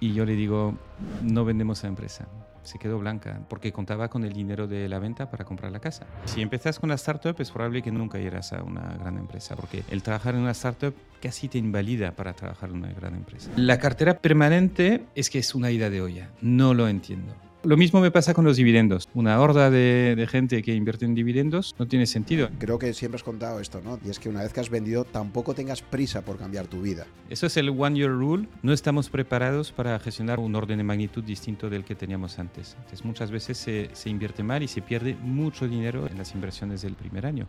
Y 0.00 0.14
yo 0.14 0.24
le 0.24 0.34
digo, 0.34 0.74
no 1.22 1.44
vendemos 1.44 1.82
la 1.82 1.90
empresa. 1.90 2.26
Se 2.62 2.78
quedó 2.78 2.98
blanca 2.98 3.40
porque 3.48 3.72
contaba 3.72 4.08
con 4.08 4.24
el 4.24 4.32
dinero 4.32 4.66
de 4.66 4.88
la 4.88 4.98
venta 4.98 5.30
para 5.30 5.44
comprar 5.44 5.72
la 5.72 5.80
casa. 5.80 6.06
Si 6.24 6.42
empiezas 6.42 6.78
con 6.78 6.88
la 6.88 6.94
startup 6.96 7.34
es 7.38 7.50
probable 7.50 7.82
que 7.82 7.90
nunca 7.90 8.18
irás 8.18 8.52
a 8.52 8.62
una 8.62 8.96
gran 8.98 9.18
empresa 9.18 9.56
porque 9.56 9.82
el 9.90 10.02
trabajar 10.02 10.34
en 10.34 10.42
una 10.42 10.50
startup 10.50 10.94
casi 11.20 11.48
te 11.48 11.58
invalida 11.58 12.12
para 12.12 12.32
trabajar 12.34 12.70
en 12.70 12.76
una 12.76 12.92
gran 12.92 13.14
empresa. 13.14 13.50
La 13.56 13.78
cartera 13.78 14.18
permanente 14.18 15.06
es 15.14 15.30
que 15.30 15.38
es 15.38 15.54
una 15.54 15.70
ida 15.70 15.90
de 15.90 16.02
olla. 16.02 16.30
No 16.40 16.74
lo 16.74 16.88
entiendo. 16.88 17.34
Lo 17.62 17.76
mismo 17.76 18.00
me 18.00 18.10
pasa 18.10 18.32
con 18.32 18.46
los 18.46 18.56
dividendos. 18.56 19.06
Una 19.12 19.38
horda 19.38 19.68
de, 19.68 20.26
gente 20.30 20.62
que 20.62 20.74
invierte 20.74 21.04
en 21.04 21.14
dividendos 21.14 21.74
no 21.78 21.86
tiene 21.86 22.06
sentido. 22.06 22.48
Creo 22.58 22.78
que 22.78 22.94
siempre 22.94 23.16
has 23.16 23.22
contado 23.22 23.60
esto, 23.60 23.82
¿no? 23.84 23.98
Y 24.02 24.08
es 24.08 24.18
que 24.18 24.30
una 24.30 24.42
vez 24.42 24.54
que 24.54 24.60
has 24.60 24.70
vendido, 24.70 25.04
tampoco 25.04 25.52
tengas 25.52 25.82
prisa 25.82 26.22
por 26.22 26.38
cambiar 26.38 26.68
tu 26.68 26.80
vida. 26.80 27.06
Eso 27.28 27.46
es 27.46 27.58
el 27.58 27.68
One 27.68 27.98
Year 27.98 28.10
Rule. 28.10 28.48
No 28.62 28.72
estamos 28.72 29.10
preparados 29.10 29.72
para 29.72 29.98
gestionar 29.98 30.40
un 30.40 30.54
orden 30.54 30.78
de 30.78 30.84
magnitud 30.84 31.22
distinto 31.22 31.68
del 31.68 31.84
que 31.84 31.94
teníamos 31.94 32.38
antes. 32.38 32.76
Entonces, 32.78 33.04
muchas 33.04 33.30
veces 33.30 33.58
se, 33.58 33.90
se 33.92 34.08
invierte 34.08 34.42
mal 34.42 34.62
y 34.62 34.68
se 34.68 34.80
pierde 34.80 35.14
mucho 35.20 35.68
dinero 35.68 36.06
en 36.06 36.16
las 36.16 36.34
inversiones 36.34 36.80
del 36.80 36.94
primer 36.94 37.26
año. 37.26 37.46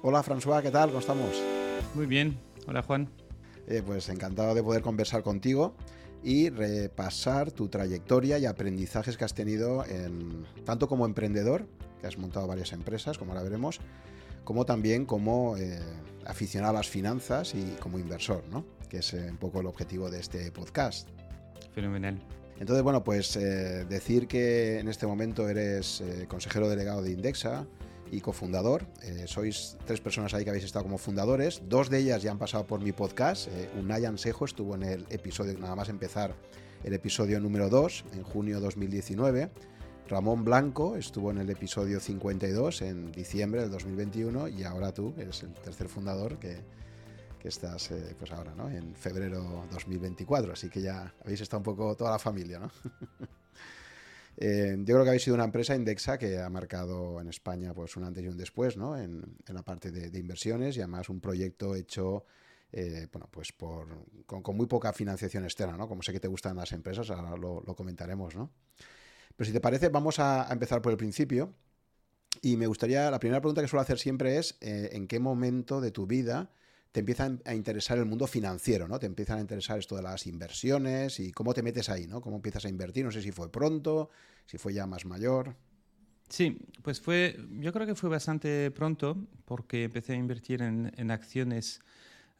Hola 0.00 0.22
François, 0.22 0.62
¿qué 0.62 0.70
tal? 0.70 0.90
¿Cómo 0.90 1.00
estamos? 1.00 1.42
Muy 1.96 2.06
bien. 2.06 2.38
Hola 2.68 2.82
Juan. 2.82 3.08
Eh, 3.66 3.82
pues 3.84 4.08
encantado 4.10 4.54
de 4.54 4.62
poder 4.62 4.80
conversar 4.80 5.24
contigo 5.24 5.74
y 6.26 6.50
repasar 6.50 7.52
tu 7.52 7.68
trayectoria 7.68 8.36
y 8.40 8.46
aprendizajes 8.46 9.16
que 9.16 9.24
has 9.24 9.32
tenido 9.32 9.86
en, 9.86 10.44
tanto 10.64 10.88
como 10.88 11.06
emprendedor, 11.06 11.68
que 12.00 12.08
has 12.08 12.18
montado 12.18 12.48
varias 12.48 12.72
empresas, 12.72 13.16
como 13.16 13.30
ahora 13.30 13.44
veremos, 13.44 13.78
como 14.42 14.66
también 14.66 15.06
como 15.06 15.56
eh, 15.56 15.78
aficionado 16.24 16.72
a 16.72 16.80
las 16.80 16.88
finanzas 16.88 17.54
y 17.54 17.76
como 17.78 18.00
inversor, 18.00 18.42
¿no? 18.50 18.66
que 18.88 18.98
es 18.98 19.14
eh, 19.14 19.28
un 19.30 19.36
poco 19.36 19.60
el 19.60 19.66
objetivo 19.66 20.10
de 20.10 20.18
este 20.18 20.50
podcast. 20.50 21.08
Fenomenal. 21.72 22.20
Entonces, 22.58 22.82
bueno, 22.82 23.04
pues 23.04 23.36
eh, 23.36 23.84
decir 23.88 24.26
que 24.26 24.80
en 24.80 24.88
este 24.88 25.06
momento 25.06 25.48
eres 25.48 26.02
consejero 26.26 26.68
delegado 26.68 27.02
de 27.02 27.12
Indexa, 27.12 27.68
y 28.10 28.20
cofundador. 28.20 28.86
Eh, 29.02 29.24
sois 29.26 29.76
tres 29.84 30.00
personas 30.00 30.34
ahí 30.34 30.44
que 30.44 30.50
habéis 30.50 30.64
estado 30.64 30.84
como 30.84 30.98
fundadores. 30.98 31.62
Dos 31.68 31.90
de 31.90 31.98
ellas 31.98 32.22
ya 32.22 32.30
han 32.30 32.38
pasado 32.38 32.66
por 32.66 32.80
mi 32.80 32.92
podcast. 32.92 33.48
Eh, 33.48 33.70
Unai 33.78 34.04
estuvo 34.04 34.74
en 34.74 34.82
el 34.82 35.06
episodio, 35.10 35.58
nada 35.58 35.74
más 35.74 35.88
empezar, 35.88 36.34
el 36.84 36.92
episodio 36.92 37.40
número 37.40 37.68
2 37.68 38.04
en 38.14 38.22
junio 38.22 38.60
2019. 38.60 39.50
Ramón 40.08 40.44
Blanco 40.44 40.96
estuvo 40.96 41.30
en 41.32 41.38
el 41.38 41.50
episodio 41.50 41.98
52 41.98 42.82
en 42.82 43.10
diciembre 43.10 43.62
del 43.62 43.70
2021 43.72 44.48
y 44.48 44.62
ahora 44.62 44.92
tú 44.92 45.12
eres 45.18 45.42
el 45.42 45.52
tercer 45.54 45.88
fundador 45.88 46.38
que, 46.38 46.60
que 47.40 47.48
estás 47.48 47.90
eh, 47.90 48.14
pues 48.16 48.30
ahora, 48.30 48.54
¿no? 48.54 48.70
En 48.70 48.94
febrero 48.94 49.64
2024, 49.72 50.52
así 50.52 50.68
que 50.68 50.80
ya 50.80 51.12
habéis 51.24 51.40
estado 51.40 51.58
un 51.58 51.64
poco 51.64 51.96
toda 51.96 52.12
la 52.12 52.18
familia, 52.18 52.60
¿no? 52.60 52.70
Eh, 54.38 54.76
yo 54.78 54.94
creo 54.94 55.02
que 55.02 55.08
habéis 55.08 55.22
sido 55.22 55.34
una 55.34 55.44
empresa 55.44 55.74
Indexa 55.74 56.18
que 56.18 56.38
ha 56.38 56.50
marcado 56.50 57.20
en 57.20 57.28
España 57.28 57.72
pues 57.72 57.96
un 57.96 58.04
antes 58.04 58.22
y 58.22 58.28
un 58.28 58.36
después 58.36 58.76
¿no? 58.76 58.98
en, 58.98 59.22
la 59.46 59.62
parte 59.62 59.90
de, 59.90 60.18
inversiones 60.18 60.76
y 60.76 60.80
además 60.80 61.08
un 61.08 61.20
proyecto 61.20 61.74
hecho 61.74 62.24
eh, 62.72 63.06
bueno, 63.10 63.28
pues 63.30 63.52
por, 63.52 63.86
con, 64.26 64.56
muy 64.56 64.66
poca 64.66 64.92
financiación 64.92 65.44
externa, 65.44 65.76
¿no? 65.78 65.88
como 65.88 66.02
sé 66.02 66.12
que 66.12 66.20
te 66.20 66.28
gustan 66.28 66.56
las 66.56 66.72
empresas, 66.72 67.08
ahora 67.10 67.36
lo, 67.36 67.62
comentaremos. 67.74 68.36
¿no? 68.36 68.50
Pero 69.34 69.46
si 69.46 69.52
te 69.52 69.60
parece, 69.60 69.88
vamos 69.88 70.18
a, 70.18 70.48
empezar 70.50 70.82
por 70.82 70.92
el 70.92 70.98
principio. 70.98 71.54
Y 72.42 72.58
me 72.58 72.66
gustaría, 72.66 73.10
la 73.10 73.18
primera 73.18 73.40
pregunta 73.40 73.62
que 73.62 73.68
suelo 73.68 73.80
hacer 73.80 73.98
siempre 73.98 74.36
es, 74.36 74.58
eh, 74.60 74.90
¿en 74.92 75.06
qué 75.06 75.18
momento 75.18 75.80
de 75.80 75.90
tu 75.90 76.06
vida 76.06 76.50
te 76.92 77.00
empieza 77.00 77.30
a 77.44 77.54
interesar 77.54 77.98
el 77.98 78.06
mundo 78.06 78.26
financiero, 78.26 78.88
¿no? 78.88 78.98
Te 78.98 79.06
empiezan 79.06 79.38
a 79.38 79.40
interesar 79.42 79.78
esto 79.78 79.96
de 79.96 80.02
las 80.02 80.26
inversiones 80.26 81.20
y 81.20 81.30
cómo 81.32 81.52
te 81.52 81.62
metes 81.62 81.88
ahí, 81.90 82.06
¿no? 82.06 82.20
Cómo 82.20 82.36
empiezas 82.36 82.64
a 82.64 82.68
invertir, 82.68 83.04
no 83.04 83.10
sé 83.10 83.20
si 83.20 83.32
fue 83.32 83.52
pronto, 83.52 84.10
si 84.46 84.56
fue 84.58 84.72
ya 84.72 84.86
más 84.86 85.04
mayor. 85.04 85.56
Sí, 86.28 86.58
pues 86.82 87.00
fue, 87.00 87.38
yo 87.60 87.72
creo 87.72 87.86
que 87.86 87.94
fue 87.94 88.10
bastante 88.10 88.70
pronto 88.70 89.16
porque 89.44 89.84
empecé 89.84 90.14
a 90.14 90.16
invertir 90.16 90.60
en, 90.62 91.10
acciones 91.10 91.80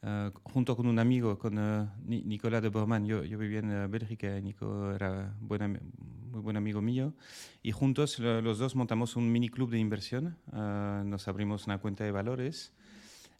eh, 0.01 0.31
junto 0.43 0.75
con 0.75 0.87
un 0.87 0.99
amigo, 0.99 1.37
con 1.37 1.57
uh, 1.57 1.89
Nicolás 2.05 2.61
de 2.61 2.69
Bormann. 2.69 3.05
Yo, 3.05 3.23
yo 3.23 3.37
vivía 3.37 3.59
en 3.59 3.71
uh, 3.71 3.87
Bélgica 3.87 4.37
y 4.37 4.41
Nico 4.41 4.91
era 4.91 5.35
muy 5.39 5.57
buen 6.41 6.57
amigo 6.57 6.81
mío. 6.81 7.13
Y 7.63 7.71
juntos 7.71 8.19
los 8.19 8.57
dos 8.57 8.75
montamos 8.75 9.15
un 9.15 9.31
mini 9.31 9.49
club 9.49 9.69
de 9.71 9.79
inversión. 9.79 10.37
nos 10.51 11.27
abrimos 11.27 11.65
una 11.65 11.77
cuenta 11.77 12.03
de 12.03 12.11
valores 12.11 12.73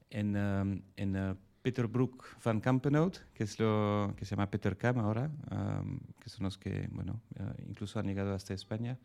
en, 0.09 0.35
um, 0.35 0.81
en 0.95 1.15
uh, 1.15 1.35
Peterbrook 1.61 2.25
van 2.43 2.61
Kampenhout, 2.61 3.19
que 3.33 3.43
es 3.43 3.59
lo 3.59 4.13
que 4.17 4.25
se 4.25 4.35
llama 4.35 4.49
Peter 4.49 4.77
Cam 4.77 4.99
ahora, 4.99 5.29
um, 5.51 5.99
que 6.19 6.29
son 6.29 6.45
los 6.45 6.57
que, 6.57 6.87
bueno, 6.91 7.21
uh, 7.39 7.43
incluso 7.67 7.99
han 7.99 8.07
llegado 8.07 8.33
hasta 8.33 8.53
España. 8.53 8.97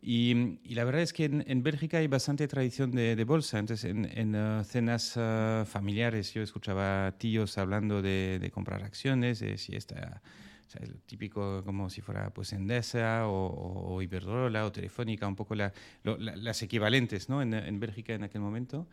Y, 0.00 0.58
y, 0.64 0.74
la 0.74 0.84
verdad 0.84 1.02
es 1.02 1.12
que 1.12 1.26
en, 1.26 1.44
en, 1.46 1.62
Bélgica 1.62 1.98
hay 1.98 2.08
bastante 2.08 2.48
tradición 2.48 2.90
de, 2.90 3.14
de 3.14 3.24
bolsa. 3.24 3.60
Entonces, 3.60 3.88
en, 3.88 4.04
en 4.18 4.34
uh, 4.34 4.64
cenas 4.64 5.16
uh, 5.16 5.64
familiares 5.64 6.34
yo 6.34 6.42
escuchaba 6.42 7.14
tíos 7.18 7.56
hablando 7.56 8.02
de, 8.02 8.38
de 8.40 8.50
comprar 8.50 8.82
acciones, 8.82 9.38
de 9.38 9.58
si 9.58 9.76
esta, 9.76 10.20
o 10.66 10.70
sea, 10.70 10.82
el 10.82 11.00
típico 11.02 11.62
como 11.64 11.88
si 11.88 12.00
fuera 12.00 12.30
pues 12.30 12.52
Endesa 12.52 13.28
o, 13.28 13.94
o 13.94 14.02
Iberdrola 14.02 14.66
o 14.66 14.72
Telefónica, 14.72 15.28
un 15.28 15.36
poco 15.36 15.54
la, 15.54 15.72
lo, 16.02 16.18
la, 16.18 16.34
las 16.34 16.62
equivalentes 16.62 17.28
¿no? 17.28 17.40
en, 17.40 17.54
en 17.54 17.78
Bélgica 17.78 18.12
en 18.12 18.24
aquel 18.24 18.40
momento 18.40 18.88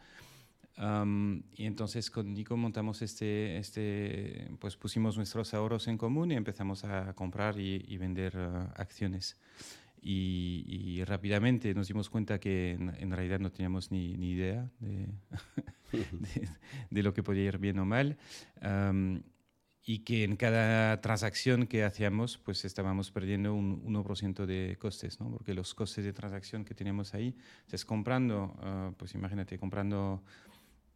y 0.79 1.66
entonces 1.66 2.09
con 2.09 2.34
Nico 2.34 2.56
montamos 2.56 3.01
este, 3.01 3.57
este, 3.57 4.50
pues 4.59 4.78
pusimos 4.78 5.17
nuestros 5.17 5.53
ahorros 5.53 5.90
en 5.90 5.97
común 5.97 6.31
y 6.31 6.35
empezamos 6.35 6.85
a 6.85 7.13
comprar 7.16 7.59
y, 7.59 7.97
vender 7.97 8.38
ah, 8.38 8.73
acciones. 8.78 9.38
Y, 10.01 11.03
rápidamente 11.03 11.73
nos 11.73 11.89
dimos 11.89 12.09
cuenta 12.09 12.39
que 12.39 12.72
en, 12.72 13.12
realidad 13.12 13.39
no 13.39 13.51
teníamos 13.51 13.91
ni, 13.91 14.16
ni 14.16 14.31
idea 14.31 14.69
de, 14.79 15.09
de, 16.89 17.03
lo 17.03 17.13
que 17.13 17.23
podía 17.23 17.44
ir 17.44 17.57
bien 17.57 17.79
o 17.79 17.85
mal. 17.85 18.18
y 19.84 20.00
que 20.00 20.23
en 20.23 20.38
cada 20.38 21.01
transacción 21.01 21.68
que 21.68 21.84
hacíamos, 21.84 22.38
pues 22.38 22.63
estábamos 22.63 23.12
perdiendo 23.12 23.53
un 23.53 23.84
1% 23.84 24.45
de 24.45 24.78
costes, 24.79 25.19
¿no? 25.19 25.29
porque 25.29 25.53
los 25.53 25.73
costes 25.73 26.06
de 26.06 26.13
transacción 26.13 26.63
que 26.63 26.73
teníamos 26.73 27.13
ahí, 27.13 27.35
es 27.69 27.84
comprando, 27.84 28.56
ah, 28.62 28.94
pues 28.95 29.13
imagínate, 29.16 29.57
comprando 29.57 30.23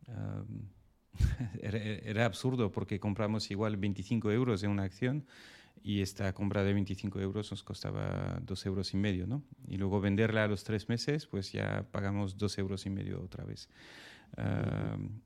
era, 1.62 2.26
absurdo 2.26 2.72
porque 2.72 3.00
compramos 3.00 3.52
igual 3.52 3.78
25 3.78 4.32
euros 4.32 4.64
en 4.64 4.72
una 4.72 4.84
acción 4.84 5.26
y 5.84 6.02
esta 6.02 6.34
compra 6.34 6.64
de 6.64 6.74
25 6.74 7.20
euros 7.20 7.52
nos 7.52 7.64
costaba 7.64 8.40
2 8.42 8.66
euros 8.66 8.94
y 8.94 8.98
medio, 8.98 9.28
¿no? 9.28 9.44
Y 9.68 9.78
luego 9.78 10.00
venderla 10.00 10.46
a 10.46 10.48
los 10.48 10.64
tres 10.64 10.88
meses, 10.88 11.28
pues 11.28 11.52
ya 11.52 11.86
pagamos 11.92 12.38
2 12.38 12.58
euros 12.58 12.86
y 12.86 12.90
medio 12.90 13.22
otra 13.22 13.44
vez. 13.44 13.70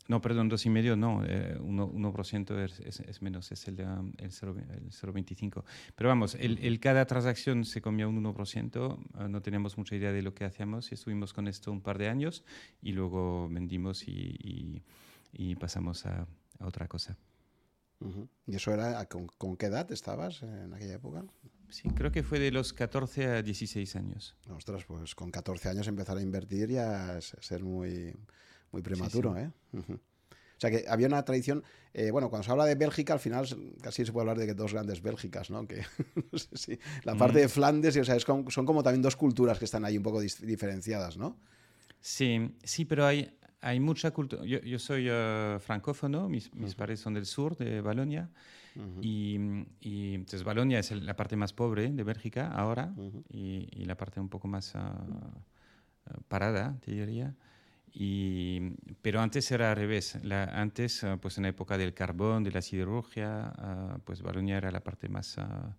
No, 0.07 0.21
perdón, 0.21 0.49
dos 0.49 0.65
y 0.65 0.69
medio 0.69 0.95
no, 0.95 1.21
1%, 1.21 2.51
eh, 2.51 2.65
es, 2.85 2.99
es, 2.99 3.21
menos, 3.21 3.51
es 3.51 3.67
el, 3.67 3.79
el 3.79 4.31
0,25. 4.31 5.63
Pero 5.95 6.09
vamos, 6.09 6.35
el, 6.35 6.57
el, 6.59 6.79
cada 6.79 7.05
transacción 7.05 7.63
se 7.63 7.81
comía 7.81 8.07
un 8.07 8.21
1%, 8.23 9.05
ah, 9.13 9.27
no 9.27 9.41
teníamos 9.41 9.77
mucha 9.77 9.95
idea 9.95 10.11
de 10.11 10.21
lo 10.21 10.33
que 10.33 10.45
hacíamos 10.45 10.91
y 10.91 10.95
estuvimos 10.95 11.33
con 11.33 11.47
esto 11.47 11.71
un 11.71 11.81
par 11.81 11.97
de 11.97 12.09
años 12.09 12.43
y 12.81 12.91
luego 12.91 13.47
vendimos 13.49 14.07
y, 14.07 14.83
y, 15.31 15.55
pasamos 15.55 16.05
a, 16.05 16.27
a, 16.59 16.65
otra 16.65 16.87
cosa. 16.87 17.17
¿Y 18.45 18.55
eso 18.55 18.73
era, 18.73 19.05
con, 19.05 19.27
con, 19.27 19.57
qué 19.57 19.67
edad 19.67 19.91
estabas 19.91 20.43
en 20.43 20.73
aquella 20.73 20.95
época? 20.95 21.25
Sí, 21.69 21.89
creo 21.89 22.11
que 22.11 22.23
fue 22.23 22.39
de 22.39 22.51
los 22.51 22.73
14 22.73 23.27
a 23.27 23.41
16 23.41 23.95
años. 23.95 24.35
Ostras, 24.49 24.85
pues 24.85 25.15
con 25.15 25.31
14 25.31 25.69
años 25.69 25.87
empezar 25.87 26.17
a 26.17 26.21
invertir 26.21 26.69
ya 26.69 27.17
es 27.17 27.35
ser 27.39 27.63
muy 27.63 28.13
muy 28.77 28.83
prematuro, 28.83 29.35
¿eh? 29.35 29.51
O 29.73 30.59
sea 30.59 30.71
que 30.71 30.85
había 30.87 31.07
una 31.07 31.23
tradición, 31.23 31.63
eh, 31.93 32.09
bueno, 32.09 32.29
cuando 32.29 32.43
se 32.43 32.51
habla 32.51 32.65
de 32.65 32.75
Bélgica, 32.75 33.13
al 33.13 33.19
final 33.19 33.47
casi 33.81 34.05
se 34.05 34.11
puede 34.11 34.29
hablar 34.29 34.37
de 34.37 34.53
dos 34.55 34.73
grandes 34.73 35.01
Bélgicas, 35.01 35.49
¿no? 35.49 35.67
Que 35.67 35.81
no 36.31 36.37
sé 36.37 36.57
si 36.57 36.79
la 37.03 37.15
parte 37.15 37.39
de 37.39 37.49
Flandes, 37.49 37.95
o 37.97 38.03
sea, 38.03 38.17
son 38.19 38.65
como 38.65 38.81
también 38.81 39.01
dos 39.01 39.15
culturas 39.15 39.59
que 39.59 39.65
están 39.65 39.85
ahí 39.85 39.97
un 39.97 40.03
poco 40.03 40.19
diferenciadas, 40.19 41.17
¿no? 41.17 41.37
Sí, 41.99 42.55
sí, 42.63 42.85
pero 42.85 43.05
hay, 43.05 43.31
hay 43.61 43.79
mucha 43.79 44.11
cultura. 44.11 44.43
Yo, 44.45 44.59
yo, 44.61 44.79
soy 44.79 45.09
uh, 45.09 45.59
francófono, 45.59 46.27
mis, 46.27 46.53
mis 46.53 46.73
padres 46.73 46.99
son 46.99 47.13
del 47.13 47.25
sur 47.25 47.55
de 47.55 47.81
Balonia, 47.81 48.29
y, 49.01 49.39
y, 49.79 50.13
entonces 50.13 50.43
Balonia 50.43 50.77
es 50.77 50.91
la 50.91 51.15
parte 51.15 51.35
más 51.35 51.51
pobre 51.51 51.91
de 51.91 52.03
Bélgica 52.03 52.47
ahora, 52.51 52.93
y, 53.29 53.67
y, 53.71 53.85
la 53.85 53.97
parte 53.97 54.19
un 54.19 54.29
poco 54.29 54.47
más 54.47 54.75
uh, 54.75 56.21
parada, 56.27 56.77
te 56.81 56.91
diría 56.91 57.35
pero 59.01 59.21
antes 59.21 59.51
era 59.51 59.71
al 59.71 59.75
revés. 59.75 60.17
La, 60.23 60.43
antes, 60.45 61.03
ah, 61.03 61.17
pues 61.21 61.37
en 61.37 61.43
la 61.43 61.49
época 61.49 61.77
del 61.77 61.93
carbón, 61.93 62.43
de 62.43 62.51
la 62.51 62.61
siderurgia, 62.61 63.53
ah, 63.57 63.97
pues 64.03 64.21
Balonia 64.21 64.57
era 64.57 64.71
la 64.71 64.81
parte 64.83 65.09
más, 65.09 65.37
ah, 65.37 65.75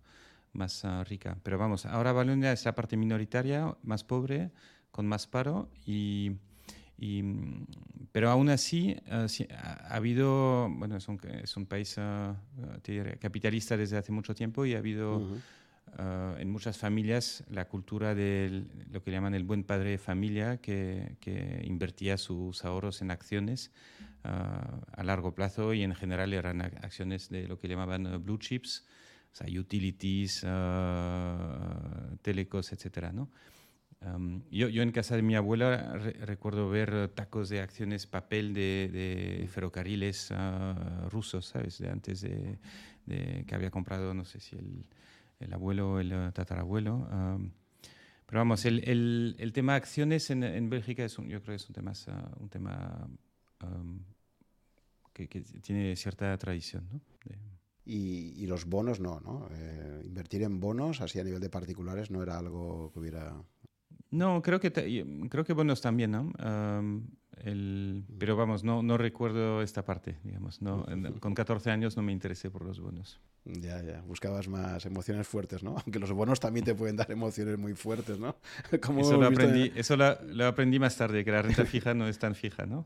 más 0.53 0.85
rica. 1.07 1.37
Pero 1.43 1.57
vamos, 1.57 1.85
ahora 1.85 2.11
Balonia 2.11 2.51
es 2.51 2.65
la 2.65 2.75
parte 2.75 2.97
minoritaria, 2.97 3.75
más 3.83 4.03
pobre, 4.03 4.51
con 4.91 5.07
más 5.07 5.27
paro 5.27 5.69
y, 5.85 6.37
Y, 6.97 7.23
mm, 7.23 7.67
pero 8.11 8.29
aún 8.29 8.49
así 8.49 8.97
ha, 9.09 9.95
habido, 9.95 10.69
bueno, 10.69 10.97
es 10.97 11.07
un, 11.07 11.19
es 11.43 11.55
un 11.55 11.65
país 11.65 11.95
capitalista 13.19 13.77
desde 13.77 13.97
hace 13.97 14.11
mucho 14.11 14.35
tiempo 14.35 14.65
y 14.65 14.73
ha 14.73 14.79
habido... 14.79 15.27
Ah, 15.97 16.35
en 16.39 16.49
muchas 16.49 16.77
familias 16.77 17.43
la 17.49 17.67
cultura 17.67 18.15
de 18.15 18.65
lo 18.91 19.03
que 19.03 19.11
llaman 19.11 19.33
el 19.33 19.43
buen 19.43 19.63
padre 19.63 19.91
de 19.91 19.97
familia, 19.97 20.57
que, 20.57 21.17
invertía 21.63 22.17
sus 22.17 22.63
ahorros 22.65 23.01
en 23.01 23.11
acciones 23.11 23.71
ah, 24.23 24.81
a 24.91 25.03
largo 25.03 25.33
plazo 25.33 25.73
y 25.73 25.83
en 25.83 25.95
general 25.95 26.33
eran 26.33 26.61
acciones 26.61 27.29
de 27.29 27.47
lo 27.47 27.57
que 27.57 27.67
llamaban 27.67 28.05
eh, 28.05 28.17
blue 28.17 28.37
chips, 28.37 28.85
o 29.31 29.35
sea, 29.35 29.59
utilities, 29.59 30.43
uh, 30.43 32.17
telecos, 32.21 32.71
etc. 32.73 33.11
¿no? 33.13 33.29
yo, 34.49 34.69
yo, 34.69 34.81
en 34.81 34.91
casa 34.91 35.15
de 35.15 35.21
mi 35.21 35.35
abuela 35.35 35.93
recuerdo 36.21 36.69
ver 36.69 37.09
tacos 37.09 37.49
de 37.49 37.61
acciones 37.61 38.07
papel 38.07 38.53
de, 38.53 39.47
ferrocarriles 39.51 40.33
rusos, 41.09 41.45
¿sabes? 41.45 41.77
De 41.77 41.89
antes 41.89 42.21
de, 42.21 42.57
que 43.45 43.55
había 43.55 43.69
comprado, 43.69 44.13
no 44.13 44.25
sé 44.25 44.39
si 44.39 44.55
el 44.55 44.85
el 45.39 45.53
abuelo 45.53 45.99
el 45.99 46.33
tatarabuelo. 46.33 47.07
pero 48.25 48.39
vamos, 48.39 48.65
el, 48.65 48.87
el, 48.87 49.35
el, 49.39 49.53
tema 49.53 49.75
acciones 49.75 50.29
en, 50.29 50.43
en 50.43 50.69
Bélgica 50.69 51.03
es 51.03 51.17
un, 51.17 51.27
yo 51.29 51.41
creo 51.41 51.53
que 51.53 51.63
es 51.63 51.67
un 51.67 51.73
tema, 51.73 51.93
un 52.39 52.49
tema 52.49 53.09
que, 55.13 55.27
que, 55.27 55.41
tiene 55.41 55.95
cierta 55.95 56.37
tradición. 56.37 56.87
¿no? 56.91 57.01
Y, 57.85 58.33
y, 58.37 58.45
los 58.45 58.65
bonos 58.65 58.99
no, 58.99 59.19
¿no? 59.19 59.47
Eh, 59.51 60.03
invertir 60.05 60.43
en 60.43 60.59
bonos, 60.59 61.01
así 61.01 61.19
a 61.19 61.23
nivel 61.23 61.41
de 61.41 61.49
particulares, 61.49 62.11
no 62.11 62.21
era 62.21 62.37
algo 62.37 62.91
que 62.93 62.99
hubiera... 62.99 63.41
No, 64.11 64.41
creo 64.41 64.59
que, 64.59 64.71
creo 65.29 65.43
que 65.43 65.53
bonos 65.53 65.81
también, 65.81 66.11
¿no? 66.11 66.31
El, 67.43 68.03
pero 68.17 68.35
vamos, 68.35 68.63
no, 68.63 68.83
no 68.83 68.97
recuerdo 68.97 69.61
esta 69.61 69.85
parte, 69.85 70.17
digamos. 70.23 70.61
No, 70.61 70.85
con 71.19 71.33
14 71.33 71.71
años 71.71 71.97
no 71.97 72.03
me 72.03 72.11
interesé 72.11 72.49
por 72.49 72.63
los 72.63 72.79
bonos. 72.79 73.19
Ya, 73.45 73.81
ya, 73.81 74.01
buscabas 74.01 74.47
más 74.47 74.85
emociones 74.85 75.27
fuertes, 75.27 75.63
¿no? 75.63 75.71
Aunque 75.85 75.99
los 75.99 76.11
bonos 76.11 76.39
también 76.39 76.65
te 76.65 76.75
pueden 76.75 76.95
dar 76.95 77.11
emociones 77.11 77.57
muy 77.57 77.73
fuertes, 77.73 78.19
¿no? 78.19 78.35
Como 78.81 79.01
eso 79.01 79.17
lo 79.17 79.27
aprendí, 79.27 79.71
eso 79.75 79.95
lo, 79.95 80.45
aprendí 80.45 80.79
más 80.79 80.95
tarde, 80.95 81.23
que 81.23 81.31
la 81.31 81.41
renta 81.41 81.65
fija 81.65 81.93
no 81.93 82.07
es 82.07 82.19
tan 82.19 82.35
fija, 82.35 82.65
¿no? 82.65 82.85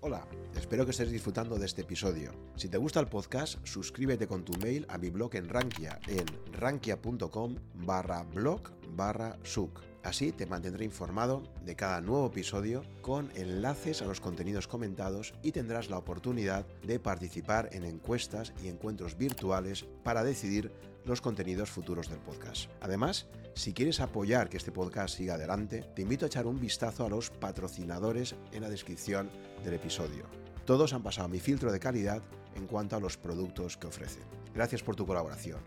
Hola, 0.00 0.26
espero 0.56 0.84
que 0.84 0.90
estés 0.90 1.10
disfrutando 1.10 1.56
de 1.58 1.66
este 1.66 1.82
episodio. 1.82 2.32
Si 2.56 2.68
te 2.68 2.76
gusta 2.76 2.98
el 2.98 3.06
podcast, 3.06 3.64
suscríbete 3.64 4.26
con 4.26 4.44
tu 4.44 4.52
mail 4.58 4.84
a 4.88 4.98
mi 4.98 5.10
blog 5.10 5.36
en 5.36 5.48
Rankia 5.48 6.00
en 6.08 6.26
rankia.com 6.52 7.56
barra 7.74 8.24
blog 8.24 8.62
barra 8.96 9.38
suc. 9.44 9.91
Así 10.02 10.32
te 10.32 10.46
mantendré 10.46 10.84
informado 10.84 11.44
de 11.64 11.76
cada 11.76 12.00
nuevo 12.00 12.26
episodio 12.26 12.82
con 13.02 13.30
enlaces 13.36 14.02
a 14.02 14.04
los 14.04 14.20
contenidos 14.20 14.66
comentados 14.66 15.32
y 15.42 15.52
tendrás 15.52 15.90
la 15.90 15.98
oportunidad 15.98 16.66
de 16.82 16.98
participar 16.98 17.68
en 17.72 17.84
encuestas 17.84 18.52
y 18.64 18.68
encuentros 18.68 19.16
virtuales 19.16 19.86
para 20.02 20.24
decidir 20.24 20.72
los 21.04 21.20
contenidos 21.20 21.70
futuros 21.70 22.08
del 22.08 22.18
podcast. 22.18 22.68
Además, 22.80 23.26
si 23.54 23.72
quieres 23.72 24.00
apoyar 24.00 24.48
que 24.48 24.56
este 24.56 24.72
podcast 24.72 25.16
siga 25.16 25.34
adelante, 25.34 25.84
te 25.94 26.02
invito 26.02 26.24
a 26.24 26.28
echar 26.28 26.46
un 26.46 26.60
vistazo 26.60 27.06
a 27.06 27.08
los 27.08 27.30
patrocinadores 27.30 28.34
en 28.52 28.62
la 28.62 28.70
descripción 28.70 29.30
del 29.64 29.74
episodio. 29.74 30.24
Todos 30.64 30.92
han 30.94 31.02
pasado 31.02 31.28
mi 31.28 31.38
filtro 31.38 31.70
de 31.72 31.80
calidad 31.80 32.22
en 32.56 32.66
cuanto 32.66 32.96
a 32.96 33.00
los 33.00 33.16
productos 33.16 33.76
que 33.76 33.86
ofrecen. 33.86 34.24
Gracias 34.54 34.82
por 34.82 34.96
tu 34.96 35.06
colaboración. 35.06 35.60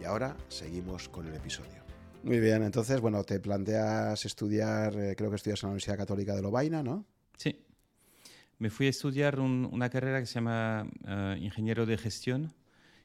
Y 0.00 0.04
ahora 0.04 0.36
seguimos 0.48 1.08
con 1.08 1.26
el 1.26 1.34
episodio. 1.34 1.84
Muy 2.24 2.40
bien, 2.40 2.62
entonces, 2.62 3.02
bueno, 3.02 3.22
te 3.22 3.38
planteas 3.38 4.24
estudiar, 4.24 4.98
eh, 4.98 5.14
creo 5.14 5.28
que 5.28 5.36
estudias 5.36 5.62
en 5.62 5.66
la 5.66 5.72
Universidad 5.72 5.98
Católica 5.98 6.34
de 6.34 6.40
Lovaina, 6.40 6.82
¿no? 6.82 7.04
Sí. 7.36 7.62
Me 8.58 8.70
fui 8.70 8.86
a 8.86 8.90
estudiar 8.90 9.38
una 9.40 9.90
carrera 9.90 10.20
que 10.20 10.26
se 10.26 10.36
llama 10.36 10.88
eh, 11.06 11.36
Ingeniero 11.42 11.84
de 11.84 11.98
Gestión 11.98 12.54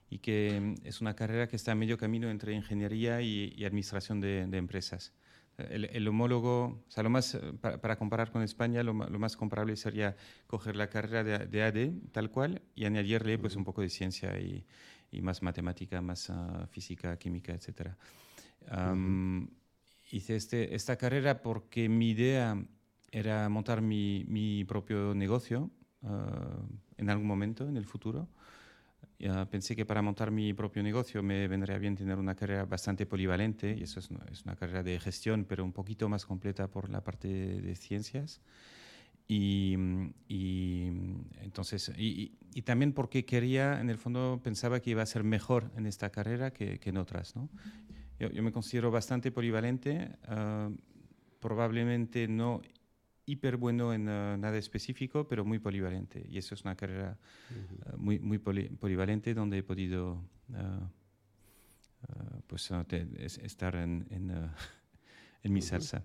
y 0.10 0.20
que 0.20 0.58
mm, 0.62 0.88
es 0.88 1.02
una 1.02 1.18
carrera 1.18 1.50
que 1.50 1.58
está 1.58 1.74
a 1.74 1.76
medio 1.76 1.98
camino 1.98 2.30
entre 2.30 2.54
ingeniería 2.54 3.22
y, 3.22 3.66
administración 3.66 4.22
de, 4.22 4.44
empresas. 4.54 5.12
El, 5.58 6.08
homólogo, 6.08 6.82
o 6.88 6.90
sea, 6.92 7.04
lo 7.04 7.10
más, 7.10 7.36
eh, 7.36 7.42
para, 7.60 7.98
comparar 7.98 8.32
con 8.32 8.42
España, 8.42 8.84
lo, 8.84 8.94
más 8.94 9.36
comparable 9.36 9.76
sería 9.76 10.16
coger 10.48 10.78
la 10.78 10.90
carrera 10.90 11.26
de, 11.26 11.64
AD 11.64 12.12
tal 12.14 12.32
cual 12.32 12.62
y 12.74 12.86
añadirle 12.86 13.38
pues, 13.38 13.58
un 13.58 13.66
poco 13.66 13.82
de 13.82 13.90
ciencia 13.90 14.40
y, 14.40 14.66
más 15.22 15.42
matemática, 15.42 16.02
más 16.02 16.30
ah, 16.30 16.68
física, 16.72 17.18
química, 17.18 17.52
etcétera 17.52 17.98
hice 20.12 20.36
este, 20.36 20.76
esta 20.76 20.96
carrera 20.98 21.42
porque 21.42 21.90
mi 21.90 22.12
idea 22.12 22.58
era 23.12 23.50
montar 23.50 23.82
mi, 23.82 24.26
mi 24.28 24.64
propio 24.66 25.14
negocio 25.14 25.70
ah, 26.04 26.62
en 26.98 27.10
algún 27.10 27.28
momento 27.28 27.68
en 27.68 27.78
el 27.78 27.86
futuro. 27.86 28.28
pensé 29.50 29.76
que 29.76 29.86
para 29.86 30.02
montar 30.02 30.32
mi 30.32 30.54
propio 30.54 30.84
negocio 30.84 31.24
me 31.24 31.48
vendría 31.48 31.78
bien 31.78 31.96
tener 31.96 32.18
una 32.18 32.36
carrera 32.36 32.66
bastante 32.66 33.06
polivalente, 33.06 33.76
y 33.78 33.84
eso 33.84 34.00
es, 34.00 34.10
es, 34.32 34.44
una 34.44 34.56
carrera 34.56 34.84
de 34.84 35.00
gestión, 35.00 35.46
pero 35.46 35.64
un 35.64 35.74
poquito 35.74 36.10
más 36.10 36.26
completa 36.26 36.68
por 36.68 36.90
la 36.90 37.04
parte 37.04 37.28
de, 37.28 37.76
ciencias. 37.76 38.42
Y, 39.28 39.78
y 40.28 40.88
entonces, 41.42 41.92
y, 41.98 42.34
y, 42.54 42.62
también 42.64 42.94
porque 42.94 43.26
quería, 43.26 43.80
en 43.80 43.92
el 43.92 44.00
fondo, 44.00 44.40
pensaba 44.44 44.80
que 44.80 44.90
iba 44.90 45.04
a 45.04 45.06
ser 45.06 45.24
mejor 45.24 45.72
en 45.78 45.86
esta 45.86 46.10
carrera 46.10 46.52
que, 46.52 46.80
que 46.80 46.90
en 46.90 46.98
otras. 46.98 47.36
¿no? 47.36 47.48
Yo, 48.20 48.44
me 48.44 48.52
considero 48.52 48.92
bastante 48.92 49.32
polivalente, 49.32 50.12
ah, 50.26 50.70
probablemente 51.40 52.28
no 52.28 52.62
hiper 53.26 53.56
bueno 53.58 53.94
en 53.94 54.10
ah, 54.10 54.36
nada 54.38 54.58
específico, 54.58 55.28
pero 55.28 55.46
muy 55.46 55.60
polivalente. 55.60 56.26
Y 56.30 56.38
eso 56.38 56.54
es 56.54 56.64
una 56.64 56.76
carrera 56.76 57.18
ah, 57.86 57.94
muy, 57.98 58.20
muy 58.20 58.38
polivalente 58.38 59.34
donde 59.34 59.60
he 59.60 59.64
podido 59.64 60.22
pues, 62.48 62.70
estar 63.42 63.76
en, 63.76 64.06
en, 64.10 65.54
mi 65.54 65.62
salsa. 65.62 66.04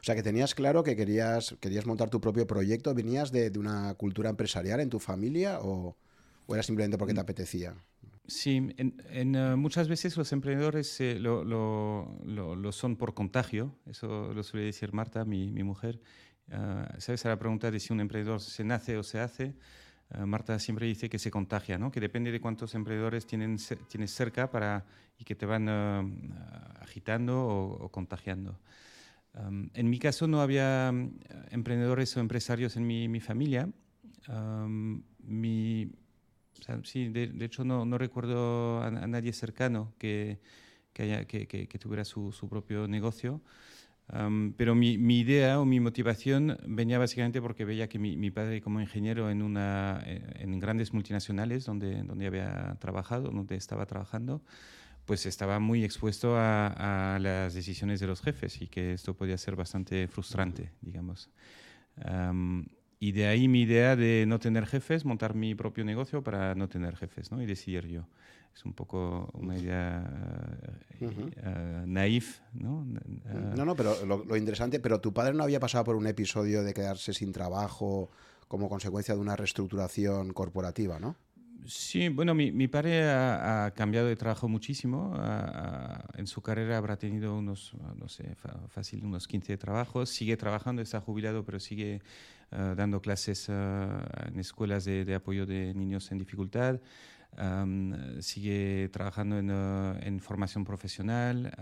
O 0.00 0.02
sea, 0.04 0.14
que 0.14 0.22
tenías 0.22 0.54
claro 0.54 0.82
que 0.82 0.96
querías, 0.96 1.56
querías 1.60 1.84
montar 1.84 2.08
tu 2.08 2.22
propio 2.22 2.46
proyecto. 2.46 2.94
¿Venías 2.94 3.32
de, 3.32 3.50
de 3.50 3.58
una 3.58 3.94
cultura 3.96 4.30
empresarial 4.30 4.80
en 4.80 4.88
tu 4.88 4.98
familia 4.98 5.60
o, 5.60 5.94
o 6.46 6.54
era 6.54 6.62
simplemente 6.62 6.96
porque 6.96 7.12
te 7.12 7.20
mm. 7.20 7.22
apetecía? 7.22 7.74
Sí, 8.26 8.56
en, 8.78 9.34
eh, 9.34 9.54
muchas 9.56 9.86
veces 9.86 10.16
los 10.16 10.32
emprendedores 10.32 10.98
eh, 11.00 11.18
lo, 11.20 11.44
lo, 11.44 12.72
son 12.72 12.96
por 12.96 13.12
contagio, 13.12 13.76
eso 13.86 14.32
lo 14.32 14.42
suele 14.42 14.66
decir 14.66 14.94
Marta, 14.94 15.24
mi, 15.24 15.50
mi 15.50 15.62
mujer. 15.62 16.00
Uh, 16.48 17.00
¿Sabes? 17.00 17.24
A 17.24 17.30
la 17.30 17.38
pregunta 17.38 17.70
de 17.70 17.80
si 17.80 17.92
un 17.92 18.00
emprendedor 18.00 18.40
se 18.40 18.64
nace 18.64 18.96
o 18.98 19.02
se 19.02 19.18
hace, 19.18 19.54
Marta 20.26 20.58
siempre 20.58 20.86
dice 20.86 21.08
que 21.08 21.18
se 21.18 21.30
contagia, 21.30 21.78
¿no? 21.78 21.90
que 21.90 21.98
depende 21.98 22.30
de 22.30 22.40
cuántos 22.40 22.74
emprendedores 22.74 23.26
tienen, 23.26 23.56
tienes 23.88 24.10
cerca 24.12 24.50
para, 24.50 24.84
y 25.18 25.24
que 25.24 25.34
te 25.34 25.44
van 25.46 25.68
agitando 26.80 27.46
o, 27.46 27.88
contagiando. 27.90 28.60
Um, 29.34 29.70
en 29.74 29.90
mi 29.90 29.98
caso 29.98 30.28
no 30.28 30.40
había 30.40 30.92
emprendedores 31.50 32.16
o 32.16 32.20
empresarios 32.20 32.76
en 32.76 32.86
mi, 32.86 33.08
mi 33.08 33.20
familia. 33.20 33.68
Um, 34.28 35.02
mi, 35.18 35.90
sí, 36.84 37.08
de, 37.08 37.44
hecho 37.44 37.64
no, 37.64 37.84
no 37.84 37.98
recuerdo 37.98 38.82
a, 38.82 38.90
nadie 38.90 39.32
cercano 39.32 39.92
que, 39.98 40.40
que, 40.92 41.02
haya, 41.02 41.24
que, 41.26 41.46
que, 41.46 41.78
tuviera 41.78 42.04
su, 42.04 42.32
su, 42.32 42.48
propio 42.48 42.88
negocio. 42.88 43.40
pero 44.56 44.74
mi, 44.74 44.98
mi, 44.98 45.20
idea 45.20 45.60
o 45.60 45.64
mi 45.64 45.80
motivación 45.80 46.58
venía 46.66 46.98
básicamente 46.98 47.40
porque 47.40 47.64
veía 47.64 47.88
que 47.88 47.98
mi, 47.98 48.16
mi, 48.16 48.30
padre 48.30 48.60
como 48.60 48.80
ingeniero 48.80 49.30
en, 49.30 49.42
una, 49.42 50.02
en 50.04 50.58
grandes 50.60 50.92
multinacionales 50.92 51.64
donde, 51.64 52.02
donde 52.02 52.26
había 52.26 52.76
trabajado, 52.80 53.30
donde 53.30 53.56
estaba 53.56 53.86
trabajando, 53.86 54.42
pues 55.04 55.26
estaba 55.26 55.58
muy 55.58 55.84
expuesto 55.84 56.36
a, 56.36 57.14
a, 57.14 57.18
las 57.18 57.54
decisiones 57.54 58.00
de 58.00 58.06
los 58.06 58.22
jefes 58.22 58.60
y 58.62 58.68
que 58.68 58.94
esto 58.94 59.14
podía 59.14 59.36
ser 59.36 59.56
bastante 59.56 60.08
frustrante, 60.08 60.72
digamos. 60.80 61.30
Y 63.00 63.12
de 63.12 63.26
ahí 63.26 63.48
mi 63.48 63.62
idea 63.62 63.96
de 63.96 64.24
no 64.26 64.38
tener 64.38 64.66
jefes, 64.66 65.04
montar 65.04 65.34
mi 65.34 65.54
propio 65.54 65.84
negocio 65.84 66.22
para 66.22 66.54
no 66.54 66.68
tener 66.68 66.96
jefes 66.96 67.30
¿no? 67.30 67.42
y 67.42 67.46
decidir 67.46 67.86
yo. 67.86 68.06
Es 68.54 68.64
un 68.64 68.72
poco 68.72 69.30
una 69.34 69.58
idea 69.58 70.08
uh, 71.00 71.86
naif, 71.86 72.38
¿no? 72.52 72.86
no, 73.56 73.64
no, 73.64 73.74
pero 73.74 74.06
lo, 74.06 74.36
interesante, 74.36 74.78
pero 74.78 75.00
tu 75.00 75.12
padre 75.12 75.34
no 75.34 75.42
había 75.42 75.58
pasado 75.58 75.84
por 75.84 75.96
un 75.96 76.06
episodio 76.06 76.62
de 76.62 76.72
quedarse 76.72 77.12
sin 77.12 77.32
trabajo 77.32 78.10
como 78.46 78.68
consecuencia 78.68 79.14
de 79.14 79.20
una 79.20 79.34
reestructuración 79.34 80.32
corporativa, 80.32 81.00
¿no? 81.00 81.16
Sí, 81.66 82.10
bueno, 82.10 82.34
mi, 82.34 82.52
mi 82.52 82.68
padre 82.68 83.10
ha, 83.10 83.72
cambiado 83.74 84.06
de 84.06 84.16
trabajo 84.16 84.48
muchísimo. 84.48 85.18
en 86.14 86.26
su 86.26 86.42
carrera 86.42 86.76
habrá 86.76 86.96
tenido 86.96 87.36
unos, 87.36 87.72
no 87.96 88.08
sé, 88.08 88.36
fácil, 88.68 89.02
unos 89.02 89.26
15 89.26 89.56
trabajos. 89.56 90.10
Sigue 90.10 90.36
trabajando, 90.36 90.82
está 90.82 91.00
jubilado, 91.00 91.44
pero 91.44 91.58
sigue 91.58 92.02
dando 92.76 93.00
clases 93.00 93.46
eh, 93.48 93.86
en 94.26 94.38
escuelas 94.38 94.84
de, 94.84 95.14
apoyo 95.14 95.46
de 95.46 95.74
niños 95.74 96.10
en 96.12 96.18
dificultad. 96.18 96.80
sigue 98.20 98.88
trabajando 98.92 99.38
en, 99.38 99.50
eh, 99.50 100.00
en, 100.02 100.20
formación 100.20 100.64
profesional. 100.64 101.52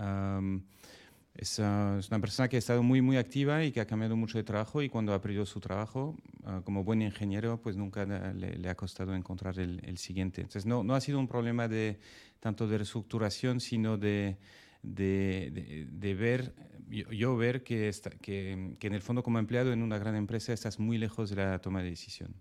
Es, 1.34 1.58
uh, 1.58 1.98
es, 1.98 2.08
una 2.10 2.20
persona 2.20 2.46
que 2.48 2.56
ha 2.56 2.58
estado 2.58 2.82
muy, 2.82 3.00
muy 3.00 3.16
activa 3.16 3.64
y 3.64 3.72
que 3.72 3.80
ha 3.80 3.86
cambiado 3.86 4.16
mucho 4.16 4.36
de 4.36 4.44
trabajo 4.44 4.82
y 4.82 4.90
cuando 4.90 5.14
ha 5.14 5.20
perdido 5.22 5.46
su 5.46 5.60
trabajo, 5.60 6.14
uh, 6.44 6.62
como 6.62 6.84
buen 6.84 7.00
ingeniero, 7.00 7.58
pues 7.58 7.74
nunca 7.74 8.04
le, 8.04 8.58
le 8.58 8.68
ha 8.68 8.74
costado 8.74 9.14
encontrar 9.14 9.58
el, 9.58 9.80
el, 9.84 9.96
siguiente. 9.96 10.42
Entonces, 10.42 10.66
no, 10.66 10.84
no 10.84 10.94
ha 10.94 11.00
sido 11.00 11.18
un 11.18 11.28
problema 11.28 11.68
de 11.68 11.98
tanto 12.38 12.68
de 12.68 12.76
reestructuración, 12.76 13.60
sino 13.60 13.96
de, 13.96 14.36
de, 14.82 15.50
de, 15.52 15.86
de 15.90 16.14
ver, 16.14 16.54
yo, 16.88 17.10
yo, 17.10 17.36
ver 17.36 17.62
que, 17.62 17.88
está, 17.88 18.10
que, 18.10 18.76
que 18.78 18.86
en 18.86 18.94
el 18.94 19.02
fondo 19.02 19.22
como 19.22 19.38
empleado 19.38 19.72
en 19.72 19.82
una 19.82 19.98
gran 19.98 20.16
empresa 20.16 20.52
estás 20.52 20.78
muy 20.78 20.98
lejos 20.98 21.30
de 21.30 21.36
la 21.36 21.58
toma 21.60 21.82
de 21.82 21.90
decisión 21.90 22.34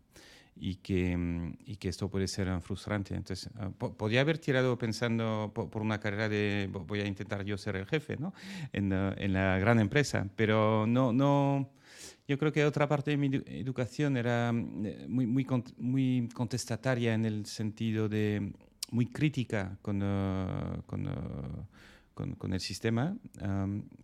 y 0.56 0.76
que, 0.76 1.56
y 1.66 1.78
que 1.78 1.90
esto 1.90 2.10
puede 2.10 2.28
ser 2.28 2.62
frustrante. 2.62 3.16
Entonces, 3.16 3.50
uh, 3.56 3.72
po 3.72 4.06
haber 4.06 4.38
tirado 4.38 4.78
pensando 4.78 5.52
po 5.54 5.70
por 5.70 5.82
una 5.82 6.00
carrera 6.00 6.30
de 6.30 6.70
voy 6.72 7.02
a 7.02 7.08
intentar 7.08 7.44
yo 7.44 7.58
ser 7.58 7.76
el 7.76 7.86
jefe 7.86 8.18
¿no? 8.18 8.34
en, 8.74 8.92
uh, 8.94 9.14
en, 9.18 9.34
la 9.34 9.58
gran 9.60 9.80
empresa, 9.80 10.28
pero 10.36 10.86
no, 10.88 11.14
no, 11.14 11.72
yo 12.28 12.38
creo 12.38 12.52
que 12.52 12.66
otra 12.66 12.88
parte 12.88 13.12
de 13.12 13.18
mi 13.18 13.42
educación 13.48 14.18
era 14.18 14.52
muy, 14.52 15.26
muy, 15.26 15.48
muy 15.78 16.30
contestataria 16.34 17.14
en 17.14 17.26
el 17.26 17.46
sentido 17.46 18.10
de 18.10 18.54
muy 18.92 19.08
crítica 19.08 19.78
con, 19.82 20.02
uh, 20.04 20.84
con 20.86 21.08
con, 22.38 22.54
el 22.54 22.60
sistema 22.60 23.16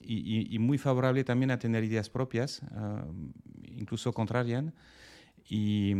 y, 0.01 0.57
muy 0.59 0.77
favorable 0.77 1.24
también 1.24 1.51
a 1.51 1.59
tener 1.59 1.83
ideas 1.83 2.09
propias, 2.09 2.62
incluso 3.63 4.13
contrarias. 4.13 4.65
Y 5.50 5.91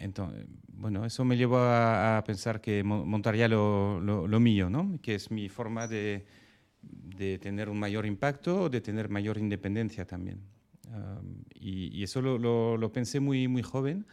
entonces, 0.00 0.46
bueno, 0.68 1.04
eso 1.04 1.24
me 1.24 1.36
llevó 1.36 1.58
a, 1.58 2.22
pensar 2.26 2.60
que 2.60 2.82
montaría 2.82 3.48
lo, 3.48 4.00
lo, 4.00 4.40
mío, 4.40 4.68
¿no? 4.68 4.98
que 5.00 5.14
es 5.14 5.30
mi 5.30 5.48
forma 5.48 5.86
de, 5.86 6.26
de, 6.82 7.38
tener 7.38 7.68
un 7.68 7.78
mayor 7.78 8.04
impacto 8.04 8.68
de 8.68 8.80
tener 8.80 9.08
mayor 9.08 9.38
independencia 9.38 10.06
también. 10.06 10.40
Y, 11.54 11.96
y, 11.96 12.02
eso 12.02 12.20
lo, 12.20 12.76
lo, 12.76 12.92
pensé 12.92 13.20
muy, 13.20 13.48
muy 13.48 13.62
joven. 13.62 14.06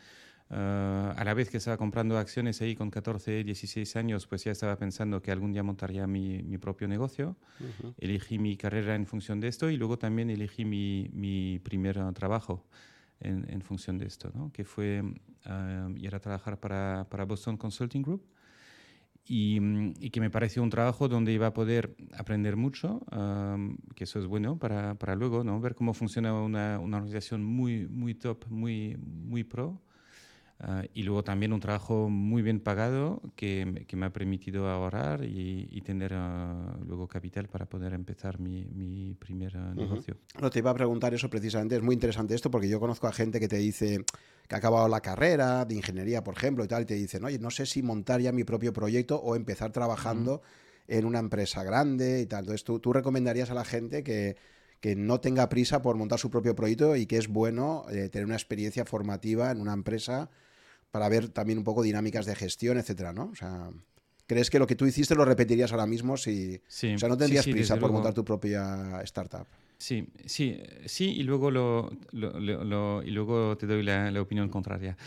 Uh, 0.53 1.17
a 1.17 1.23
la 1.25 1.33
vez 1.33 1.49
que 1.49 1.57
estaba 1.57 1.77
comprando 1.77 2.15
acciones 2.15 2.61
ahí 2.61 2.75
con 2.75 2.91
14, 2.91 3.43
16 3.43 3.95
años, 3.95 4.27
pues 4.27 4.43
ya 4.43 4.51
estaba 4.51 4.77
pensando 4.77 5.19
que 5.19 5.31
algún 5.31 5.51
día 5.51 5.63
montaría 5.63 6.05
mi, 6.05 6.43
mi 6.43 6.59
propio 6.59 6.87
negocio. 6.87 7.35
Uh 7.59 7.63
-huh. 7.63 7.93
Elegí 7.97 8.37
mi 8.37 8.55
carrera 8.55 8.93
en 8.93 9.07
función 9.07 9.39
de 9.39 9.47
esto 9.47 9.71
y 9.71 9.77
luego 9.77 9.97
también 9.97 10.29
elegí 10.29 10.63
mi, 10.63 11.09
mi 11.11 11.57
primer 11.57 11.97
trabajo 12.13 12.67
en, 13.19 13.49
en, 13.49 13.61
función 13.61 13.97
de 13.97 14.05
esto, 14.05 14.31
¿no? 14.35 14.51
que 14.51 14.63
fue 14.63 15.01
uh, 15.01 15.97
ir 15.97 16.13
a 16.13 16.19
trabajar 16.19 16.59
para, 16.59 17.07
para 17.09 17.25
Boston 17.25 17.57
Consulting 17.57 18.03
Group. 18.03 18.23
Y, 19.25 19.57
y, 20.01 20.09
que 20.09 20.19
me 20.19 20.29
pareció 20.29 20.61
un 20.61 20.69
trabajo 20.69 21.07
donde 21.07 21.31
iba 21.31 21.47
a 21.47 21.53
poder 21.53 21.95
aprender 22.13 22.57
mucho, 22.57 23.01
um, 23.11 23.77
que 23.95 24.03
eso 24.03 24.19
es 24.19 24.27
bueno 24.27 24.59
para, 24.59 24.95
para 24.95 25.15
luego 25.15 25.45
¿no? 25.45 25.61
ver 25.61 25.75
cómo 25.75 25.93
funciona 25.93 26.33
una, 26.33 26.77
una 26.77 26.97
organización 26.97 27.41
muy, 27.41 27.87
muy 27.87 28.15
top, 28.15 28.45
muy, 28.49 28.97
muy 28.97 29.45
pro. 29.45 29.81
Uh, 30.59 30.87
y 30.93 31.03
luego 31.03 31.23
también 31.23 31.51
un 31.51 31.59
trabajo 31.59 32.07
muy 32.09 32.41
bien 32.41 32.61
pagado 32.61 33.21
que, 33.35 33.85
que 33.85 33.97
me 33.97 34.05
ha 34.05 34.13
permitido 34.13 34.69
ahorrar 34.69 35.25
y, 35.25 35.67
y 35.69 35.81
tener 35.81 36.13
uh, 36.13 36.85
luego 36.85 37.07
capital 37.07 37.49
para 37.49 37.65
poder 37.65 37.93
empezar 37.93 38.39
mi, 38.39 38.63
mi 38.71 39.13
primer 39.15 39.57
uh, 39.57 39.73
negocio. 39.75 40.15
-huh. 40.15 40.41
No, 40.41 40.49
te 40.49 40.59
iba 40.59 40.71
a 40.71 40.73
preguntar 40.73 41.13
eso 41.13 41.29
precisamente, 41.29 41.75
es 41.75 41.81
muy 41.81 41.95
interesante 41.95 42.33
esto 42.33 42.49
porque 42.49 42.69
yo 42.69 42.79
conozco 42.79 43.07
a 43.07 43.11
gente 43.11 43.39
que 43.41 43.49
te 43.49 43.57
dice 43.57 44.05
que 44.47 44.55
ha 44.55 44.59
acabado 44.59 44.87
la 44.87 45.01
carrera 45.01 45.65
de 45.65 45.75
ingeniería, 45.75 46.23
por 46.23 46.35
ejemplo, 46.37 46.63
y 46.63 46.67
tal, 46.67 46.83
y 46.83 46.85
te 46.85 46.93
dicen, 46.93 47.25
oye, 47.25 47.39
no 47.39 47.49
sé 47.49 47.65
si 47.65 47.81
montar 47.81 48.21
ya 48.21 48.31
mi 48.31 48.45
propio 48.45 48.71
proyecto 48.71 49.17
o 49.17 49.35
empezar 49.35 49.71
trabajando 49.71 50.41
-huh. 50.41 50.97
en 50.97 51.05
una 51.05 51.19
empresa 51.19 51.63
grande 51.63 52.21
y 52.21 52.25
tal. 52.25 52.41
Entonces, 52.41 52.63
¿tú, 52.63 52.79
tú 52.79 52.93
recomendarías 52.93 53.49
a 53.49 53.53
la 53.53 53.65
gente 53.65 54.03
que, 54.03 54.37
que 54.83 54.97
no 54.97 55.21
tenga 55.21 55.47
prisa 55.47 55.81
por 55.81 55.95
montar 55.95 56.19
su 56.19 56.29
propio 56.29 56.55
proyecto 56.55 56.97
y 56.97 57.05
que 57.05 57.15
es 57.15 57.29
bueno 57.29 57.85
eh, 57.89 58.09
tener 58.09 58.25
una 58.25 58.35
experiencia 58.35 58.83
formativa 58.83 59.49
en 59.49 59.61
una 59.61 59.71
empresa 59.71 60.29
para 60.91 61.07
ver 61.07 61.29
también 61.29 61.57
un 61.57 61.63
poco 61.63 61.83
dinámicas 61.83 62.25
de 62.25 62.35
gestión, 62.35 62.77
etcétera, 62.77 63.13
¿no? 63.13 63.29
O 63.31 63.35
sea, 63.35 63.69
¿crees 64.27 64.49
que 64.49 64.59
lo 64.59 64.67
que 64.67 64.75
tú 64.75 64.85
hiciste 64.85 65.15
lo 65.15 65.23
repetirías 65.23 65.71
ahora 65.71 65.85
mismo 65.85 66.17
si, 66.17 66.61
sí, 66.67 66.95
o 66.95 66.97
sea, 66.97 67.07
no 67.07 67.15
tendrías 67.15 67.45
sí, 67.45 67.51
sí, 67.51 67.53
prisa 67.53 67.75
por 67.75 67.83
luego. 67.83 67.93
montar 67.93 68.13
tu 68.13 68.25
propia 68.25 68.99
startup? 69.03 69.47
Sí, 69.77 70.05
sí, 70.25 70.61
sí, 70.85 71.11
y 71.11 71.23
luego, 71.23 71.49
lo, 71.49 71.89
lo, 72.11 72.37
lo, 72.41 73.03
y 73.03 73.11
luego 73.11 73.55
te 73.55 73.67
doy 73.67 73.83
la, 73.83 74.11
la 74.11 74.21
opinión 74.21 74.49
contraria. 74.49 74.97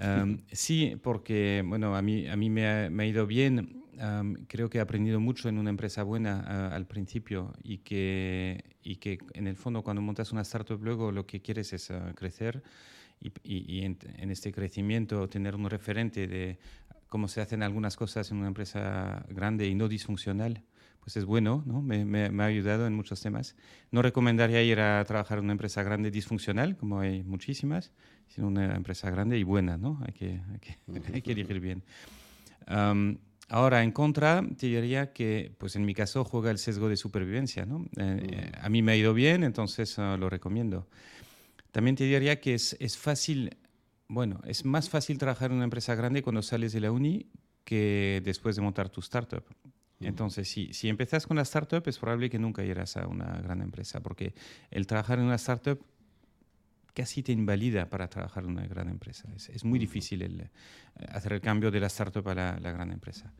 Um, 0.00 0.38
sí, 0.52 0.96
porque 1.02 1.64
bueno, 1.66 1.96
a 1.96 2.02
mí, 2.02 2.28
a 2.28 2.36
mí 2.36 2.50
me, 2.50 2.68
ha, 2.68 2.88
me 2.88 3.02
ha 3.02 3.06
ido 3.06 3.26
bien. 3.26 3.83
Um, 4.00 4.34
creo 4.48 4.68
que 4.68 4.78
he 4.78 4.80
aprendido 4.80 5.20
mucho 5.20 5.48
en 5.48 5.58
una 5.58 5.70
empresa 5.70 6.02
buena 6.02 6.70
uh, 6.70 6.74
al 6.74 6.86
principio 6.86 7.52
y 7.62 7.78
que, 7.78 8.64
y 8.82 8.96
que 8.96 9.18
en 9.34 9.46
el 9.46 9.56
fondo 9.56 9.82
cuando 9.82 10.02
montas 10.02 10.32
una 10.32 10.42
startup 10.42 10.82
luego 10.82 11.12
lo 11.12 11.26
que 11.26 11.40
quieres 11.40 11.72
es 11.72 11.90
uh, 11.90 12.12
crecer 12.14 12.62
y, 13.20 13.28
y, 13.44 13.78
y 13.78 13.84
en, 13.84 13.98
en, 14.16 14.30
este 14.30 14.52
crecimiento 14.52 15.28
tener 15.28 15.54
un 15.54 15.70
referente 15.70 16.26
de 16.26 16.58
cómo 17.08 17.28
se 17.28 17.40
hacen 17.40 17.62
algunas 17.62 17.96
cosas 17.96 18.30
en 18.32 18.38
una 18.38 18.48
empresa 18.48 19.24
grande 19.28 19.68
y 19.68 19.74
no 19.76 19.86
disfuncional, 19.86 20.62
pues 21.00 21.16
es 21.16 21.24
bueno, 21.24 21.62
¿no? 21.64 21.80
me, 21.80 22.04
me, 22.04 22.30
me, 22.30 22.42
ha 22.42 22.46
ayudado 22.46 22.86
en 22.88 22.94
muchos 22.94 23.20
temas. 23.20 23.54
No 23.92 24.02
recomendaría 24.02 24.62
ir 24.62 24.80
a 24.80 25.04
trabajar 25.04 25.38
en 25.38 25.44
una 25.44 25.52
empresa 25.52 25.82
grande 25.84 26.10
disfuncional, 26.10 26.76
como 26.76 26.98
hay 26.98 27.22
muchísimas, 27.22 27.92
sino 28.26 28.48
una 28.48 28.74
empresa 28.74 29.10
grande 29.10 29.38
y 29.38 29.44
buena, 29.44 29.76
¿no? 29.76 30.00
hay, 30.04 30.12
que, 30.12 30.40
hay, 30.52 30.58
que, 30.58 30.78
hay 31.14 31.22
que 31.22 31.32
elegir 31.32 31.60
bien. 31.60 31.84
Um, 32.68 33.18
Ahora, 33.48 33.82
en 33.82 33.92
contra, 33.92 34.42
te 34.56 34.66
diría 34.66 35.12
que, 35.12 35.54
pues 35.58 35.76
en 35.76 35.84
mi 35.84 35.94
caso, 35.94 36.24
juega 36.24 36.50
el 36.50 36.58
sesgo 36.58 36.88
de 36.88 36.96
supervivencia. 36.96 37.66
¿no? 37.66 37.84
Eh, 37.96 38.50
a 38.60 38.68
mí 38.68 38.82
me 38.82 38.92
ha 38.92 38.96
ido 38.96 39.12
bien, 39.12 39.44
entonces 39.44 39.98
uh, 39.98 40.16
lo 40.18 40.30
recomiendo. 40.30 40.88
También 41.70 41.96
te 41.96 42.04
diría 42.04 42.40
que 42.40 42.54
es, 42.54 42.76
es 42.80 42.96
fácil, 42.96 43.56
bueno, 44.08 44.40
es 44.44 44.64
más 44.64 44.88
fácil 44.88 45.18
trabajar 45.18 45.50
en 45.50 45.56
una 45.56 45.64
empresa 45.64 45.94
grande 45.94 46.22
cuando 46.22 46.40
sales 46.42 46.72
de 46.72 46.80
la 46.80 46.90
uni 46.90 47.26
que 47.64 48.22
después 48.24 48.56
de 48.56 48.62
montar 48.62 48.88
tu 48.88 49.00
startup. 49.00 49.44
Entonces, 50.00 50.48
si, 50.48 50.72
si 50.74 50.88
empezás 50.88 51.26
con 51.26 51.36
la 51.36 51.42
startup, 51.42 51.82
es 51.86 51.98
probable 51.98 52.28
que 52.28 52.38
nunca 52.38 52.62
irás 52.62 52.96
a 52.96 53.06
una 53.06 53.40
gran 53.40 53.62
empresa, 53.62 54.00
porque 54.00 54.34
el 54.70 54.86
trabajar 54.86 55.18
en 55.18 55.24
una 55.26 55.36
startup 55.36 55.80
casi 56.94 57.22
te 57.22 57.32
invalida 57.32 57.90
para 57.90 58.08
trabajar 58.08 58.44
en 58.44 58.50
una 58.50 58.66
gran 58.66 58.88
empresa. 58.88 59.28
Es, 59.34 59.48
es 59.48 59.64
muy 59.64 59.78
difícil 59.78 60.22
el, 60.22 60.40
eh, 60.40 60.50
hacer 61.08 61.32
el 61.34 61.40
cambio 61.40 61.70
de 61.70 61.80
la 61.80 61.88
startup 61.88 62.26
a 62.28 62.34
la, 62.34 62.58
la 62.60 62.72
gran 62.72 62.92
empresa. 62.92 63.32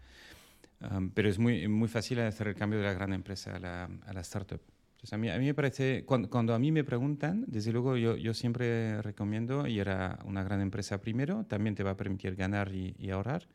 Um, 0.81 1.11
pero 1.11 1.29
es 1.29 1.39
muy, 1.39 1.67
muy 1.69 1.89
fácil 1.89 2.21
hacer 2.21 2.49
el 2.49 2.55
cambio 2.55 2.81
de 2.81 2.85
la 2.85 2.93
gran 2.93 3.13
empresa 3.13 3.57
a 3.57 3.59
la, 3.59 3.85
a 3.85 4.13
la 4.13 4.21
startup. 4.21 4.61
Pues 5.01 5.13
a 5.13 5.19
mí, 5.19 5.31
a 5.31 5.39
mí 5.39 5.45
me 5.47 5.55
parece, 5.55 6.05
cuando, 6.05 6.29
cuando, 6.29 6.55
a 6.55 6.59
mí 6.59 6.73
me 6.73 6.83
preguntan, 6.83 7.45
desde 7.47 7.73
luego 7.73 7.97
yo, 7.97 8.17
yo, 8.17 8.35
siempre 8.35 9.01
recomiendo 9.03 9.67
ir 9.67 9.89
a 9.89 10.19
una 10.25 10.43
gran 10.43 10.61
empresa 10.61 11.01
primero, 11.01 11.45
también 11.45 11.75
te 11.75 11.83
va 11.83 11.91
a 11.93 11.97
permitir 11.97 12.35
ganar 12.37 12.75
y, 12.75 12.97
y 12.99 13.11
ahorrar, 13.11 13.47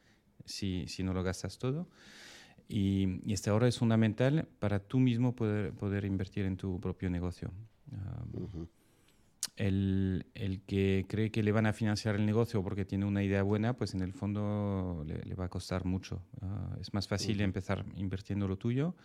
si, 0.45 0.85
si, 0.87 1.03
no 1.03 1.13
lo 1.13 1.23
gastas 1.23 1.57
todo. 1.57 1.89
Y, 2.67 3.19
y, 3.25 3.33
este 3.33 3.49
ahorro 3.49 3.65
es 3.65 3.79
fundamental 3.79 4.47
para 4.59 4.79
tú 4.79 4.99
mismo 4.99 5.35
poder, 5.35 5.73
poder 5.73 6.05
invertir 6.05 6.45
en 6.45 6.55
tu 6.55 6.79
propio 6.79 7.09
negocio. 7.09 7.51
Um, 7.91 8.43
uh 8.43 8.49
-huh. 8.49 8.78
El, 9.59 10.25
el, 10.33 10.61
que 10.61 11.05
cree 11.07 11.31
que 11.31 11.43
le 11.43 11.51
van 11.51 11.65
a 11.65 11.73
financiar 11.73 12.15
el 12.15 12.25
negocio 12.25 12.63
porque 12.63 12.85
tiene 12.85 13.05
una 13.05 13.23
idea 13.23 13.43
buena, 13.43 13.73
pues 13.73 13.93
en 13.93 14.01
el 14.01 14.13
fondo 14.13 15.03
le, 15.05 15.21
le 15.23 15.35
va 15.35 15.45
a 15.45 15.49
costar 15.49 15.85
mucho. 15.85 16.23
Uh, 16.41 16.79
es 16.79 16.93
más 16.93 17.07
fácil 17.07 17.37
uh 17.37 17.41
-huh. 17.41 17.43
empezar 17.43 17.85
invirtiendo 17.95 18.47
lo 18.47 18.57
tuyo 18.57 18.95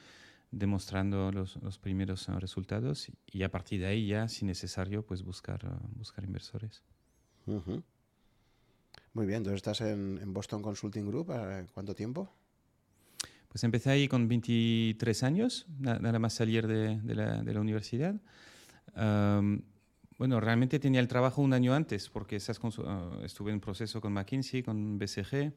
demostrando 0.53 1.33
los, 1.33 1.57
los 1.57 1.79
primeros 1.79 2.29
uh, 2.29 2.39
resultados 2.39 3.09
y 3.27 3.43
a 3.43 3.51
partir 3.51 3.81
de 3.81 3.87
ahí 3.87 4.07
ya, 4.07 4.29
si 4.29 4.45
necesario, 4.45 5.05
pues 5.05 5.23
buscar, 5.23 5.65
uh, 5.67 5.99
buscar 5.99 6.25
inversores. 6.25 6.83
Uh 7.47 7.61
-huh. 7.61 7.83
Muy 9.13 9.27
bien, 9.27 9.39
entonces 9.39 9.57
estás 9.57 9.81
en, 9.81 10.19
en 10.23 10.33
Boston 10.33 10.63
Consulting 10.63 11.07
Group, 11.07 11.33
¿cuánto 11.73 11.95
tiempo? 11.95 12.33
Pues 13.49 13.63
empecé 13.63 13.91
ahí 13.91 14.09
con 14.09 14.27
23 14.27 15.23
años, 15.23 15.67
nada 15.79 16.19
más 16.19 16.33
salir 16.35 16.67
de, 16.67 17.01
de, 17.01 17.15
la, 17.15 17.43
de 17.43 17.55
la, 17.55 17.61
universidad. 17.61 18.21
Um, 18.97 19.63
bueno, 20.19 20.41
realmente 20.41 20.79
tenía 20.79 21.01
el 21.01 21.09
trabajo 21.09 21.43
un 21.43 21.53
año 21.53 21.75
antes, 21.75 22.09
porque 22.09 22.37
esas 22.37 22.59
uh, 22.63 23.23
estuve 23.25 23.53
en 23.53 23.61
proceso 23.61 24.01
con 24.01 24.13
McKinsey, 24.13 24.63
con 24.63 24.99
BCG, 24.99 25.53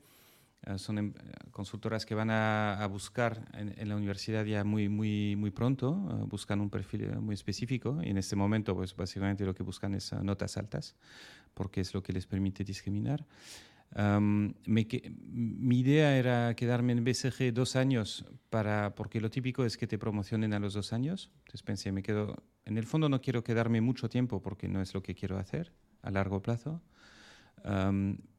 Uh, 0.65 0.77
son 0.77 0.97
em, 0.97 1.13
consultoras 1.51 2.05
que 2.05 2.15
van 2.15 2.29
a, 2.29 2.83
a 2.83 2.87
buscar 2.87 3.45
en, 3.53 3.73
en, 3.77 3.89
la 3.89 3.95
universidad 3.95 4.43
ya 4.43 4.63
muy, 4.63 4.89
muy, 4.89 5.35
muy 5.35 5.51
pronto, 5.51 5.93
buscan 6.27 6.59
un 6.61 6.69
perfil 6.69 7.03
eh, 7.03 7.19
muy 7.19 7.35
específico 7.35 7.99
y 8.03 8.09
en 8.09 8.17
este 8.17 8.35
momento 8.35 8.75
pues 8.75 8.95
básicamente 8.95 9.45
lo 9.45 9.53
que 9.53 9.63
buscan 9.63 9.93
es 9.93 10.11
notas 10.13 10.57
altas 10.57 10.95
porque 11.53 11.81
es 11.81 11.93
lo 11.93 12.01
que 12.01 12.11
les 12.11 12.25
permite 12.25 12.63
discriminar. 12.63 13.23
Um, 13.95 14.53
me, 14.65 14.85
que, 14.87 15.11
mi 15.31 15.79
idea 15.79 16.17
era 16.17 16.55
quedarme 16.55 16.93
en 16.93 17.03
BCG 17.03 17.53
dos 17.53 17.75
años 17.75 18.25
para, 18.49 18.93
porque 18.95 19.21
lo 19.21 19.29
típico 19.29 19.65
es 19.65 19.77
que 19.77 19.87
te 19.87 19.97
promocionen 19.97 20.53
a 20.53 20.59
los 20.59 20.73
dos 20.73 20.93
años. 20.93 21.31
Entonces 21.39 21.63
pensé, 21.63 21.91
me 21.91 22.03
quedo, 22.03 22.35
en 22.65 22.77
el 22.77 22.85
fondo 22.85 23.09
no 23.09 23.21
quiero 23.21 23.43
quedarme 23.43 23.81
mucho 23.81 24.09
tiempo 24.09 24.41
porque 24.41 24.67
no 24.67 24.81
es 24.81 24.93
lo 24.93 25.01
que 25.01 25.15
quiero 25.15 25.37
hacer 25.37 25.73
a 26.01 26.11
largo 26.11 26.41
plazo. 26.41 26.81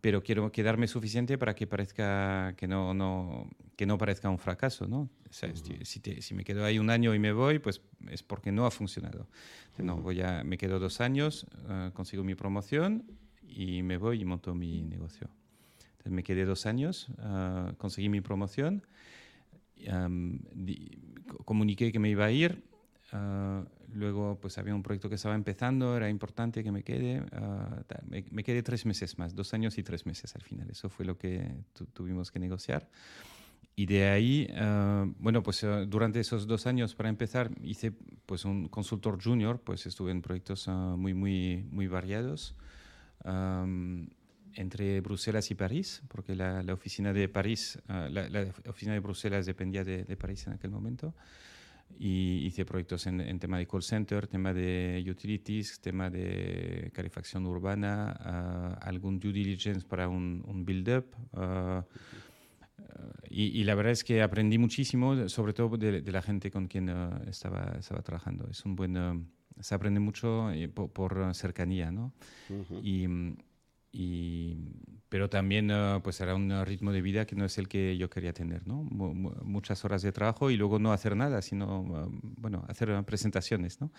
pero 0.01 0.23
quiero 0.23 0.53
quedarme 0.53 0.87
suficiente 0.87 1.39
para 1.39 1.55
que 1.55 1.67
parezca 1.67 2.55
que 2.57 2.69
no, 2.69 2.95
no, 2.95 3.51
que 3.77 3.85
no 3.85 3.99
parezca 3.99 4.31
un 4.31 4.39
fracaso, 4.39 4.87
¿no? 4.87 5.11
si, 5.31 6.01
si, 6.21 6.35
me 6.35 6.45
quedo 6.45 6.65
ahí 6.65 6.79
un 6.79 6.89
año 6.89 7.15
y 7.15 7.19
me 7.19 7.33
voy, 7.33 7.59
pues 7.59 7.83
es 8.09 8.23
porque 8.23 8.53
no 8.53 8.65
ha 8.65 8.71
funcionado. 8.71 9.29
no, 9.79 9.97
voy 9.97 10.21
a, 10.23 10.45
me 10.45 10.57
quedo 10.57 10.79
dos 10.79 11.01
años, 11.01 11.47
ah, 11.69 11.91
consigo 11.95 12.23
mi 12.23 12.35
promoción 12.35 13.05
y 13.43 13.83
me 13.83 13.97
voy 13.97 14.21
y 14.21 14.25
monto 14.25 14.55
mi 14.55 14.83
negocio. 14.83 15.29
Entonces 16.09 16.15
me 16.15 16.23
quedé 16.23 16.47
dos 16.47 16.65
años, 16.65 17.09
ah, 17.19 17.75
conseguí 17.77 18.09
mi 18.09 18.23
promoción, 18.23 18.83
comuniqué 21.45 21.93
que 21.93 21.99
me 21.99 22.09
iba 22.09 22.25
a 22.25 22.31
ir, 22.31 22.65
ah, 23.13 23.65
luego 23.93 24.39
pues 24.41 24.57
había 24.57 24.75
un 24.75 24.83
proyecto 24.83 25.11
que 25.11 25.17
estaba 25.17 25.35
empezando, 25.35 25.97
era 25.97 26.09
importante 26.09 26.65
que 26.65 26.73
me 26.73 26.83
quede, 26.83 27.23
ah, 27.33 27.83
me, 28.09 28.43
quedé 28.43 28.63
tres 28.63 28.87
meses 28.87 29.19
más, 29.19 29.35
dos 29.35 29.53
años 29.53 29.77
y 29.77 29.83
tres 29.83 30.07
meses 30.07 30.35
al 30.35 30.43
final, 30.43 30.71
eso 30.71 30.89
fue 30.89 31.05
lo 31.05 31.19
que 31.19 31.47
tuvimos 31.93 32.31
que 32.31 32.39
negociar. 32.39 32.89
Y 33.77 33.87
de 33.87 34.09
ahí, 34.09 34.49
bueno, 35.19 35.43
pues 35.43 35.65
durante 35.87 36.21
esos 36.21 36.47
dos 36.47 36.67
años, 36.67 36.95
para 36.95 37.11
empezar, 37.11 37.51
hice 37.63 37.93
pues 38.27 38.45
un 38.45 38.69
consultor 38.69 39.23
junior, 39.23 39.61
pues 39.61 39.87
estuve 39.87 40.11
en 40.11 40.23
proyectos 40.23 40.67
muy, 40.67 41.15
muy, 41.15 41.65
muy 41.71 41.87
variados 41.87 42.57
entre 44.59 45.01
Bruselas 45.01 45.53
y 45.53 45.55
París, 45.55 46.03
porque 46.09 46.35
la, 46.35 46.65
oficina 46.73 47.13
de 47.13 47.29
París, 47.29 47.79
ah, 47.87 48.09
la, 48.11 48.53
oficina 48.67 48.93
de 48.93 48.99
Bruselas 48.99 49.47
dependía 49.47 49.85
de, 49.85 50.17
París 50.17 50.47
en 50.49 50.55
aquel 50.55 50.73
momento. 50.73 51.15
Y 51.99 52.45
hice 52.45 52.67
proyectos 52.67 53.07
en, 53.07 53.39
tema 53.39 53.59
de 53.59 53.67
call 53.67 53.83
center, 53.83 54.27
tema 54.27 54.53
de 54.53 55.03
utilities, 55.09 55.81
tema 55.81 56.11
de 56.11 56.91
calefacción 56.93 57.47
urbana, 57.47 58.17
ah, 58.19 58.79
algún 58.83 59.21
due 59.21 59.33
diligence 59.33 59.87
para 59.87 60.09
un, 60.09 60.65
build-up. 60.67 61.07
Ah, 61.35 61.85
y, 63.31 63.63
la 63.63 63.77
verdad 63.77 63.93
es 63.93 64.03
que 64.03 64.23
aprendí 64.23 64.59
muchísimo, 64.59 65.29
sobre 65.29 65.53
todo 65.53 65.77
de, 65.77 66.03
la 66.03 66.21
gente 66.21 66.51
con 66.51 66.67
quien 66.67 66.89
estaba, 67.29 67.77
estaba 67.79 68.03
trabajando. 68.03 68.49
Es 68.51 68.65
un 68.65 68.75
buen, 68.75 69.29
se 69.61 69.75
aprende 69.75 70.01
mucho 70.01 70.51
eh, 70.51 70.69
por, 70.69 71.35
cercanía, 71.35 71.91
¿no? 71.91 72.13
Y 72.83 73.07
y, 73.93 74.57
pero 75.09 75.31
también 75.31 75.71
uh, 75.71 76.01
pues 76.03 76.21
era 76.21 76.35
un 76.35 76.65
ritmo 76.67 76.93
de 76.93 77.01
vida 77.01 77.27
que 77.27 77.35
no 77.35 77.45
es 77.45 77.57
el 77.59 77.69
que 77.69 77.97
yo 77.97 78.11
quería 78.11 78.33
tener, 78.33 78.67
¿no? 78.67 78.83
muchas 78.83 79.85
horas 79.85 80.03
de 80.03 80.13
trabajo 80.13 80.51
y 80.51 80.57
luego 80.57 80.79
no 80.79 80.93
hacer 80.93 81.17
nada, 81.17 81.41
sino, 81.41 81.81
uh, 81.81 82.21
bueno, 82.37 82.65
hacer 82.69 83.03
presentaciones, 83.05 83.81
¿no? 83.81 83.91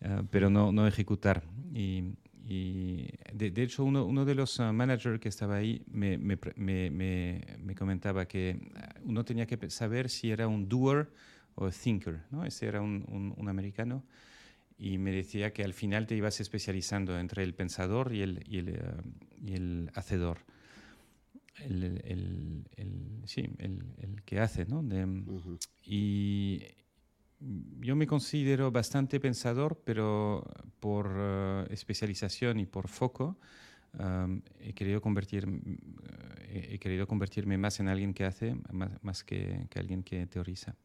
Uh, 0.00 0.24
pero 0.30 0.48
no, 0.48 0.72
no 0.72 0.86
ejecutar. 0.86 1.42
Y, 1.74 2.14
y 2.48 3.08
de, 3.32 3.50
de, 3.50 3.62
hecho, 3.62 3.84
uno, 3.84 4.04
uno 4.04 4.24
de 4.24 4.34
los 4.34 4.58
managers 4.60 5.20
que 5.20 5.28
estaba 5.28 5.56
ahí 5.56 5.82
me, 5.90 6.16
me, 6.16 6.38
me, 6.56 6.90
me, 6.90 7.74
comentaba 7.74 8.26
que 8.26 8.58
uno 9.02 9.24
tenía 9.24 9.46
que 9.46 9.68
saber 9.68 10.08
si 10.08 10.30
era 10.30 10.46
un 10.46 10.68
doer 10.68 11.10
o 11.54 11.70
thinker, 11.70 12.22
¿no? 12.30 12.44
Ese 12.44 12.66
era 12.66 12.80
un, 12.80 13.04
un, 13.08 13.34
un 13.36 13.48
americano 13.48 14.04
y 14.78 14.98
me 14.98 15.12
decía 15.12 15.52
que 15.52 15.64
al 15.64 15.72
final 15.72 16.06
te 16.06 16.16
ibas 16.16 16.40
especializando 16.40 17.18
entre 17.18 17.42
el 17.42 17.54
pensador 17.54 18.12
y 18.12 18.22
el, 18.22 18.44
y 18.46 18.58
el, 18.58 18.68
eh, 18.68 18.80
y 19.44 19.54
el 19.54 19.90
hacedor. 19.94 20.38
El, 21.58 21.82
el, 22.04 22.64
el, 22.76 23.22
sí, 23.24 23.48
el, 23.58 24.22
que 24.26 24.40
hace, 24.40 24.66
¿no? 24.66 24.84
Y 25.82 26.62
yo 27.80 27.96
me 27.96 28.06
considero 28.06 28.70
bastante 28.70 29.20
pensador, 29.20 29.80
pero 29.82 30.44
por 30.80 31.14
eh, 31.16 31.66
especialización 31.70 32.60
y 32.60 32.66
por 32.66 32.88
foco 32.88 33.38
he, 34.60 34.74
querido 34.74 35.00
convertir, 35.00 35.48
eh, 36.40 36.68
he 36.72 36.78
querido 36.78 37.06
convertirme 37.06 37.56
más 37.56 37.80
en 37.80 37.88
alguien 37.88 38.12
que 38.12 38.24
hace, 38.24 38.54
más, 38.70 38.90
más 39.02 39.24
que, 39.24 39.66
que 39.70 39.78
alguien 39.78 40.02
que 40.02 40.26
teoriza. 40.26 40.76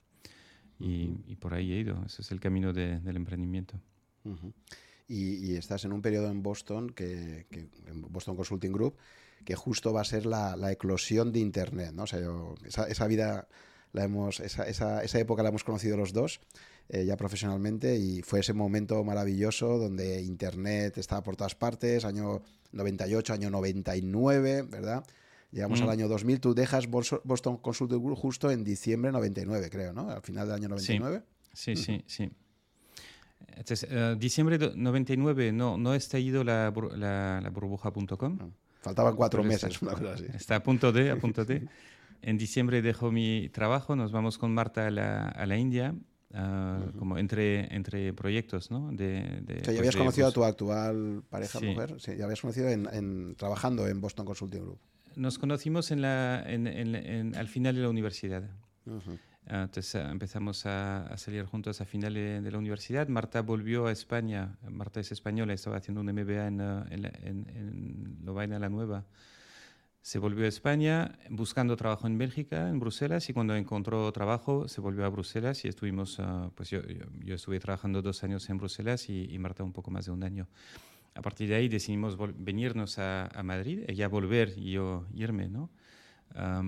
Y, 0.82 1.36
por 1.36 1.54
ahí 1.54 1.74
he 1.74 1.80
ido. 1.80 2.02
Ese 2.06 2.22
es 2.22 2.32
el 2.32 2.40
camino 2.40 2.74
del 2.74 3.16
emprendimiento. 3.16 3.80
y, 5.08 5.56
estás 5.56 5.86
en 5.86 5.94
un 5.94 6.02
periodo 6.02 6.30
en 6.30 6.42
Boston, 6.42 6.90
que, 6.90 7.46
en 7.88 8.02
Boston 8.10 8.36
Consulting 8.36 8.72
Group, 8.72 8.96
que 9.46 9.56
justo 9.56 9.94
va 9.94 10.02
a 10.02 10.06
ser 10.06 10.26
la, 10.26 10.72
eclosión 10.72 11.32
de 11.32 11.40
Internet. 11.40 11.94
¿no? 11.94 12.04
O 12.04 12.08
sea, 12.08 12.20
esa, 12.88 13.08
vida, 13.08 13.48
la 13.94 14.04
hemos, 14.04 14.40
esa, 14.40 14.68
esa, 14.68 15.04
esa, 15.04 15.20
época 15.20 15.44
la 15.44 15.50
hemos 15.50 15.64
conocido 15.64 15.98
los 15.98 16.14
dos. 16.14 16.40
Eh, 16.94 17.06
ya 17.06 17.16
profesionalmente 17.16 17.96
y 17.96 18.22
fue 18.22 18.42
ese 18.42 18.52
momento 18.52 19.02
maravilloso 19.06 19.78
donde 19.78 20.22
Internet 20.24 20.98
estaba 20.98 21.24
por 21.24 21.38
todas 21.38 21.56
partes, 21.56 22.04
año 22.04 22.42
98, 22.74 23.32
año 23.32 23.50
99, 23.50 24.64
¿verdad? 24.64 25.06
Llegamos 25.52 25.82
al 25.82 25.90
año 25.90 26.08
2000, 26.08 26.40
tú 26.40 26.54
dejas 26.54 26.88
Boston 26.88 27.58
Consulting 27.58 28.02
Group 28.02 28.18
justo 28.18 28.50
en 28.50 28.64
diciembre 28.64 29.12
99, 29.12 29.70
creo, 29.70 29.92
¿no? 29.92 30.10
Al 30.10 30.22
final 30.22 30.48
del 30.48 30.56
año 30.56 30.70
99. 30.70 31.24
Sí, 31.54 31.76
sí, 31.76 32.02
sí. 32.08 32.30
Entonces, 33.48 33.90
uh, 33.92 34.16
diciembre 34.18 34.58
de 34.58 34.74
99 34.76 35.52
no, 35.52 35.78
no 35.78 35.92
ha 35.92 35.98
estallido 35.98 36.44
la, 36.46 36.74
la, 36.96 37.42
la 37.42 37.50
burbuja.com. 37.50 38.38
Faltaban 38.82 39.16
cuatro 39.16 39.44
meses, 39.44 39.82
una 39.82 39.92
cosa 39.92 40.14
así. 40.14 40.26
Está 40.34 40.56
a 40.56 40.64
punto 40.64 40.92
de, 40.92 41.12
a 41.12 41.18
punto 41.18 41.46
de. 41.46 41.68
En 42.24 42.38
diciembre 42.38 42.84
dejo 42.84 43.12
mi 43.12 43.50
trabajo, 43.50 43.96
nos 43.96 44.12
vamos 44.12 44.38
con 44.38 44.54
Marta 44.54 44.86
a 44.86 44.92
la, 44.92 45.28
a 45.28 45.44
la 45.48 45.58
India, 45.58 45.96
uh, 46.36 47.00
como 47.00 47.18
entre, 47.18 47.76
entre 47.76 48.14
proyectos, 48.14 48.70
¿no? 48.70 48.92
De, 48.92 49.42
de 49.42 49.62
o 49.62 49.64
sea, 49.64 49.74
ya 49.74 49.80
habías 49.80 49.96
conocido 49.96 50.28
a 50.28 50.32
tu 50.32 50.44
actual 50.44 51.24
pareja, 51.32 51.60
mujer, 51.60 51.96
sí, 52.00 52.16
ya 52.16 52.26
habías 52.26 52.42
conocido 52.42 52.70
en, 52.70 52.88
en, 52.94 53.34
trabajando 53.36 53.88
en 53.88 54.00
Boston 54.02 54.28
Consulting 54.28 54.62
Group 54.62 54.80
nos 55.16 55.40
conocimos 55.40 55.92
en 55.92 56.02
la, 56.02 56.44
en, 56.46 56.68
en, 56.68 57.36
al 57.36 57.48
final 57.48 57.76
de 57.76 57.82
la 57.82 57.90
universidad. 57.90 58.44
Ah, 59.48 59.64
entonces 59.64 59.96
ah, 59.96 60.12
empezamos 60.12 60.66
a, 60.66 61.08
a, 61.08 61.18
salir 61.18 61.46
juntos 61.46 61.82
a 61.82 61.86
final 61.86 62.14
de, 62.14 62.52
la 62.52 62.58
universidad. 62.58 63.08
Marta 63.08 63.42
volvió 63.42 63.88
a 63.88 63.92
España. 63.92 64.58
Marta 64.70 65.00
es 65.00 65.12
española, 65.12 65.54
estaba 65.54 65.78
haciendo 65.78 66.02
un 66.02 66.08
MBA 66.08 66.48
en, 66.48 66.62
en, 66.62 67.06
en 67.24 68.18
Lovaina 68.24 68.60
la 68.60 68.70
Nueva. 68.70 69.06
Se 70.04 70.18
volvió 70.18 70.46
a 70.46 70.48
España 70.48 71.20
buscando 71.30 71.76
trabajo 71.76 72.08
en 72.08 72.18
Bélgica, 72.18 72.70
en 72.70 72.80
Bruselas, 72.80 73.30
y 73.30 73.34
cuando 73.34 73.56
encontró 73.56 74.12
trabajo 74.12 74.68
se 74.68 74.82
volvió 74.82 75.06
a 75.06 75.10
Bruselas 75.10 75.64
y 75.64 75.68
estuvimos, 75.68 76.20
pues 76.56 76.72
yo, 76.72 76.82
yo, 77.24 77.36
estuve 77.36 77.60
trabajando 77.60 78.02
dos 78.02 78.24
años 78.24 78.50
en 78.50 78.58
Bruselas 78.58 79.10
y, 79.10 79.32
y 79.32 79.38
Marta 79.38 79.64
un 79.64 79.74
poco 79.74 79.92
más 79.92 80.06
de 80.06 80.12
un 80.12 80.24
año 80.24 80.48
a 81.14 81.22
partir 81.22 81.50
de 81.50 81.56
ahí 81.56 81.68
decidimos 81.68 82.18
venirnos 82.38 82.98
a, 83.00 83.30
Madrid, 83.44 83.84
ella 83.88 84.08
volver 84.08 84.54
y 84.58 84.72
yo 84.72 85.06
irme, 85.14 85.50
¿no? 85.50 85.70
a 86.36 86.62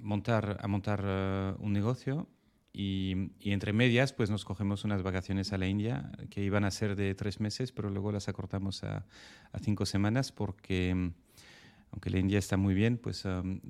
montar, 0.00 0.58
a 0.60 0.68
montar 0.68 1.02
eh, 1.04 1.54
un 1.58 1.72
negocio 1.72 2.28
y, 2.72 3.30
entre 3.40 3.72
medias 3.72 4.12
pues 4.12 4.30
nos 4.30 4.44
cogemos 4.44 4.84
unas 4.84 5.02
vacaciones 5.02 5.52
a 5.52 5.58
la 5.58 5.66
India 5.66 6.12
que 6.30 6.44
iban 6.44 6.64
a 6.64 6.70
ser 6.70 6.94
de 6.94 7.14
tres 7.14 7.40
meses, 7.40 7.72
pero 7.72 7.90
luego 7.90 8.12
las 8.12 8.28
acortamos 8.28 8.84
a, 8.84 9.04
cinco 9.62 9.86
semanas 9.86 10.30
porque 10.30 11.12
aunque 11.90 12.10
la 12.10 12.18
India 12.18 12.38
está 12.38 12.56
muy 12.56 12.74
bien, 12.74 12.98
pues 12.98 13.24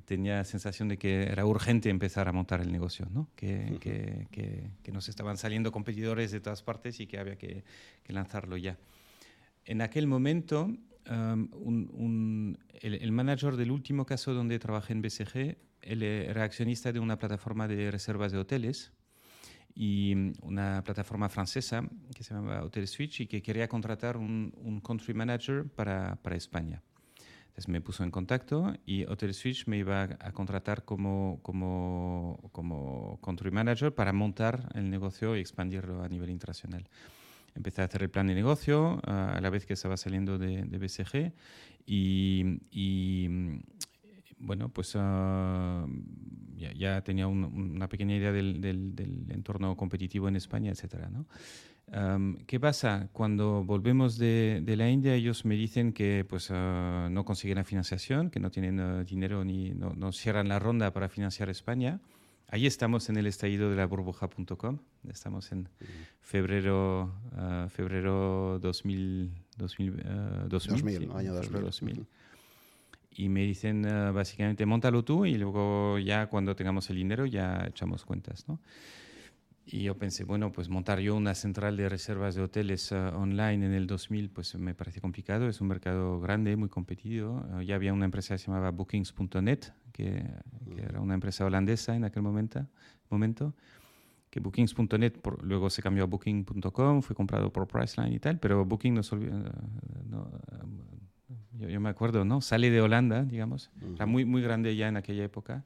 tenía 0.04 0.38
la 0.38 0.44
sensación 0.44 0.88
de 0.88 0.98
que 0.98 1.22
era 1.22 1.46
urgente 1.46 1.88
empezar 1.88 2.28
a 2.28 2.32
montar 2.32 2.60
el 2.60 2.72
negocio, 2.72 3.06
¿no? 3.10 3.30
que, 3.36 3.78
que, 3.80 4.26
que, 4.82 4.92
nos 4.92 5.08
estaban 5.08 5.36
saliendo 5.36 5.70
competidores 5.70 6.32
de 6.32 6.40
todas 6.40 6.62
partes 6.62 6.98
y 6.98 7.06
que 7.06 7.18
había 7.18 7.36
que 7.36 7.62
lanzarlo 8.08 8.56
ya 8.56 8.76
en 9.66 9.82
aquel 9.82 10.06
momento, 10.06 10.70
um, 11.10 12.54
el, 12.80 13.12
manager 13.12 13.56
del 13.56 13.72
último 13.72 14.06
caso 14.06 14.32
donde 14.32 14.58
trabajé 14.58 14.92
en 14.92 15.02
BCG, 15.02 15.58
él 15.82 16.02
era 16.02 16.44
accionista 16.44 16.92
de 16.92 17.00
una 17.00 17.18
plataforma 17.18 17.68
de 17.68 17.90
reservas 17.90 18.32
de 18.32 18.38
hoteles 18.38 18.92
y 19.74 20.14
um, 20.14 20.32
una 20.42 20.82
plataforma 20.84 21.28
francesa 21.28 21.82
que 22.14 22.22
se 22.22 22.32
llama 22.32 22.62
Hotel 22.62 22.86
Switch 22.86 23.20
y 23.20 23.26
que 23.26 23.42
quería 23.42 23.68
contratar 23.68 24.16
un, 24.16 24.80
country 24.84 25.14
manager 25.14 25.68
para, 25.68 26.16
para, 26.22 26.36
España. 26.36 26.82
Entonces 27.48 27.68
me 27.68 27.80
puso 27.80 28.04
en 28.04 28.10
contacto 28.10 28.72
y 28.84 29.04
Hotel 29.06 29.34
Switch 29.34 29.66
me 29.66 29.78
iba 29.78 30.02
a 30.20 30.32
contratar 30.32 30.84
como, 30.84 31.40
como, 31.42 32.50
como 32.52 33.18
country 33.20 33.50
manager 33.50 33.92
para 33.94 34.12
montar 34.12 34.70
el 34.74 34.90
negocio 34.90 35.36
y 35.36 35.40
expandirlo 35.40 36.02
a 36.02 36.08
nivel 36.08 36.30
internacional 36.30 36.88
empecé 37.56 37.82
a 37.82 37.86
hacer 37.86 38.02
el 38.02 38.10
plan 38.10 38.26
de 38.26 38.34
negocio 38.34 39.00
a 39.04 39.40
la 39.40 39.50
vez 39.50 39.66
que 39.66 39.72
estaba 39.72 39.96
saliendo 39.96 40.38
de, 40.38 40.62
BCG 40.64 41.32
y, 41.86 43.60
bueno, 44.38 44.68
pues 44.68 44.92
ah, 44.96 45.86
ya, 46.54 47.02
tenía 47.02 47.26
una 47.26 47.88
pequeña 47.88 48.16
idea 48.16 48.32
del, 48.32 49.26
entorno 49.30 49.76
competitivo 49.76 50.28
en 50.28 50.36
España, 50.36 50.70
etc. 50.70 51.08
¿no? 51.10 51.26
¿Qué 52.46 52.58
pasa? 52.58 53.08
Cuando 53.12 53.62
volvemos 53.64 54.18
de, 54.18 54.62
la 54.76 54.90
India, 54.90 55.14
ellos 55.14 55.44
me 55.44 55.54
dicen 55.54 55.92
que 55.92 56.26
pues, 56.28 56.48
ah, 56.50 57.08
no 57.10 57.24
consiguen 57.24 57.58
la 57.58 57.64
financiación, 57.64 58.30
que 58.30 58.40
no 58.40 58.50
tienen 58.50 58.80
ah, 58.80 59.04
dinero 59.04 59.44
ni 59.44 59.70
no, 59.70 59.94
no, 59.94 60.12
cierran 60.12 60.48
la 60.48 60.58
ronda 60.58 60.92
para 60.92 61.08
financiar 61.08 61.48
España. 61.48 62.00
Ahí 62.48 62.66
estamos 62.66 63.08
en 63.08 63.16
el 63.16 63.26
estallido 63.26 63.70
de 63.70 63.76
la 63.76 63.86
burbuja.com. 63.86 64.78
Estamos 65.08 65.50
en 65.50 65.68
febrero, 66.20 67.12
uh, 67.32 67.68
febrero 67.68 68.60
2000, 68.60 69.32
2000, 69.56 69.90
uh, 69.90 70.48
2000, 70.48 70.82
2000, 70.82 71.16
año 71.16 71.34
2000. 71.34 71.64
2000. 71.64 72.06
y 73.10 73.28
me 73.28 73.42
dicen 73.42 73.84
uh, 73.84 74.12
básicamente, 74.12 74.64
montalo 74.64 75.02
tú 75.02 75.26
y 75.26 75.34
luego 75.34 75.98
ya 75.98 76.28
cuando 76.28 76.54
tengamos 76.54 76.88
el 76.90 76.96
dinero 76.96 77.26
ya 77.26 77.66
echamos 77.68 78.04
cuentas, 78.04 78.46
¿no? 78.46 78.60
Y 79.68 79.82
yo 79.82 79.98
pensé, 79.98 80.22
bueno, 80.22 80.52
pues 80.52 80.68
montar 80.68 81.00
yo 81.00 81.16
una 81.16 81.34
central 81.34 81.76
de 81.76 81.88
reservas 81.88 82.36
de 82.36 82.42
hoteles 82.42 82.92
uh, 82.92 83.16
online 83.16 83.66
en 83.66 83.72
el 83.72 83.88
2000, 83.88 84.30
pues 84.30 84.54
me 84.54 84.76
parece 84.76 85.00
complicado. 85.00 85.48
Es 85.48 85.60
un 85.60 85.66
mercado 85.66 86.20
grande, 86.20 86.54
muy 86.56 86.68
competitivo. 86.68 87.44
Uh, 87.52 87.62
ya 87.62 87.74
había 87.74 87.92
una 87.92 88.04
empresa 88.04 88.34
que 88.34 88.38
se 88.38 88.46
llamaba 88.46 88.70
Bookings.net, 88.70 89.58
que, 89.92 90.24
que, 90.72 90.82
era 90.82 91.00
una 91.00 91.14
empresa 91.14 91.44
holandesa 91.44 91.96
en 91.96 92.04
aquel 92.04 92.22
momento. 92.22 92.64
momento 93.10 93.54
que 94.30 94.38
Bookings.net 94.38 95.14
luego 95.42 95.68
se 95.68 95.82
cambió 95.82 96.04
a 96.04 96.06
Booking.com, 96.06 97.02
fue 97.02 97.16
comprado 97.16 97.52
por 97.52 97.66
Priceline 97.66 98.12
y 98.12 98.18
tal, 98.20 98.38
pero 98.38 98.64
Booking 98.64 98.94
no, 98.94 99.00
no 100.10 100.30
yo, 101.58 101.68
yo, 101.68 101.80
me 101.80 101.88
acuerdo, 101.88 102.24
¿no? 102.24 102.40
Sale 102.40 102.70
de 102.70 102.80
Holanda, 102.80 103.24
digamos, 103.24 103.70
uh 103.80 103.86
-huh. 103.86 103.94
era 103.96 104.06
muy, 104.06 104.24
muy 104.24 104.42
grande 104.42 104.76
ya 104.76 104.88
en 104.88 104.96
aquella 104.96 105.24
época. 105.24 105.64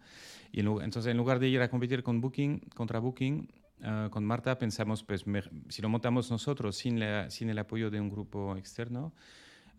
Y 0.52 0.60
en, 0.60 0.68
entonces, 0.68 1.06
en 1.06 1.16
lugar 1.16 1.38
de 1.38 1.48
ir 1.48 1.60
a 1.60 1.68
competir 1.68 2.02
con 2.02 2.20
Booking, 2.20 2.60
contra 2.74 3.00
Booking, 3.00 3.48
Uh, 3.82 4.10
con 4.10 4.24
Marta 4.24 4.58
pensamos, 4.58 5.02
pues, 5.02 5.24
si 5.68 5.80
lo 5.80 5.88
montamos 5.88 6.30
nosotros 6.30 6.76
sin, 6.76 7.00
la, 7.00 7.30
sin 7.30 7.48
el 7.48 7.58
apoyo 7.58 7.90
de 7.90 7.98
un 8.00 8.10
grupo 8.10 8.54
externo, 8.56 9.14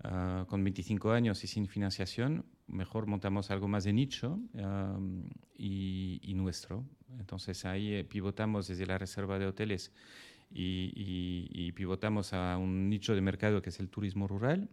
uh, 0.03 0.45
con 0.45 0.63
25 0.63 1.11
años 1.11 1.43
y 1.43 1.47
sin 1.47 1.67
financiación, 1.67 2.45
mejor 2.67 3.05
montamos 3.05 3.51
algo 3.51 3.67
más 3.67 3.83
de 3.83 3.93
nicho 3.93 4.39
um, 4.53 5.29
y, 5.55 6.19
y, 6.23 6.33
nuestro. 6.33 6.83
Entonces 7.19 7.63
ahí 7.65 7.93
eh, 7.93 8.03
pivotamos 8.03 8.67
desde 8.67 8.87
la 8.87 8.97
reserva 8.97 9.37
de 9.37 9.45
hoteles 9.45 9.91
y, 10.49 10.91
y, 10.95 11.47
y, 11.51 11.71
pivotamos 11.73 12.33
a 12.33 12.57
un 12.57 12.89
nicho 12.89 13.13
de 13.13 13.21
mercado 13.21 13.61
que 13.61 13.69
es 13.69 13.79
el 13.79 13.89
turismo 13.89 14.27
rural, 14.27 14.69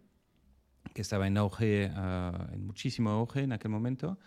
que 0.93 1.01
estaba 1.01 1.27
en 1.27 1.37
auge, 1.37 1.91
uh, 1.95 2.53
en 2.53 2.65
muchísimo 2.65 3.11
auge 3.11 3.41
en 3.41 3.51
aquel 3.51 3.69
momento 3.69 4.17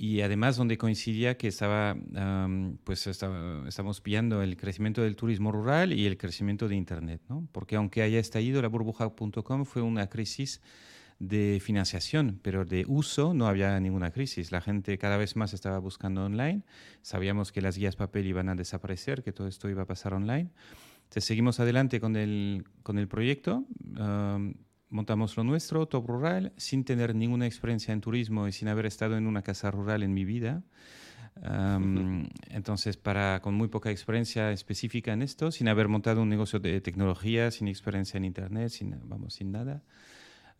y 0.00 0.22
además 0.22 0.56
donde 0.56 0.78
coincidía 0.78 1.36
que 1.36 1.46
estaba, 1.46 1.92
um, 1.92 2.78
pues 2.84 3.06
estaba, 3.06 3.68
estamos 3.68 4.00
pillando 4.00 4.42
el 4.42 4.56
crecimiento 4.56 5.02
del 5.02 5.14
turismo 5.14 5.52
rural 5.52 5.92
y 5.92 6.06
el 6.06 6.16
crecimiento 6.16 6.68
de 6.68 6.76
Internet, 6.76 7.20
¿no? 7.28 7.46
porque 7.52 7.76
aunque 7.76 8.00
haya 8.00 8.18
estallido 8.18 8.62
la 8.62 8.68
burbuja.com 8.68 9.66
fue 9.66 9.82
una 9.82 10.08
crisis 10.08 10.62
de 11.18 11.60
financiación, 11.62 12.40
pero 12.42 12.64
de 12.64 12.86
uso 12.88 13.34
no 13.34 13.46
había 13.46 13.78
ninguna 13.78 14.10
crisis. 14.10 14.52
La 14.52 14.62
gente 14.62 14.96
cada 14.96 15.18
vez 15.18 15.36
más 15.36 15.52
estaba 15.52 15.78
buscando 15.78 16.24
online, 16.24 16.62
sabíamos 17.02 17.52
que 17.52 17.60
las 17.60 17.76
guías 17.76 17.94
papel 17.94 18.26
iban 18.26 18.48
a 18.48 18.54
desaparecer, 18.54 19.22
que 19.22 19.34
todo 19.34 19.48
esto 19.48 19.68
iba 19.68 19.82
a 19.82 19.86
pasar 19.86 20.14
online. 20.14 20.48
Entonces 21.02 21.26
seguimos 21.26 21.60
adelante 21.60 22.00
con 22.00 22.16
el, 22.16 22.64
con 22.82 22.98
el 22.98 23.06
proyecto. 23.06 23.66
Um, 23.98 24.54
montamos 24.90 25.36
lo 25.36 25.44
nuestro, 25.44 25.86
Top 25.86 26.06
Rural, 26.06 26.52
sin 26.56 26.84
tener 26.84 27.14
ninguna 27.14 27.46
experiencia 27.46 27.92
en 27.92 28.00
turismo 28.00 28.48
y 28.48 28.52
sin 28.52 28.68
haber 28.68 28.86
estado 28.86 29.16
en 29.16 29.26
una 29.26 29.42
casa 29.42 29.70
rural 29.70 30.02
en 30.02 30.12
mi 30.12 30.24
vida. 30.24 30.62
Um, 31.42 32.28
entonces, 32.50 32.96
para, 32.96 33.40
con 33.40 33.54
muy 33.54 33.68
poca 33.68 33.90
experiencia 33.90 34.52
específica 34.52 35.12
en 35.12 35.22
esto, 35.22 35.50
sin 35.50 35.68
haber 35.68 35.88
montado 35.88 36.22
un 36.22 36.28
negocio 36.28 36.58
de 36.58 36.80
tecnología, 36.80 37.50
sin 37.50 37.68
experiencia 37.68 38.18
en 38.18 38.24
Internet, 38.24 38.70
sin, 38.70 38.96
vamos, 39.04 39.34
sin 39.34 39.52
nada. 39.52 39.82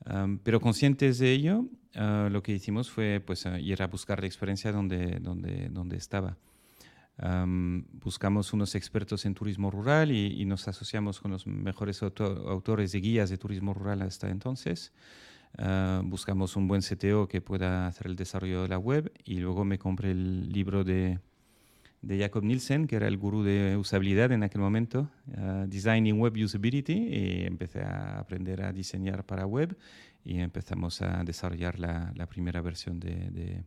Um, 0.06 0.38
pero 0.38 0.60
conscientes 0.60 1.18
de 1.18 1.32
ello, 1.32 1.66
uh, 1.96 2.30
lo 2.30 2.42
que 2.42 2.52
hicimos 2.52 2.90
fue 2.90 3.20
pues, 3.20 3.44
uh, 3.44 3.56
ir 3.56 3.82
a 3.82 3.88
buscar 3.88 4.20
la 4.20 4.26
experiencia 4.26 4.72
donde, 4.72 5.18
donde, 5.20 5.68
donde 5.68 5.96
estaba. 5.96 6.38
Um, 7.22 7.84
buscamos 7.92 8.54
unos 8.54 8.74
expertos 8.74 9.26
en 9.26 9.34
turismo 9.34 9.70
rural 9.70 10.10
y, 10.10 10.40
y, 10.40 10.46
nos 10.46 10.68
asociamos 10.68 11.20
con 11.20 11.30
los 11.30 11.46
mejores 11.46 12.02
autor, 12.02 12.44
autores 12.48 12.92
de 12.92 13.00
guías 13.00 13.28
de 13.28 13.36
turismo 13.36 13.74
rural 13.74 14.00
hasta 14.00 14.30
entonces. 14.30 14.92
Uh, 15.58 16.02
buscamos 16.04 16.56
un 16.56 16.66
buen 16.66 16.80
CTO 16.80 17.28
que 17.28 17.42
pueda 17.42 17.86
hacer 17.86 18.06
el 18.06 18.16
desarrollo 18.16 18.62
de 18.62 18.68
la 18.68 18.78
web 18.78 19.12
y 19.24 19.40
luego 19.40 19.64
me 19.64 19.78
compré 19.78 20.12
el 20.12 20.48
libro 20.48 20.82
de, 20.82 21.18
de 22.00 22.18
Jacob 22.18 22.44
Nielsen, 22.44 22.86
que 22.86 22.96
era 22.96 23.08
el 23.08 23.18
gurú 23.18 23.42
de 23.42 23.76
usabilidad 23.76 24.32
en 24.32 24.42
aquel 24.42 24.62
momento, 24.62 25.10
uh, 25.26 25.66
Designing 25.66 26.18
Web 26.18 26.34
Usability, 26.42 26.94
y 26.94 27.44
empecé 27.44 27.82
a 27.82 28.18
aprender 28.20 28.62
a 28.62 28.72
diseñar 28.72 29.26
para 29.26 29.44
web 29.44 29.76
y 30.24 30.38
empezamos 30.38 31.02
a 31.02 31.22
desarrollar 31.24 31.78
la, 31.78 32.12
la 32.14 32.26
primera 32.26 32.62
versión 32.62 32.98
de, 32.98 33.30
de 33.30 33.64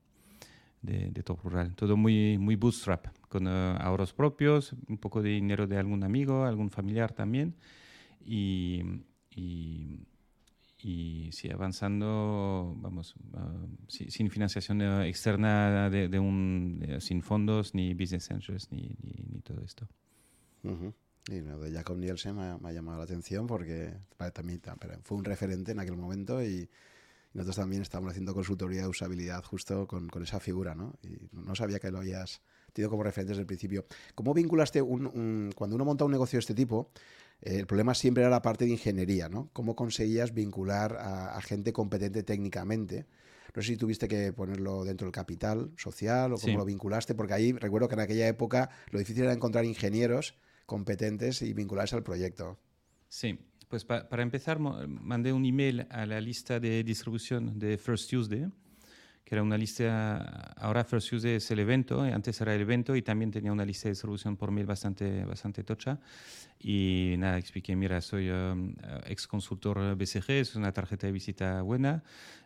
de, 0.84 1.10
de, 1.10 1.24
Top 1.24 1.42
Rural. 1.44 1.76
Todo 1.76 1.98
muy, 1.98 2.38
muy 2.38 2.56
bootstrap, 2.56 3.08
con 3.30 3.48
uh, 3.48 3.78
ahorros 3.80 4.14
propios, 4.14 4.76
un 4.88 5.00
poco 5.00 5.24
de 5.24 5.30
dinero 5.30 5.66
de 5.66 5.78
algún 5.78 6.04
amigo, 6.04 6.44
algún 6.44 6.70
familiar 6.70 7.12
también. 7.12 7.56
Y, 8.24 8.84
y, 9.36 10.06
y 10.78 11.30
sí, 11.32 11.50
avanzando, 11.50 12.76
vamos, 12.78 13.16
uh, 13.34 13.68
sí, 13.88 14.12
sin 14.12 14.30
financiación 14.30 14.82
uh, 14.82 15.02
externa, 15.02 15.90
de, 15.90 16.08
de 16.08 16.20
un, 16.20 16.98
sin 17.00 17.24
fondos, 17.24 17.74
ni 17.74 17.96
business 17.96 18.30
angels, 18.30 18.72
ni, 18.72 18.96
ni, 19.02 19.26
ni 19.32 19.42
todo 19.42 19.62
esto. 19.64 19.88
-huh. 20.64 20.94
Y 21.30 21.40
lo 21.40 21.60
de 21.60 21.72
Jacob 21.72 21.98
Nielsen 21.98 22.36
me 22.36 22.44
ha, 22.44 22.58
me 22.58 22.70
ha, 22.70 22.72
llamado 22.74 22.98
la 22.98 23.06
atención 23.06 23.48
porque 23.48 23.94
también 24.34 24.62
fue 25.04 25.18
un 25.18 25.24
referente 25.24 25.72
en 25.72 25.80
aquel 25.80 25.96
momento 25.96 26.44
y 26.44 26.70
nosotros 27.34 27.56
también 27.56 27.82
estamos 27.82 28.12
haciendo 28.12 28.34
consultoría 28.34 28.82
de 28.82 28.88
usabilidad 28.88 29.44
justo 29.44 29.88
con, 29.88 30.08
con, 30.08 30.24
esa 30.24 30.40
figura, 30.40 30.76
¿no? 30.76 30.94
Y 31.02 31.30
no 31.32 31.56
sabía 31.56 31.80
que 31.80 31.90
lo 31.92 32.00
hayas 32.00 32.42
tenido 32.74 32.90
como 32.90 33.04
referente 33.04 33.32
desde 33.32 33.42
el 33.42 33.48
principio. 33.48 33.86
¿Cómo 34.16 34.34
vinculaste 34.34 34.82
un, 34.82 35.08
un, 35.08 35.52
cuando 35.56 35.76
uno 35.76 35.86
monta 35.86 36.06
un 36.06 36.12
negocio 36.12 36.38
de 36.38 36.42
este 36.42 36.54
tipo? 36.54 36.92
Eh, 37.42 37.60
el 37.60 37.68
problema 37.68 37.96
siempre 37.96 38.24
era 38.24 38.30
la 38.30 38.42
parte 38.42 38.66
de 38.66 38.72
ingeniería, 38.72 39.30
¿no? 39.30 39.50
¿Cómo 39.54 39.76
conseguías 39.76 40.34
vincular 40.34 40.96
a, 40.98 41.36
a, 41.36 41.42
gente 41.42 41.74
competente 41.74 42.24
técnicamente? 42.24 43.08
No 43.56 43.62
sé 43.62 43.70
si 43.70 43.78
tuviste 43.78 44.08
que 44.08 44.34
ponerlo 44.34 44.84
dentro 44.84 45.06
del 45.06 45.12
capital 45.12 45.72
social 45.78 46.34
o 46.34 46.38
cómo 46.38 46.54
sí. 46.54 46.58
lo 46.58 46.66
vinculaste, 46.66 47.16
porque 47.16 47.34
ahí 47.34 47.52
recuerdo 47.54 47.88
que 47.88 47.96
en 47.96 48.02
aquella 48.02 48.28
época 48.28 48.70
lo 48.92 49.00
difícil 49.00 49.24
era 49.24 49.34
encontrar 49.34 49.66
ingenieros 49.66 50.36
competentes 50.66 51.42
y 51.42 51.54
vincularse 51.54 51.96
al 51.96 52.04
proyecto. 52.04 52.58
Sí, 53.10 53.38
pues 53.74 53.86
pa 53.86 54.08
para 54.08 54.22
empezar, 54.22 54.60
mandé 54.60 55.34
un 55.34 55.44
email 55.46 55.88
a 55.90 56.06
la 56.06 56.22
lista 56.22 56.60
de 56.60 56.84
distribución 56.84 57.58
de 57.58 57.80
First 57.80 58.08
Tuesday, 58.08 58.46
que 59.26 59.34
era 59.34 59.42
una 59.42 59.58
lista, 59.58 60.54
ahora 60.58 60.84
First 60.84 61.10
Tuesday 61.10 61.38
es 61.38 61.50
el 61.50 61.58
evento, 61.58 62.02
antes 62.02 62.40
era 62.40 62.54
el 62.54 62.62
evento 62.62 62.96
y 62.96 63.02
también 63.02 63.32
tenía 63.32 63.52
una 63.52 63.66
lista 63.66 63.86
de 63.86 63.94
distribución 63.94 64.38
por 64.38 64.52
mail 64.52 64.68
bastante, 64.68 65.26
bastante 65.26 65.64
tocha. 65.64 66.00
Y 66.60 67.16
nada, 67.18 67.40
expliqué, 67.40 67.76
mira, 67.76 68.00
soy 68.02 68.30
um, 68.30 68.76
ex 69.08 69.26
consultor 69.26 69.96
BCG, 69.96 70.30
es 70.30 70.56
una 70.56 70.72
tarjeta 70.72 71.08
de 71.08 71.14
visita 71.14 71.64
buena, 71.64 72.04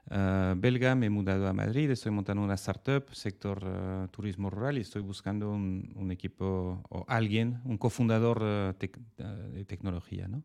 uh, 0.10 0.56
belga, 0.56 0.96
me 0.96 1.08
he 1.08 1.10
mudado 1.10 1.46
a 1.50 1.52
Madrid, 1.52 1.92
estoy 1.92 2.14
montando 2.14 2.42
una 2.42 2.56
startup, 2.56 3.04
sector 3.12 3.66
uh, 3.66 4.08
turismo 4.08 4.50
rural 4.50 4.78
y 4.78 4.82
estoy 4.82 5.02
buscando 5.02 5.52
un, 5.52 5.92
un, 5.98 6.10
equipo 6.10 6.86
o 6.88 7.04
alguien, 7.10 7.60
un 7.66 7.78
cofundador 7.78 8.42
uh, 8.42 8.74
tec 8.76 8.98
de 9.18 9.66
tecnología, 9.66 10.30
¿no? 10.30 10.42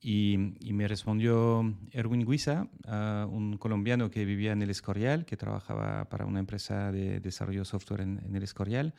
Y, 0.00 0.54
y, 0.60 0.72
me 0.72 0.86
respondió 0.86 1.74
Erwin 1.90 2.24
Guisa, 2.24 2.68
uh, 2.86 3.28
un 3.28 3.56
colombiano 3.58 4.10
que 4.10 4.24
vivía 4.24 4.52
en 4.52 4.62
el 4.62 4.70
Escorial, 4.70 5.24
que 5.24 5.36
trabajaba 5.36 6.08
para 6.08 6.24
una 6.24 6.38
empresa 6.38 6.92
de 6.92 7.18
desarrollo 7.18 7.60
de 7.60 7.64
software 7.64 8.02
en, 8.02 8.20
en, 8.24 8.36
el 8.36 8.44
Escorial. 8.44 8.94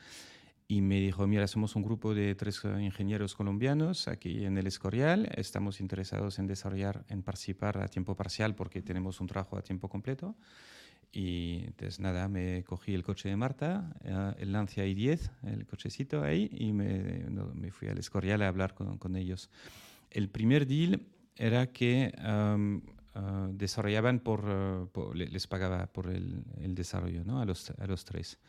Y 0.68 0.82
me 0.82 1.00
dijo, 1.00 1.26
mira, 1.26 1.48
somos 1.48 1.76
un 1.76 1.84
grupo 1.84 2.14
de 2.14 2.36
tres 2.36 2.62
ingenieros 2.64 3.34
colombianos 3.34 4.08
aquí 4.08 4.44
en 4.44 4.58
el 4.58 4.68
Escorial. 4.68 5.30
Estamos 5.36 5.80
interesados 5.80 6.38
en 6.38 6.48
desarrollar, 6.48 7.06
en 7.08 7.24
participar 7.24 7.78
a 7.82 7.88
tiempo 7.88 8.16
parcial 8.16 8.54
porque 8.54 8.82
tenemos 8.82 9.22
un 9.22 9.28
trabajo 9.28 9.58
a 9.58 9.62
tiempo 9.62 9.88
completo. 9.88 10.36
Y 11.12 11.64
entonces 11.66 12.00
nada, 12.00 12.28
me 12.28 12.64
cogí 12.66 12.94
el 12.94 13.04
coche 13.04 13.30
de 13.30 13.36
Marta, 13.36 13.96
uh, 14.04 14.40
el 14.40 14.52
Lancia 14.52 14.86
i10, 14.86 15.32
el 15.48 15.66
cochecito 15.66 16.24
ahí, 16.24 16.50
y 16.52 16.72
me, 16.72 17.26
no, 17.30 17.46
me 17.56 17.72
fui 17.72 17.88
al 17.88 17.98
Escorial 17.98 18.44
a 18.44 18.48
hablar 18.48 18.76
con, 18.76 18.98
con 19.00 19.16
ellos 19.16 19.50
el 20.12 20.30
primer 20.30 20.66
deal 20.66 21.02
era 21.36 21.68
que 21.72 22.12
um, 22.24 22.82
uh, 23.16 23.52
desarrollaban 23.54 24.20
por, 24.20 24.46
uh, 24.46 24.88
por, 24.92 25.16
les 25.16 25.48
pagaba 25.48 25.88
por 25.88 26.10
el, 26.10 26.44
el 26.62 26.76
desarrollo 26.76 27.24
¿no? 27.24 27.42
a, 27.42 27.46
los, 27.46 27.72
a 27.72 27.88
los 27.88 28.06
tres. 28.06 28.40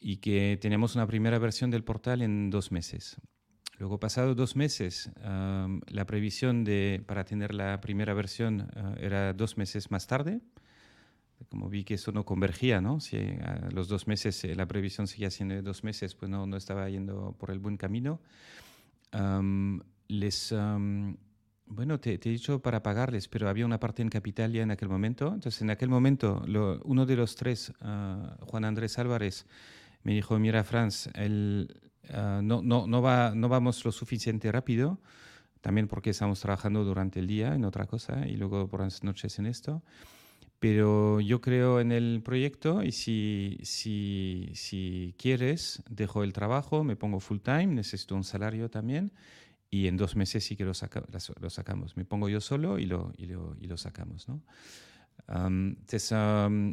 Y 0.00 0.18
que 0.18 0.58
teníamos 0.60 0.94
una 0.94 1.06
primera 1.06 1.38
versión 1.38 1.70
del 1.70 1.84
portal 1.84 2.22
en 2.22 2.50
dos 2.50 2.70
meses. 2.70 3.16
Luego, 3.78 4.00
pasados 4.00 4.36
dos 4.36 4.56
meses, 4.56 5.10
um, 5.22 5.80
la 5.88 6.06
previsión 6.06 6.64
de, 6.64 7.02
para 7.06 7.24
tener 7.24 7.52
la 7.52 7.80
primera 7.80 8.14
versión 8.14 8.70
uh, 8.74 8.94
era 8.98 9.34
dos 9.34 9.58
meses 9.58 9.90
más 9.90 10.06
tarde. 10.06 10.40
Como 11.50 11.68
vi 11.68 11.84
que 11.84 11.94
eso 11.94 12.12
no 12.12 12.24
convergía, 12.24 12.80
¿no? 12.80 13.00
Si 13.00 13.18
a 13.18 13.68
los 13.70 13.88
dos 13.88 14.06
meses 14.06 14.42
eh, 14.44 14.54
la 14.54 14.66
previsión 14.66 15.06
seguía 15.06 15.30
siendo 15.30 15.54
de 15.54 15.60
dos 15.60 15.84
meses, 15.84 16.14
pues 16.14 16.30
no, 16.30 16.46
no 16.46 16.56
estaba 16.56 16.88
yendo 16.88 17.36
por 17.38 17.50
el 17.50 17.58
buen 17.58 17.76
camino. 17.76 18.20
Um, 19.12 19.80
les... 20.08 20.52
Um, 20.52 21.16
bueno, 21.68 21.98
te, 21.98 22.16
te, 22.18 22.28
he 22.28 22.32
dicho 22.32 22.60
para 22.60 22.82
pagarles, 22.82 23.26
pero 23.28 23.48
había 23.48 23.66
una 23.66 23.80
parte 23.80 24.00
en 24.00 24.08
capital 24.08 24.52
ya 24.52 24.62
en 24.62 24.70
aquel 24.70 24.88
momento. 24.88 25.34
Entonces, 25.34 25.62
en 25.62 25.70
aquel 25.70 25.88
momento, 25.88 26.42
lo, 26.46 26.80
uno 26.84 27.06
de 27.06 27.16
los 27.16 27.34
tres, 27.34 27.72
uh, 27.80 28.44
Juan 28.46 28.64
Andrés 28.64 28.98
Álvarez, 28.98 29.46
me 30.04 30.14
dijo, 30.14 30.38
mira, 30.38 30.62
Franz, 30.62 31.08
el, 31.14 31.80
uh, 32.10 32.40
no, 32.42 32.62
no, 32.62 32.86
no, 32.86 33.02
va, 33.02 33.32
no 33.34 33.48
vamos 33.48 33.84
lo 33.84 33.90
suficiente 33.90 34.52
rápido, 34.52 35.00
también 35.60 35.88
porque 35.88 36.10
estamos 36.10 36.38
trabajando 36.38 36.84
durante 36.84 37.18
el 37.18 37.26
día 37.26 37.54
en 37.54 37.64
otra 37.64 37.86
cosa 37.86 38.28
y 38.28 38.36
luego 38.36 38.68
por 38.68 38.82
las 38.82 39.02
noches 39.02 39.40
en 39.40 39.46
esto, 39.46 39.82
Pero 40.60 41.20
yo 41.20 41.40
creo 41.40 41.80
en 41.80 41.90
el 41.90 42.22
proyecto 42.22 42.84
y 42.84 42.92
si, 42.92 43.58
si, 43.62 44.50
si 44.54 45.14
quieres, 45.18 45.82
dejo 45.90 46.22
el 46.22 46.32
trabajo, 46.32 46.84
me 46.84 46.94
pongo 46.94 47.18
full 47.18 47.40
time, 47.40 47.66
necesito 47.66 48.14
un 48.14 48.24
salario 48.24 48.70
también 48.70 49.12
y 49.70 49.86
en 49.88 49.96
dos 49.96 50.16
meses 50.16 50.44
sí 50.44 50.56
que 50.56 50.64
lo, 50.64 50.72
lo 51.40 51.50
sacamos. 51.50 51.96
Me 51.96 52.04
pongo 52.04 52.28
yo 52.28 52.40
solo 52.40 52.78
y 52.78 52.86
lo, 52.86 53.12
y 53.16 53.26
lo, 53.26 53.56
y 53.60 53.66
lo 53.66 53.76
sacamos. 53.76 54.28
¿no? 54.28 54.42
entonces 55.28 56.12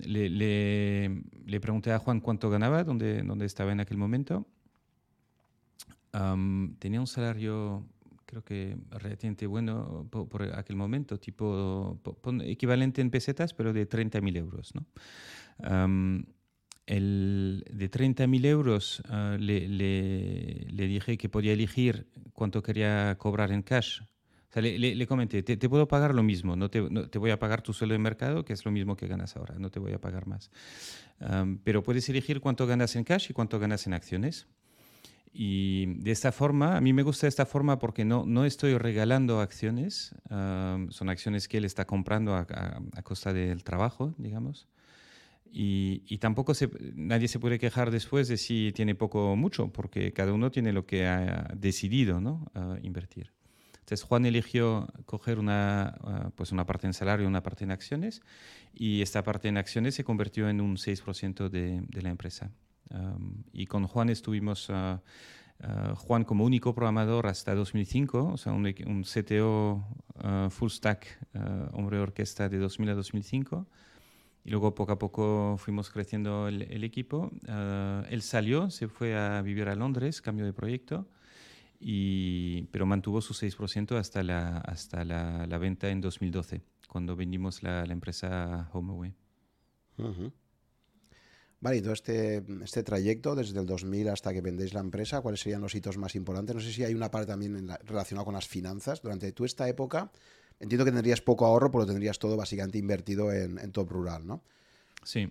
le, 0.06 0.30
le, 0.30 1.24
le, 1.46 1.60
pregunté 1.60 1.92
a 1.92 2.00
Juan 2.00 2.20
cuánto 2.20 2.50
ganaba, 2.50 2.84
dónde, 2.84 3.24
dónde 3.24 3.46
estaba 3.46 3.72
en 3.72 3.80
aquel 3.80 3.98
momento. 3.98 4.48
tenía 6.80 7.00
un 7.00 7.08
salario 7.08 7.88
creo 8.26 8.44
que 8.44 8.78
relativamente 8.90 9.46
bueno 9.46 10.08
por, 10.10 10.44
aquel 10.56 10.76
momento, 10.76 11.20
tipo 11.20 12.00
equivalente 12.44 13.02
en 13.02 13.12
pesetas, 13.12 13.54
pero 13.54 13.74
de 13.74 13.88
30.000 13.88 14.38
euros. 14.38 14.74
¿no? 14.76 14.86
El, 16.86 17.66
de 17.72 17.90
30.000 17.90 18.46
euros 18.46 19.02
ah, 19.10 19.38
le, 19.40 19.68
le, 19.68 20.88
dije 20.88 21.18
que 21.18 21.30
podía 21.30 21.54
elegir 21.54 22.08
cuánto 22.34 22.62
quería 22.62 23.16
cobrar 23.18 23.52
en 23.52 23.64
cash. 23.64 24.02
Le, 24.56 25.08
comenté, 25.08 25.42
te, 25.42 25.58
te, 25.58 25.68
puedo 25.68 25.88
pagar 25.88 26.14
lo 26.14 26.22
mismo, 26.22 26.56
no 26.56 26.70
te, 26.70 26.82
te, 27.08 27.18
voy 27.18 27.32
a 27.32 27.40
pagar 27.40 27.64
tu 27.64 27.74
sueldo 27.74 27.94
de 27.94 28.00
mercado, 28.00 28.46
que 28.46 28.54
es 28.54 28.64
lo 28.66 28.72
mismo 28.72 28.96
que 28.96 29.08
ganas 29.08 29.36
ahora, 29.36 29.56
no 29.58 29.72
te 29.72 29.80
voy 29.80 29.94
a 29.94 30.00
pagar 30.00 30.28
más. 30.28 30.52
pero 31.64 31.82
puedes 31.82 32.08
elegir 32.10 32.40
cuánto 32.40 32.68
ganas 32.68 32.96
en 32.96 33.04
cash 33.04 33.32
y 33.32 33.34
cuánto 33.34 33.58
ganas 33.58 33.88
en 33.88 33.94
acciones. 33.94 34.46
Y 35.36 35.88
de 36.04 36.12
esta 36.12 36.32
forma, 36.32 36.78
a 36.78 36.82
mí 36.82 36.94
me 36.94 37.02
gusta 37.02 37.28
esta 37.28 37.48
forma 37.48 37.80
porque 37.80 38.06
no, 38.06 38.24
no 38.28 38.46
estoy 38.46 38.78
regalando 38.78 39.42
acciones, 39.42 40.14
son 40.30 41.10
acciones 41.10 41.48
que 41.48 41.58
él 41.58 41.66
está 41.66 41.86
comprando 41.86 42.36
a, 42.36 42.46
costa 43.02 43.34
del 43.34 43.64
trabajo, 43.64 44.14
digamos. 44.20 44.68
Y, 45.56 46.02
y, 46.08 46.18
tampoco 46.18 46.56
se, 46.56 46.68
nadie 46.96 47.28
se 47.28 47.38
puede 47.40 47.60
quejar 47.60 47.92
después 47.92 48.28
de 48.28 48.38
si 48.38 48.72
tiene 48.74 48.96
poco 48.96 49.32
o 49.32 49.36
mucho, 49.36 49.72
porque 49.72 50.12
cada 50.12 50.34
uno 50.34 50.50
tiene 50.50 50.74
lo 50.74 50.88
que 50.88 51.06
ha 51.06 51.54
decidido 51.56 52.20
¿no? 52.20 52.52
invertir. 52.82 53.32
Entonces 53.74 54.02
Juan 54.02 54.26
eligió 54.26 54.88
coger 55.06 55.38
una, 55.38 56.32
pues 56.36 56.52
una 56.52 56.66
parte 56.66 56.88
en 56.88 56.94
salario 56.94 57.26
y 57.26 57.28
una 57.28 57.44
parte 57.44 57.66
en 57.66 57.72
acciones, 57.72 58.24
y 58.74 59.04
esta 59.04 59.24
parte 59.24 59.48
en 59.48 59.58
acciones 59.58 59.94
se 59.94 60.04
convirtió 60.04 60.50
en 60.50 60.60
un 60.60 60.78
6% 60.78 61.50
de, 61.50 61.84
de 61.88 62.02
la 62.02 62.10
empresa 62.10 62.52
y 63.52 63.66
con 63.66 63.88
Juan 63.88 64.10
estuvimos, 64.10 64.70
ah, 64.70 65.02
ah, 65.62 65.94
Juan 65.96 66.24
como 66.24 66.44
único 66.44 66.74
programador 66.74 67.28
hasta 67.28 67.56
2005, 67.56 68.32
o 68.34 68.38
sea, 68.38 68.54
un, 68.54 68.74
un 68.86 69.04
CTO 69.04 69.84
ah, 70.18 70.48
full 70.50 70.70
stack, 70.70 71.20
hombre 71.74 72.00
orquesta 72.00 72.50
de 72.50 72.58
2000 72.58 72.90
a 72.90 72.96
2005. 72.96 73.68
Y 74.46 74.50
luego 74.50 74.76
poco 74.76 74.92
a 74.92 75.00
poco 75.00 75.56
fuimos 75.58 75.90
creciendo 75.90 76.48
el, 76.48 76.84
equipo. 76.84 77.32
él 78.10 78.22
salió, 78.22 78.70
se 78.70 78.88
fue 78.88 79.16
a 79.16 79.42
vivir 79.42 79.70
a 79.70 79.76
Londres, 79.76 80.22
cambio 80.22 80.46
de 80.46 80.52
proyecto, 80.54 81.08
y, 81.80 82.64
pero 82.72 82.86
mantuvo 82.86 83.22
su 83.22 83.34
6% 83.34 83.98
hasta 83.98 84.22
la, 84.24 84.58
hasta 84.58 85.06
la, 85.06 85.48
la, 85.48 85.58
venta 85.58 85.90
en 85.90 86.02
2012, 86.02 86.62
cuando 86.90 87.16
vendimos 87.16 87.64
la, 87.64 87.86
la 87.86 87.94
empresa 87.94 88.70
HomeAway. 88.74 89.14
Vale, 91.64 91.78
y 91.78 91.82
todo 91.82 91.94
este, 91.94 92.44
este 92.62 92.84
trayecto, 92.84 93.36
desde 93.36 93.58
el 93.58 93.66
2000 93.66 94.10
hasta 94.10 94.34
que 94.34 94.42
vendéis 94.42 94.74
la 94.74 94.82
empresa, 94.82 95.22
¿cuáles 95.22 95.40
serían 95.40 95.62
los 95.62 95.74
hitos 95.74 95.98
más 95.98 96.14
importantes? 96.16 96.54
No 96.54 96.62
sé 96.62 96.74
si 96.74 96.84
hay 96.84 96.94
una 96.94 97.10
parte 97.10 97.28
también 97.28 97.70
relacionada 97.86 98.26
con 98.26 98.34
las 98.34 98.50
finanzas. 98.50 99.02
Durante 99.02 99.32
tu 99.32 99.46
esta 99.46 99.70
época, 99.70 100.12
entiendo 100.64 100.86
que 100.86 100.92
tendrías 100.92 101.22
poco 101.22 101.46
ahorro, 101.46 101.72
pero 101.72 101.86
tendrías 101.86 102.18
todo 102.18 102.36
básicamente 102.38 102.78
invertido 102.78 103.32
en, 103.32 103.60
en 103.60 103.72
Top 103.72 103.92
Rural, 103.92 104.26
¿no? 104.26 104.42
Sí. 105.04 105.30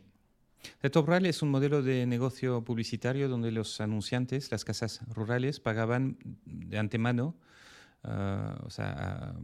El 0.82 0.90
Top 0.90 1.06
Rural 1.06 1.26
es 1.26 1.42
un 1.42 1.50
modelo 1.50 1.82
de 1.82 2.06
negocio 2.06 2.62
publicitario 2.62 3.28
donde 3.28 3.50
los 3.50 3.80
anunciantes, 3.80 4.50
las 4.52 4.64
casas 4.64 5.00
rurales, 5.08 5.58
pagaban 5.58 6.18
de 6.44 6.78
antemano, 6.78 7.34
uh, 8.04 8.64
o 8.64 8.70
sea, 8.70 9.34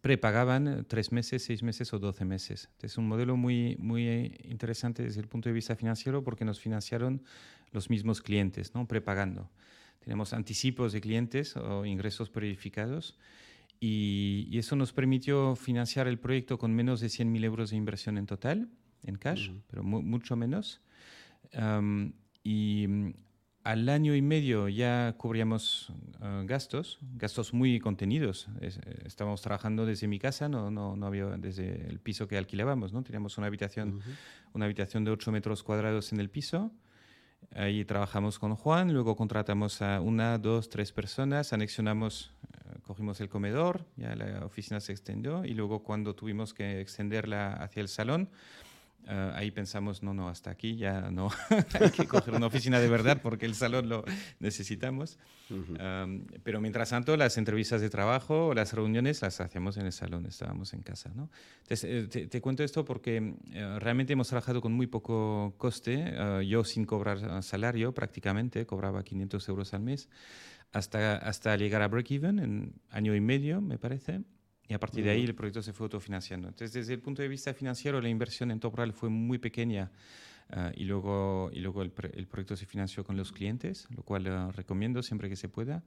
prepagaban 0.00 0.84
tres 0.88 1.12
meses, 1.12 1.44
seis 1.44 1.62
meses 1.62 1.92
o 1.94 1.98
doce 1.98 2.24
meses. 2.24 2.68
Es 2.82 2.98
un 2.98 3.06
modelo 3.06 3.36
muy, 3.36 3.76
muy 3.78 4.36
interesante 4.44 5.02
desde 5.02 5.20
el 5.20 5.28
punto 5.28 5.48
de 5.48 5.54
vista 5.54 5.76
financiero 5.76 6.22
porque 6.22 6.44
nos 6.44 6.60
financiaron 6.60 7.22
los 7.70 7.88
mismos 7.88 8.20
clientes, 8.20 8.74
¿no? 8.74 8.86
prepagando. 8.86 9.48
Tenemos 10.00 10.32
anticipos 10.32 10.92
de 10.92 11.00
clientes 11.00 11.56
o 11.56 11.86
ingresos 11.86 12.28
predificados 12.28 13.16
y, 13.84 14.46
y 14.48 14.58
eso 14.58 14.76
nos 14.76 14.92
permitió 14.92 15.56
financiar 15.56 16.06
el 16.06 16.16
proyecto 16.16 16.56
con 16.56 16.72
menos 16.72 17.00
de 17.00 17.08
100.000 17.08 17.44
euros 17.44 17.70
de 17.70 17.76
inversión 17.76 18.16
en 18.16 18.26
total, 18.26 18.68
en 19.02 19.16
cash, 19.16 19.50
pero 19.66 19.82
mucho 19.82 20.36
menos. 20.36 20.80
y 22.44 22.86
al 23.64 23.88
año 23.88 24.14
y 24.14 24.22
medio 24.22 24.68
ya 24.68 25.16
cubríamos 25.18 25.92
ah, 26.20 26.44
gastos, 26.46 27.00
gastos 27.16 27.52
muy 27.52 27.80
contenidos. 27.80 28.46
estábamos 29.04 29.42
trabajando 29.42 29.84
desde 29.84 30.06
mi 30.06 30.20
casa, 30.20 30.48
no, 30.48 30.70
no, 30.70 30.94
no, 30.94 31.04
había 31.04 31.26
desde 31.36 31.88
el 31.88 31.98
piso 31.98 32.28
que 32.28 32.38
alquilábamos, 32.38 32.92
¿no? 32.92 33.02
Teníamos 33.02 33.36
una 33.36 33.48
habitación, 33.48 34.00
una 34.52 34.66
habitación 34.66 35.04
de 35.04 35.10
8 35.10 35.32
metros 35.32 35.64
cuadrados 35.64 36.12
en 36.12 36.20
el 36.20 36.30
piso. 36.30 36.70
Ahí 37.54 37.84
trabajamos 37.84 38.38
con 38.38 38.56
Juan, 38.56 38.94
luego 38.94 39.14
contratamos 39.14 39.82
a 39.82 40.00
una, 40.00 40.38
dos, 40.38 40.70
tres 40.70 40.90
personas, 40.90 41.52
anexionamos, 41.52 42.32
eh, 42.44 42.78
cogimos 42.82 43.20
el 43.20 43.28
comedor, 43.28 43.84
ya 43.96 44.16
la 44.16 44.46
oficina 44.46 44.80
se 44.80 44.92
extendió 44.92 45.44
y 45.44 45.52
luego 45.52 45.82
cuando 45.82 46.14
tuvimos 46.14 46.54
que 46.54 46.80
extenderla 46.80 47.52
hacia 47.54 47.82
el 47.82 47.88
salón, 47.88 48.30
Ah, 49.08 49.32
ahí 49.34 49.50
pensamos, 49.50 50.02
no, 50.02 50.14
no, 50.14 50.28
hasta 50.28 50.50
aquí 50.50 50.76
ya 50.76 51.10
no, 51.10 51.28
hay 51.80 51.90
que 51.90 52.06
coger 52.06 52.34
una 52.34 52.46
oficina 52.46 52.78
de 52.78 52.88
verdad 52.88 53.20
porque 53.20 53.46
el 53.46 53.54
salón 53.54 53.88
lo 53.88 54.04
necesitamos. 54.38 55.18
pero 56.44 56.60
mientras 56.60 56.90
tanto, 56.90 57.16
las 57.16 57.36
entrevistas 57.36 57.80
de 57.80 57.90
trabajo 57.90 58.54
las 58.54 58.72
reuniones 58.72 59.20
las 59.20 59.40
hacíamos 59.40 59.76
en 59.76 59.86
el 59.86 59.92
salón, 59.92 60.26
estábamos 60.26 60.72
en 60.72 60.82
casa. 60.82 61.10
¿no? 61.14 61.30
Entonces, 61.62 61.84
eh, 62.14 62.26
te, 62.26 62.40
cuento 62.40 62.62
esto 62.62 62.84
porque 62.84 63.34
eh, 63.52 63.78
realmente 63.80 64.12
hemos 64.12 64.28
trabajado 64.28 64.60
con 64.60 64.72
muy 64.72 64.86
poco 64.86 65.54
coste, 65.58 66.14
ah, 66.16 66.40
yo 66.42 66.62
sin 66.64 66.84
cobrar 66.84 67.42
salario 67.42 67.92
prácticamente, 67.92 68.66
cobraba 68.66 69.02
500 69.02 69.48
euros 69.48 69.74
al 69.74 69.82
mes, 69.82 70.08
hasta, 70.72 71.16
hasta 71.16 71.56
llegar 71.56 71.82
a 71.82 71.88
break-even 71.88 72.38
en 72.38 72.74
año 72.90 73.14
y 73.14 73.20
medio, 73.20 73.60
me 73.60 73.78
parece 73.78 74.22
y 74.72 74.74
a 74.74 74.80
partir 74.80 75.04
de 75.04 75.10
ahí 75.10 75.24
el 75.24 75.34
proyecto 75.34 75.60
se 75.60 75.74
fue 75.74 75.84
autofinanciando. 75.84 76.48
Entonces, 76.48 76.72
desde 76.72 76.94
el 76.94 77.00
punto 77.00 77.20
de 77.20 77.28
vista 77.28 77.52
financiero, 77.52 78.00
la 78.00 78.08
inversión 78.08 78.50
en 78.50 78.58
Top 78.58 78.74
fue 78.94 79.10
muy 79.10 79.36
pequeña 79.36 79.92
ah, 80.48 80.72
y 80.74 80.84
luego, 80.84 81.50
y 81.52 81.60
luego 81.60 81.82
el, 81.82 81.90
proyecto 81.90 82.56
se 82.56 82.64
financió 82.64 83.04
con 83.04 83.18
los 83.18 83.32
clientes, 83.32 83.86
lo 83.94 84.02
cual 84.02 84.26
ah, 84.28 84.50
recomiendo 84.50 85.02
siempre 85.02 85.28
que 85.28 85.36
se 85.36 85.50
pueda. 85.50 85.82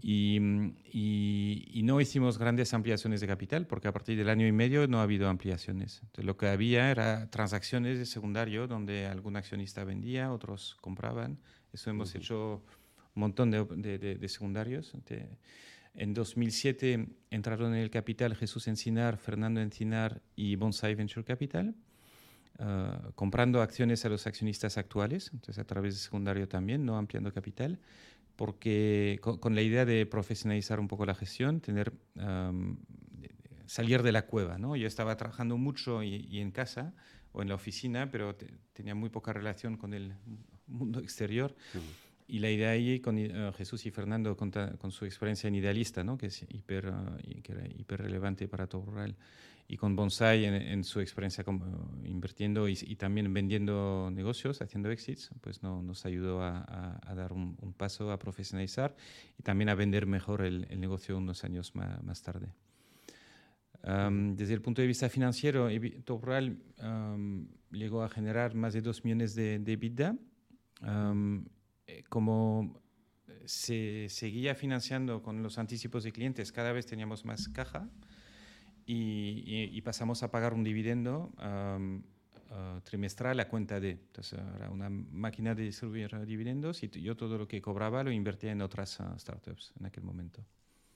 y, 0.00 0.38
y, 0.92 1.82
no 1.82 2.00
hicimos 2.00 2.38
grandes 2.38 2.72
ampliaciones 2.72 3.20
de 3.20 3.26
capital 3.26 3.66
porque 3.66 3.88
a 3.88 3.92
partir 3.92 4.16
del 4.16 4.28
año 4.28 4.46
y 4.46 4.52
medio 4.52 4.86
no 4.86 5.00
ha 5.00 5.02
habido 5.02 5.28
ampliaciones. 5.28 5.98
Entonces, 6.02 6.24
lo 6.24 6.36
que 6.36 6.46
había 6.46 6.92
era 6.92 7.28
transacciones 7.30 7.98
de 7.98 8.06
secundario 8.06 8.68
donde 8.68 9.06
algún 9.06 9.34
accionista 9.34 9.82
vendía, 9.82 10.30
otros 10.30 10.76
compraban. 10.80 11.40
Eso 11.72 11.90
hemos 11.90 12.14
hecho 12.14 12.62
un 13.16 13.20
montón 13.20 13.50
de, 13.50 13.64
de, 13.64 14.14
de 14.14 14.28
secundarios. 14.28 14.94
En 15.94 16.12
2007 16.12 17.06
entraron 17.30 17.74
en 17.74 17.80
el 17.80 17.90
capital 17.90 18.34
Jesús 18.34 18.66
Encinar, 18.68 19.16
Fernando 19.16 19.60
Encinar 19.60 20.22
y 20.34 20.56
Bonsai 20.56 20.94
Venture 20.94 21.24
Capital, 21.24 21.74
ah, 22.58 23.10
comprando 23.14 23.62
acciones 23.62 24.04
a 24.04 24.08
los 24.08 24.26
accionistas 24.26 24.76
actuales, 24.76 25.30
entonces 25.32 25.58
a 25.58 25.66
través 25.66 25.94
de 25.94 26.00
secundario 26.00 26.48
también, 26.48 26.84
no 26.84 26.96
ampliando 26.98 27.32
capital, 27.32 27.78
porque 28.34 29.20
con, 29.20 29.54
la 29.54 29.62
idea 29.62 29.84
de 29.84 30.06
profesionalizar 30.06 30.80
un 30.80 30.88
poco 30.88 31.06
la 31.06 31.14
gestión, 31.14 31.60
tener 31.60 31.92
salir 33.66 34.02
de 34.02 34.12
la 34.12 34.26
cueva. 34.26 34.58
¿no? 34.58 34.76
Yo 34.76 34.86
estaba 34.86 35.16
trabajando 35.16 35.56
mucho 35.56 36.02
y, 36.02 36.40
en 36.40 36.50
casa 36.50 36.94
o 37.32 37.42
en 37.42 37.48
la 37.48 37.54
oficina, 37.54 38.10
pero 38.10 38.36
tenía 38.72 38.94
muy 38.94 39.10
poca 39.10 39.32
relación 39.32 39.76
con 39.76 39.94
el 39.94 40.14
mundo 40.66 41.00
exterior. 41.00 41.54
Y 42.26 42.38
la 42.38 42.50
idea 42.50 42.70
ahí 42.70 43.00
con 43.00 43.18
eh, 43.18 43.52
Jesús 43.56 43.84
y 43.84 43.90
Fernando 43.90 44.36
con, 44.36 44.50
con, 44.50 44.90
su 44.90 45.04
experiencia 45.04 45.48
en 45.48 45.56
idealista, 45.56 46.02
¿no? 46.02 46.16
que 46.16 46.26
es 46.26 46.42
hiper, 46.48 46.88
uh, 46.88 47.42
que 47.42 47.52
era 47.52 47.66
hiper 47.66 48.00
relevante 48.00 48.48
para 48.48 48.66
todo 48.66 48.82
rural, 48.86 49.14
y 49.68 49.76
con 49.76 49.96
Bonsai 49.96 50.44
en, 50.44 50.84
su 50.84 51.00
experiencia 51.00 51.42
como, 51.42 51.90
invirtiendo 52.04 52.68
y, 52.68 52.76
también 52.96 53.32
vendiendo 53.32 54.10
negocios, 54.12 54.60
haciendo 54.60 54.90
exits, 54.90 55.30
pues 55.40 55.62
no, 55.62 55.82
nos 55.82 56.04
ayudó 56.04 56.42
a, 56.42 57.00
a, 57.02 57.14
dar 57.14 57.32
un, 57.32 57.56
paso 57.76 58.10
a 58.10 58.18
profesionalizar 58.18 58.94
y 59.38 59.42
también 59.42 59.70
a 59.70 59.74
vender 59.74 60.06
mejor 60.06 60.42
el, 60.42 60.66
el 60.68 60.80
negocio 60.80 61.16
unos 61.16 61.44
años 61.44 61.74
más, 61.74 62.02
más 62.04 62.22
tarde. 62.22 62.48
desde 63.82 64.52
el 64.52 64.60
punto 64.60 64.82
de 64.82 64.88
vista 64.88 65.08
financiero, 65.08 65.68
Top 66.04 66.22
Rural 66.22 66.58
llegó 67.70 68.02
a 68.02 68.10
generar 68.10 68.54
más 68.54 68.74
de 68.74 68.82
2 68.82 69.02
millones 69.04 69.34
de, 69.34 69.58
de 69.60 69.72
EBITDA. 69.72 70.16
Eh, 71.86 72.04
como 72.08 72.80
eh, 73.28 73.42
se 73.44 74.06
seguía 74.08 74.54
financiando 74.54 75.22
con 75.22 75.42
los 75.42 75.58
anticipos 75.58 76.04
de 76.04 76.12
clientes, 76.12 76.52
cada 76.52 76.72
vez 76.72 76.86
teníamos 76.86 77.24
más 77.24 77.48
caja 77.48 77.88
y, 78.86 79.80
pasamos 79.82 80.22
a 80.22 80.30
pagar 80.30 80.54
un 80.54 80.64
dividendo 80.64 81.32
uh, 81.38 82.80
trimestral 82.82 83.38
a 83.40 83.48
cuenta 83.48 83.80
de. 83.80 83.90
Entonces, 83.92 84.38
era 84.56 84.70
una 84.70 84.88
máquina 84.88 85.54
de 85.54 85.64
distribuir 85.64 86.10
dividendos 86.26 86.82
y 86.82 86.88
yo 86.88 87.16
todo 87.16 87.36
lo 87.36 87.48
que 87.48 87.60
cobraba 87.60 88.02
lo 88.02 88.12
invertía 88.12 88.52
en 88.52 88.62
otras 88.62 89.00
uh, 89.00 89.18
startups 89.18 89.72
en 89.78 89.86
aquel 89.86 90.04
momento. 90.04 90.44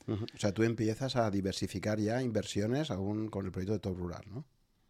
O 0.07 0.39
sea, 0.39 0.53
tú 0.53 0.63
empiezas 0.63 1.17
a 1.17 1.31
diversificar 1.31 1.99
ya 1.99 2.23
inversiones 2.23 2.91
aún 2.91 3.29
con 3.29 3.45
el 3.45 3.53
proyecto 3.53 3.75
de 3.75 3.79
Top 3.79 3.99
Rural, 3.99 4.25
¿no? 4.31 4.45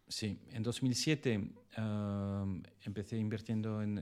Sí, 0.09 0.39
en 0.51 0.63
2007 0.63 1.37
uh, 1.77 1.81
empecé 2.81 3.17
invirtiendo 3.17 3.81
en, 3.81 3.99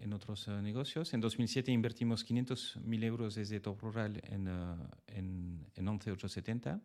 en, 0.00 0.12
otros 0.12 0.48
negocios. 0.48 1.12
En 1.12 1.20
2007 1.20 1.72
invertimos 1.72 2.24
500.000 2.24 3.04
euros 3.04 3.34
desde 3.34 3.60
Top 3.60 3.80
Rural 3.82 4.22
en, 4.24 4.48
en, 5.08 5.66
en 5.74 5.88
11870 5.88 6.80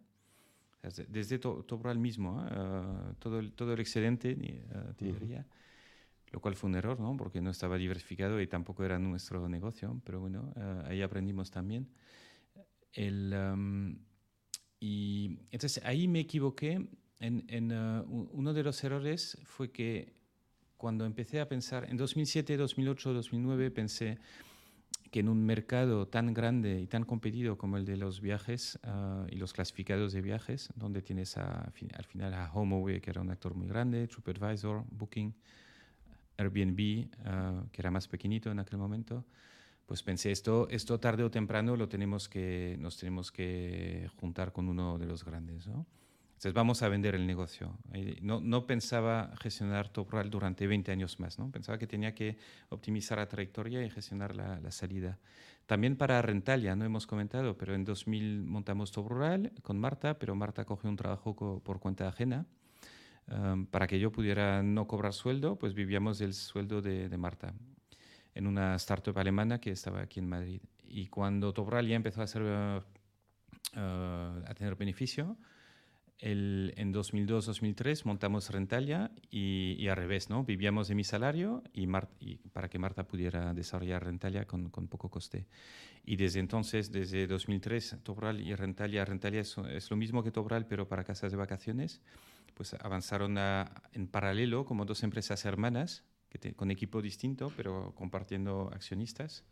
desde 1.08 1.40
Tobral 1.40 2.00
mismo, 2.00 2.46
¿eh? 2.46 3.14
todo, 3.20 3.40
el, 3.40 3.54
todo 3.54 3.74
el 3.74 3.80
excedente, 3.80 4.36
uh, 4.36 5.44
lo 6.32 6.40
cual 6.40 6.56
fue 6.56 6.70
un 6.70 6.76
error, 6.76 7.00
¿no? 7.00 7.16
porque 7.18 7.42
no 7.42 7.50
estaba 7.50 7.78
diversificado 7.78 8.40
y 8.42 8.48
tampoco 8.48 8.84
era 8.84 9.00
nuestro 9.00 9.48
negocio, 9.50 10.02
pero 10.04 10.20
bueno, 10.20 10.54
eh, 10.56 10.84
ahí 10.88 11.02
aprendimos 11.02 11.50
también. 11.50 11.88
El, 12.94 13.34
um, 13.34 13.98
y 14.80 15.40
entonces 15.52 15.84
ahí 15.84 16.08
me 16.08 16.20
equivoqué. 16.20 16.88
En, 17.20 17.46
en 17.48 17.72
uno 18.08 18.54
de 18.54 18.64
los 18.64 18.84
errores 18.84 19.38
fue 19.44 19.72
que 19.72 20.14
cuando 20.78 21.06
empecé 21.06 21.40
a 21.40 21.48
pensar, 21.48 21.90
en 21.90 21.98
2007, 21.98 22.58
2008, 22.58 23.14
2009, 23.14 23.72
pensé, 23.72 24.20
que 25.16 25.22
en 25.22 25.30
un 25.30 25.46
mercado 25.46 26.10
tan 26.10 26.34
grande 26.34 26.82
y 26.82 26.88
tan 26.88 27.06
competido 27.06 27.58
como 27.58 27.78
el 27.78 27.86
de 27.86 27.96
los 27.96 28.20
viajes 28.20 28.78
ah, 28.84 29.26
y 29.30 29.38
los 29.38 29.54
clasificados 29.54 30.12
de 30.12 30.22
viajes, 30.22 30.70
donde 30.76 31.02
tienes 31.02 31.38
al 31.38 31.72
final 31.72 32.34
a 32.34 32.52
HomeAway, 32.54 33.00
que 33.00 33.12
era 33.12 33.22
un 33.22 33.30
actor 33.30 33.56
muy 33.56 33.68
grande, 33.68 34.08
TripAdvisor, 34.08 34.84
Booking, 34.92 35.34
Airbnb, 36.36 37.08
ah, 37.24 37.64
que 37.72 37.82
era 37.82 37.92
más 37.92 38.10
pequeñito 38.10 38.52
en 38.52 38.60
aquel 38.60 38.78
momento, 38.78 39.24
pues 39.86 40.04
pensé, 40.04 40.32
esto, 40.32 40.68
esto 40.70 41.00
tarde 41.00 41.24
o 41.24 41.32
temprano 41.32 41.78
lo 41.78 41.88
tenemos 41.88 42.28
que, 42.28 42.76
nos 42.80 42.98
tenemos 42.98 43.32
que 43.32 44.10
juntar 44.18 44.52
con 44.52 44.68
uno 44.68 44.98
de 44.98 45.06
los 45.06 45.24
grandes. 45.24 45.66
¿no? 45.66 45.86
Entonces 46.46 46.58
vamos 46.58 46.84
a 46.84 46.90
vender 46.90 47.16
el 47.16 47.26
negocio. 47.26 47.76
No, 48.22 48.40
no 48.40 48.68
pensaba 48.68 49.32
gestionar 49.42 49.90
Topral 49.90 50.30
durante 50.30 50.68
20 50.68 50.92
años 50.92 51.20
más, 51.20 51.40
¿no? 51.40 51.50
pensaba 51.50 51.80
que 51.80 51.88
tenía 51.88 52.14
que 52.14 52.38
optimizar 52.70 53.18
la 53.18 53.28
trayectoria 53.28 53.84
y 53.84 53.90
gestionar 53.90 54.36
la, 54.36 54.60
la 54.60 54.70
salida. 54.70 55.18
También 55.66 55.96
para 55.96 56.22
Rentalia, 56.22 56.76
no 56.76 56.86
hemos 56.86 57.08
comentado, 57.08 57.58
pero 57.58 57.74
en 57.74 57.84
2000 57.84 58.44
montamos 58.44 58.92
Top 58.92 59.08
Rural 59.08 59.54
con 59.64 59.80
Marta, 59.80 60.20
pero 60.20 60.36
Marta 60.36 60.66
cogió 60.66 60.88
un 60.88 60.98
trabajo 60.98 61.64
por 61.64 61.80
cuenta 61.80 62.08
ajena. 62.08 62.46
Um, 63.28 63.66
para 63.66 63.88
que 63.88 64.00
yo 64.00 64.12
pudiera 64.12 64.62
no 64.62 64.86
cobrar 64.86 65.14
sueldo, 65.14 65.56
pues 65.56 65.74
vivíamos 65.74 66.20
del 66.20 66.36
sueldo 66.36 66.80
de, 66.80 67.10
de, 67.10 67.18
Marta 67.18 67.56
en 68.36 68.46
una 68.46 68.76
startup 68.76 69.18
alemana 69.18 69.60
que 69.60 69.72
estaba 69.72 70.02
aquí 70.02 70.20
en 70.20 70.30
Madrid. 70.30 70.62
Y 70.84 71.08
cuando 71.08 71.54
Topral 71.54 71.88
ya 71.88 71.96
empezó 71.96 72.22
a, 72.22 72.26
hacer, 72.26 72.44
uh, 72.44 72.84
uh, 73.80 74.44
a 74.46 74.54
tener 74.54 74.76
beneficio, 74.76 75.38
el, 76.20 76.74
en 76.78 76.94
2002-2003 76.94 78.06
montamos 78.06 78.50
Rentalia 78.50 79.12
y, 79.30 79.76
y, 79.78 79.88
al 79.90 79.98
revés, 79.98 80.30
¿no? 80.30 80.44
Vivíamos 80.44 80.88
de 80.88 80.96
mi 80.96 81.04
salario 81.04 81.64
y, 81.74 81.88
y 82.20 82.38
para 82.54 82.70
que 82.70 82.80
Marta 82.80 83.08
pudiera 83.08 83.54
desarrollar 83.54 84.04
Rentalia 84.04 84.46
con, 84.46 84.70
con, 84.70 84.88
poco 84.88 85.10
coste. 85.10 85.48
Y 86.06 86.16
desde 86.16 86.40
entonces, 86.40 86.92
desde 86.92 87.28
2003, 87.28 87.98
Tobral 88.04 88.42
y 88.42 88.56
Rentalia, 88.56 89.04
Rentalia 89.04 89.42
es, 89.42 89.58
es, 89.70 89.90
lo 89.90 89.98
mismo 89.98 90.24
que 90.24 90.32
Tobral, 90.32 90.68
pero 90.68 90.88
para 90.88 91.04
casas 91.04 91.32
de 91.32 91.38
vacaciones, 91.38 92.02
pues 92.54 92.74
avanzaron 92.76 93.38
en 93.92 94.08
paralelo 94.08 94.66
como 94.66 94.86
dos 94.86 95.04
empresas 95.04 95.44
hermanas, 95.46 96.04
que 96.30 96.54
con 96.54 96.72
equipo 96.72 97.02
distinto, 97.02 97.52
pero 97.56 97.94
compartiendo 97.96 98.70
accionistas 98.74 99.44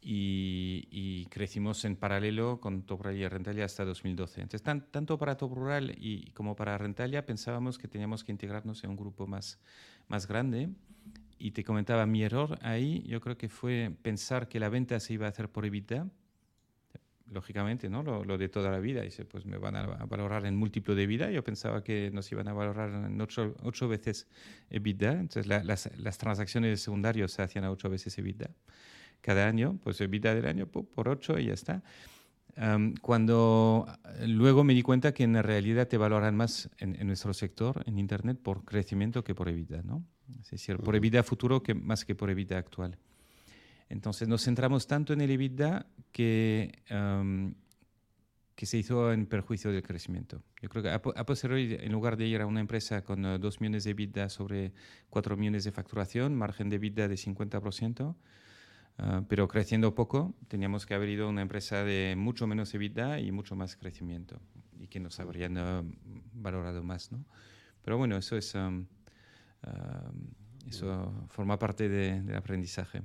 y, 0.00 1.26
crecimos 1.30 1.84
en 1.84 1.96
paralelo 1.96 2.60
con 2.60 2.82
Top 2.82 3.02
Rural 3.02 3.16
y 3.16 3.28
Rentalia 3.28 3.64
hasta 3.64 3.84
2012. 3.84 4.42
Entonces, 4.42 4.62
tanto 4.62 5.18
para 5.18 5.36
Top 5.36 5.54
Rural 5.54 5.94
y, 5.98 6.30
como 6.32 6.54
para 6.56 6.78
Rentalia 6.78 7.26
pensábamos 7.26 7.78
que 7.78 7.88
teníamos 7.88 8.24
que 8.24 8.32
integrarnos 8.32 8.84
en 8.84 8.90
un 8.90 8.96
grupo 8.96 9.26
más, 9.26 9.58
más 10.08 10.26
grande. 10.26 10.70
Y 11.38 11.50
te 11.50 11.64
comentaba, 11.64 12.06
mi 12.06 12.22
error 12.22 12.58
ahí 12.62 13.02
yo 13.06 13.20
creo 13.20 13.36
que 13.36 13.48
fue 13.48 13.94
pensar 14.02 14.48
que 14.48 14.58
la 14.58 14.68
venta 14.68 14.98
se 15.00 15.14
iba 15.14 15.26
a 15.26 15.30
hacer 15.30 15.50
por 15.50 15.66
EBITDA. 15.66 16.08
Lógicamente, 17.28 17.90
¿no? 17.90 18.04
Lo, 18.04 18.38
de 18.38 18.48
toda 18.48 18.70
la 18.70 18.78
vida. 18.78 19.02
Dice, 19.02 19.24
pues 19.24 19.44
me 19.44 19.58
van 19.58 19.74
a 19.74 20.06
valorar 20.06 20.46
en 20.46 20.56
múltiplo 20.56 20.94
de 20.94 21.08
vida. 21.08 21.28
Yo 21.32 21.42
pensaba 21.42 21.82
que 21.82 22.12
nos 22.12 22.30
iban 22.30 22.46
a 22.46 22.52
valorar 22.52 22.90
en 22.90 23.20
ocho, 23.20 23.56
ocho 23.64 23.88
veces 23.88 24.28
EBITDA. 24.70 25.12
Entonces, 25.12 25.46
las, 25.48 25.90
las 25.98 26.18
transacciones 26.18 26.80
secundarias 26.80 27.32
se 27.32 27.42
hacían 27.42 27.64
a 27.64 27.72
ocho 27.72 27.90
veces 27.90 28.16
EBITDA 28.16 28.50
cada 29.20 29.46
año, 29.46 29.78
pues 29.82 30.00
evita 30.00 30.34
del 30.34 30.46
año 30.46 30.66
por 30.66 31.08
8 31.08 31.38
y 31.38 31.46
ya 31.46 31.54
está. 31.54 31.82
cuando 33.02 33.86
luego 34.26 34.64
me 34.64 34.74
di 34.74 34.82
cuenta 34.82 35.12
que 35.12 35.24
en 35.24 35.42
realidad 35.42 35.88
te 35.88 35.98
valoran 35.98 36.36
más 36.36 36.70
en, 36.78 37.06
nuestro 37.06 37.34
sector, 37.34 37.82
en 37.86 37.98
Internet, 37.98 38.38
por 38.42 38.64
crecimiento 38.64 39.22
que 39.24 39.34
por 39.34 39.48
EBITDA, 39.48 39.82
¿no? 39.82 40.04
Es 40.40 40.50
decir, 40.50 40.78
por 40.78 40.96
EBITDA 40.96 41.22
futuro 41.22 41.62
que, 41.62 41.74
más 41.74 42.04
que 42.04 42.14
por 42.14 42.30
EBITDA 42.30 42.58
actual. 42.58 42.98
Entonces 43.88 44.26
nos 44.26 44.42
centramos 44.42 44.86
tanto 44.86 45.12
en 45.12 45.20
el 45.20 45.30
EBITDA 45.30 45.86
que, 46.12 46.72
que 48.56 48.66
se 48.66 48.78
hizo 48.78 49.12
en 49.12 49.26
perjuicio 49.26 49.70
del 49.70 49.82
crecimiento. 49.82 50.42
Yo 50.60 50.68
creo 50.68 50.82
que 50.82 50.90
a, 50.90 51.00
posteriori, 51.00 51.76
en 51.78 51.92
lugar 51.92 52.16
de 52.16 52.26
ir 52.26 52.40
a 52.40 52.46
una 52.46 52.60
empresa 52.60 53.04
con 53.04 53.22
2 53.22 53.54
eh, 53.54 53.58
millones 53.60 53.84
de 53.84 53.90
EBITDA 53.90 54.28
sobre 54.30 54.72
4 55.10 55.36
millones 55.36 55.64
de 55.64 55.72
facturación, 55.72 56.34
margen 56.34 56.70
de 56.70 56.76
EBITDA 56.76 57.06
de 57.06 57.14
50%, 57.16 58.16
Ah, 58.98 59.22
pero 59.28 59.46
creciendo 59.46 59.94
poco, 59.94 60.34
teníamos 60.48 60.86
que 60.86 60.94
haber 60.94 61.10
ido 61.10 61.26
a 61.26 61.28
una 61.28 61.42
empresa 61.42 61.84
de 61.84 62.14
mucho 62.16 62.46
menos 62.46 62.72
EBITDA 62.74 63.20
y 63.20 63.30
mucho 63.30 63.54
más 63.54 63.76
crecimiento 63.76 64.40
y 64.78 64.88
que 64.88 65.00
nos 65.00 65.20
habrían 65.20 65.58
ah, 65.58 65.84
valorado 66.32 66.82
más, 66.82 67.12
¿no? 67.12 67.24
Pero 67.82 67.98
bueno, 67.98 68.16
eso 68.16 68.36
es 68.36 68.54
ah, 68.56 68.72
eso 70.68 71.12
forma 71.28 71.58
parte 71.58 71.88
del 71.88 72.34
aprendizaje. 72.34 73.02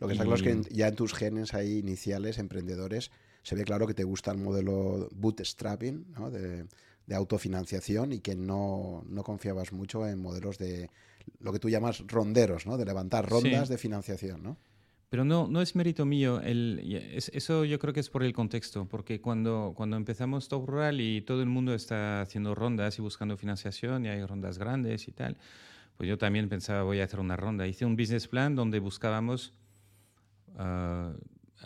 Lo 0.00 0.06
que 0.06 0.14
está 0.14 0.24
claro 0.24 0.36
es 0.36 0.42
que 0.42 0.74
ya 0.74 0.88
en 0.88 0.96
tus 0.96 1.12
genes 1.12 1.52
ahí 1.52 1.78
iniciales, 1.78 2.38
emprendedores, 2.38 3.10
se 3.42 3.54
ve 3.54 3.64
claro 3.64 3.86
que 3.86 3.94
te 3.94 4.04
gusta 4.04 4.30
el 4.30 4.38
modelo 4.38 5.08
bootstrapping, 5.12 6.06
¿no? 6.14 6.30
de, 6.30 6.66
de 7.06 7.14
autofinanciación 7.14 8.12
y 8.12 8.20
que 8.20 8.34
no, 8.34 9.04
no, 9.06 9.22
confiabas 9.22 9.72
mucho 9.72 10.06
en 10.06 10.20
modelos 10.20 10.58
de 10.58 10.90
lo 11.40 11.52
que 11.52 11.58
tú 11.58 11.68
llamas 11.68 12.04
ronderos, 12.06 12.66
¿no? 12.66 12.76
de 12.76 12.84
levantar 12.84 13.28
rondas 13.28 13.68
de 13.68 13.78
financiación. 13.78 14.42
¿no? 14.42 14.56
Pero 15.08 15.24
no, 15.24 15.46
no 15.46 15.60
es 15.60 15.76
mérito 15.76 16.06
mío, 16.06 16.40
el, 16.40 16.80
eso 17.32 17.64
yo 17.64 17.78
creo 17.78 17.92
que 17.92 18.00
es 18.00 18.08
por 18.08 18.22
el 18.22 18.32
contexto, 18.32 18.86
porque 18.86 19.20
cuando, 19.20 19.74
cuando 19.76 19.96
empezamos 19.96 20.48
Top 20.48 20.66
Rural 20.66 21.00
y 21.00 21.20
todo 21.20 21.42
el 21.42 21.48
mundo 21.48 21.74
está 21.74 22.22
haciendo 22.22 22.54
rondas 22.54 22.98
y 22.98 23.02
buscando 23.02 23.36
financiación 23.36 24.06
y 24.06 24.08
hay 24.08 24.24
rondas 24.24 24.58
grandes 24.58 25.08
y 25.08 25.12
tal, 25.12 25.36
pues 25.96 26.08
yo 26.08 26.16
también 26.16 26.48
pensaba 26.48 26.82
voy 26.82 27.00
a 27.00 27.04
hacer 27.04 27.20
una 27.20 27.36
ronda. 27.36 27.66
Hice 27.66 27.84
un 27.84 27.96
business 27.96 28.28
plan 28.28 28.56
donde 28.56 28.78
buscábamos... 28.80 29.52
Uh, 30.54 31.14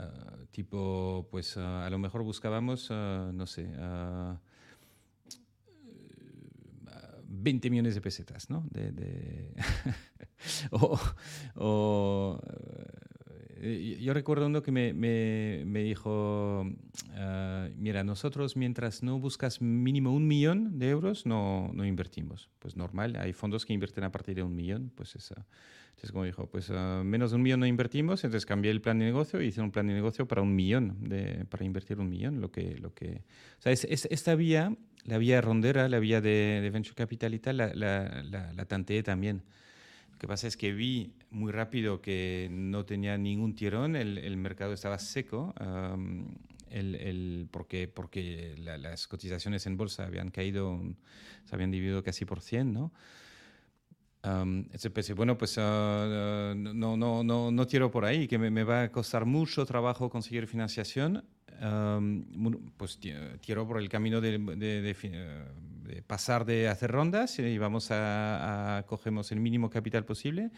uh, 0.00 0.46
tipo, 0.50 1.26
pues 1.30 1.56
uh, 1.56 1.60
a 1.60 1.90
lo 1.90 1.98
mejor 1.98 2.22
buscábamos, 2.22 2.90
no 2.90 3.46
sé, 3.46 3.68
20 7.46 7.70
millones 7.70 7.94
de 7.94 8.00
pesetas, 8.00 8.50
¿no? 8.50 8.66
De, 8.72 9.52
o, 11.54 12.40
eh, 13.58 13.98
yo 14.00 14.12
recuerdo 14.12 14.46
uno 14.46 14.64
que 14.64 14.72
me, 14.72 14.92
me, 14.92 15.62
me 15.64 15.84
dijo, 15.84 16.62
uh, 16.62 17.70
mira, 17.76 18.02
nosotros 18.02 18.56
mientras 18.56 19.04
no 19.04 19.20
buscas 19.20 19.62
mínimo 19.62 20.12
un 20.12 20.26
millón 20.26 20.80
de 20.80 20.90
euros, 20.90 21.24
no, 21.24 21.70
no 21.72 21.84
invertimos. 21.84 22.50
Pues 22.58 22.76
normal, 22.76 23.14
hay 23.14 23.32
fondos 23.32 23.64
que 23.64 23.72
invierten 23.72 24.02
a 24.02 24.10
partir 24.10 24.34
de 24.34 24.42
un 24.42 24.56
millón, 24.56 24.90
pues 24.96 25.14
eso. 25.14 25.36
Entonces, 25.96 26.12
como 26.12 26.24
dijo, 26.24 26.46
pues 26.46 26.68
uh, 26.68 27.02
menos 27.02 27.30
de 27.30 27.36
un 27.36 27.42
millón 27.42 27.60
no 27.60 27.66
invertimos, 27.66 28.22
entonces 28.22 28.44
cambié 28.44 28.70
el 28.70 28.82
plan 28.82 28.98
de 28.98 29.06
negocio 29.06 29.40
y 29.40 29.46
hice 29.46 29.62
un 29.62 29.70
plan 29.70 29.86
de 29.86 29.94
negocio 29.94 30.28
para 30.28 30.42
un 30.42 30.54
millón, 30.54 31.08
de, 31.08 31.46
para 31.48 31.64
invertir 31.64 31.98
un 31.98 32.10
millón. 32.10 32.42
Lo 32.42 32.52
que, 32.52 32.76
lo 32.76 32.92
que, 32.92 33.22
o 33.58 33.62
sea, 33.62 33.72
es, 33.72 33.84
es, 33.84 34.06
esta 34.10 34.34
vía 34.34 34.76
la 35.04 35.16
vía 35.16 35.40
rondera, 35.40 35.88
la 35.88 35.98
vía 35.98 36.20
de, 36.20 36.68
Venture 36.70 36.94
Capital 36.94 37.32
y 37.32 37.38
tal, 37.38 37.56
la, 37.56 37.74
la, 37.74 38.24
la, 38.52 38.64
tanteé 38.66 39.02
también. 39.02 39.42
Lo 40.12 40.18
que 40.18 40.26
pasa 40.26 40.46
es 40.48 40.56
que 40.56 40.72
vi 40.72 41.14
muy 41.30 41.50
rápido 41.50 42.02
que 42.02 42.48
no 42.50 42.84
tenía 42.84 43.16
ningún 43.16 43.54
tirón, 43.54 43.96
el, 43.96 44.18
el 44.18 44.36
mercado 44.36 44.72
estaba 44.72 44.98
seco, 44.98 45.54
el, 46.70 46.94
el, 46.96 47.48
porque, 47.50 47.88
porque 47.88 48.54
las 48.58 49.06
cotizaciones 49.06 49.66
en 49.66 49.76
bolsa 49.76 50.04
habían 50.04 50.30
caído, 50.30 50.78
se 51.44 51.54
habían 51.54 51.70
dividido 51.70 52.02
casi 52.02 52.24
por 52.24 52.40
100, 52.40 52.72
¿no? 52.72 52.92
Entonces 54.26 54.90
pensé, 54.90 55.14
bueno, 55.14 55.38
pues 55.38 55.56
ah, 55.58 56.52
no, 56.56 56.96
no, 56.96 57.22
no, 57.22 57.50
no 57.50 57.66
tiro 57.66 57.90
por 57.90 58.04
ahí, 58.04 58.26
que 58.26 58.38
me, 58.38 58.50
me, 58.50 58.64
va 58.64 58.82
a 58.82 58.92
costar 58.92 59.24
mucho 59.24 59.64
trabajo 59.64 60.10
conseguir 60.10 60.46
financiación 60.46 61.24
pues 62.76 62.98
tiró 63.40 63.66
por 63.66 63.78
el 63.78 63.88
camino 63.88 64.20
de, 64.20 64.94
pasar 66.06 66.44
de 66.44 66.68
hacer 66.68 66.90
rondas 66.90 67.38
y 67.38 67.58
vamos 67.58 67.88
a, 67.90 68.84
cogemos 68.86 69.32
el 69.32 69.40
mínimo 69.40 69.70
capital 69.70 70.04
posible. 70.04 70.50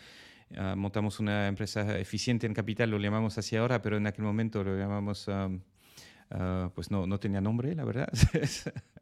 Ah, 0.57 0.75
montamos 0.77 1.21
una 1.21 1.47
empresa 1.47 1.99
eficiente 1.99 2.47
en 2.47 2.55
capital, 2.55 2.91
lo 2.91 2.99
llamamos 2.99 3.37
así 3.37 3.55
ahora, 3.57 3.83
pero 3.83 3.99
en 3.99 4.07
aquel 4.07 4.25
momento 4.25 4.65
lo 4.65 4.77
llamamos, 4.79 5.29
ah, 5.29 6.71
pues 6.75 6.91
no, 6.91 7.07
no 7.07 7.21
tenía 7.21 7.41
nombre, 7.41 7.75
la 7.75 7.85
verdad. 7.85 8.09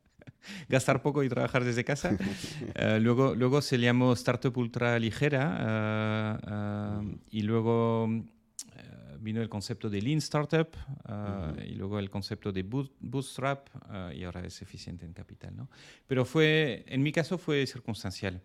gastar 0.69 1.03
poco 1.03 1.23
y 1.23 1.29
trabajar 1.29 1.65
desde 1.65 1.85
casa. 1.85 2.17
Eh, 2.75 2.99
luego, 3.01 3.35
luego 3.35 3.63
se 3.63 3.79
llamó 3.79 4.13
Startup 4.13 4.55
Ultra 4.57 4.99
Ligera 4.99 5.59
eh, 5.61 6.47
eh, 6.51 7.17
y 7.31 7.43
luego 7.43 8.09
vino 9.21 9.41
el 9.41 9.49
concepto 9.49 9.89
de 9.89 10.03
Lean 10.03 10.19
Startup 10.19 10.69
y 11.67 11.75
luego 11.75 11.99
el 11.99 12.11
concepto 12.11 12.53
de 12.53 12.63
Bootstrap 12.63 13.69
y 14.15 14.25
ahora 14.25 14.45
es 14.45 14.61
eficiente 14.63 15.05
en 15.05 15.13
capital. 15.13 15.57
¿no? 15.57 15.71
Pero 16.07 16.25
fue, 16.25 16.85
en 16.87 17.03
mi 17.03 17.13
caso 17.13 17.39
fue 17.39 17.67
circunstancial 17.67 18.43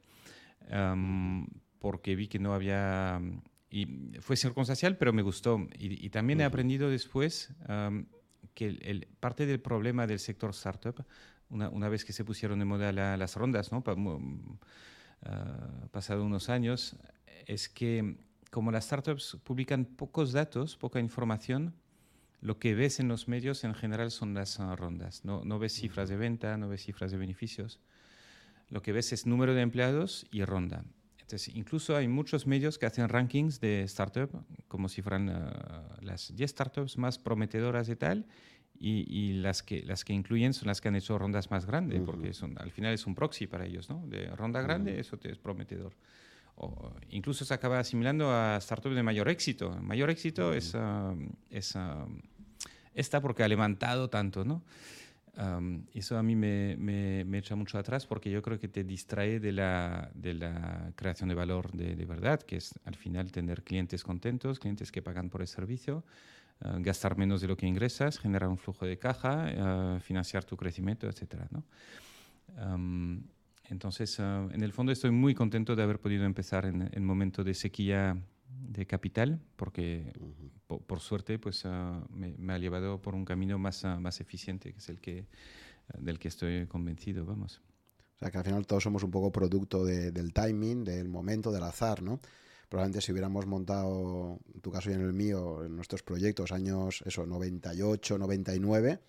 em, 0.70 1.45
porque 1.80 2.16
vi 2.16 2.28
que 2.28 2.39
no 2.39 2.54
había... 2.54 3.22
Y 3.70 3.86
fue 4.20 4.36
circunstancial, 4.36 4.97
pero 4.97 5.14
me 5.14 5.22
gustó. 5.22 5.68
Y, 5.78 6.10
también 6.10 6.41
he 6.41 6.43
aprendido 6.43 6.89
después 6.89 7.54
em, 7.68 8.06
que 8.54 8.68
el, 8.68 9.08
parte 9.20 9.45
del 9.45 9.60
problema 9.60 10.08
del 10.08 10.20
sector 10.20 10.52
startup 10.52 11.06
una, 11.52 11.89
vez 11.89 12.06
que 12.06 12.14
se 12.14 12.26
pusieron 12.26 12.60
de 12.60 12.66
moda 12.66 12.91
las 12.91 13.36
rondas, 13.36 13.72
¿no? 13.72 13.84
Ah, 15.24 15.88
pasado 15.91 16.24
unos 16.24 16.49
años, 16.49 16.95
es 17.45 17.70
que 17.70 18.18
como 18.49 18.72
las 18.72 18.86
startups 18.86 19.38
publican 19.43 19.86
pocos 19.86 20.32
datos, 20.32 20.78
poca 20.78 20.99
información, 20.99 21.76
lo 22.41 22.58
que 22.58 22.74
ves 22.74 22.99
en 22.99 23.08
los 23.08 23.28
medios 23.28 23.64
en 23.64 23.76
general 23.76 24.10
son 24.10 24.34
las 24.34 24.60
ah, 24.60 24.76
rondas. 24.76 25.24
No, 25.24 25.45
no 25.45 25.60
ves 25.60 25.74
cifras 25.74 26.10
de 26.10 26.18
venta, 26.18 26.58
no 26.58 26.70
ves 26.70 26.84
cifras 26.84 27.12
de 27.12 27.18
beneficios. 27.18 27.80
Lo 28.70 28.82
que 28.82 28.91
ves 28.93 29.14
es 29.14 29.28
número 29.28 29.54
de 29.54 29.62
empleados 29.62 30.26
y 30.32 30.43
ronda. 30.43 30.84
Entonces, 31.20 31.56
incluso 31.56 31.95
hay 31.95 32.08
muchos 32.08 32.47
medios 32.47 32.78
que 32.78 32.88
hacen 32.88 33.08
rankings 33.08 33.62
de 33.62 33.84
startup, 33.84 34.43
como 34.68 34.89
si 34.89 35.02
fueran 35.02 35.30
ah, 35.30 35.97
las 36.02 36.36
10 36.36 36.49
startups 36.49 36.97
más 36.97 37.20
prometedoras 37.20 37.88
y 37.89 37.95
tal, 37.95 38.26
y, 38.84 39.34
las, 39.34 39.61
que, 39.61 39.84
las 39.84 40.03
que 40.03 40.13
incluyen 40.13 40.53
son 40.53 40.67
las 40.67 40.82
que 40.82 40.88
han 40.88 40.95
hecho 40.95 41.17
rondas 41.17 41.51
más 41.51 41.65
grandes, 41.65 42.01
porque 42.01 42.34
son, 42.34 42.57
al 42.57 42.71
final 42.71 42.93
es 42.93 43.05
un 43.05 43.13
proxy 43.13 43.45
para 43.45 43.65
ellos, 43.65 43.89
¿no? 43.89 44.03
De 44.07 44.25
ronda 44.36 44.61
grande, 44.61 44.99
eso 44.99 45.17
te 45.17 45.32
es 45.32 45.38
prometedor. 45.38 45.93
O, 46.55 46.91
incluso 47.09 47.45
se 47.45 47.53
acaba 47.53 47.79
asimilando 47.79 48.32
a 48.32 48.59
startups 48.59 48.95
de 48.95 49.03
mayor 49.03 49.29
éxito. 49.29 49.71
Mayor 49.82 50.09
éxito 50.09 50.53
es, 50.53 50.73
um, 50.73 51.29
es 51.49 51.75
um, 51.75 52.19
esta 52.93 53.21
porque 53.21 53.43
ha 53.43 53.47
levantado 53.47 54.09
tanto, 54.09 54.43
¿no? 54.43 54.63
Um, 55.38 55.86
eso 55.93 56.17
a 56.17 56.23
mí 56.23 56.36
me, 56.36 56.75
me, 56.77 57.23
me, 57.23 57.38
echa 57.38 57.55
mucho 57.55 57.77
atrás 57.77 58.05
porque 58.05 58.29
yo 58.29 58.41
creo 58.41 58.59
que 58.59 58.67
te 58.67 58.84
distrae 58.84 59.39
de 59.39 59.53
la, 59.53 60.11
de 60.13 60.34
la 60.34 60.91
creación 60.95 61.29
de 61.29 61.36
valor 61.36 61.71
de, 61.71 61.95
de 61.95 62.05
verdad, 62.05 62.41
que 62.41 62.57
es 62.57 62.77
al 62.84 62.95
final 62.95 63.32
tener 63.32 63.63
clientes 63.63 64.03
contentos, 64.03 64.59
clientes 64.59 64.91
que 64.91 65.01
pagan 65.01 65.29
por 65.29 65.41
el 65.41 65.47
servicio, 65.47 66.03
gastar 66.80 67.18
menos 67.18 67.41
de 67.41 67.47
lo 67.47 67.57
que 67.57 67.66
ingresas, 67.66 68.20
generar 68.20 68.49
un 68.49 68.57
flujo 68.57 68.86
de 68.86 68.97
caja, 68.97 69.47
eh, 69.49 69.99
financiar 69.99 70.43
tu 70.43 70.55
crecimiento, 70.55 71.07
etc. 71.07 71.45
¿no? 71.49 71.64
entonces, 73.70 74.20
eh, 74.20 74.24
en 74.51 74.62
el 74.62 74.74
fondo 74.74 74.91
estoy 74.91 75.12
muy 75.12 75.34
contento 75.34 75.76
de 75.76 75.84
haber 75.84 75.99
podido 75.99 76.26
empezar 76.26 76.66
en 76.66 76.89
el 76.91 77.01
momento 77.01 77.43
de 77.43 77.53
sequía 77.53 78.18
de 78.47 78.86
capital, 78.86 79.39
porque 79.55 80.12
por, 80.68 80.99
suerte 80.99 81.39
pues, 81.39 81.64
me, 82.09 82.53
ha 82.53 82.57
llevado 82.57 83.01
por 83.01 83.16
un 83.16 83.26
camino 83.26 83.57
más, 83.57 83.86
más 83.99 84.20
eficiente, 84.20 84.74
que 84.74 84.80
es 84.80 84.89
el 84.89 84.99
que, 84.99 85.26
del 85.97 86.20
que 86.20 86.28
estoy 86.28 86.68
convencido, 86.68 87.26
vamos. 87.26 87.62
O 88.16 88.20
sea, 88.20 88.30
que 88.30 88.38
al 88.38 88.43
final 88.43 88.68
todos 88.68 88.84
somos 88.84 89.03
un 89.03 89.12
poco 89.12 89.32
producto 89.32 89.86
del 89.86 90.34
timing, 90.34 90.84
del 90.84 91.09
momento, 91.09 91.51
del 91.51 91.64
azar, 91.64 92.03
¿no? 92.03 92.20
Probablemente 92.72 93.01
si 93.01 93.11
hubiéramos 93.11 93.45
montado, 93.47 94.39
en 94.55 94.61
tu 94.61 94.72
caso 94.72 94.89
y 94.89 94.93
en 94.93 95.01
el 95.01 95.11
mío, 95.11 95.65
en 95.65 95.76
nuestros 95.76 96.03
proyectos, 96.03 96.53
años, 96.53 97.03
eso, 97.05 97.26
98, 97.26 98.17
99, 98.17 98.99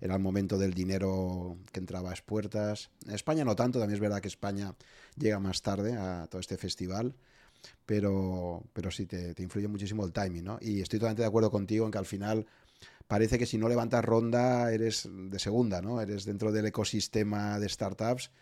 era 0.00 0.14
el 0.16 0.20
momento 0.20 0.58
del 0.58 0.74
dinero 0.74 1.56
que 1.70 1.78
entraba 1.78 2.10
a 2.10 2.14
puertas. 2.26 2.90
En 3.06 3.14
España 3.14 3.44
no 3.44 3.54
tanto, 3.54 3.78
también 3.78 3.94
es 3.94 4.00
verdad 4.00 4.20
que 4.20 4.26
España 4.26 4.74
llega 5.16 5.38
más 5.38 5.62
tarde 5.62 5.92
a 5.96 6.26
todo 6.28 6.40
este 6.40 6.56
festival, 6.56 7.14
pero, 7.86 8.64
pero 8.72 8.90
sí, 8.90 9.06
te, 9.06 9.34
te 9.34 9.42
influye 9.44 9.68
muchísimo 9.68 10.04
el 10.04 10.12
timing, 10.12 10.42
¿no? 10.42 10.58
Y 10.60 10.80
estoy 10.80 10.98
totalmente 10.98 11.22
de 11.22 11.28
acuerdo 11.28 11.52
contigo 11.52 11.86
en 11.86 11.92
que 11.92 11.98
al 11.98 12.06
final 12.06 12.44
parece 13.06 13.38
que 13.38 13.46
si 13.46 13.56
no 13.56 13.68
levantas 13.68 14.04
ronda 14.04 14.72
eres 14.72 15.08
de 15.08 15.38
segunda, 15.38 15.80
¿no? 15.80 16.00
Eres 16.00 16.24
dentro 16.24 16.50
del 16.50 16.66
ecosistema 16.66 17.60
de 17.60 17.68
startups 17.68 18.32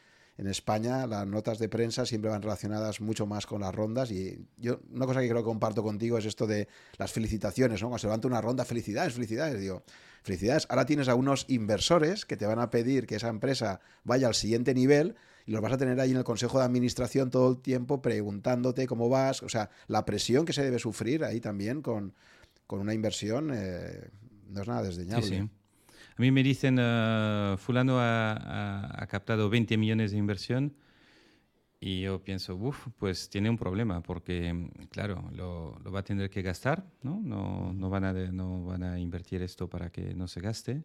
en 0.41 0.47
España 0.47 1.07
las 1.07 1.27
notas 1.27 1.59
de 1.59 1.69
prensa 1.69 2.07
siempre 2.07 2.31
van 2.31 2.41
relacionadas 2.41 3.03
mucho 3.03 3.27
más 3.27 3.45
con 3.45 3.61
las 3.61 3.75
rondas 3.75 4.11
y 4.11 4.47
yo 4.57 4.81
una 4.91 5.05
cosa 5.05 5.21
que 5.21 5.29
creo 5.29 5.43
que 5.43 5.45
comparto 5.45 5.83
contigo 5.83 6.17
es 6.17 6.25
esto 6.25 6.47
de 6.47 6.67
las 6.97 7.13
felicitaciones, 7.13 7.83
¿no? 7.83 7.89
Cuando 7.89 7.99
se 7.99 8.07
levanta 8.07 8.27
una 8.27 8.41
ronda, 8.41 8.65
felicidades, 8.65 9.13
felicidades, 9.13 9.61
digo, 9.61 9.83
felicidades. 10.23 10.67
Ahora 10.71 10.87
tienes 10.87 11.09
a 11.09 11.15
unos 11.15 11.45
inversores 11.49 12.25
que 12.25 12.39
te 12.39 12.47
van 12.47 12.59
a 12.59 12.71
pedir 12.71 13.07
que 13.07 13.17
esa 13.17 13.29
empresa 13.29 13.81
vaya 14.03 14.29
al 14.29 14.35
siguiente 14.35 14.73
nivel 14.73 15.15
y 15.45 15.53
los 15.53 15.61
vas 15.61 15.75
a 15.75 15.77
tener 15.77 16.01
ahí 16.01 16.13
en 16.13 16.17
el 16.17 16.25
consejo 16.25 16.59
de 16.59 16.65
administración 16.65 17.29
todo 17.29 17.51
el 17.51 17.59
tiempo 17.59 18.01
preguntándote 18.01 18.87
cómo 18.87 19.11
vas, 19.11 19.43
o 19.43 19.51
sea, 19.51 19.69
la 19.89 20.07
presión 20.07 20.47
que 20.47 20.55
se 20.55 20.65
debe 20.65 20.79
sufrir 20.79 21.23
ahí 21.23 21.41
también 21.41 21.83
con, 21.83 22.15
una 22.69 22.95
inversión 22.95 23.51
eh, 23.53 24.09
no 24.49 24.63
es 24.63 24.69
nada 24.69 24.85
desdeñable. 24.85 25.51
A 26.17 26.23
mí 26.23 26.31
me 26.31 26.43
dicen, 26.43 26.79
uh, 26.79 27.57
fulano 27.57 27.97
ha, 27.99 29.07
captado 29.09 29.49
20 29.49 29.77
millones 29.79 30.13
de 30.13 30.19
inversión 30.19 30.75
y 31.81 32.03
yo 32.03 32.23
pienso, 32.23 32.57
uff, 32.57 32.89
pues 32.99 33.31
tiene 33.31 33.49
un 33.49 33.57
problema 33.57 34.03
porque, 34.03 34.71
claro, 34.91 35.31
lo, 35.33 35.79
lo, 35.83 35.93
va 35.93 36.01
a 36.01 36.05
tener 36.05 36.29
que 36.29 36.43
gastar, 36.43 36.85
¿no? 37.03 37.21
No, 37.23 37.73
no, 37.73 37.89
van 37.89 38.05
a, 38.05 38.13
no 38.13 38.65
van 38.65 38.83
a 38.83 38.99
invertir 38.99 39.41
esto 39.43 39.69
para 39.69 39.91
que 39.91 40.15
no 40.15 40.29
se 40.29 40.41
gaste 40.41 40.85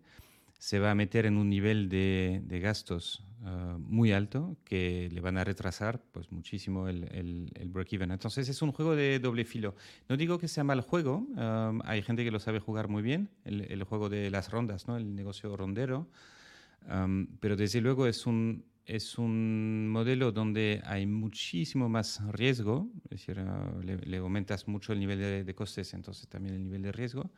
se 0.57 0.79
va 0.79 0.91
a 0.91 0.95
meter 0.95 1.25
en 1.25 1.37
un 1.37 1.49
nivel 1.49 1.89
de, 1.89 2.41
de 2.43 2.59
gastos 2.59 3.23
ah, 3.43 3.77
muy 3.79 4.11
alto 4.11 4.57
que 4.63 5.09
le 5.11 5.21
van 5.21 5.37
a 5.37 5.43
retrasar 5.43 6.01
pues, 6.11 6.31
muchísimo 6.31 6.87
el, 6.87 7.03
el, 7.13 7.69
break-even. 7.69 8.11
Entonces 8.11 8.47
es 8.49 8.61
un 8.61 8.71
juego 8.71 8.95
de 8.95 9.19
doble 9.19 9.45
filo. 9.45 9.75
No 10.09 10.17
digo 10.17 10.39
que 10.39 10.47
sea 10.47 10.63
mal 10.63 10.81
juego, 10.81 11.27
ah, 11.37 11.73
hay 11.83 12.01
gente 12.01 12.23
que 12.23 12.31
lo 12.31 12.39
sabe 12.39 12.59
jugar 12.59 12.87
muy 12.87 13.03
bien, 13.03 13.29
el, 13.43 13.61
el, 13.61 13.83
juego 13.83 14.09
de 14.09 14.29
las 14.31 14.49
rondas, 14.51 14.87
¿no? 14.87 14.97
el 14.97 15.15
negocio 15.15 15.55
rondero, 15.55 16.07
ah, 16.87 17.07
pero 17.39 17.55
desde 17.55 17.81
luego 17.81 18.07
es 18.07 18.25
un, 18.25 18.63
es 18.85 19.17
un 19.17 19.89
modelo 19.89 20.31
donde 20.31 20.81
hay 20.85 21.05
muchísimo 21.05 21.89
más 21.89 22.21
riesgo, 22.31 22.87
es 23.05 23.25
decir, 23.25 23.43
le, 23.83 24.17
aumentas 24.17 24.67
mucho 24.67 24.93
el 24.93 24.99
nivel 24.99 25.19
de, 25.19 25.43
de, 25.43 25.55
costes, 25.55 25.93
entonces 25.93 26.27
también 26.27 26.55
el 26.55 26.63
nivel 26.63 26.83
de 26.83 26.91
riesgo. 26.91 27.31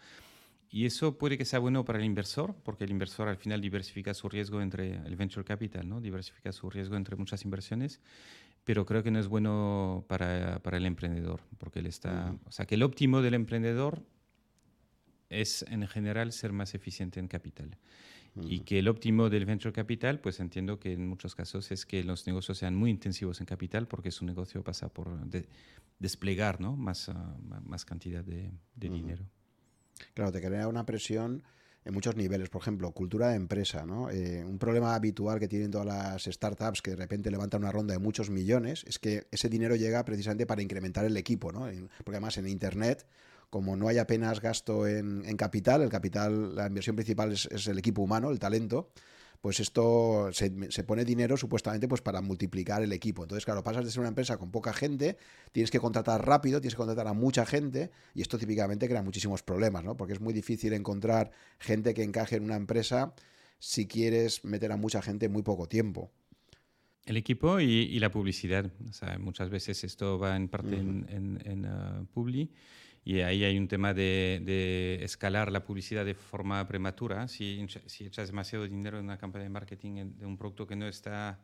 Y 0.69 0.85
eso 0.85 1.17
puede 1.17 1.37
que 1.37 1.45
sea 1.45 1.59
bueno 1.59 1.85
para 1.85 1.99
el 1.99 2.05
inversor, 2.05 2.55
porque 2.63 2.83
el 2.83 2.91
inversor 2.91 3.29
al 3.29 3.37
final 3.37 3.61
diversifica 3.61 4.13
su 4.13 4.27
riesgo 4.27 4.61
entre 4.61 4.95
el 4.95 5.15
venture 5.15 5.45
capital, 5.45 5.87
¿no? 5.87 6.01
diversifica 6.01 6.51
su 6.51 6.69
riesgo 6.69 6.95
entre 6.97 7.15
muchas 7.15 7.45
inversiones, 7.45 8.01
pero 8.65 8.85
creo 8.85 9.01
que 9.01 9.11
no 9.11 9.19
es 9.19 9.27
bueno 9.27 10.05
para, 10.09 10.59
para 10.61 10.75
el 10.77 10.85
emprendedor, 10.85 11.39
porque 11.57 11.79
él 11.79 11.85
está, 11.85 12.35
o 12.45 12.51
sea, 12.51 12.65
que 12.65 12.75
el 12.75 12.83
óptimo 12.83 13.21
del 13.21 13.33
emprendedor 13.33 14.03
es 15.29 15.65
en 15.69 15.87
general 15.87 16.31
ser 16.31 16.51
más 16.51 16.73
eficiente 16.75 17.19
en 17.19 17.27
capital. 17.27 17.77
Y 18.43 18.59
que 18.59 18.77
el 18.77 18.87
óptimo 18.87 19.31
del 19.31 19.45
venture 19.45 19.73
capital, 19.73 20.19
pues 20.19 20.39
entiendo 20.39 20.79
que 20.79 20.93
en 20.93 21.07
muchos 21.07 21.33
casos 21.33 21.71
es 21.71 21.87
que 21.87 22.03
los 22.03 22.27
negocios 22.27 22.59
sean 22.59 22.75
muy 22.75 22.91
intensivos 22.91 23.39
en 23.39 23.47
capital 23.47 23.87
porque 23.87 24.11
su 24.11 24.25
negocio 24.25 24.63
pasa 24.63 24.89
por 24.89 25.09
desplegar 25.97 26.61
¿no? 26.61 26.75
más, 26.75 27.09
ah, 27.09 27.35
más 27.65 27.83
cantidad 27.83 28.23
de, 28.23 28.51
dinero. 28.75 29.25
Claro, 30.13 30.31
te 30.31 30.41
crea 30.41 30.67
una 30.67 30.85
presión 30.85 31.43
en 31.85 31.93
muchos 31.93 32.15
niveles. 32.15 32.49
Por 32.49 32.61
ejemplo, 32.61 32.91
cultura 32.91 33.29
de 33.29 33.35
empresa, 33.35 33.85
¿no? 33.85 34.09
Eh, 34.09 34.43
un 34.43 34.59
problema 34.59 34.93
habitual 34.93 35.39
que 35.39 35.47
tienen 35.47 35.71
todas 35.71 35.87
las 35.87 36.23
startups 36.25 36.81
que 36.81 36.91
de 36.91 36.97
repente 36.97 37.31
levantan 37.31 37.61
una 37.61 37.71
ronda 37.71 37.93
de 37.93 37.99
muchos 37.99 38.29
millones 38.29 38.83
es 38.87 38.99
que 38.99 39.27
ese 39.31 39.49
dinero 39.49 39.75
llega 39.75 40.03
precisamente 40.03 40.45
para 40.45 40.61
incrementar 40.61 41.05
el 41.05 41.15
equipo, 41.15 41.51
¿no? 41.51 41.67
Porque 42.03 42.17
además 42.17 42.37
en 42.37 42.47
Internet 42.47 43.05
como 43.49 43.77
no 43.77 43.87
hay 43.87 43.97
apenas 43.97 44.41
gasto 44.41 44.85
en, 44.87 45.21
capital, 45.37 45.81
el 45.81 45.89
capital, 45.89 46.53
la 46.53 46.67
inversión 46.67 46.97
principal 46.97 47.31
es, 47.31 47.47
es, 47.49 47.67
el 47.67 47.79
equipo 47.79 48.01
humano, 48.01 48.29
el 48.29 48.39
talento, 48.39 48.89
pues 49.41 49.59
esto 49.59 50.29
se, 50.31 50.83
pone 50.83 51.05
dinero 51.05 51.37
supuestamente 51.37 51.87
pues 51.87 52.01
para 52.01 52.21
multiplicar 52.21 52.81
el 52.83 52.91
equipo. 52.93 53.23
Entonces, 53.23 53.45
claro, 53.45 53.63
pasas 53.63 53.85
de 53.85 53.91
ser 53.91 53.99
una 53.99 54.09
empresa 54.09 54.37
con 54.37 54.51
poca 54.51 54.73
gente, 54.73 55.17
tienes 55.51 55.71
que 55.71 55.79
contratar 55.79 56.25
rápido, 56.25 56.59
tienes 56.59 56.73
que 56.73 56.79
contratar 56.79 57.07
a 57.07 57.13
mucha 57.13 57.45
gente 57.45 57.91
y 58.13 58.21
esto 58.21 58.37
típicamente 58.37 58.87
crea 58.87 59.01
muchísimos 59.01 59.43
problemas, 59.43 59.83
¿no? 59.83 59.95
Porque 59.95 60.13
es 60.13 60.21
muy 60.21 60.33
difícil 60.33 60.73
encontrar 60.73 61.31
gente 61.59 61.93
que 61.93 62.03
encaje 62.03 62.35
en 62.35 62.43
una 62.43 62.55
empresa 62.55 63.13
si 63.59 63.87
quieres 63.87 64.43
meter 64.43 64.71
a 64.71 64.77
mucha 64.77 65.01
gente 65.01 65.27
en 65.27 65.31
muy 65.31 65.43
poco 65.43 65.67
tiempo. 65.67 66.11
El 67.05 67.15
equipo 67.15 67.61
y, 67.61 67.97
la 67.99 68.11
publicidad. 68.11 68.69
O 68.89 68.91
sea, 68.91 69.17
muchas 69.17 69.49
veces 69.49 69.83
esto 69.85 70.19
va 70.19 70.35
en 70.35 70.49
parte 70.49 70.75
en, 70.75 71.39
en, 71.45 71.65
uh, 71.65 72.05
Publi 72.07 72.51
y 73.07 73.21
ahí 73.21 73.45
hay 73.45 73.57
un 73.57 73.69
tema 73.69 73.93
de, 73.93 74.99
escalar 75.01 75.49
la 75.49 75.63
publicidad 75.63 76.03
de 76.03 76.13
forma 76.13 76.67
prematura. 76.67 77.29
Si, 77.29 77.65
si, 77.85 78.05
echas 78.05 78.27
demasiado 78.27 78.67
dinero 78.67 78.99
en 78.99 79.05
una 79.05 79.17
campaña 79.17 79.43
de 79.43 79.49
marketing 79.49 80.11
de 80.17 80.25
un 80.25 80.35
producto 80.35 80.67
que 80.67 80.75
no 80.75 80.85
está 80.89 81.39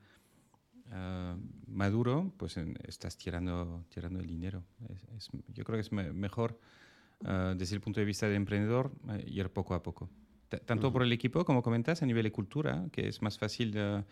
ah, 0.92 1.38
maduro, 1.68 2.34
pues 2.36 2.58
estás 2.86 3.18
tirando, 3.18 3.86
tirando 3.88 4.20
el 4.20 4.28
dinero. 4.28 4.66
yo 5.54 5.64
creo 5.64 5.78
que 5.78 5.84
es 5.84 5.92
mejor 5.94 6.60
ah, 7.24 7.54
desde 7.56 7.76
el 7.76 7.82
punto 7.82 8.02
de 8.02 8.08
vista 8.08 8.28
del 8.28 8.36
emprendedor 8.36 8.92
eh, 9.12 9.24
ir 9.26 9.50
poco 9.50 9.74
a 9.74 9.82
poco. 9.82 10.10
tanto 10.66 10.92
por 10.92 11.02
el 11.02 11.14
equipo, 11.14 11.46
como 11.46 11.64
comentas, 11.64 12.04
a 12.04 12.06
nivel 12.06 12.24
de 12.24 12.32
cultura, 12.34 12.88
que 12.92 13.08
es 13.08 13.22
más 13.22 13.38
fácil 13.40 13.72
de 13.72 14.04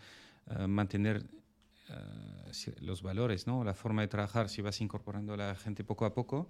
ah, 0.46 0.66
mantener 0.66 1.26
los 2.80 3.02
valores, 3.02 3.46
¿no? 3.46 3.62
la 3.62 3.74
forma 3.74 4.00
de 4.00 4.08
trabajar 4.08 4.48
si 4.48 4.62
vas 4.62 4.80
incorporando 4.80 5.34
a 5.34 5.36
la 5.36 5.54
gente 5.54 5.84
poco 5.84 6.06
a 6.06 6.14
poco 6.14 6.48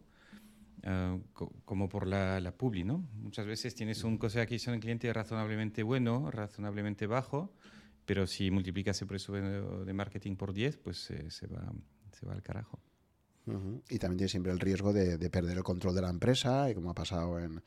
Ah, 0.84 1.16
como 1.64 1.88
por 1.88 2.06
la, 2.06 2.40
la, 2.40 2.56
publi, 2.56 2.82
¿no? 2.82 3.06
Muchas 3.14 3.46
veces 3.46 3.74
tienes 3.74 4.02
un 4.02 4.18
coste 4.18 4.38
de 4.38 4.44
adquisición 4.44 4.74
de 4.74 4.80
cliente 4.80 5.12
razonablemente 5.12 5.82
bueno, 5.84 6.30
razonablemente 6.30 7.06
bajo, 7.06 7.54
pero 8.04 8.26
si 8.26 8.50
multiplicas 8.50 9.00
el 9.00 9.06
precio 9.06 9.84
de 9.84 9.92
marketing 9.92 10.34
por 10.34 10.52
10, 10.52 10.78
pues 10.78 11.10
eh, 11.10 11.30
se, 11.30 11.46
va, 11.46 11.72
se 12.12 12.26
va 12.26 12.32
al 12.32 12.42
carajo. 12.42 12.80
Y 13.88 13.98
también 13.98 14.18
tienes 14.18 14.30
siempre 14.32 14.52
el 14.52 14.60
riesgo 14.60 14.92
de, 14.92 15.18
de, 15.18 15.30
perder 15.30 15.56
el 15.56 15.64
control 15.64 15.94
de 15.94 16.02
la 16.02 16.10
empresa, 16.10 16.68
y 16.70 16.74
como 16.74 16.90
ha 16.90 16.94
pasado 16.94 17.38
en, 17.38 17.62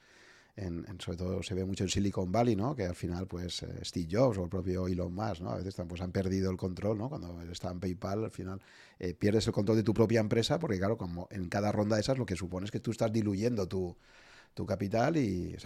en, 0.58 0.86
sobre 1.00 1.18
todo 1.18 1.44
se 1.44 1.54
ve 1.54 1.66
mucho 1.66 1.84
en 1.84 1.90
Silicon 1.90 2.32
Valley, 2.32 2.56
¿no? 2.56 2.76
Que 2.76 2.86
al 2.86 2.96
final, 2.96 3.28
pues, 3.28 3.64
eh, 3.64 3.84
Steve 3.84 4.08
Jobs 4.10 4.38
o 4.38 4.44
el 4.44 4.50
propio 4.50 4.88
Elon 4.88 5.14
Musk, 5.14 5.42
¿no? 5.42 5.52
A 5.52 5.58
veces 5.58 5.76
pues, 5.88 6.02
han 6.02 6.12
perdido 6.12 6.50
el 6.50 6.58
control, 6.58 6.98
¿no? 6.98 7.10
Cuando 7.10 7.42
está 7.52 7.72
en 7.72 7.80
PayPal, 7.80 8.24
al 8.24 8.32
final 8.32 8.62
eh, 9.00 9.14
pierdes 9.14 9.46
el 9.48 9.54
control 9.54 9.78
de 9.78 9.84
tu 9.84 9.94
propia 9.94 10.22
empresa 10.22 10.58
porque, 10.58 10.78
claro, 10.78 10.98
como 10.98 11.28
en 11.30 11.50
cada 11.50 11.72
ronda 11.72 11.96
de 11.96 12.02
esas 12.02 12.18
lo 12.18 12.26
que 12.26 12.36
supone 12.36 12.66
es 12.66 12.72
que 12.72 12.80
tú 12.80 12.92
estás 12.92 13.12
diluyendo 13.12 13.68
tu, 13.68 13.96
tu 14.54 14.66
capital 14.66 15.18
y... 15.18 15.56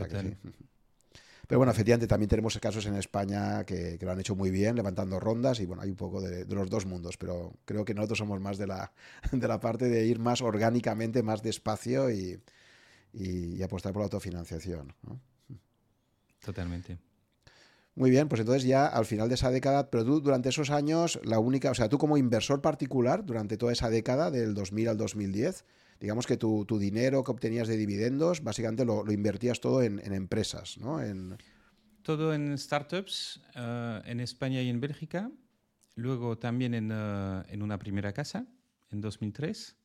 Pero 1.47 1.57
bueno, 1.57 1.71
efectivamente 1.71 2.05
también 2.05 2.29
tenemos 2.29 2.55
casos 2.59 2.85
en 2.85 2.93
España 2.93 3.63
que, 3.63 3.97
que, 3.97 4.05
lo 4.05 4.11
han 4.11 4.19
hecho 4.19 4.35
muy 4.35 4.51
bien, 4.51 4.75
levantando 4.75 5.19
rondas 5.19 5.59
y 5.59 5.65
bueno, 5.65 5.81
hay 5.81 5.89
un 5.89 5.95
poco 5.95 6.21
de, 6.21 6.45
de, 6.45 6.55
los 6.55 6.69
dos 6.69 6.85
mundos, 6.85 7.17
pero 7.17 7.55
creo 7.65 7.83
que 7.85 7.95
nosotros 7.95 8.19
somos 8.19 8.39
más 8.39 8.59
de 8.59 8.67
la, 8.67 8.91
de 9.31 9.47
la 9.47 9.59
parte 9.59 9.89
de 9.89 10.05
ir 10.05 10.19
más 10.19 10.43
orgánicamente, 10.43 11.23
más 11.23 11.41
despacio 11.41 12.11
y, 12.11 12.39
y, 13.13 13.61
apostar 13.61 13.93
por 13.93 14.01
la 14.01 14.05
autofinanciación. 14.05 14.93
Totalmente. 16.43 16.97
Muy 17.95 18.11
bien, 18.11 18.29
pues 18.29 18.39
entonces 18.39 18.63
ya 18.63 18.87
al 18.87 19.05
final 19.05 19.27
de 19.27 19.35
esa 19.35 19.51
década, 19.51 19.89
pero 19.89 20.05
tú 20.05 20.21
durante 20.21 20.49
esos 20.49 20.69
años, 20.69 21.19
la 21.23 21.39
única, 21.39 21.71
o 21.71 21.75
sea, 21.75 21.89
tú 21.89 21.97
como 21.97 22.17
inversor 22.17 22.61
particular, 22.61 23.25
durante 23.25 23.57
toda 23.57 23.73
esa 23.73 23.89
década, 23.89 24.31
del 24.31 24.53
2000 24.53 24.87
al 24.87 24.97
2010, 24.97 25.65
digamos 25.99 26.25
que 26.25 26.37
tu, 26.37 26.65
tu 26.65 26.79
dinero 26.79 27.23
que 27.23 27.31
obtenías 27.31 27.67
de 27.67 27.75
dividendos, 27.75 28.41
básicamente 28.41 28.85
lo, 28.85 29.03
lo 29.03 29.11
invertías 29.11 29.59
todo 29.59 29.83
en, 29.83 29.99
en, 29.99 30.13
empresas, 30.13 30.77
¿no? 30.77 31.01
En... 31.01 31.37
Todo 32.01 32.33
en 32.33 32.57
startups, 32.57 33.41
uh, 33.55 34.01
en 34.05 34.21
España 34.21 34.61
y 34.61 34.69
en 34.69 34.79
Bélgica, 34.79 35.29
luego 35.95 36.37
también 36.37 36.73
en, 36.73 36.91
uh, 36.91 37.43
en 37.49 37.61
una 37.61 37.77
primera 37.77 38.13
casa, 38.13 38.47
en 38.91 39.01
2003. 39.01 39.75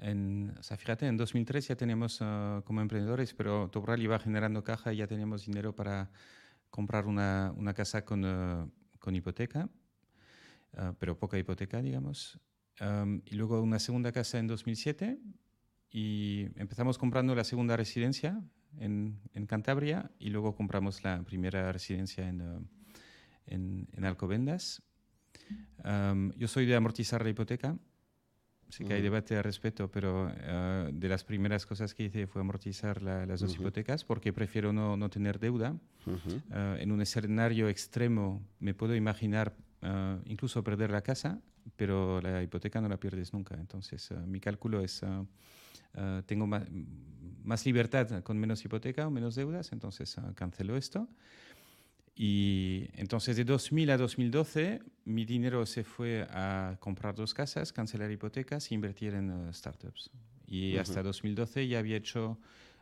En, 0.00 0.54
o 0.58 0.62
sea, 0.62 0.76
fíjate, 0.76 1.06
en 1.06 1.16
2003 1.16 1.68
ya 1.68 1.76
teníamos 1.76 2.20
uh, 2.20 2.62
como 2.64 2.80
emprendedores, 2.80 3.34
pero 3.34 3.68
Tobral 3.68 4.00
iba 4.00 4.18
generando 4.18 4.62
caja 4.62 4.92
y 4.92 4.98
ya 4.98 5.06
teníamos 5.06 5.46
dinero 5.46 5.74
para 5.74 6.10
comprar 6.70 7.06
una, 7.06 7.52
una 7.56 7.74
casa 7.74 8.04
con, 8.04 8.24
uh, 8.24 8.70
con 9.00 9.16
hipoteca, 9.16 9.68
uh, 10.74 10.94
pero 10.98 11.18
poca 11.18 11.38
hipoteca, 11.38 11.82
digamos. 11.82 12.38
Um, 12.80 13.22
y 13.24 13.34
luego 13.34 13.60
una 13.60 13.80
segunda 13.80 14.12
casa 14.12 14.38
en 14.38 14.46
2007 14.46 15.18
y 15.90 16.46
empezamos 16.54 16.96
comprando 16.96 17.34
la 17.34 17.42
segunda 17.42 17.76
residencia 17.76 18.40
en, 18.78 19.20
en 19.32 19.46
Cantabria 19.46 20.12
y 20.20 20.30
luego 20.30 20.54
compramos 20.54 21.02
la 21.02 21.24
primera 21.24 21.72
residencia 21.72 22.28
en, 22.28 22.68
en, 23.46 23.88
en 23.92 24.04
Alcobendas. 24.04 24.82
Um, 25.84 26.30
yo 26.36 26.46
soy 26.46 26.66
de 26.66 26.76
amortizar 26.76 27.24
la 27.24 27.30
hipoteca 27.30 27.76
sí 28.68 28.84
que 28.84 28.94
hay 28.94 29.02
debate 29.02 29.36
al 29.36 29.44
respecto, 29.44 29.90
pero 29.90 30.26
uh, 30.26 30.90
de 30.92 31.08
las 31.08 31.24
primeras 31.24 31.66
cosas 31.66 31.94
que 31.94 32.04
hice 32.04 32.26
fue 32.26 32.42
amortizar 32.42 33.02
la, 33.02 33.26
las 33.26 33.40
dos 33.40 33.52
uh 33.52 33.54
-huh. 33.54 33.60
hipotecas 33.60 34.04
porque 34.04 34.32
prefiero 34.32 34.72
no, 34.72 34.96
no 34.96 35.08
tener 35.08 35.38
deuda. 35.38 35.72
Uh 36.06 36.10
-huh. 36.10 36.76
uh, 36.76 36.80
en 36.80 36.92
un 36.92 37.00
escenario 37.00 37.68
extremo 37.68 38.42
me 38.60 38.74
puedo 38.74 38.94
imaginar 38.94 39.54
incluso 40.24 40.64
perder 40.64 40.90
la 40.90 41.02
casa, 41.02 41.40
pero 41.76 42.20
la 42.20 42.42
hipoteca 42.42 42.80
no 42.80 42.88
la 42.88 42.96
pierdes 42.96 43.32
nunca. 43.32 43.54
Entonces 43.54 44.10
mi 44.26 44.40
cálculo 44.40 44.80
es, 44.80 45.02
tengo 46.26 46.48
más, 46.48 46.64
más, 47.44 47.64
libertad 47.64 48.24
con 48.24 48.38
menos 48.38 48.64
hipoteca 48.64 49.06
o 49.06 49.10
menos 49.10 49.36
deudas, 49.36 49.70
entonces 49.70 50.16
cancelo 50.34 50.76
esto. 50.76 51.08
Y 52.20 52.90
entonces 52.94 53.36
de 53.36 53.44
2000 53.44 53.90
a 53.90 53.96
2012 53.96 54.82
mi 55.04 55.24
dinero 55.24 55.64
se 55.66 55.84
fue 55.84 56.26
a 56.30 56.76
comprar 56.80 57.14
dos 57.14 57.32
casas, 57.32 57.72
cancelar 57.72 58.10
hipotecas 58.10 58.72
e 58.72 58.74
invertir 58.74 59.14
en 59.14 59.30
uh, 59.30 59.52
startups. 59.52 60.10
Y 60.44 60.72
uh 60.72 60.78
-huh. 60.78 60.80
hasta 60.80 61.04
2012 61.04 61.68
ya 61.68 61.78
había 61.78 61.96
hecho 61.96 62.36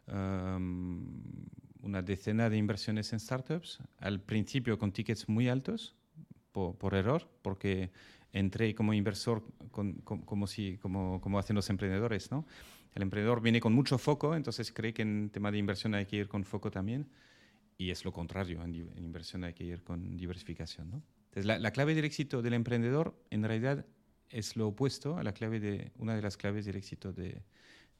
um, 0.09 1.05
una 1.83 2.01
decena 2.01 2.49
de 2.49 2.57
inversiones 2.57 3.13
en 3.13 3.21
startups, 3.21 3.79
al 3.99 4.21
principio 4.21 4.79
con 4.79 4.91
tickets 4.91 5.29
muy 5.29 5.51
altos, 5.51 5.95
por, 6.51 6.75
por 6.79 6.95
error, 6.95 7.29
porque 7.43 7.91
entré 8.33 8.75
como 8.75 8.95
inversor 8.95 9.43
con, 9.71 10.01
con, 10.01 10.23
como, 10.23 10.47
si, 10.47 10.79
como, 10.79 11.21
como 11.21 11.39
hacen 11.39 11.57
los 11.57 11.69
emprendedores. 11.69 12.31
¿no? 12.31 12.47
El 12.95 13.03
emprendedor 13.03 13.43
viene 13.43 13.61
con 13.61 13.75
mucho 13.75 13.99
foco, 13.99 14.35
entonces 14.35 14.73
cree 14.73 14.95
que 14.95 15.03
en 15.03 15.29
tema 15.29 15.51
de 15.53 15.59
inversión 15.59 15.95
hay 15.95 16.07
que 16.07 16.17
ir 16.17 16.27
con 16.27 16.43
foco 16.43 16.71
también 16.71 17.07
y 17.79 17.91
es 17.91 18.05
lo 18.05 18.13
contrario, 18.13 18.63
en, 18.63 18.75
en, 18.75 19.05
inversión 19.05 19.45
hay 19.45 19.53
que 19.53 19.65
ir 19.65 19.83
con 19.83 20.17
diversificación. 20.17 20.91
¿no? 20.91 21.03
Entonces, 21.27 21.45
la, 21.45 21.59
la, 21.59 21.71
clave 21.71 21.95
del 21.95 22.05
éxito 22.05 22.41
del 22.43 22.55
emprendedor 22.55 23.15
en 23.31 23.43
realidad 23.45 23.85
es 24.31 24.57
lo 24.57 24.69
opuesto 24.69 25.19
a 25.19 25.23
la 25.23 25.33
clave 25.33 25.61
de, 25.61 25.93
una 25.99 26.15
de 26.17 26.23
las 26.23 26.37
claves 26.37 26.65
del 26.65 26.77
éxito 26.77 27.13
de, 27.13 27.43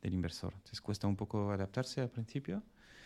del 0.01 0.15
inversor. 0.15 0.55
Entonces 0.55 0.81
cuesta 0.81 1.07
un 1.07 1.17
poco 1.17 1.51
adaptarse 1.51 2.01
al 2.01 2.11
principio. 2.11 2.63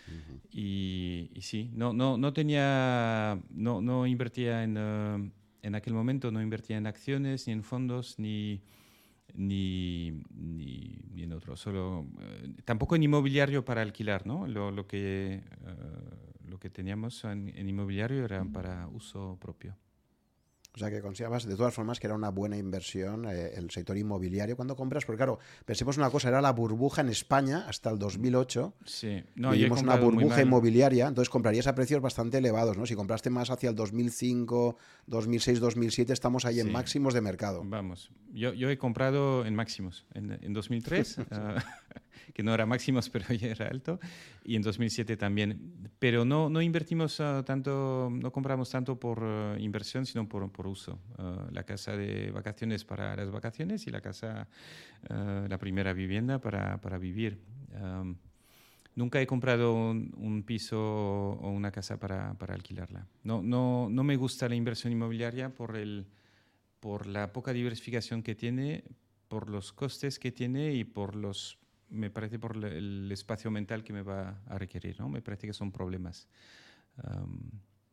Uh 0.07 0.12
-huh. 0.12 0.41
y, 0.51 1.31
y, 1.35 1.43
sí, 1.43 1.71
no, 1.75 1.93
no, 1.93 2.16
no 2.16 2.33
tenía, 2.33 3.39
no, 3.51 3.81
no 3.81 4.07
invertía 4.07 4.64
en, 4.64 4.77
uh, 4.79 5.31
en 5.62 5.75
aquel 5.75 5.93
momento, 5.93 6.31
no 6.31 6.41
invertía 6.41 6.79
en 6.79 6.87
acciones, 6.87 7.47
ni 7.47 7.53
en 7.53 7.62
fondos, 7.62 8.18
ni, 8.18 8.62
ni, 9.35 10.23
ni, 10.35 10.99
ni 11.12 11.23
en 11.25 11.33
otros. 11.33 11.61
Solo, 11.61 12.01
uh, 12.01 12.62
tampoco 12.64 12.97
en 12.97 13.03
inmobiliario 13.03 13.64
para 13.64 13.83
alquilar, 13.83 14.27
¿no? 14.27 14.47
Lo, 14.47 14.71
lo 14.71 14.87
que 14.87 15.43
lo 16.51 16.59
que 16.59 16.68
teníamos 16.68 17.24
en, 17.24 17.48
en 17.57 17.68
inmobiliario 17.68 18.24
era 18.24 18.44
para 18.44 18.88
uso 18.88 19.38
propio. 19.40 19.76
O 20.72 20.78
sea, 20.78 20.88
que 20.88 21.01
considerabas 21.01 21.46
de 21.46 21.57
todas 21.57 21.74
formas 21.74 21.98
que 21.98 22.07
era 22.07 22.14
una 22.14 22.28
buena 22.28 22.57
inversión 22.57 23.26
eh, 23.26 23.53
el 23.57 23.70
sector 23.70 23.98
inmobiliario 23.98 24.55
cuando 24.55 24.76
compras, 24.76 25.05
porque 25.05 25.16
claro, 25.16 25.40
pensemos 25.64 25.96
una 25.96 26.11
cosa, 26.11 26.28
era 26.28 26.40
la 26.40 26.53
burbuja 26.53 27.01
en 27.01 27.09
España 27.09 27.64
hasta 27.68 27.90
el 27.90 27.98
2008. 27.98 28.74
Sí, 28.84 29.20
no, 29.34 29.51
vivimos 29.51 29.82
una 29.82 29.96
burbuja 29.96 30.42
inmobiliaria, 30.42 31.09
entonces 31.09 31.28
comprarías 31.28 31.66
a 31.66 31.74
precios 31.74 32.01
bastante 32.01 32.38
elevados, 32.38 32.78
¿no? 32.78 32.86
Si 32.86 32.94
compraste 32.94 33.30
más 33.30 33.51
hacia 33.51 33.70
el 33.70 33.74
2005, 33.74 34.76
2006, 35.07 35.59
2007, 35.59 36.12
estamos 36.12 36.44
ahí 36.44 36.55
sí. 36.55 36.61
en 36.61 36.70
máximos 36.70 37.14
de 37.14 37.20
mercado. 37.20 37.62
Vamos, 37.64 38.12
yo, 38.32 38.53
yo 38.53 38.70
he 38.70 38.78
comprado 38.78 39.44
en 39.44 39.57
máximos, 39.57 40.07
en, 40.14 40.38
en 40.40 40.53
2003, 40.53 41.18
uh, 41.18 41.22
que 42.34 42.42
no 42.42 42.54
era 42.54 42.66
máximos, 42.66 43.08
pero 43.11 43.32
ya 43.34 43.48
era 43.48 43.68
alto, 43.68 44.00
y 44.44 44.56
en 44.56 44.62
2007 44.62 45.16
también. 45.16 45.90
Pero 45.98 46.24
no, 46.24 46.48
no 46.48 46.62
invertimos 46.62 47.20
uh, 47.20 47.42
tanto, 47.44 48.11
no 48.11 48.32
compramos 48.32 48.70
tanto 48.70 48.98
por 48.98 49.22
uh, 49.22 49.58
inversión, 49.58 50.06
sino 50.06 50.28
por, 50.28 50.50
por 50.50 50.66
uso. 50.66 50.98
Uh, 51.18 51.50
la 51.52 51.64
casa 51.64 51.96
de 51.96 52.30
vacaciones 52.30 52.84
para 52.84 53.16
las 53.16 53.30
vacaciones 53.30 53.86
y 53.86 53.90
la 53.90 54.00
casa, 54.00 54.48
la 55.08 55.58
primera 55.58 55.92
vivienda 55.92 56.40
para, 56.40 56.80
para 56.80 56.98
vivir. 56.98 57.40
Um, 57.80 58.16
nunca 58.94 59.20
he 59.20 59.26
comprado 59.26 59.72
un, 59.72 60.12
un, 60.16 60.42
piso 60.42 60.78
o 60.78 61.50
una 61.50 61.70
casa 61.70 61.98
para, 61.98 62.34
para 62.34 62.54
alquilarla. 62.54 63.06
No, 63.24 63.42
no, 63.42 63.88
no 63.90 64.04
me 64.04 64.16
gusta 64.16 64.48
la 64.48 64.54
inversión 64.54 64.92
inmobiliaria 64.92 65.54
por, 65.54 65.76
el, 65.76 66.06
por 66.80 67.06
la 67.06 67.32
poca 67.32 67.52
diversificación 67.52 68.22
que 68.22 68.34
tiene, 68.34 68.84
por 69.28 69.48
los 69.48 69.72
costes 69.72 70.18
que 70.18 70.32
tiene 70.32 70.74
y 70.74 70.84
por 70.84 71.14
los 71.14 71.58
me 71.91 72.11
parece 72.11 72.38
por 72.38 72.57
el 72.64 73.11
espacio 73.12 73.51
mental 73.51 73.84
que 73.84 73.93
me 73.93 74.03
va 74.03 74.43
a 74.47 74.59
requerir, 74.59 74.99
¿no? 74.99 75.09
Me 75.09 75.22
parece 75.22 75.47
que 75.47 75.53
son 75.53 75.72
problemas. 75.72 76.28
Um, 77.05 77.51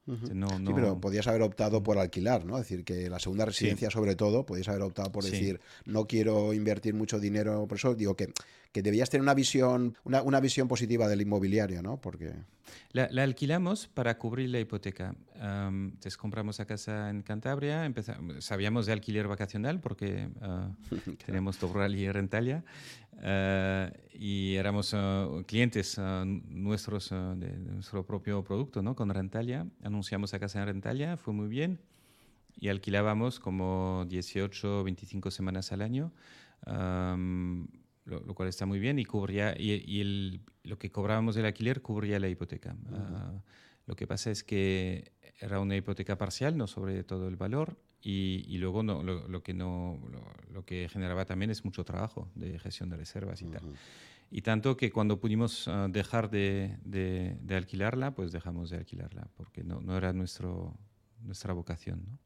Uh 0.07 0.13
-huh. 0.13 0.33
no, 0.33 0.47
no... 0.59 0.69
Sí, 0.69 0.73
pero 0.73 0.99
podías 1.01 1.27
haber 1.27 1.41
optado 1.41 1.83
por 1.83 1.97
alquilar, 1.97 2.45
¿no? 2.45 2.57
Es 2.57 2.63
decir, 2.63 2.85
que 2.85 3.09
la 3.09 3.19
segunda 3.19 3.45
residencia, 3.45 3.89
sí. 3.89 3.93
sobre 3.93 4.15
todo, 4.15 4.45
podías 4.45 4.69
haber 4.69 4.81
optado 4.81 5.11
por 5.11 5.23
sí. 5.23 5.31
decir, 5.31 5.59
no 5.85 6.07
quiero 6.07 6.53
invertir 6.53 6.93
mucho 6.93 7.19
dinero. 7.19 7.67
Por 7.67 7.77
eso 7.77 7.93
digo 7.93 8.15
que, 8.15 8.31
que 8.71 8.81
debías 8.81 9.09
tener 9.09 9.21
una 9.21 9.33
visión, 9.33 9.97
una, 10.05 10.21
una, 10.21 10.39
visión 10.39 10.69
positiva 10.69 11.09
del 11.09 11.21
inmobiliario, 11.21 11.81
¿no? 11.83 11.99
Porque... 11.99 12.31
La, 12.93 13.09
la 13.11 13.23
alquilamos 13.23 13.87
para 13.87 14.17
cubrir 14.17 14.49
la 14.49 14.59
hipoteca. 14.59 15.13
Um, 15.35 15.87
entonces 15.87 16.15
compramos 16.17 16.57
la 16.59 16.65
casa 16.65 17.09
en 17.09 17.21
Cantabria, 17.21 17.85
empezamos, 17.85 18.43
sabíamos 18.45 18.85
de 18.85 18.93
alquiler 18.93 19.27
vacacional 19.27 19.81
porque 19.81 20.29
uh, 20.35 20.39
claro. 20.89 21.17
tenemos 21.25 21.57
Torral 21.57 21.95
y 21.95 22.09
Rentalia. 22.09 22.63
Eh, 23.21 23.91
y 24.13 24.55
éramos 24.55 24.93
eh, 24.93 25.43
clientes 25.47 25.99
nuestros 25.99 27.09
de, 27.09 27.57
nuestro 27.57 28.05
propio 28.05 28.43
producto, 28.43 28.81
¿no? 28.81 28.95
Con 28.95 29.09
Rentalia. 29.09 29.67
Anunciamos 29.83 30.33
a 30.33 30.39
casa 30.39 30.59
en 30.59 30.67
Rentalia, 30.67 31.17
fue 31.17 31.33
muy 31.33 31.47
bien. 31.47 31.79
Y 32.59 32.69
alquilábamos 32.69 33.39
como 33.39 34.05
18, 34.07 34.83
25 34.83 35.29
semanas 35.29 35.71
al 35.71 35.81
año, 35.81 36.11
lo, 36.65 38.33
cual 38.33 38.49
está 38.49 38.65
muy 38.65 38.79
bien. 38.79 38.97
Y, 38.97 39.05
cubría, 39.05 39.53
y, 39.59 40.01
el, 40.01 40.41
lo 40.63 40.79
que 40.79 40.91
cobrábamos 40.91 41.35
del 41.35 41.45
alquiler 41.45 41.81
cubría 41.83 42.19
la 42.19 42.29
hipoteca. 42.29 42.75
lo 43.85 43.95
que 43.95 44.07
pasa 44.07 44.31
es 44.31 44.43
que 44.43 45.11
era 45.39 45.59
una 45.59 45.75
hipoteca 45.75 46.17
parcial, 46.17 46.57
no 46.57 46.65
sobre 46.65 47.03
todo 47.03 47.27
el 47.27 47.35
valor, 47.35 47.77
y, 48.09 48.57
luego 48.57 48.83
no, 48.83 49.03
lo, 49.03 49.43
que 49.43 49.53
no, 49.53 49.99
lo, 50.53 50.63
que 50.65 50.87
generaba 50.89 51.25
también 51.25 51.51
es 51.51 51.65
mucho 51.65 51.83
trabajo 51.83 52.29
de 52.35 52.57
gestión 52.57 52.89
de 52.89 52.95
reservas 52.95 53.41
y 53.41 53.47
tal. 53.47 53.63
Y 54.31 54.41
tanto 54.41 54.77
que 54.77 54.91
cuando 54.91 55.19
pudimos 55.19 55.67
ah, 55.67 55.87
dejar 55.89 56.29
de, 56.29 56.77
de, 56.83 57.55
alquilarla, 57.55 58.15
pues 58.15 58.31
dejamos 58.31 58.69
de 58.69 58.77
alquilarla, 58.77 59.27
porque 59.35 59.63
no, 59.63 59.81
no 59.81 59.97
era 59.97 60.13
nuestro, 60.13 60.73
nuestra 61.21 61.53
vocación. 61.53 62.05
¿no? 62.07 62.19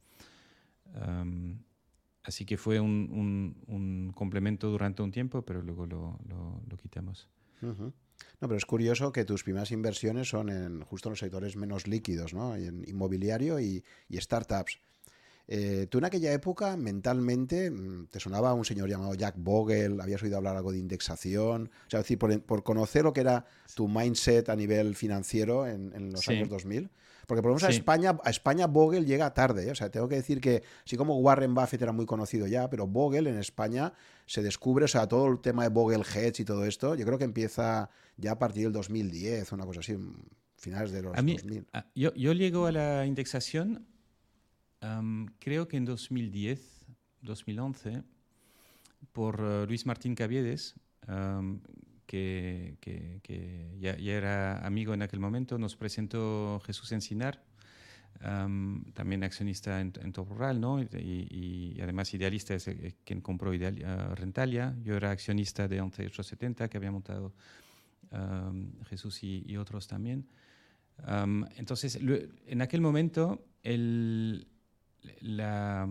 así 2.23 2.45
que 2.45 2.57
fue 2.57 2.79
un, 2.79 3.09
un, 3.11 3.63
un, 3.67 4.11
complemento 4.13 4.69
durante 4.69 5.01
un 5.01 5.09
tiempo, 5.09 5.41
pero 5.43 5.61
luego 5.63 5.87
lo, 5.87 6.19
lo 6.27 6.77
quitamos. 6.77 7.29
No, 7.61 8.47
pero 8.47 8.55
es 8.55 8.65
curioso 8.65 9.11
que 9.11 9.25
tus 9.25 9.43
primeras 9.43 9.71
inversiones 9.71 10.29
son 10.29 10.49
en 10.49 10.81
justo 10.81 11.09
en 11.09 11.11
los 11.11 11.19
sectores 11.19 11.55
menos 11.55 11.87
líquidos, 11.87 12.33
¿no? 12.33 12.55
En 12.55 12.83
inmobiliario 12.87 13.59
y, 13.59 13.83
startups. 14.13 14.79
Eh, 15.53 15.87
tú 15.89 15.97
en 15.97 16.05
aquella 16.05 16.31
época 16.31 16.77
mentalmente 16.77 17.69
mm, 17.69 18.07
te 18.07 18.21
sonaba 18.21 18.53
un 18.53 18.63
señor 18.63 18.87
llamado 18.87 19.15
Jack 19.15 19.35
Bogle, 19.37 20.01
habías 20.01 20.23
oído 20.23 20.37
hablar 20.37 20.55
algo 20.55 20.71
de 20.71 20.77
indexación, 20.77 21.69
o 21.87 21.89
sea, 21.89 21.99
decir, 21.99 22.17
por, 22.17 22.63
conocer 22.63 23.03
lo 23.03 23.11
que 23.11 23.19
era 23.19 23.43
tu 23.75 23.89
mindset 23.89 24.47
a 24.47 24.55
nivel 24.55 24.95
financiero 24.95 25.67
en, 25.67 26.13
los 26.13 26.25
años 26.29 26.47
2000. 26.47 26.89
Porque 27.27 27.41
por 27.41 27.51
lo 27.51 27.55
menos 27.55 27.65
a 27.65 27.69
España, 27.69 28.17
a 28.23 28.29
España 28.29 28.67
Bogle 28.67 29.03
llega 29.03 29.33
tarde. 29.33 29.67
¿eh? 29.67 29.71
O 29.71 29.75
sea, 29.75 29.91
tengo 29.91 30.07
que 30.07 30.15
decir 30.15 30.39
que, 30.39 30.63
así 30.85 30.95
como 30.95 31.17
Warren 31.17 31.53
Buffett 31.53 31.81
era 31.81 31.91
muy 31.91 32.05
conocido 32.05 32.47
ya, 32.47 32.69
pero 32.69 32.87
Bogle 32.87 33.29
en 33.29 33.37
España 33.37 33.91
se 34.27 34.41
descubre, 34.41 34.85
o 34.85 34.87
sea, 34.87 35.05
todo 35.09 35.27
el 35.27 35.41
tema 35.41 35.63
de 35.63 35.69
Bogle 35.69 36.03
Hedge 36.03 36.43
y 36.43 36.45
todo 36.45 36.63
esto, 36.63 36.95
yo 36.95 37.05
creo 37.05 37.17
que 37.17 37.25
empieza 37.25 37.89
ya 38.15 38.31
a 38.31 38.39
partir 38.39 38.63
del 38.63 38.71
2010, 38.71 39.51
una 39.51 39.65
cosa 39.65 39.81
así, 39.81 39.97
finales 40.55 40.93
de 40.93 41.01
los 41.01 41.13
2000. 41.13 41.65
yo, 41.93 42.13
yo 42.13 42.31
llego 42.31 42.67
a 42.67 42.71
la 42.71 43.05
indexación, 43.05 43.85
creo 45.39 45.67
que 45.67 45.77
en 45.77 45.85
2010, 45.85 46.85
2011, 47.21 48.03
por 49.11 49.39
eh, 49.39 49.65
Luis 49.67 49.85
Martín 49.85 50.15
Caviedes, 50.15 50.75
que, 52.05 52.77
ya, 53.79 53.91
era 53.93 54.65
amigo 54.65 54.93
en 54.93 55.01
aquel 55.01 55.19
momento, 55.19 55.57
nos 55.57 55.75
presentó 55.75 56.61
Jesús 56.65 56.91
Encinar, 56.91 57.43
también 58.93 59.23
accionista 59.23 59.81
en, 59.81 59.91
Top 59.91 60.29
Rural, 60.29 60.59
¿no? 60.59 60.81
Y, 60.81 61.79
además 61.81 62.13
idealista 62.13 62.53
es 62.53 62.69
quien 63.03 63.21
compró 63.21 63.53
Ideal, 63.53 64.15
Rentalia. 64.15 64.75
Yo 64.83 64.95
era 64.95 65.11
accionista 65.11 65.67
de 65.67 65.81
11870 65.81 66.67
que 66.69 66.77
había 66.77 66.91
montado 66.91 67.33
Jesús 68.89 69.23
y, 69.23 69.57
otros 69.57 69.87
también. 69.87 70.27
entonces, 71.57 71.97
en 72.45 72.61
aquel 72.61 72.81
momento, 72.81 73.43
el, 73.63 74.47
la, 75.21 75.87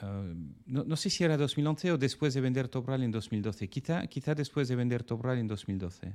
Ah, 0.00 0.22
no, 0.66 0.96
sé 0.96 1.10
si 1.10 1.24
era 1.24 1.36
2011 1.36 1.92
o 1.92 1.98
después 1.98 2.34
de 2.34 2.40
vender 2.40 2.68
Topral 2.68 3.02
en 3.02 3.10
2012. 3.10 3.68
Quizá, 3.68 4.06
quizá 4.06 4.34
después 4.34 4.68
de 4.68 4.76
vender 4.76 5.02
Topral 5.02 5.38
en 5.38 5.48
2012. 5.48 6.14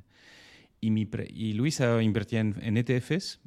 Y, 0.79 0.91
mi 0.91 1.09
y 1.29 1.53
Luisa 1.53 2.01
invertía 2.01 2.41
en, 2.41 2.77
ETFs 2.77 3.39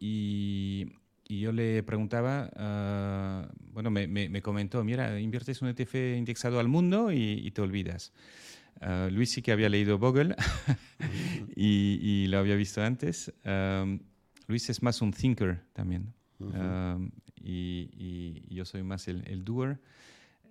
y, 0.00 0.86
yo 1.28 1.52
le 1.52 1.82
preguntaba, 1.82 2.50
ah, 2.56 3.48
bueno, 3.72 3.90
me, 3.90 4.06
me, 4.06 4.42
comentó, 4.42 4.82
mira, 4.84 5.18
inviertes 5.20 5.60
un 5.60 5.68
ETF 5.68 5.94
indexado 6.16 6.60
al 6.60 6.68
mundo 6.68 7.12
y, 7.12 7.50
te 7.50 7.60
olvidas. 7.62 8.12
Uh, 8.78 9.10
Luis 9.10 9.32
sí 9.32 9.40
que 9.40 9.52
había 9.52 9.70
leído 9.70 9.96
Bogle 9.96 10.36
y, 11.56 12.26
lo 12.26 12.38
había 12.38 12.56
visto 12.56 12.82
antes. 12.82 13.32
Luis 14.46 14.70
es 14.70 14.82
más 14.82 15.00
un 15.00 15.12
thinker 15.12 15.62
también 15.72 16.12
y, 17.46 18.54
yo 18.54 18.64
soy 18.64 18.82
más 18.82 19.08
el, 19.08 19.22
el 19.26 19.44
doer. 19.44 19.78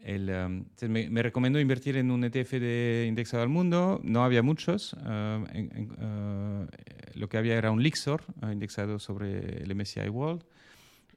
El, 0.01 0.29
um, 0.29 0.65
me, 0.89 1.23
recomendó 1.23 1.59
invertir 1.59 1.97
en 1.97 2.11
un 2.11 2.23
ETF 2.23 2.51
de 2.51 3.05
indexado 3.07 3.41
al 3.41 3.49
mundo. 3.49 3.99
No 4.03 4.23
había 4.23 4.43
muchos. 4.43 4.93
Uh, 4.93 5.43
uh, 5.43 6.67
lo 7.15 7.27
que 7.27 7.37
había 7.37 7.55
era 7.55 7.71
un 7.71 7.81
Lixor 7.81 8.23
uh, 8.43 8.51
indexado 8.51 8.99
sobre 8.99 9.63
el 9.63 9.75
MSCI 9.75 10.09
World. 10.09 10.43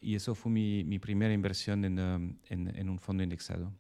Y 0.00 0.14
eso 0.14 0.34
fue 0.34 0.50
mi, 0.50 0.84
mi 0.84 0.98
primera 0.98 1.34
inversión 1.34 1.84
en, 1.84 1.98
um, 1.98 2.34
en, 2.48 2.74
en, 2.74 2.88
un 2.88 2.98
fondo 2.98 3.22
indexado. 3.22 3.72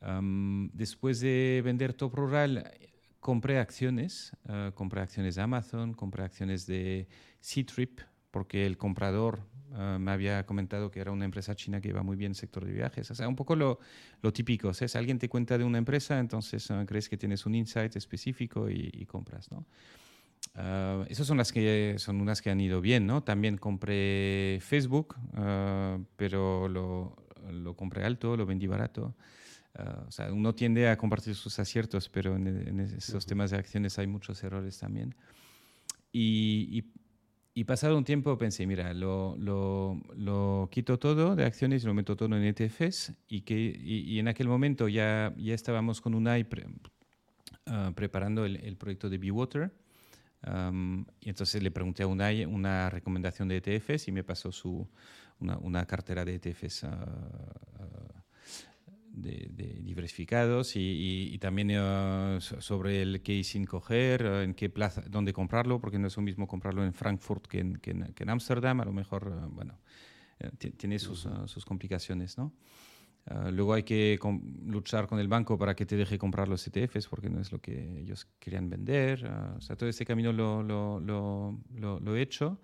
Um, 0.00 0.70
después 0.72 1.18
de 1.18 1.60
vender 1.64 1.92
Top 1.94 2.14
Rural, 2.14 2.70
compré 3.18 3.58
acciones. 3.58 4.30
compré 4.74 5.00
acciones 5.00 5.34
de 5.34 5.42
Amazon, 5.42 5.94
compré 5.94 6.22
acciones 6.22 6.66
de 6.66 7.08
C-Trip, 7.40 8.00
porque 8.30 8.66
el 8.66 8.76
comprador 8.76 9.40
Ah, 9.74 9.96
me 9.98 10.10
había 10.10 10.44
comentado 10.44 10.90
que 10.90 11.00
era 11.00 11.12
una 11.12 11.24
empresa 11.24 11.54
china 11.54 11.80
que 11.80 11.88
iba 11.88 12.02
muy 12.02 12.16
bien 12.16 12.28
en 12.28 12.32
el 12.32 12.36
sector 12.36 12.64
de 12.64 12.72
viajes. 12.72 13.10
O 13.10 13.14
sea, 13.14 13.26
un 13.26 13.36
poco 13.36 13.56
lo, 13.56 13.78
lo 14.20 14.32
típico. 14.32 14.74
Si 14.74 14.84
alguien 14.96 15.18
te 15.18 15.28
cuenta 15.28 15.56
de 15.56 15.64
una 15.64 15.78
empresa, 15.78 16.18
entonces 16.18 16.70
ah, 16.70 16.84
crees 16.86 17.08
que 17.08 17.16
tienes 17.16 17.46
un 17.46 17.54
insight 17.54 17.96
específico 17.96 18.68
y, 18.70 19.06
compras, 19.06 19.50
¿no? 19.50 19.64
Uh, 20.54 21.04
esas 21.08 21.26
son 21.26 21.38
las 21.38 21.52
que 21.52 21.94
son 21.98 22.20
unas 22.20 22.42
que 22.42 22.50
han 22.50 22.60
ido 22.60 22.80
bien, 22.80 23.06
¿no? 23.06 23.22
También 23.22 23.56
compré 23.56 24.58
Facebook, 24.60 25.16
pero 26.16 26.68
lo, 26.68 27.16
lo, 27.50 27.74
compré 27.74 28.04
alto, 28.04 28.36
lo 28.36 28.44
vendí 28.44 28.66
barato. 28.66 29.14
o 30.06 30.10
sea, 30.10 30.32
uno 30.32 30.54
tiende 30.54 30.88
a 30.88 30.98
compartir 30.98 31.34
sus 31.34 31.58
aciertos, 31.58 32.08
pero 32.08 32.36
en, 32.36 32.80
esos 32.80 33.24
temas 33.24 33.52
de 33.52 33.58
acciones 33.58 33.98
hay 33.98 34.06
muchos 34.06 34.42
errores 34.44 34.78
también. 34.78 35.14
Y, 36.12 36.68
y, 36.70 36.84
y 37.54 37.64
pasado 37.64 37.98
un 37.98 38.04
tiempo 38.04 38.38
pensé, 38.38 38.66
mira, 38.66 38.94
lo, 38.94 39.36
lo, 39.38 40.00
lo, 40.16 40.68
quito 40.70 40.98
todo 40.98 41.36
de 41.36 41.44
acciones 41.44 41.82
y 41.82 41.86
lo 41.86 41.92
meto 41.92 42.16
todo 42.16 42.34
en 42.34 42.44
ETFs 42.44 43.12
y, 43.28 43.42
que, 43.42 43.54
y, 43.54 44.18
en 44.18 44.28
aquel 44.28 44.48
momento 44.48 44.88
ya, 44.88 45.34
ya 45.36 45.54
estábamos 45.54 46.00
con 46.00 46.14
UNAI 46.14 46.46
ah, 47.66 47.92
preparando 47.94 48.46
el, 48.46 48.56
el, 48.56 48.76
proyecto 48.76 49.10
de 49.10 49.18
Bewater 49.18 49.70
um, 50.46 51.04
y 51.20 51.28
entonces 51.28 51.62
le 51.62 51.70
pregunté 51.70 52.04
a 52.04 52.06
UNAI 52.06 52.46
una 52.46 52.88
recomendación 52.88 53.48
de 53.48 53.58
ETFs 53.58 54.08
y 54.08 54.12
me 54.12 54.24
pasó 54.24 54.50
su, 54.50 54.88
una, 55.38 55.58
una 55.58 55.84
cartera 55.84 56.24
de 56.24 56.36
ETFs 56.36 56.84
uh, 56.84 58.21
de, 59.12 59.80
diversificados 59.82 60.72
y, 60.74 61.36
también 61.38 61.70
eh, 61.72 62.38
sobre 62.40 63.02
el 63.02 63.22
qué 63.22 63.42
sin 63.44 63.64
coger, 63.64 64.22
eh, 64.22 64.44
en 64.44 64.54
qué 64.54 64.70
plaza, 64.70 65.02
dónde 65.08 65.32
comprarlo, 65.32 65.80
porque 65.80 65.98
no 65.98 66.06
es 66.06 66.16
lo 66.16 66.22
mismo 66.22 66.46
comprarlo 66.46 66.84
en 66.84 66.92
Frankfurt 66.92 67.46
que 67.46 67.60
en, 67.60 67.74
que 67.78 68.24
Ámsterdam, 68.26 68.80
a 68.80 68.84
lo 68.84 68.92
mejor, 68.92 69.32
eh, 69.34 69.46
bueno, 69.50 69.78
tiene 70.76 70.98
sus, 70.98 71.28
sus, 71.46 71.64
complicaciones, 71.64 72.36
¿no? 72.36 72.52
luego 73.52 73.74
hay 73.74 73.84
que 73.84 74.18
luchar 74.66 75.06
con 75.06 75.20
el 75.20 75.28
banco 75.28 75.56
para 75.56 75.76
que 75.76 75.86
te 75.86 75.94
deje 75.94 76.18
comprar 76.18 76.48
los 76.48 76.66
ETFs 76.66 77.06
porque 77.06 77.30
no 77.30 77.40
es 77.40 77.52
lo 77.52 77.60
que 77.60 78.00
ellos 78.00 78.26
querían 78.40 78.68
vender. 78.68 79.24
o 79.24 79.60
sea, 79.60 79.76
todo 79.76 79.88
ese 79.88 80.04
camino 80.04 80.32
lo, 80.32 80.64
lo, 80.64 80.98
lo, 80.98 82.00
lo 82.00 82.16
he 82.16 82.22
hecho. 82.22 82.60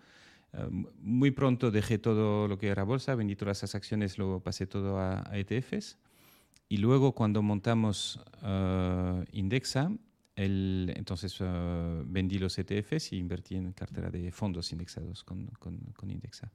muy 1.00 1.30
pronto 1.30 1.70
dejé 1.70 1.98
todo 1.98 2.48
lo 2.48 2.58
que 2.58 2.66
era 2.66 2.82
bolsa, 2.82 3.14
vendí 3.14 3.36
todas 3.36 3.58
esas 3.58 3.76
acciones, 3.76 4.18
lo 4.18 4.40
pasé 4.40 4.66
todo 4.66 4.98
a, 4.98 5.22
a 5.30 5.38
ETFs. 5.38 5.98
Y 6.68 6.78
luego 6.78 7.12
cuando 7.12 7.42
montamos 7.42 8.20
uh, 8.42 9.24
Indexa, 9.32 9.90
el, 10.36 10.92
entonces 10.96 11.40
uh, 11.40 12.04
vendí 12.06 12.38
los 12.38 12.58
ETFs 12.58 13.12
y 13.12 13.16
invertí 13.16 13.56
en 13.56 13.72
cartera 13.72 14.10
de 14.10 14.30
fondos 14.30 14.70
indexados 14.72 15.24
con, 15.24 15.46
con, 15.58 15.78
con 15.96 16.10
Indexa. 16.10 16.52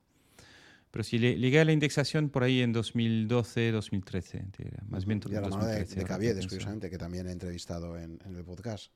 Pero 0.92 1.04
sí, 1.04 1.18
llegué 1.18 1.60
a 1.60 1.66
la 1.66 1.72
indexación 1.72 2.30
por 2.30 2.44
ahí 2.44 2.62
en 2.62 2.72
2012, 2.72 3.72
2013, 3.72 4.46
más 4.90 5.08
bien 5.08 5.20
de 5.20 5.42
la 5.42 5.50
mano 5.50 5.66
de, 5.66 5.86
de 5.86 6.04
Caviedes, 6.04 6.46
curiosamente, 6.46 6.88
que 6.92 7.00
también 7.00 7.28
he 7.28 7.32
entrevistado 7.32 7.98
en, 7.98 8.20
en, 8.24 8.36
el 8.36 8.44
podcast. 8.44 8.92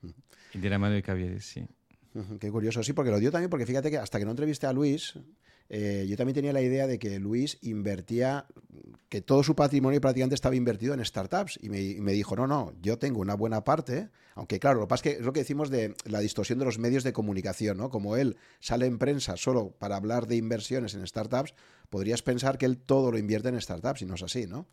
Y 0.54 0.60
de 0.60 0.70
la 0.70 0.78
mano 0.78 0.94
de 0.94 1.02
Caviedes, 1.02 1.46
sí. 1.46 1.66
Qué 2.40 2.52
curioso, 2.52 2.84
sí, 2.84 2.94
porque 2.94 3.10
lo 3.10 3.20
dio 3.20 3.32
también, 3.32 3.50
porque 3.50 3.66
fíjate 3.66 3.90
que 3.90 3.98
hasta 3.98 4.20
que 4.20 4.26
no 4.26 4.32
entrevisté 4.32 4.68
a 4.68 4.74
Luis, 4.74 5.16
eh, 5.70 6.06
yo 6.08 6.16
también 6.16 6.36
tenía 6.36 6.54
la 6.54 6.62
idea 6.62 6.88
de 6.88 6.98
que 6.98 7.20
Luis 7.20 7.58
invertía, 7.62 8.46
que 9.10 9.22
todo 9.22 9.44
su 9.44 9.56
patrimonio 9.56 10.00
prácticamente 10.00 10.36
estaba 10.36 10.56
invertido 10.56 10.94
en 10.94 11.04
startups. 11.04 11.60
Y 11.62 11.70
me, 11.70 12.12
dijo, 12.14 12.36
no, 12.36 12.48
no, 12.48 12.74
yo 12.82 12.98
tengo 12.98 13.20
una 13.20 13.36
buena 13.36 13.64
parte, 13.64 14.10
aunque 14.36 14.60
claro, 14.60 14.80
lo 14.80 14.86
que 14.86 14.90
pasa 14.90 15.10
es 15.10 15.16
que 15.16 15.20
es 15.20 15.26
lo 15.26 15.34
que 15.34 15.42
decimos 15.42 15.70
de 15.70 15.96
la 16.06 16.20
distorsión 16.20 16.60
de 16.60 16.66
los 16.66 16.80
medios 16.80 17.04
de 17.04 17.14
comunicación, 17.14 17.78
¿no? 17.78 17.90
Como 17.90 18.16
él 18.16 18.38
sale 18.60 18.86
en 18.86 18.98
prensa 18.98 19.36
solo 19.38 19.72
para 19.72 19.98
hablar 19.98 20.28
de 20.28 20.38
inversiones 20.38 20.94
en 20.94 21.06
startups, 21.06 21.54
podrías 21.90 22.22
pensar 22.22 22.58
que 22.58 22.66
él 22.66 22.78
todo 22.78 23.12
lo 23.12 23.18
invierte 23.18 23.50
en 23.50 23.60
startups 23.60 24.02
y 24.02 24.06
no 24.06 24.16
es 24.16 24.24
así, 24.24 24.48
¿no? 24.48 24.68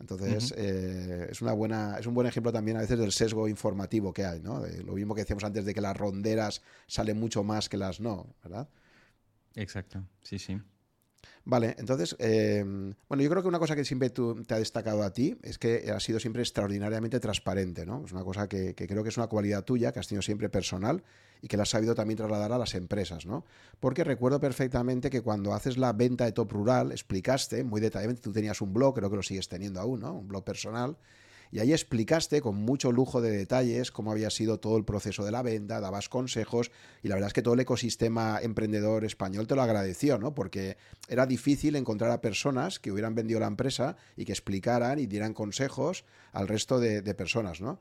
Entonces, 0.00 0.52
eh, 0.56 1.28
es, 1.30 1.40
una 1.42 1.52
buena, 1.52 1.98
es 2.00 2.06
un 2.06 2.14
buen 2.14 2.26
ejemplo 2.26 2.50
también 2.50 2.78
a 2.78 2.80
veces 2.80 2.98
del 2.98 3.12
sesgo 3.12 3.46
informativo 3.46 4.12
que 4.12 4.24
hay, 4.24 4.40
¿no? 4.40 4.60
lo 4.84 4.94
mismo 4.94 5.14
que 5.14 5.20
decíamos 5.20 5.44
antes 5.44 5.64
de 5.64 5.74
que 5.74 5.80
las 5.80 5.96
ronderas 5.96 6.62
salen 6.86 7.20
mucho 7.20 7.44
más 7.44 7.68
que 7.68 7.76
las 7.76 8.00
no, 8.00 8.34
¿verdad? 8.42 8.66
Exacto, 9.54 10.04
sí, 10.22 10.38
sí. 10.38 10.60
Vale, 11.46 11.74
entonces, 11.78 12.16
em, 12.18 12.94
bueno, 13.08 13.22
yo 13.22 13.30
creo 13.30 13.42
que 13.42 13.48
una 13.48 13.58
cosa 13.58 13.76
que 13.76 13.84
siempre 13.84 14.10
te 14.10 14.54
ha 14.54 14.58
destacado 14.58 15.02
a 15.02 15.12
ti 15.12 15.36
es 15.42 15.58
que 15.58 15.90
has 15.90 16.02
sido 16.02 16.18
siempre 16.18 16.42
extraordinariamente 16.42 17.20
transparente, 17.20 17.84
¿no? 17.84 18.04
Es 18.04 18.12
una 18.12 18.24
cosa 18.24 18.48
que, 18.48 18.74
creo 18.74 19.02
que 19.02 19.10
es 19.10 19.16
una 19.16 19.26
cualidad 19.26 19.62
tuya, 19.64 19.92
que 19.92 20.00
has 20.00 20.08
tenido 20.08 20.22
siempre 20.22 20.48
personal 20.48 21.02
y 21.42 21.48
que 21.48 21.56
la 21.58 21.64
has 21.64 21.68
sabido 21.68 21.94
también 21.94 22.16
trasladar 22.16 22.52
a 22.52 22.58
las 22.58 22.74
empresas, 22.74 23.26
¿no? 23.26 23.44
Porque 23.78 24.04
recuerdo 24.04 24.40
perfectamente 24.40 25.10
que 25.10 25.20
cuando 25.20 25.52
haces 25.52 25.76
la 25.76 25.92
venta 25.92 26.24
de 26.24 26.32
Top 26.32 26.50
Rural, 26.50 26.92
explicaste 26.92 27.62
muy 27.62 27.80
detalladamente, 27.80 28.22
tú 28.22 28.32
tenías 28.32 28.62
un 28.62 28.72
blog, 28.72 28.94
creo 28.94 29.10
que 29.10 29.16
lo 29.16 29.22
sigues 29.22 29.48
teniendo 29.48 29.80
aún, 29.80 30.00
¿no? 30.00 30.14
Un 30.14 30.28
blog 30.28 30.44
personal, 30.44 30.96
y 31.54 31.60
ahí 31.60 31.72
explicaste 31.72 32.40
con 32.40 32.56
mucho 32.56 32.90
lujo 32.90 33.20
de 33.20 33.30
detalles 33.30 33.92
cómo 33.92 34.10
había 34.10 34.28
sido 34.30 34.58
todo 34.58 34.76
el 34.76 34.84
proceso 34.84 35.24
de 35.24 35.30
la 35.30 35.40
venta, 35.40 35.78
dabas 35.78 36.08
consejos 36.08 36.72
y 37.00 37.06
la 37.06 37.14
verdad 37.14 37.28
es 37.28 37.32
que 37.32 37.42
todo 37.42 37.54
el 37.54 37.60
ecosistema 37.60 38.40
emprendedor 38.42 39.04
español 39.04 39.46
te 39.46 39.54
lo 39.54 39.62
agradeció, 39.62 40.18
¿no? 40.18 40.34
Porque 40.34 40.76
era 41.06 41.26
difícil 41.26 41.76
encontrar 41.76 42.10
a 42.10 42.20
personas 42.20 42.80
que 42.80 42.90
hubieran 42.90 43.14
vendido 43.14 43.38
la 43.38 43.46
empresa 43.46 43.96
y 44.16 44.24
que 44.24 44.32
explicaran 44.32 44.98
y 44.98 45.06
dieran 45.06 45.32
consejos 45.32 46.04
al 46.32 46.48
resto 46.48 46.80
de, 46.80 47.02
de 47.02 47.14
personas, 47.14 47.60
¿no? 47.60 47.78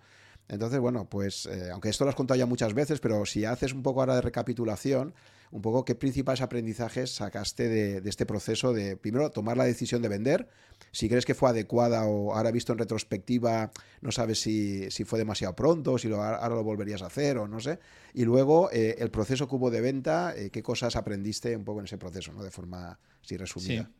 Entonces, 0.47 0.79
bueno, 0.79 1.09
pues 1.09 1.45
eh, 1.45 1.69
aunque 1.71 1.89
esto 1.89 2.03
lo 2.03 2.09
has 2.09 2.15
contado 2.15 2.37
ya 2.37 2.45
muchas 2.45 2.73
veces, 2.73 2.99
pero 2.99 3.25
si 3.25 3.45
haces 3.45 3.73
un 3.73 3.81
poco 3.81 4.01
ahora 4.01 4.15
de 4.15 4.21
recapitulación, 4.21 5.13
un 5.51 5.61
poco 5.61 5.85
qué 5.85 5.95
principales 5.95 6.41
aprendizajes 6.41 7.11
sacaste 7.11 7.69
de, 7.69 8.09
este 8.09 8.25
proceso 8.25 8.73
de, 8.73 8.97
primero, 8.97 9.29
tomar 9.29 9.55
la 9.55 9.65
decisión 9.65 10.01
de 10.01 10.09
vender, 10.09 10.49
si 10.91 11.07
crees 11.07 11.25
que 11.25 11.35
fue 11.35 11.49
adecuada 11.49 12.05
o 12.05 12.33
ahora 12.33 12.51
visto 12.51 12.73
en 12.73 12.79
retrospectiva, 12.79 13.71
no 14.01 14.11
sabes 14.11 14.39
si, 14.41 14.89
fue 15.05 15.19
demasiado 15.19 15.55
pronto, 15.55 15.97
si 15.97 16.11
ahora 16.11 16.49
lo 16.49 16.63
volverías 16.63 17.03
a 17.03 17.05
hacer 17.05 17.37
o 17.37 17.47
no 17.47 17.59
sé, 17.59 17.79
y 18.13 18.25
luego 18.25 18.69
eh, 18.71 18.95
el 18.97 19.11
proceso 19.11 19.47
que 19.47 19.55
hubo 19.55 19.69
de 19.69 19.81
venta, 19.81 20.33
eh, 20.35 20.49
qué 20.49 20.63
cosas 20.63 20.95
aprendiste 20.95 21.55
un 21.55 21.63
poco 21.63 21.79
en 21.79 21.85
ese 21.85 21.99
proceso, 21.99 22.33
¿no? 22.33 22.43
de 22.43 22.51
forma 22.51 22.99
así 23.21 23.37
resumida. 23.37 23.91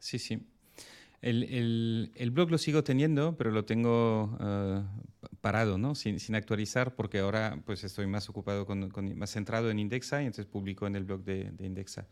Sí. 0.00 0.18
sí. 0.18 0.46
El, 1.24 2.10
el, 2.14 2.30
blog 2.32 2.50
lo 2.50 2.58
sigo 2.58 2.84
teniendo, 2.84 3.34
pero 3.38 3.50
lo 3.50 3.64
tengo 3.64 4.36
uh, 4.38 4.82
parado, 5.40 5.78
¿no? 5.78 5.94
Sin, 5.94 6.20
sin, 6.20 6.34
actualizar, 6.34 6.94
porque 6.94 7.20
ahora 7.20 7.58
pues 7.64 7.82
estoy 7.82 8.06
más 8.06 8.28
ocupado, 8.28 8.66
con, 8.66 8.90
con, 8.90 9.16
más 9.16 9.30
centrado 9.30 9.70
en 9.70 9.78
Indexa 9.78 10.22
y 10.22 10.26
entonces 10.26 10.44
publico 10.44 10.86
en 10.86 10.96
el 10.96 11.04
blog 11.04 11.24
de, 11.24 11.50
de 11.52 11.64
Indexa. 11.64 12.06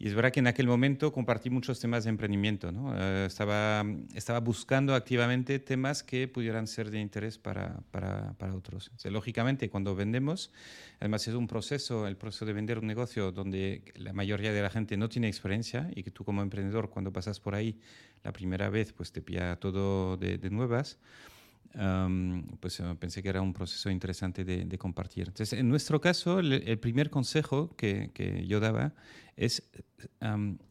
Y 0.00 0.06
es 0.06 0.14
verdad 0.14 0.30
que 0.30 0.38
en 0.38 0.46
aquel 0.46 0.68
momento 0.68 1.12
compartí 1.12 1.50
muchos 1.50 1.80
temas 1.80 2.04
de 2.04 2.10
emprendimiento. 2.10 2.70
¿no? 2.70 2.94
Eh, 2.96 3.26
estaba, 3.26 3.84
estaba 4.14 4.38
buscando 4.38 4.94
activamente 4.94 5.58
temas 5.58 6.04
que 6.04 6.28
pudieran 6.28 6.68
ser 6.68 6.90
de 6.92 7.00
interés 7.00 7.36
para, 7.36 7.80
para, 7.90 8.34
para 8.34 8.54
otros. 8.54 8.92
lógicamente, 9.04 9.68
cuando 9.68 9.96
vendemos, 9.96 10.52
además 11.00 11.26
es 11.26 11.34
un 11.34 11.48
proceso, 11.48 12.06
el 12.06 12.16
proceso 12.16 12.46
de 12.46 12.52
vender 12.52 12.78
un 12.78 12.86
negocio 12.86 13.32
donde 13.32 13.82
la 13.96 14.12
mayoría 14.12 14.52
de 14.52 14.62
la 14.62 14.70
gente 14.70 14.96
no 14.96 15.08
tiene 15.08 15.26
experiencia 15.26 15.90
y 15.92 16.04
que 16.04 16.12
tú 16.12 16.24
como 16.24 16.42
emprendedor, 16.42 16.90
cuando 16.90 17.12
pasas 17.12 17.40
por 17.40 17.56
ahí 17.56 17.76
la 18.22 18.32
primera 18.32 18.68
vez, 18.70 18.92
pues 18.92 19.12
te 19.12 19.22
pilla 19.22 19.56
todo 19.56 20.16
de, 20.16 20.38
de 20.38 20.50
nuevas 20.50 20.98
pues 22.60 22.80
eh, 22.80 22.96
pensé 22.98 23.22
que 23.22 23.28
era 23.28 23.40
un 23.42 23.52
proceso 23.52 23.90
interesante 23.90 24.44
de, 24.44 24.78
compartir. 24.78 25.28
Entonces, 25.28 25.58
en 25.58 25.68
nuestro 25.68 26.00
caso, 26.00 26.40
el, 26.40 26.78
primer 26.78 27.10
consejo 27.10 27.74
que, 27.76 28.10
que, 28.14 28.46
yo 28.46 28.60
daba 28.60 28.94
es 29.36 29.70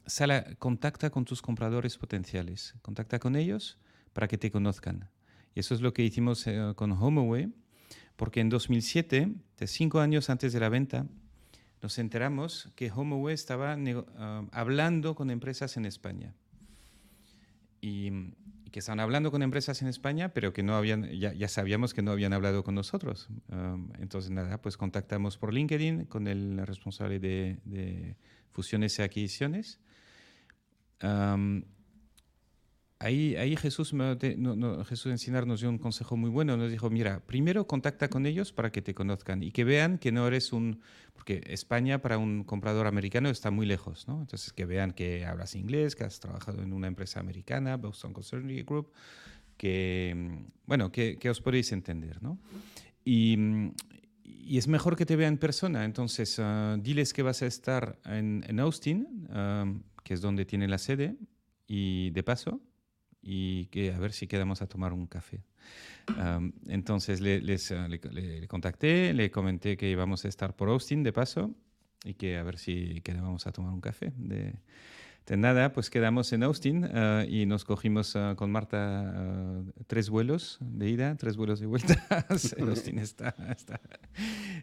sala, 0.05 0.55
contacta 0.59 1.09
con 1.09 1.25
tus 1.25 1.41
compradores 1.41 1.97
potenciales, 1.97 2.75
contacta 2.81 3.19
con 3.19 3.35
ellos 3.35 3.77
para 4.13 4.27
que 4.27 4.37
te 4.37 4.51
conozcan. 4.51 5.09
Y 5.55 5.59
eso 5.59 5.75
es 5.75 5.81
lo 5.81 5.93
que 5.93 6.03
hicimos 6.03 6.45
eh, 6.47 6.73
con 6.75 6.91
HomeAway, 6.91 7.53
porque 8.15 8.41
en 8.41 8.49
2007, 8.49 9.33
de 9.57 9.67
cinco 9.67 9.99
años 9.99 10.29
antes 10.29 10.51
de 10.51 10.59
la 10.59 10.69
venta, 10.69 11.05
nos 11.81 11.99
enteramos 11.99 12.69
que 12.75 12.91
HomeAway 12.91 13.35
estaba 13.35 13.77
hablando 14.51 15.13
con 15.13 15.29
empresas 15.29 15.77
en 15.77 15.85
España. 15.85 16.33
Y 17.81 18.33
y 18.67 18.69
que 18.69 18.79
estaban 18.79 18.99
hablando 18.99 19.31
con 19.31 19.43
empresas 19.43 19.81
en 19.81 19.87
España, 19.87 20.33
pero 20.33 20.51
que 20.51 20.61
no 20.61 20.75
habían, 20.75 21.09
ya, 21.17 21.31
ya 21.31 21.47
sabíamos 21.47 21.93
que 21.93 22.01
no 22.01 22.11
habían 22.11 22.33
hablado 22.33 22.65
con 22.65 22.75
nosotros. 22.75 23.29
entonces, 23.97 24.29
nada, 24.29 24.61
pues 24.61 24.75
contactamos 24.75 25.37
por 25.37 25.53
LinkedIn 25.53 26.03
con 26.03 26.27
el 26.27 26.67
responsable 26.67 27.17
de 27.17 28.17
fusiones 28.51 28.99
y 28.99 29.03
adquisiciones. 29.03 29.79
Ahí, 32.99 33.55
Jesús, 33.57 33.93
Jesús 34.87 35.11
Encinar 35.11 35.45
nos 35.45 35.61
dio 35.61 35.69
un 35.69 35.77
consejo 35.77 36.17
muy 36.17 36.31
bueno. 36.31 36.57
Nos 36.57 36.71
dijo, 36.71 36.89
mira, 36.89 37.19
primero 37.19 37.67
contacta 37.67 38.07
con 38.07 38.25
ellos 38.25 38.51
para 38.51 38.71
que 38.71 38.81
te 38.81 38.95
conozcan 38.95 39.43
y 39.43 39.51
que 39.51 39.63
vean 39.63 39.99
que 39.99 40.11
no 40.11 40.25
eres 40.25 40.51
un... 40.51 40.81
Porque 41.13 41.43
España 41.47 42.01
para 42.01 42.17
un 42.17 42.43
comprador 42.43 42.87
americano 42.87 43.29
está 43.29 43.51
muy 43.51 43.67
lejos, 43.67 44.07
¿no? 44.07 44.19
Entonces, 44.19 44.51
que 44.51 44.65
vean 44.65 44.93
que 44.93 45.25
hablas 45.25 45.53
inglés, 45.55 45.95
que 45.95 46.05
has 46.05 46.19
trabajado 46.19 46.63
en 46.63 46.73
una 46.73 46.87
empresa 46.87 47.19
americana, 47.19 47.77
Boston 47.77 48.13
Consulting 48.13 48.65
Group, 48.65 48.91
que, 49.57 50.45
bueno, 50.65 50.91
que, 50.91 51.19
os 51.29 51.39
podéis 51.41 51.71
entender, 51.71 52.21
¿no? 52.23 52.39
Y, 53.05 53.37
es 54.49 54.67
mejor 54.67 54.95
que 54.95 55.05
te 55.05 55.15
vean 55.15 55.33
en 55.33 55.39
persona. 55.39 55.85
Entonces, 55.85 56.39
ah, 56.39 56.77
diles 56.79 57.13
que 57.13 57.21
vas 57.21 57.43
a 57.43 57.45
estar 57.45 57.99
en, 58.05 58.59
Austin, 58.59 59.27
ah, 59.29 59.71
que 60.03 60.15
es 60.15 60.21
donde 60.21 60.45
tiene 60.45 60.67
la 60.67 60.79
sede, 60.79 61.15
y 61.67 62.09
de 62.11 62.23
paso 62.23 62.61
y 63.29 63.65
que 63.65 63.91
a 63.91 63.99
ver 63.99 64.13
si 64.13 64.25
quedamos 64.25 64.61
a 64.61 64.67
tomar 64.67 64.93
un 64.93 65.05
café. 65.05 65.43
entonces 66.67 67.19
le, 67.19 67.41
les, 67.41 67.71
eh, 67.71 67.87
le, 67.89 68.47
contacté, 68.47 69.13
le 69.13 69.29
comenté 69.29 69.75
que 69.75 69.89
íbamos 69.89 70.23
a 70.23 70.29
estar 70.29 70.55
por 70.55 70.69
Austin 70.69 71.03
de 71.03 71.11
paso 71.11 71.53
y 72.05 72.13
que 72.13 72.37
a 72.37 72.43
ver 72.43 72.57
si 72.57 73.01
quedábamos 73.01 73.45
a 73.45 73.51
tomar 73.51 73.73
un 73.73 73.81
café. 73.81 74.13
De, 74.15 74.53
de 75.27 75.35
nada, 75.35 75.73
pues 75.73 75.89
quedamos 75.89 76.31
en 76.31 76.43
Austin 76.43 76.89
eh, 76.89 77.27
y 77.29 77.45
nos 77.45 77.65
cogimos 77.65 78.15
eh, 78.15 78.33
con 78.37 78.49
Marta 78.49 79.13
eh, 79.13 79.71
tres 79.85 80.09
vuelos 80.09 80.57
de 80.61 80.89
ida, 80.89 81.17
tres 81.17 81.35
vuelos 81.35 81.59
de 81.59 81.65
vuelta. 81.65 81.95
Austin 82.29 82.99
está, 82.99 83.35
está, 83.49 83.81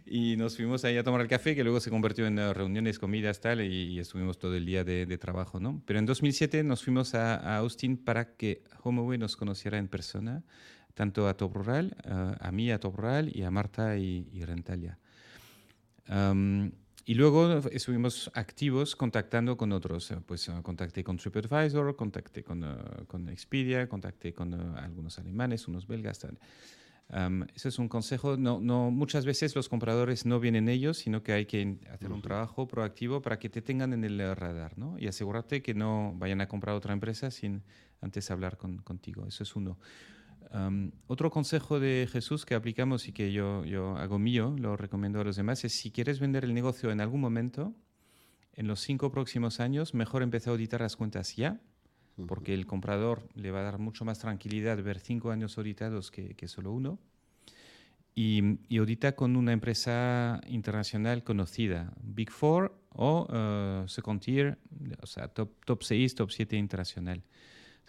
Y 0.06 0.38
nos 0.38 0.56
fuimos 0.56 0.82
ahí 0.86 0.96
a 0.96 1.04
tomar 1.04 1.20
el 1.20 1.28
café, 1.28 1.54
que 1.54 1.62
luego 1.62 1.80
se 1.80 1.90
convirtió 1.90 2.26
en 2.26 2.38
reuniones, 2.54 2.98
comidas, 2.98 3.40
tal, 3.40 3.60
y, 3.60 3.98
estuvimos 3.98 4.38
todo 4.38 4.54
el 4.54 4.64
día 4.64 4.84
de, 4.84 5.18
trabajo, 5.18 5.60
¿no? 5.60 5.82
Pero 5.84 5.98
en 5.98 6.06
2007 6.06 6.64
nos 6.64 6.82
fuimos 6.82 7.14
a, 7.14 7.58
Austin 7.58 7.98
para 7.98 8.34
que 8.34 8.64
HomeAway 8.82 9.18
nos 9.18 9.36
conociera 9.36 9.76
en 9.76 9.88
persona, 9.88 10.44
tanto 10.94 11.28
a 11.28 11.36
Top 11.36 11.54
Rural, 11.54 11.94
a 12.40 12.50
mí 12.52 12.70
a 12.70 12.80
Top 12.80 12.96
Rural 12.96 13.30
y 13.34 13.42
a 13.42 13.50
Marta 13.50 13.98
y, 13.98 14.42
Rentalia. 14.44 14.98
Y 17.06 17.14
luego 17.14 17.58
estuvimos 17.70 18.30
activos 18.34 18.96
contactando 18.96 19.58
con 19.58 19.72
otros. 19.72 20.10
Eh, 20.10 20.16
pues 20.24 20.48
eh, 20.48 20.52
contacté 20.62 21.04
con 21.04 21.18
TripAdvisor, 21.18 21.96
contacté 21.96 22.42
con, 22.42 22.64
eh, 22.64 23.04
con 23.06 23.28
Expedia, 23.28 23.88
contacté 23.88 24.32
con 24.32 24.54
algunos 24.54 25.18
alemanes, 25.18 25.68
unos 25.68 25.86
belgas. 25.86 26.18
Tal. 26.18 26.38
ese 27.54 27.68
es 27.68 27.78
un 27.78 27.88
consejo. 27.88 28.38
No, 28.38 28.58
no, 28.58 28.90
muchas 28.90 29.26
veces 29.26 29.54
los 29.54 29.68
compradores 29.68 30.24
no 30.24 30.40
vienen 30.40 30.70
ellos, 30.70 30.96
sino 30.96 31.22
que 31.22 31.32
hay 31.32 31.44
que 31.44 31.78
hacer 31.90 32.10
un 32.10 32.22
trabajo 32.22 32.66
proactivo 32.66 33.20
para 33.20 33.38
que 33.38 33.50
te 33.50 33.60
tengan 33.60 33.92
en 33.92 34.04
el 34.04 34.18
radar 34.34 34.78
¿no? 34.78 34.96
y 34.98 35.06
asegurarte 35.06 35.62
que 35.62 35.74
no 35.74 36.14
vayan 36.16 36.40
a 36.40 36.48
comprar 36.48 36.74
otra 36.74 36.94
empresa 36.94 37.30
sin 37.30 37.62
antes 38.00 38.30
hablar 38.30 38.56
con, 38.56 38.78
contigo. 38.78 39.26
Eso 39.26 39.42
es 39.42 39.54
uno 39.54 39.78
otro 41.06 41.30
consejo 41.30 41.80
de 41.80 42.08
Jesús 42.10 42.44
que 42.44 42.54
aplicamos 42.54 43.08
y 43.08 43.12
que 43.12 43.32
yo, 43.32 43.64
yo 43.64 43.96
hago 43.96 44.18
mío, 44.18 44.54
lo 44.58 44.76
recomiendo 44.76 45.20
a 45.20 45.24
los 45.24 45.36
demás, 45.36 45.64
es 45.64 45.72
si 45.72 45.90
quieres 45.90 46.20
vender 46.20 46.44
el 46.44 46.54
negocio 46.54 46.90
en 46.90 47.00
algún 47.00 47.20
momento, 47.20 47.74
en 48.52 48.68
los 48.68 48.80
cinco 48.80 49.10
próximos 49.10 49.60
años, 49.60 49.94
mejor 49.94 50.22
empezar 50.22 50.50
a 50.50 50.52
auditar 50.52 50.80
las 50.80 50.96
cuentas 50.96 51.34
ya, 51.34 51.60
porque 52.28 52.54
el 52.54 52.66
comprador 52.66 53.28
le 53.34 53.50
va 53.50 53.60
a 53.60 53.64
dar 53.64 53.78
mucho 53.78 54.04
más 54.04 54.20
tranquilidad 54.20 54.80
ver 54.82 55.00
cinco 55.00 55.32
años 55.32 55.58
auditados 55.58 56.10
que, 56.10 56.34
que 56.34 56.46
solo 56.46 56.72
uno. 56.72 56.98
Y, 58.14 58.60
y, 58.68 58.78
audita 58.78 59.16
con 59.16 59.34
una 59.34 59.52
empresa 59.52 60.40
internacional 60.46 61.24
conocida, 61.24 61.92
Big 62.00 62.30
Four 62.30 62.78
o 62.90 63.26
uh, 63.26 63.88
Second 63.88 64.20
Tier, 64.20 64.56
o 65.02 65.06
sea, 65.06 65.26
top, 65.26 65.50
top 65.64 65.82
6, 65.82 66.14
top 66.14 66.30
7 66.30 66.56
internacional 66.56 67.24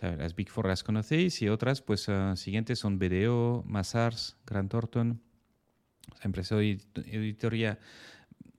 las 0.02 0.36
Big 0.36 0.50
Four 0.50 0.68
las 0.68 0.84
conocéis 0.84 1.42
y 1.42 1.50
otras, 1.50 1.82
pues 1.82 2.08
uh, 2.08 2.36
siguientes 2.36 2.80
son 2.80 3.00
BDO, 3.00 3.64
Mazars, 3.66 4.38
Grant 4.46 4.72
Thornton, 4.72 5.22
la 6.20 6.24
empresa 6.24 6.56
de 6.56 6.80
editoría 7.06 7.80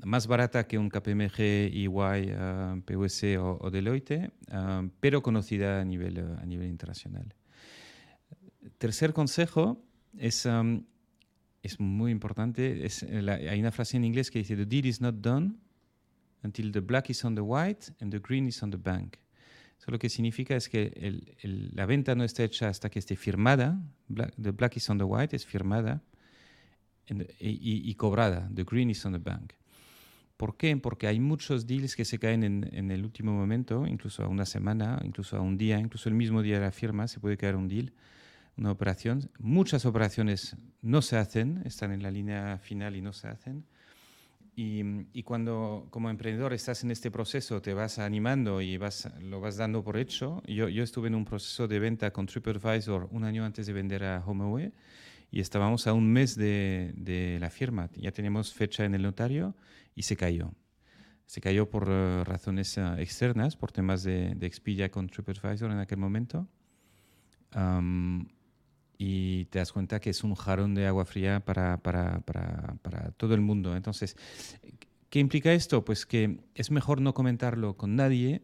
más 0.05 0.27
barata 0.27 0.67
que 0.67 0.79
un 0.79 0.89
KPMG, 0.89 1.41
EY, 1.41 1.87
uh, 1.87 2.81
PwC 2.83 3.39
o, 3.39 3.71
Deloitte, 3.71 4.33
uh, 4.53 4.89
pero 5.01 5.23
conocida 5.23 5.81
a 5.81 5.85
nivel, 5.85 6.19
a 6.19 6.45
nivel 6.47 6.69
internacional. 6.69 7.35
Tercer 8.79 9.13
consejo 9.13 9.83
es, 10.19 10.47
es 11.63 11.81
muy 11.81 12.11
importante. 12.11 12.85
Es 12.85 13.03
hay 13.03 13.59
una 13.59 13.73
frase 13.73 13.97
en 13.97 14.05
inglés 14.05 14.31
que 14.31 14.41
dice, 14.41 14.57
The 14.57 14.67
deal 14.67 14.87
is 14.87 15.01
not 15.01 15.15
done 15.17 15.55
until 16.43 16.73
the 16.73 16.81
black 16.81 17.09
is 17.09 17.25
on 17.25 17.35
the 17.35 17.41
white 17.41 17.93
and 18.01 18.13
the 18.13 18.19
green 18.19 18.49
is 18.49 18.63
on 18.63 18.71
the 18.71 18.77
bank. 18.77 19.19
Eso 19.79 19.91
lo 19.91 19.99
que 19.99 20.09
significa 20.09 20.57
es 20.57 20.69
que 20.69 21.23
la 21.43 21.87
venta 21.87 22.15
no 22.15 22.25
está 22.25 22.45
hecha 22.45 22.69
hasta 22.69 22.91
que 22.91 22.99
esté 22.99 23.17
firmada, 23.17 23.79
the 24.41 24.51
black 24.51 24.77
is 24.77 24.89
on 24.89 24.99
the 24.99 25.05
white, 25.05 25.37
es 25.37 25.45
firmada 25.45 26.03
y, 27.39 27.95
cobrada, 27.95 28.51
the 28.55 28.65
green 28.65 28.91
is 28.91 29.05
on 29.05 29.13
the 29.13 29.19
bank. 29.19 29.53
¿Por 30.37 30.57
qué? 30.57 30.77
Porque 30.77 31.07
hay 31.07 31.19
muchos 31.19 31.67
deals 31.67 31.97
que 31.97 32.05
se 32.05 32.19
caen 32.19 32.43
en, 32.43 32.69
en, 32.73 32.91
el 32.91 33.05
último 33.05 33.33
momento, 33.33 33.87
incluso 33.87 34.23
a 34.23 34.29
una 34.29 34.45
semana, 34.45 35.01
incluso 35.03 35.37
a 35.37 35.41
un 35.41 35.57
día, 35.57 35.79
incluso 35.79 36.11
el 36.11 36.15
mismo 36.15 36.43
día 36.43 36.57
de 36.57 36.67
la 36.67 36.73
firma 36.73 37.09
se 37.09 37.21
puede 37.21 37.39
caer 37.39 37.57
un 37.57 37.69
deal, 37.69 37.95
una 38.57 38.71
operación. 38.71 39.31
Muchas 39.39 39.87
operaciones 39.87 40.57
no 40.83 41.01
se 41.01 41.17
hacen, 41.17 41.63
están 41.65 41.93
en 41.93 42.03
la 42.03 42.11
línea 42.11 42.59
final 42.59 42.97
y 42.97 43.03
no 43.03 43.15
se 43.15 43.29
hacen. 43.29 43.65
Y, 44.59 45.23
cuando 45.25 45.87
como 45.91 46.09
emprendedor 46.09 46.55
estás 46.55 46.83
en 46.83 46.91
este 46.91 47.11
proceso, 47.11 47.61
te 47.61 47.75
vas 47.75 47.99
animando 47.99 48.63
y 48.63 48.79
vas, 48.79 49.07
lo 49.21 49.39
vas 49.39 49.59
dando 49.59 49.85
por 49.85 49.99
hecho. 49.99 50.43
Yo, 50.47 50.71
yo 50.71 50.83
estuve 50.83 51.09
en 51.09 51.15
un 51.15 51.27
proceso 51.27 51.69
de 51.69 51.79
venta 51.79 52.11
con 52.11 52.25
TripAdvisor 52.25 53.09
un 53.11 53.25
año 53.25 53.45
antes 53.45 53.67
de 53.67 53.75
vender 53.75 54.03
a 54.05 54.25
HomeAway 54.25 54.73
y 55.31 55.41
estábamos 55.41 55.87
a 55.87 55.93
un 55.93 56.11
mes 56.11 56.37
de, 56.37 56.95
de, 56.97 57.39
la 57.39 57.51
firma. 57.51 57.91
Ya 57.97 58.13
teníamos 58.13 58.55
fecha 58.55 58.87
en 58.87 58.95
el 58.95 59.03
notario 59.03 59.55
y 59.95 60.05
se 60.05 60.17
cayó. 60.17 60.55
Se 61.27 61.43
cayó 61.43 61.69
por 61.69 61.87
eh, 61.91 62.25
razones 62.25 62.79
eh, 62.79 62.95
externas, 62.99 63.57
por 63.57 63.73
temas 63.73 64.05
de, 64.05 64.35
de 64.37 64.91
con 64.91 65.09
TripAdvisor 65.09 65.71
en 65.71 65.81
aquel 65.81 65.99
momento 65.99 66.49
y 68.99 69.47
te 69.47 69.59
das 69.59 69.73
cuenta 69.73 70.01
que 70.01 70.11
es 70.11 70.25
un 70.25 70.35
jarón 70.35 70.75
de 70.75 70.87
agua 70.87 71.05
fría 71.05 71.41
para, 71.41 71.79
para, 71.83 72.21
para, 72.21 72.77
para, 72.83 73.11
todo 73.13 73.35
el 73.35 73.41
mundo. 73.41 73.77
Entonces, 73.77 74.17
¿qué 75.11 75.19
implica 75.19 75.53
esto? 75.53 75.85
Pues 75.85 76.07
que 76.07 76.41
es 76.55 76.71
mejor 76.71 77.01
no 77.01 77.15
comentarlo 77.15 77.77
con 77.77 77.97
nadie, 77.97 78.43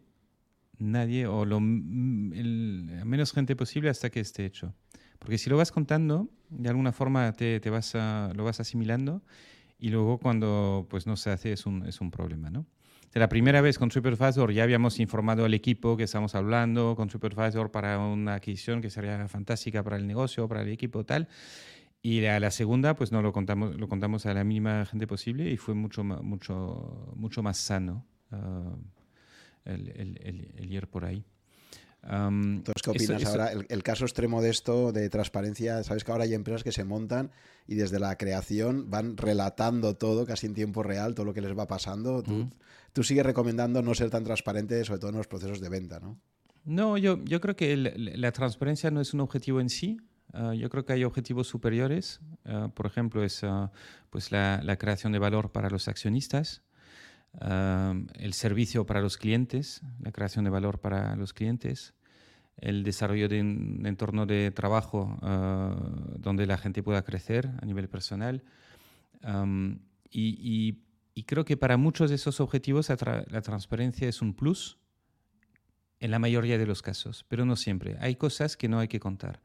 nadie 0.78 1.26
o 1.26 1.44
lo 1.44 1.60
menos 1.60 3.32
gente 3.32 3.56
posible 3.56 3.90
hasta 3.90 4.10
que 4.10 4.20
esté 4.20 4.44
hecho. 4.44 4.74
Porque 5.18 5.38
si 5.38 5.48
lo 5.48 5.56
vas 5.56 5.70
contando, 5.70 6.28
de 6.50 6.68
alguna 6.68 6.92
forma 6.92 7.32
te, 7.32 7.60
te 7.60 7.70
vas 7.70 7.94
lo 7.94 8.44
vas 8.44 8.60
asimilando 8.60 9.22
y 9.78 9.88
luego 9.88 10.18
cuando 10.18 10.86
pues 10.90 11.06
no 11.06 11.16
se 11.16 11.30
hace 11.30 11.52
es 11.52 11.66
un, 11.66 11.86
es 11.86 12.00
un 12.00 12.10
problema, 12.10 12.50
¿no? 12.50 12.66
De 13.12 13.20
la 13.20 13.28
primera 13.28 13.60
vez 13.60 13.78
con 13.78 13.90
TripAdvisor 13.90 14.52
ya 14.52 14.62
habíamos 14.62 14.98
informado 14.98 15.44
al 15.44 15.52
equipo 15.54 15.96
que 15.96 16.04
estamos 16.04 16.34
hablando 16.34 16.96
con 16.96 17.08
TripAdvisor 17.08 17.70
para 17.70 17.98
una 17.98 18.34
adquisición 18.34 18.80
que 18.80 18.88
sería 18.88 19.28
fantástica 19.28 19.82
para 19.82 19.96
el 19.96 20.06
negocio, 20.06 20.48
para 20.48 20.62
el 20.62 20.68
equipo 20.68 21.04
tal. 21.04 21.28
Y 22.00 22.24
a 22.24 22.40
la 22.40 22.50
segunda, 22.50 22.96
pues 22.96 23.12
no 23.12 23.22
lo 23.22 23.32
contamos, 23.32 23.76
lo 23.76 23.88
contamos 23.88 24.26
a 24.26 24.34
la 24.34 24.42
mínima 24.42 24.84
gente 24.86 25.06
posible 25.06 25.50
y 25.50 25.56
fue 25.56 25.74
mucho, 25.74 26.02
mucho, 26.02 27.12
mucho 27.14 27.42
más 27.44 27.58
sano 27.58 28.04
uh, 28.32 28.76
el, 29.64 29.88
el, 29.90 30.52
el, 30.56 30.72
ir 30.72 30.88
por 30.88 31.04
ahí. 31.04 31.24
Entonces, 32.02 32.82
¿qué 32.82 32.90
opinas 32.90 33.24
ahora? 33.26 33.52
El, 33.52 33.82
caso 33.84 34.04
extremo 34.04 34.42
de 34.42 34.50
esto, 34.50 34.90
de 34.90 35.08
transparencia, 35.08 35.84
sabes 35.84 36.02
que 36.02 36.10
ahora 36.10 36.24
hay 36.24 36.34
empresas 36.34 36.64
que 36.64 36.72
se 36.72 36.82
montan 36.82 37.30
y 37.68 37.76
desde 37.76 38.00
la 38.00 38.18
creación 38.18 38.90
van 38.90 39.16
relatando 39.16 39.94
todo 39.94 40.26
casi 40.26 40.46
en 40.46 40.54
tiempo 40.54 40.82
real, 40.82 41.14
todo 41.14 41.26
lo 41.26 41.34
que 41.34 41.40
les 41.40 41.56
va 41.56 41.68
pasando. 41.68 42.24
Tú, 42.24 42.50
sigues 43.00 43.24
recomendando 43.24 43.82
no 43.82 43.94
ser 43.94 44.10
tan 44.10 44.24
transparente, 44.24 44.84
sobre 44.84 45.00
todo 45.00 45.10
en 45.10 45.16
los 45.16 45.26
procesos 45.26 45.60
de 45.60 45.68
venta, 45.68 46.00
¿no? 46.00 46.18
No, 46.64 46.96
yo, 46.96 47.22
yo 47.24 47.40
creo 47.40 47.56
que 47.56 47.76
la 47.76 48.32
transparencia 48.32 48.90
no 48.90 49.00
es 49.00 49.14
un 49.14 49.20
objetivo 49.20 49.60
en 49.60 49.68
sí. 49.68 50.00
Ah, 50.32 50.54
yo 50.54 50.70
creo 50.70 50.84
que 50.84 50.92
hay 50.92 51.04
objetivos 51.04 51.48
superiores. 51.48 52.20
Ah, 52.44 52.70
por 52.72 52.86
ejemplo, 52.86 53.24
es 53.24 53.42
ah, 53.42 53.72
pues 54.10 54.30
la, 54.30 54.60
la, 54.62 54.76
creación 54.76 55.12
de 55.12 55.18
valor 55.18 55.50
para 55.50 55.70
los 55.70 55.88
accionistas 55.88 56.62
el 57.40 58.32
servicio 58.34 58.84
para 58.84 59.00
los 59.00 59.16
clientes, 59.16 59.82
la 60.00 60.12
creación 60.12 60.44
de 60.44 60.50
valor 60.50 60.80
para 60.80 61.16
los 61.16 61.32
clientes, 61.32 61.94
el 62.58 62.84
desarrollo 62.84 63.28
de 63.28 63.40
un 63.40 63.82
entorno 63.86 64.26
de 64.26 64.50
trabajo 64.50 65.18
donde 66.18 66.46
la 66.46 66.58
gente 66.58 66.82
pueda 66.82 67.02
crecer 67.02 67.50
a 67.60 67.64
nivel 67.64 67.88
personal. 67.88 68.42
y, 70.10 70.78
creo 71.24 71.44
que 71.44 71.56
para 71.56 71.76
muchos 71.76 72.10
de 72.10 72.16
esos 72.16 72.40
objetivos 72.40 72.88
la, 72.88 73.42
transparencia 73.42 74.08
es 74.08 74.22
un 74.22 74.34
plus 74.34 74.78
en 76.00 76.10
la 76.10 76.18
mayoría 76.18 76.58
de 76.58 76.66
los 76.66 76.82
casos, 76.82 77.24
pero 77.28 77.44
no 77.44 77.56
siempre. 77.56 77.96
Hay 78.00 78.16
cosas 78.16 78.56
que 78.56 78.68
no 78.68 78.78
hay 78.78 78.88
que 78.88 79.00
contar. 79.00 79.40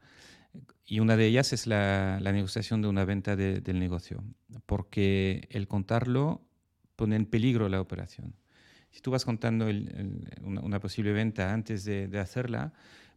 Y 0.84 1.00
una 1.00 1.16
de 1.16 1.26
ellas 1.26 1.52
es 1.52 1.66
la, 1.66 2.18
negociación 2.20 2.82
de 2.82 2.88
una 2.88 3.04
venta 3.04 3.36
del 3.36 3.78
negocio, 3.78 4.24
porque 4.66 5.46
el 5.50 5.68
contarlo 5.68 6.42
pone 6.96 7.16
en 7.16 7.26
peligro 7.26 7.68
la 7.68 7.80
operación. 7.80 8.34
Si 8.90 9.00
tú 9.00 9.10
vas 9.10 9.24
contando 9.24 9.66
una, 10.42 10.80
posible 10.80 11.12
venta 11.12 11.52
antes 11.52 11.84
de, 11.84 12.18
hacerla, 12.18 12.72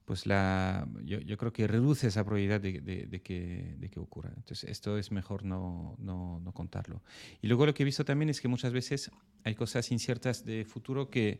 pues 0.06 0.26
la, 0.26 0.88
yo, 1.04 1.38
creo 1.38 1.54
que 1.54 1.68
reduce 1.68 2.08
esa 2.08 2.24
probabilidad 2.24 2.60
de, 2.60 3.22
que, 3.22 4.00
ocurra. 4.00 4.32
Entonces, 4.36 4.70
esto 4.70 4.98
es 4.98 5.12
mejor 5.12 5.44
no, 5.44 5.96
no, 6.00 6.40
no, 6.40 6.52
contarlo. 6.54 7.02
Y 7.42 7.48
luego 7.48 7.66
lo 7.66 7.74
que 7.74 7.84
he 7.84 7.86
visto 7.86 8.04
también 8.04 8.30
es 8.30 8.42
que 8.42 8.48
muchas 8.48 8.74
veces 8.74 9.12
hay 9.44 9.56
cosas 9.56 9.92
inciertas 9.92 10.44
de 10.44 10.66
futuro 10.66 11.10
que, 11.10 11.40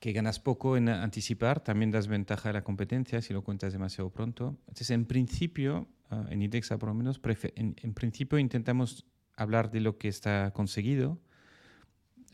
que 0.00 0.12
ganas 0.12 0.38
poco 0.38 0.76
en 0.76 0.88
anticipar, 0.88 1.60
también 1.60 1.90
das 1.90 2.06
ventaja 2.06 2.50
a 2.50 2.52
la 2.52 2.62
competencia 2.62 3.22
si 3.22 3.32
lo 3.32 3.42
cuentas 3.42 3.72
demasiado 3.72 4.10
pronto. 4.10 4.56
Entonces, 4.68 4.90
en 4.90 5.06
principio, 5.06 5.88
ah, 6.10 6.26
en 6.30 6.42
IDEXA 6.42 6.78
por 6.78 6.90
lo 6.90 6.94
menos, 6.94 7.20
en, 7.56 7.76
en 7.82 7.94
principio 7.94 8.38
intentamos 8.38 9.06
hablar 9.36 9.70
de 9.70 9.80
lo 9.80 9.98
que 9.98 10.08
está 10.08 10.52
conseguido, 10.52 11.18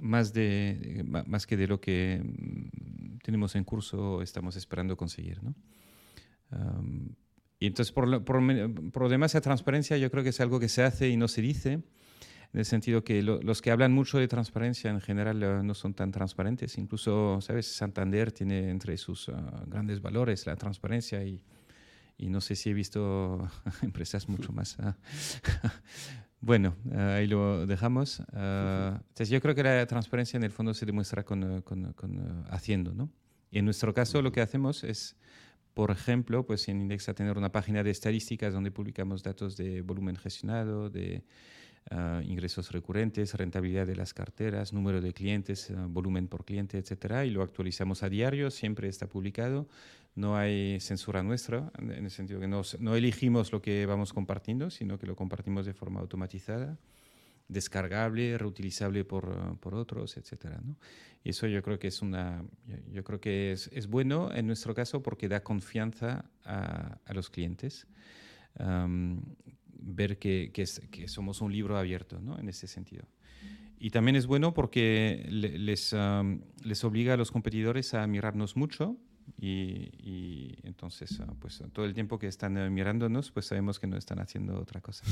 más, 0.01 0.33
de, 0.33 1.05
más 1.27 1.47
que 1.47 1.57
de 1.57 1.67
lo 1.67 1.81
que 1.81 2.23
mm, 2.23 3.19
tenemos 3.19 3.55
en 3.55 3.65
curso 3.65 4.23
estamos 4.23 4.57
esperando 4.57 4.97
conseguir. 4.97 5.43
¿no? 5.43 5.55
y 7.59 7.67
entonces, 7.67 7.93
por 7.93 8.07
lo, 8.07 8.25
por, 8.25 8.41
lo 8.43 9.09
demás, 9.09 9.35
la 9.35 9.41
transparencia 9.41 9.97
yo 9.97 10.11
creo 10.11 10.23
que 10.23 10.29
es 10.29 10.41
algo 10.41 10.61
que 10.61 10.69
se 10.69 10.83
hace 10.83 11.09
y 11.09 11.17
no 11.17 11.27
se 11.27 11.41
dice, 11.41 11.73
en 11.73 12.61
el 12.61 12.65
sentido 12.65 13.03
que 13.03 13.23
los 13.23 13.63
que 13.63 13.73
hablan 13.73 13.93
mucho 13.93 14.19
de 14.19 14.29
transparencia 14.29 14.91
en 14.91 15.01
general 15.01 15.43
eh, 15.43 15.63
no 15.65 15.75
son 15.75 15.93
tan 15.93 16.13
transparentes. 16.13 16.79
Incluso, 16.79 17.41
¿sabes? 17.41 17.67
Santander 17.67 18.31
tiene 18.31 18.71
entre 18.71 18.97
sus 18.97 19.29
ah, 19.29 19.65
grandes 19.67 20.01
valores 20.01 20.47
la 20.47 20.55
transparencia 20.55 21.25
y, 21.25 21.43
y 22.17 22.29
no 22.29 22.41
sé 22.41 22.55
si 22.55 22.71
he 22.71 22.75
visto 22.75 23.51
empresas 23.83 24.29
mucho 24.29 24.53
más 24.53 24.79
ah, 24.79 24.97
bueno, 26.45 26.77
eh, 26.93 26.99
ahí 26.99 27.27
lo 27.27 27.67
dejamos. 27.67 28.21
Eh, 28.21 28.91
entonces 28.93 29.31
yo 29.31 29.41
creo 29.41 29.55
que 29.55 29.63
la 29.63 29.87
transparencia 29.87 30.37
en 30.37 30.45
el 30.45 30.51
fondo 30.51 30.75
se 30.75 30.85
demuestra 30.85 31.25
con, 31.25 31.43
eh, 31.59 31.63
con, 31.63 32.45
haciendo, 32.51 32.93
¿no? 32.93 33.11
Y 33.51 33.61
en 33.61 33.65
nuestro 33.65 33.95
caso 33.95 34.21
lo 34.21 34.31
que 34.31 34.43
hacemos 34.43 34.85
es, 34.85 35.17
por 35.73 35.91
ejemplo, 35.91 36.45
pues 36.45 36.69
en 36.69 36.83
Indexa 36.83 37.15
tener 37.15 37.39
una 37.39 37.51
página 37.51 37.83
de 37.83 37.91
estadísticas 37.91 38.53
donde 38.53 38.71
publicamos 38.71 39.23
datos 39.23 39.57
de 39.57 39.81
volumen 39.81 40.17
gestionado, 40.17 40.91
de 40.91 41.25
ingresos 42.25 42.73
recurrentes, 42.73 43.35
rentabilidad 43.35 43.87
de 43.87 43.95
las 43.95 44.15
carteras, 44.15 44.73
número 44.73 45.03
de 45.03 45.13
clientes, 45.13 45.71
volumen 45.89 46.29
por 46.29 46.47
cliente, 46.47 46.79
etcétera, 46.79 47.27
y 47.27 47.31
lo 47.31 47.43
actualizamos 47.43 48.03
a 48.03 48.09
diario, 48.09 48.51
siempre 48.51 48.89
está 48.89 49.07
publicado 49.07 49.69
no 50.15 50.37
hay 50.37 50.79
censura 50.81 51.23
nuestra, 51.23 51.73
en 51.79 52.05
el 52.05 52.11
sentido 52.11 52.39
que 52.39 52.47
no, 52.47 52.63
no, 52.79 52.95
elegimos 52.95 53.51
lo 53.53 53.61
que 53.61 53.85
vamos 53.87 54.13
compartiendo, 54.13 54.71
sino 54.71 54.99
que 54.99 55.07
lo 55.07 55.17
compartimos 55.17 55.67
de 55.67 55.75
forma 55.75 56.01
automatizada, 56.01 56.79
descargable, 57.49 58.39
reutilizable 58.39 59.05
por, 59.05 59.59
por 59.59 59.75
otros, 59.75 60.17
etc. 60.17 60.57
Y 61.25 61.31
eso 61.31 61.47
yo 61.47 61.63
creo 61.63 61.79
que 61.79 61.89
es, 61.89 62.01
una, 62.01 62.45
yo 62.93 63.03
creo 63.03 63.21
que 63.21 63.53
es, 63.53 63.69
es 63.73 63.89
bueno 63.89 64.33
en 64.33 64.47
nuestro 64.47 64.75
caso 64.75 65.03
porque 65.03 65.29
da 65.29 65.43
confianza 65.43 66.31
a, 66.45 66.99
a 67.05 67.13
los 67.13 67.29
clientes. 67.29 67.87
ver 69.87 70.19
que, 70.19 70.51
que, 70.53 70.65
que, 70.91 71.09
somos 71.09 71.41
un 71.41 71.53
libro 71.53 71.77
abierto 71.77 72.21
¿no? 72.21 72.39
en 72.39 72.49
ese 72.49 72.69
sentido. 72.69 73.05
Y 73.79 73.91
también 73.91 74.17
es 74.17 74.27
bueno 74.27 74.55
porque 74.55 75.27
les, 75.29 75.95
les 76.63 76.85
obliga 76.85 77.15
a 77.15 77.17
los 77.17 77.31
competidores 77.31 77.93
a 77.93 78.07
mirarnos 78.07 78.57
mucho, 78.57 78.97
y, 79.39 80.55
entonces, 80.63 81.21
ah, 81.21 81.35
pues 81.39 81.63
todo 81.73 81.85
el 81.85 81.95
tiempo 81.95 82.19
que 82.19 82.29
están 82.29 82.57
eh, 82.57 82.71
mirándonos, 82.71 83.31
pues 83.31 83.47
sabemos 83.47 83.79
que 83.79 83.87
no 83.87 83.97
están 83.97 84.19
haciendo 84.21 84.59
otra 84.59 84.81
cosa. 84.81 85.05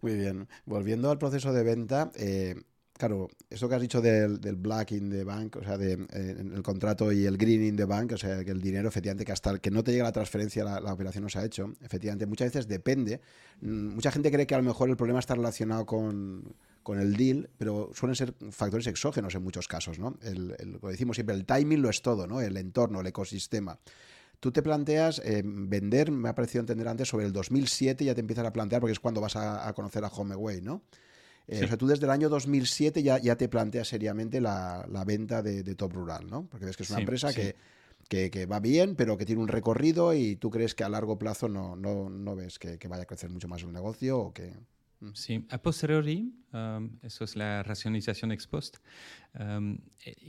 Muy 0.00 0.14
bien. 0.16 0.48
Volviendo 0.66 1.10
al 1.10 1.18
proceso 1.18 1.52
de 1.52 1.62
venta, 1.62 2.12
eh, 2.16 2.56
claro, 2.92 3.30
eso 3.48 3.68
que 3.68 3.74
has 3.74 3.80
dicho 3.80 4.02
del, 4.02 4.38
black 4.56 4.92
in 4.92 5.08
the 5.08 5.24
bank, 5.24 5.56
o 5.56 5.64
sea, 5.64 5.78
de, 5.78 5.92
eh, 5.94 6.36
el 6.38 6.62
contrato 6.62 7.10
y 7.10 7.24
el 7.24 7.38
green 7.38 7.64
in 7.64 7.76
the 7.76 7.86
bank, 7.86 8.12
o 8.12 8.18
sea, 8.18 8.44
que 8.44 8.50
el 8.50 8.60
dinero, 8.60 8.88
efectivamente, 8.88 9.24
que 9.24 9.32
hasta 9.32 9.58
que 9.58 9.70
no 9.70 9.82
te 9.82 9.92
llega 9.92 10.04
la 10.04 10.12
transferencia, 10.12 10.62
la, 10.62 10.80
la, 10.80 10.92
operación 10.92 11.24
no 11.24 11.30
se 11.30 11.38
ha 11.38 11.44
hecho, 11.44 11.72
efectivamente, 11.80 12.26
muchas 12.26 12.48
veces 12.48 12.68
depende. 12.68 13.20
Mm, 13.62 13.94
mucha 13.94 14.12
gente 14.12 14.30
cree 14.30 14.46
que 14.46 14.54
a 14.54 14.58
lo 14.58 14.64
mejor 14.64 14.90
el 14.90 14.96
problema 14.96 15.20
está 15.20 15.34
relacionado 15.34 15.86
con 15.86 16.54
con 16.84 17.00
el 17.00 17.16
deal, 17.16 17.50
pero 17.58 17.90
suelen 17.94 18.14
ser 18.14 18.34
factores 18.50 18.86
exógenos 18.86 19.34
en 19.34 19.42
muchos 19.42 19.66
casos, 19.66 19.98
¿no? 19.98 20.16
El, 20.22 20.54
lo 20.80 20.88
decimos 20.88 21.16
siempre, 21.16 21.34
el 21.34 21.46
timing 21.46 21.82
lo 21.82 21.88
es 21.88 22.02
todo, 22.02 22.28
¿no? 22.28 22.40
El 22.40 22.56
entorno, 22.58 23.00
el 23.00 23.06
ecosistema. 23.06 23.80
Tú 24.38 24.52
te 24.52 24.62
planteas 24.62 25.20
eh, 25.24 25.42
vender, 25.44 26.12
me 26.12 26.28
ha 26.28 26.34
parecido 26.34 26.60
entender 26.60 26.86
antes, 26.86 27.08
sobre 27.08 27.24
el 27.24 27.32
2007 27.32 28.04
ya 28.04 28.14
te 28.14 28.20
empiezas 28.20 28.44
a 28.44 28.52
plantear, 28.52 28.80
porque 28.80 28.92
es 28.92 29.00
cuando 29.00 29.22
vas 29.22 29.34
a, 29.34 29.72
conocer 29.72 30.04
a 30.04 30.08
HomeAway, 30.08 30.60
¿no? 30.60 30.82
Eh, 31.48 31.64
o 31.64 31.68
sea, 31.68 31.78
tú 31.78 31.86
desde 31.86 32.04
el 32.04 32.10
año 32.10 32.28
2007 32.28 33.02
ya, 33.02 33.18
ya 33.18 33.36
te 33.36 33.48
planteas 33.48 33.88
seriamente 33.88 34.42
la, 34.42 34.86
la 34.90 35.04
venta 35.04 35.42
de, 35.42 35.62
de, 35.62 35.74
Top 35.74 35.94
Rural, 35.94 36.26
¿no? 36.28 36.46
Porque 36.50 36.66
ves 36.66 36.76
que 36.76 36.82
es 36.82 36.90
una 36.90 37.00
empresa 37.00 37.32
que, 37.32 37.56
que, 38.10 38.30
que, 38.30 38.44
va 38.44 38.60
bien, 38.60 38.94
pero 38.94 39.16
que 39.16 39.24
tiene 39.24 39.40
un 39.40 39.48
recorrido 39.48 40.12
y 40.12 40.36
tú 40.36 40.50
crees 40.50 40.74
que 40.74 40.84
a 40.84 40.90
largo 40.90 41.18
plazo 41.18 41.48
no, 41.48 41.76
no, 41.76 42.10
no 42.10 42.36
ves 42.36 42.58
que, 42.58 42.78
que, 42.78 42.88
vaya 42.88 43.04
a 43.04 43.06
crecer 43.06 43.30
mucho 43.30 43.48
más 43.48 43.62
el 43.62 43.72
negocio 43.72 44.18
o 44.18 44.34
que... 44.34 44.52
Sí, 45.12 45.46
a 45.50 45.58
posteriori, 45.58 46.32
um, 46.52 46.98
eso 47.02 47.24
es 47.24 47.36
la 47.36 47.62
racionalización 47.62 48.32
ex 48.32 48.46
post. 48.46 48.78
Um, 49.38 49.78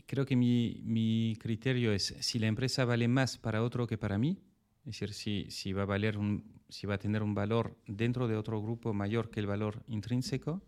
creo 0.05 0.26
que 0.26 0.36
mi, 0.36 1.38
criterio 1.39 1.91
es 1.91 2.15
si 2.19 2.39
la 2.39 2.47
empresa 2.47 2.84
vale 2.86 3.07
más 3.07 3.38
para 3.38 3.63
otro 3.63 3.88
que 3.88 3.97
para 3.97 4.17
mí, 4.17 4.41
es 4.86 4.99
decir, 4.99 5.13
si, 5.51 5.73
va 5.73 5.84
a 5.86 6.97
tener 6.97 7.23
un 7.23 7.34
valor 7.34 7.78
dentro 7.88 8.28
de 8.28 8.36
otro 8.36 8.61
grupo 8.61 8.93
mayor 8.93 9.30
que 9.30 9.39
el 9.39 9.47
valor 9.47 9.84
intrínseco, 9.88 10.61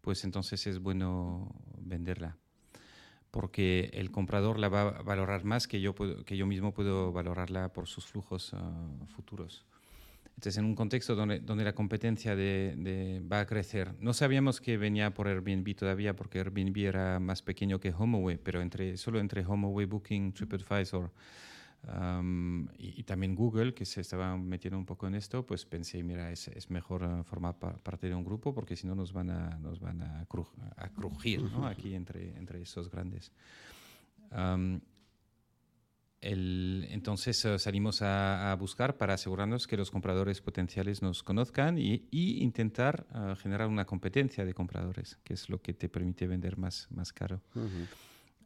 pues 0.00 0.24
entonces 0.24 0.66
es 0.66 0.78
bueno 0.78 1.54
venderla. 1.78 2.38
Porque 3.30 3.90
el 3.94 4.10
comprador 4.12 4.58
la 4.58 4.68
va 4.68 4.82
a 4.82 5.02
valorar 5.02 5.44
más 5.44 5.66
que 5.66 5.80
yo, 5.80 5.94
puedo, 5.94 6.24
que 6.24 6.36
yo 6.36 6.46
mismo 6.46 6.72
puedo 6.72 7.12
valorarla 7.12 7.72
por 7.72 7.88
sus 7.88 8.06
flujos 8.06 8.52
uh, 8.52 9.06
futuros. 9.06 9.66
Entonces, 10.36 10.58
en 10.58 10.64
un 10.64 10.74
contexto 10.74 11.14
donde, 11.14 11.40
donde 11.40 11.64
la 11.64 11.74
competencia 11.74 12.34
de, 12.34 12.74
de 12.76 13.22
va 13.30 13.40
a 13.40 13.46
crecer, 13.46 13.94
no 14.00 14.12
sabíamos 14.12 14.60
que 14.60 14.76
venía 14.76 15.14
por 15.14 15.28
Airbnb 15.28 15.74
todavía, 15.76 16.16
porque 16.16 16.38
Airbnb 16.38 16.76
era 16.76 17.20
más 17.20 17.42
pequeño 17.42 17.78
que 17.78 17.92
HomeAway, 17.92 18.38
pero 18.38 18.60
entre, 18.60 18.96
solo 18.96 19.20
entre 19.20 19.44
HomeAway, 19.44 19.86
Booking, 19.86 20.32
TripAdvisor, 20.32 21.12
Um, 21.86 22.66
y, 22.78 23.00
y, 23.00 23.02
también 23.02 23.34
Google, 23.34 23.74
que 23.74 23.84
se 23.84 24.00
estaba 24.00 24.38
metiendo 24.38 24.78
un 24.78 24.86
poco 24.86 25.06
en 25.06 25.14
esto, 25.14 25.44
pues 25.44 25.66
pensé, 25.66 26.02
mira, 26.02 26.32
es, 26.32 26.48
es 26.48 26.70
mejor 26.70 27.02
uh, 27.02 27.22
formar 27.24 27.58
pa 27.58 27.76
parte 27.76 28.08
de 28.08 28.14
un 28.14 28.24
grupo 28.24 28.54
porque 28.54 28.74
si 28.74 28.86
no 28.86 28.94
nos 28.94 29.12
van 29.12 29.28
a, 29.28 29.58
nos 29.58 29.80
van 29.80 30.00
a, 30.00 30.24
cru 30.26 30.46
a 30.76 30.88
crujir 30.88 31.42
¿no? 31.42 31.66
aquí 31.66 31.94
entre, 31.94 32.36
entre 32.38 32.62
esos 32.62 32.90
grandes. 32.90 33.32
Um, 34.30 34.80
el, 36.24 36.86
entonces 36.90 37.44
uh, 37.44 37.58
salimos 37.58 38.02
a, 38.02 38.50
a, 38.50 38.56
buscar 38.56 38.96
para 38.96 39.14
asegurarnos 39.14 39.66
que 39.66 39.76
los 39.76 39.90
compradores 39.90 40.40
potenciales 40.40 41.02
nos 41.02 41.22
conozcan 41.22 41.78
y, 41.78 42.08
y 42.10 42.42
intentar 42.42 43.06
uh, 43.14 43.36
generar 43.36 43.68
una 43.68 43.84
competencia 43.84 44.44
de 44.44 44.54
compradores, 44.54 45.18
que 45.22 45.34
es 45.34 45.48
lo 45.48 45.60
que 45.60 45.74
te 45.74 45.88
permite 45.88 46.26
vender 46.26 46.56
más, 46.56 46.88
más 46.90 47.12
caro. 47.12 47.42
Uh 47.54 47.60
-huh. 47.60 47.86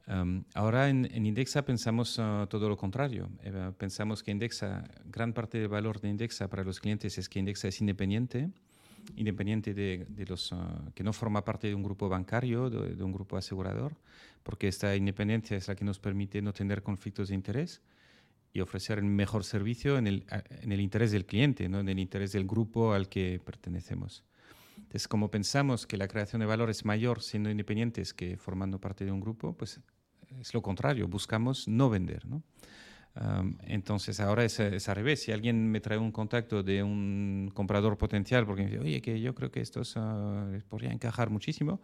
Um, 0.09 0.45
ahora 0.55 0.89
en, 0.89 1.05
en, 1.12 1.26
Indexa 1.26 1.62
pensamos 1.62 2.18
uh, 2.18 2.47
todo 2.49 2.68
lo 2.68 2.79
contrario. 2.79 3.29
Eh, 3.43 3.72
pensamos 3.76 4.22
que 4.22 4.31
Indexa, 4.31 4.85
gran 5.05 5.35
parte 5.35 5.59
del 5.59 5.68
valor 5.68 6.01
de 6.01 6.09
Indexa 6.09 6.49
para 6.49 6.64
los 6.64 6.81
clientes 6.81 7.18
es 7.18 7.29
que 7.29 7.39
Indexa 7.39 7.68
es 7.68 7.81
independiente, 7.83 8.51
independiente 9.16 9.74
de, 9.74 10.06
de 10.09 10.26
los 10.26 10.52
uh, 10.52 10.92
que 10.94 11.02
no 11.02 11.12
forma 11.12 11.44
parte 11.44 11.68
de 11.68 11.74
un 11.74 11.82
grupo 11.82 12.09
bancario, 12.09 12.70
de, 12.70 12.94
de, 12.94 13.02
un 13.04 13.12
grupo 13.12 13.36
asegurador, 13.36 13.96
porque 14.42 14.68
esta 14.68 14.94
independencia 14.96 15.56
es 15.56 15.68
la 15.68 15.74
que 15.74 15.84
nos 15.84 15.98
permite 15.98 16.42
no 16.42 16.52
tener 16.52 16.82
conflictos 16.82 17.28
de 17.28 17.34
interés 17.34 17.82
y 18.52 18.61
ofrecer 18.61 18.98
el 18.98 19.04
mejor 19.04 19.44
servicio 19.44 19.98
en 19.98 20.06
el, 20.06 20.26
en 20.62 20.72
el 20.72 20.80
interés 20.80 21.12
del 21.12 21.26
cliente, 21.26 21.68
no 21.68 21.80
en 21.80 21.88
el 21.88 21.98
interés 21.98 22.32
del 22.32 22.46
grupo 22.46 22.92
al 22.92 23.09
que 23.09 23.40
pertenecemos. 23.44 24.24
Entonces, 24.76 25.09
como 25.09 25.30
pensamos 25.30 25.86
que 25.86 25.96
la 25.96 26.09
creación 26.09 26.40
de 26.40 26.46
valor 26.46 26.70
es 26.70 26.84
mayor 26.84 27.22
siendo 27.22 27.50
independientes 27.50 28.14
que 28.14 28.36
formando 28.36 28.80
parte 28.80 29.04
de 29.04 29.12
un 29.12 29.20
grupo, 29.20 29.52
pues 29.52 29.80
es 30.40 30.54
lo 30.54 30.62
contrario, 30.62 31.09
buscamos 31.09 31.68
no 31.68 31.90
vender. 31.90 32.26
¿no? 32.26 32.42
Um, 33.21 33.57
entonces 33.62 34.21
ahora 34.21 34.45
es, 34.45 34.61
es, 34.61 34.89
al 34.89 34.97
revés. 34.97 35.23
Si 35.23 35.33
alguien 35.33 35.69
me 35.71 35.81
trae 35.81 35.99
un 35.99 36.12
contacto 36.12 36.62
de 36.62 36.85
un 36.85 37.51
comprador 37.53 37.99
potencial 37.99 38.47
porque 38.47 38.62
me 38.62 38.71
dice, 38.71 38.81
oye, 38.81 39.03
que 39.03 39.21
yo 39.21 39.35
creo 39.35 39.51
que 39.51 39.61
estos 39.61 39.97
uh, 39.97 40.61
podría 40.69 40.93
encajar 40.93 41.29
muchísimo, 41.29 41.81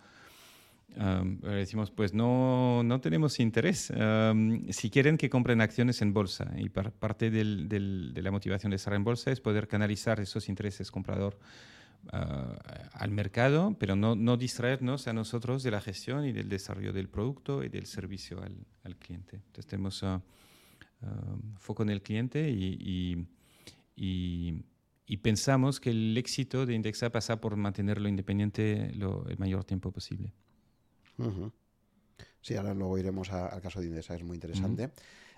um, 0.97 1.41
decimos, 1.41 1.91
pues 1.91 2.15
no, 2.15 2.83
no 2.85 3.01
tenemos 3.01 3.41
interés. 3.41 3.91
Um, 3.91 4.71
si 4.71 4.91
quieren 4.91 5.17
que 5.17 5.29
compren 5.29 5.61
acciones 5.61 6.03
en 6.03 6.13
bolsa 6.13 6.53
y 6.57 6.69
par 6.69 6.93
parte 6.93 7.31
del, 7.31 7.69
del, 7.69 8.13
de 8.15 8.23
la 8.23 8.31
motivación 8.31 8.71
de 8.71 8.77
estar 8.77 8.95
en 8.95 9.03
bolsa 9.03 9.33
es 9.33 9.41
poder 9.41 9.67
canalizar 9.67 10.21
esos 10.21 10.49
intereses 10.49 10.93
comprador 10.93 11.37
uh, 12.13 12.17
al 12.93 13.11
mercado, 13.11 13.75
pero 13.81 13.97
no, 13.97 14.15
no, 14.15 14.37
distraernos 14.37 15.09
a 15.09 15.13
nosotros 15.13 15.65
de 15.65 15.73
la 15.73 15.81
gestión 15.81 16.27
y 16.27 16.31
del 16.33 16.49
desarrollo 16.49 16.93
del 16.93 17.09
producto 17.09 17.65
y 17.65 17.71
del 17.71 17.87
servicio 17.87 18.41
al, 18.41 18.55
al 18.85 18.95
cliente. 18.95 19.37
Entonces 19.37 19.67
tenemos 19.67 20.01
uh, 20.05 20.21
uh, 21.05 21.59
foco 21.59 21.83
en 21.83 21.91
el 21.91 22.03
cliente 22.03 22.51
y, 22.51 22.77
y, 22.81 23.27
y, 23.97 24.65
y, 25.07 25.17
pensamos 25.19 25.81
que 25.81 25.91
el 25.91 26.17
éxito 26.17 26.67
de 26.67 26.75
Indexa 26.75 27.11
pasa 27.11 27.41
por 27.41 27.57
mantenerlo 27.57 28.09
independiente 28.09 28.93
lo, 28.95 29.27
el 29.29 29.39
mayor 29.39 29.65
tiempo 29.65 29.93
posible. 29.93 30.33
-huh. 31.19 31.53
Sí, 32.41 32.57
ahora 32.57 32.75
luego 32.75 32.99
iremos 32.99 33.33
a, 33.33 33.47
al 33.47 33.61
caso 33.61 33.81
de 33.81 33.87
Indexa, 33.87 34.15
es 34.15 34.25
muy 34.25 34.37
interesante. 34.37 34.89
-huh. 34.89 34.93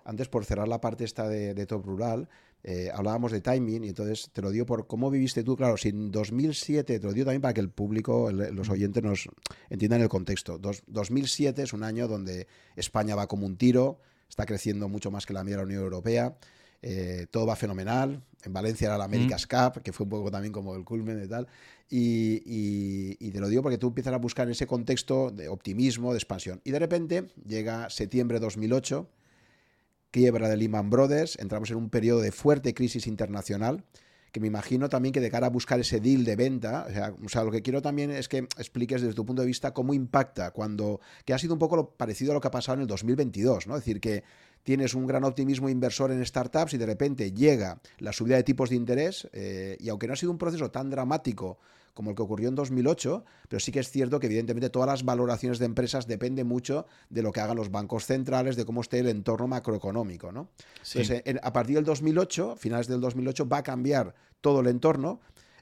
Antes, 0.07 0.29
por 0.29 0.45
cerrar 0.45 0.69
la 0.69 0.81
parte 0.81 1.03
esta 1.05 1.29
de, 1.29 1.53
de 1.53 1.67
Top 1.67 1.85
Rural, 1.85 2.29
eh, 2.63 2.91
hablábamos 2.95 3.33
de 3.33 3.41
timing 3.41 3.85
y 3.85 3.89
entonces 3.89 4.31
te 4.33 4.41
lo 4.41 4.51
digo 4.51 4.65
por 4.65 4.87
cómo 4.87 5.11
viviste 5.11 5.43
tú. 5.43 5.57
Claro, 5.57 5.77
si 5.77 5.89
en 5.89 6.13
2007, 6.13 7.01
te 7.01 7.07
lo 7.07 7.13
digo 7.13 7.25
también 7.25 7.43
para 7.43 7.55
que 7.55 7.61
el 7.61 7.71
público, 7.71 8.31
el, 8.31 8.55
los 8.55 8.69
oyentes 8.71 9.03
nos 9.03 9.29
entiendan 9.69 10.01
el 10.03 10.09
contexto. 10.09 10.59
Dos, 10.59 10.85
2007 10.87 11.63
es 11.63 11.73
un 11.73 11.83
año 11.83 12.07
donde 12.07 12.47
España 12.77 13.17
va 13.17 13.27
como 13.27 13.47
un 13.47 13.57
tiro, 13.57 14.01
está 14.29 14.47
creciendo 14.47 14.89
mucho 14.89 15.11
más 15.11 15.27
que 15.27 15.33
la 15.33 15.45
media 15.45 15.57
de 15.57 15.63
la 15.63 15.67
Unión 15.67 15.83
Europea. 15.83 16.37
Eh, 16.83 17.27
todo 17.31 17.47
va 17.47 17.57
fenomenal. 17.57 18.23
En 18.45 18.53
Valencia 18.53 18.87
era 18.87 18.99
la 18.99 19.05
Américas 19.05 19.47
mm. 19.47 19.57
Cup, 19.57 19.83
que 19.83 19.93
fue 19.93 20.05
un 20.05 20.11
poco 20.11 20.31
también 20.31 20.53
como 20.53 20.75
el 20.75 20.85
culmen 20.85 21.23
y 21.25 21.29
tal. 21.29 21.49
Y, 21.89 22.43
y, 22.45 23.17
y, 23.21 23.31
te 23.31 23.41
lo 23.41 23.49
digo 23.49 23.63
porque 23.63 23.79
tú 23.79 23.89
empiezas 23.89 24.13
a 24.13 24.19
buscar 24.19 24.47
en 24.47 24.53
ese 24.53 24.67
contexto 24.67 25.31
de 25.31 25.49
optimismo, 25.49 26.13
de 26.13 26.19
expansión. 26.19 26.61
Y 26.65 26.73
de 26.73 26.79
repente 26.79 27.29
llega 27.45 27.91
septiembre 27.91 28.39
de 28.39 28.45
2008 28.45 29.09
quiebra 30.17 30.49
de 30.49 30.57
Lehman 30.57 30.89
Brothers, 30.89 31.39
entramos 31.39 31.71
en 31.71 31.77
un 31.77 31.91
periodo 31.91 32.21
de 32.21 32.33
fuerte 32.33 32.73
crisis 32.73 33.07
internacional, 33.07 33.85
que 34.37 34.41
me 34.41 34.49
imagino 34.49 34.91
también 34.91 35.15
que 35.15 35.21
de 35.23 35.31
cara 35.31 35.47
a 35.47 35.49
buscar 35.49 35.81
ese 35.81 35.99
deal 35.99 36.23
de 36.23 36.37
venta, 36.37 36.87
o 37.25 37.29
sea, 37.31 37.43
lo 37.43 37.51
que 37.51 37.63
quiero 37.63 37.81
también 37.81 38.11
es 38.11 38.29
que 38.29 38.41
expliques 38.59 39.01
desde 39.01 39.15
tu 39.15 39.25
punto 39.25 39.41
de 39.41 39.49
vista 39.49 39.73
cómo 39.73 39.95
impacta 39.95 40.51
cuando, 40.51 41.01
que 41.25 41.33
ha 41.33 41.39
sido 41.39 41.55
un 41.55 41.59
poco 41.59 41.93
parecido 41.93 42.33
a 42.33 42.35
lo 42.35 42.41
que 42.43 42.49
ha 42.49 42.51
pasado 42.51 42.75
en 42.75 42.83
el 42.83 42.87
2022, 42.87 43.67
¿no? 43.67 43.77
Es 43.77 43.81
decir, 43.81 43.99
que 43.99 44.25
tienes 44.63 44.93
un 44.93 45.07
gran 45.07 45.25
optimismo 45.25 45.71
inversor 45.71 46.13
en 46.13 46.23
startups 46.23 46.75
y 46.75 46.77
de 46.77 46.85
repente 46.85 47.33
llega 47.33 47.81
la 47.99 48.13
subida 48.13 48.37
de 48.37 48.43
tipos 48.43 48.69
de 48.69 48.77
interés 48.77 49.27
eh, 49.33 49.79
y 49.81 49.89
aunque 49.89 50.07
no 50.07 50.13
ha 50.13 50.17
sido 50.17 50.33
un 50.33 50.39
proceso 50.39 50.71
tan 50.71 50.91
dramático 50.91 51.57
como 51.97 52.11
el 52.11 52.17
que 52.17 52.23
ocurrió 52.23 52.51
en 52.51 52.55
2008, 52.55 53.25
pero 53.49 53.59
sí 53.59 53.73
que 53.73 53.81
es 53.81 53.91
cierto 53.91 54.21
que 54.21 54.27
evidentemente 54.27 54.69
todas 54.69 54.87
las 54.87 55.05
valoraciones 55.05 55.59
de 55.59 55.65
empresas 55.65 56.07
dependen 56.07 56.47
mucho 56.47 56.87
de 57.09 57.23
lo 57.23 57.33
que 57.33 57.41
hagan 57.41 57.57
los 57.57 57.71
bancos 57.71 58.05
centrales, 58.05 58.55
de 58.55 58.67
cómo 58.67 58.83
esté 58.83 58.99
el 58.99 59.09
entorno 59.09 59.49
macroeconómico. 59.49 60.31
¿no? 60.31 60.51
Sí. 60.83 61.01
Entonces, 61.01 61.23
en, 61.25 61.41
a 61.43 61.55
partir 61.55 61.77
del 61.77 61.85
2008, 61.87 62.57
finales 62.57 62.87
del 62.87 63.01
2008, 63.01 63.49
va 63.49 63.59
a 63.59 63.63
cambiar 63.63 64.15
todo 64.43 64.61
el 64.61 64.67
entorno, 64.67 65.21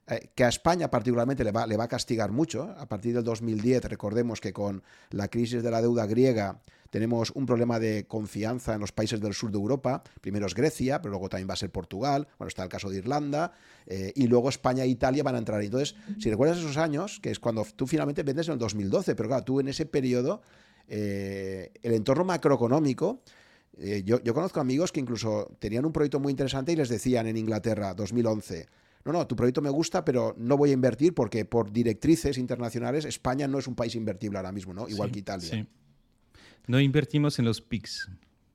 eh, 0.09 0.31
que 0.35 0.43
a 0.43 0.49
España 0.49 0.91
particularmente 0.91 1.45
le 1.45 1.53
va, 1.53 1.69
le 1.69 1.77
va 1.77 1.85
a 1.85 1.89
castigar 1.89 2.33
mucho. 2.33 2.75
A 2.79 2.87
partir 2.87 3.15
del 3.15 3.23
2010, 3.23 3.85
recordemos 3.85 4.41
que 4.41 4.53
con 4.53 4.83
la 5.11 5.29
crisis 5.29 5.63
de 5.63 5.71
la 5.71 5.81
deuda 5.81 6.05
griega, 6.07 6.61
tenemos 6.95 7.33
un 7.35 7.45
problema 7.45 7.81
de 7.81 8.07
confianza 8.07 8.73
en 8.73 8.81
los 8.81 8.93
países 8.93 9.21
del 9.21 9.35
sur 9.35 9.51
de 9.51 9.59
Europa. 9.59 10.05
Primero 10.21 10.47
es 10.47 10.55
Grecia, 10.55 11.03
pero 11.03 11.11
luego 11.11 11.29
también 11.29 11.49
va 11.49 11.55
a 11.55 11.57
ser 11.57 11.69
Portugal. 11.73 12.29
Bueno, 12.39 12.47
está 12.47 12.63
el 12.63 12.69
caso 12.69 12.89
de 12.89 12.99
Irlanda. 12.99 13.51
Eh, 13.85 14.13
y 14.15 14.29
luego 14.29 14.49
España 14.49 14.85
e 14.85 14.87
Italia 14.87 15.25
van 15.25 15.35
a 15.35 15.39
entrar. 15.39 15.61
Entonces, 15.61 15.97
si 16.21 16.31
recuerdas 16.31 16.59
esos 16.59 16.77
años, 16.77 17.19
que 17.19 17.33
es 17.33 17.41
cuando 17.41 17.67
tú 17.75 17.89
finalmente 17.89 18.23
vendes 18.23 18.47
en 18.47 18.53
el 18.53 18.59
2012, 18.61 19.17
pero 19.17 19.29
claro, 19.29 19.43
tú 19.43 19.59
en 19.59 19.67
ese 19.67 19.87
periodo, 19.87 20.41
eh, 20.87 21.73
el 21.83 21.95
entorno 21.95 22.23
macroeconómico. 22.23 23.23
Eh, 23.77 24.05
yo, 24.07 24.23
yo 24.23 24.33
conozco 24.33 24.61
amigos 24.61 24.93
que 24.93 25.01
incluso 25.01 25.51
tenían 25.59 25.85
un 25.85 25.93
proyecto 25.93 26.21
muy 26.21 26.31
interesante 26.31 26.71
y 26.71 26.77
les 26.77 26.89
decían 26.89 27.27
en 27.27 27.37
Inglaterra, 27.37 27.93
2011, 27.95 28.69
no, 29.05 29.13
no, 29.13 29.27
tu 29.27 29.35
proyecto 29.35 29.61
me 29.61 29.71
gusta, 29.71 30.05
pero 30.05 30.37
no 30.39 30.57
voy 30.57 30.71
a 30.71 30.75
invertir 30.75 31.13
porque 31.13 31.45
por 31.45 31.73
directrices 31.73 32.39
internacionales 32.39 33.05
España 33.05 33.49
no 33.49 33.59
es 33.59 33.67
un 33.67 33.75
país 33.75 33.97
invertible 33.97 34.39
ahora 34.39 34.53
mismo, 34.53 34.73
¿no? 34.73 34.89
Igual 34.89 35.09
sí, 35.09 35.13
que 35.13 35.19
Italia. 35.19 35.51
Sí. 35.51 35.67
No 36.67 36.81
invertimos 36.81 37.39
en 37.39 37.45
los 37.45 37.61
PICs. 37.61 38.11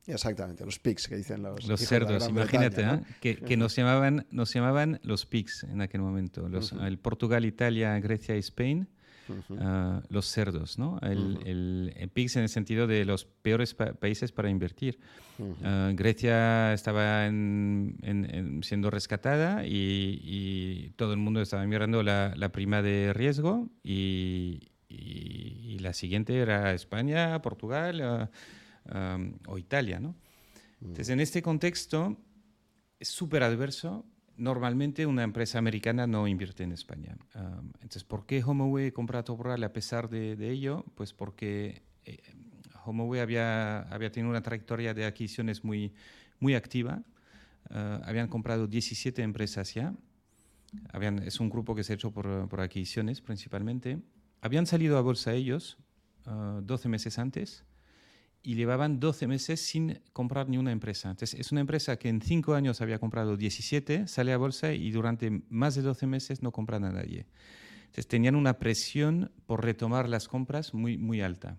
Exactamente, 0.07 0.65
los 0.65 0.79
PICs 0.79 1.07
que 1.07 1.15
dicen 1.17 1.43
los, 1.43 1.67
los 1.67 1.79
cerdos, 1.81 2.27
imagínate, 2.27 2.83
¿no? 2.83 2.95
¿eh? 2.95 3.03
que, 3.21 3.35
que, 3.35 3.57
nos, 3.57 3.75
llamaban, 3.75 4.25
nos 4.31 4.51
llamaban 4.53 4.99
los 5.03 5.25
PICs 5.27 5.63
en 5.65 5.81
aquel 5.81 6.01
momento. 6.01 6.49
Los, 6.49 6.71
uh 6.71 6.77
-huh. 6.77 6.87
El 6.87 6.97
Portugal, 6.97 7.45
Italia, 7.45 7.99
Grecia 7.99 8.35
y 8.35 8.39
España. 8.39 8.87
Uh 9.27 9.53
-huh. 9.53 9.99
uh, 9.99 10.01
los 10.09 10.25
cerdos, 10.25 10.79
¿no? 10.79 10.97
El, 11.03 11.19
uh 11.19 11.37
-huh. 11.37 11.45
el, 11.45 11.93
el, 11.95 12.09
PIGS 12.09 12.37
en 12.37 12.41
el 12.43 12.49
sentido 12.49 12.87
de 12.87 13.05
los 13.05 13.25
peores 13.25 13.75
pa 13.75 13.93
países 13.93 14.31
para 14.31 14.49
invertir. 14.49 14.97
Uh, 15.37 15.93
Grecia 15.95 16.73
estaba 16.73 17.27
en, 17.27 17.97
en, 18.01 18.25
en 18.25 18.63
siendo 18.63 18.89
rescatada 18.89 19.67
y, 19.67 20.19
y, 20.23 20.89
todo 20.95 21.13
el 21.13 21.19
mundo 21.19 21.41
estaba 21.41 21.63
mirando 21.67 22.01
la, 22.01 22.33
la 22.35 22.49
prima 22.49 22.81
de 22.81 23.13
riesgo 23.13 23.69
y, 23.83 24.71
y, 24.89 25.75
y, 25.75 25.79
la 25.79 25.93
siguiente 25.93 26.37
era 26.37 26.73
España, 26.73 27.41
Portugal 27.41 28.29
uh, 28.91 28.93
um, 28.95 29.33
o 29.47 29.57
Italia. 29.57 29.99
¿no? 29.99 30.09
Mm. 30.79 30.85
Entonces, 30.87 31.09
en 31.09 31.19
este 31.19 31.41
contexto 31.41 32.17
es 32.99 33.07
súper 33.07 33.43
adverso, 33.43 34.05
normalmente 34.35 35.05
una 35.05 35.23
empresa 35.23 35.59
americana 35.59 36.07
no 36.07 36.27
invierte 36.27 36.63
en 36.63 36.71
España. 36.71 37.17
entonces, 37.81 38.03
¿por 38.03 38.25
qué 38.25 38.41
HomeAway 38.43 38.91
compra 38.91 39.23
Toporal 39.23 39.63
a 39.63 39.73
pesar 39.73 40.09
de, 40.09 40.49
ello? 40.49 40.85
Pues 40.95 41.13
porque 41.13 41.83
eh, 42.05 42.17
HomeAway 42.85 43.19
había, 43.19 43.81
había 43.81 44.11
tenido 44.11 44.29
una 44.29 44.41
trayectoria 44.41 44.93
de 44.93 45.05
adquisiciones 45.05 45.63
muy, 45.63 45.93
muy 46.39 46.55
activa. 46.55 47.03
Ah, 47.69 48.01
habían 48.05 48.27
comprado 48.27 48.67
17 48.67 49.21
empresas 49.21 49.73
ya. 49.73 49.93
Habían, 50.93 51.19
es 51.19 51.39
un 51.39 51.49
grupo 51.49 51.75
que 51.75 51.83
se 51.83 51.93
ha 51.93 51.95
hecho 51.95 52.11
por, 52.11 52.47
por 52.47 52.61
adquisiciones 52.61 53.21
principalmente. 53.21 53.99
Habían 54.41 54.65
salido 54.65 54.97
a 54.97 55.01
bolsa 55.01 55.33
ellos 55.33 55.77
12 56.25 56.87
ah, 56.87 56.89
meses 56.89 57.19
antes 57.19 57.65
y 58.41 58.55
llevaban 58.55 58.99
12 58.99 59.27
meses 59.27 59.59
sin 59.59 59.99
comprar 60.13 60.47
ni 60.47 60.57
una 60.57 60.71
empresa. 60.71 61.09
Entonces, 61.09 61.39
es 61.39 61.51
una 61.51 61.61
empresa 61.61 61.97
que 61.97 62.09
en 62.09 62.21
5 62.21 62.53
años 62.53 62.81
había 62.81 62.99
comprado 62.99 63.35
17, 63.35 64.07
sale 64.07 64.31
a 64.31 64.37
bolsa 64.37 64.73
y 64.73 64.91
durante 64.91 65.43
más 65.49 65.75
de 65.75 65.81
12 65.81 66.07
meses 66.07 66.41
no 66.41 66.51
compran 66.51 66.85
a 66.85 66.91
nadie. 66.91 67.25
Entonces, 67.81 68.07
tenían 68.07 68.35
una 68.35 68.59
presión 68.59 69.31
por 69.45 69.63
retomar 69.63 70.07
las 70.07 70.27
compras 70.27 70.73
muy, 70.73 70.97
muy 70.97 71.21
alta. 71.21 71.57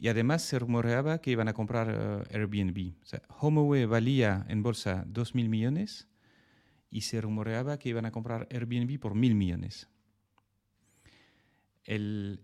Y 0.00 0.08
además 0.08 0.42
se 0.42 0.58
rumoreaba 0.58 1.20
que 1.20 1.30
iban 1.30 1.48
a 1.48 1.52
comprar 1.52 1.88
eh, 1.90 2.36
Airbnb. 2.36 2.94
O 3.02 3.06
sea, 3.06 3.22
HomeAway 3.38 3.84
valía 3.84 4.46
en 4.48 4.62
bolsa 4.62 5.04
2.000 5.06 5.48
millones 5.48 6.08
y 6.90 7.02
se 7.02 7.20
rumoreaba 7.20 7.78
que 7.78 7.90
iban 7.90 8.06
a 8.06 8.10
comprar 8.10 8.48
Airbnb 8.50 8.98
por 8.98 9.12
1.000 9.12 9.34
millones. 9.34 9.88
El, 11.84 12.40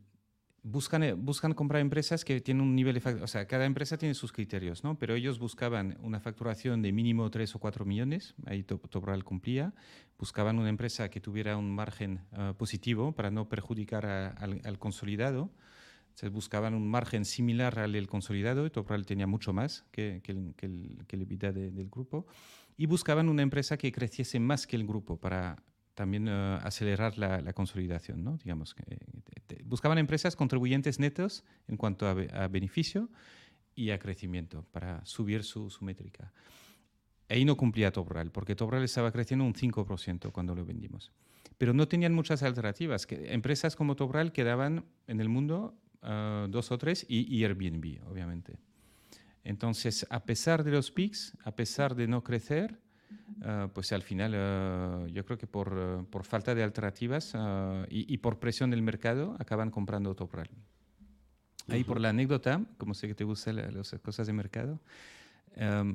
buscan, 0.67 1.03
eh, 1.05 1.13
buscan 1.13 1.55
comprar 1.55 1.81
empresas 1.81 2.25
que 2.25 2.41
tienen 2.41 2.63
un 2.63 2.75
nivel 2.75 3.01
de 3.01 3.23
o 3.23 3.27
sea, 3.27 3.47
cada 3.47 3.65
empresa 3.65 3.97
tiene 3.97 4.15
sus 4.15 4.33
criterios, 4.33 4.83
¿no? 4.83 4.99
Pero 4.99 5.15
ellos 5.15 5.39
buscaban 5.39 5.97
una 6.03 6.19
facturación 6.21 6.83
de 6.83 6.93
mínimo 6.93 7.31
3 7.31 7.55
o 7.55 7.59
4 7.61 7.85
millones, 7.85 8.35
ahí 8.47 8.65
Topral 8.65 9.23
cumplía, 9.23 9.75
buscaban 10.19 10.59
una 10.59 10.69
empresa 10.69 11.09
que 11.09 11.21
tuviera 11.21 11.57
un 11.57 11.73
margen 11.73 12.21
ah, 12.33 12.55
positivo 12.59 13.13
para 13.13 13.31
no 13.31 13.49
perjudicar 13.49 14.07
al, 14.07 14.79
consolidado, 14.79 15.53
se 16.15 16.29
buscaban 16.31 16.75
un 16.75 16.89
margen 16.89 17.25
similar 17.25 17.79
al 17.79 17.93
del 17.93 18.09
consolidado, 18.09 18.67
y 18.67 18.71
Topral 18.71 19.07
tenía 19.07 19.27
mucho 19.27 19.53
más 19.53 19.85
que, 19.93 20.21
que, 20.25 20.33
el, 20.33 21.05
que, 21.07 21.17
EBITDA 21.17 21.53
del 21.53 21.89
grupo, 21.89 22.27
y 22.77 22.87
buscaban 22.87 23.29
una 23.29 23.43
empresa 23.43 23.77
que 23.77 23.93
creciese 23.93 24.41
más 24.41 24.67
que 24.67 24.77
el 24.77 24.87
grupo 24.87 25.17
para 25.19 25.63
también 25.97 26.29
eh, 26.29 26.59
acelerar 26.63 27.19
la, 27.19 27.53
consolidación. 27.55 28.23
¿no? 28.23 28.37
Digamos, 28.37 28.75
que, 28.75 28.85
buscaban 29.65 29.99
empresas 29.99 30.37
contribuyentes 30.37 31.01
netos 31.01 31.43
en 31.67 31.77
cuanto 31.77 32.07
a, 32.07 32.47
beneficio 32.49 33.09
y 33.75 33.91
a 33.91 33.99
crecimiento 33.99 34.63
para 34.71 35.05
subir 35.05 35.43
su, 35.43 35.71
su 35.71 35.85
métrica. 35.85 36.33
Ahí 37.29 37.45
no 37.45 37.57
cumplía 37.57 37.91
Tobral, 37.91 38.31
porque 38.31 38.55
Tobral 38.55 38.85
estaba 38.85 39.11
creciendo 39.11 39.45
un 39.45 39.55
5% 39.55 40.31
cuando 40.31 40.55
lo 40.55 40.65
vendimos. 40.65 41.13
Pero 41.59 41.73
no 41.73 41.89
tenían 41.89 42.13
muchas 42.13 42.43
alternativas. 42.43 43.07
Que, 43.07 43.33
empresas 43.33 43.75
como 43.75 43.97
Tobral 43.97 44.33
quedaban 44.33 44.85
en 45.07 45.21
el 45.21 45.31
mundo 45.31 45.75
eh, 46.03 46.47
dos 46.51 46.71
o 46.71 46.79
tres 46.79 47.07
y, 47.09 47.35
y 47.35 47.43
Airbnb, 47.43 48.07
obviamente. 48.07 48.59
Entonces, 49.45 50.07
a 50.11 50.25
pesar 50.25 50.63
de 50.63 50.73
los 50.73 50.91
PICs, 50.91 51.39
a 51.43 51.57
pesar 51.57 51.95
de 51.95 52.07
no 52.07 52.23
crecer, 52.23 52.81
Ah, 53.43 53.69
pues 53.73 53.93
al 53.93 54.03
final 54.03 54.33
ah, 54.35 55.07
yo 55.13 55.25
creo 55.25 55.39
que 55.39 55.47
por, 55.47 55.73
ah, 55.77 56.05
por 56.11 56.25
falta 56.25 56.55
de 56.55 56.63
alternativas 56.63 57.35
y, 57.89 58.19
por 58.19 58.39
presión 58.39 58.71
del 58.71 58.83
mercado 58.83 59.37
acaban 59.39 59.71
comprando 59.71 60.15
Topral. 60.15 60.51
Ahí 61.69 61.83
por 61.83 62.01
la 62.01 62.11
anécdota, 62.11 62.65
como 62.79 62.95
sé 62.95 63.09
que 63.09 63.15
te 63.15 63.25
gustan 63.25 63.57
las 63.57 63.95
cosas 64.03 64.27
de 64.29 64.33
mercado, 64.33 64.81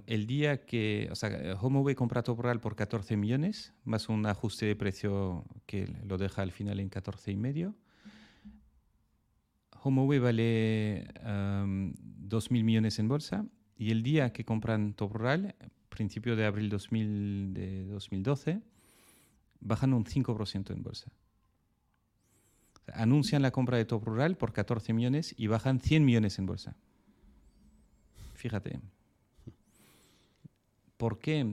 el 0.05 0.27
día 0.27 0.65
que, 0.65 1.07
o 1.11 1.15
sea, 1.15 1.55
HomeAway 1.61 1.95
compra 1.95 2.23
Topral 2.23 2.59
por 2.59 2.75
14 2.75 3.15
millones, 3.15 3.73
más 3.85 4.09
un 4.09 4.25
ajuste 4.25 4.65
de 4.65 4.75
precio 4.75 5.45
que 5.65 5.87
lo 6.05 6.17
deja 6.17 6.41
al 6.41 6.51
final 6.51 6.79
en 6.79 6.89
14 6.89 7.31
y 7.31 7.37
medio. 7.37 7.75
HomeAway 9.83 10.19
vale 10.19 11.07
2 11.23 12.51
mil 12.51 12.63
millones 12.65 12.99
en 12.99 13.07
bolsa 13.07 13.45
y 13.77 13.91
el 13.91 14.03
día 14.03 14.33
que 14.33 14.43
compran 14.43 14.93
Topral 14.93 15.55
principio 15.91 16.35
de 16.35 16.45
abril 16.45 16.69
2000, 16.69 17.53
de 17.53 17.85
2012, 17.85 18.61
bajan 19.59 19.93
un 19.93 20.05
5% 20.05 20.71
en 20.71 20.81
bolsa. 20.81 21.11
anuncian 22.93 23.41
la 23.41 23.51
compra 23.51 23.77
de 23.77 23.85
Top 23.85 24.03
Rural 24.03 24.35
por 24.35 24.51
14 24.51 24.91
millones 24.93 25.35
y 25.37 25.47
bajan 25.47 25.79
100 25.79 26.03
millones 26.03 26.39
en 26.39 26.45
bolsa. 26.47 26.75
Fíjate. 28.33 28.79
¿Por 30.97 31.19
qué? 31.19 31.45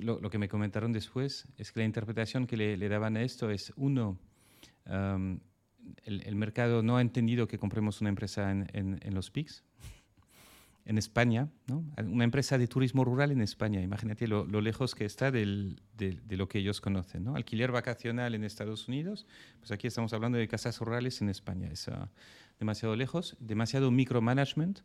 lo, 0.00 0.30
que 0.30 0.38
me 0.38 0.48
comentaron 0.48 0.92
después 0.92 1.46
es 1.58 1.72
que 1.72 1.80
la 1.80 1.86
interpretación 1.86 2.46
que 2.46 2.56
le, 2.56 2.88
daban 2.88 3.16
a 3.16 3.22
esto 3.22 3.50
es, 3.50 3.72
uno, 3.76 4.18
el, 6.04 6.36
mercado 6.36 6.82
no 6.82 6.96
ha 6.96 7.02
entendido 7.02 7.48
que 7.48 7.58
compremos 7.58 8.00
una 8.00 8.10
empresa 8.10 8.50
en, 8.50 8.68
en 8.72 9.14
los 9.14 9.30
PICs, 9.30 9.64
en 10.84 10.98
España, 10.98 11.48
¿no? 11.68 11.84
una 12.04 12.24
empresa 12.24 12.58
de 12.58 12.66
turismo 12.66 13.04
rural 13.04 13.30
en 13.30 13.40
España. 13.40 13.80
Imagínate 13.80 14.26
lo, 14.26 14.44
lejos 14.60 14.94
que 14.94 15.04
está 15.04 15.30
de, 15.30 15.76
lo 16.28 16.48
que 16.48 16.58
ellos 16.58 16.80
conocen. 16.80 17.24
¿no? 17.24 17.36
Alquiler 17.36 17.70
vacacional 17.70 18.34
en 18.34 18.44
Estados 18.44 18.88
Unidos, 18.88 19.26
pues 19.60 19.70
aquí 19.70 19.86
estamos 19.86 20.12
hablando 20.12 20.38
de 20.38 20.48
casas 20.48 20.78
rurales 20.80 21.20
en 21.20 21.28
España. 21.28 21.68
Es 21.70 21.88
ah, 21.88 22.10
demasiado 22.58 22.96
lejos, 22.96 23.36
demasiado 23.38 23.90
micromanagement 23.90 24.80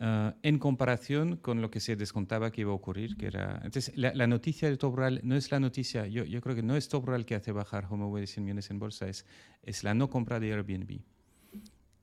uh, 0.00 0.32
en 0.42 0.58
comparación 0.58 1.36
con 1.36 1.62
lo 1.62 1.70
que 1.70 1.80
se 1.80 1.96
descontaba 1.96 2.50
que 2.50 2.60
iba 2.60 2.72
a 2.72 2.74
ocurrir. 2.74 3.16
Que 3.16 3.26
era... 3.26 3.60
Entonces, 3.64 3.96
la, 3.96 4.26
noticia 4.26 4.68
de 4.68 4.76
Top 4.76 4.94
Rural 4.96 5.20
no 5.22 5.34
es 5.34 5.50
la 5.50 5.60
noticia, 5.60 6.06
yo, 6.06 6.24
yo 6.24 6.42
creo 6.42 6.54
que 6.54 6.62
no 6.62 6.76
es 6.76 6.88
Top 6.88 7.06
Rural 7.06 7.24
que 7.24 7.36
hace 7.36 7.52
bajar 7.52 7.86
HomeAway 7.88 8.20
de 8.20 8.26
100 8.26 8.44
millones 8.44 8.70
en 8.70 8.78
bolsa, 8.78 9.08
es, 9.08 9.24
es 9.62 9.82
la 9.82 9.94
no 9.94 10.10
compra 10.10 10.40
de 10.40 10.52
Airbnb 10.52 11.00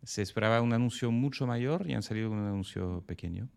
se 0.03 0.21
esperaba 0.21 0.61
un 0.61 0.73
anuncio 0.73 1.11
mucho 1.11 1.45
mayor 1.45 1.87
y 1.87 1.93
han 1.93 2.03
salido 2.03 2.31
un 2.31 2.39
anuncio 2.39 3.03
pequeño. 3.05 3.49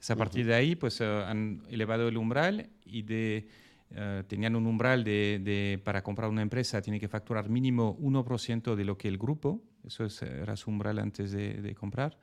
es 0.00 0.10
a 0.10 0.16
partir 0.16 0.46
de 0.46 0.54
ahí, 0.54 0.76
pues 0.76 1.00
eh, 1.00 1.04
han 1.04 1.62
elevado 1.68 2.08
el 2.08 2.16
umbral 2.16 2.70
y 2.84 3.02
de, 3.02 3.48
eh, 3.90 4.24
tenían 4.26 4.56
un 4.56 4.66
umbral 4.66 5.04
de, 5.04 5.80
para 5.84 6.02
comprar 6.02 6.28
una 6.28 6.42
empresa, 6.42 6.82
tiene 6.82 6.98
que 6.98 7.08
facturar 7.08 7.48
mínimo 7.48 7.96
1% 7.98 8.74
de 8.74 8.84
lo 8.84 8.98
que 8.98 9.08
el 9.08 9.18
grupo, 9.18 9.62
eso 9.84 10.06
era 10.20 10.56
su 10.56 10.70
umbral 10.70 10.98
antes 10.98 11.30
de, 11.30 11.74
comprar. 11.74 12.18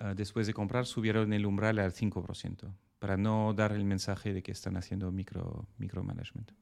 Eh, 0.00 0.14
después 0.16 0.46
de 0.46 0.54
comprar, 0.54 0.86
subieron 0.86 1.32
el 1.32 1.44
umbral 1.44 1.78
al 1.78 1.92
5%, 1.92 2.72
para 2.98 3.16
no 3.16 3.52
dar 3.52 3.72
el 3.72 3.84
mensaje 3.84 4.32
de 4.32 4.42
que 4.42 4.52
están 4.52 4.76
haciendo 4.76 5.12
micro, 5.12 5.68
micromanagement. 5.78 6.52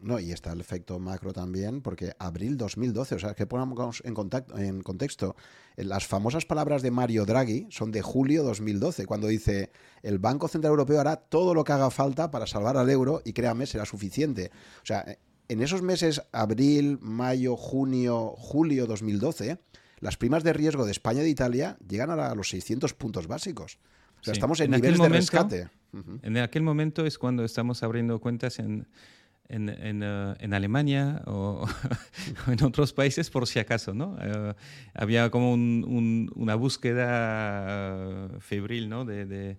No, 0.00 0.20
y 0.20 0.30
está 0.30 0.52
el 0.52 0.60
efecto 0.60 0.98
macro 0.98 1.32
también, 1.32 1.80
porque 1.80 2.12
abril 2.18 2.56
2012, 2.56 3.16
o 3.16 3.18
sea, 3.18 3.34
que 3.34 3.46
ponemos 3.46 4.02
en, 4.04 4.14
contacto, 4.14 4.56
en 4.56 4.82
contexto, 4.82 5.34
eh, 5.76 5.84
las 5.84 6.06
famosas 6.06 6.46
palabras 6.46 6.80
de 6.80 6.92
Mario 6.92 7.24
Draghi 7.24 7.66
son 7.70 7.90
de 7.90 8.00
julio 8.00 8.44
2012, 8.44 9.06
cuando 9.06 9.26
dice, 9.26 9.72
el 10.02 10.18
Banco 10.18 10.46
Central 10.46 10.70
Europeo 10.70 11.00
hará 11.00 11.16
todo 11.16 11.54
lo 11.54 11.64
que 11.64 11.72
haga 11.72 11.90
falta 11.90 12.30
para 12.30 12.46
salvar 12.46 12.76
al 12.76 12.88
euro 12.88 13.20
y 13.24 13.32
créame, 13.32 13.66
será 13.66 13.84
suficiente. 13.84 14.52
O 14.82 14.86
sea, 14.86 15.00
eh, 15.00 15.18
en 15.48 15.62
esos 15.62 15.82
meses, 15.82 16.22
abril, 16.30 16.98
mayo, 17.00 17.56
junio, 17.56 18.34
julio 18.36 18.86
2012, 18.86 19.58
las 20.00 20.16
primas 20.16 20.44
de 20.44 20.52
riesgo 20.52 20.84
de 20.84 20.92
España 20.92 21.20
y 21.20 21.24
de 21.24 21.30
Italia 21.30 21.78
llegan 21.88 22.10
a 22.10 22.34
los 22.34 22.50
600 22.50 22.94
puntos 22.94 23.26
básicos. 23.26 23.78
O 24.20 24.24
sea, 24.24 24.32
estamos 24.32 24.60
en, 24.60 24.70
niveles 24.70 25.00
de 25.00 25.08
rescate. 25.08 25.68
En 26.22 26.36
aquel 26.36 26.62
momento 26.62 27.06
es 27.06 27.18
cuando 27.18 27.44
estamos 27.44 27.82
abriendo 27.82 28.20
cuentas 28.20 28.58
en 28.58 28.86
en, 29.48 29.68
en, 29.68 30.02
uh, 30.02 30.34
en 30.38 30.54
Alemania 30.54 31.22
o, 31.26 31.66
en 32.46 32.62
otros 32.62 32.92
países 32.92 33.30
por 33.30 33.46
si 33.46 33.58
acaso, 33.58 33.94
¿no? 33.94 34.10
Uh, 34.12 34.54
había 34.94 35.30
como 35.30 35.52
un, 35.52 35.84
un, 35.88 36.30
una 36.34 36.54
búsqueda 36.54 38.28
uh, 38.34 38.40
febril, 38.40 38.88
¿no? 38.88 39.04
De, 39.04 39.24
de, 39.26 39.56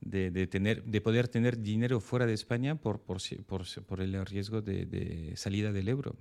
de, 0.00 0.46
tener, 0.46 0.84
de 0.84 1.00
poder 1.00 1.28
tener 1.28 1.58
dinero 1.60 1.98
fuera 1.98 2.26
de 2.26 2.34
España 2.34 2.74
por, 2.74 3.00
por, 3.00 3.18
por, 3.46 3.64
por 3.86 4.00
el 4.00 4.26
riesgo 4.26 4.60
de, 4.60 5.32
salida 5.34 5.72
del 5.72 5.88
euro. 5.88 6.14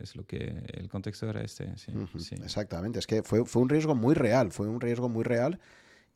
es 0.00 0.14
lo 0.14 0.24
que 0.24 0.62
el 0.72 0.88
contexto 0.88 1.28
era 1.28 1.42
este. 1.42 1.76
Sí, 1.76 1.92
sí. 2.18 2.36
Exactamente, 2.36 3.00
es 3.00 3.06
que 3.08 3.24
fue, 3.24 3.44
fue 3.44 3.62
un 3.62 3.68
riesgo 3.68 3.96
muy 3.96 4.14
real, 4.14 4.52
fue 4.52 4.68
un 4.68 4.80
riesgo 4.80 5.08
muy 5.08 5.24
real 5.24 5.58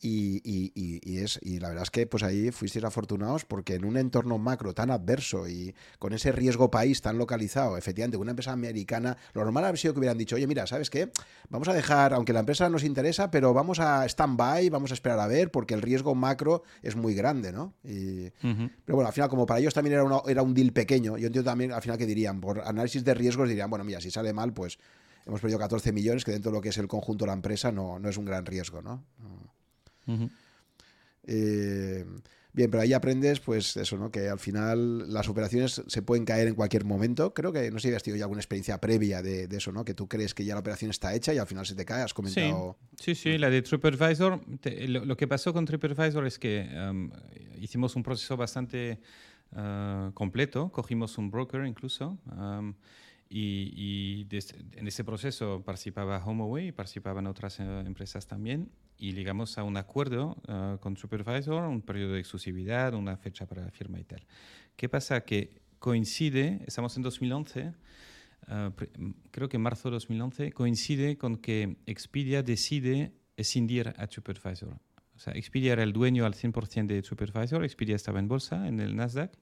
y, 0.00 0.40
y, 0.74 1.18
es, 1.18 1.38
y 1.42 1.58
la 1.58 1.68
verdad 1.68 1.82
es 1.82 1.90
que 1.90 2.06
pues 2.06 2.22
ahí 2.22 2.50
fuisteis 2.52 2.84
afortunados 2.84 3.44
porque 3.44 3.74
en 3.74 3.84
un 3.84 3.96
entorno 3.96 4.38
macro 4.38 4.72
tan 4.72 4.90
adverso 4.90 5.48
y 5.48 5.74
con 5.98 6.12
ese 6.12 6.30
riesgo 6.30 6.70
país 6.70 7.02
tan 7.02 7.18
localizado, 7.18 7.76
efectivamente, 7.76 8.16
una 8.16 8.30
empresa 8.30 8.52
americana, 8.52 9.16
lo 9.32 9.42
normal 9.42 9.64
habría 9.64 9.80
sido 9.80 9.94
que 9.94 10.00
hubieran 10.00 10.18
dicho, 10.18 10.36
oye, 10.36 10.46
mira, 10.46 10.66
¿sabes 10.66 10.90
qué? 10.90 11.10
Vamos 11.48 11.68
a 11.68 11.72
dejar, 11.72 12.14
aunque 12.14 12.32
la 12.32 12.40
empresa 12.40 12.68
nos 12.68 12.84
interesa, 12.84 13.30
pero 13.30 13.52
vamos 13.52 13.80
a 13.80 14.04
stand-by, 14.04 14.70
vamos 14.70 14.92
a 14.92 14.94
esperar 14.94 15.18
a 15.18 15.26
ver 15.26 15.50
porque 15.50 15.74
el 15.74 15.82
riesgo 15.82 16.14
macro 16.14 16.62
es 16.82 16.94
muy 16.94 17.14
grande, 17.14 17.52
¿no? 17.52 17.74
Y, 17.82 18.30
Pero 18.40 18.96
bueno, 18.96 19.08
al 19.08 19.12
final, 19.12 19.28
como 19.28 19.46
para 19.46 19.60
ellos 19.60 19.74
también 19.74 19.94
era, 19.94 20.04
era 20.28 20.42
un 20.42 20.54
deal 20.54 20.72
pequeño, 20.72 21.16
yo 21.18 21.26
entiendo 21.26 21.50
también 21.50 21.72
al 21.72 21.82
final 21.82 21.98
que 21.98 22.06
dirían, 22.06 22.40
por 22.40 22.60
análisis 22.60 23.02
de 23.02 23.14
riesgos 23.14 23.48
dirían, 23.48 23.68
bueno, 23.68 23.84
mira, 23.84 24.00
si 24.00 24.10
sale 24.10 24.32
mal, 24.32 24.52
pues 24.52 24.78
hemos 25.26 25.40
perdido 25.40 25.58
14 25.58 25.92
millones, 25.92 26.24
que 26.24 26.32
dentro 26.32 26.50
de 26.50 26.56
lo 26.56 26.60
que 26.60 26.70
es 26.70 26.78
el 26.78 26.88
conjunto 26.88 27.24
de 27.24 27.28
la 27.28 27.34
empresa 27.34 27.72
no, 27.72 27.98
no 27.98 28.08
es 28.08 28.16
un 28.16 28.24
gran 28.24 28.46
riesgo, 28.46 28.80
¿no? 28.80 29.04
Eh, 31.24 32.04
Bien, 32.58 32.72
pero 32.72 32.82
ahí 32.82 32.92
aprendes, 32.92 33.38
pues 33.38 33.76
eso, 33.76 33.96
¿no? 33.98 34.10
Que 34.10 34.28
al 34.28 34.40
final 34.40 35.12
las 35.12 35.28
operaciones 35.28 35.80
se 35.86 36.02
pueden 36.02 36.24
caer 36.24 36.48
en 36.48 36.56
cualquier 36.56 36.84
momento. 36.84 37.32
Creo 37.32 37.52
que 37.52 37.70
no 37.70 37.78
sé 37.78 37.90
si 37.90 37.94
has 37.94 38.02
tenido 38.02 38.18
ya 38.18 38.24
alguna 38.24 38.40
experiencia 38.40 38.80
previa 38.80 39.22
de, 39.22 39.44
eso, 39.52 39.70
¿no? 39.70 39.84
Que 39.84 39.94
tú 39.94 40.08
crees 40.08 40.34
que 40.34 40.44
ya 40.44 40.54
la 40.54 40.60
operación 40.60 40.90
está 40.90 41.14
hecha 41.14 41.32
y 41.32 41.38
al 41.38 41.46
final 41.46 41.64
se 41.66 41.76
te 41.76 41.84
cae. 41.84 42.02
Has 42.02 42.14
comentado. 42.14 42.76
Sí, 42.98 43.14
sí, 43.14 43.38
la 43.38 43.48
de 43.48 43.62
TripAdvisor. 43.62 44.40
lo, 44.88 45.16
que 45.16 45.28
pasó 45.28 45.52
con 45.52 45.66
TripAdvisor 45.66 46.26
es 46.26 46.40
que 46.40 46.68
um, 46.90 47.12
hicimos 47.60 47.94
un 47.94 48.02
proceso 48.02 48.36
bastante 48.36 48.98
uh, 49.52 50.10
completo. 50.12 50.72
Cogimos 50.72 51.16
un 51.16 51.30
broker 51.30 51.64
incluso. 51.64 52.18
Um, 52.26 52.74
y, 53.30 54.26
en 54.76 54.86
ese 54.88 55.04
proceso 55.04 55.62
participaba 55.64 56.22
HomeAway, 56.24 56.72
participaban 56.72 57.26
otras 57.26 57.60
eh, 57.60 57.80
empresas 57.84 58.26
también 58.26 58.70
y 58.96 59.12
llegamos 59.12 59.58
a 59.58 59.64
un 59.64 59.76
acuerdo 59.76 60.36
eh, 60.48 60.76
con 60.80 60.94
TripAdvisor, 60.94 61.64
un 61.64 61.82
periodo 61.82 62.14
de 62.14 62.20
exclusividad, 62.20 62.94
una 62.94 63.16
fecha 63.16 63.46
para 63.46 63.62
la 63.62 63.70
firma 63.70 64.00
y 64.00 64.04
tal. 64.04 64.26
¿Qué 64.76 64.88
pasa? 64.88 65.20
Que 65.22 65.60
coincide, 65.78 66.62
estamos 66.66 66.96
en 66.96 67.02
2011, 67.02 67.72
eh, 68.48 68.70
creo 69.30 69.48
que 69.48 69.56
en 69.56 69.62
marzo 69.62 69.90
de 69.90 69.94
2011, 69.94 70.52
coincide 70.52 71.18
con 71.18 71.36
que 71.36 71.76
Expedia 71.86 72.42
decide 72.42 73.12
escindir 73.36 73.92
a 73.98 74.06
TripAdvisor. 74.06 74.80
O 75.14 75.18
sea, 75.18 75.34
Expedia 75.34 75.74
era 75.74 75.82
el 75.82 75.92
dueño 75.92 76.24
al 76.24 76.34
100% 76.34 76.86
de 76.86 77.02
TripAdvisor, 77.02 77.62
Expedia 77.62 77.94
estaba 77.94 78.20
en 78.20 78.28
bolsa, 78.28 78.66
en 78.68 78.80
el 78.80 78.96
Nasdaq 78.96 79.32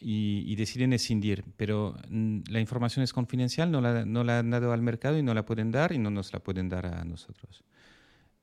y, 0.00 0.54
deciden 0.56 0.92
escindir, 0.92 1.44
pero 1.56 1.96
mm, 2.08 2.40
la 2.48 2.60
información 2.60 3.02
es 3.02 3.12
confidencial, 3.12 3.70
no 3.70 3.80
la, 3.80 4.04
no 4.04 4.24
la 4.24 4.40
han 4.40 4.50
dado 4.50 4.72
al 4.72 4.82
mercado 4.82 5.18
y 5.18 5.22
no 5.22 5.34
la 5.34 5.44
pueden 5.44 5.70
dar 5.70 5.92
y 5.92 5.98
no 5.98 6.10
nos 6.10 6.32
la 6.32 6.40
pueden 6.40 6.68
dar 6.68 6.86
a 6.86 7.04
nosotros. 7.04 7.64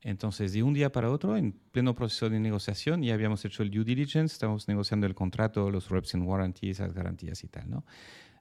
Entonces, 0.00 0.52
de 0.52 0.62
un 0.62 0.74
día 0.74 0.92
para 0.92 1.10
otro, 1.10 1.36
en 1.36 1.52
pleno 1.52 1.94
proceso 1.94 2.28
de 2.28 2.38
negociación, 2.38 3.02
ya 3.02 3.14
habíamos 3.14 3.42
hecho 3.46 3.62
el 3.62 3.70
due 3.70 3.84
diligence, 3.84 4.34
estamos 4.34 4.68
negociando 4.68 5.06
el 5.06 5.14
contrato, 5.14 5.70
los 5.70 5.88
reps 5.88 6.14
and 6.14 6.26
warranties, 6.26 6.78
las 6.78 6.92
garantías 6.92 7.42
y 7.42 7.48
tal, 7.48 7.70
¿no? 7.70 7.84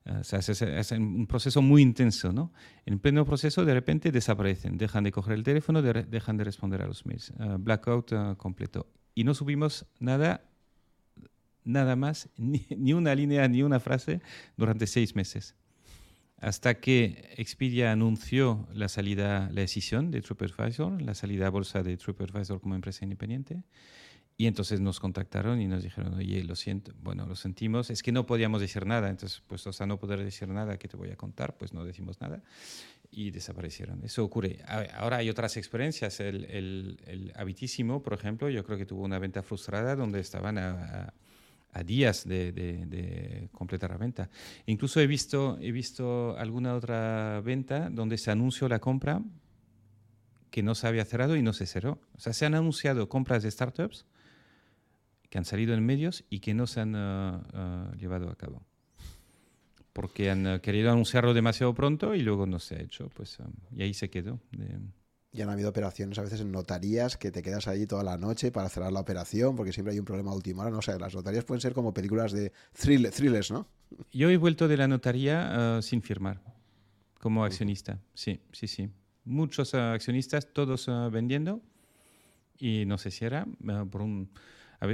O 0.05 0.23
sea, 0.25 0.39
es, 0.39 0.91
un 0.91 1.25
proceso 1.27 1.61
muy 1.61 1.81
intenso, 1.81 2.33
¿no? 2.33 2.51
En 2.85 2.99
pleno 2.99 3.23
proceso, 3.25 3.63
de 3.63 3.73
repente 3.73 4.11
desaparecen, 4.11 4.77
dejan 4.77 5.05
de 5.05 5.13
coger 5.13 5.33
el 5.35 5.43
teléfono, 5.43 5.81
dejan 5.81 6.35
de 6.35 6.43
responder 6.43 6.81
a 6.81 6.87
los 6.87 7.05
mails. 7.05 7.31
Ah, 7.39 7.55
blackout 7.57 8.11
ah, 8.11 8.35
completo. 8.37 8.87
Y 9.15 9.23
no 9.23 9.33
subimos 9.33 9.85
nada 9.99 10.41
nada 11.65 11.95
más, 11.95 12.29
ni, 12.37 12.93
una 12.93 13.15
línea, 13.15 13.47
ni 13.47 13.63
una 13.63 13.79
frase 13.79 14.21
durante 14.57 14.87
seis 14.87 15.15
meses. 15.15 15.55
Hasta 16.37 16.75
que 16.75 17.33
Expedia 17.37 17.91
anunció 17.93 18.67
la 18.73 18.89
salida, 18.89 19.49
la 19.53 19.61
decisión 19.61 20.11
de 20.11 20.21
TripAdvisor, 20.21 21.01
la 21.01 21.13
salida 21.13 21.47
a 21.47 21.49
bolsa 21.49 21.83
de 21.83 21.95
TripAdvisor 21.95 22.59
como 22.59 22.75
empresa 22.75 23.05
independiente. 23.05 23.63
Y 24.35 24.47
entonces 24.47 24.81
nos 24.81 24.99
contactaron 24.99 25.61
y 25.61 25.67
nos 25.67 25.83
dijeron, 25.83 26.15
oye, 26.15 26.43
lo 26.43 26.55
siento, 26.55 26.91
bueno, 27.01 27.27
lo 27.27 27.35
sentimos, 27.35 27.91
es 27.91 28.01
que 28.01 28.11
no 28.11 28.25
podíamos 28.25 28.61
decir 28.61 28.85
nada, 28.85 29.09
entonces, 29.09 29.43
pues, 29.47 29.65
o 29.67 29.71
sea, 29.71 29.85
no 29.85 29.99
poder 29.99 30.23
decir 30.23 30.47
nada, 30.49 30.77
¿qué 30.77 30.87
te 30.87 30.97
voy 30.97 31.11
a 31.11 31.15
contar? 31.15 31.55
Pues 31.55 31.71
no 31.71 31.85
decimos 31.85 32.19
nada. 32.19 32.41
Y 33.11 33.29
desaparecieron. 33.29 34.03
Eso 34.03 34.25
ocurre. 34.25 34.57
Ahora 34.95 35.17
hay 35.17 35.29
otras 35.29 35.55
experiencias. 35.55 36.19
El, 36.19 36.45
el, 36.45 36.99
el 37.05 37.31
Habitísimo, 37.35 38.01
por 38.01 38.13
ejemplo, 38.13 38.49
yo 38.49 38.63
creo 38.63 38.77
que 38.77 38.87
tuvo 38.87 39.03
una 39.03 39.19
venta 39.19 39.43
frustrada 39.43 39.95
donde 39.95 40.19
estaban 40.19 40.57
a 40.57 41.13
a 41.13 41.13
días 41.81 42.27
de, 42.27 43.49
completar 43.51 43.89
la 43.89 43.97
venta. 43.97 44.29
Incluso 44.67 44.99
he 44.99 45.07
visto, 45.07 45.57
he 45.59 45.71
visto 45.71 46.37
alguna 46.37 46.75
otra 46.75 47.41
venta 47.41 47.89
donde 47.89 48.17
se 48.17 48.29
anunció 48.29 48.69
la 48.69 48.79
compra 48.79 49.21
que 50.51 50.61
no 50.61 50.75
se 50.75 50.87
había 50.87 51.03
cerrado 51.05 51.35
y 51.35 51.41
no 51.41 51.53
se 51.53 51.65
cerró. 51.65 51.99
O 52.15 52.19
sea, 52.19 52.33
se 52.33 52.45
han 52.45 52.53
anunciado 52.53 53.09
compras 53.09 53.41
de 53.41 53.49
startups 53.49 54.05
que 55.31 55.39
han 55.39 55.45
salido 55.45 55.73
en 55.73 55.83
medios 55.83 56.25
y 56.29 56.41
que 56.41 56.53
no 56.53 56.67
se 56.67 56.81
han 56.81 56.93
uh, 56.93 57.37
uh, 57.37 57.95
llevado 57.95 58.29
a 58.29 58.35
cabo. 58.35 58.61
Porque 59.91 60.29
han 60.29 60.45
uh, 60.45 60.59
querido 60.59 60.91
anunciarlo 60.91 61.33
demasiado 61.33 61.73
pronto 61.73 62.13
y 62.13 62.21
luego 62.21 62.45
no 62.45 62.59
se 62.59 62.75
ha 62.75 62.81
hecho. 62.81 63.09
Pues, 63.15 63.39
y 63.75 63.81
ahí 63.81 63.95
se 63.95 64.11
quedó. 64.11 64.39
Ya 65.33 65.45
han 65.45 65.49
habido 65.49 65.69
operaciones 65.69 66.19
a 66.19 66.21
veces 66.21 66.41
en 66.41 66.51
notarías 66.51 67.17
que 67.17 67.31
te 67.31 67.41
quedas 67.41 67.67
allí 67.67 67.87
toda 67.87 68.03
la 68.03 68.17
noche 68.17 68.51
para 68.51 68.69
cerrar 68.69 68.91
la 68.91 68.99
operación 68.99 69.55
porque 69.55 69.73
siempre 69.73 69.93
hay 69.93 69.99
un 69.99 70.05
problema 70.05 70.31
a 70.31 70.35
última 70.35 70.61
hora. 70.61 70.71
No 70.71 70.83
sé, 70.83 70.97
las 70.99 71.15
notarías 71.15 71.43
pueden 71.43 71.59
ser 71.59 71.73
como 71.73 71.91
películas 71.91 72.31
de 72.31 72.51
thrillers, 72.79 73.49
¿no? 73.49 73.67
Yo 74.11 74.29
he 74.29 74.37
vuelto 74.37 74.67
de 74.67 74.77
la 74.77 74.87
notaría 74.87 75.77
uh, 75.77 75.81
sin 75.81 76.03
firmar 76.03 76.39
como 77.19 77.43
accionista. 77.43 77.99
Sí, 78.13 78.41
sí, 78.51 78.67
sí. 78.67 78.89
Muchos 79.25 79.73
uh, 79.73 79.77
accionistas, 79.77 80.53
todos 80.53 80.87
uh, 80.87 81.09
vendiendo 81.09 81.61
y 82.59 82.85
no 82.85 82.99
se 82.99 83.09
cierra 83.09 83.47
por 83.89 84.01
un 84.03 84.29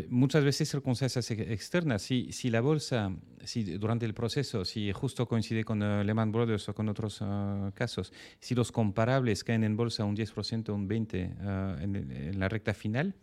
muchas 0.09 0.43
veces 0.43 0.69
circunstancias 0.69 1.31
externas. 1.31 2.01
Si, 2.01 2.31
si 2.31 2.49
la 2.49 2.61
bolsa, 2.61 3.11
si 3.43 3.63
durante 3.63 4.05
el 4.05 4.13
proceso, 4.13 4.65
si 4.65 4.91
justo 4.91 5.27
coincide 5.27 5.63
con 5.63 5.81
uh, 5.81 6.03
Lehman 6.03 6.31
Brothers 6.31 6.69
o 6.69 6.75
con 6.75 6.89
otros 6.89 7.21
uh, 7.21 7.71
casos, 7.73 8.13
si 8.39 8.55
los 8.55 8.71
comparables 8.71 9.43
caen 9.43 9.63
en 9.63 9.75
bolsa 9.75 10.05
un 10.05 10.15
10%, 10.15 10.69
un 10.73 10.87
20% 10.87 11.77
uh, 11.77 11.81
en, 11.81 12.39
la 12.39 12.49
recta 12.49 12.73
final, 12.73 13.15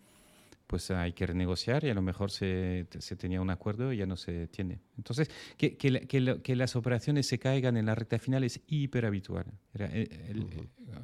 pues 0.67 0.91
hay 0.91 1.13
que 1.13 1.27
renegociar 1.27 1.85
y 1.85 1.91
a 1.91 1.95
lo 1.95 2.03
mejor 2.03 2.31
se, 2.31 2.87
se, 2.99 3.15
tenía 3.15 3.41
un 3.41 3.51
acuerdo 3.51 3.93
y 3.93 3.99
ya 3.99 4.07
no 4.07 4.17
se 4.17 4.49
tiene. 4.49 4.81
Entonces, 4.97 5.31
que, 5.57 5.77
que, 5.77 6.09
que, 6.43 6.57
las 6.57 6.75
operaciones 6.75 7.29
se 7.29 7.39
caigan 7.39 7.77
en 7.77 7.87
la 7.87 7.95
recta 7.95 8.19
final 8.19 8.43
es 8.43 8.61
hiper 8.67 9.07
habitual. 9.07 9.47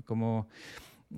Como 0.05 0.49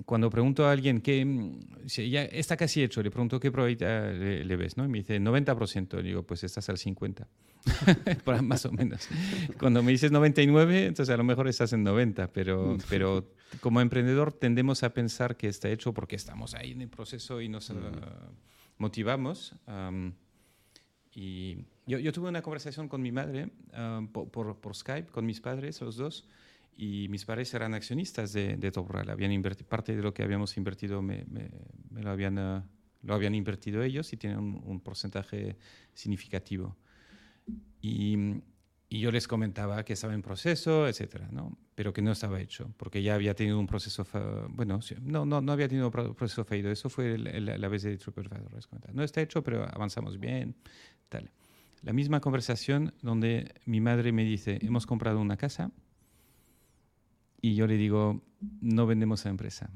cuando 0.05 0.29
pregunto 0.29 0.67
a 0.67 0.71
alguien 0.71 0.99
que 1.01 1.23
mm, 1.23 1.85
ya 1.85 2.23
está 2.23 2.57
casi 2.57 2.83
hecho, 2.83 3.01
le 3.01 3.11
pregunto 3.11 3.39
qué 3.39 3.51
probabilidad 3.51 4.13
le, 4.13 4.55
ves, 4.55 4.75
¿no? 4.77 4.85
Y 4.85 4.87
me 4.89 4.97
dice 4.99 5.19
90%, 5.19 5.97
le 5.97 6.03
digo, 6.03 6.23
pues 6.23 6.43
estás 6.43 6.67
al 6.69 6.77
50, 6.77 7.27
más 8.43 8.65
o 8.65 8.71
menos. 8.71 9.07
Cuando 9.59 9.81
me 9.81 9.91
dices 9.91 10.11
99, 10.11 10.87
entonces 10.87 11.13
a 11.13 11.17
lo 11.17 11.23
mejor 11.23 11.47
estás 11.47 11.71
en 11.73 11.83
90, 11.83 12.33
pero, 12.33 12.77
pero 12.89 13.31
como 13.61 13.79
emprendedor 13.81 14.33
tendemos 14.33 14.83
a 14.83 14.93
pensar 14.93 15.37
que 15.37 15.47
está 15.47 15.69
hecho 15.69 15.93
porque 15.93 16.15
estamos 16.15 16.55
ahí 16.55 16.71
en 16.71 16.81
el 16.81 16.89
proceso 16.89 17.41
y 17.41 17.47
nos 17.47 17.69
uh, 17.69 17.75
motivamos. 18.77 19.55
y 21.13 21.57
yo, 21.87 21.99
yo, 21.99 22.11
tuve 22.11 22.27
una 22.27 22.41
conversación 22.41 22.89
con 22.89 23.01
mi 23.01 23.11
madre 23.11 23.49
uh, 23.73 24.05
por, 24.07 24.57
por 24.57 24.75
Skype, 24.75 25.11
con 25.11 25.25
mis 25.25 25.39
padres, 25.39 25.79
los 25.81 25.95
dos, 25.95 26.27
y 26.77 27.07
mis 27.09 27.25
padres 27.25 27.53
eran 27.53 27.73
accionistas 27.73 28.33
de, 28.33 28.57
de 28.57 28.71
Habían 29.09 29.41
parte 29.67 29.95
de 29.95 30.01
lo 30.01 30.13
que 30.13 30.23
habíamos 30.23 30.57
invertido 30.57 31.01
me, 31.01 31.25
me, 31.29 32.01
lo, 32.01 32.09
habían, 32.09 32.37
eh, 32.37 32.61
lo 33.03 33.13
habían 33.13 33.35
invertido 33.35 33.81
ellos 33.81 34.11
y 34.13 34.17
tienen 34.17 34.39
un, 34.39 34.79
porcentaje 34.81 35.57
significativo. 35.93 36.75
Y, 37.81 38.17
y, 38.89 38.99
yo 38.99 39.11
les 39.11 39.27
comentaba 39.27 39.85
que 39.85 39.93
estaba 39.93 40.13
en 40.13 40.21
proceso, 40.21 40.87
etcétera, 40.87 41.29
¿no? 41.31 41.57
pero 41.75 41.93
que 41.93 42.01
no 42.01 42.11
estaba 42.11 42.41
hecho, 42.41 42.73
porque 42.77 43.03
ya 43.03 43.15
había 43.15 43.35
tenido 43.35 43.59
un 43.59 43.67
proceso, 43.67 44.05
bueno, 44.49 44.79
no, 45.01 45.25
no, 45.25 45.41
no 45.41 45.51
había 45.51 45.67
tenido 45.67 45.87
un 45.87 46.15
proceso 46.15 46.43
fallido, 46.43 46.71
eso 46.71 46.89
fue 46.89 47.17
la 47.17 47.67
vez 47.67 47.83
de 47.83 47.97
TripAdvisor. 47.97 48.93
No 48.93 49.03
está 49.03 49.21
hecho, 49.21 49.43
pero 49.43 49.63
avanzamos 49.63 50.19
bien, 50.19 50.55
tal. 51.09 51.31
La 51.83 51.93
misma 51.93 52.19
conversación 52.19 52.93
donde 53.01 53.53
mi 53.65 53.79
madre 53.79 54.11
me 54.11 54.23
dice, 54.23 54.57
hemos 54.61 54.87
comprado 54.87 55.19
una 55.19 55.37
casa, 55.37 55.71
y 57.45 57.53
yo 57.53 57.67
le 57.67 57.77
digo, 57.77 58.23
no 58.59 58.87
vendemos 58.87 59.27
a 59.27 59.29
empresa. 59.29 59.69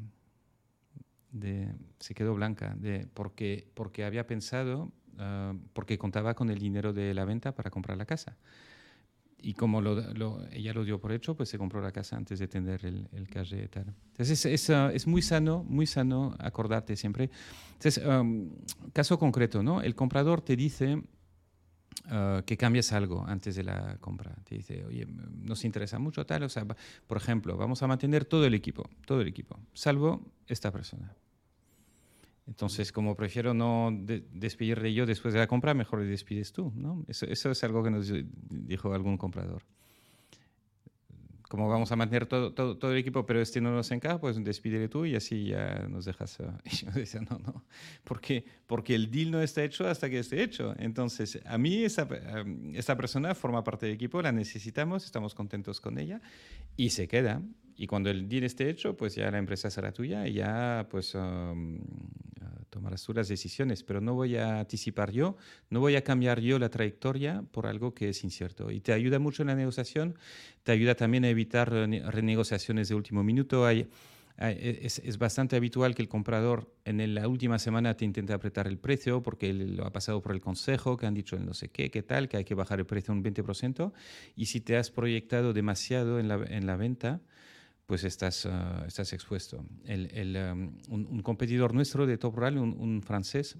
De, 1.31 1.71
se 1.99 2.15
quedó 2.15 2.33
blanca, 2.33 2.73
de, 2.75 3.07
porque, 3.13 3.69
porque 3.75 4.05
había 4.05 4.25
pensado, 4.25 4.91
ah, 5.19 5.53
porque 5.73 5.99
contaba 5.99 6.33
con 6.33 6.49
el 6.49 6.57
dinero 6.57 6.93
de 6.93 7.13
la 7.13 7.25
venta 7.25 7.53
para 7.53 7.69
comprar 7.69 7.95
la 7.95 8.07
casa. 8.07 8.37
Y 9.37 9.53
como 9.53 9.81
lo, 9.81 10.43
ella 10.51 10.73
lo 10.73 10.83
dio 10.83 10.99
por 10.99 11.11
hecho, 11.11 11.37
pues 11.37 11.49
se 11.49 11.59
compró 11.59 11.79
la 11.79 11.91
casa 11.91 12.17
antes 12.17 12.39
de 12.39 12.47
tener 12.47 12.83
el, 12.83 13.07
el 13.11 13.27
cash 13.27 13.53
tal. 13.69 13.93
Entonces 14.07 14.31
es, 14.31 14.45
es, 14.47 14.69
ah, 14.71 14.89
es, 14.91 15.05
muy 15.05 15.21
sano, 15.21 15.63
muy 15.63 15.85
sano 15.85 16.35
acordarte 16.39 16.95
siempre. 16.95 17.29
Entonces, 17.73 18.03
caso 18.93 19.19
concreto, 19.19 19.61
¿no? 19.61 19.83
El 19.83 19.93
comprador 19.93 20.41
te 20.41 20.55
dice, 20.55 21.03
Ah, 22.05 22.41
que 22.45 22.57
cambies 22.57 22.91
algo 22.93 23.25
antes 23.27 23.55
de 23.55 23.63
la 23.63 23.97
compra. 23.99 24.35
Te 24.43 24.55
dice, 24.55 24.83
oye, 24.85 25.05
nos 25.05 25.65
interesa 25.65 25.99
mucho 25.99 26.25
tal, 26.25 26.43
o 26.43 26.49
sea, 26.49 26.65
por 26.65 27.17
ejemplo, 27.17 27.57
vamos 27.57 27.83
a 27.83 27.87
mantener 27.87 28.25
todo 28.25 28.45
el 28.45 28.53
equipo, 28.53 28.89
todo 29.05 29.21
el 29.21 29.27
equipo, 29.27 29.59
salvo 29.73 30.21
esta 30.47 30.71
persona. 30.71 31.13
Entonces, 32.47 32.91
como 32.91 33.15
prefiero 33.15 33.53
no 33.53 33.89
de 33.91 34.93
yo 34.93 35.05
después 35.05 35.33
de 35.33 35.39
la 35.39 35.47
compra, 35.47 35.75
mejor 35.75 35.99
le 35.99 36.07
despides 36.07 36.51
tú, 36.51 36.71
¿no? 36.75 37.05
Eso, 37.07 37.27
eso 37.27 37.51
es 37.51 37.63
algo 37.63 37.83
que 37.83 37.91
nos 37.91 38.11
dijo 38.49 38.93
algún 38.93 39.17
comprador 39.17 39.63
como 41.49 41.67
vamos 41.67 41.91
a 41.91 41.95
mantener 41.95 42.27
todo, 42.27 42.53
todo, 42.53 42.77
todo, 42.77 42.91
el 42.91 42.99
equipo, 42.99 43.25
pero 43.25 43.41
este 43.41 43.59
no 43.59 43.71
nos 43.71 43.89
encaja, 43.89 44.19
pues 44.19 44.41
despídele 44.43 44.87
tú 44.87 45.05
y 45.05 45.15
así 45.15 45.47
ya 45.47 45.87
nos 45.89 46.05
dejas. 46.05 46.37
Y 46.63 46.75
yo 46.75 46.91
decía, 46.91 47.21
no, 47.21 47.39
no, 47.39 47.65
porque, 48.03 48.45
porque 48.67 48.93
el 48.93 49.09
deal 49.09 49.31
no 49.31 49.41
está 49.41 49.63
hecho 49.63 49.87
hasta 49.87 50.09
que 50.11 50.19
esté 50.19 50.43
hecho. 50.43 50.75
Entonces, 50.77 51.39
a 51.45 51.57
mí 51.57 51.83
esa, 51.83 52.07
esta 52.73 52.95
persona 52.95 53.33
forma 53.33 53.63
parte 53.63 53.87
del 53.87 53.95
equipo, 53.95 54.21
la 54.21 54.31
necesitamos, 54.31 55.03
estamos 55.05 55.33
contentos 55.33 55.81
con 55.81 55.97
ella 55.97 56.21
y 56.77 56.91
se 56.91 57.07
queda. 57.07 57.41
Y 57.81 57.87
cuando 57.87 58.09
el 58.09 58.27
deal 58.27 58.43
esté 58.43 58.69
hecho, 58.69 58.97
pues 58.97 59.15
ya 59.15 59.31
la 59.31 59.37
empresa 59.37 59.69
será 59.69 59.93
tuya 59.93 60.27
y 60.27 60.33
ya 60.33 60.85
pues 60.91 61.15
um, 61.15 61.79
tomarás 62.69 63.01
tú 63.05 63.13
las 63.13 63.29
decisiones. 63.29 63.83
Pero 63.83 64.01
no 64.01 64.15
voy 64.15 64.35
a 64.35 64.59
anticipar 64.59 65.13
yo, 65.13 65.37
no 65.69 65.79
voy 65.79 65.95
a 65.95 66.03
cambiar 66.03 66.41
yo 66.41 66.59
la 66.59 66.67
trayectoria 66.67 67.41
por 67.53 67.67
algo 67.67 67.93
que 67.93 68.09
es 68.09 68.21
incierto. 68.25 68.69
Y 68.69 68.81
te 68.81 68.91
ayuda 68.91 69.17
mucho 69.17 69.43
en 69.43 69.47
la 69.47 69.55
negociación, 69.55 70.17
te 70.63 70.73
ayuda 70.73 70.95
también 70.95 71.23
a 71.23 71.29
evitar 71.29 71.71
renegociaciones 71.71 72.89
de 72.89 72.95
último 72.95 73.23
minuto. 73.23 73.65
Hay, 73.65 73.89
es, 74.39 74.99
es, 74.99 75.17
bastante 75.17 75.55
habitual 75.55 75.95
que 75.95 76.01
el 76.01 76.09
comprador 76.09 76.75
en 76.83 77.15
la 77.15 77.29
última 77.29 77.59
semana 77.59 77.95
te 77.95 78.03
intente 78.03 78.33
apretar 78.33 78.67
el 78.67 78.77
precio 78.77 79.23
porque 79.23 79.53
lo 79.53 79.85
ha 79.85 79.93
pasado 79.93 80.21
por 80.21 80.33
el 80.33 80.41
consejo, 80.41 80.97
que 80.97 81.05
han 81.05 81.13
dicho 81.13 81.39
no 81.39 81.53
sé 81.53 81.69
qué, 81.69 81.89
qué 81.89 82.03
tal, 82.03 82.27
que 82.27 82.35
hay 82.35 82.43
que 82.43 82.55
bajar 82.55 82.79
el 82.79 82.85
precio 82.85 83.13
un 83.13 83.23
20%. 83.23 83.93
Y 84.35 84.47
si 84.47 84.59
te 84.59 84.75
has 84.75 84.91
proyectado 84.91 85.53
demasiado 85.53 86.19
en 86.19 86.27
la, 86.27 86.43
en 86.45 86.65
la 86.65 86.75
venta, 86.75 87.21
pues 87.89 88.03
estás, 88.03 88.45
ah, 88.45 88.83
estás 88.85 89.13
expuesto. 89.13 89.65
El, 89.83 90.11
el, 90.13 90.37
un, 90.89 91.23
competidor 91.23 91.73
nuestro 91.73 92.05
de 92.05 92.19
Top 92.19 92.35
Rural, 92.35 92.59
un, 92.59 93.01
francés, 93.01 93.57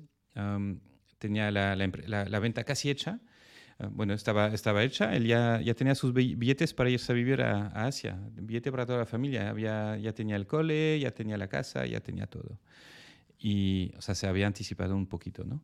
tenía 1.18 1.50
la, 1.50 1.76
la, 1.76 2.40
venta 2.40 2.64
casi 2.64 2.92
hecha. 2.92 3.22
Ah, 3.80 3.90
bueno, 3.92 4.14
estaba, 4.14 4.54
estaba 4.54 4.84
hecha, 4.84 5.16
él 5.16 5.26
ya, 5.26 5.60
ya 5.62 5.74
tenía 5.74 5.96
sus 5.96 6.14
billetes 6.14 6.76
para 6.76 6.92
irse 6.92 7.12
a 7.12 7.16
vivir 7.16 7.42
a, 7.42 7.70
Asia, 7.88 8.20
billete 8.36 8.70
para 8.70 8.86
toda 8.86 9.00
la 9.00 9.08
familia, 9.08 9.50
había, 9.50 9.98
ya 9.98 10.14
tenía 10.14 10.36
el 10.36 10.46
cole, 10.46 11.00
ya 11.00 11.10
tenía 11.10 11.36
la 11.36 11.48
casa, 11.48 11.88
ya 11.88 12.00
tenía 12.00 12.28
todo. 12.28 12.60
Y, 13.40 13.94
o 13.98 14.02
sea, 14.04 14.14
se 14.14 14.28
había 14.28 14.46
anticipado 14.46 14.96
un 14.96 15.08
poquito, 15.08 15.44
¿no? 15.44 15.64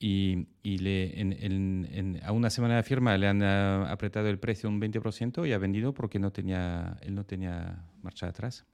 Y, 0.00 0.46
y 0.62 0.78
le, 0.78 1.20
en, 1.20 1.32
en, 1.32 2.20
a 2.22 2.32
una 2.32 2.50
semana 2.50 2.76
de 2.76 2.82
firma 2.84 3.16
le 3.18 3.26
han 3.26 3.42
uh, 3.42 3.86
apretado 3.86 4.28
el 4.28 4.38
precio 4.38 4.68
un 4.68 4.80
20% 4.80 5.48
y 5.48 5.52
ha 5.52 5.58
vendido 5.58 5.92
porque 5.92 6.18
no 6.18 6.32
tenía, 6.32 6.96
él 7.02 7.14
no 7.14 7.24
tenía 7.24 7.84
marcha 8.02 8.28
atrás. 8.28 8.64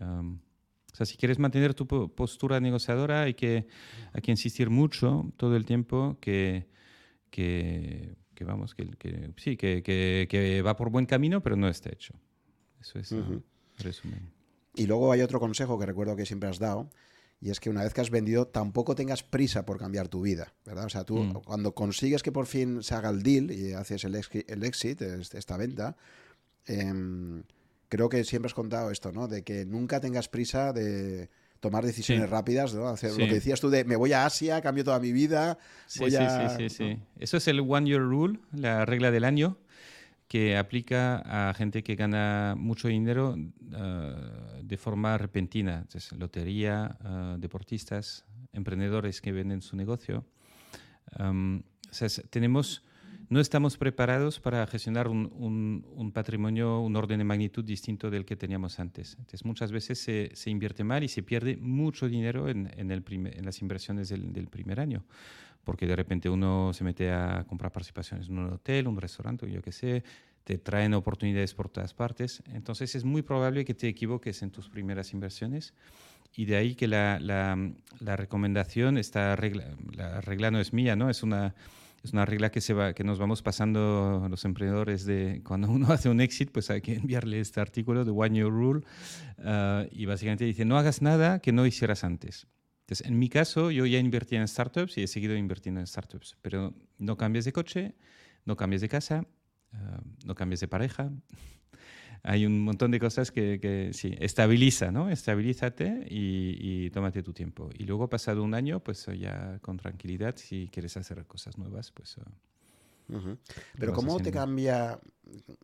Um, 0.00 0.40
o 0.92 0.96
sea, 0.96 1.06
si 1.06 1.16
quieres 1.16 1.38
mantener 1.38 1.74
tu 1.74 1.86
postura 1.86 2.60
negociadora 2.60 3.22
hay 3.22 3.34
que, 3.34 3.66
hay 4.12 4.20
que 4.20 4.30
insistir 4.30 4.70
mucho 4.70 5.32
todo 5.36 5.56
el 5.56 5.64
tiempo 5.64 6.18
que, 6.20 6.68
que, 7.30 8.16
que 8.34 8.44
vamos, 8.44 8.74
que, 8.74 8.88
que 8.96 9.32
sí, 9.36 9.56
que, 9.56 9.82
que, 9.82 10.62
va 10.62 10.76
por 10.76 10.90
buen 10.90 11.06
camino, 11.06 11.42
pero 11.42 11.56
no 11.56 11.68
está 11.68 11.90
hecho. 11.90 12.14
Eso 12.80 12.98
es 12.98 13.12
uh 13.12 13.24
-huh. 13.24 13.42
resumen. 13.78 14.30
Y 14.76 14.86
luego 14.86 15.12
hay 15.12 15.20
otro 15.20 15.38
consejo 15.40 15.78
que 15.78 15.86
recuerdo 15.86 16.16
que 16.16 16.26
siempre 16.26 16.48
has 16.48 16.58
dado, 16.58 16.90
y 17.44 17.50
es 17.50 17.60
que 17.60 17.68
una 17.68 17.82
vez 17.82 17.92
que 17.92 18.00
has 18.00 18.08
vendido, 18.08 18.46
tampoco 18.46 18.94
tengas 18.94 19.22
prisa 19.22 19.66
por 19.66 19.78
cambiar 19.78 20.08
tu 20.08 20.22
vida, 20.22 20.54
¿verdad? 20.64 20.86
O 20.86 20.88
sea, 20.88 21.04
tú 21.04 21.18
mm. 21.18 21.42
cuando 21.44 21.74
consigues 21.74 22.22
que 22.22 22.32
por 22.32 22.46
fin 22.46 22.82
se 22.82 22.94
haga 22.94 23.10
el 23.10 23.22
deal 23.22 23.50
y 23.50 23.74
haces 23.74 24.04
el, 24.04 24.14
el 24.14 24.64
exit, 24.64 25.02
esta 25.02 25.58
venta, 25.58 25.94
em, 26.64 27.42
creo 27.90 28.08
que 28.08 28.24
siempre 28.24 28.46
has 28.46 28.54
contado 28.54 28.90
esto, 28.90 29.12
¿no? 29.12 29.28
De 29.28 29.42
que 29.42 29.66
nunca 29.66 30.00
tengas 30.00 30.26
prisa 30.26 30.72
de 30.72 31.28
tomar 31.60 31.84
decisiones 31.84 32.30
rápidas, 32.30 32.72
¿no? 32.72 32.88
Hacer 32.88 33.10
lo 33.10 33.26
que 33.26 33.34
decías 33.34 33.60
tú 33.60 33.68
de 33.68 33.84
me 33.84 33.96
voy 33.96 34.14
a 34.14 34.24
Asia, 34.24 34.62
cambio 34.62 34.82
toda 34.82 34.98
mi 34.98 35.12
vida. 35.12 35.58
Sí, 35.86 36.10
sí, 36.10 36.16
sí, 36.56 36.68
sí, 36.70 36.98
Eso 37.18 37.36
es 37.36 37.46
el 37.46 37.60
One 37.60 37.86
Year 37.86 38.00
Rule, 38.00 38.38
la 38.54 38.86
regla 38.86 39.10
del 39.10 39.24
año 39.24 39.58
que 40.28 40.56
aplica 40.56 41.50
a 41.50 41.54
gente 41.54 41.82
que 41.82 41.94
gana 41.96 42.54
mucho 42.56 42.88
dinero 42.88 43.36
uh, 43.36 44.62
de 44.62 44.76
forma 44.76 45.18
repentina, 45.18 45.78
Entonces, 45.82 46.12
lotería, 46.12 46.96
uh, 47.04 47.38
deportistas, 47.38 48.24
emprendedores 48.52 49.20
que 49.20 49.32
venden 49.32 49.60
su 49.60 49.76
negocio. 49.76 50.24
Um, 51.18 51.58
o 51.90 51.94
sea, 51.94 52.08
tenemos, 52.30 52.82
no 53.28 53.40
estamos 53.40 53.76
preparados 53.76 54.40
para 54.40 54.66
gestionar 54.66 55.08
un, 55.08 55.30
un, 55.36 55.86
un, 55.94 56.12
patrimonio, 56.12 56.80
un 56.80 56.96
orden 56.96 57.18
de 57.18 57.24
magnitud 57.24 57.64
distinto 57.64 58.10
del 58.10 58.24
que 58.24 58.36
teníamos 58.36 58.80
antes. 58.80 59.16
Entonces, 59.18 59.44
muchas 59.44 59.70
veces 59.70 59.98
se, 59.98 60.30
se 60.34 60.50
invierte 60.50 60.84
mal 60.84 61.04
y 61.04 61.08
se 61.08 61.22
pierde 61.22 61.56
mucho 61.56 62.08
dinero 62.08 62.48
en, 62.48 62.70
en, 62.76 62.90
el 62.90 63.02
primer, 63.02 63.36
en 63.36 63.44
las 63.44 63.60
inversiones 63.60 64.08
del, 64.08 64.32
del 64.32 64.48
primer 64.48 64.80
año 64.80 65.04
porque 65.64 65.86
de 65.86 65.96
repente 65.96 66.28
uno 66.28 66.72
se 66.72 66.84
mete 66.84 67.10
a 67.10 67.44
comprar 67.48 67.72
participaciones 67.72 68.28
en 68.28 68.38
un 68.38 68.52
hotel, 68.52 68.86
un 68.86 69.00
restaurante, 69.00 69.50
yo 69.50 69.62
qué 69.62 69.72
sé, 69.72 70.04
te 70.44 70.58
traen 70.58 70.94
oportunidades 70.94 71.54
por 71.54 71.68
todas 71.68 71.94
partes. 71.94 72.42
Entonces 72.52 72.94
es 72.94 73.04
muy 73.04 73.22
probable 73.22 73.64
que 73.64 73.74
te 73.74 73.88
equivoques 73.88 74.42
en 74.42 74.50
tus 74.50 74.68
primeras 74.68 75.12
inversiones 75.12 75.74
y 76.36 76.44
de 76.44 76.56
ahí 76.56 76.74
que 76.74 76.86
la, 76.86 77.18
la, 77.20 77.56
la 78.00 78.16
recomendación, 78.16 78.98
esta 78.98 79.34
regla, 79.36 79.76
la 79.92 80.20
regla 80.20 80.50
no 80.50 80.60
es 80.60 80.72
mía, 80.72 80.96
¿no? 80.96 81.08
Es 81.08 81.22
una, 81.22 81.54
es 82.04 82.12
una 82.12 82.26
regla 82.26 82.50
que, 82.50 82.60
se 82.60 82.74
va, 82.74 82.92
que 82.92 83.02
nos 83.02 83.18
vamos 83.18 83.40
pasando 83.40 84.26
los 84.28 84.44
emprendedores 84.44 85.06
de 85.06 85.40
cuando 85.44 85.70
uno 85.70 85.88
hace 85.92 86.10
un 86.10 86.20
exit, 86.20 86.50
pues 86.52 86.70
hay 86.70 86.82
que 86.82 86.94
enviarle 86.94 87.40
este 87.40 87.60
artículo 87.60 88.04
de 88.04 88.10
One 88.10 88.34
Year 88.34 88.50
Rule 88.50 88.82
uh, 89.38 89.88
y 89.90 90.04
básicamente 90.04 90.44
dice, 90.44 90.64
no 90.64 90.76
hagas 90.76 91.00
nada 91.00 91.38
que 91.38 91.52
no 91.52 91.64
hicieras 91.64 92.04
antes. 92.04 92.46
Entonces, 92.84 93.06
en 93.06 93.18
mi 93.18 93.30
caso, 93.30 93.70
yo 93.70 93.86
ya 93.86 93.98
invertí 93.98 94.36
en 94.36 94.46
startups 94.46 94.98
y 94.98 95.04
he 95.04 95.06
seguido 95.06 95.34
invirtiendo 95.34 95.80
en 95.80 95.86
startups, 95.86 96.36
pero 96.42 96.74
no 96.98 97.16
cambies 97.16 97.46
de 97.46 97.52
coche, 97.52 97.94
no 98.44 98.56
cambies 98.56 98.82
de 98.82 98.90
casa, 98.90 99.26
uh, 99.72 99.76
no 100.26 100.34
cambies 100.34 100.60
de 100.60 100.68
pareja. 100.68 101.10
Hay 102.22 102.44
un 102.44 102.60
montón 102.60 102.90
de 102.90 103.00
cosas 103.00 103.30
que, 103.30 103.58
que 103.58 103.94
sí, 103.94 104.14
estabiliza, 104.18 104.90
¿no? 104.90 105.08
Estabilízate 105.08 106.06
y, 106.10 106.56
y, 106.58 106.90
tómate 106.90 107.22
tu 107.22 107.32
tiempo. 107.32 107.70
Y 107.78 107.84
luego, 107.84 108.08
pasado 108.10 108.42
un 108.42 108.52
año, 108.52 108.80
pues 108.80 109.06
ya 109.18 109.58
con 109.60 109.78
tranquilidad, 109.78 110.36
si 110.36 110.68
quieres 110.70 110.94
hacer 110.98 111.24
cosas 111.26 111.56
nuevas, 111.56 111.90
pues... 111.90 112.18
Uh, 112.18 113.14
uh 113.14 113.18
-huh. 113.18 113.38
Pero 113.78 113.94
¿cómo 113.94 114.20
te 114.20 114.30
cambia? 114.30 114.98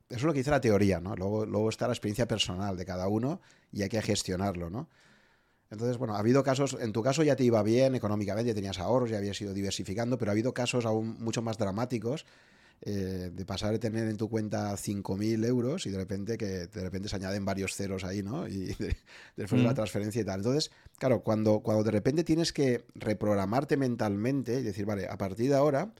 Eso 0.08 0.16
es 0.16 0.22
lo 0.22 0.32
que 0.32 0.38
dice 0.38 0.50
la 0.50 0.60
teoría, 0.60 1.00
¿no? 1.00 1.14
Luego, 1.16 1.44
luego 1.44 1.68
está 1.68 1.86
la 1.86 1.92
experiencia 1.92 2.26
personal 2.26 2.78
de 2.78 2.86
cada 2.86 3.08
uno 3.08 3.42
y 3.72 3.82
hay 3.82 3.90
que 3.90 4.00
gestionarlo, 4.00 4.70
¿no? 4.70 4.88
Entonces, 5.70 5.98
bueno, 5.98 6.14
ha 6.14 6.18
habido 6.18 6.42
casos, 6.42 6.76
en 6.80 6.92
tu 6.92 7.02
caso 7.02 7.22
ya 7.22 7.36
te 7.36 7.44
iba 7.44 7.62
bien 7.62 7.94
económicamente, 7.94 8.48
ya 8.48 8.54
tenías 8.54 8.78
ahorros, 8.78 9.10
ya 9.10 9.18
habías 9.18 9.40
ido 9.40 9.54
diversificando, 9.54 10.18
pero 10.18 10.30
ha 10.30 10.32
habido 10.32 10.52
casos 10.52 10.84
aún 10.84 11.16
mucho 11.20 11.42
más 11.42 11.58
dramáticos 11.58 12.26
eh, 12.82 13.30
de 13.32 13.44
pasar 13.44 13.72
de 13.72 13.78
tener 13.78 14.08
en 14.08 14.16
tu 14.16 14.30
cuenta 14.30 14.72
5.000 14.72 15.44
euros 15.44 15.84
y 15.84 15.90
de 15.90 15.98
repente 15.98 16.38
que 16.38 16.66
de 16.66 16.80
repente 16.80 17.10
se 17.10 17.16
añaden 17.16 17.44
varios 17.44 17.76
ceros 17.76 18.04
ahí, 18.04 18.22
¿no? 18.22 18.48
Y 18.48 18.72
de, 18.74 18.96
después 19.36 19.60
mm. 19.60 19.64
de 19.64 19.68
la 19.68 19.74
transferencia 19.74 20.22
y 20.22 20.24
tal. 20.24 20.40
Entonces, 20.40 20.70
claro, 20.98 21.22
cuando, 21.22 21.60
cuando 21.60 21.84
de 21.84 21.90
repente 21.90 22.24
tienes 22.24 22.54
que 22.54 22.86
reprogramarte 22.94 23.76
mentalmente 23.76 24.60
y 24.60 24.62
decir, 24.62 24.86
vale, 24.86 25.06
a 25.06 25.18
partir 25.18 25.50
de 25.50 25.56
ahora 25.56 25.92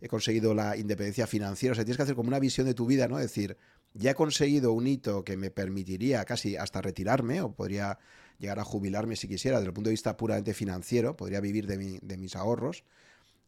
he 0.00 0.06
conseguido 0.06 0.54
la 0.54 0.76
independencia 0.76 1.26
financiera, 1.26 1.72
o 1.72 1.74
sea, 1.74 1.84
tienes 1.84 1.96
que 1.96 2.04
hacer 2.04 2.14
como 2.14 2.28
una 2.28 2.38
visión 2.38 2.68
de 2.68 2.74
tu 2.74 2.86
vida, 2.86 3.08
¿no? 3.08 3.18
decir, 3.18 3.56
ya 3.94 4.12
he 4.12 4.14
conseguido 4.14 4.72
un 4.72 4.86
hito 4.86 5.24
que 5.24 5.36
me 5.36 5.50
permitiría 5.50 6.24
casi 6.24 6.56
hasta 6.56 6.80
retirarme 6.80 7.40
o 7.40 7.52
podría 7.52 7.98
llegar 8.38 8.58
a 8.58 8.64
jubilarme 8.64 9.16
si 9.16 9.28
quisiera, 9.28 9.58
desde 9.58 9.68
el 9.68 9.74
punto 9.74 9.88
de 9.88 9.92
vista 9.92 10.16
puramente 10.16 10.54
financiero, 10.54 11.16
podría 11.16 11.40
vivir 11.40 11.66
de, 11.66 11.78
mi, 11.78 11.98
de 12.00 12.16
mis 12.16 12.36
ahorros 12.36 12.84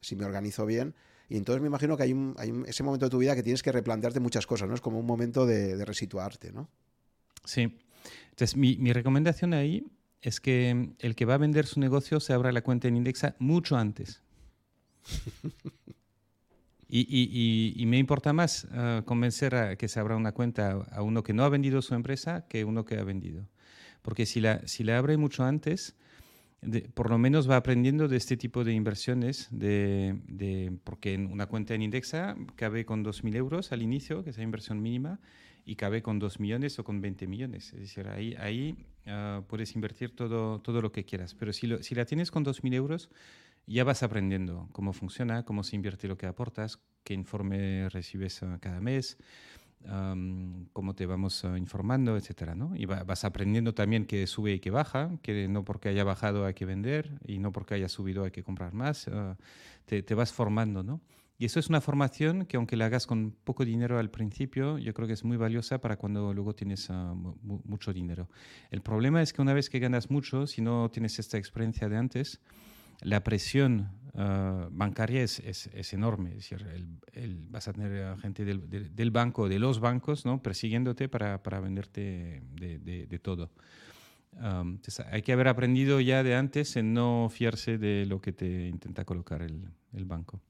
si 0.01 0.17
me 0.17 0.25
organizo 0.25 0.67
bien. 0.67 0.95
Y 1.29 1.37
entonces 1.37 1.61
me 1.63 1.69
imagino 1.69 1.97
que 1.97 2.03
hay, 2.03 2.13
un, 2.13 2.35
hay 2.39 2.51
un, 2.51 2.67
ese 2.67 2.83
momento 2.83 3.07
de 3.07 3.11
tu 3.11 3.19
vida 3.19 3.37
que 3.37 3.43
tienes 3.43 3.63
que 3.63 3.71
replantearte 3.71 4.19
muchas 4.19 4.47
cosas, 4.47 4.69
¿no? 4.69 4.75
Es 4.75 4.81
como 4.81 4.99
un 4.99 5.07
momento 5.07 5.47
de, 5.47 5.77
de 5.77 5.85
resituarte, 5.85 6.53
¿no? 6.53 6.69
Sí. 7.45 7.79
Entonces, 8.31 8.57
mi, 8.57 8.77
mi, 8.79 8.93
recomendación 8.93 9.55
ahí 9.55 9.87
es 10.23 10.41
que 10.41 10.91
el 10.99 11.15
que 11.15 11.25
va 11.25 11.35
a 11.35 11.39
vender 11.39 11.67
su 11.67 11.79
negocio 11.79 12.19
se 12.19 12.33
abra 12.33 12.51
la 12.51 12.63
cuenta 12.63 12.89
en 12.89 12.97
Indexa 12.97 13.37
mucho 13.39 13.77
antes. 13.77 14.23
y, 16.89 17.01
y, 17.01 17.75
y, 17.77 17.87
me 17.87 17.99
importa 17.99 18.33
más 18.33 18.65
uh, 18.65 19.05
convencer 19.05 19.55
a 19.55 19.77
que 19.77 19.89
se 19.89 20.01
abra 20.01 20.17
una 20.17 20.33
cuenta 20.33 20.73
a 20.91 21.03
uno 21.03 21.23
que 21.23 21.33
no 21.33 21.45
ha 21.45 21.49
vendido 21.49 21.81
su 21.81 21.95
empresa 21.95 22.47
que 22.49 22.65
uno 22.65 22.85
que 22.85 22.99
ha 22.99 23.05
vendido. 23.05 23.47
Porque 24.03 24.27
si 24.27 24.41
la, 24.41 24.67
si 24.67 24.85
la 24.85 24.99
abre 24.99 25.17
mucho 25.17 25.45
antes, 25.45 25.97
de, 26.63 26.83
por 26.83 27.11
lo 27.11 27.19
menos 27.19 27.49
va 27.49 27.57
aprendiendo 27.57 28.09
de 28.09 28.17
este 28.17 28.37
tipo 28.37 28.65
de 28.65 28.73
inversiones, 28.73 29.49
de, 29.51 30.21
de, 30.29 30.73
porque 30.85 31.15
en 31.15 31.27
una 31.27 31.47
cuenta 31.47 31.75
en 31.75 31.83
Indexa 31.83 32.37
cabe 32.57 32.85
con 32.85 33.05
2.000 33.05 33.37
euros 33.37 33.73
al 33.73 33.83
inicio, 33.83 34.25
que 34.25 34.31
es 34.31 34.37
la 34.37 34.45
inversión 34.45 34.83
mínima, 34.83 35.21
y 35.65 35.77
cabe 35.77 36.03
con 36.03 36.19
2 36.19 36.41
millones 36.41 36.79
o 36.79 36.85
con 36.85 37.01
20 37.01 37.27
millones. 37.27 37.73
Es 37.73 37.81
decir, 37.81 38.09
ahí, 38.09 38.35
ahí 38.39 38.77
uh, 39.07 39.43
puedes 39.43 39.75
invertir 39.75 40.15
todo, 40.15 40.61
todo 40.61 40.83
lo 40.83 40.93
que 40.93 41.05
quieras. 41.05 41.35
Pero 41.35 41.53
si, 41.53 41.67
lo, 41.67 41.83
si 41.83 41.95
la 41.95 42.05
tienes 42.05 42.31
con 42.31 42.45
2.000 42.45 42.75
euros, 42.75 43.11
ya 43.67 43.85
vas 43.85 44.03
aprendiendo 44.03 44.69
cómo 44.73 44.93
funciona, 44.93 45.45
cómo 45.45 45.63
se 45.63 45.77
invierte 45.77 46.09
lo 46.09 46.17
que 46.17 46.27
aportas, 46.27 46.81
qué 47.05 47.15
informe 47.15 47.89
recibes 47.89 48.43
uh, 48.43 48.59
cada 48.61 48.81
mes 48.81 49.17
um, 49.85 50.67
cómo 50.73 50.95
te 50.95 51.07
vamos 51.07 51.45
uh, 51.45 51.57
informando, 51.57 52.17
etcétera, 52.17 52.55
¿no? 52.55 52.75
Y 52.77 52.87
va, 52.87 53.05
vas 53.05 53.25
aprendiendo 53.25 53.75
también 53.75 54.07
que 54.07 54.27
sube 54.27 54.53
y 54.53 54.61
que 54.61 54.71
baja, 54.71 55.11
que 55.23 55.49
no 55.49 55.65
porque 55.65 55.89
haya 55.89 56.05
bajado 56.05 56.47
hay 56.47 56.55
que 56.55 56.67
vender 56.67 57.19
y 57.27 57.39
no 57.39 57.53
porque 57.53 57.75
haya 57.75 57.89
subido 57.89 58.25
hay 58.25 58.31
que 58.31 58.43
comprar 58.43 58.75
más. 58.75 59.07
Uh, 59.07 59.37
te, 59.87 60.03
te, 60.03 60.15
vas 60.15 60.33
formando, 60.33 60.83
¿no? 60.83 61.01
Y 61.39 61.47
eso 61.47 61.59
es 61.59 61.71
una 61.71 61.81
formación 61.81 62.45
que 62.45 62.59
aunque 62.59 62.77
la 62.77 62.87
hagas 62.87 63.07
con 63.07 63.31
poco 63.45 63.65
dinero 63.65 63.99
al 63.99 64.11
principio, 64.11 64.77
yo 64.77 64.93
creo 64.93 65.09
que 65.09 65.15
es 65.15 65.25
muy 65.25 65.39
valiosa 65.39 65.81
para 65.81 65.97
cuando 65.97 66.35
luego 66.35 66.55
tienes 66.55 66.91
uh, 66.91 66.95
mucho 67.43 67.95
dinero. 67.95 68.29
El 68.71 68.83
problema 68.83 69.23
es 69.23 69.33
que 69.33 69.41
una 69.41 69.55
vez 69.55 69.71
que 69.71 69.79
ganas 69.79 70.11
mucho, 70.11 70.47
si 70.47 70.61
no 70.61 70.91
tienes 70.91 71.19
esta 71.19 71.39
experiencia 71.39 71.89
de 71.89 71.97
antes, 71.97 72.41
la 73.03 73.23
presión 73.23 73.89
ah, 74.15 74.69
bancaria 74.71 75.23
es, 75.23 75.41
es, 75.41 75.93
enorme. 75.93 76.31
Es 76.31 76.51
decir, 76.51 76.67
el, 77.13 77.39
vas 77.51 77.69
a 77.69 77.73
tener 77.73 78.17
gente 78.19 78.45
del, 78.45 78.95
del, 78.95 79.11
banco, 79.11 79.49
de 79.49 79.59
los 79.59 79.81
bancos, 79.81 80.25
¿no? 80.25 80.43
persiguiéndote 80.43 81.09
para, 81.09 81.43
para 81.43 81.61
venderte 81.61 82.43
de, 82.53 82.79
de, 82.79 83.19
todo. 83.19 83.51
hay 85.11 85.23
que 85.23 85.33
haber 85.33 85.49
aprendido 85.49 86.01
ya 86.01 86.23
de 86.23 86.35
antes 86.35 86.77
en 86.77 86.95
no 86.95 87.29
fiarse 87.31 87.79
de 87.79 88.07
lo 88.07 88.21
que 88.21 88.33
te 88.33 88.69
intenta 88.69 89.05
colocar 89.05 89.43
el, 89.43 89.69
el 89.93 90.05
banco. 90.05 90.41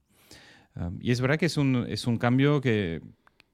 y 0.99 1.11
es 1.11 1.21
verdad 1.21 1.37
que 1.37 1.47
es 1.47 1.57
un, 1.57 1.85
es 1.87 2.07
un 2.07 2.17
cambio 2.17 2.61
que, 2.61 3.01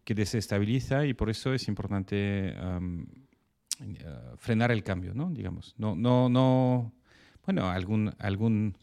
que 0.07 0.15
desestabiliza 0.15 1.05
y 1.05 1.13
por 1.13 1.29
eso 1.29 1.53
es 1.53 1.67
importante 1.67 2.15
eh, 2.55 4.05
frenar 4.37 4.71
el 4.71 4.81
cambio, 4.81 5.13
¿no? 5.13 5.29
Digamos, 5.29 5.75
no, 5.77 5.97
no, 5.97 6.29
no, 6.29 6.93
bueno, 7.45 7.69
algún, 7.69 8.15
algún, 8.17 8.77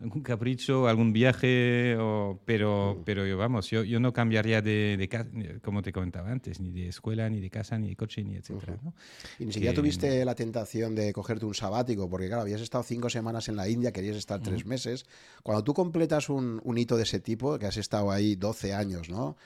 algún 0.00 0.22
capricho, 0.22 0.88
algún 0.88 1.12
viaje, 1.12 1.96
o, 1.98 2.40
pero, 2.44 2.96
mm. 2.98 3.04
pero 3.04 3.26
yo, 3.26 3.36
vamos, 3.36 3.68
yo, 3.70 3.84
yo 3.84 4.00
no 4.00 4.12
cambiaría 4.12 4.62
de, 4.62 4.96
de, 4.96 5.60
como 5.60 5.82
te 5.82 5.92
comentaba 5.92 6.30
antes, 6.30 6.60
ni 6.60 6.70
de 6.70 6.88
escuela, 6.88 7.28
ni 7.28 7.40
de 7.40 7.50
casa, 7.50 7.78
ni 7.78 7.90
de 7.90 7.96
coche, 7.96 8.24
ni 8.24 8.36
etcétera. 8.36 8.78
¿no? 8.82 8.94
Y 9.38 9.44
ni 9.44 9.52
siquiera 9.52 9.74
tuviste 9.74 10.24
la 10.24 10.34
tentación 10.34 10.94
de 10.94 11.12
cogerte 11.12 11.44
un 11.44 11.54
sabático, 11.54 12.08
porque 12.08 12.28
claro, 12.28 12.42
habías 12.42 12.60
estado 12.60 12.82
cinco 12.84 13.10
semanas 13.10 13.48
en 13.48 13.56
la 13.56 13.68
India, 13.68 13.92
querías 13.92 14.16
estar 14.16 14.40
tres 14.40 14.64
meses. 14.64 15.04
Cuando 15.42 15.62
tú 15.64 15.74
completas 15.74 16.28
un, 16.28 16.60
un, 16.64 16.78
hito 16.78 16.96
de 16.96 17.02
ese 17.02 17.20
tipo, 17.20 17.58
que 17.58 17.66
has 17.66 17.76
estado 17.76 18.10
ahí 18.10 18.36
12 18.36 18.72
años, 18.72 19.10
¿no? 19.10 19.36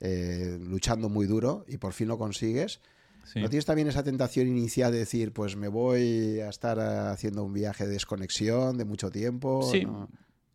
Eh, 0.00 0.58
luchando 0.60 1.08
muy 1.08 1.26
duro 1.26 1.64
y 1.68 1.78
por 1.78 1.92
fin 1.92 2.08
lo 2.08 2.18
consigues, 2.18 2.80
¿No 3.36 3.48
tienes 3.48 3.64
también 3.64 3.88
esa 3.88 4.02
tentación 4.02 4.48
inicial 4.48 4.92
de 4.92 4.98
decir, 4.98 5.32
pues 5.32 5.56
me 5.56 5.68
voy 5.68 6.40
a 6.40 6.48
estar 6.48 6.78
haciendo 6.80 7.44
un 7.44 7.52
viaje 7.52 7.86
de 7.86 7.92
desconexión 7.92 8.76
de 8.76 8.84
mucho 8.84 9.10
tiempo? 9.10 9.62
Sí, 9.62 9.86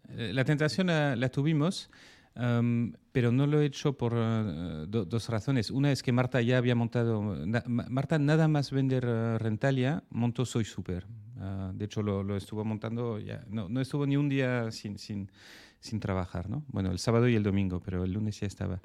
eh, 0.10 0.32
la 0.34 0.44
tentación 0.44 0.88
la, 0.88 1.30
tuvimos, 1.30 1.90
pero 2.34 3.32
no 3.32 3.48
lo 3.48 3.62
he 3.62 3.66
hecho 3.66 3.98
por 3.98 4.14
eh, 4.16 4.86
dos 4.88 5.30
razones. 5.30 5.72
Una 5.72 5.92
es 5.92 6.04
que 6.04 6.12
Marta 6.12 6.42
ya 6.42 6.58
había 6.58 6.76
montado, 6.76 7.22
Marta 7.68 8.20
nada 8.20 8.48
más 8.48 8.72
vender 8.72 9.06
eh, 9.08 9.38
Rentalia, 9.38 10.04
montó 10.10 10.46
Soy 10.46 10.66
Super. 10.66 11.06
Ah, 11.40 11.72
de 11.74 11.86
hecho, 11.86 12.02
lo, 12.02 12.36
estuvo 12.36 12.66
montando, 12.66 13.18
ya, 13.20 13.46
no, 13.50 13.70
no, 13.70 13.80
estuvo 13.82 14.06
ni 14.06 14.18
un 14.18 14.28
día 14.28 14.72
sin, 14.72 14.98
sin, 14.98 15.32
sin, 15.80 16.00
trabajar, 16.00 16.50
¿no? 16.50 16.66
Bueno, 16.68 16.92
el 16.92 17.00
sábado 17.00 17.30
y 17.30 17.36
el 17.36 17.44
domingo, 17.44 17.80
pero 17.80 18.04
el 18.04 18.12
lunes 18.12 18.40
ya 18.40 18.48
estaba. 18.48 18.82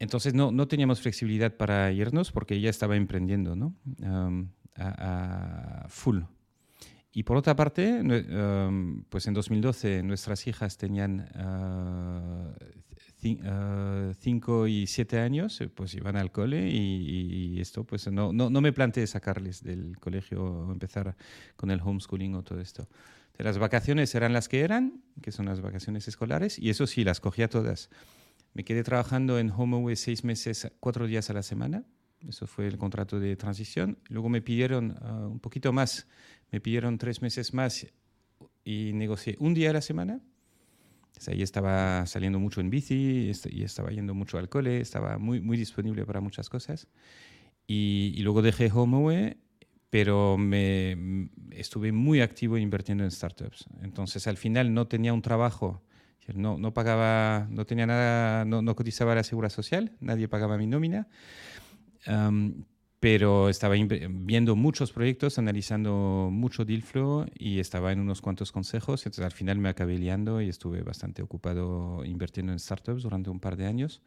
Entonces 0.00 0.32
no, 0.32 0.50
no, 0.50 0.66
teníamos 0.66 1.02
flexibilidad 1.02 1.54
para 1.56 1.92
irnos 1.92 2.32
porque 2.32 2.54
ella 2.54 2.70
estaba 2.70 2.96
emprendiendo 2.96 3.54
¿no? 3.54 3.76
a, 4.74 5.86
full. 5.88 6.22
Y 7.12 7.24
por 7.24 7.36
otra 7.36 7.54
parte, 7.54 8.02
pues 9.10 9.26
en 9.26 9.34
2012 9.34 10.02
nuestras 10.02 10.46
hijas 10.46 10.78
tenían 10.78 11.28
5 13.20 13.42
ah, 13.44 14.14
ah, 14.64 14.68
y 14.68 14.86
7 14.86 15.18
años, 15.18 15.62
pues 15.74 15.94
iban 15.94 16.16
al 16.16 16.32
cole 16.32 16.70
y, 16.70 17.60
esto, 17.60 17.84
pues 17.84 18.10
no, 18.10 18.32
no, 18.32 18.48
no, 18.48 18.60
me 18.62 18.72
planteé 18.72 19.06
sacarles 19.06 19.62
del 19.62 19.98
colegio 19.98 20.42
o 20.42 20.72
empezar 20.72 21.14
con 21.56 21.70
el 21.70 21.80
homeschooling 21.80 22.36
o 22.36 22.42
todo 22.42 22.60
esto. 22.60 22.88
las 23.36 23.58
vacaciones 23.58 24.14
eran 24.14 24.32
las 24.32 24.48
que 24.48 24.60
eran, 24.60 25.02
que 25.20 25.30
son 25.30 25.44
las 25.44 25.60
vacaciones 25.60 26.08
escolares, 26.08 26.58
y 26.58 26.70
eso 26.70 26.86
sí, 26.86 27.04
las 27.04 27.20
cogía 27.20 27.48
todas. 27.48 27.90
Me 28.52 28.64
quedé 28.64 28.82
trabajando 28.82 29.38
en 29.38 29.50
HomeAway 29.50 29.96
seis 29.96 30.24
meses, 30.24 30.70
cuatro 30.80 31.06
días 31.06 31.30
a 31.30 31.32
la 31.32 31.42
semana. 31.42 31.84
Eso 32.26 32.46
fue 32.46 32.66
el 32.66 32.76
contrato 32.76 33.18
de 33.18 33.36
transición. 33.36 33.98
Luego 34.08 34.28
me 34.28 34.42
pidieron 34.42 34.96
ah, 35.00 35.28
un 35.28 35.40
poquito 35.40 35.72
más, 35.72 36.06
me 36.50 36.60
pidieron 36.60 36.98
tres 36.98 37.22
meses 37.22 37.54
más 37.54 37.86
y 38.64 38.92
negocié 38.94 39.36
un 39.38 39.54
día 39.54 39.70
a 39.70 39.72
la 39.72 39.80
semana. 39.80 40.20
O 41.16 41.30
estaba 41.30 42.06
saliendo 42.06 42.38
mucho 42.38 42.60
en 42.60 42.70
bici 42.70 43.30
y 43.50 43.62
estaba 43.62 43.90
yendo 43.90 44.14
mucho 44.14 44.38
al 44.38 44.48
cole, 44.48 44.80
estaba 44.80 45.18
muy, 45.18 45.40
muy 45.40 45.56
disponible 45.56 46.06
para 46.06 46.20
muchas 46.20 46.48
cosas. 46.48 46.88
Y, 47.66 48.14
y 48.16 48.22
luego 48.22 48.42
dejé 48.42 48.70
HomeAway, 48.72 49.36
pero 49.90 50.38
me, 50.38 51.30
estuve 51.50 51.92
muy 51.92 52.20
activo 52.20 52.56
invirtiendo 52.56 53.04
en 53.04 53.10
startups. 53.10 53.66
Entonces 53.82 54.26
al 54.26 54.36
final 54.36 54.72
no 54.72 54.86
tenía 54.86 55.12
un 55.12 55.20
trabajo 55.20 55.82
no, 56.34 56.58
no 56.58 56.72
pagaba, 56.72 57.46
no 57.50 57.64
tenía 57.66 57.86
nada, 57.86 58.44
no, 58.44 58.62
no 58.62 58.76
cotizaba 58.76 59.14
la 59.14 59.22
seguridad 59.22 59.50
social, 59.50 59.92
nadie 60.00 60.28
pagaba 60.28 60.56
mi 60.56 60.66
nómina, 60.66 61.08
pero 63.00 63.48
estaba 63.48 63.74
viendo 63.74 64.56
muchos 64.56 64.92
proyectos, 64.92 65.38
analizando 65.38 66.28
mucho 66.30 66.64
deal 66.64 66.82
flow 66.82 67.26
y 67.34 67.58
estaba 67.58 67.92
en 67.92 68.00
unos 68.00 68.20
cuantos 68.20 68.52
consejos. 68.52 69.06
Entonces 69.06 69.24
al 69.24 69.32
final 69.32 69.58
me 69.58 69.70
acabé 69.70 69.98
liando 69.98 70.42
y 70.42 70.50
estuve 70.50 70.82
bastante 70.82 71.22
ocupado 71.22 72.04
invirtiendo 72.04 72.52
en 72.52 72.58
startups 72.58 73.02
durante 73.02 73.30
un 73.30 73.40
par 73.40 73.56
de 73.56 73.66
años 73.66 74.02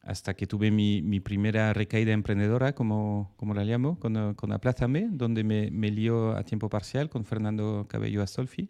hasta 0.00 0.34
que 0.34 0.46
tuve 0.46 0.70
mi, 0.70 1.20
primera 1.20 1.72
recaída 1.72 2.12
emprendedora, 2.12 2.74
como, 2.74 3.32
como 3.36 3.54
la 3.54 3.64
llamo, 3.64 3.98
con, 3.98 4.34
con 4.34 4.52
Aplázame, 4.52 5.08
donde 5.10 5.44
me, 5.44 5.70
me 5.70 5.90
lío 5.90 6.36
a 6.36 6.42
tiempo 6.44 6.68
parcial 6.68 7.08
con 7.08 7.24
Fernando 7.24 7.86
Cabello 7.88 8.22
Astolfi 8.22 8.68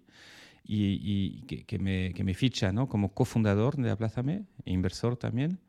y, 0.66 1.42
que, 1.42 1.78
me, 1.78 2.12
que, 2.14 2.24
me, 2.24 2.34
ficha 2.34 2.72
¿no? 2.72 2.88
como 2.88 3.12
cofundador 3.12 3.76
de 3.76 3.90
Aplázame, 3.90 4.44
e 4.64 4.72
inversor 4.72 5.16
también. 5.16 5.60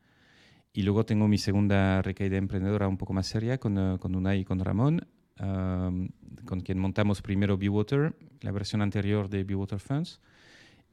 Y 0.73 0.83
luego 0.83 1.05
tengo 1.05 1.27
mi 1.27 1.37
segunda 1.37 2.01
recaída 2.01 2.37
emprendedora 2.37 2.87
un 2.87 2.97
poco 2.97 3.13
más 3.13 3.27
seria 3.27 3.57
con, 3.57 3.77
uh, 3.77 3.97
con 3.99 4.15
Unai 4.15 4.39
y 4.41 4.45
con 4.45 4.59
Ramón, 4.59 5.07
con 5.37 6.61
quien 6.61 6.79
montamos 6.79 7.21
primero 7.21 7.57
Water 7.57 8.15
la 8.41 8.51
versión 8.51 8.81
anterior 8.81 9.29
de 9.29 9.43
Water 9.53 9.79
Funds, 9.79 10.21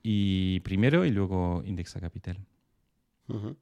y 0.02 0.60
primero 0.60 1.04
y 1.04 1.10
luego 1.10 1.62
Indexa 1.64 2.00
Capital. 2.00 2.38
O 3.28 3.54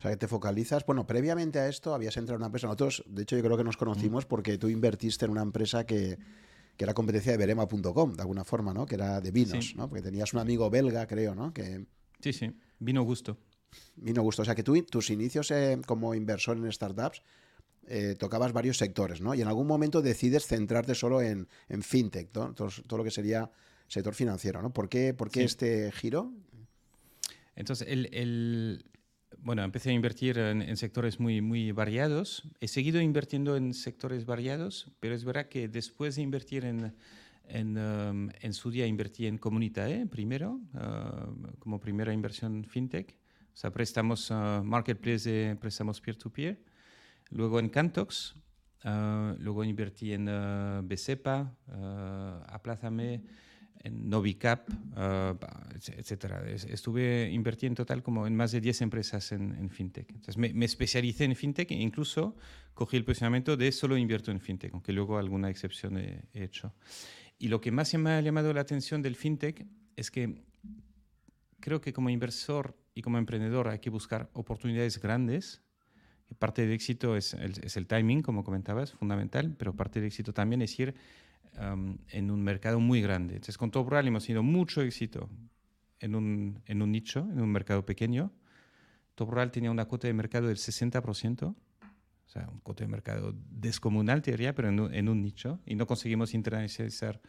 sea, 0.00 0.10
que 0.10 0.16
te 0.16 0.26
focalizas. 0.26 0.86
Bueno, 0.86 1.06
previamente 1.06 1.58
a 1.58 1.68
esto 1.68 1.94
habías 1.94 2.16
entrado 2.16 2.36
en 2.36 2.40
una 2.40 2.46
empresa. 2.46 2.66
Nosotros, 2.66 3.04
de 3.06 3.22
hecho, 3.22 3.36
yo 3.36 3.42
creo 3.42 3.56
que 3.56 3.64
nos 3.64 3.76
conocimos 3.76 4.24
porque 4.24 4.58
tú 4.58 4.68
invertiste 4.68 5.26
en 5.26 5.32
una 5.32 5.42
empresa 5.42 5.84
que, 5.84 6.18
que 6.76 6.84
era 6.84 6.94
competencia 6.94 7.32
de 7.32 7.38
Berema.com, 7.38 8.14
de 8.14 8.22
alguna 8.22 8.44
forma, 8.44 8.72
¿no? 8.72 8.86
Que 8.86 8.94
era 8.96 9.20
de 9.20 9.30
vinos, 9.30 9.74
¿no? 9.76 9.88
Porque 9.88 10.02
tenías 10.02 10.32
un 10.32 10.40
amigo 10.40 10.70
belga, 10.70 11.06
creo, 11.06 11.34
¿no? 11.34 11.52
Que... 11.52 11.86
Sí, 12.20 12.32
sí, 12.32 12.52
vino 12.78 13.02
gusto. 13.02 13.36
Vino 13.96 14.22
gusto. 14.22 14.42
O 14.42 14.44
sea, 14.44 14.54
que 14.54 14.62
tú, 14.62 14.80
tus 14.82 15.10
inicios 15.10 15.50
eh, 15.50 15.80
como 15.86 16.14
inversor 16.14 16.56
en 16.56 16.70
startups 16.70 17.22
eh, 17.86 18.14
tocabas 18.18 18.52
varios 18.52 18.76
sectores, 18.76 19.20
¿no? 19.20 19.34
Y 19.34 19.42
en 19.42 19.48
algún 19.48 19.66
momento 19.66 20.02
decides 20.02 20.46
centrarte 20.46 20.94
solo 20.94 21.20
en, 21.20 21.48
en 21.68 21.82
fintech, 21.82 22.34
¿no? 22.34 22.54
Todo, 22.54 22.68
todo, 22.86 22.98
lo 22.98 23.04
que 23.04 23.10
sería 23.10 23.50
sector 23.88 24.14
financiero, 24.14 24.62
¿no? 24.62 24.72
¿Por 24.72 24.88
qué, 24.88 25.14
por 25.14 25.30
qué 25.30 25.44
este 25.44 25.90
giro? 25.92 26.32
Entonces, 27.56 27.88
el, 27.88 28.08
el, 28.12 28.84
bueno, 29.42 29.64
empecé 29.64 29.90
a 29.90 29.92
invertir 29.92 30.38
en, 30.38 30.76
sectores 30.76 31.18
muy, 31.18 31.40
muy 31.40 31.72
variados. 31.72 32.44
He 32.60 32.68
seguido 32.68 33.00
invirtiendo 33.00 33.56
en 33.56 33.74
sectores 33.74 34.24
variados, 34.24 34.92
pero 35.00 35.14
es 35.14 35.24
verdad 35.24 35.48
que 35.48 35.68
después 35.68 36.14
de 36.14 36.22
invertir 36.22 36.64
en, 36.64 36.94
en, 37.48 37.76
um, 37.76 38.30
en 38.40 38.52
su 38.52 38.70
día 38.70 38.86
invertí 38.86 39.26
en 39.26 39.38
Comunitae 39.38 40.06
primero, 40.06 40.60
uh, 40.74 41.58
como 41.58 41.80
primera 41.80 42.12
inversión 42.12 42.64
fintech. 42.64 43.16
O 43.52 43.56
sea, 43.56 43.72
préstamos 43.72 44.30
uh, 44.30 44.62
marketplace 44.62 45.28
de 45.28 45.56
préstamos 45.56 46.00
peer-to-peer. 46.00 46.62
Luego 47.30 47.58
en 47.58 47.68
Cantox, 47.68 48.36
uh, 48.84 49.34
luego 49.38 49.64
invertí 49.64 50.12
en 50.12 50.26
Besepa, 50.86 51.52
Aplázame 52.46 53.22
en 53.84 54.08
Novicap, 54.08 54.68
uh, 54.70 55.36
etcétera. 55.74 56.44
Estuve 56.48 57.30
invirtiendo 57.30 57.72
en 57.72 57.86
total 57.86 58.02
como 58.02 58.26
en 58.26 58.36
más 58.36 58.52
de 58.52 58.60
10 58.60 58.82
empresas 58.82 59.32
en, 59.32 59.70
fintech. 59.70 60.08
Entonces 60.10 60.36
me, 60.36 60.52
me, 60.52 60.64
especialicé 60.64 61.24
en 61.24 61.34
fintech 61.34 61.70
e 61.70 61.74
incluso 61.74 62.36
cogí 62.74 62.96
el 62.96 63.04
posicionamiento 63.04 63.56
de 63.56 63.72
solo 63.72 63.96
invierto 63.96 64.30
en 64.30 64.40
fintech, 64.40 64.72
aunque 64.72 64.92
luego 64.92 65.18
alguna 65.18 65.50
excepción 65.50 65.98
he, 65.98 66.22
hecho. 66.32 66.74
Y 67.38 67.48
lo 67.48 67.60
que 67.60 67.72
más 67.72 67.92
me 67.94 68.10
ha 68.10 68.20
llamado 68.20 68.52
la 68.52 68.60
atención 68.60 69.02
del 69.02 69.16
fintech 69.16 69.66
es 69.96 70.10
que 70.10 70.44
creo 71.60 71.80
que 71.80 71.92
como 71.92 72.10
inversor 72.10 72.76
y 72.94 73.02
como 73.02 73.18
emprendedor 73.18 73.68
hay 73.68 73.80
que 73.80 73.90
buscar 73.90 74.30
oportunidades 74.32 75.00
grandes. 75.00 75.62
Parte 76.38 76.62
del 76.62 76.72
éxito 76.72 77.16
es 77.16 77.34
el, 77.34 77.52
es 77.62 77.76
el 77.76 77.86
timing, 77.86 78.22
como 78.22 78.42
comentabas, 78.42 78.92
fundamental, 78.92 79.54
pero 79.58 79.74
parte 79.74 80.00
del 80.00 80.06
éxito 80.06 80.32
también 80.32 80.62
es 80.62 80.78
ir 80.78 80.94
en 81.56 82.30
un 82.30 82.42
mercado 82.42 82.80
muy 82.80 83.02
grande. 83.02 83.34
Entonces, 83.34 83.58
con 83.58 83.70
Top 83.70 83.88
Rural 83.88 84.06
hemos 84.06 84.24
tenido 84.24 84.42
mucho 84.42 84.82
éxito 84.82 85.28
en 86.00 86.14
un, 86.14 86.60
en 86.66 86.82
un 86.82 86.90
nicho, 86.90 87.20
en 87.20 87.40
un 87.40 87.50
mercado 87.50 87.84
pequeño. 87.84 88.32
Top 89.14 89.30
Rural 89.30 89.50
tenía 89.50 89.70
una 89.70 89.84
cuota 89.84 90.06
de 90.06 90.14
mercado 90.14 90.48
del 90.48 90.56
60%, 90.56 91.44
o 91.44 91.54
sea, 92.26 92.48
un 92.48 92.60
cuota 92.60 92.84
de 92.84 92.88
mercado 92.88 93.34
descomunal, 93.50 94.22
te 94.22 94.30
diría, 94.30 94.54
pero 94.54 94.68
en 94.68 94.80
un, 94.80 94.94
en 94.94 95.08
un 95.08 95.22
nicho, 95.22 95.60
y 95.66 95.74
no 95.74 95.86
conseguimos 95.86 96.34
internacionalizar 96.34 97.20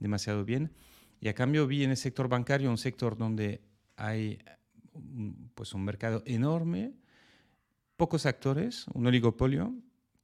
demasiado 0.00 0.44
bien. 0.44 0.72
Y 1.20 1.28
a 1.28 1.34
cambio 1.34 1.66
vi 1.66 1.84
en 1.84 1.90
el 1.90 1.96
sector 1.96 2.28
bancario 2.28 2.70
un 2.70 2.78
sector 2.78 3.16
donde 3.16 3.62
hay 3.96 4.38
pues 5.54 5.74
un 5.74 5.84
mercado 5.84 6.22
enorme, 6.26 6.92
pocos 7.96 8.26
actores, 8.26 8.86
un 8.94 9.06
oligopolio, 9.06 9.74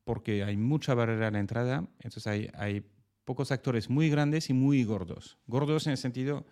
porque 0.05 0.45
hay 0.45 0.57
mucha 0.57 0.95
barrera 0.95 1.29
a 1.29 1.31
la 1.31 1.41
entrada, 1.41 1.89
entonces 1.99 2.27
hay, 2.27 2.51
hay 2.55 2.85
pocos 3.25 3.51
actores 3.53 3.91
muy 3.91 4.11
grandes 4.11 4.51
y 4.51 4.53
muy 4.55 4.85
gordos. 4.85 5.39
Gordos 5.47 5.87
en 5.87 5.93
el 5.93 5.99
sentido 5.99 6.45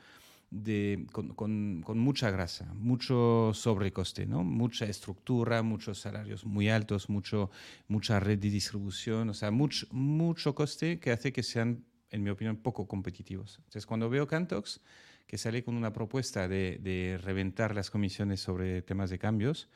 de, 0.51 1.07
con, 1.13 1.99
mucha 1.99 2.31
grasa, 2.31 2.73
mucho 2.75 3.53
sobrecoste, 3.55 4.27
¿no? 4.27 4.45
mucha 4.45 4.85
estructura, 4.85 5.63
muchos 5.63 6.01
salarios 6.01 6.45
muy 6.45 6.69
altos, 6.69 7.09
mucho, 7.09 7.51
mucha 7.89 8.21
red 8.21 8.39
de 8.39 8.51
distribución, 8.51 9.31
o 9.31 9.35
sea, 9.35 9.51
mucho, 9.51 9.87
mucho 9.91 10.55
coste 10.55 11.01
que 11.01 11.11
hace 11.11 11.33
que 11.33 11.43
sean, 11.43 11.85
en 12.11 12.23
mi 12.23 12.29
opinión, 12.29 12.59
poco 12.59 12.87
competitivos. 12.87 13.57
Entonces, 13.59 13.87
cuando 13.87 14.11
veo 14.11 14.27
Cantox, 14.27 14.81
que 15.27 15.39
sale 15.39 15.65
con 15.65 15.75
una 15.77 15.95
propuesta 15.95 16.47
de, 16.47 17.19
reventar 17.23 17.75
las 17.75 17.91
comisiones 17.91 18.41
sobre 18.41 18.83
temas 18.83 19.09
de 19.09 19.19
cambios, 19.19 19.71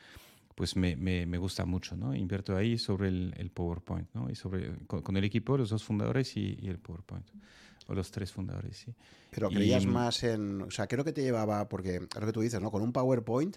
pues 0.57 0.75
me, 0.75 0.97
me, 0.97 1.39
gusta 1.39 1.65
mucho, 1.67 1.97
¿no? 1.97 2.15
Invierto 2.15 2.57
ahí 2.57 2.79
sobre 2.79 3.09
el, 3.09 3.51
PowerPoint, 3.55 4.09
¿no? 4.15 4.31
Y 4.31 4.35
sobre, 4.35 4.75
con, 4.87 5.17
el 5.17 5.25
equipo, 5.25 5.57
los 5.57 5.71
dos 5.71 5.85
fundadores 5.85 6.37
y, 6.37 6.59
y 6.61 6.69
el 6.69 6.79
PowerPoint 6.79 7.27
o 7.89 7.95
los 7.95 8.11
tres 8.11 8.33
fundadores, 8.33 8.79
sí. 8.79 8.95
Pero 9.31 9.49
creías 9.49 9.87
más 9.87 10.25
en, 10.25 10.63
o 10.63 10.71
sea, 10.71 10.87
creo 10.87 11.05
que 11.05 11.13
te 11.13 11.23
llevaba, 11.23 11.69
porque 11.69 11.97
es 11.97 12.21
lo 12.21 12.27
que 12.27 12.33
tú 12.33 12.41
dices, 12.41 12.61
¿no? 12.61 12.71
Con 12.71 12.83
un 12.83 12.93
PowerPoint 12.93 13.57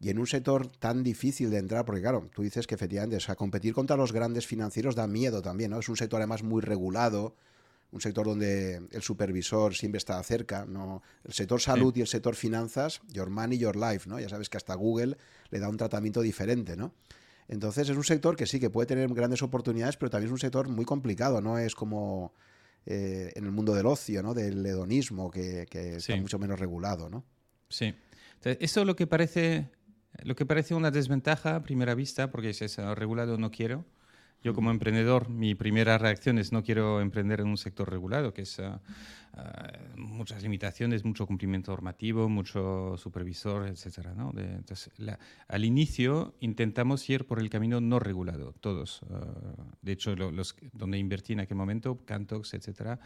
y 0.00 0.10
en 0.10 0.18
un 0.18 0.26
sector 0.26 0.66
tan 0.66 1.02
difícil 1.02 1.48
de 1.50 1.58
entrar, 1.58 1.84
porque 1.84 2.02
claro, 2.02 2.28
tú 2.34 2.42
dices 2.42 2.66
que 2.66 2.74
efectivamente, 2.74 3.16
o 3.16 3.20
sea, 3.20 3.36
competir 3.36 3.72
contra 3.72 3.96
los 3.96 4.12
grandes 4.12 4.46
financieros 4.46 4.96
da 4.96 5.06
miedo 5.06 5.42
también, 5.42 5.70
¿no? 5.70 5.78
Es 5.78 5.88
un 5.88 5.96
sector 5.96 6.20
además 6.20 6.42
muy 6.42 6.60
regulado, 6.60 7.36
un 7.92 8.00
sector 8.00 8.26
donde 8.26 8.82
el 8.90 9.02
supervisor 9.02 9.74
siempre 9.74 9.98
está 9.98 10.22
cerca, 10.22 10.64
¿no? 10.64 11.02
El 11.24 11.32
sector 11.32 11.60
salud 11.60 11.94
y 11.96 12.00
el 12.00 12.06
sector 12.06 12.34
finanzas, 12.34 13.00
your 13.08 13.30
money, 13.30 13.58
your 13.58 13.76
life, 13.76 14.08
¿no? 14.08 14.18
Ya 14.18 14.28
sabes 14.28 14.48
que 14.48 14.56
hasta 14.56 14.74
Google 14.74 15.16
le 15.50 15.58
da 15.58 15.68
un 15.68 15.76
tratamiento 15.76 16.22
diferente, 16.22 16.76
¿no? 16.76 16.94
Entonces 17.48 17.88
es 17.88 17.96
un 17.96 18.04
sector 18.04 18.34
que 18.34 18.46
sí, 18.46 18.58
que 18.58 18.70
puede 18.70 18.86
tener 18.86 19.08
grandes 19.12 19.42
oportunidades, 19.42 19.96
pero 19.96 20.10
también 20.10 20.28
es 20.28 20.32
un 20.32 20.38
sector 20.38 20.68
muy 20.68 20.84
complicado, 20.84 21.40
no 21.42 21.58
es 21.58 21.74
como 21.74 22.32
eh, 22.86 23.32
en 23.36 23.44
el 23.44 23.52
mundo 23.52 23.74
del 23.74 23.86
ocio, 23.86 24.22
¿no? 24.22 24.34
del 24.34 24.64
hedonismo, 24.64 25.30
que, 25.30 25.66
está 25.70 26.16
mucho 26.16 26.38
menos 26.38 26.58
regulado. 26.58 27.08
¿no? 27.10 27.24
Sí. 27.68 27.94
eso 28.42 28.84
lo 28.84 28.96
que 28.96 29.06
parece 29.06 29.70
lo 30.24 30.36
que 30.36 30.44
parece 30.44 30.74
una 30.74 30.90
desventaja 30.90 31.56
a 31.56 31.62
primera 31.62 31.94
vista, 31.94 32.30
porque 32.30 32.50
es 32.50 32.76
regulado 32.76 33.38
no 33.38 33.50
quiero, 33.50 33.84
yo 34.42 34.54
como 34.54 34.70
emprendedor, 34.70 35.28
mi 35.28 35.54
primera 35.54 35.98
reacción 35.98 36.38
es 36.38 36.52
no 36.52 36.62
quiero 36.62 37.00
emprender 37.00 37.40
en 37.40 37.48
un 37.48 37.56
sector 37.56 37.88
regulado, 37.88 38.34
que 38.34 38.42
es 38.42 38.58
ah, 38.58 38.80
ah, 39.34 39.72
muchas 39.96 40.42
limitaciones, 40.42 41.04
mucho 41.04 41.26
cumplimiento 41.26 41.70
normativo, 41.70 42.28
mucho 42.28 42.96
supervisor, 42.96 43.68
etc. 43.68 44.08
¿no? 44.16 44.32
entonces, 44.36 44.90
al 45.48 45.64
inicio 45.64 46.34
intentamos 46.40 47.08
ir 47.08 47.24
por 47.24 47.38
el 47.38 47.50
camino 47.50 47.80
no 47.80 47.98
regulado, 47.98 48.52
todos. 48.60 49.02
Ah, 49.10 49.24
de 49.80 49.92
hecho, 49.92 50.14
donde 50.72 50.98
invertí 50.98 51.34
en 51.34 51.40
aquel 51.40 51.56
momento, 51.56 52.00
Cantox, 52.04 52.54
etc., 52.54 52.98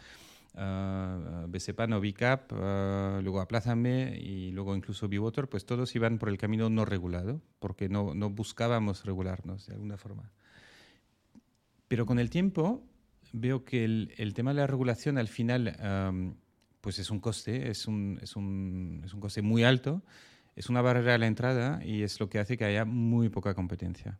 Uh, 0.57 1.45
BCPAN 1.47 1.93
o 1.93 1.99
BICAP, 1.99 2.51
luego 3.21 3.41
Aplázame 3.41 4.17
y 4.19 4.49
luego 4.51 4.75
incluso 4.75 5.07
Biwater, 5.07 5.47
pues 5.47 5.67
todos 5.67 5.95
iban 5.95 6.17
por 6.17 6.29
el 6.29 6.39
camino 6.39 6.67
no 6.71 6.83
regulado, 6.83 7.41
porque 7.59 7.89
no, 7.89 8.15
no 8.15 8.31
buscábamos 8.31 9.05
regularnos 9.05 9.67
de 9.67 9.75
alguna 9.75 9.97
forma. 9.97 10.31
Pero 11.87 12.05
con 12.05 12.19
el 12.19 12.29
tiempo 12.29 12.83
veo 13.33 13.63
que 13.63 13.83
el, 13.85 14.33
tema 14.33 14.51
de 14.51 14.61
la 14.61 14.67
regulación 14.67 15.17
al 15.17 15.27
final 15.27 16.35
pues 16.81 16.99
es 16.99 17.09
un 17.09 17.19
coste, 17.19 17.69
es 17.69 17.87
un, 17.87 18.19
es, 18.21 18.35
un, 18.35 19.01
es 19.05 19.13
un, 19.13 19.19
coste 19.19 19.41
muy 19.41 19.63
alto, 19.63 20.03
es 20.55 20.69
una 20.69 20.81
barrera 20.81 21.15
a 21.15 21.17
la 21.17 21.27
entrada 21.27 21.83
y 21.83 22.03
es 22.03 22.19
lo 22.19 22.29
que 22.29 22.39
hace 22.39 22.57
que 22.57 22.65
haya 22.65 22.85
muy 22.85 23.29
poca 23.29 23.53
competencia. 23.53 24.19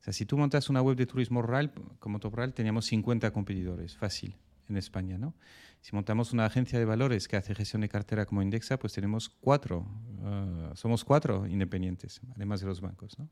O 0.00 0.04
sea, 0.04 0.12
si 0.12 0.26
tú 0.26 0.36
montas 0.36 0.68
una 0.68 0.82
web 0.82 0.96
de 0.96 1.06
turismo 1.06 1.42
rural, 1.42 1.72
como 1.98 2.20
Top 2.20 2.34
Rural, 2.34 2.54
teníamos 2.54 2.86
50 2.86 3.30
competidores, 3.32 3.96
fácil, 3.96 4.36
en 4.68 4.76
España, 4.76 5.18
¿no? 5.18 5.34
Si 5.80 5.94
montamos 5.94 6.32
una 6.32 6.44
agencia 6.46 6.78
de 6.78 6.84
valores 6.84 7.28
que 7.28 7.36
hace 7.36 7.54
gestión 7.54 7.82
de 7.82 7.88
cartera 7.88 8.26
como 8.26 8.42
Indexa, 8.42 8.78
pues 8.78 8.92
tenemos 8.92 9.28
cuatro, 9.28 9.86
ah, 10.22 10.72
somos 10.74 11.04
cuatro 11.04 11.46
independientes, 11.46 12.20
además 12.34 12.60
de 12.60 12.66
los 12.66 12.80
bancos, 12.80 13.18
¿no? 13.18 13.28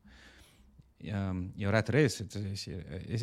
Y 0.99 1.63
ahora 1.63 1.83
tres. 1.83 2.23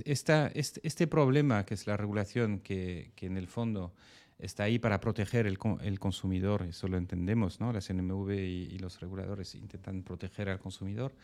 esta, 0.04 0.48
este, 0.54 1.06
problema 1.06 1.64
que 1.64 1.74
es 1.74 1.86
la 1.86 1.96
regulación, 1.96 2.60
que, 2.60 3.12
que, 3.16 3.26
en 3.26 3.36
el 3.36 3.48
fondo 3.48 3.92
está 4.38 4.64
ahí 4.64 4.78
para 4.78 5.00
proteger 5.00 5.46
el, 5.46 5.58
el 5.82 5.98
consumidor, 6.00 6.62
eso 6.62 6.88
lo 6.88 6.96
entendemos, 6.98 7.60
¿no? 7.60 7.72
Las 7.72 7.92
NMV 7.92 8.30
y, 8.32 8.78
los 8.78 9.00
reguladores 9.00 9.54
intentan 9.54 10.02
proteger 10.02 10.48
al 10.48 10.58
consumidor. 10.58 11.14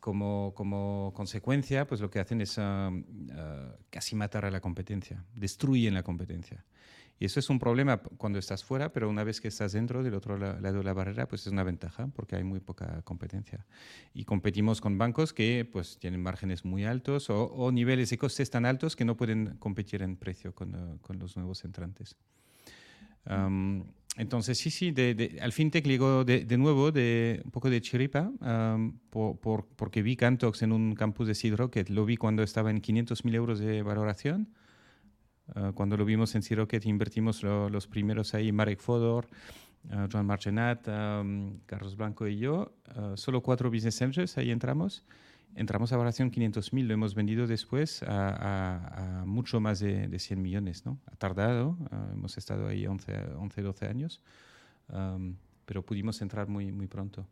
como, 0.00 0.52
como, 0.54 1.12
consecuencia, 1.14 1.86
pues 1.86 2.00
lo 2.00 2.08
que 2.08 2.20
hacen 2.20 2.40
es 2.40 2.60
casi 3.90 4.14
matar 4.14 4.44
a 4.44 4.50
la 4.50 4.60
competencia, 4.60 5.24
destruyen 5.34 5.94
la 5.94 6.02
competencia. 6.02 6.64
Y 7.18 7.24
eso 7.24 7.40
es 7.40 7.48
un 7.48 7.58
problema 7.58 7.98
cuando 7.98 8.38
estás 8.38 8.62
fuera, 8.62 8.92
pero 8.92 9.08
una 9.08 9.24
vez 9.24 9.40
que 9.40 9.48
estás 9.48 9.72
dentro 9.72 10.02
del 10.02 10.14
otro 10.14 10.36
lado 10.36 10.78
de 10.78 10.84
la 10.84 10.92
barrera, 10.92 11.26
pues 11.26 11.46
es 11.46 11.52
una 11.52 11.62
ventaja 11.62 12.08
porque 12.08 12.36
hay 12.36 12.44
muy 12.44 12.60
poca 12.60 13.00
competencia. 13.02 13.64
Y 14.12 14.24
competimos 14.24 14.82
con 14.82 14.98
bancos 14.98 15.32
que 15.32 15.66
pues 15.70 15.98
tienen 15.98 16.22
márgenes 16.22 16.64
muy 16.64 16.84
altos 16.84 17.30
o, 17.30 17.72
niveles 17.72 18.10
de 18.10 18.18
costes 18.18 18.50
tan 18.50 18.66
altos 18.66 18.96
que 18.96 19.04
no 19.04 19.16
pueden 19.16 19.56
competir 19.58 20.02
en 20.02 20.16
precio 20.16 20.54
con, 20.54 20.74
eh, 20.74 20.98
con 21.00 21.18
los 21.18 21.36
nuevos 21.36 21.64
entrantes. 21.64 22.16
entonces, 24.16 24.58
sí, 24.58 24.70
sí, 24.70 24.90
de, 24.90 25.38
al 25.40 25.52
fintech 25.52 25.86
llegó 25.86 26.22
de, 26.24 26.44
de, 26.44 26.58
nuevo 26.58 26.92
de 26.92 27.40
un 27.44 27.50
poco 27.50 27.70
de 27.70 27.80
chiripa, 27.80 28.30
por, 29.10 29.66
porque 29.74 30.02
vi 30.02 30.16
Cantox 30.16 30.62
en 30.62 30.72
un 30.72 30.94
campus 30.94 31.28
de 31.28 31.34
Seed 31.34 31.54
Rocket. 31.54 31.88
Lo 31.88 32.04
vi 32.04 32.18
cuando 32.18 32.42
estaba 32.42 32.70
en 32.70 32.82
500.000 32.82 33.34
euros 33.34 33.58
de 33.58 33.82
valoración 33.82 34.48
Ah, 35.54 35.72
cuando 35.74 35.96
lo 35.96 36.04
vimos 36.04 36.34
en 36.34 36.42
Sirocket, 36.42 36.84
invertimos 36.86 37.42
los 37.42 37.86
primeros 37.86 38.34
ahí, 38.34 38.52
Marek 38.52 38.80
Fodor, 38.80 39.28
uh, 39.84 40.08
Joan 40.10 40.26
Margenat, 40.26 40.84
Carlos 41.66 41.96
Blanco 41.96 42.26
y 42.26 42.38
yo. 42.38 42.72
Ah, 42.88 43.12
solo 43.16 43.42
cuatro 43.42 43.70
business 43.70 44.00
angels, 44.02 44.36
ahí 44.38 44.50
entramos. 44.50 45.04
Entramos 45.54 45.90
a 45.92 45.96
valoración 45.96 46.30
500.000, 46.30 46.86
lo 46.86 46.92
hemos 46.92 47.14
vendido 47.14 47.46
después 47.46 48.02
a, 48.06 49.22
mucho 49.24 49.58
más 49.58 49.78
de, 49.78 50.06
de, 50.06 50.18
100 50.18 50.42
millones. 50.42 50.84
¿no? 50.84 50.98
Ha 51.06 51.16
tardado, 51.16 51.78
hemos 52.12 52.36
estado 52.36 52.68
ahí 52.68 52.86
11, 52.86 53.32
11 53.38 53.62
12 53.62 53.86
años, 53.86 54.20
pero 55.64 55.82
pudimos 55.82 56.20
entrar 56.20 56.48
muy, 56.48 56.72
muy 56.72 56.88
pronto. 56.88 57.26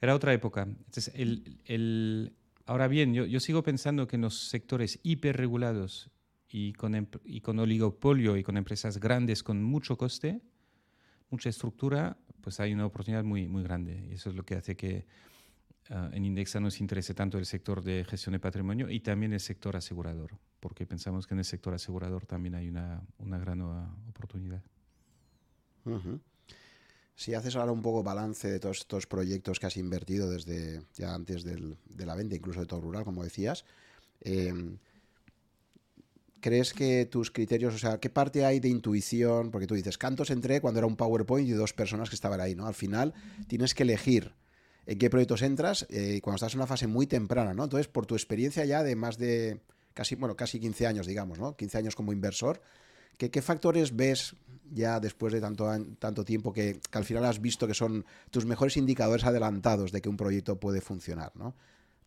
Era 0.00 0.14
otra 0.14 0.32
época. 0.32 0.62
Entonces, 0.62 1.12
el, 1.14 1.58
el, 1.66 2.32
ahora 2.64 2.88
bien, 2.88 3.12
yo, 3.12 3.26
yo 3.26 3.38
sigo 3.38 3.62
pensando 3.62 4.06
que 4.06 4.16
en 4.16 4.22
los 4.22 4.48
sectores 4.48 4.98
hiperregulados 5.02 6.10
y 6.52 6.74
con, 6.74 7.08
y 7.24 7.40
con 7.40 7.58
oligopolio 7.58 8.36
y 8.36 8.42
con 8.42 8.58
empresas 8.58 9.00
grandes 9.00 9.42
con 9.42 9.62
mucho 9.62 9.96
coste, 9.96 10.42
mucha 11.30 11.48
estructura, 11.48 12.18
pues 12.42 12.60
hay 12.60 12.74
una 12.74 12.84
oportunidad 12.84 13.24
muy, 13.24 13.48
muy 13.48 13.62
grande. 13.62 14.06
Y 14.10 14.14
eso 14.14 14.28
es 14.28 14.36
lo 14.36 14.44
que 14.44 14.56
hace 14.56 14.76
que 14.76 15.06
ah, 15.88 16.10
en 16.12 16.26
Indexa 16.26 16.60
nos 16.60 16.78
interese 16.82 17.14
tanto 17.14 17.38
el 17.38 17.46
sector 17.46 17.82
de 17.82 18.04
gestión 18.04 18.34
de 18.34 18.38
patrimonio 18.38 18.90
y 18.90 19.00
también 19.00 19.32
el 19.32 19.40
sector 19.40 19.76
asegurador, 19.76 20.38
porque 20.60 20.84
pensamos 20.84 21.26
que 21.26 21.32
en 21.32 21.38
el 21.38 21.46
sector 21.46 21.72
asegurador 21.72 22.26
también 22.26 22.54
hay 22.54 22.68
una, 22.68 23.02
una 23.16 23.38
gran 23.38 23.62
oportunidad. 23.62 24.62
Si 27.14 27.32
haces 27.32 27.56
ahora 27.56 27.72
un 27.72 27.82
poco 27.82 28.02
balance 28.02 28.50
de 28.50 28.60
todos 28.60 28.80
estos 28.80 29.06
proyectos 29.06 29.58
que 29.58 29.66
has 29.66 29.78
invertido 29.78 30.28
desde 30.28 30.82
ya 30.94 31.14
antes 31.14 31.44
del, 31.44 31.78
de 31.86 32.04
la 32.04 32.14
venta, 32.14 32.36
incluso 32.36 32.60
de 32.60 32.66
todo 32.66 32.82
rural, 32.82 33.04
como 33.04 33.24
decías, 33.24 33.64
eh, 34.20 34.52
¿Crees 36.42 36.74
que 36.74 37.06
tus 37.06 37.30
criterios, 37.30 37.72
o 37.72 37.78
sea, 37.78 38.00
qué 38.00 38.10
parte 38.10 38.44
hay 38.44 38.58
de 38.58 38.68
intuición? 38.68 39.52
Porque 39.52 39.68
tú 39.68 39.76
dices, 39.76 39.96
Cantos 39.96 40.28
entré 40.28 40.60
cuando 40.60 40.80
era 40.80 40.88
un 40.88 40.96
PowerPoint 40.96 41.48
y 41.48 41.52
dos 41.52 41.72
personas 41.72 42.08
que 42.08 42.16
estaban 42.16 42.40
ahí, 42.40 42.56
¿no? 42.56 42.66
Al 42.66 42.74
final 42.74 43.14
tienes 43.46 43.74
que 43.74 43.84
elegir 43.84 44.32
en 44.86 44.98
qué 44.98 45.08
proyectos 45.08 45.42
entras 45.42 45.86
eh, 45.88 46.18
cuando 46.20 46.34
estás 46.34 46.54
en 46.54 46.58
una 46.58 46.66
fase 46.66 46.88
muy 46.88 47.06
temprana, 47.06 47.54
¿no? 47.54 47.62
Entonces, 47.62 47.86
por 47.86 48.06
tu 48.06 48.16
experiencia 48.16 48.64
ya 48.64 48.82
de 48.82 48.96
más 48.96 49.18
de 49.18 49.60
casi, 49.94 50.16
bueno, 50.16 50.34
casi 50.34 50.58
15 50.58 50.88
años, 50.88 51.06
digamos, 51.06 51.38
¿no? 51.38 51.54
15 51.54 51.78
años 51.78 51.94
como 51.94 52.12
inversor, 52.12 52.60
¿qué, 53.18 53.40
factores 53.40 53.94
ves 53.94 54.34
ya 54.68 54.98
después 54.98 55.32
de 55.32 55.40
tanto, 55.40 55.70
tanto 56.00 56.24
tiempo 56.24 56.52
que, 56.52 56.80
que, 56.90 56.98
al 56.98 57.04
final 57.04 57.24
has 57.24 57.40
visto 57.40 57.68
que 57.68 57.74
son 57.74 58.04
tus 58.32 58.46
mejores 58.46 58.76
indicadores 58.76 59.24
adelantados 59.24 59.92
de 59.92 60.00
que 60.00 60.08
un 60.08 60.16
proyecto 60.16 60.58
puede 60.58 60.80
funcionar, 60.80 61.30
¿no? 61.36 61.54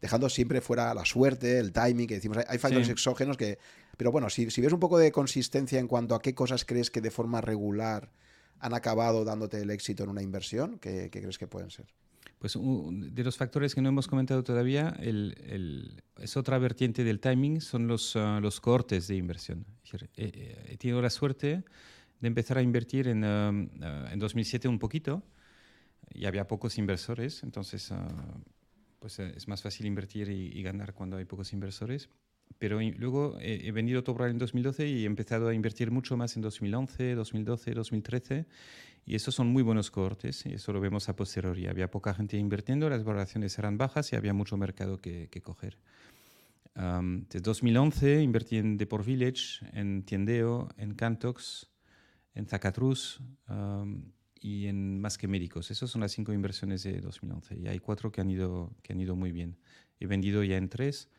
Dejando 0.02 0.30
siempre 0.30 0.62
fuera 0.62 0.94
la 0.94 1.06
suerte, 1.06 1.60
el 1.60 1.72
timing, 1.72 2.08
que 2.08 2.16
decimos, 2.16 2.38
hay, 2.48 2.58
factores 2.58 2.90
exógenos 2.90 3.38
que... 3.38 3.58
Pero 3.98 4.12
bueno, 4.12 4.30
si, 4.30 4.46
ves 4.46 4.74
un 4.74 4.80
poco 4.80 4.98
de 4.98 5.12
consistencia 5.12 5.80
en 5.80 5.88
cuanto 5.88 6.16
a 6.16 6.22
qué 6.22 6.36
cosas 6.36 6.66
crees 6.66 6.92
que 6.92 7.02
de 7.02 7.12
forma 7.12 7.42
regular 7.42 8.12
han 8.60 8.74
acabado 8.74 9.24
dándote 9.24 9.62
el 9.62 9.70
éxito 9.70 10.04
en 10.04 10.10
una 10.10 10.22
inversión, 10.22 10.80
¿qué, 10.80 11.10
crees 11.12 11.38
que 11.38 11.48
pueden 11.48 11.70
ser? 11.70 11.86
Pues 12.40 12.58
de 12.60 13.24
los 13.24 13.38
factores 13.38 13.74
que 13.74 13.82
no 13.82 13.90
hemos 13.90 14.08
comentado 14.08 14.44
todavía, 14.44 14.96
es 15.00 16.38
otra 16.38 16.58
vertiente 16.58 17.04
del 17.04 17.20
timing, 17.20 17.62
son 17.62 17.88
los, 17.88 18.16
uh, 18.16 18.40
los 18.42 18.60
cortes 18.60 19.08
de 19.08 19.16
inversión. 19.16 19.66
he, 20.16 20.78
tenido 20.78 21.02
la 21.02 21.10
suerte 21.10 21.64
de 22.20 22.28
empezar 22.28 22.58
a 22.58 22.62
invertir 22.62 23.08
en, 23.08 23.24
um, 23.24 23.70
uh, 23.82 24.12
en 24.12 24.20
2007 24.20 24.68
un 24.68 24.80
poquito, 24.80 25.24
y 26.14 26.26
había 26.26 26.48
pocos 26.48 26.78
inversores, 26.78 27.44
entonces 27.44 27.92
uh, 27.92 27.96
pues 29.06 29.19
eh, 29.19 29.34
es 29.38 29.48
más 29.48 29.61
fácil 29.61 29.86
invertir 29.86 30.30
y, 30.30 30.64
ganar 30.64 30.95
cuando 30.95 31.18
hay 31.18 31.26
pocos 31.26 31.53
inversores. 31.53 32.10
pero 32.57 32.80
luego 32.82 33.38
he, 33.40 33.72
vendido 33.72 34.03
Topral 34.03 34.32
en 34.32 34.40
2012 34.40 34.88
y 34.88 35.03
he 35.03 35.06
empezado 35.06 35.48
a 35.48 35.53
invertir 35.53 35.91
mucho 35.91 36.18
más 36.18 36.36
en 36.36 36.41
2011, 36.41 37.14
2012, 37.14 37.76
2013. 37.76 38.48
Y 39.06 39.14
esos 39.14 39.36
son 39.36 39.45
muy 39.45 39.61
buenos 39.61 39.91
cohortes 39.91 40.48
y 40.48 40.56
eso 40.56 40.73
lo 40.73 40.82
vemos 40.82 41.07
a 41.07 41.15
posteriori. 41.15 41.68
Había 41.68 41.91
poca 41.91 42.15
gente 42.15 42.36
invirtiendo, 42.38 42.90
las 42.90 43.03
valoraciones 43.03 43.60
eran 43.60 43.77
bajas 43.77 44.11
y 44.11 44.15
había 44.15 44.34
mucho 44.34 44.57
mercado 44.57 44.98
que, 44.98 45.30
coger. 45.44 45.77
desde 46.73 47.41
2011 47.41 48.23
invertí 48.23 48.57
en 48.57 48.76
Deport 48.76 49.06
Village, 49.06 49.64
en 49.73 50.02
Tiendeo, 50.02 50.69
en 50.77 50.95
Cantox, 50.95 51.69
en 52.34 52.48
Zacatrus 52.48 53.22
y 54.46 54.68
en 54.68 55.02
Más 55.02 55.18
que 55.18 55.28
Médicos. 55.28 55.72
Esas 55.72 55.90
son 55.90 56.02
las 56.02 56.12
cinco 56.12 56.32
inversiones 56.32 56.84
de 56.84 57.02
2011 57.02 57.58
y 57.58 57.68
hay 57.68 57.80
cuatro 57.80 58.12
que 58.12 58.22
han 58.22 58.30
ido, 58.30 58.72
que 58.84 58.94
han 58.94 59.02
ido 59.02 59.16
muy 59.16 59.32
bien. 59.32 59.58
He 60.00 60.06
vendido 60.06 60.44
ya 60.44 60.56
en 60.58 60.70
tres. 60.70 61.10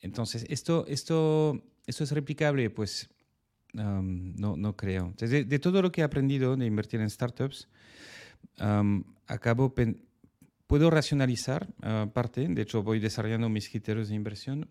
entonces, 0.00 0.44
¿esto, 0.48 0.84
esto, 0.88 1.62
¿esto 1.86 2.02
es 2.02 2.10
replicable? 2.10 2.68
Pues 2.70 3.08
no, 3.74 4.56
no 4.56 4.76
creo. 4.76 5.14
de, 5.16 5.58
todo 5.60 5.82
lo 5.82 5.92
que 5.92 6.00
he 6.00 6.04
aprendido 6.04 6.56
de 6.56 6.66
invertir 6.66 7.00
en 7.00 7.08
startups, 7.08 7.68
acabo 9.28 9.72
puedo 10.66 10.90
racionalizar 10.90 11.68
uh, 11.84 12.10
parte, 12.10 12.48
de 12.48 12.62
hecho 12.62 12.82
voy 12.82 12.98
desarrollando 12.98 13.48
mis 13.48 13.68
criterios 13.68 14.08
de 14.08 14.16
inversión, 14.16 14.68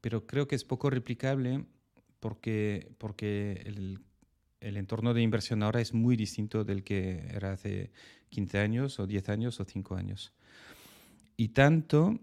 pero 0.00 0.24
creo 0.26 0.46
que 0.46 0.54
es 0.54 0.62
poco 0.62 0.88
replicable 0.88 1.64
porque, 2.20 2.92
porque 2.98 3.62
el 3.64 3.98
el 4.60 4.76
entorno 4.76 5.14
de 5.14 5.22
inversión 5.22 5.62
ahora 5.62 5.80
es 5.80 5.94
muy 5.94 6.16
distinto 6.16 6.64
del 6.64 6.82
que 6.82 7.28
era 7.32 7.52
hace 7.52 7.90
15 8.30 8.58
años 8.58 8.98
o 8.98 9.06
10 9.06 9.28
años 9.28 9.60
o 9.60 9.64
5 9.64 9.94
años. 9.94 10.32
Y 11.36 11.48
tanto, 11.48 12.18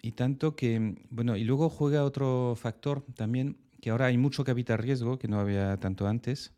y 0.00 0.12
tanto 0.12 0.56
que, 0.56 0.96
bueno, 1.10 1.36
y 1.36 1.44
luego 1.44 1.68
juega 1.68 2.04
otro 2.04 2.54
factor 2.56 3.04
también, 3.14 3.58
que 3.80 3.90
ahora 3.90 4.06
hay 4.06 4.16
mucho 4.16 4.44
capital 4.44 4.78
riesgo, 4.78 5.18
que 5.18 5.28
no 5.28 5.38
había 5.38 5.76
tanto 5.76 6.06
antes. 6.06 6.54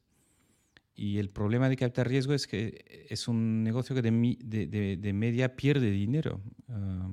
Y 0.95 1.19
el 1.19 1.31
problema 1.31 1.69
de 1.69 1.77
capital 1.77 2.07
riesgo 2.07 2.33
es 2.33 2.47
que 2.47 3.07
es 3.11 3.29
un 3.29 3.63
negocio 3.65 3.95
que 3.95 4.03
de, 4.03 4.97
de, 4.97 5.13
media 5.13 5.57
pierde 5.57 5.91
dinero. 5.91 6.41
Ah, 6.69 7.11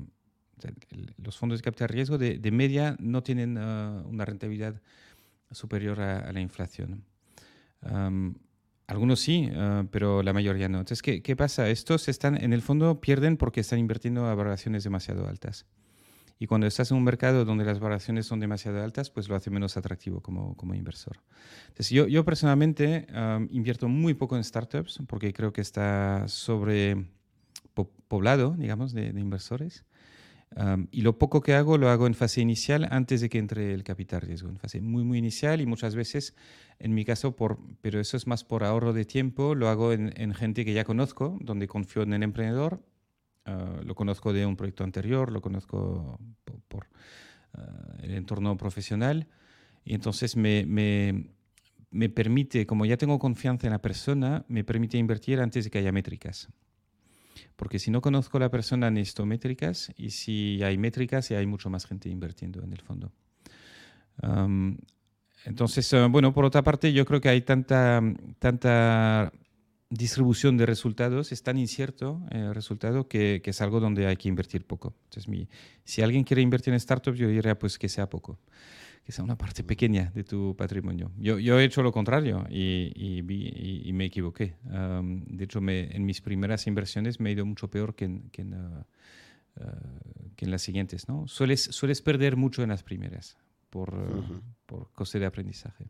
los 1.17 1.37
fondos 1.37 1.59
de 1.59 1.63
capital 1.63 1.89
riesgo 1.89 2.17
de, 2.17 2.51
media 2.51 2.95
no 2.99 3.23
tienen 3.23 3.57
ah, 3.57 4.03
una 4.05 4.23
rentabilidad 4.23 4.81
superior 5.51 5.99
a 5.99 6.31
la 6.31 6.39
inflación 6.39 7.03
algunos 8.87 9.19
sí, 9.19 9.49
ah, 9.55 9.85
pero 9.91 10.23
la 10.23 10.33
mayoría 10.33 10.69
no. 10.69 10.79
Entonces, 10.79 11.01
¿qué, 11.01 11.21
¿qué, 11.21 11.35
pasa? 11.35 11.69
Estos 11.69 12.07
están, 12.07 12.41
en 12.41 12.53
el 12.53 12.61
fondo, 12.61 12.99
pierden 13.01 13.37
porque 13.37 13.61
están 13.61 13.79
invirtiendo 13.79 14.25
a 14.25 14.35
valoraciones 14.35 14.83
demasiado 14.83 15.27
altas. 15.27 15.65
Y 16.39 16.47
cuando 16.47 16.67
estás 16.67 16.91
en 16.91 16.97
un 16.97 17.03
mercado 17.03 17.45
donde 17.45 17.63
las 17.63 17.79
valoraciones 17.79 18.25
son 18.25 18.39
demasiado 18.39 18.83
altas, 18.83 19.09
pues 19.09 19.29
lo 19.29 19.35
hace 19.35 19.49
menos 19.49 19.77
atractivo 19.77 20.21
como, 20.21 20.57
como 20.57 20.73
inversor. 20.73 21.21
Entonces, 21.67 21.89
yo, 21.91 22.07
yo 22.07 22.25
personalmente 22.25 23.07
invierto 23.49 23.87
muy 23.87 24.13
poco 24.13 24.35
en 24.35 24.43
startups 24.43 24.99
porque 25.07 25.31
creo 25.31 25.53
que 25.53 25.61
está 25.61 26.27
sobre 26.27 27.05
poblado, 28.07 28.55
digamos, 28.57 28.93
de, 28.93 29.13
de 29.13 29.19
inversores 29.21 29.85
y 30.91 31.01
lo 31.01 31.17
poco 31.17 31.41
que 31.41 31.53
hago 31.53 31.77
lo 31.77 31.89
hago 31.89 32.05
en 32.07 32.13
fase 32.13 32.41
inicial 32.41 32.87
antes 32.91 33.21
de 33.21 33.29
que 33.29 33.39
entre 33.39 33.73
el 33.73 33.83
capital 33.83 34.21
riesgo, 34.21 34.49
en 34.49 34.57
fase 34.57 34.81
muy, 34.81 35.03
muy 35.03 35.17
inicial 35.17 35.61
y 35.61 35.65
muchas 35.65 35.95
veces, 35.95 36.35
en 36.79 36.93
mi 36.93 37.05
caso, 37.05 37.35
por, 37.35 37.59
pero 37.81 37.99
eso 37.99 38.17
es 38.17 38.27
más 38.27 38.43
por 38.43 38.63
ahorro 38.63 38.93
de 38.93 39.05
tiempo, 39.05 39.55
lo 39.55 39.69
hago 39.69 39.93
en, 39.93 40.33
gente 40.33 40.65
que 40.65 40.73
ya 40.73 40.83
conozco, 40.83 41.37
donde 41.41 41.67
confío 41.67 42.03
en 42.03 42.13
el 42.13 42.23
emprendedor, 42.23 42.83
ah, 43.45 43.79
lo 43.83 43.95
conozco 43.95 44.31
de 44.31 44.45
un 44.45 44.55
proyecto 44.55 44.83
anterior, 44.83 45.31
lo 45.31 45.41
conozco 45.41 46.19
por, 46.67 46.87
ah, 47.53 47.97
el 48.03 48.13
entorno 48.13 48.55
profesional 48.57 49.27
y 49.85 49.95
entonces 49.95 50.35
me, 50.35 50.65
me, 50.65 51.31
me 51.89 52.09
permite, 52.09 52.67
como 52.67 52.85
ya 52.85 52.97
tengo 52.97 53.17
confianza 53.17 53.67
en 53.67 53.73
la 53.73 53.81
persona, 53.81 54.45
me 54.47 54.63
permite 54.63 54.97
invertir 54.97 55.39
antes 55.39 55.63
de 55.63 55.71
que 55.71 55.79
haya 55.79 55.91
métricas. 55.91 56.49
Porque 57.55 57.79
si 57.79 57.91
no 57.91 58.01
conozco 58.01 58.37
a 58.37 58.41
la 58.41 58.49
persona, 58.49 58.89
necesito 58.91 59.25
métricas 59.25 59.91
y 59.97 60.09
si 60.11 60.61
hay 60.63 60.77
métricas, 60.77 61.29
ya 61.29 61.39
hay 61.39 61.45
mucho 61.45 61.69
más 61.69 61.85
gente 61.85 62.09
invirtiendo 62.09 62.63
en 62.63 62.73
el 62.73 62.81
fondo. 62.81 63.11
entonces, 65.45 65.91
eh, 65.93 66.07
bueno, 66.07 66.33
por 66.33 66.45
otra 66.45 66.63
parte, 66.63 66.93
yo 66.93 67.05
creo 67.05 67.21
que 67.21 67.29
hay 67.29 67.41
tanta, 67.41 68.01
tanta 68.39 69.31
distribución 69.89 70.57
de 70.57 70.65
resultados, 70.65 71.31
es 71.31 71.43
tan 71.43 71.57
incierto 71.57 72.21
el 72.31 72.53
resultado 72.55 73.07
que, 73.07 73.41
que, 73.43 73.51
es 73.51 73.61
algo 73.61 73.79
donde 73.79 74.07
hay 74.07 74.17
que 74.17 74.29
invertir 74.29 74.65
poco. 74.65 74.93
Entonces, 75.05 75.27
mi, 75.27 75.47
si 75.83 76.01
alguien 76.01 76.23
quiere 76.23 76.41
invertir 76.41 76.73
en 76.73 76.79
startups, 76.79 77.17
yo 77.17 77.27
diría 77.27 77.57
pues 77.57 77.77
que 77.77 77.89
sea 77.89 78.09
poco 78.09 78.39
que 79.05 79.11
sea 79.11 79.23
una 79.23 79.37
parte 79.37 79.63
pequeña 79.63 80.11
de 80.15 80.23
tu 80.23 80.55
patrimonio. 80.55 81.11
Yo, 81.17 81.37
yo 81.37 81.59
he 81.59 81.65
hecho 81.65 81.83
lo 81.83 81.91
contrario 81.91 82.45
y, 82.49 82.91
y, 82.95 83.93
me 83.93 84.05
equivoqué. 84.05 84.55
de 84.63 85.43
hecho, 85.43 85.59
me, 85.59 85.95
en 85.95 86.05
mis 86.05 86.21
primeras 86.21 86.67
inversiones 86.67 87.19
me 87.19 87.29
he 87.29 87.33
ido 87.33 87.45
mucho 87.45 87.69
peor 87.69 87.95
que 87.95 88.05
en, 88.05 88.29
que 88.29 88.43
en, 88.43 88.53
uh, 88.53 88.83
uh, 89.59 89.63
que 90.35 90.45
en 90.45 90.51
las 90.51 90.61
siguientes. 90.61 91.09
¿no? 91.09 91.27
Sueles, 91.27 91.63
sueles 91.63 92.01
perder 92.01 92.37
mucho 92.37 92.63
en 92.63 92.69
las 92.69 92.83
primeras 92.83 93.37
por, 93.69 93.93
uh, 93.93 94.41
por 94.65 94.91
coste 94.93 95.19
de 95.19 95.25
aprendizaje. 95.25 95.89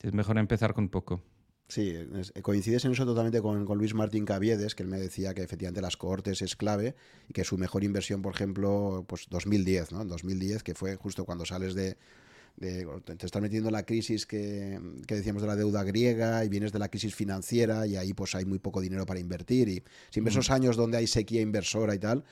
Es 0.00 0.14
mejor 0.14 0.38
empezar 0.38 0.72
con 0.72 0.88
poco. 0.88 1.22
Sí, 1.68 1.94
coincides 2.40 2.86
en 2.86 2.92
eso 2.92 3.04
totalmente 3.04 3.42
con, 3.42 3.66
con, 3.66 3.76
Luis 3.76 3.92
Martín 3.92 4.24
Caviedes, 4.24 4.74
que 4.74 4.84
él 4.84 4.88
me 4.88 4.98
decía 4.98 5.34
que 5.34 5.42
efectivamente 5.42 5.82
las 5.82 5.98
cohortes 5.98 6.40
es 6.40 6.56
clave 6.56 6.94
y 7.28 7.34
que 7.34 7.44
su 7.44 7.58
mejor 7.58 7.84
inversión, 7.84 8.22
por 8.22 8.34
ejemplo, 8.34 9.04
pues 9.06 9.26
2010, 9.28 9.92
¿no? 9.92 10.00
En 10.00 10.08
2010, 10.08 10.62
que 10.62 10.74
fue 10.74 10.96
justo 10.96 11.26
cuando 11.26 11.44
sales 11.44 11.74
de, 11.74 11.98
te 12.58 13.26
estás 13.26 13.40
metiendo 13.40 13.68
en 13.68 13.72
la 13.72 13.84
crisis 13.84 14.26
que, 14.26 14.80
decíamos 15.06 15.42
de 15.42 15.48
la 15.48 15.56
deuda 15.56 15.84
griega 15.84 16.44
y 16.44 16.48
vienes 16.48 16.72
de 16.72 16.78
la 16.78 16.88
crisis 16.88 17.14
financiera 17.14 17.86
y 17.86 17.96
ahí 17.96 18.14
pues 18.14 18.34
hay 18.34 18.44
muy 18.44 18.58
poco 18.58 18.80
dinero 18.80 19.06
para 19.06 19.20
invertir 19.20 19.68
y 19.68 19.82
siempre 20.10 20.32
esos 20.32 20.50
años 20.50 20.76
donde 20.76 20.98
hay 20.98 21.06
sequía 21.06 21.40
inversora 21.40 21.94
y 21.94 21.98
tal, 21.98 22.24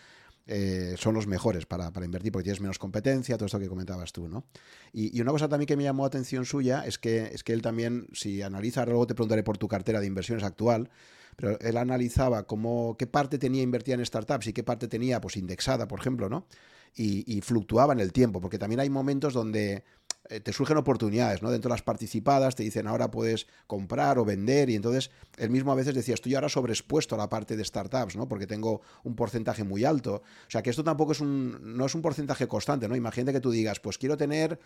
eh, 0.49 0.95
son 0.99 1.15
los 1.15 1.27
mejores 1.27 1.67
para, 1.67 1.91
invertir 2.05 2.33
porque 2.33 2.45
tienes 2.45 2.61
menos 2.61 2.79
competencia, 2.79 3.37
todo 3.37 3.47
esto 3.47 3.59
que 3.59 3.69
comentabas 3.69 4.13
tú, 4.13 4.29
¿no? 4.29 4.45
Y, 4.93 5.21
una 5.21 5.33
cosa 5.33 5.49
también 5.49 5.67
que 5.67 5.77
me 5.77 5.83
llamó 5.83 6.05
la 6.05 6.09
atención 6.09 6.45
suya 6.45 6.85
es 6.87 6.99
que, 6.99 7.31
es 7.33 7.43
que 7.43 7.53
él 7.53 7.63
también, 7.63 8.07
si 8.13 8.43
analiza, 8.43 8.85
luego 8.85 9.07
te 9.07 9.15
preguntaré 9.15 9.43
por 9.43 9.59
tu 9.59 9.69
cartera 9.69 10.01
de 10.01 10.07
inversiones 10.07 10.45
actual, 10.45 10.91
pero 11.37 11.59
él 11.61 11.77
analizaba 11.77 12.47
cómo, 12.47 12.97
qué 12.97 13.07
parte 13.07 13.39
tenía 13.39 13.63
invertida 13.63 13.97
en 13.97 14.07
startups 14.07 14.47
y 14.47 14.53
qué 14.53 14.63
parte 14.63 14.89
tenía 14.89 15.21
pues 15.21 15.37
indexada, 15.37 15.87
por 15.89 16.01
ejemplo, 16.01 16.29
¿no? 16.29 16.47
Y, 16.95 17.25
y 17.31 17.41
fluctuaba 17.43 17.93
en 17.93 18.01
el 18.01 18.13
tiempo, 18.13 18.41
porque 18.41 18.59
también 18.59 18.81
hay 18.81 18.89
momentos 18.89 19.35
donde 19.35 19.85
eh, 20.29 20.41
te 20.41 20.53
surgen 20.53 20.77
oportunidades, 20.77 21.43
¿no? 21.43 21.51
Dentro 21.51 21.69
de 21.69 21.75
las 21.75 21.83
participadas 21.83 22.57
te 22.57 22.63
dicen 22.63 22.87
ahora 22.87 23.11
puedes 23.11 23.47
comprar 23.67 24.19
o 24.19 24.25
vender 24.25 24.71
y 24.71 24.75
entonces 24.75 25.11
él 25.37 25.51
mismo 25.51 25.73
a 25.73 25.75
veces 25.75 25.95
decía 25.95 26.15
estoy 26.15 26.35
ahora 26.35 26.49
sobreexpuesto 26.49 27.15
a 27.15 27.19
la 27.19 27.29
parte 27.29 27.57
de 27.57 27.65
startups, 27.65 28.17
¿no? 28.17 28.29
Porque 28.29 28.47
tengo 28.47 28.81
un 29.05 29.15
porcentaje 29.15 29.65
muy 29.65 29.85
alto. 29.85 30.23
O 30.47 30.51
sea 30.51 30.63
que 30.63 30.71
esto 30.71 30.83
tampoco 30.83 31.13
es 31.13 31.21
un, 31.21 31.77
no 31.77 31.87
es 31.87 31.95
un 31.95 32.03
porcentaje 32.03 32.49
constante, 32.49 32.89
¿no? 32.89 32.97
Imagínate 32.97 33.33
que 33.33 33.41
tú 33.41 33.51
digas 33.51 33.81
pues 33.81 33.99
quiero 33.99 34.17
tener, 34.17 34.59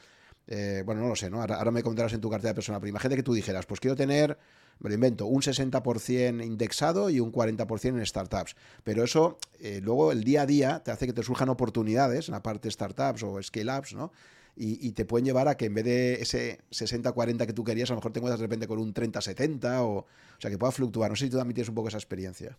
eh, 0.47 0.82
bueno, 0.87 1.03
no 1.03 1.09
lo 1.09 1.16
sé, 1.16 1.28
¿no? 1.31 1.43
Ahora, 1.43 1.70
me 1.70 1.82
contarás 1.82 2.12
en 2.12 2.20
tu 2.20 2.31
cartera 2.31 2.55
personal, 2.55 2.81
pero 2.81 2.91
imagínate 2.91 3.16
que 3.16 3.23
tú 3.23 3.35
dijeras 3.35 3.66
pues 3.66 3.81
quiero 3.81 3.97
tener 3.97 4.39
me 4.81 4.89
lo 4.89 4.95
invento, 4.95 5.27
un 5.27 5.43
60% 5.43 6.43
indexado 6.43 7.11
y 7.11 7.20
un 7.20 7.31
40% 7.31 7.99
en 7.99 8.07
startups. 8.07 8.57
Pero 8.82 9.05
eso, 9.05 9.39
eh, 9.59 9.81
luego 9.82 10.11
el 10.11 10.24
día 10.24 10.43
a 10.43 10.47
día 10.47 10.82
te 10.82 10.91
hace 10.91 11.07
que 11.07 11.12
te 11.12 11.23
surjan 11.23 11.51
oportunidades 11.51 12.28
en 12.28 12.32
la 12.32 12.43
parte 12.43 12.70
startups 12.70 13.23
o 13.23 13.43
scale-ups, 13.43 13.93
¿no? 13.93 14.11
Y, 14.56 14.93
te 14.93 15.05
pueden 15.05 15.24
llevar 15.24 15.48
a 15.48 15.56
que 15.56 15.66
en 15.66 15.74
vez 15.74 15.85
de 15.85 16.14
ese 16.14 16.60
60-40 16.70 17.47
que 17.47 17.52
tú 17.52 17.64
querías, 17.64 17.90
a 17.90 17.94
lo 17.94 17.98
mejor 17.98 18.12
te 18.12 18.18
encuentras 18.18 18.39
de 18.39 18.44
repente 18.44 18.66
con 18.66 18.78
un 18.78 18.93
30-70 18.93 19.81
o, 19.81 19.89
o 19.90 20.06
sea, 20.39 20.51
que 20.51 20.59
pueda 20.59 20.72
fluctuar. 20.72 21.10
No 21.10 21.16
sé 21.16 21.27
si 21.27 21.31
tú 21.31 21.39
también 21.39 21.55
tienes 21.55 21.68
un 21.68 21.74
poco 21.74 21.89
esa 21.89 21.97
experiencia. 21.97 22.59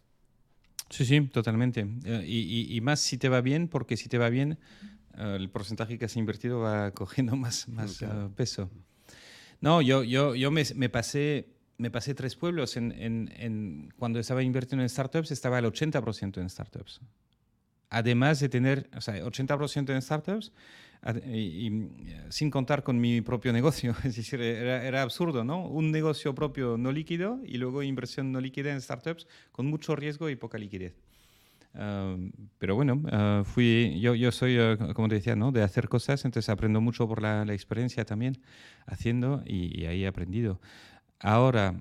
Sí, 0.92 1.06
sí, 1.06 1.22
totalmente. 1.22 1.88
Eh, 2.04 2.26
y, 2.28 2.82
más 2.82 3.00
si 3.00 3.18
te 3.18 3.30
va 3.30 3.42
bien, 3.42 3.70
porque 3.70 3.96
si 3.96 4.10
te 4.10 4.18
va 4.18 4.30
bien, 4.30 4.60
eh, 5.18 5.38
el 5.40 5.50
porcentaje 5.50 5.98
que 5.98 6.06
has 6.06 6.18
invertido 6.18 6.60
va 6.60 6.92
cogiendo 6.96 7.36
más, 7.36 7.70
más 7.70 8.02
eh, 8.02 8.08
peso. 8.36 8.70
No, 9.62 9.82
yo, 9.82 10.04
yo, 10.04 10.36
yo 10.36 10.52
me, 10.52 10.64
me, 10.76 10.90
pasé, 10.90 11.48
me 11.78 11.92
pasé 11.92 12.14
tres 12.14 12.36
pueblos. 12.36 12.76
En, 12.76 12.92
en, 12.92 13.32
en, 13.38 13.94
cuando 13.98 14.20
estaba 14.20 14.44
invirtiendo 14.44 14.84
en 14.84 14.90
startups, 14.90 15.32
estaba 15.32 15.60
el 15.60 15.66
80% 15.66 16.42
en 16.42 16.50
startups. 16.50 17.00
Además 17.90 18.40
de 18.40 18.50
tener, 18.50 18.90
o 18.96 19.02
sea, 19.02 19.16
80% 19.24 19.94
en 19.94 20.02
startups, 20.02 20.52
y, 21.26 21.68
eh, 21.68 22.26
sin 22.30 22.52
contar 22.52 22.84
con 22.84 23.00
mi 23.00 23.22
propio 23.22 23.52
negocio. 23.54 23.96
Es 24.04 24.16
decir, 24.16 24.42
era, 24.42 25.02
absurdo, 25.02 25.44
¿no? 25.44 25.68
Un 25.68 25.92
negocio 25.92 26.36
propio 26.36 26.78
no 26.78 26.92
líquido 26.92 27.40
y 27.46 27.58
luego 27.58 27.84
inversión 27.84 28.32
no 28.32 28.40
líquida 28.40 28.72
en 28.72 28.82
startups 28.82 29.28
con 29.52 29.66
mucho 29.66 29.96
riesgo 29.96 30.30
y 30.30 30.36
poca 30.36 30.58
liquidez. 30.58 30.96
pero 32.58 32.76
bueno, 32.76 33.02
ah, 33.12 33.44
fui, 33.46 34.00
yo, 34.00 34.14
yo 34.14 34.32
soy, 34.32 34.58
ah, 34.60 34.78
como 34.94 35.08
te 35.08 35.16
decía, 35.16 35.36
¿no? 35.36 35.52
de 35.52 35.64
hacer 35.64 35.88
cosas, 35.88 36.26
entonces 36.26 36.50
aprendo 36.50 36.82
mucho 36.82 37.08
por 37.08 37.22
la, 37.22 37.44
experiencia 37.54 38.06
también 38.06 38.38
haciendo 38.86 39.42
y, 39.46 39.86
ahí 39.86 40.04
he 40.04 40.08
aprendido. 40.08 40.60
Ahora, 41.20 41.76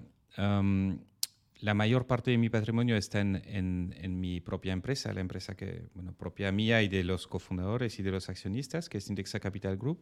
la 1.61 1.75
mayor 1.75 2.07
parte 2.07 2.31
de 2.31 2.39
mi 2.39 2.49
patrimonio 2.49 2.97
está 2.97 3.21
en, 3.21 3.43
en, 3.47 4.21
mi 4.21 4.41
propia 4.41 4.73
empresa, 4.73 5.13
la 5.13 5.21
empresa 5.21 5.57
que, 5.57 5.85
bueno, 5.95 6.15
propia 6.15 6.51
mía 6.53 6.83
y 6.83 6.89
de 6.89 7.05
los 7.05 7.27
cofundadores 7.27 7.99
y 7.99 8.03
de 8.03 8.11
los 8.11 8.31
accionistas, 8.31 8.89
que 8.89 8.99
es 8.99 9.09
Indexa 9.09 9.41
Capital 9.41 9.77
Group. 9.77 10.01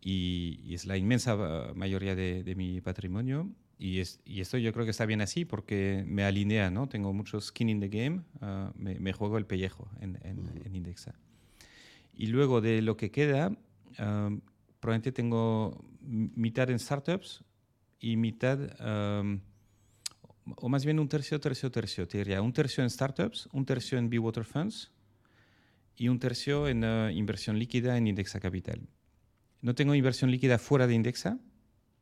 Y, 0.00 0.72
es 0.72 0.86
la 0.86 0.96
inmensa 0.96 1.36
uh, 1.36 1.74
mayoría 1.74 2.14
de, 2.14 2.42
de 2.42 2.54
mi 2.54 2.80
patrimonio. 2.80 3.50
Y, 3.78 4.00
es, 4.00 4.20
y, 4.24 4.40
esto 4.40 4.56
yo 4.56 4.72
creo 4.72 4.86
que 4.86 4.92
está 4.92 5.04
bien 5.04 5.20
así 5.20 5.44
porque 5.44 6.04
me 6.06 6.24
alinea, 6.24 6.70
¿no? 6.70 6.88
Tengo 6.88 7.12
mucho 7.12 7.38
skin 7.40 7.68
in 7.68 7.80
the 7.80 7.88
game, 7.88 8.22
uh, 8.40 8.72
me, 8.76 8.98
me, 8.98 9.12
juego 9.12 9.36
el 9.36 9.44
pellejo 9.44 9.90
en, 10.00 10.18
en, 10.22 10.74
Indexa. 10.74 11.14
Y 12.14 12.28
luego 12.28 12.62
de 12.62 12.80
lo 12.80 12.96
que 12.96 13.10
queda, 13.10 13.48
um, 13.98 14.40
probablemente 14.80 15.12
tengo 15.12 15.84
mitad 16.00 16.70
en 16.70 16.78
startups 16.78 17.44
y 18.00 18.16
mitad... 18.16 18.58
Um, 19.20 19.40
o 20.54 20.68
más 20.68 20.84
bien 20.84 20.98
un 21.00 21.08
tercio, 21.08 21.40
tercio, 21.40 21.70
tercio, 21.70 22.06
te 22.06 22.18
diría. 22.18 22.40
Un 22.40 22.52
tercio 22.52 22.82
en 22.82 22.90
startups, 22.90 23.48
un 23.52 23.64
tercio 23.64 23.98
en 23.98 24.08
B-Water 24.08 24.44
Funds 24.44 24.92
y 25.96 26.08
un 26.08 26.18
tercio 26.18 26.68
en 26.68 26.84
uh, 26.84 27.10
inversión 27.10 27.58
líquida 27.58 27.96
en 27.96 28.06
Indexa 28.06 28.38
Capital. 28.38 28.88
No 29.62 29.74
tengo 29.74 29.94
inversión 29.94 30.30
líquida 30.30 30.58
fuera 30.58 30.86
de 30.86 30.94
Indexa. 30.94 31.38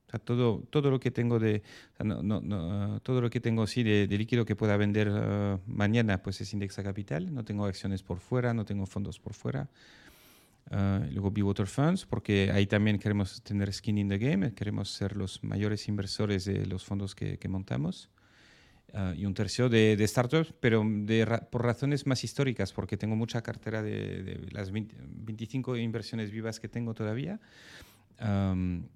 O 0.07 0.11
sea, 0.11 0.19
todo, 0.19 0.62
todo 0.71 0.91
lo 0.91 1.01
que 1.01 1.11
tengo 1.11 1.39
de 1.39 1.62
no, 1.99 2.23
no, 2.23 2.97
uh, 2.97 3.01
todo 3.01 3.21
lo 3.21 3.31
que 3.31 3.41
tengo 3.41 3.66
sí 3.66 3.83
de, 3.83 4.07
líquido 4.07 4.45
que 4.45 4.55
pueda 4.55 4.77
vender 4.77 5.09
uh, 5.09 5.59
mañana 5.66 6.23
pues 6.23 6.41
es 6.41 6.53
Indexa 6.53 6.83
Capital. 6.83 7.33
No 7.33 7.45
tengo 7.45 7.65
acciones 7.65 8.03
por 8.03 8.19
fuera, 8.19 8.53
no 8.53 8.65
tengo 8.65 8.85
fondos 8.87 9.19
por 9.19 9.33
fuera. 9.33 9.71
luego 10.71 11.31
B-Water 11.31 11.66
Funds, 11.66 12.05
porque 12.05 12.51
ahí 12.53 12.66
también 12.66 12.99
queremos 12.99 13.43
tener 13.43 13.73
skin 13.73 13.99
in 13.99 14.09
the 14.09 14.19
game, 14.19 14.53
queremos 14.55 14.91
ser 14.91 15.16
los 15.16 15.43
mayores 15.45 15.89
inversores 15.89 16.45
de 16.45 16.66
los 16.66 16.85
fondos 16.85 17.15
que, 17.15 17.39
que 17.39 17.49
montamos. 17.49 18.11
Ah, 18.97 19.12
y 19.16 19.27
un 19.27 19.35
tercio 19.35 19.69
de, 19.69 19.97
startups, 20.07 20.55
pero 20.61 20.85
de, 20.87 21.27
por 21.51 21.65
razones 21.65 22.07
más 22.07 22.23
históricas, 22.23 22.73
porque 22.73 22.97
tengo 22.97 23.16
mucha 23.16 23.43
cartera 23.43 23.83
de, 23.83 24.47
las 24.53 24.71
25 24.71 25.77
inversiones 25.77 26.31
vivas 26.31 26.61
que 26.61 26.69
tengo 26.69 26.95
todavía 26.95 27.41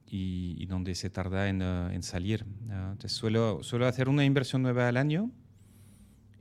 y, 0.06 0.66
donde 0.66 0.94
se 0.94 1.10
tarda 1.10 1.48
en, 1.48 1.62
ah, 1.62 1.90
en 1.92 2.04
salir. 2.04 2.46
Ah, 2.70 2.90
entonces 2.92 3.12
suelo, 3.12 3.64
suelo 3.64 3.86
hacer 3.86 4.08
una 4.08 4.24
inversión 4.24 4.62
nueva 4.62 4.86
al 4.86 4.96
año 4.96 5.32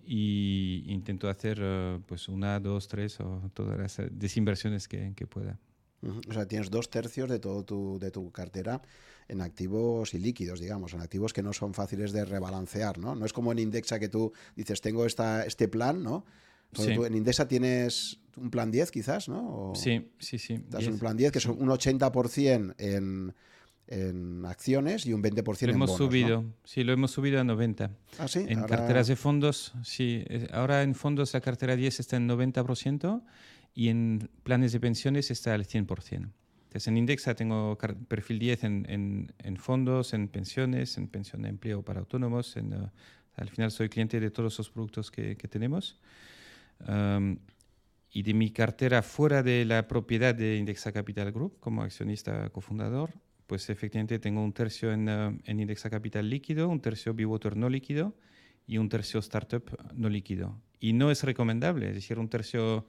y 0.05 0.83
intento 0.85 1.27
hacer 1.27 1.59
pues 2.05 2.29
una, 2.29 2.59
dos, 2.59 2.87
tres 2.87 3.19
o 3.19 3.49
todas 3.55 3.79
las 3.79 4.01
desinversiones 4.11 4.87
que, 4.87 5.13
que 5.15 5.25
pueda. 5.25 5.57
O 6.29 6.33
sea, 6.33 6.47
tienes 6.47 6.69
dos 6.69 6.89
tercios 6.89 7.29
de 7.29 7.39
todo 7.39 7.63
tu, 7.63 7.97
de 7.99 8.11
tu 8.11 8.31
cartera 8.31 8.81
en 9.27 9.41
activos 9.41 10.13
y 10.13 10.19
líquidos, 10.19 10.59
digamos, 10.59 10.93
en 10.93 11.01
activos 11.01 11.33
que 11.33 11.43
no 11.43 11.53
son 11.53 11.73
fáciles 11.73 12.11
de 12.11 12.23
rebalancear, 12.23 12.97
¿no? 12.97 13.15
No 13.15 13.25
es 13.25 13.33
como 13.33 13.51
en 13.51 13.59
Indexa 13.59 13.99
que 13.99 14.09
tú 14.09 14.31
dices, 14.55 14.79
tengo 14.81 15.05
esta, 15.05 15.45
este 15.45 15.67
plan, 15.67 16.03
¿no? 16.03 16.25
en 16.77 17.15
Indexa 17.15 17.47
tienes 17.47 18.19
un 18.35 18.51
plan 18.51 18.69
10 18.69 18.91
quizás, 18.91 19.29
¿no? 19.29 19.71
sí, 19.73 20.11
sí, 20.19 20.37
sí. 20.37 20.55
Estás 20.55 20.83
en 20.83 20.93
un 20.93 20.99
plan 20.99 21.17
10 21.17 21.31
que 21.31 21.39
son 21.39 21.59
un 21.59 21.69
80% 21.69 22.75
en, 22.77 23.33
en 23.87 24.45
acciones 24.45 25.05
y 25.05 25.13
un 25.13 25.23
20% 25.23 25.61
lo 25.61 25.69
en 25.69 25.75
hemos 25.75 25.95
subido, 25.95 26.43
sí, 26.63 26.83
lo 26.83 26.93
hemos 26.93 27.11
subido 27.11 27.39
a 27.39 27.43
90. 27.43 27.89
¿Ah, 28.19 28.27
sí? 28.27 28.45
En 28.47 28.63
carteras 28.63 29.07
de 29.07 29.15
fondos, 29.15 29.73
sí. 29.83 30.23
Ahora 30.51 30.83
en 30.83 30.93
fondos 30.93 31.33
la 31.33 31.41
cartera 31.41 31.75
10 31.75 31.99
está 32.01 32.17
en 32.17 32.29
90% 32.29 33.23
y 33.77 33.89
en 33.89 34.31
planes 34.41 34.71
de 34.71 34.79
pensiones 34.79 35.29
está 35.29 35.53
al 35.53 35.67
100%. 35.67 36.31
Entonces, 36.63 36.87
en 36.87 36.97
Indexa 36.97 37.35
tengo 37.35 37.77
perfil 38.07 38.39
10 38.39 38.63
en, 38.63 39.31
en, 39.37 39.57
fondos, 39.57 40.15
en 40.15 40.29
pensiones, 40.29 40.97
en 40.97 41.07
pensión 41.07 41.43
de 41.43 41.49
empleo 41.49 41.83
para 41.83 41.99
autónomos. 41.99 42.57
En, 42.57 42.73
uh, 42.73 42.89
al 43.35 43.49
final 43.49 43.69
soy 43.69 43.87
cliente 43.87 44.19
de 44.19 44.31
todos 44.31 44.57
los 44.57 44.69
productos 44.71 45.11
que, 45.11 45.37
que 45.37 45.47
tenemos. 45.47 46.01
Um, 46.87 47.37
y 48.09 48.23
de 48.23 48.33
mi 48.33 48.49
cartera 48.49 49.03
fuera 49.03 49.43
de 49.43 49.63
la 49.63 49.87
propiedad 49.87 50.33
de 50.33 50.57
Indexa 50.57 50.91
Capital 50.91 51.31
Group 51.31 51.59
como 51.59 51.83
accionista 51.83 52.49
cofundador, 52.49 53.11
pues 53.45 53.69
efectivamente 53.69 54.17
tengo 54.17 54.43
un 54.43 54.53
tercio 54.53 54.91
en, 54.91 55.07
uh, 55.07 55.37
en 55.43 55.59
Indexa 55.59 55.91
Capital 55.91 56.27
líquido, 56.27 56.67
un 56.67 56.81
tercio 56.81 57.13
Biwater 57.13 57.55
no 57.55 57.69
líquido 57.69 58.15
y 58.65 58.79
un 58.79 58.89
tercio 58.89 59.19
startup 59.19 59.69
no 59.93 60.09
líquido. 60.09 60.59
Y 60.79 60.93
no 60.93 61.11
es 61.11 61.23
recomendable, 61.23 61.89
es 61.89 61.93
decir, 61.93 62.17
un 62.17 62.27
tercio 62.27 62.87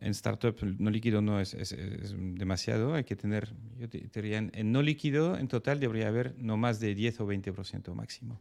en 0.00 0.10
startup 0.12 0.56
no 0.78 0.90
líquido 0.90 1.20
no 1.20 1.40
es, 1.40 1.54
es, 1.54 1.74
demasiado, 2.16 2.94
hay 2.94 3.04
que 3.04 3.16
tener, 3.16 3.52
yo 3.78 3.88
te, 3.88 4.08
diría, 4.14 4.38
en, 4.38 4.72
no 4.72 4.82
líquido 4.82 5.36
en 5.36 5.48
total 5.48 5.80
debería 5.80 6.08
haber 6.08 6.34
no 6.38 6.56
más 6.56 6.80
de 6.80 6.94
10 6.94 7.20
o 7.20 7.26
20% 7.26 7.94
máximo. 7.94 8.40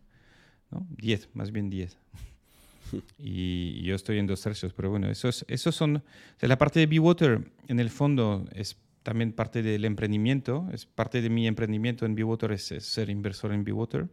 ¿no? 0.71 0.85
10, 0.97 1.29
más 1.33 1.51
bien 1.51 1.69
10. 1.69 1.97
y, 3.17 3.81
yo 3.83 3.95
estoy 3.95 4.19
en 4.19 4.27
dos 4.27 4.41
tercios, 4.41 4.73
pero 4.73 4.89
bueno, 4.89 5.09
esos, 5.09 5.45
esos 5.47 5.75
son, 5.75 6.03
la 6.39 6.57
parte 6.57 6.85
de 6.85 6.99
Water 6.99 7.51
en 7.67 7.79
el 7.79 7.89
fondo 7.89 8.45
es 8.53 8.77
también 9.03 9.31
parte 9.31 9.63
del 9.63 9.85
emprendimiento, 9.85 10.67
es 10.73 10.85
parte 10.85 11.21
de 11.21 11.29
mi 11.29 11.47
emprendimiento 11.47 12.05
en 12.05 12.21
Water 12.21 12.51
es, 12.51 12.71
es 12.71 12.85
ser 12.85 13.09
inversor 13.09 13.53
en 13.53 13.65
Water 13.71 14.09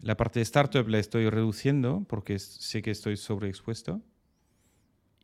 La 0.00 0.16
parte 0.16 0.38
de 0.38 0.44
startup 0.44 0.86
la 0.88 0.98
estoy 0.98 1.28
reduciendo 1.28 2.04
porque 2.08 2.38
sé 2.38 2.80
que 2.80 2.92
estoy 2.92 3.16
sobreexpuesto 3.16 4.00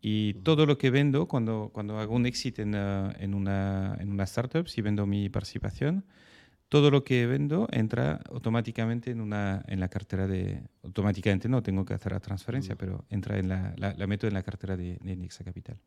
y 0.00 0.34
todo 0.34 0.66
lo 0.66 0.78
que 0.78 0.90
vendo, 0.90 1.26
cuando, 1.26 1.70
cuando 1.72 1.98
hago 1.98 2.14
un 2.14 2.26
exit 2.26 2.58
en, 2.58 2.74
uh, 2.74 3.10
en, 3.18 3.34
una, 3.34 3.96
en 4.00 4.10
una 4.10 4.24
startup, 4.24 4.68
si 4.68 4.80
vendo 4.80 5.06
mi 5.06 5.28
participación, 5.28 6.04
todo 6.68 6.90
lo 6.90 7.02
que 7.02 7.26
vendo 7.26 7.66
entra 7.72 8.20
automáticamente 8.30 9.10
en, 9.10 9.20
una, 9.20 9.64
en 9.66 9.80
la 9.80 9.88
cartera 9.88 10.26
de... 10.26 10.62
Automáticamente 10.82 11.48
no, 11.48 11.62
tengo 11.62 11.84
que 11.84 11.94
hacer 11.94 12.12
la 12.12 12.20
transferencia, 12.20 12.76
pero 12.76 13.06
entra 13.08 13.38
en 13.38 13.48
la, 13.48 13.74
la, 13.76 14.06
meto 14.06 14.26
en 14.26 14.34
la 14.34 14.42
cartera 14.42 14.76
de, 14.76 14.98
de 15.02 15.12
Indexa 15.12 15.44
Capital. 15.44 15.78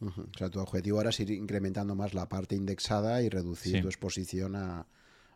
O 0.00 0.10
sea, 0.36 0.48
tu 0.48 0.58
objetivo 0.58 0.96
ahora 0.96 1.10
es 1.10 1.20
ir 1.20 1.30
incrementando 1.30 1.94
más 1.94 2.14
la 2.14 2.28
parte 2.28 2.56
indexada 2.56 3.22
y 3.22 3.28
reducir 3.28 3.82
tu 3.82 3.88
exposición 3.88 4.56
a, 4.56 4.86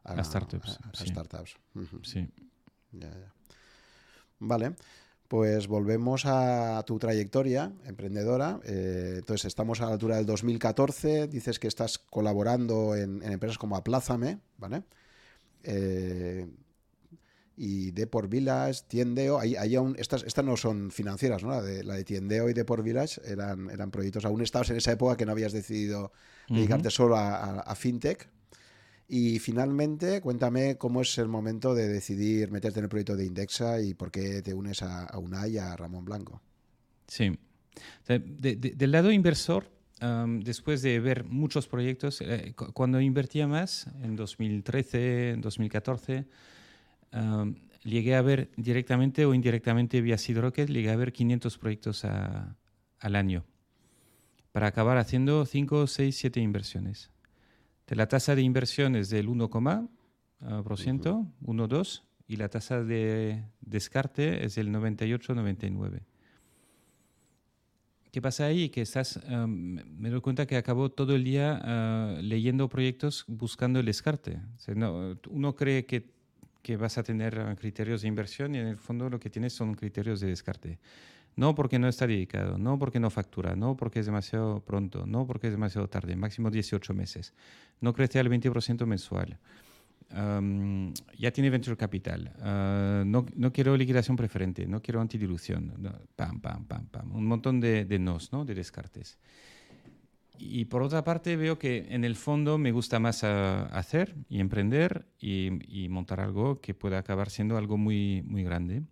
a, 0.02 0.24
startups. 0.24 0.78
A, 0.82 1.06
startups. 1.06 1.56
Sí. 2.02 2.26
Ya, 2.92 3.10
ya. 3.10 3.32
Vale. 4.38 4.74
Pues 5.28 5.66
volvemos 5.66 6.24
a 6.24 6.82
tu 6.86 6.98
trayectoria 6.98 7.72
emprendedora. 7.84 8.60
Eh, 8.64 9.14
entonces, 9.18 9.46
estamos 9.46 9.80
a 9.80 9.86
la 9.86 9.92
altura 9.92 10.16
del 10.16 10.26
2014. 10.26 11.26
Dices 11.26 11.58
que 11.58 11.66
estás 11.66 11.98
colaborando 11.98 12.94
en, 12.94 13.22
empresas 13.22 13.58
como 13.58 13.76
Aplázame, 13.76 14.38
¿vale? 14.56 14.84
Eh, 15.64 16.46
y 17.56 17.90
Deport 17.90 18.30
Village, 18.30 18.82
Tiendeo. 18.86 19.40
Hay, 19.40 19.56
estas, 19.96 20.22
estas 20.22 20.44
no 20.44 20.56
son 20.56 20.92
financieras, 20.92 21.42
¿no? 21.42 21.50
La 21.50 21.62
de, 21.62 21.82
la 21.82 21.94
de 21.94 22.04
Tiendeo 22.04 22.48
y 22.48 22.52
Deport 22.52 22.84
Village 22.84 23.20
eran, 23.24 23.70
eran 23.70 23.90
proyectos 23.90 24.24
aún 24.24 24.42
estados 24.42 24.70
en 24.70 24.76
esa 24.76 24.92
época 24.92 25.16
que 25.16 25.26
no 25.26 25.32
habías 25.32 25.52
decidido 25.52 26.12
dedicarte 26.48 26.90
solo 26.90 27.16
a 27.16 27.74
fintech. 27.74 28.35
Y 29.08 29.38
finalmente, 29.38 30.20
cuéntame 30.20 30.76
cómo 30.76 31.02
es 31.02 31.16
el 31.18 31.28
momento 31.28 31.74
de 31.74 31.86
decidir 31.86 32.50
meterte 32.50 32.80
en 32.80 32.84
el 32.84 32.88
proyecto 32.88 33.16
de 33.16 33.24
Indexa 33.24 33.80
y 33.80 33.94
por 33.94 34.10
qué 34.10 34.42
te 34.42 34.52
unes 34.52 34.82
a, 34.82 35.16
UNAI 35.16 35.52
y 35.52 35.58
a 35.58 35.76
Ramón 35.76 36.04
Blanco. 36.04 36.40
Sí. 37.06 37.38
del 38.08 38.90
lado 38.90 39.12
inversor, 39.12 39.70
después 40.40 40.82
de 40.82 40.98
ver 40.98 41.24
muchos 41.24 41.68
proyectos, 41.68 42.20
eh, 42.20 42.54
cuando 42.56 43.00
invertía 43.00 43.46
más, 43.46 43.86
en 44.02 44.16
2013, 44.16 45.30
en 45.30 45.40
2014, 45.40 46.26
llegué 47.84 48.16
a 48.16 48.22
ver 48.22 48.50
directamente 48.56 49.24
o 49.24 49.34
indirectamente 49.34 50.00
vía 50.00 50.18
Seed 50.18 50.38
Rocket, 50.38 50.68
llegué 50.68 50.90
a 50.90 50.96
ver 50.96 51.12
500 51.12 51.58
proyectos 51.58 52.04
al 52.04 53.14
año 53.14 53.44
para 54.50 54.66
acabar 54.68 54.98
haciendo 54.98 55.44
5, 55.46 55.86
6, 55.86 56.16
7 56.16 56.40
inversiones 56.40 57.10
la 57.94 58.08
tasa 58.08 58.34
de 58.34 58.42
inversión 58.42 58.96
es 58.96 59.10
del 59.10 59.28
1,1%, 59.28 59.88
uh 60.40 61.52
1,2%, 61.52 62.02
y 62.28 62.36
la 62.36 62.48
tasa 62.48 62.82
de 62.82 63.44
descarte 63.60 64.44
es 64.44 64.56
del 64.56 64.70
98-99%. 64.70 66.02
¿Qué 68.10 68.22
pasa 68.22 68.46
ahí? 68.46 68.70
Que 68.70 68.80
estás, 68.80 69.20
um, 69.28 69.78
me 69.98 70.08
doy 70.08 70.22
cuenta 70.22 70.46
que 70.46 70.56
acabo 70.56 70.90
todo 70.90 71.14
el 71.14 71.22
día 71.22 71.60
uh, 72.16 72.22
leyendo 72.22 72.66
proyectos 72.66 73.26
buscando 73.28 73.78
el 73.78 73.84
descarte. 73.84 74.40
uno 75.28 75.54
cree 75.54 75.84
que, 75.84 76.14
que, 76.62 76.78
vas 76.78 76.96
a 76.96 77.02
tener 77.02 77.38
uh, 77.38 77.54
criterios 77.56 78.00
de 78.00 78.08
inversión 78.08 78.54
y 78.54 78.58
en 78.58 78.68
el 78.68 78.78
fondo 78.78 79.10
lo 79.10 79.20
que 79.20 79.28
tienes 79.28 79.52
son 79.52 79.74
criterios 79.74 80.20
de 80.20 80.28
descarte. 80.28 80.78
No 81.36 81.54
porque 81.54 81.78
no 81.78 81.86
está 81.86 82.06
dedicado, 82.06 82.56
no 82.56 82.78
porque 82.78 82.98
no 82.98 83.10
factura, 83.10 83.54
no 83.54 83.76
porque 83.76 84.00
es 84.00 84.06
demasiado 84.06 84.60
pronto, 84.64 85.06
no 85.06 85.26
porque 85.26 85.48
es 85.48 85.52
demasiado 85.52 85.86
tarde, 85.86 86.16
máximo 86.16 86.50
18 86.50 86.94
meses. 86.94 87.34
No 87.80 87.92
crece 87.92 88.18
al 88.18 88.30
20% 88.30 88.86
mensual. 88.86 89.38
ya 90.10 91.30
tiene 91.32 91.50
venture 91.50 91.76
capital. 91.76 92.32
Ah, 92.40 93.02
no, 93.04 93.26
no, 93.34 93.52
quiero 93.52 93.76
liquidación 93.76 94.16
preferente, 94.16 94.66
no 94.66 94.80
quiero 94.80 95.02
antidilución. 95.02 95.74
pam, 96.16 96.40
pam, 96.40 96.64
pam, 96.64 96.86
pam. 96.86 97.14
Un 97.14 97.26
montón 97.26 97.60
de, 97.60 97.84
de 97.84 97.98
¿no? 97.98 98.44
de 98.46 98.54
descartes. 98.54 99.18
y 100.38 100.66
por 100.66 100.82
otra 100.82 101.02
parte 101.04 101.36
veo 101.36 101.58
que 101.58 101.86
en 101.90 102.04
el 102.04 102.14
fondo 102.14 102.56
me 102.58 102.72
gusta 102.72 102.98
más 102.98 103.24
ah, 103.24 103.66
hacer 103.72 104.14
y 104.30 104.40
emprender 104.40 105.06
y, 105.18 105.88
montar 105.90 106.20
algo 106.20 106.60
que 106.62 106.72
pueda 106.72 106.98
acabar 106.98 107.28
siendo 107.28 107.58
algo 107.58 107.76
muy, 107.76 108.22
muy 108.22 108.42
grande. 108.42 108.82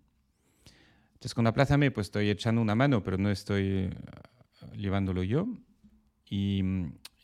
Entonces 1.15 1.33
con 1.33 1.47
Aplázame 1.47 1.91
pues 1.91 2.07
estoy 2.07 2.29
echando 2.29 2.61
una 2.61 2.75
mano, 2.75 3.03
pero 3.03 3.17
no 3.17 3.31
estoy 3.31 3.89
ah, 4.61 4.67
llevándolo 4.75 5.23
yo. 5.23 5.47
Y, 6.29 6.63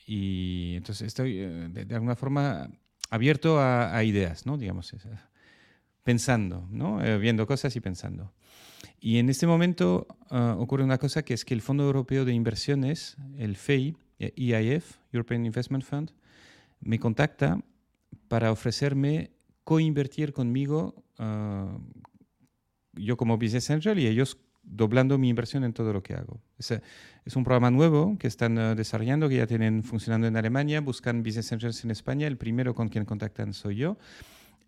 y 0.05 0.76
entonces 0.76 1.07
estoy 1.07 1.39
eh, 1.39 1.68
de, 1.69 1.95
alguna 1.95 2.15
forma 2.15 2.69
abierto 3.09 3.59
a, 3.59 4.03
ideas, 4.03 4.45
¿no? 4.45 4.57
Digamos, 4.57 4.93
pensando, 6.03 6.68
¿no? 6.72 7.03
Eh, 7.03 7.18
viendo 7.18 7.45
cosas 7.45 7.76
y 7.76 7.81
pensando. 7.81 8.34
Y 8.99 9.18
en 9.18 9.30
este 9.30 9.47
momento 9.47 10.07
ah, 10.30 10.55
ocurre 10.57 10.84
una 10.84 10.97
cosa 10.97 11.23
que 11.23 11.34
es 11.34 11.45
que 11.45 11.53
el 11.53 11.61
Fondo 11.61 11.84
Europeo 11.84 12.26
de 12.26 12.34
Inversiones, 12.34 13.18
el 13.38 13.55
FEI, 13.55 13.95
EIF, 14.19 14.97
European 15.11 15.45
Investment 15.45 15.84
Fund, 15.84 16.11
me 16.80 16.99
contacta 16.99 17.59
para 18.27 18.51
ofrecerme 18.51 19.31
co-invertir 19.63 20.34
conmigo, 20.34 21.03
ah, 21.19 21.77
yo 22.93 23.18
como 23.18 23.38
Business 23.38 23.69
Angel 23.72 23.99
y 23.99 24.07
ellos 24.07 24.38
doblando 24.63 25.18
mi 25.18 25.30
inversión 25.30 25.63
en 25.63 25.73
todo 25.73 25.91
lo 25.93 26.03
que 26.03 26.13
hago. 26.13 26.41
Es, 26.57 26.72
es 27.26 27.35
un 27.35 27.43
programa 27.43 27.72
nuevo 27.72 28.18
que 28.19 28.27
están 28.27 28.57
ah, 28.57 28.76
desarrollando, 28.76 29.27
que 29.27 29.38
ya 29.38 29.47
tienen 29.47 29.84
funcionando 29.84 30.27
en 30.27 30.38
Alemania, 30.38 30.81
buscan 30.81 31.23
Business 31.23 31.51
Angels 31.51 31.84
en 31.84 31.91
España, 31.91 32.27
el 32.27 32.38
primero 32.38 32.76
con 32.76 32.89
quien 32.89 33.05
contactan 33.05 33.53
soy 33.53 33.77
yo, 33.77 33.97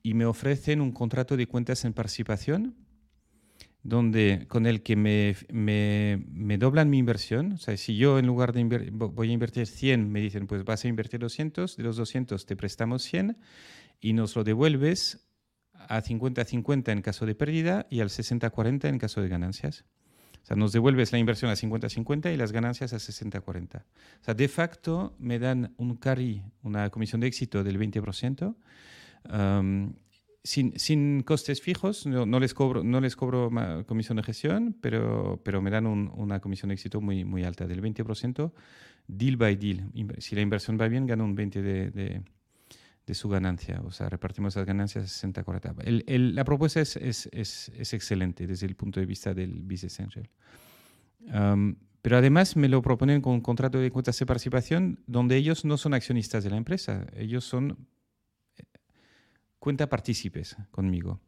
y 0.02 0.14
me 0.14 0.26
ofrecen 0.26 0.82
un 0.82 0.92
contrato 0.92 1.38
de 1.38 1.48
cuentas 1.48 1.86
en 1.86 1.94
participación 1.94 2.76
donde, 3.84 4.46
con 4.48 4.66
el 4.66 4.82
que 4.82 4.96
me, 4.96 5.36
me, 5.52 6.24
me, 6.32 6.58
doblan 6.58 6.90
mi 6.90 6.98
inversión. 6.98 7.54
O 7.54 7.58
sea, 7.58 7.76
si 7.76 7.98
yo 7.98 8.18
en 8.18 8.26
lugar 8.26 8.54
de 8.54 8.64
voy 8.92 9.30
a 9.30 9.34
invertir 9.34 9.68
100, 9.68 10.10
me 10.10 10.22
dicen, 10.22 10.48
pues 10.48 10.64
vas 10.64 10.86
a 10.86 10.88
invertir 10.88 11.20
200, 11.20 11.76
de 11.76 11.84
los 11.84 11.98
200 11.98 12.46
te 12.46 12.56
prestamos 12.56 13.04
100 13.04 13.38
y 14.00 14.14
nos 14.14 14.36
lo 14.36 14.44
devuelves 14.44 15.23
a 15.90 16.02
50-50 16.02 16.92
en 16.92 17.02
caso 17.02 17.26
de 17.26 17.36
pérdida 17.36 17.88
y 17.90 18.02
al 18.02 18.10
60-40 18.10 18.90
en 18.90 19.00
caso 19.00 19.22
de 19.22 19.30
ganancias. 19.30 19.86
O 20.44 20.46
sea, 20.46 20.58
nos 20.58 20.74
devuelves 20.74 21.12
la 21.12 21.20
inversión 21.20 21.50
a 21.50 21.56
50-50 21.56 22.34
y 22.34 22.38
las 22.38 22.52
ganancias 22.52 22.92
a 22.94 22.98
60-40. 22.98 23.78
O 23.78 23.84
sea, 24.22 24.34
de 24.34 24.48
facto 24.50 25.16
me 25.18 25.40
dan 25.40 25.74
un 25.78 25.96
carry, 25.96 26.44
una 26.64 26.90
comisión 26.90 27.22
de 27.22 27.28
éxito 27.28 27.64
del 27.64 27.80
20% 27.80 28.56
sin, 30.44 30.78
sin, 30.78 31.24
costes 31.24 31.62
fijos, 31.62 32.06
no, 32.06 32.26
no, 32.26 32.40
les 32.40 32.54
cobro, 32.54 32.84
no 32.84 33.00
les 33.00 33.16
cobro 33.16 33.50
comisión 33.88 34.18
de 34.18 34.24
gestión, 34.24 34.76
pero, 34.82 35.40
pero 35.44 35.62
me 35.62 35.72
dan 35.72 35.86
una 35.88 36.40
comisión 36.42 36.70
de 36.70 36.76
éxito 36.76 37.00
muy, 37.00 37.24
muy 37.24 37.44
alta, 37.44 37.66
del 37.66 37.82
20%, 37.82 38.52
deal 39.08 39.38
by 39.38 39.56
deal. 39.56 39.90
Si 40.20 40.36
la 40.36 40.42
inversión 40.42 40.78
va 40.80 40.88
bien, 40.88 41.06
gano 41.06 41.24
un 41.24 41.36
20% 41.36 41.62
de, 41.62 41.92
de, 41.92 42.22
de 43.06 43.14
su 43.14 43.30
ganancia. 43.30 43.82
O 43.86 43.92
sea, 43.92 44.10
repartimos 44.10 44.56
las 44.56 44.66
ganancias 44.66 45.24
60-40. 45.24 46.34
La 46.34 46.44
propuesta 46.44 46.82
es, 46.82 46.96
es, 46.96 47.30
es, 47.32 47.72
es, 47.78 47.94
excelente 47.94 48.48
desde 48.48 48.66
el 48.68 48.76
punto 48.76 49.00
de 49.00 49.06
vista 49.06 49.34
del 49.34 49.62
Business 49.62 50.00
Angel. 50.00 50.30
pero 52.02 52.18
además 52.18 52.56
me 52.56 52.70
lo 52.70 52.82
proponen 52.82 53.22
con 53.22 53.34
un 53.34 53.42
contrato 53.42 53.80
de 53.80 53.92
cuotas 53.92 54.18
de 54.18 54.26
participación 54.26 55.04
donde 55.08 55.36
ellos 55.38 55.66
no 55.66 55.78
son 55.78 55.94
accionistas 55.94 56.44
de 56.44 56.50
la 56.50 56.58
empresa, 56.58 57.06
ellos 57.16 57.44
son 57.44 57.88
cuenta 59.60 59.88
partícipes 59.88 60.58
conmigo. 60.72 61.22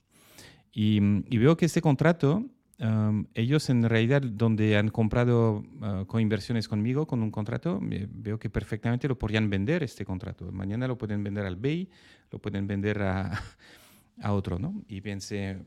Y, 0.73 0.99
veo 1.37 1.55
que 1.55 1.65
este 1.65 1.81
contrato, 1.81 2.45
um, 2.79 3.25
ellos 3.33 3.69
en 3.69 3.87
realidad 3.87 4.21
donde 4.21 4.77
han 4.77 4.89
comprado 4.89 5.63
uh, 5.81 6.05
con 6.05 6.21
inversiones 6.21 6.67
conmigo, 6.67 7.07
con 7.07 7.23
un 7.23 7.31
contrato, 7.31 7.79
veo 7.81 8.39
que 8.39 8.49
perfectamente 8.49 9.07
lo 9.07 9.17
podrían 9.17 9.49
vender 9.49 9.83
este 9.83 10.05
contrato. 10.05 10.51
Mañana 10.51 10.87
lo 10.87 10.97
pueden 10.97 11.23
vender 11.23 11.45
al 11.45 11.55
BEI, 11.55 11.89
lo 12.31 12.39
pueden 12.39 12.67
vender 12.67 13.01
a, 13.01 13.31
a 14.21 14.33
otro, 14.33 14.59
¿no? 14.59 14.83
Y 14.87 15.01
pensé, 15.01 15.57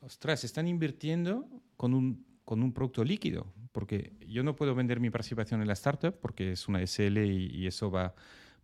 ostras, 0.00 0.44
están 0.44 0.68
invirtiendo 0.68 1.48
con 1.76 1.94
un, 1.94 2.24
con 2.44 2.62
un 2.62 2.72
producto 2.72 3.04
líquido, 3.04 3.46
porque 3.72 4.12
yo 4.28 4.42
no 4.42 4.54
puedo 4.54 4.74
vender 4.74 5.00
mi 5.00 5.10
participación 5.10 5.60
en 5.60 5.66
la 5.66 5.72
startup 5.72 6.14
porque 6.20 6.52
es 6.52 6.68
una 6.68 6.84
SL 6.86 7.18
y, 7.18 7.46
y 7.54 7.66
eso 7.66 7.90
va 7.90 8.14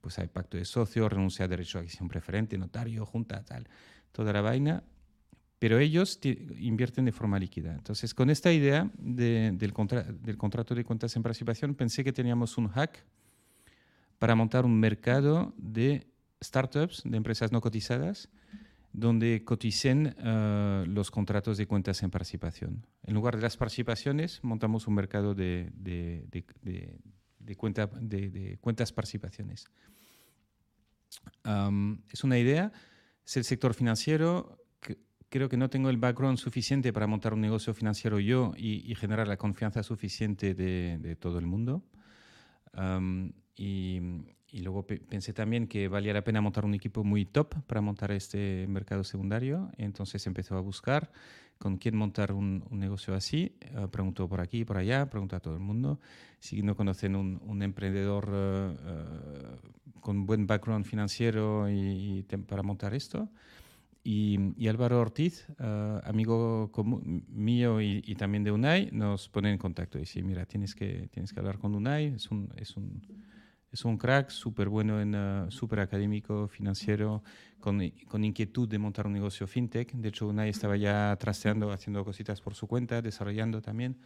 pues 0.00 0.18
hay 0.18 0.28
pacto 0.28 0.56
de 0.56 0.64
socios, 0.64 1.12
renuncia 1.12 1.44
a 1.44 1.48
derecho 1.48 1.78
a 1.78 1.80
adquisición 1.80 2.08
preferente, 2.08 2.56
notario, 2.58 3.04
junta, 3.04 3.44
tal, 3.44 3.68
toda 4.12 4.32
la 4.32 4.40
vaina. 4.40 4.82
Pero 5.60 5.78
ellos 5.78 6.18
invierten 6.58 7.04
de 7.04 7.12
forma 7.12 7.38
líquida. 7.38 7.74
Entonces, 7.74 8.14
con 8.14 8.30
esta 8.30 8.52
idea 8.52 8.90
del, 8.98 9.56
del 9.56 10.36
contrato 10.36 10.74
de 10.74 10.84
cuentas 10.84 11.14
en 11.14 11.22
participación, 11.22 11.76
pensé 11.76 12.02
que 12.02 12.12
teníamos 12.12 12.58
un 12.58 12.66
hack 12.68 13.04
para 14.18 14.34
montar 14.34 14.64
un 14.64 14.80
mercado 14.80 15.54
de 15.56 16.06
startups, 16.42 17.02
de 17.04 17.16
empresas 17.16 17.52
no 17.52 17.60
cotizadas, 17.60 18.28
donde 18.92 19.44
coticen 19.44 20.14
eh, 20.18 20.84
los 20.88 21.10
contratos 21.10 21.56
de 21.56 21.66
cuentas 21.66 22.02
en 22.02 22.10
participación. 22.10 22.86
En 23.04 23.14
lugar 23.14 23.36
de 23.36 23.42
las 23.42 23.56
participaciones, 23.56 24.40
montamos 24.42 24.86
un 24.88 24.94
mercado 24.94 25.34
de, 25.34 25.70
de, 25.74 26.26
de, 26.30 26.98
de, 27.38 27.56
cuenta, 27.56 27.86
de, 27.86 28.58
cuentas 28.60 28.92
participaciones. 28.92 29.66
es 32.12 32.24
una 32.24 32.38
idea, 32.38 32.72
es 33.24 33.36
el 33.36 33.44
sector 33.44 33.74
financiero. 33.74 34.59
Creo 35.30 35.48
que 35.48 35.56
no 35.56 35.70
tengo 35.70 35.88
el 35.88 35.96
background 35.96 36.38
suficiente 36.38 36.92
para 36.92 37.06
montar 37.06 37.32
un 37.32 37.40
negocio 37.40 37.72
financiero 37.72 38.20
yo 38.20 38.52
y, 38.56 38.94
generar 38.96 39.26
la 39.28 39.36
confianza 39.36 39.82
suficiente 39.82 40.54
de, 40.54 41.16
todo 41.16 41.38
el 41.38 41.46
mundo. 41.46 41.82
y, 43.56 44.00
y, 44.52 44.60
luego 44.60 44.86
pensé 44.86 45.32
también 45.32 45.66
que 45.66 45.88
valía 45.88 46.12
la 46.12 46.22
pena 46.22 46.40
montar 46.40 46.64
un 46.64 46.74
equipo 46.74 47.04
muy 47.04 47.24
top 47.24 47.54
para 47.66 47.80
montar 47.80 48.10
este 48.12 48.66
mercado 48.68 49.04
secundario. 49.04 49.70
Entonces 49.78 50.26
empezó 50.26 50.56
a 50.56 50.60
buscar 50.60 51.10
con 51.60 51.76
quién 51.76 51.94
montar 51.94 52.32
un, 52.32 52.64
negocio 52.70 53.14
así. 53.14 53.54
Uh, 53.76 53.86
preguntó 53.88 54.26
por 54.26 54.40
aquí, 54.40 54.64
por 54.64 54.78
allá, 54.78 55.10
preguntó 55.10 55.36
a 55.36 55.40
todo 55.40 55.54
el 55.54 55.60
mundo. 55.60 56.00
Si 56.38 56.62
no 56.62 56.74
conocen 56.74 57.14
un, 57.14 57.62
emprendedor 57.62 58.30
uh, 58.30 58.72
uh, 58.72 60.00
con 60.00 60.24
buen 60.24 60.46
background 60.46 60.86
financiero 60.86 61.68
y, 61.70 62.26
para 62.48 62.62
montar 62.62 62.94
esto. 62.94 63.28
Y, 64.02 64.66
Álvaro 64.68 65.00
Ortiz, 65.00 65.46
amigo 66.04 66.70
mío 67.28 67.80
y, 67.80 68.14
también 68.14 68.44
de 68.44 68.52
UNAI, 68.52 68.90
nos 68.92 69.28
pone 69.28 69.50
en 69.50 69.58
contacto 69.58 69.98
y 69.98 70.02
dice, 70.02 70.22
mira, 70.22 70.46
tienes 70.46 70.74
que, 70.74 71.08
tienes 71.12 71.32
que 71.32 71.40
hablar 71.40 71.58
con 71.58 71.74
UNAI, 71.74 72.06
es 72.14 72.30
un, 72.30 72.52
es 72.56 72.76
un 72.76 73.02
es 73.72 73.84
un 73.84 73.96
crack, 73.96 74.30
súper 74.30 74.68
bueno, 74.68 75.00
en, 75.00 75.14
uh, 75.14 75.50
súper 75.50 75.80
académico, 75.80 76.48
financiero, 76.48 77.22
con, 77.60 77.80
con, 78.08 78.24
inquietud 78.24 78.68
de 78.68 78.78
montar 78.78 79.06
un 79.06 79.12
negocio 79.12 79.46
fintech. 79.46 79.92
De 79.92 80.08
hecho, 80.08 80.26
Unai 80.26 80.48
estaba 80.48 80.76
ya 80.76 81.16
trasteando, 81.20 81.70
haciendo 81.70 82.04
cositas 82.04 82.40
por 82.40 82.54
su 82.54 82.66
cuenta, 82.66 83.00
desarrollando 83.00 83.62
también. 83.62 83.96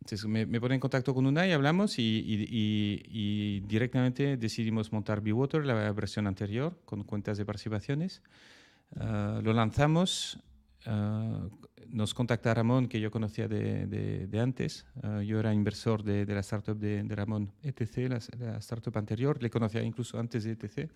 Entonces 0.00 0.26
me, 0.26 0.46
me, 0.46 0.60
pone 0.60 0.74
en 0.74 0.80
contacto 0.80 1.14
con 1.14 1.26
Unai, 1.26 1.52
hablamos 1.52 1.98
y, 1.98 2.02
y, 2.02 3.02
y, 3.08 3.60
directamente 3.60 4.36
decidimos 4.36 4.92
montar 4.92 5.20
Bewater, 5.20 5.64
la 5.64 5.92
versión 5.92 6.26
anterior, 6.26 6.78
con 6.84 7.04
cuentas 7.04 7.38
de 7.38 7.44
participaciones. 7.44 8.22
Uh, 8.96 9.40
lo 9.42 9.52
lanzamos 9.52 10.40
Ah, 10.86 11.46
nos 11.88 12.14
contacta 12.14 12.54
Ramón, 12.54 12.88
que 12.88 13.00
yo 13.00 13.10
conocía 13.10 13.48
de, 13.48 13.86
de, 13.86 14.40
antes. 14.40 14.86
Ah, 15.02 15.22
yo 15.22 15.40
era 15.40 15.52
inversor 15.52 16.02
de, 16.02 16.24
de 16.24 16.34
la 16.34 16.40
startup 16.40 16.76
de, 16.76 17.02
Ramón, 17.08 17.52
ETC, 17.62 18.08
la, 18.08 18.56
startup 18.58 18.96
anterior. 18.96 19.42
Le 19.42 19.50
conocía 19.50 19.82
incluso 19.82 20.18
antes 20.18 20.44
de 20.44 20.52
ETC. 20.52 20.90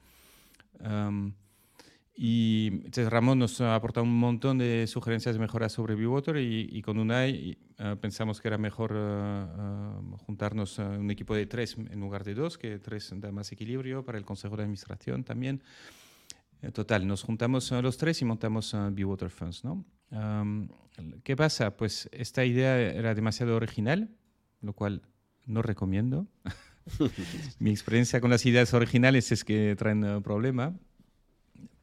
y 2.16 2.69
entonces 2.85 3.11
Ramón 3.11 3.39
nos 3.41 3.61
ha 3.61 3.74
aportado 3.74 4.05
un 4.05 4.16
montón 4.16 4.59
de 4.59 4.86
sugerencias 4.86 5.35
de 5.35 5.41
mejoras 5.41 5.73
sobre 5.73 5.95
Bewater 5.95 6.36
y, 6.36 6.69
y 6.70 6.82
con 6.82 6.99
UNAI 6.99 7.59
uh, 7.81 7.97
pensamos 7.97 8.41
que 8.41 8.49
era 8.49 8.59
mejor 8.59 8.93
juntarnos 10.27 10.78
a 10.78 10.91
un 10.91 11.11
equipo 11.11 11.35
de 11.35 11.47
tres 11.47 11.77
en 11.77 11.99
lugar 12.01 12.24
de 12.24 12.35
dos, 12.35 12.57
que 12.57 12.78
tres 12.78 13.12
da 13.16 13.32
más 13.32 13.51
equilibrio 13.53 14.05
para 14.05 14.19
el 14.19 14.24
consejo 14.24 14.57
de 14.57 14.62
administración 14.62 15.24
también. 15.24 15.62
Eh, 16.62 16.70
total, 16.70 17.07
nos 17.07 17.23
juntamos 17.23 17.70
los 17.73 17.99
tres 17.99 18.23
y 18.23 18.24
montamos 18.24 18.73
uh, 18.73 18.91
Be 18.91 19.05
Funds, 19.28 19.65
¿no? 19.65 19.85
¿Qué 21.24 21.36
pasa? 21.36 21.77
Pues 21.77 22.09
esta 22.12 22.45
idea 22.45 22.78
era 22.81 23.15
demasiado 23.15 23.57
original, 23.57 24.09
lo 24.62 24.73
cual 24.73 25.03
no 25.45 25.61
recomiendo. 25.61 26.27
Mi 27.59 27.70
experiencia 27.70 28.20
con 28.20 28.31
las 28.31 28.47
ideas 28.47 28.73
originales 28.74 29.32
es 29.32 29.45
que 29.45 29.74
traen 29.77 30.05
uh, 30.05 30.23
problema. 30.23 30.74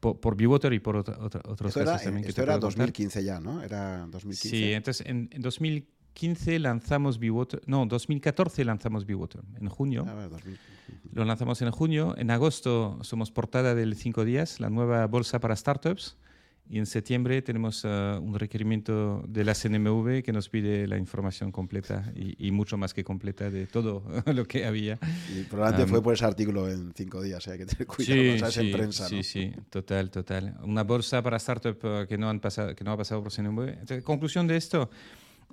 Por, 0.02 0.18
por 0.18 0.42
y 0.42 0.80
por 0.80 0.96
otros 0.96 1.74
casos 1.74 2.02
también. 2.02 2.26
Esto 2.26 2.42
era 2.42 2.58
2015 2.58 3.22
ya, 3.22 3.38
¿no? 3.38 3.62
Era 3.62 4.04
2015. 4.10 4.48
Sí, 4.48 4.72
entonces 4.72 5.06
en, 5.06 5.28
en 5.30 5.42
2015 5.42 6.58
lanzamos 6.58 7.20
Bewater, 7.20 7.62
no, 7.66 7.86
2014 7.86 8.64
lanzamos 8.64 9.06
Bewater, 9.06 9.42
en 9.60 9.68
junio. 9.68 10.04
Ah, 10.08 10.28
lo 11.12 11.24
lanzamos 11.24 11.62
en 11.62 11.70
junio. 11.70 12.16
En 12.18 12.32
agosto 12.32 12.98
somos 13.02 13.30
portada 13.30 13.76
del 13.76 13.94
Cinco 13.94 14.24
Días, 14.24 14.58
la 14.58 14.70
nueva 14.70 15.06
bolsa 15.06 15.38
para 15.38 15.54
startups. 15.54 16.16
Y 16.72 16.78
en 16.78 16.86
septiembre 16.86 17.42
tenemos 17.42 17.84
uh, 17.84 18.18
un 18.18 18.34
requerimiento 18.38 19.22
de 19.28 19.44
la 19.44 19.52
CNMV 19.52 20.22
que 20.22 20.32
nos 20.32 20.48
pide 20.48 20.86
la 20.86 20.96
información 20.96 21.52
completa 21.52 22.10
y, 22.16 22.48
y 22.48 22.50
mucho 22.50 22.78
más 22.78 22.94
que 22.94 23.04
completa 23.04 23.50
de 23.50 23.66
todo 23.66 24.02
lo 24.32 24.46
que 24.46 24.64
había. 24.64 24.98
Y 25.36 25.42
probablemente 25.42 25.84
um, 25.84 25.90
fue 25.90 26.02
por 26.02 26.14
ese 26.14 26.24
artículo 26.24 26.70
en 26.70 26.94
cinco 26.94 27.20
días, 27.20 27.46
hay 27.46 27.58
que 27.58 27.66
tener 27.66 27.86
cuidado 27.86 28.50
sí, 28.50 28.52
sí, 28.52 28.60
en 28.60 28.72
prensa. 28.72 29.06
Sí, 29.06 29.16
¿no? 29.16 29.22
sí, 29.22 29.52
total, 29.68 30.10
total. 30.10 30.56
Una 30.62 30.82
bolsa 30.82 31.20
para 31.22 31.36
startup 31.36 31.76
uh, 31.84 32.06
que 32.06 32.16
no, 32.16 32.30
han 32.30 32.40
pasado, 32.40 32.74
que 32.74 32.84
no 32.84 32.92
ha 32.92 32.96
pasado 32.96 33.22
por 33.22 33.30
CNMV. 33.30 33.68
Entonces, 33.68 34.02
conclusión 34.02 34.46
de 34.46 34.56
esto, 34.56 34.88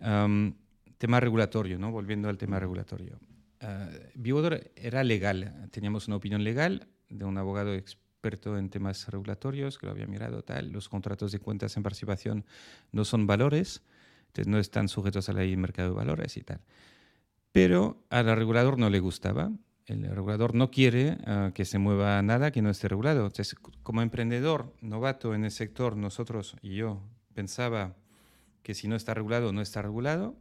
um, 0.02 0.54
tema 0.98 1.20
regulatorio, 1.20 1.78
¿no? 1.78 1.92
volviendo 1.92 2.30
al 2.30 2.38
tema 2.38 2.62
regulatorio. 2.62 3.20
Uh, 3.62 3.92
Biodor 4.16 4.72
era 4.74 5.04
legal, 5.04 5.68
teníamos 5.72 6.08
una 6.08 6.16
opinión 6.16 6.46
legal 6.46 6.88
de 7.10 7.26
un 7.26 7.38
abogado 7.38 7.74
experto 7.74 8.09
experto 8.20 8.58
en 8.58 8.70
temas 8.70 9.08
regulatorios, 9.08 9.78
que 9.78 9.86
lo 9.86 9.94
había 9.94 10.06
mirado, 10.06 10.44
tal. 10.44 10.72
Los 10.74 10.90
contratos 10.90 11.32
de 11.32 11.40
cuentas 11.40 11.78
en 11.78 11.84
participación 11.84 12.46
no 12.92 13.06
son 13.06 13.26
valores, 13.26 13.82
entonces 14.28 14.48
no 14.48 14.60
están 14.60 14.90
sujetos 14.90 15.30
a 15.30 15.34
la 15.34 15.40
ley 15.40 15.52
de 15.52 15.58
mercado 15.58 15.92
de 15.92 15.96
valores 15.96 16.36
y 16.36 16.42
tal. 16.42 16.60
Pero 17.54 18.04
al 18.10 18.26
regulador 18.36 18.78
no 18.78 18.90
le 18.90 19.00
gustaba. 19.00 19.52
El 19.86 20.04
regulador 20.04 20.54
no 20.54 20.70
quiere 20.70 21.18
uh, 21.26 21.54
que 21.54 21.64
se 21.64 21.80
mueva 21.80 22.22
nada 22.22 22.52
que 22.52 22.62
no 22.62 22.70
esté 22.70 22.90
regulado. 22.90 23.22
Entonces, 23.22 23.56
como 23.84 24.02
emprendedor 24.02 24.76
novato 24.82 25.34
en 25.34 25.46
el 25.46 25.52
sector, 25.52 25.96
nosotros 25.96 26.58
y 26.62 26.76
yo 26.76 27.02
pensaba 27.34 27.96
que 28.64 28.74
si 28.74 28.90
no 28.90 28.98
está 28.98 29.14
regulado, 29.14 29.54
no 29.54 29.62
está 29.62 29.82
regulado. 29.82 30.36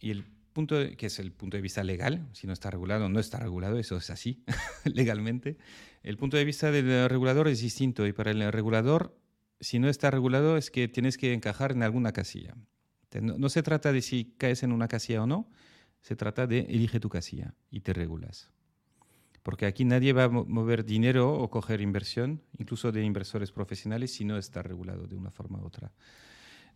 Y 0.00 0.10
el 0.10 0.24
punto, 0.56 0.76
que 0.96 1.06
es 1.06 1.18
el 1.18 1.32
punto 1.32 1.58
de 1.58 1.60
vista 1.60 1.84
legal, 1.84 2.26
si 2.32 2.46
no 2.46 2.54
está 2.54 2.70
regulado, 2.70 3.10
no 3.10 3.20
está 3.20 3.38
regulado, 3.38 3.78
eso 3.78 3.98
es 3.98 4.08
así 4.08 4.42
legalmente. 4.84 5.58
El 6.02 6.16
punto 6.16 6.38
de 6.38 6.46
vista 6.46 6.70
del 6.70 7.10
regulador 7.10 7.46
es 7.48 7.60
distinto 7.60 8.06
y 8.06 8.14
para 8.14 8.30
el 8.30 8.50
regulador, 8.50 9.14
si 9.60 9.78
no 9.78 9.90
está 9.90 10.10
regulado, 10.10 10.56
es 10.56 10.70
que 10.70 10.88
tienes 10.88 11.18
que 11.18 11.34
encajar 11.34 11.72
en 11.72 11.82
alguna 11.82 12.12
casilla. 12.12 12.54
No, 13.20 13.36
no 13.36 13.48
se 13.50 13.62
trata 13.62 13.92
de 13.92 14.00
si 14.00 14.34
caes 14.38 14.62
en 14.62 14.72
una 14.72 14.88
casilla 14.88 15.24
o 15.24 15.26
no, 15.26 15.50
se 16.00 16.16
trata 16.16 16.46
de 16.46 16.60
elige 16.60 17.00
tu 17.00 17.10
casilla 17.10 17.54
y 17.70 17.80
te 17.80 17.92
regulas. 17.92 18.50
Porque 19.42 19.66
aquí 19.66 19.84
nadie 19.84 20.14
va 20.14 20.24
a 20.24 20.28
mover 20.30 20.86
dinero 20.86 21.34
o 21.34 21.50
coger 21.50 21.82
inversión, 21.82 22.40
incluso 22.56 22.92
de 22.92 23.04
inversores 23.04 23.52
profesionales, 23.52 24.10
si 24.10 24.24
no 24.24 24.38
está 24.38 24.62
regulado 24.62 25.06
de 25.06 25.16
una 25.16 25.30
forma 25.30 25.60
u 25.60 25.66
otra. 25.66 25.92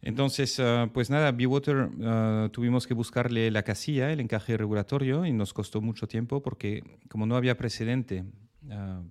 Entonces, 0.03 0.59
uh, 0.59 0.89
pues 0.93 1.11
nada, 1.11 1.31
Bewater 1.33 1.77
uh, 1.77 2.49
tuvimos 2.51 2.87
que 2.87 2.95
buscarle 2.95 3.51
la 3.51 3.63
casilla, 3.63 4.11
el 4.13 4.21
encaje 4.21 4.57
regulatorio, 4.57 5.27
y 5.27 5.33
nos 5.33 5.53
costó 5.53 5.81
mucho 5.81 6.09
tiempo 6.09 6.43
porque 6.43 6.83
como 7.09 7.27
no 7.27 7.37
había 7.37 7.57
precedente, 7.57 8.25
uh, 8.65 9.05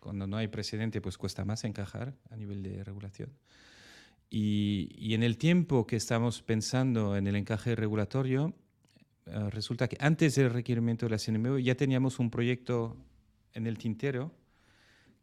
cuando 0.00 0.26
no 0.26 0.38
hay 0.38 0.48
precedente, 0.48 1.02
pues 1.02 1.18
cuesta 1.18 1.44
más 1.44 1.64
encajar 1.64 2.14
a 2.30 2.36
nivel 2.36 2.62
de 2.62 2.82
regulación. 2.84 3.30
Y, 4.30 4.88
y 4.96 5.14
en 5.14 5.22
el 5.22 5.36
tiempo 5.36 5.86
que 5.86 5.96
estamos 5.96 6.40
pensando 6.40 7.16
en 7.16 7.26
el 7.26 7.36
encaje 7.36 7.74
regulatorio, 7.74 8.54
resulta 9.50 9.86
que 9.88 9.96
antes 10.00 10.34
del 10.36 10.50
requerimiento 10.50 11.06
de 11.06 11.10
la 11.10 11.18
CNMV 11.18 11.58
ya 11.58 11.74
teníamos 11.74 12.18
un 12.18 12.30
proyecto 12.30 12.96
en 13.52 13.66
el 13.66 13.76
tintero 13.76 14.32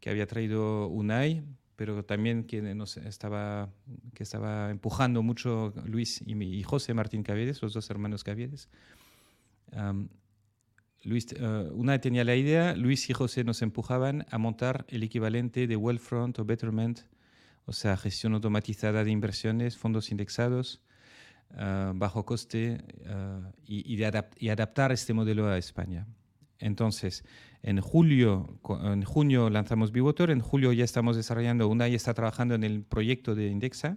que 0.00 0.10
había 0.10 0.26
traído 0.26 0.86
UNAI, 0.88 1.42
pero 1.78 2.04
también 2.04 2.42
que, 2.42 2.60
nos 2.74 2.96
estaba, 2.96 3.72
que 4.12 4.24
estaba 4.24 4.68
empujando 4.72 5.22
mucho 5.22 5.72
Luis 5.84 6.20
y, 6.26 6.34
y 6.42 6.64
José 6.64 6.92
Martín 6.92 7.22
Caviedes, 7.22 7.62
los 7.62 7.72
dos 7.72 7.88
hermanos 7.88 8.24
Caviedes. 8.24 8.68
Um, 9.70 10.08
Luis, 11.04 11.28
uh, 11.34 11.72
una 11.72 12.00
tenía 12.00 12.24
la 12.24 12.34
idea, 12.34 12.74
Luis 12.74 13.08
y 13.08 13.12
José 13.12 13.44
nos 13.44 13.62
empujaban 13.62 14.26
a 14.28 14.38
montar 14.38 14.86
el 14.88 15.04
equivalente 15.04 15.68
de 15.68 15.76
Wellfront 15.76 16.36
o 16.40 16.44
Betterment, 16.44 17.02
o 17.64 17.72
sea, 17.72 17.96
gestión 17.96 18.34
automatizada 18.34 19.04
de 19.04 19.12
inversiones, 19.12 19.76
fondos 19.76 20.10
indexados, 20.10 20.82
uh, 21.52 21.92
bajo 21.94 22.26
coste 22.26 22.82
adap 24.04 24.32
y, 24.36 24.48
adaptar 24.48 24.90
este 24.90 25.14
modelo 25.14 25.46
a 25.46 25.58
España. 25.58 26.08
Entonces, 26.58 27.24
en 27.62 27.80
julio, 27.80 28.58
en 28.82 29.02
junio 29.02 29.50
lanzamos 29.50 29.92
Bivotor, 29.92 30.30
en 30.30 30.40
julio 30.40 30.72
ya 30.72 30.84
estamos 30.84 31.16
desarrollando, 31.16 31.68
una 31.68 31.88
y 31.88 31.94
está 31.94 32.14
trabajando 32.14 32.54
en 32.54 32.64
el 32.64 32.82
proyecto 32.82 33.34
de 33.34 33.48
Indexa. 33.48 33.96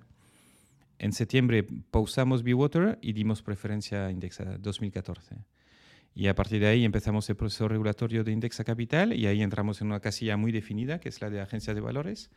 En 0.99 1.13
septiembre 1.13 1.65
pausamos 1.89 2.43
Biwater 2.43 2.99
y 3.01 3.13
dimos 3.13 3.41
preferencia 3.41 4.05
a 4.05 4.11
Indexa 4.11 4.57
2014. 4.59 5.35
Y 6.13 6.27
a 6.27 6.35
partir 6.35 6.59
de 6.59 6.67
ahí 6.67 6.83
empezamos 6.83 7.29
el 7.29 7.35
proceso 7.35 7.67
regulatorio 7.67 8.23
de 8.23 8.31
Indexa 8.31 8.63
Capital 8.63 9.13
y 9.13 9.27
ahí 9.27 9.41
entramos 9.41 9.81
en 9.81 9.87
una 9.87 9.99
casilla 9.99 10.37
muy 10.37 10.51
definida, 10.51 10.99
que 10.99 11.09
es 11.09 11.21
la 11.21 11.29
de 11.29 11.39
agencias 11.39 11.75
de 11.75 11.81
valores. 11.81 12.29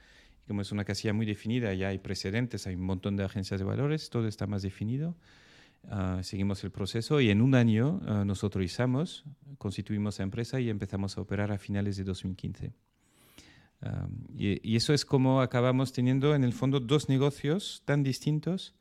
Y 0.45 0.49
como 0.49 0.61
es 0.63 0.73
una 0.73 0.85
casilla 0.85 1.13
muy 1.13 1.27
definida, 1.27 1.75
ya 1.75 1.89
hay 1.89 1.99
precedentes, 1.99 2.67
hay 2.67 2.77
un 2.77 2.83
montón 2.85 3.17
de 3.17 3.25
agencias 3.25 3.59
de 3.59 3.65
valores, 3.65 4.11
todo 4.11 4.29
está 4.29 4.47
más 4.47 4.63
definido. 4.63 5.17
Uh, 5.91 6.23
seguimos 6.23 6.65
el 6.65 6.71
proceso 6.71 7.21
y 7.21 7.31
en 7.31 7.43
un 7.43 7.55
año 7.55 8.01
uh, 8.07 8.25
nos 8.25 8.43
autorizamos, 8.43 9.25
constituimos 9.59 10.19
la 10.19 10.23
empresa 10.23 10.59
y 10.59 10.71
empezamos 10.71 11.19
a 11.19 11.21
operar 11.21 11.53
a 11.53 11.59
finales 11.59 11.97
de 11.97 12.05
2015. 12.05 12.73
Um, 13.83 14.25
y, 14.35 14.73
y, 14.73 14.77
eso 14.77 14.95
es 14.95 15.05
como 15.05 15.43
acabamos 15.43 15.93
teniendo 15.93 16.35
en 16.35 16.43
el 16.43 16.55
fondo 16.55 16.81
dos 16.81 17.11
negocios 17.11 17.83
tan 17.85 18.03
distintos 18.03 18.75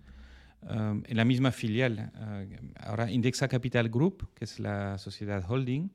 um, 0.62 1.04
en 1.06 1.18
la 1.18 1.26
misma 1.26 1.52
filial. 1.52 2.14
Uh, 2.16 2.72
ahora 2.80 3.12
Indexa 3.12 3.50
Capital 3.50 3.90
Group, 3.90 4.30
que 4.34 4.46
es 4.46 4.60
la 4.60 4.98
sociedad 4.98 5.44
holding, 5.46 5.90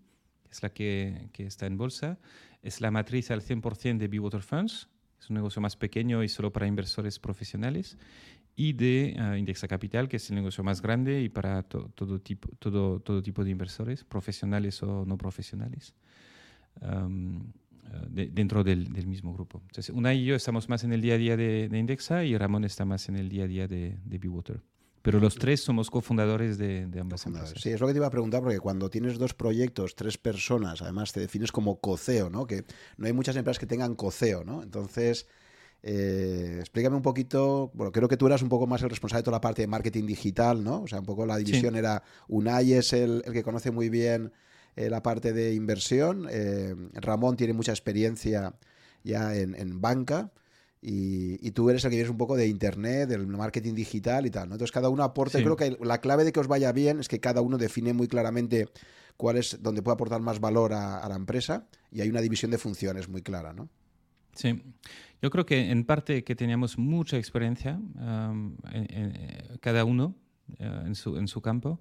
que 0.44 0.50
es 0.50 0.62
la 0.62 0.68
que, 0.68 1.30
que 1.32 1.46
está 1.46 1.66
en 1.66 1.78
bolsa, 1.78 2.18
es 2.62 2.82
la 2.82 2.90
matriz 2.90 3.30
al 3.30 3.40
100% 3.40 3.96
de 3.96 4.08
Bewater 4.08 4.42
Funds, 4.42 4.88
es 5.20 5.30
un 5.30 5.34
negocio 5.34 5.60
más 5.62 5.76
pequeño 5.76 6.22
y 6.22 6.28
solo 6.28 6.52
para 6.52 6.66
inversores 6.66 7.18
profesionales, 7.18 7.96
y 8.58 8.72
de 8.72 9.16
uh, 9.16 9.36
Indexa 9.36 9.68
Capital, 9.68 10.08
que 10.08 10.16
es 10.16 10.28
el 10.30 10.34
negocio 10.34 10.64
más 10.64 10.82
grande 10.82 11.22
y 11.22 11.28
para 11.28 11.62
to 11.62 11.92
todo, 11.94 12.20
tipo, 12.20 12.48
todo, 12.58 12.98
todo 12.98 13.22
tipo 13.22 13.44
de 13.44 13.50
inversores, 13.50 14.02
profesionales 14.02 14.82
o 14.82 15.06
no 15.06 15.16
profesionales. 15.16 15.94
Um, 16.80 17.52
de, 18.10 18.26
dentro 18.26 18.64
del, 18.64 18.92
del, 18.92 19.06
mismo 19.06 19.32
grupo. 19.32 19.62
Entonces, 19.66 19.94
Una 19.94 20.12
y 20.12 20.24
yo 20.24 20.34
estamos 20.34 20.68
más 20.68 20.84
en 20.84 20.92
el 20.92 21.00
día 21.00 21.14
a 21.14 21.18
día 21.18 21.36
de, 21.36 21.68
de 21.68 21.78
Indexa 21.78 22.24
y 22.24 22.36
Ramón 22.36 22.64
está 22.64 22.84
más 22.84 23.08
en 23.08 23.16
el 23.16 23.28
día 23.28 23.44
a 23.44 23.46
día 23.46 23.66
de, 23.66 23.96
de 24.04 24.18
Bewater. 24.18 24.60
Pero 25.02 25.20
los 25.20 25.36
tres 25.36 25.62
somos 25.62 25.88
cofundadores 25.88 26.58
de, 26.58 26.86
de 26.86 27.00
ambas 27.00 27.24
empresas. 27.26 27.60
Sí, 27.60 27.70
es 27.70 27.80
lo 27.80 27.86
que 27.86 27.92
te 27.92 27.98
iba 27.98 28.08
a 28.08 28.10
preguntar, 28.10 28.42
porque 28.42 28.58
cuando 28.58 28.90
tienes 28.90 29.18
dos 29.18 29.32
proyectos, 29.32 29.94
tres 29.94 30.18
personas, 30.18 30.82
además 30.82 31.12
te 31.12 31.20
defines 31.20 31.52
como 31.52 31.80
coceo, 31.80 32.28
¿no? 32.28 32.46
Que 32.46 32.64
no 32.96 33.06
hay 33.06 33.12
muchas 33.12 33.36
empresas 33.36 33.58
que 33.58 33.66
tengan 33.66 33.94
coceo, 33.94 34.44
¿no? 34.44 34.62
Entonces, 34.62 35.26
eh, 35.82 36.56
explícame 36.60 36.96
un 36.96 37.02
poquito, 37.02 37.70
bueno, 37.74 37.92
creo 37.92 38.08
que 38.08 38.16
tú 38.16 38.26
eras 38.26 38.42
un 38.42 38.48
poco 38.48 38.66
más 38.66 38.82
el 38.82 38.90
responsable 38.90 39.20
de 39.20 39.24
toda 39.24 39.36
la 39.36 39.40
parte 39.40 39.62
de 39.62 39.68
marketing 39.68 40.06
digital, 40.06 40.64
¿no? 40.64 40.82
O 40.82 40.88
sea, 40.88 40.98
un 40.98 41.06
poco 41.06 41.24
la 41.24 41.36
división 41.36 41.74
sí. 41.74 41.78
era, 41.78 42.02
Unai 42.26 42.72
es 42.72 42.92
el, 42.92 43.22
el, 43.24 43.32
que 43.32 43.44
conoce 43.44 43.70
muy 43.70 43.88
bien 43.88 44.32
eh, 44.74 44.90
la 44.90 45.02
parte 45.02 45.32
de 45.32 45.54
inversión, 45.54 46.26
eh, 46.30 46.74
Ramón 46.94 47.36
tiene 47.36 47.52
mucha 47.52 47.72
experiencia 47.72 48.54
ya 49.04 49.36
en, 49.36 49.54
en 49.54 49.80
banca, 49.80 50.32
y, 50.80 51.44
y, 51.44 51.50
tú 51.50 51.70
eres 51.70 51.84
el 51.84 51.90
que 51.90 51.96
vienes 51.96 52.10
un 52.10 52.18
poco 52.18 52.36
de 52.36 52.46
internet, 52.46 53.08
del 53.08 53.26
marketing 53.26 53.74
digital 53.74 54.26
y 54.26 54.30
tal, 54.30 54.48
¿no? 54.48 54.54
Entonces 54.54 54.70
cada 54.70 54.88
uno 54.88 55.02
aporta, 55.02 55.38
sí. 55.38 55.44
creo 55.44 55.56
que 55.56 55.76
la 55.80 56.00
clave 56.00 56.22
de 56.22 56.30
que 56.30 56.38
os 56.38 56.46
vaya 56.46 56.70
bien 56.70 57.00
es 57.00 57.08
que 57.08 57.18
cada 57.18 57.40
uno 57.40 57.58
define 57.58 57.92
muy 57.92 58.06
claramente 58.06 58.68
cuál 59.16 59.38
es 59.38 59.60
donde 59.60 59.82
puede 59.82 59.94
aportar 59.94 60.20
más 60.20 60.38
valor 60.38 60.72
a, 60.72 60.98
a 60.98 61.08
la 61.08 61.16
empresa 61.16 61.66
y 61.90 62.00
hay 62.00 62.08
una 62.08 62.20
división 62.20 62.52
de 62.52 62.58
funciones 62.58 63.08
muy 63.08 63.22
clara, 63.22 63.52
¿no? 63.52 63.68
Sí, 64.38 64.62
yo 65.22 65.30
creo 65.30 65.46
que 65.46 65.70
en 65.70 65.84
parte 65.84 66.24
que 66.24 66.34
teníamos 66.34 66.78
mucha 66.78 67.16
experiencia 67.16 67.80
um, 67.94 68.56
en, 68.72 68.86
en, 68.90 69.58
cada 69.60 69.84
uno 69.84 70.14
uh, 70.60 70.86
en, 70.86 70.94
su, 70.94 71.16
en 71.16 71.28
su 71.28 71.40
campo 71.40 71.80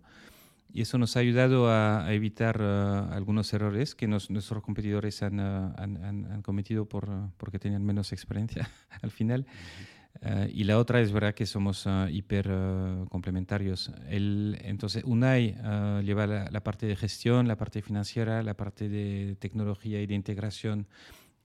y 0.73 0.81
eso 0.81 0.97
nos 0.97 1.15
ha 1.15 1.21
ayudado 1.21 1.69
a, 1.69 2.05
a 2.05 2.13
evitar 2.13 2.61
uh, 2.61 3.13
algunos 3.13 3.51
errores 3.53 3.95
que 3.95 4.07
nos, 4.07 4.29
nuestros 4.29 4.61
competidores 4.63 5.23
han, 5.23 5.39
uh, 5.39 5.73
han, 5.77 6.27
han 6.31 6.41
cometido 6.41 6.85
por, 6.85 7.09
porque 7.37 7.59
tenían 7.59 7.83
menos 7.85 8.11
experiencia 8.11 8.69
al 9.01 9.11
final. 9.11 9.45
Uh, 10.21 10.47
y 10.51 10.63
la 10.63 10.79
otra 10.79 10.99
es 11.01 11.11
verdad 11.11 11.35
que 11.35 11.45
somos 11.45 11.85
uh, 11.85 12.07
hiper 12.09 12.49
uh, 12.49 13.07
complementarios. 13.07 13.91
El, 14.09 14.57
entonces, 14.63 15.03
UNAI 15.05 15.55
lleva 16.03 16.25
la, 16.27 16.49
la, 16.49 16.63
parte 16.63 16.85
de 16.87 16.95
gestión, 16.95 17.47
la 17.47 17.55
parte 17.57 17.81
financiera, 17.81 18.41
la 18.41 18.55
parte 18.55 18.89
de 18.89 19.35
tecnología 19.39 20.01
y 20.01 20.07
de 20.07 20.15
integración 20.15 20.87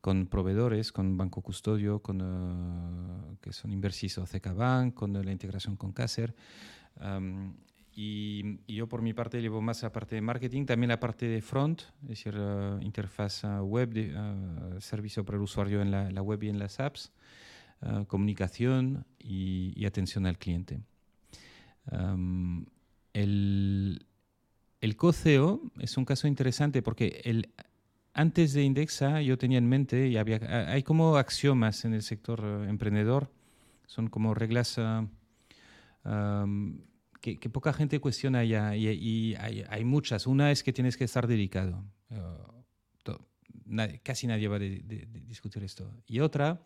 con 0.02 0.26
proveedores, 0.26 0.90
con 0.90 1.16
Banco 1.16 1.42
Custodio, 1.42 2.00
con, 2.02 2.20
uh, 2.20 3.36
que 3.40 3.52
son 3.52 3.70
Inversis 3.70 4.18
o 4.18 4.24
CK 4.24 4.52
Bank, 4.52 4.94
con 4.94 5.16
uh, 5.16 5.22
la 5.22 5.30
integración 5.30 5.76
con 5.76 5.92
Caser. 5.92 6.34
Um, 7.00 7.54
y, 7.94 8.58
y, 8.66 8.74
yo 8.74 8.88
por 8.88 9.00
mi 9.00 9.14
parte 9.14 9.40
llevo 9.40 9.62
más 9.62 9.80
la 9.84 9.92
parte 9.92 10.16
de 10.16 10.20
marketing, 10.20 10.66
también 10.66 10.88
la 10.88 10.98
parte 10.98 11.26
de 11.26 11.40
front, 11.40 11.82
es 12.02 12.08
decir, 12.08 12.36
uh, 12.36 12.82
interfaz 12.82 13.44
web, 13.62 13.90
de, 13.90 14.80
servicio 14.80 15.24
para 15.24 15.36
el 15.36 15.44
usuario 15.44 15.80
en 15.80 15.92
la, 15.92 16.10
la, 16.10 16.20
web 16.20 16.42
y 16.42 16.48
en 16.48 16.58
las 16.58 16.80
apps, 16.80 17.12
comunicación 18.08 19.06
y, 19.20 19.72
y, 19.76 19.86
atención 19.86 20.26
al 20.26 20.36
cliente. 20.36 20.80
Um, 21.92 22.66
el, 23.12 24.04
el 24.80 24.96
coceo 24.96 25.62
es 25.78 25.96
un 25.96 26.04
caso 26.04 26.26
interesante 26.26 26.82
porque 26.82 27.20
el, 27.24 27.50
antes 28.14 28.52
de 28.52 28.62
Indexa 28.62 29.22
yo 29.22 29.39
tenía 29.39 29.59
en 29.59 29.68
mente, 29.68 30.09
y 30.09 30.16
había, 30.16 30.70
hay 30.70 30.82
como 30.82 31.16
axiomas 31.16 31.84
en 31.84 31.94
el 31.94 32.02
sector 32.02 32.44
uh, 32.44 32.64
emprendedor 32.64 33.30
Son 33.86 34.09
como 34.09 34.34
reglas 34.34 34.78
que, 37.20 37.51
poca 37.51 37.72
gente 37.72 38.01
cuestiona 38.01 38.44
ya 38.44 38.76
y, 38.76 39.34
hay, 39.36 39.84
muchas. 39.84 40.26
Una 40.26 40.51
es 40.51 40.62
que 40.62 40.72
tienes 40.72 40.97
que 40.97 41.05
estar 41.05 41.26
dedicado. 41.26 41.84
casi 44.02 44.26
nadie 44.26 44.48
va 44.48 44.56
a 44.56 44.60
discutir 44.60 45.62
esto. 45.62 45.90
Y 46.06 46.20
otra 46.20 46.60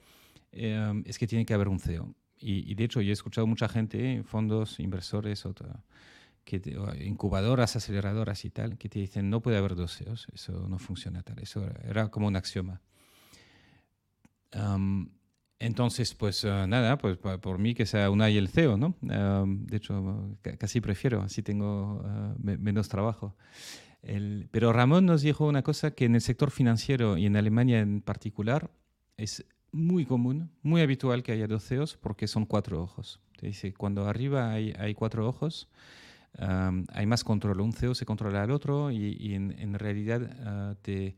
es 0.52 1.18
que 1.18 1.26
tiene 1.26 1.44
que 1.44 1.54
haber 1.54 1.68
un 1.68 1.78
CEO. 1.78 2.14
Y, 2.38 2.74
de 2.74 2.84
hecho, 2.84 3.00
yo 3.00 3.10
he 3.10 3.12
escuchado 3.12 3.46
mucha 3.46 3.68
gente, 3.68 4.22
fondos, 4.24 4.78
inversores, 4.80 5.46
que 6.46 6.62
incubadoras, 7.00 7.74
aceleradoras 7.74 8.44
y 8.44 8.50
tal, 8.50 8.78
que 8.78 8.88
te 8.88 9.00
dicen 9.00 9.28
no 9.28 9.40
puede 9.40 9.58
haber 9.58 9.74
dos 9.74 9.96
CEOs, 9.98 10.28
eso 10.32 10.68
no 10.68 10.78
funciona 10.78 11.22
tal. 11.22 11.40
Eso 11.40 11.68
era 11.84 12.08
como 12.08 12.28
un 12.28 12.36
axioma. 12.36 12.80
entonces, 15.58 16.14
pues 16.14 16.44
eh, 16.44 16.66
nada, 16.68 16.98
pues 16.98 17.18
por 17.18 17.58
mí 17.58 17.74
que 17.74 17.84
sea 17.84 18.10
una 18.10 18.30
y 18.30 18.38
el 18.38 18.48
CEO, 18.48 18.76
¿no? 18.76 18.94
de 19.00 19.76
hecho, 19.76 20.38
casi 20.58 20.80
prefiero, 20.80 21.22
así 21.22 21.42
tengo 21.42 22.04
eh, 22.46 22.56
menos 22.58 22.88
trabajo. 22.88 23.34
pero 24.52 24.72
Ramón 24.72 25.04
nos 25.04 25.22
dijo 25.22 25.46
una 25.46 25.62
cosa 25.62 25.90
que 25.90 26.04
en 26.04 26.14
el 26.14 26.20
sector 26.20 26.52
financiero 26.52 27.18
y 27.18 27.26
en 27.26 27.36
Alemania 27.36 27.80
en 27.80 28.02
particular 28.02 28.70
es 29.16 29.44
muy 29.72 30.06
común, 30.06 30.50
muy 30.62 30.80
habitual 30.80 31.24
que 31.24 31.32
haya 31.32 31.48
dos 31.48 31.64
CEOs 31.64 31.96
porque 31.96 32.28
son 32.28 32.46
cuatro 32.46 32.80
ojos. 32.80 33.20
Te 33.36 33.48
dice, 33.48 33.74
cuando 33.74 34.06
arriba 34.06 34.52
hay, 34.52 34.72
hay 34.78 34.94
cuatro 34.94 35.28
ojos, 35.28 35.68
hay 36.38 37.06
más 37.06 37.24
control. 37.24 37.60
Un 37.60 37.72
CEO 37.72 37.94
se 37.94 38.06
controla 38.06 38.42
al 38.42 38.50
otro 38.50 38.90
y, 38.90 39.34
en, 39.34 39.74
realidad 39.74 40.30
ah, 40.44 40.74
te, 40.82 41.16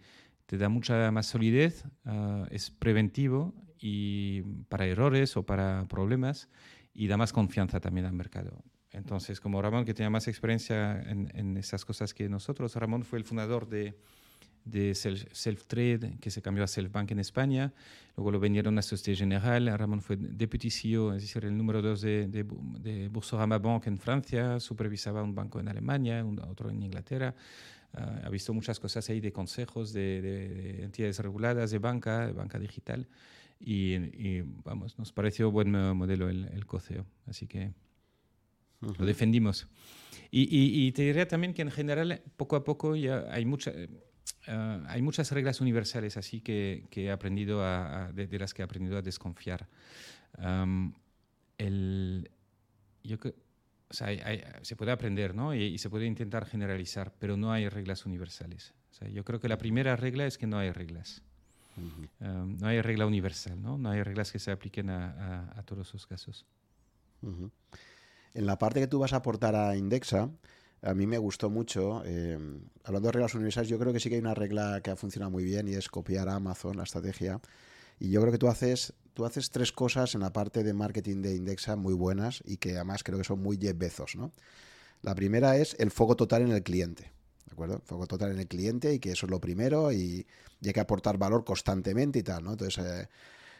da 0.51 0.69
mucha 0.69 1.11
más 1.11 1.27
solidez, 1.27 1.85
ah, 2.05 2.47
es 2.51 2.71
preventivo 2.71 3.55
y 3.79 4.43
para 4.69 4.87
errores 4.87 5.37
o 5.37 5.45
para 5.45 5.87
problemas 5.89 6.49
y 6.93 7.07
da 7.07 7.17
más 7.17 7.33
confianza 7.33 7.81
también 7.81 8.07
al 8.07 8.15
mercado. 8.15 8.63
Entonces, 8.91 9.41
como 9.41 9.61
Ramón, 9.61 9.85
que 9.85 9.95
tenía 9.95 10.11
más 10.11 10.29
experiencia 10.29 11.01
en, 11.03 11.31
en 11.35 11.57
esas 11.57 11.85
cosas 11.85 12.15
que 12.15 12.29
nosotros, 12.29 12.75
Ramón 12.75 13.05
fue 13.05 13.19
el 13.19 13.25
fundador 13.25 13.69
de 13.69 13.99
de 14.71 14.95
Self-Trade, 14.95 16.19
que 16.21 16.31
se 16.31 16.43
cambió 16.43 16.65
a 16.65 16.67
Self-Bank 16.67 17.11
en 17.13 17.19
España. 17.19 17.73
Luego 18.17 18.33
lo 18.33 18.41
vendieron 18.41 18.79
a 18.79 18.83
Société 18.83 19.17
Générale. 19.17 19.77
Ramón 19.77 20.01
fue 20.01 20.17
deputy 20.17 20.71
CEO, 20.71 21.15
es 21.15 21.23
decir, 21.23 21.45
el 21.45 21.57
número 21.57 21.81
dos 21.83 22.01
de, 22.01 22.29
de, 22.29 22.45
de 22.81 23.09
Boursorama 23.09 23.59
Bank 23.59 23.87
en 23.87 23.99
Francia. 23.99 24.61
Supervisaba 24.61 25.23
un 25.23 25.35
banco 25.35 25.61
en 25.61 25.69
Alemania, 25.69 26.25
otro 26.49 26.71
en 26.71 26.83
Inglaterra. 26.83 27.35
Ah, 27.95 28.23
ha 28.25 28.29
visto 28.29 28.53
muchas 28.53 28.79
cosas 28.81 29.09
ahí 29.09 29.21
de 29.21 29.33
consejos, 29.33 29.93
de, 29.93 30.83
entidades 30.83 31.19
reguladas, 31.21 31.71
de 31.71 31.79
banca, 31.79 32.27
de 32.27 32.33
banca 32.33 32.59
digital. 32.59 33.09
Y, 33.61 34.41
vamos, 34.65 34.99
nos 34.99 35.13
pareció 35.13 35.51
buen 35.51 35.71
modelo 35.71 36.29
el, 36.29 36.45
el 36.53 36.67
COCEO. 36.67 37.07
Así 37.27 37.47
que 37.47 37.73
lo 38.81 39.07
defendimos. 39.07 39.67
Y, 40.31 40.43
y, 40.43 40.87
y, 40.87 40.93
te 40.93 41.03
diría 41.03 41.27
también 41.27 41.55
que 41.55 41.63
en 41.63 41.71
general, 41.71 42.23
poco 42.37 42.57
a 42.57 42.65
poco 42.65 42.95
ya 42.95 43.27
hay 43.31 43.45
mucha 43.45 43.73
Ah, 44.47 44.81
hay 44.89 45.03
muchas 45.03 45.31
reglas 45.33 45.61
universales 45.61 46.17
así 46.17 46.41
que, 46.41 46.87
que 46.91 47.07
he 47.07 47.11
aprendido 47.11 47.63
a, 47.65 48.11
de, 48.13 48.39
las 48.39 48.55
que 48.55 48.63
he 48.63 48.65
aprendido 48.65 48.97
a 48.97 49.03
desconfiar. 49.03 49.69
el, 51.59 52.31
yo 53.03 53.17
o 53.91 53.95
sea, 53.95 54.09
se 54.63 54.77
puede 54.77 54.93
aprender 54.93 55.35
¿no? 55.35 55.55
Y, 55.55 55.79
se 55.79 55.91
puede 55.91 56.07
intentar 56.07 56.47
generalizar, 56.47 57.13
pero 57.19 57.37
no 57.37 57.53
hay 57.53 57.69
reglas 57.69 58.07
universales. 58.07 58.75
O 58.91 58.95
sea, 58.95 59.09
yo 59.09 59.25
creo 59.25 59.41
que 59.41 59.49
la 59.49 59.59
primera 59.59 59.97
regla 59.97 60.27
es 60.27 60.39
que 60.39 60.47
no 60.47 60.59
hay 60.59 60.71
reglas. 60.71 61.23
no 62.21 62.67
hay 62.67 62.81
regla 62.83 63.07
universal, 63.07 63.61
¿no? 63.61 63.79
no 63.79 63.91
hay 63.91 64.03
reglas 64.03 64.33
que 64.33 64.39
se 64.39 64.51
apliquen 64.51 64.91
a, 64.91 65.53
a, 65.57 65.63
todos 65.63 65.93
los 65.93 66.07
casos. 66.07 66.47
En 68.35 68.47
la 68.47 68.59
parte 68.59 68.81
que 68.81 68.87
tú 68.87 68.99
vas 68.99 69.13
a 69.13 69.17
aportar 69.17 69.57
a 69.57 69.77
Indexa, 69.77 70.31
a 70.83 70.95
mí 70.95 71.07
me 71.07 71.19
gustó 71.19 71.51
mucho. 71.51 72.03
Eh, 72.05 72.39
hablando 72.85 73.09
de 73.09 73.13
reglas 73.13 73.35
universales, 73.35 73.69
yo 73.69 73.79
creo 73.79 73.93
que 73.93 74.01
sí 74.01 74.09
que 74.09 74.17
hay 74.17 74.21
una 74.21 74.35
regla 74.35 74.81
que 74.83 74.91
ha 74.91 74.97
funcionado 74.97 75.31
muy 75.31 75.45
bien 75.45 75.69
y 75.69 75.75
es 75.75 75.89
copiar 75.89 76.29
a 76.29 76.37
Amazon 76.37 76.77
la 76.77 76.85
estrategia. 76.85 77.41
Y 77.99 78.11
yo 78.11 78.21
creo 78.21 78.33
que 78.33 78.39
tú 78.39 78.49
haces, 78.49 78.93
tú 79.15 79.25
haces 79.25 79.51
tres 79.51 79.73
cosas 79.73 80.15
en 80.15 80.21
la 80.21 80.33
parte 80.33 80.63
de 80.63 80.73
marketing 80.73 81.23
de 81.23 81.35
Indexa 81.35 81.77
muy 81.77 81.95
buenas 81.95 82.43
y 82.45 82.59
que 82.59 82.77
además 82.77 83.03
creo 83.03 83.19
que 83.19 83.25
son 83.25 83.41
muy 83.41 83.59
Jeff 83.61 83.77
¿no? 84.15 84.33
La 85.03 85.15
primera 85.15 85.57
es 85.57 85.77
el 85.79 85.91
foco 85.91 86.17
total 86.17 86.43
en 86.43 86.53
el 86.53 86.63
cliente. 86.63 87.13
¿De 87.47 87.53
acuerdo? 87.53 87.81
Foco 87.85 88.07
total 88.07 88.33
en 88.33 88.41
el 88.41 88.47
cliente 88.47 88.95
y 88.95 88.99
que 88.99 89.13
eso 89.13 89.27
es 89.27 89.31
lo 89.31 89.41
primero 89.41 89.93
y, 89.93 90.27
hay 90.65 90.73
que 90.73 90.81
aportar 90.81 91.19
valor 91.19 91.45
constantemente 91.45 92.19
y 92.19 92.23
tal, 92.23 92.45
¿no? 92.45 92.53
Entonces, 92.53 92.85
eh, 92.85 93.09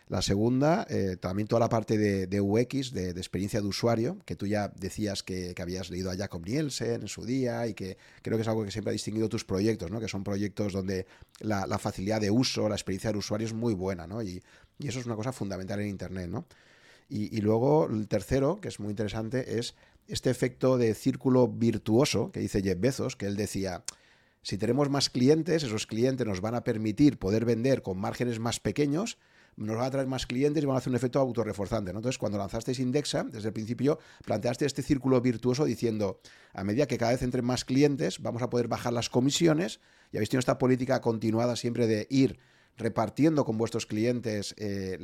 la 0.09 0.23
segunda, 0.23 0.87
eh, 0.89 1.17
también 1.21 1.49
toda 1.49 1.61
la 1.61 1.69
parte 1.69 1.99
de, 1.99 2.41
UX, 2.41 2.93
de, 2.93 3.11
experiencia 3.11 3.61
de 3.61 3.67
usuario, 3.67 4.19
que 4.25 4.37
tú 4.37 4.47
ya 4.47 4.69
decías 4.69 5.23
que, 5.23 5.55
habías 5.61 5.91
leído 5.91 6.11
a 6.11 6.17
Jacob 6.17 6.45
Nielsen 6.47 7.03
en 7.03 7.09
su 7.09 7.27
día 7.27 7.67
y 7.67 7.75
que 7.75 7.99
creo 8.23 8.39
que 8.39 8.43
es 8.43 8.49
algo 8.49 8.65
que 8.65 8.71
siempre 8.71 8.91
ha 8.91 8.93
distinguido 8.93 9.29
tus 9.29 9.45
proyectos, 9.45 9.91
¿no? 9.91 10.01
que 10.01 10.09
son 10.09 10.25
proyectos 10.25 10.73
donde 10.73 11.07
la, 11.41 11.79
facilidad 11.79 12.21
de 12.23 12.31
uso, 12.31 12.69
la 12.69 12.75
experiencia 12.75 13.11
del 13.11 13.19
usuario 13.19 13.47
es 13.47 13.53
muy 13.53 13.75
buena, 13.75 14.07
¿no? 14.07 14.23
y, 14.23 14.43
eso 14.83 15.01
es 15.01 15.07
una 15.07 15.17
cosa 15.17 15.33
fundamental 15.33 15.81
en 15.81 15.89
Internet. 15.89 16.31
¿no? 16.31 16.47
Y, 17.11 17.41
luego 17.41 17.89
el 17.91 18.09
tercero, 18.09 18.61
que 18.61 18.69
es 18.69 18.81
muy 18.81 18.91
interesante, 18.91 19.59
es 19.59 19.75
este 20.07 20.31
efecto 20.31 20.79
de 20.79 20.95
círculo 20.95 21.49
virtuoso 21.49 22.31
que 22.33 22.41
dice 22.41 22.63
Jeff 22.63 22.81
Bezos, 22.81 23.17
que 23.17 23.27
él 23.27 23.37
decía, 23.37 23.83
si 24.43 24.57
tenemos 24.57 24.89
más 24.89 25.11
clientes, 25.11 25.65
esos 25.65 25.87
clientes 25.87 26.27
nos 26.27 26.41
van 26.41 26.55
a 26.55 26.65
permitir 26.65 27.19
poder 27.19 27.45
vender 27.45 27.83
con 27.83 27.99
márgenes 27.99 28.39
más 28.39 28.61
pequeños 28.61 29.19
nos 29.59 29.77
va 29.77 29.87
a 29.87 29.91
traer 29.91 30.07
más 30.07 30.27
clientes 30.27 30.63
y 30.63 30.67
van 30.67 30.77
a 30.77 30.79
hacer 30.79 30.91
un 30.91 30.97
efecto 30.97 31.19
autorreforzante. 31.19 31.93
¿no? 31.93 31.99
Entonces, 31.99 32.19
cuando 32.19 32.39
lanzasteis 32.39 32.79
Indexa, 32.79 33.25
desde 33.25 33.49
el 33.49 33.53
principio 33.53 33.99
planteaste 34.25 34.65
este 34.65 34.83
círculo 34.83 35.21
virtuoso 35.21 35.65
diciendo, 35.65 36.21
a 36.55 36.65
medida 36.65 36.87
que 36.87 36.97
cada 36.97 37.13
vez 37.13 37.23
entren 37.23 37.45
más 37.45 37.65
clientes, 37.65 38.21
vamos 38.21 38.43
a 38.43 38.51
poder 38.51 38.69
bajar 38.69 38.93
las 38.93 39.11
comisiones 39.11 39.81
y 40.13 40.17
habéis 40.17 40.31
tenido 40.31 40.41
esta 40.41 40.59
política 40.59 41.01
continuada 41.01 41.57
siempre 41.57 41.87
de 41.87 42.07
ir 42.09 42.39
repartiendo 42.79 43.45
con 43.45 43.59
vuestros 43.59 43.87
clientes 43.87 44.55
eh, 44.57 44.99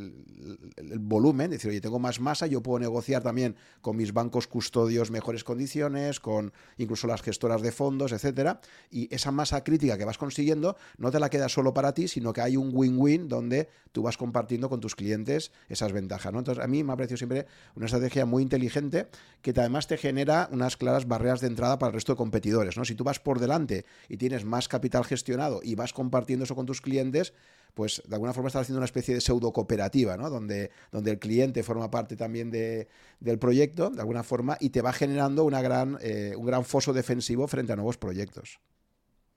el, 0.76 0.98
volumen, 1.00 1.50
decir, 1.50 1.70
oye, 1.70 1.80
tengo 1.80 1.98
más 1.98 2.20
masa, 2.20 2.46
yo 2.46 2.62
puedo 2.62 2.78
negociar 2.78 3.22
también 3.22 3.56
con 3.80 3.96
mis 3.96 4.12
bancos 4.12 4.46
custodios 4.46 5.10
mejores 5.10 5.44
condiciones, 5.44 6.20
con 6.20 6.52
incluso 6.78 7.06
las 7.06 7.20
gestoras 7.22 7.62
de 7.62 7.72
fondos, 7.72 8.12
etcétera, 8.12 8.60
y 8.90 9.12
esa 9.14 9.32
masa 9.32 9.64
crítica 9.64 9.98
que 9.98 10.04
vas 10.04 10.18
consiguiendo 10.18 10.76
no 10.98 11.10
te 11.10 11.18
la 11.18 11.28
queda 11.28 11.48
solo 11.48 11.74
para 11.74 11.92
ti, 11.92 12.08
sino 12.08 12.32
que 12.32 12.40
hay 12.40 12.56
un 12.56 12.70
win-win 12.72 13.28
donde 13.28 13.68
tú 13.92 14.02
vas 14.02 14.16
compartiendo 14.16 14.68
con 14.68 14.80
tus 14.80 14.94
clientes 14.94 15.52
esas 15.68 15.92
ventajas, 15.92 16.32
¿no? 16.32 16.38
Entonces, 16.38 16.62
a 16.64 16.68
mí 16.68 16.84
me 16.84 16.92
ha 16.92 16.96
parecido 16.96 17.18
siempre 17.18 17.46
una 17.74 17.86
estrategia 17.86 18.24
muy 18.24 18.42
inteligente 18.42 19.08
que 19.42 19.50
además 19.50 19.88
te 19.88 19.96
genera 19.96 20.48
unas 20.52 20.76
claras 20.76 21.06
barreras 21.06 21.40
de 21.40 21.48
entrada 21.48 21.78
para 21.78 21.88
el 21.88 21.94
resto 21.94 22.12
de 22.12 22.16
competidores, 22.16 22.76
¿no? 22.76 22.84
Si 22.84 22.94
tú 22.94 23.04
vas 23.04 23.18
por 23.18 23.40
delante 23.40 23.84
y 24.08 24.16
tienes 24.16 24.44
más 24.44 24.68
capital 24.68 25.04
gestionado 25.04 25.60
y 25.62 25.74
vas 25.74 25.92
compartiendo 25.92 26.44
eso 26.44 26.54
con 26.54 26.66
tus 26.66 26.80
clientes, 26.80 27.34
pues 27.74 28.02
de 28.06 28.14
alguna 28.14 28.32
forma 28.32 28.48
estás 28.48 28.62
haciendo 28.62 28.78
una 28.78 28.86
especie 28.86 29.14
de 29.14 29.20
pseudo 29.20 29.52
cooperativa, 29.52 30.16
¿no? 30.16 30.30
Donde, 30.30 30.70
donde 30.92 31.10
el 31.10 31.18
cliente 31.18 31.62
forma 31.62 31.90
parte 31.90 32.16
también 32.16 32.50
de, 32.50 32.88
del 33.20 33.38
proyecto, 33.38 33.90
de 33.90 34.00
alguna 34.00 34.22
forma, 34.22 34.56
y 34.60 34.70
te 34.70 34.80
va 34.80 34.92
generando 34.92 35.44
una 35.44 35.60
gran, 35.60 35.98
eh, 36.00 36.34
un 36.36 36.46
gran 36.46 36.64
foso 36.64 36.92
defensivo 36.92 37.46
frente 37.48 37.72
a 37.72 37.76
nuevos 37.76 37.98
proyectos. 37.98 38.60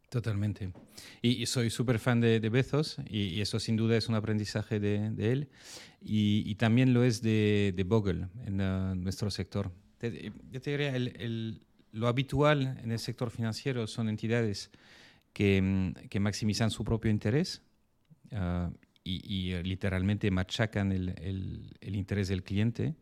Totalmente. 0.09 0.71
Y, 1.21 1.45
soy 1.47 1.69
súper 1.69 1.99
fan 1.99 2.21
de, 2.21 2.39
Bezos 2.49 2.97
y, 3.09 3.41
eso 3.41 3.59
sin 3.59 3.75
duda 3.75 3.97
es 3.97 4.07
un 4.07 4.15
aprendizaje 4.15 4.79
de, 4.79 5.11
él 5.17 5.49
y, 6.01 6.55
también 6.55 6.93
lo 6.93 7.03
es 7.03 7.21
de, 7.21 7.83
Bogle 7.85 8.27
en 8.45 8.61
uh, 8.61 8.95
nuestro 8.95 9.29
sector. 9.29 9.71
yo 9.99 10.61
te 10.61 10.71
diría, 10.71 10.95
el, 10.95 11.65
lo 11.91 12.07
habitual 12.07 12.79
en 12.81 12.91
el 12.91 12.99
sector 12.99 13.31
financiero 13.31 13.85
son 13.85 14.07
entidades 14.07 14.71
que, 15.33 15.93
que 16.09 16.21
maximizan 16.21 16.71
su 16.71 16.85
propio 16.85 17.11
interés 17.11 17.61
Ah, 18.31 18.69
y, 19.03 19.53
eh, 19.53 19.63
literalmente 19.63 20.29
machacan 20.31 20.91
el, 20.91 21.15
el, 21.79 21.95
interés 21.95 22.27
del 22.27 22.43
cliente. 22.43 22.95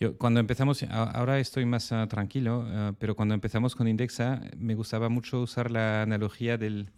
Yo, 0.00 0.18
cuando 0.18 0.40
empezamos, 0.40 0.82
ahora 0.82 1.38
estoy 1.38 1.64
más 1.64 1.92
ah, 1.92 2.06
tranquilo, 2.08 2.64
ah, 2.66 2.94
pero 2.98 3.14
cuando 3.14 3.34
empezamos 3.34 3.76
con 3.76 3.86
Indexa 3.86 4.40
me 4.56 4.74
gustaba 4.74 5.08
mucho 5.08 5.40
usar 5.40 5.70
la 5.70 6.02
analogía 6.02 6.58
del, 6.58 6.90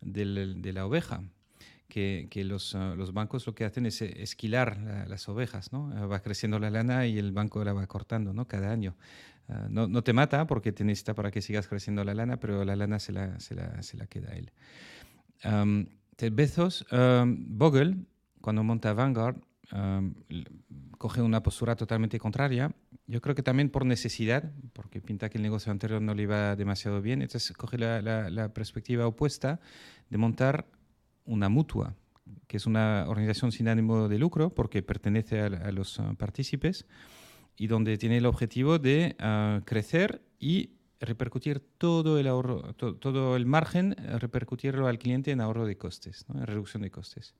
del, 0.00 0.60
de 0.60 0.72
la 0.72 0.84
oveja, 0.84 1.22
que, 1.88 2.26
que 2.28 2.42
los, 2.42 2.74
los, 2.74 3.12
bancos 3.12 3.46
lo 3.46 3.54
que 3.54 3.64
hacen 3.64 3.86
es 3.86 4.02
esquilar 4.02 5.06
las 5.08 5.28
ovejas, 5.28 5.72
¿no? 5.72 6.08
va 6.08 6.20
creciendo 6.22 6.58
la 6.58 6.70
lana 6.70 7.06
y 7.06 7.18
el 7.18 7.32
banco 7.32 7.62
la 7.62 7.74
va 7.74 7.86
cortando 7.86 8.32
¿no? 8.32 8.48
cada 8.48 8.72
año. 8.72 8.96
no, 9.68 9.86
no, 9.86 10.02
te 10.02 10.14
mata 10.14 10.46
porque 10.46 10.72
te 10.72 10.84
necesita 10.84 11.14
para 11.14 11.30
que 11.30 11.42
sigas 11.42 11.68
creciendo 11.68 12.02
la 12.02 12.14
lana, 12.14 12.38
pero 12.38 12.64
la 12.64 12.76
lana 12.76 12.98
se 12.98 13.12
la, 13.12 13.38
se 13.40 13.54
la, 13.54 13.82
se 13.82 13.98
la 13.98 14.06
queda 14.06 14.32
a 14.32 14.36
él. 14.36 14.50
Bezos, 16.30 16.86
um, 16.92 17.58
Bogle, 17.58 17.96
cuando 18.40 18.62
monta 18.62 18.92
Vanguard, 18.92 19.36
um, 19.72 20.14
coge 20.98 21.20
una 21.20 21.42
postura 21.42 21.74
totalmente 21.74 22.18
contraria. 22.18 22.74
Yo 23.06 23.20
creo 23.20 23.34
que 23.34 23.42
también 23.42 23.70
por 23.70 23.84
necesidad, 23.84 24.52
porque 24.72 25.00
pinta 25.00 25.28
que 25.28 25.38
el 25.38 25.42
negocio 25.42 25.72
anterior 25.72 26.00
no 26.00 26.14
le 26.14 26.22
iba 26.22 26.54
demasiado 26.54 27.02
bien, 27.02 27.22
entonces 27.22 27.56
coge 27.56 27.78
la, 27.78 28.00
la, 28.00 28.54
perspectiva 28.54 29.06
opuesta 29.06 29.58
de 30.10 30.18
montar 30.18 30.66
una 31.24 31.48
mutua, 31.48 31.96
que 32.46 32.56
es 32.56 32.66
una 32.66 33.06
organización 33.08 33.50
sin 33.50 33.68
ánimo 33.68 34.08
de 34.08 34.18
lucro 34.18 34.50
porque 34.50 34.82
pertenece 34.82 35.40
a, 35.40 35.72
los 35.72 35.98
uh, 35.98 36.14
partícipes 36.16 36.86
y 37.56 37.66
donde 37.66 37.98
tiene 37.98 38.18
el 38.18 38.26
objetivo 38.26 38.78
de 38.78 39.16
uh, 39.18 39.64
crecer 39.64 40.22
y 40.38 40.70
repercutir 41.02 41.60
todo 41.78 42.18
el 42.18 42.26
ahorro, 42.26 42.74
todo 42.74 43.36
el 43.36 43.46
margen, 43.46 43.96
repercutirlo 44.18 44.86
al 44.86 44.98
cliente 44.98 45.30
en 45.32 45.40
ahorro 45.40 45.66
de 45.66 45.76
costes, 45.76 46.24
en 46.32 46.46
reducción 46.46 46.82
de 46.82 46.90
costes. 46.90 47.34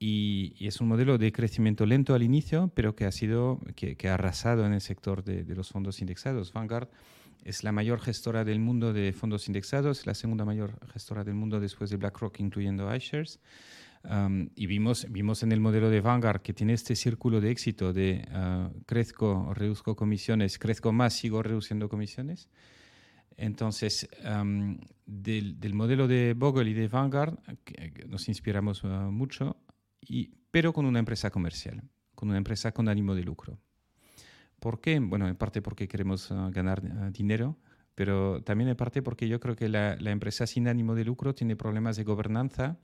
Y, 0.00 0.54
es 0.60 0.80
un 0.80 0.88
modelo 0.88 1.18
de 1.18 1.32
crecimiento 1.32 1.84
lento 1.84 2.14
al 2.14 2.22
inicio, 2.22 2.70
pero 2.74 2.94
que 2.94 3.04
ha 3.04 3.12
sido, 3.12 3.60
que, 3.74 3.96
ha 4.08 4.14
arrasado 4.14 4.64
en 4.64 4.72
el 4.72 4.80
sector 4.80 5.24
de, 5.24 5.42
de, 5.42 5.54
los 5.56 5.70
fondos 5.70 6.00
indexados. 6.00 6.52
Vanguard 6.52 6.88
es 7.44 7.64
la 7.64 7.72
mayor 7.72 8.00
gestora 8.00 8.44
del 8.44 8.60
mundo 8.60 8.92
de 8.92 9.12
fondos 9.12 9.48
indexados, 9.48 10.06
la 10.06 10.14
segunda 10.14 10.44
mayor 10.44 10.78
gestora 10.92 11.24
del 11.24 11.34
mundo 11.34 11.58
después 11.58 11.90
de 11.90 11.96
BlackRock, 11.96 12.38
incluyendo 12.38 12.94
iShares. 12.94 13.40
Um, 14.04 14.48
y 14.54 14.66
vimos, 14.66 15.06
vimos 15.10 15.42
en 15.42 15.52
el 15.52 15.60
modelo 15.60 15.90
de 15.90 16.00
Vanguard 16.00 16.40
que 16.40 16.52
tiene 16.52 16.72
este 16.72 16.94
círculo 16.94 17.40
de 17.40 17.50
éxito 17.50 17.92
de 17.92 18.26
uh, 18.30 18.82
crezco, 18.86 19.52
reduzco 19.54 19.96
comisiones, 19.96 20.58
crezco 20.58 20.92
más, 20.92 21.14
sigo 21.14 21.42
reduciendo 21.42 21.88
comisiones. 21.88 22.48
Entonces, 23.36 24.08
um, 24.24 24.78
del, 25.06 25.60
del, 25.60 25.74
modelo 25.74 26.08
de 26.08 26.34
Bogle 26.34 26.70
y 26.70 26.74
de 26.74 26.88
Vanguard 26.88 27.38
nos 28.06 28.28
inspiramos 28.28 28.84
uh, 28.84 28.88
mucho, 29.10 29.56
y, 30.00 30.30
pero 30.50 30.72
con 30.72 30.86
una 30.86 31.00
empresa 31.00 31.30
comercial, 31.30 31.82
con 32.14 32.28
una 32.28 32.38
empresa 32.38 32.72
con 32.72 32.88
ánimo 32.88 33.14
de 33.14 33.22
lucro. 33.22 33.58
¿Por 34.58 34.80
qué? 34.80 34.98
Bueno, 34.98 35.28
en 35.28 35.36
parte 35.36 35.60
porque 35.60 35.86
queremos 35.86 36.30
uh, 36.30 36.50
ganar 36.50 37.12
dinero, 37.12 37.58
pero 37.94 38.42
también 38.42 38.70
en 38.70 38.76
parte 38.76 39.02
porque 39.02 39.28
yo 39.28 39.40
creo 39.40 39.56
que 39.56 39.68
la, 39.68 39.96
la 39.96 40.12
empresa 40.12 40.46
sin 40.46 40.68
ánimo 40.68 40.94
de 40.94 41.04
lucro 41.04 41.34
tiene 41.34 41.56
problemas 41.56 41.96
de 41.96 42.04
gobernanza 42.04 42.78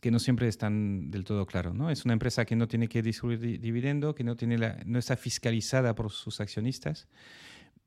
que 0.00 0.10
no 0.10 0.18
siempre 0.18 0.48
están 0.48 1.10
del 1.10 1.24
todo 1.24 1.46
claros. 1.46 1.74
¿no? 1.74 1.90
Es 1.90 2.04
una 2.04 2.14
empresa 2.14 2.44
que 2.44 2.56
no 2.56 2.66
tiene 2.66 2.88
que 2.88 3.02
distribuir 3.02 3.60
dividendo, 3.60 4.14
que 4.14 4.24
no, 4.24 4.36
tiene 4.36 4.58
la, 4.58 4.78
no 4.86 4.98
está 4.98 5.16
fiscalizada 5.16 5.94
por 5.94 6.10
sus 6.10 6.40
accionistas. 6.40 7.08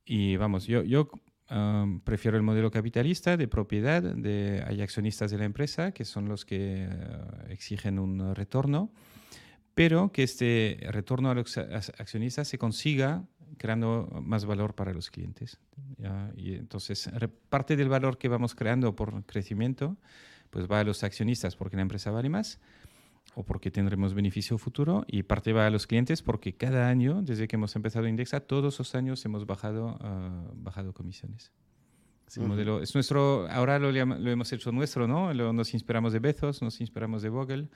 Y 0.05 0.37
vamos, 0.37 0.65
yo, 0.65 0.83
yo 0.83 1.09
prefiero 2.03 2.37
el 2.37 2.43
modelo 2.43 2.71
capitalista 2.71 3.37
de 3.37 3.47
propiedad. 3.47 4.01
De, 4.01 4.63
hay 4.65 4.81
accionistas 4.81 5.31
de 5.31 5.37
la 5.37 5.45
empresa 5.45 5.91
que 5.91 6.05
son 6.05 6.27
los 6.27 6.45
que 6.45 6.85
eh, 6.85 6.89
exigen 7.49 7.99
un 7.99 8.33
retorno, 8.35 8.91
pero 9.73 10.11
que 10.11 10.23
este 10.23 10.79
retorno 10.91 11.29
a 11.29 11.35
los 11.35 11.57
accionistas 11.57 12.47
se 12.47 12.57
consiga 12.57 13.25
creando 13.57 14.09
más 14.23 14.45
valor 14.45 14.75
para 14.75 14.93
los 14.93 15.09
clientes. 15.09 15.59
Y 16.35 16.53
entonces, 16.53 17.09
parte 17.49 17.75
del 17.75 17.89
valor 17.89 18.17
que 18.17 18.27
vamos 18.27 18.55
creando 18.55 18.95
por 18.95 19.25
crecimiento 19.25 19.97
pues 20.49 20.67
va 20.69 20.79
a 20.79 20.83
los 20.83 21.03
accionistas 21.03 21.55
porque 21.55 21.75
la 21.75 21.83
empresa 21.83 22.11
vale 22.11 22.29
más 22.29 22.59
o 23.35 23.43
porque 23.43 23.69
tendremos 23.69 24.13
beneficio 24.13 24.57
futuro 24.57 25.05
y 25.07 25.23
parte 25.23 25.53
va 25.53 25.67
a 25.67 25.69
los 25.69 25.85
clientes 25.85 26.21
porque 26.23 26.53
cada 26.53 26.89
año, 26.89 27.21
desde 27.21 27.47
que 27.47 27.55
hemos 27.55 27.75
empezado 27.75 28.07
Indexa, 28.07 28.39
todos 28.39 28.79
los 28.79 28.95
años 28.95 29.23
hemos 29.25 29.45
bajado, 29.45 29.97
uh, 30.01 30.53
bajado 30.55 30.93
comisiones. 30.93 31.51
Es, 32.27 32.37
modelo, 32.39 32.81
es 32.81 32.93
nuestro, 32.93 33.47
ahora 33.49 33.79
lo, 33.79 33.89
lo, 33.89 34.31
hemos 34.31 34.51
hecho 34.51 34.71
nuestro, 34.73 35.07
¿no? 35.07 35.33
Lo, 35.33 35.53
nos 35.53 35.73
inspiramos 35.73 36.11
de 36.11 36.19
Bezos, 36.19 36.61
nos 36.61 36.81
inspiramos 36.81 37.21
de 37.21 37.29
Google 37.29 37.69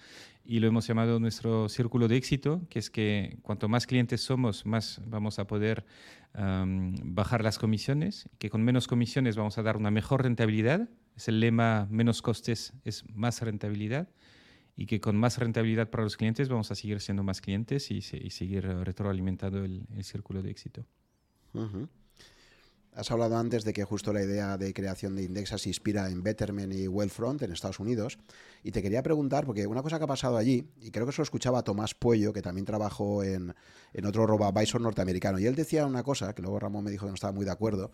y 0.44 0.60
lo 0.60 0.68
hemos 0.68 0.86
llamado 0.86 1.22
nuestro 1.22 1.69
círculo 1.69 2.10
de 2.10 2.18
éxito, 2.18 2.61
que 2.69 2.80
es 2.80 2.90
que 2.90 3.38
cuanto 3.44 3.69
más 3.69 3.88
clientes 3.88 4.19
somos, 4.19 4.65
más 4.65 5.02
vamos 5.06 5.40
a 5.40 5.48
poder 5.48 5.86
um, 6.38 6.94
bajar 7.15 7.44
las 7.44 7.60
comisiones, 7.60 8.28
que 8.40 8.49
con 8.49 8.61
menos 8.61 8.88
comisiones 8.88 9.38
vamos 9.38 9.57
a 9.57 9.64
dar 9.64 9.78
una 9.78 9.90
mejor 9.90 10.23
rentabilidad 10.23 10.90
es 11.15 11.28
el 11.28 11.40
lema 11.40 11.88
menos 11.90 12.22
costes 12.22 12.73
es 12.84 13.03
más 13.14 13.41
rentabilidad 13.41 14.10
y 14.76 14.86
que 14.86 14.99
con 14.99 15.18
más 15.18 15.38
rentabilidad 15.38 15.90
para 15.90 16.03
los 16.03 16.18
clientes 16.18 16.49
vamos 16.49 16.72
a 16.72 16.76
seguir 16.76 16.99
siendo 17.02 17.23
más 17.23 17.41
clientes 17.41 17.91
y, 17.91 18.02
seguir 18.02 18.65
retroalimentando 18.65 19.64
el, 19.64 19.86
círculo 20.03 20.41
de 20.41 20.49
éxito. 20.49 20.86
Has 22.94 23.10
hablado 23.10 23.38
antes 23.38 23.64
de 23.64 23.72
que 23.72 23.86
justo 23.86 24.12
la 24.12 24.22
idea 24.22 24.58
de 24.58 24.74
creación 24.74 25.16
de 25.16 25.24
Indexa 25.24 25.58
se 25.58 25.70
inspira 25.70 26.10
en 26.10 26.24
Betterment 26.24 26.74
y 26.74 26.90
Wellfront 26.90 27.42
en 27.42 27.54
Estados 27.54 27.80
Unidos. 27.80 28.20
Y 28.64 28.72
te 28.72 28.82
quería 28.82 29.02
preguntar, 29.02 29.46
porque 29.46 29.66
una 29.66 29.82
cosa 29.82 29.98
que 29.98 30.04
ha 30.04 30.08
pasado 30.08 30.36
allí, 30.36 30.68
y 30.82 30.92
creo 30.92 31.06
que 31.06 31.12
eso 31.12 31.22
lo 31.22 31.24
escuchaba 31.24 31.64
Tomás 31.64 31.96
Puello, 31.96 32.34
que 32.34 32.42
también 32.42 32.66
trabajó 32.66 33.24
en, 33.24 33.56
en 33.94 34.06
otro 34.06 34.28
robo-advisor 34.28 34.82
norteamericano, 34.82 35.40
y 35.40 35.46
él 35.46 35.56
decía 35.56 35.86
una 35.86 36.04
cosa, 36.04 36.36
que 36.36 36.42
luego 36.42 36.60
Ramón 36.60 36.84
me 36.84 36.92
dijo 36.92 37.06
que 37.06 37.12
no 37.12 37.16
estaba 37.16 37.32
muy 37.32 37.46
de 37.46 37.52
acuerdo, 37.52 37.92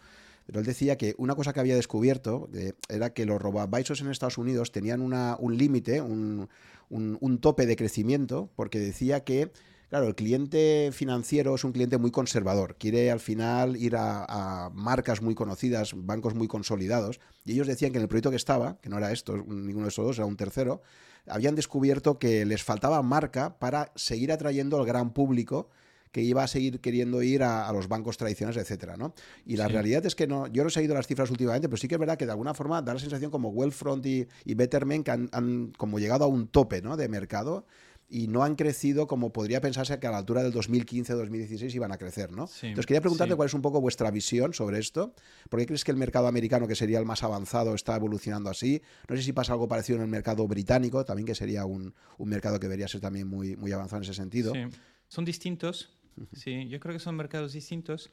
pero 0.48 0.62
él 0.62 0.66
decía 0.66 0.98
que 0.98 1.14
una 1.20 1.36
cosa 1.36 1.54
que 1.54 1.60
había 1.60 1.76
descubierto 1.76 2.50
era 2.90 3.14
que 3.14 3.26
los 3.26 3.40
robo-advisors 3.40 4.02
en 4.02 4.10
Estados 4.10 4.40
Unidos 4.40 4.72
tenían 4.72 5.02
un 5.02 5.58
límite, 5.58 6.02
un, 6.02 6.50
un 6.90 7.38
tope 7.40 7.68
de 7.68 7.76
crecimiento, 7.76 8.50
porque 8.56 8.80
decía 8.80 9.24
que 9.24 9.52
Claro, 9.90 10.08
el 10.08 10.16
cliente 10.16 10.90
financiero 10.92 11.56
es 11.56 11.64
un 11.64 11.72
cliente 11.72 11.98
muy 11.98 12.12
conservador, 12.12 12.76
quiere 12.78 13.10
al 13.10 13.22
final 13.22 13.78
ir 13.78 13.96
a, 13.96 14.70
marcas 14.74 15.22
muy 15.22 15.34
conocidas, 15.34 15.94
bancos 15.96 16.36
muy 16.36 16.50
consolidados, 16.50 17.22
y 17.46 17.54
ellos 17.54 17.68
decían 17.68 17.94
que 17.94 17.98
en 17.98 18.02
el 18.02 18.10
proyecto 18.10 18.30
que 18.30 18.36
estaba, 18.36 18.80
que 18.82 18.90
no 18.90 18.98
era 18.98 19.14
esto, 19.14 19.38
ninguno 19.38 19.84
de 19.84 19.90
esos 19.90 20.06
dos, 20.06 20.18
era 20.18 20.26
un 20.26 20.36
tercero, 20.36 20.82
habían 21.26 21.56
descubierto 21.56 22.20
que 22.20 22.46
les 22.46 22.64
faltaba 22.64 23.02
marca 23.02 23.60
para 23.60 23.94
seguir 23.96 24.34
atrayendo 24.34 24.78
al 24.78 24.86
gran 24.86 25.14
público 25.14 25.70
que 26.12 26.22
iba 26.22 26.44
a 26.44 26.48
seguir 26.48 26.82
queriendo 26.82 27.22
ir 27.22 27.44
a, 27.44 27.72
los 27.72 27.88
bancos 27.88 28.18
tradicionales, 28.18 28.62
etcétera, 28.62 28.98
¿no? 28.98 29.14
Y 29.46 29.56
la 29.56 29.68
realidad 29.68 30.06
es 30.06 30.16
que 30.16 30.26
no, 30.26 30.48
yo 30.48 30.64
no 30.64 30.70
he 30.70 30.72
seguido 30.72 30.96
las 30.96 31.08
cifras 31.08 31.30
últimamente, 31.30 31.70
pero 31.70 31.78
sí 31.78 31.88
que 31.88 31.96
es 31.96 32.00
verdad 32.00 32.18
que 32.18 32.26
de 32.26 32.32
alguna 32.32 32.54
forma 32.54 32.82
da 32.82 32.94
la 32.94 33.00
sensación 33.00 33.30
como 33.30 33.50
Wellfront 33.50 34.06
y, 34.06 34.28
y 34.44 34.54
Betterment 34.54 35.06
que 35.06 35.12
han, 35.12 35.30
han, 35.32 35.74
como 35.78 36.00
llegado 36.00 36.26
a 36.26 36.28
un 36.28 36.48
tope, 36.48 36.82
¿no? 36.82 36.98
De 36.98 37.08
mercado 37.08 37.66
y 38.10 38.28
no 38.28 38.44
han 38.44 38.56
crecido 38.56 39.06
como 39.08 39.34
podría 39.34 39.60
pensarse 39.60 40.00
que 40.00 40.08
a 40.08 40.12
la 40.12 40.18
altura 40.18 40.44
del 40.44 40.54
2015-2016 40.54 41.74
iban 41.76 41.92
a 41.92 41.98
crecer, 41.98 42.32
¿no? 42.32 42.50
Entonces 42.62 42.86
quería 42.86 43.02
preguntarte 43.02 43.36
cuál 43.36 43.48
es 43.48 43.54
un 43.54 43.62
poco 43.62 43.82
vuestra 43.82 44.10
visión 44.12 44.54
sobre 44.54 44.80
esto. 44.80 45.14
¿Por 45.50 45.60
qué 45.60 45.66
crees 45.66 45.84
que 45.84 45.92
el 45.92 45.98
mercado 45.98 46.28
americano, 46.28 46.68
que 46.68 46.76
sería 46.76 47.00
el 47.00 47.06
más 47.06 47.24
avanzado, 47.24 47.76
está 47.76 47.96
evolucionando 47.96 48.50
así? 48.50 48.82
No 49.10 49.16
sé 49.16 49.24
si 49.24 49.34
pasa 49.34 49.54
algo 49.54 49.68
parecido 49.68 49.98
en 49.98 50.04
el 50.04 50.10
mercado 50.10 50.48
británico, 50.48 51.04
también 51.04 51.26
que 51.26 51.36
sería 51.36 51.66
un, 51.66 51.94
mercado 52.20 52.60
que 52.60 52.68
debería 52.68 52.88
ser 52.88 53.02
también 53.02 53.28
muy, 53.28 53.56
muy 53.58 53.72
avanzado 53.72 53.98
en 53.98 54.04
ese 54.04 54.14
sentido. 54.14 54.54
Sí. 54.54 54.62
Son 55.10 55.26
distintos. 55.26 55.90
Sí, 56.34 56.68
yo 56.68 56.80
creo 56.80 56.94
que 56.94 57.00
son 57.00 57.16
mercados 57.16 57.54
distintos. 57.54 58.10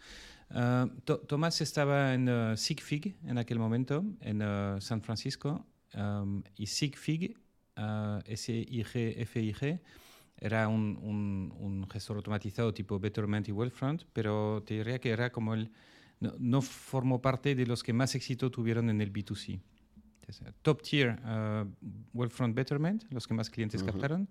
Ah, 0.51 0.89
Tomás 1.05 1.61
estaba 1.61 2.15
en 2.15 2.29
uh, 2.29 2.57
SIGFIG 2.57 3.17
en 3.25 3.39
aquel 3.39 3.59
momento, 3.59 4.05
en 4.21 4.43
uh, 4.43 4.81
San 4.81 5.01
Francisco, 5.03 5.67
um, 5.95 6.43
y 6.57 6.67
SIGFIG 6.67 7.37
uh, 7.77 8.21
SIG, 8.35 9.27
FIG, 9.27 9.81
era 10.39 10.69
un, 10.69 10.99
un, 11.59 11.87
gestor 11.89 12.17
automatizado 12.17 12.75
tipo 12.75 12.99
Betterment 12.99 13.49
y 13.49 13.53
Wellfront, 13.53 14.05
pero 14.13 14.63
te 14.67 14.75
diría 14.75 14.99
que 14.99 15.11
era 15.11 15.31
como 15.31 15.55
el, 15.55 15.71
no, 16.21 16.63
formó 16.63 17.23
parte 17.23 17.55
de 17.55 17.67
los 17.67 17.83
que 17.83 17.93
más 17.93 18.15
éxito 18.15 18.51
tuvieron 18.51 18.91
en 18.91 19.01
el 19.01 19.13
B2C. 19.13 19.61
top 20.63 20.83
tier, 20.83 21.19
uh, 21.25 21.67
Wellfront 22.13 22.55
Betterment, 22.55 23.05
los 23.11 23.27
que 23.27 23.35
más 23.35 23.51
clientes 23.51 23.83
captaron. 23.83 24.29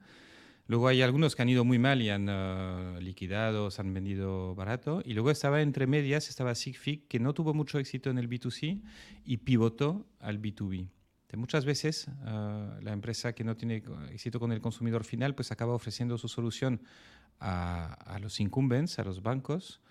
Luego 0.68 0.88
hay 0.88 1.02
algunos 1.02 1.36
que 1.36 1.42
han 1.42 1.50
ido 1.50 1.66
muy 1.66 1.78
mal 1.78 2.02
y 2.02 2.10
han 2.10 2.30
uh, 2.30 3.00
liquidado, 3.02 3.70
se 3.70 3.82
han 3.82 3.94
vendido 3.94 4.56
barato. 4.56 5.02
Y 5.06 5.14
luego 5.14 5.30
estaba 5.30 5.62
entre 5.62 5.88
medias, 5.88 6.30
estaba 6.30 6.56
SIGFIG, 6.56 7.08
que 7.08 7.20
no 7.20 7.34
tuvo 7.34 7.54
mucho 7.54 7.80
éxito 7.80 8.10
en 8.10 8.18
el 8.18 8.30
B2C 8.30 8.82
y 9.26 9.38
pivotó 9.38 10.08
al 10.20 10.42
B2B. 10.42 10.88
Muchas 11.38 11.66
veces 11.66 12.08
ah, 12.26 12.78
la 12.82 12.94
empresa 12.94 13.34
que 13.34 13.44
no 13.44 13.56
tiene 13.56 13.84
éxito 14.12 14.40
con 14.40 14.52
el 14.52 14.62
consumidor 14.62 15.04
final 15.04 15.36
pues 15.36 15.52
acaba 15.52 15.74
ofreciendo 15.74 16.18
su 16.18 16.28
solución 16.28 16.82
a, 17.40 18.20
los 18.22 18.40
incumbents, 18.40 19.00
a 19.00 19.04
los 19.04 19.22
bancos, 19.22 19.82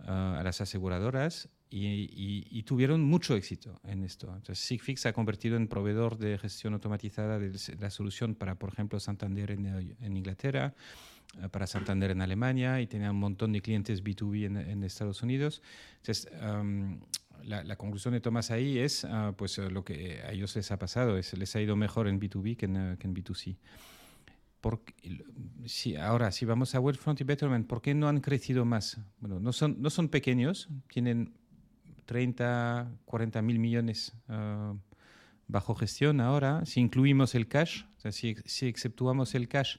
ah, 0.00 0.38
a 0.38 0.42
las 0.42 0.60
aseguradoras 0.60 1.48
y, 1.70 2.62
tuvieron 2.64 3.02
mucho 3.02 3.34
éxito 3.34 3.80
en 3.84 4.04
esto. 4.04 4.26
Entonces 4.28 4.58
Sigfix 4.58 5.02
se 5.02 5.08
ha 5.08 5.12
convertido 5.12 5.56
en 5.56 5.68
proveedor 5.68 6.18
de 6.18 6.38
gestión 6.38 6.74
automatizada 6.74 7.38
de 7.38 7.52
la 7.78 7.90
solución 7.90 8.34
para, 8.34 8.56
por 8.56 8.72
ejemplo, 8.72 9.00
Santander 9.00 9.50
en, 9.52 10.16
Inglaterra, 10.16 10.74
ah, 11.40 11.48
para 11.48 11.66
Santander 11.66 12.10
en 12.10 12.22
Alemania 12.22 12.80
y 12.80 12.86
tenía 12.86 13.10
un 13.10 13.18
montón 13.18 13.52
de 13.52 13.60
clientes 13.60 14.02
B2B 14.02 14.46
en, 14.46 14.82
Estados 14.84 15.22
Unidos. 15.22 15.62
Entonces, 16.02 16.28
la, 17.44 17.76
conclusión 17.76 18.14
de 18.14 18.20
Tomás 18.20 18.50
ahí 18.50 18.78
es 18.78 19.04
ah, 19.04 19.32
pues 19.36 19.58
eh, 19.58 19.70
lo 19.70 19.84
que 19.84 20.20
a 20.26 20.32
ellos 20.32 20.54
les 20.56 20.70
ha 20.70 20.78
pasado, 20.78 21.16
es, 21.16 21.36
les 21.36 21.54
ha 21.56 21.60
ido 21.60 21.76
mejor 21.76 22.08
en 22.08 22.20
B2B 22.20 22.56
que 22.56 22.66
en, 22.66 22.76
eh, 22.76 22.96
que 22.98 23.06
en 23.06 23.14
B2C. 23.14 23.56
Porque, 24.60 24.94
si, 25.66 25.96
ahora, 25.96 26.32
si 26.32 26.44
vamos 26.44 26.74
a 26.74 26.80
Wellfront 26.80 27.20
y 27.20 27.24
Betterment, 27.24 27.66
¿por 27.66 27.80
qué 27.80 27.94
no 27.94 28.08
han 28.08 28.20
crecido 28.20 28.64
más? 28.64 28.98
Bueno, 29.20 29.38
no 29.38 29.52
son, 29.52 29.80
no 29.80 29.88
son 29.88 30.08
pequeños, 30.08 30.68
tienen 30.92 31.32
30, 32.06 32.90
40 33.04 33.42
mil 33.42 33.58
millones 33.58 34.14
ah, 34.28 34.74
bajo 35.46 35.74
gestión 35.74 36.20
ahora. 36.20 36.64
Si 36.66 36.80
incluimos 36.80 37.34
el 37.34 37.46
cash, 37.46 37.84
o 37.98 38.00
sea, 38.00 38.12
si, 38.12 38.36
si 38.44 38.66
exceptuamos 38.66 39.34
el 39.34 39.48
cash, 39.48 39.76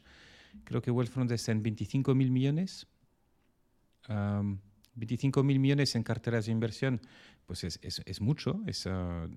creo 0.63 0.81
que 0.81 0.91
Wellfront 0.91 1.31
está 1.31 1.51
en 1.51 1.61
25 1.61 2.15
mil 2.15 2.31
millones. 2.31 2.87
25 4.95 5.43
mil 5.43 5.59
millones 5.59 5.95
en 5.95 6.03
carteras 6.03 6.45
de 6.45 6.51
inversión 6.51 7.01
pues 7.49 7.63
es, 7.63 7.79
es, 7.81 8.03
es 8.05 8.21
mucho, 8.21 8.61
es 8.67 8.85
ah, 8.85 9.27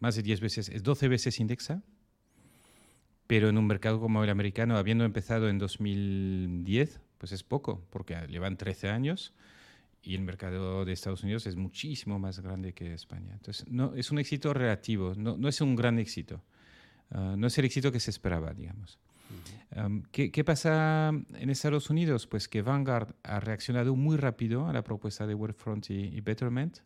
más 0.00 0.16
de 0.16 0.24
10 0.24 0.40
veces, 0.40 0.68
es 0.68 0.82
12 0.82 1.06
veces 1.06 1.38
indexa. 1.38 1.84
pero 3.28 3.48
en 3.48 3.58
un 3.58 3.64
mercado 3.64 4.00
como 4.00 4.24
el 4.24 4.30
americano, 4.30 4.76
habiendo 4.76 5.04
empezado 5.04 5.48
en 5.48 5.56
2010, 5.56 7.00
pues 7.18 7.30
es 7.30 7.44
poco, 7.44 7.86
porque 7.90 8.16
llevan 8.28 8.56
13 8.56 8.88
años 8.88 9.34
y 10.02 10.16
el 10.16 10.22
mercado 10.22 10.84
de 10.84 10.92
Estados 10.92 11.22
Unidos 11.22 11.46
es 11.46 11.54
muchísimo 11.54 12.18
más 12.18 12.40
grande 12.40 12.72
que 12.72 12.92
España. 12.92 13.34
Entonces, 13.34 13.68
no, 13.68 13.94
es 13.94 14.10
un 14.10 14.18
éxito 14.18 14.52
relativo, 14.52 15.14
no, 15.16 15.36
no 15.36 15.46
es 15.46 15.60
un 15.60 15.76
gran 15.76 16.00
éxito. 16.00 16.42
Ah, 17.12 17.36
no 17.38 17.46
es 17.46 17.56
el 17.56 17.66
éxito 17.66 17.92
que 17.92 18.00
se 18.00 18.10
esperaba, 18.10 18.52
digamos. 18.52 18.98
¿qué, 20.12 20.30
¿qué, 20.30 20.44
pasa 20.44 21.10
en 21.10 21.50
Estados 21.50 21.90
Unidos? 21.90 22.26
Pues 22.26 22.48
que 22.48 22.62
Vanguard 22.62 23.14
ha 23.22 23.40
reaccionado 23.40 23.94
muy 23.94 24.16
rápido 24.16 24.66
a 24.66 24.72
la 24.72 24.82
propuesta 24.82 25.26
de 25.26 25.34
Wealthfront 25.34 25.90
y, 25.90 26.20
Betterment. 26.20 26.78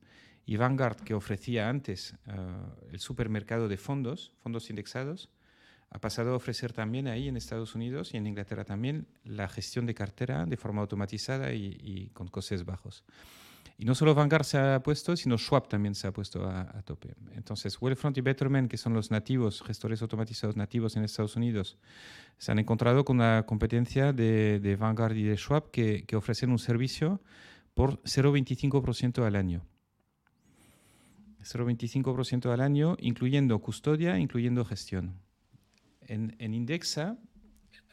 Y 0.50 0.56
Vanguard, 0.56 0.96
que 1.04 1.14
ofrecía 1.14 1.68
antes 1.68 2.16
ah, 2.26 2.74
el 2.90 2.98
supermercado 2.98 3.68
de 3.68 3.76
fondos, 3.76 4.32
fondos 4.42 4.68
indexados, 4.68 5.30
ha 5.90 6.00
pasado 6.00 6.32
a 6.32 6.34
ofrecer 6.34 6.72
también 6.72 7.06
ahí 7.06 7.28
en 7.28 7.36
Estados 7.36 7.76
Unidos 7.76 8.14
y 8.14 8.16
en 8.16 8.26
Inglaterra 8.26 8.64
también 8.64 9.06
la 9.22 9.46
gestión 9.46 9.86
de 9.86 9.94
cartera 9.94 10.46
de 10.46 10.56
forma 10.56 10.80
automatizada 10.80 11.52
y, 11.52 12.10
con 12.14 12.26
costes 12.26 12.64
bajos. 12.64 13.04
Y 13.78 13.84
no 13.84 13.94
solo 13.94 14.12
Vanguard 14.12 14.42
se 14.42 14.58
ha 14.58 14.82
puesto, 14.82 15.16
sino 15.16 15.38
Schwab 15.38 15.68
también 15.68 15.94
se 15.94 16.08
ha 16.08 16.12
puesto 16.12 16.44
a, 16.44 16.82
tope. 16.82 17.14
Entonces, 17.36 17.80
Wellfront 17.80 18.18
y 18.18 18.20
Betterment, 18.20 18.68
que 18.68 18.76
son 18.76 18.92
los 18.92 19.12
nativos, 19.12 19.62
gestores 19.62 20.02
automatizados 20.02 20.56
nativos 20.56 20.96
en 20.96 21.04
Estados 21.04 21.36
Unidos, 21.36 21.78
se 22.38 22.50
han 22.50 22.58
encontrado 22.58 23.04
con 23.04 23.18
la 23.18 23.44
competencia 23.46 24.12
de, 24.12 24.76
Vanguard 24.80 25.14
y 25.14 25.22
de 25.22 25.36
Schwab 25.36 25.70
que 25.70 26.16
ofrecen 26.16 26.50
un 26.50 26.58
servicio 26.58 27.20
por 27.72 28.02
0,25% 28.02 29.24
al 29.24 29.36
año. 29.36 29.69
0,25% 31.42 32.52
al 32.52 32.60
año, 32.60 32.96
incluyendo 33.00 33.58
custodia, 33.60 34.18
incluyendo 34.18 34.64
gestión 34.64 35.20
en, 36.10 36.54
Indexa 36.54 37.18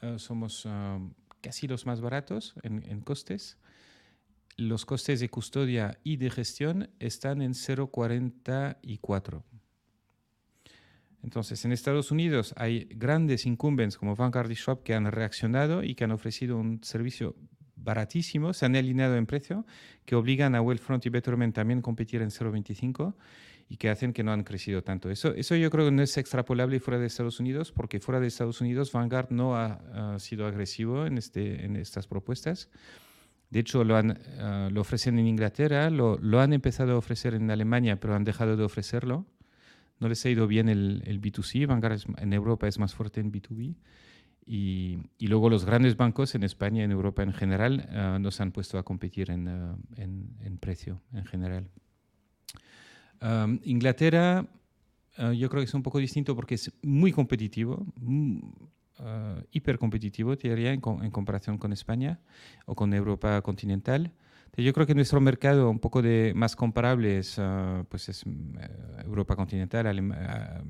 eh, 0.01 0.15
somos 0.17 0.65
eh, 0.65 0.99
casi 1.41 1.67
los 1.67 1.85
más 1.85 2.01
baratos 2.01 2.55
en, 2.63 3.01
costes. 3.01 3.59
Los 4.57 4.85
costes 4.85 5.19
de 5.19 5.29
custodia 5.29 5.99
y 6.03 6.17
de 6.17 6.31
gestión 6.31 6.89
están 6.99 7.43
en 7.43 7.53
0,44. 7.53 9.43
Entonces, 11.23 11.63
en 11.65 11.71
Estados 11.71 12.11
Unidos 12.11 12.53
hay 12.57 12.85
grandes 12.85 13.45
incumbents 13.45 13.97
como 13.97 14.15
Vanguard 14.15 14.49
y 14.49 14.55
Schwab 14.55 14.81
que 14.83 14.95
han 14.95 15.11
reaccionado 15.11 15.83
y 15.83 15.93
que 15.93 16.05
han 16.05 16.11
ofrecido 16.11 16.57
un 16.57 16.83
servicio 16.83 17.35
baratísimo, 17.77 18.53
se 18.53 18.65
han 18.65 18.75
alineado 18.75 19.15
en 19.15 19.25
precio, 19.25 19.65
que 20.05 20.15
obligan 20.15 20.55
a 20.55 20.61
Wellfront 20.61 21.05
y 21.05 21.09
Betterment 21.09 21.55
también 21.55 21.79
a 21.79 21.81
competir 21.81 22.21
en 22.21 22.29
0,25 22.29 23.13
y 23.69 23.77
que 23.77 23.89
hacen 23.89 24.13
que 24.13 24.23
no 24.23 24.31
han 24.31 24.43
crecido 24.43 24.83
tanto. 24.83 25.09
Eso, 25.09 25.33
eso 25.33 25.55
yo 25.55 25.69
creo 25.69 25.85
que 25.85 25.91
no 25.91 26.01
es 26.01 26.17
extrapolable 26.17 26.79
fuera 26.79 26.99
de 26.99 27.07
Estados 27.07 27.39
Unidos, 27.39 27.71
porque 27.71 27.99
fuera 27.99 28.19
de 28.19 28.27
Estados 28.27 28.61
Unidos 28.61 28.91
Vanguard 28.91 29.29
no 29.29 29.57
ha, 29.57 30.17
sido 30.19 30.45
agresivo 30.45 31.05
en, 31.05 31.17
este, 31.17 31.65
en 31.65 31.75
estas 31.75 32.07
propuestas. 32.07 32.69
De 33.49 33.59
hecho, 33.59 33.83
lo, 33.83 33.95
han, 33.95 34.19
ah, 34.39 34.69
lo 34.71 34.81
ofrecen 34.81 35.19
en 35.19 35.27
Inglaterra, 35.27 35.89
lo, 35.89 36.17
lo, 36.17 36.39
han 36.41 36.53
empezado 36.53 36.93
a 36.93 36.97
ofrecer 36.97 37.33
en 37.33 37.49
Alemania, 37.49 37.99
pero 37.99 38.15
han 38.15 38.23
dejado 38.23 38.57
de 38.57 38.63
ofrecerlo. 38.63 39.25
No 39.99 40.09
les 40.09 40.25
ha 40.25 40.29
ido 40.29 40.47
bien 40.47 40.69
el, 40.69 41.01
el 41.05 41.21
B2C, 41.21 41.65
Vanguard 41.65 41.99
en 42.17 42.33
Europa 42.33 42.67
es 42.67 42.77
más 42.77 42.93
fuerte 42.93 43.19
en 43.19 43.31
B2B. 43.31 43.75
Y, 44.49 44.99
luego 45.19 45.49
los 45.49 45.65
grandes 45.65 45.97
bancos 45.97 46.33
en 46.33 46.43
España 46.43 46.83
en 46.83 46.91
Europa 46.91 47.21
en 47.21 47.33
general 47.33 47.89
uh, 47.91 48.17
nos 48.17 48.39
han 48.39 48.51
puesto 48.51 48.77
a 48.77 48.83
competir 48.83 49.29
en, 49.29 49.47
uh, 49.47 49.77
en, 49.97 50.37
en 50.41 50.57
precio 50.57 51.01
en 51.13 51.25
general. 51.25 51.69
Inglaterra, 53.63 54.45
ah, 55.17 55.33
yo 55.33 55.49
creo 55.49 55.61
que 55.61 55.65
es 55.65 55.73
un 55.73 55.83
poco 55.83 55.99
distinto 55.99 56.35
porque 56.35 56.55
es 56.55 56.71
muy 56.81 57.11
competitivo, 57.11 57.85
mm, 57.95 58.39
ah, 58.99 59.41
hiper 59.51 59.77
competitivo, 59.77 60.37
te 60.37 60.49
diría, 60.49 60.71
en, 60.71 60.81
comparación 60.81 61.57
con 61.57 61.73
España 61.73 62.19
o 62.65 62.75
con 62.75 62.93
Europa 62.93 63.41
continental. 63.41 64.11
Yo 64.57 64.73
creo 64.73 64.87
que 64.87 64.95
nuestro 64.95 65.21
mercado 65.21 65.69
un 65.69 65.77
poco 65.77 66.01
de 66.01 66.33
más 66.35 66.55
comparable 66.55 67.19
es, 67.19 67.37
ah, 67.37 67.85
pues 67.89 68.09
es 68.09 68.25
mm, 68.25 68.57
eh, 68.59 68.69
Europa 69.05 69.35
continental, 69.35 69.85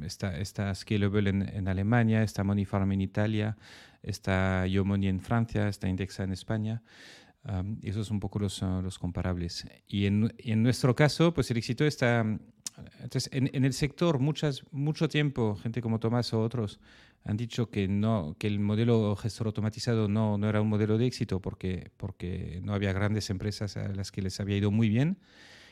está, 0.03 0.38
está 0.38 0.76
Scalable 0.76 1.30
en, 1.30 1.68
Alemania, 1.69 2.22
está 2.22 2.43
Money 2.43 2.65
Farm 2.65 2.91
en 2.91 3.01
Italia, 3.01 3.57
está 4.03 4.68
Yomoni 4.68 5.07
en 5.07 5.22
Francia, 5.22 5.69
está 5.69 5.88
Indexa 5.88 6.23
en 6.23 6.34
España 6.34 6.84
esos 7.81 8.07
son 8.07 8.15
un 8.15 8.19
poco 8.19 8.39
los, 8.39 8.61
ah, 8.61 8.81
los 8.84 8.99
comparables. 8.99 9.65
Y 9.88 10.05
en, 10.05 10.34
en, 10.38 10.64
nuestro 10.64 10.95
caso, 10.95 11.34
pues 11.34 11.49
el 11.51 11.57
éxito 11.57 11.85
está... 11.85 12.26
Entonces, 13.01 13.29
en, 13.33 13.49
en, 13.53 13.65
el 13.65 13.73
sector, 13.73 14.19
muchas, 14.19 14.63
mucho 14.71 15.07
tiempo, 15.07 15.55
gente 15.55 15.81
como 15.81 15.99
Tomás 15.99 16.33
o 16.33 16.41
otros 16.41 16.79
han 17.23 17.35
dicho 17.35 17.69
que, 17.69 17.87
no, 17.87 18.35
que 18.39 18.47
el 18.47 18.59
modelo 18.59 19.15
gestor 19.15 19.47
automatizado 19.47 20.07
no, 20.07 20.37
no 20.37 20.47
era 20.47 20.61
un 20.61 20.69
modelo 20.69 20.97
de 20.97 21.07
éxito 21.07 21.41
porque, 21.41 21.91
porque 21.97 22.61
no 22.63 22.73
había 22.73 22.93
grandes 22.93 23.29
empresas 23.29 23.75
a 23.75 23.89
las 23.89 24.11
que 24.11 24.21
les 24.21 24.39
había 24.39 24.57
ido 24.57 24.71
muy 24.71 24.87
bien 24.87 25.17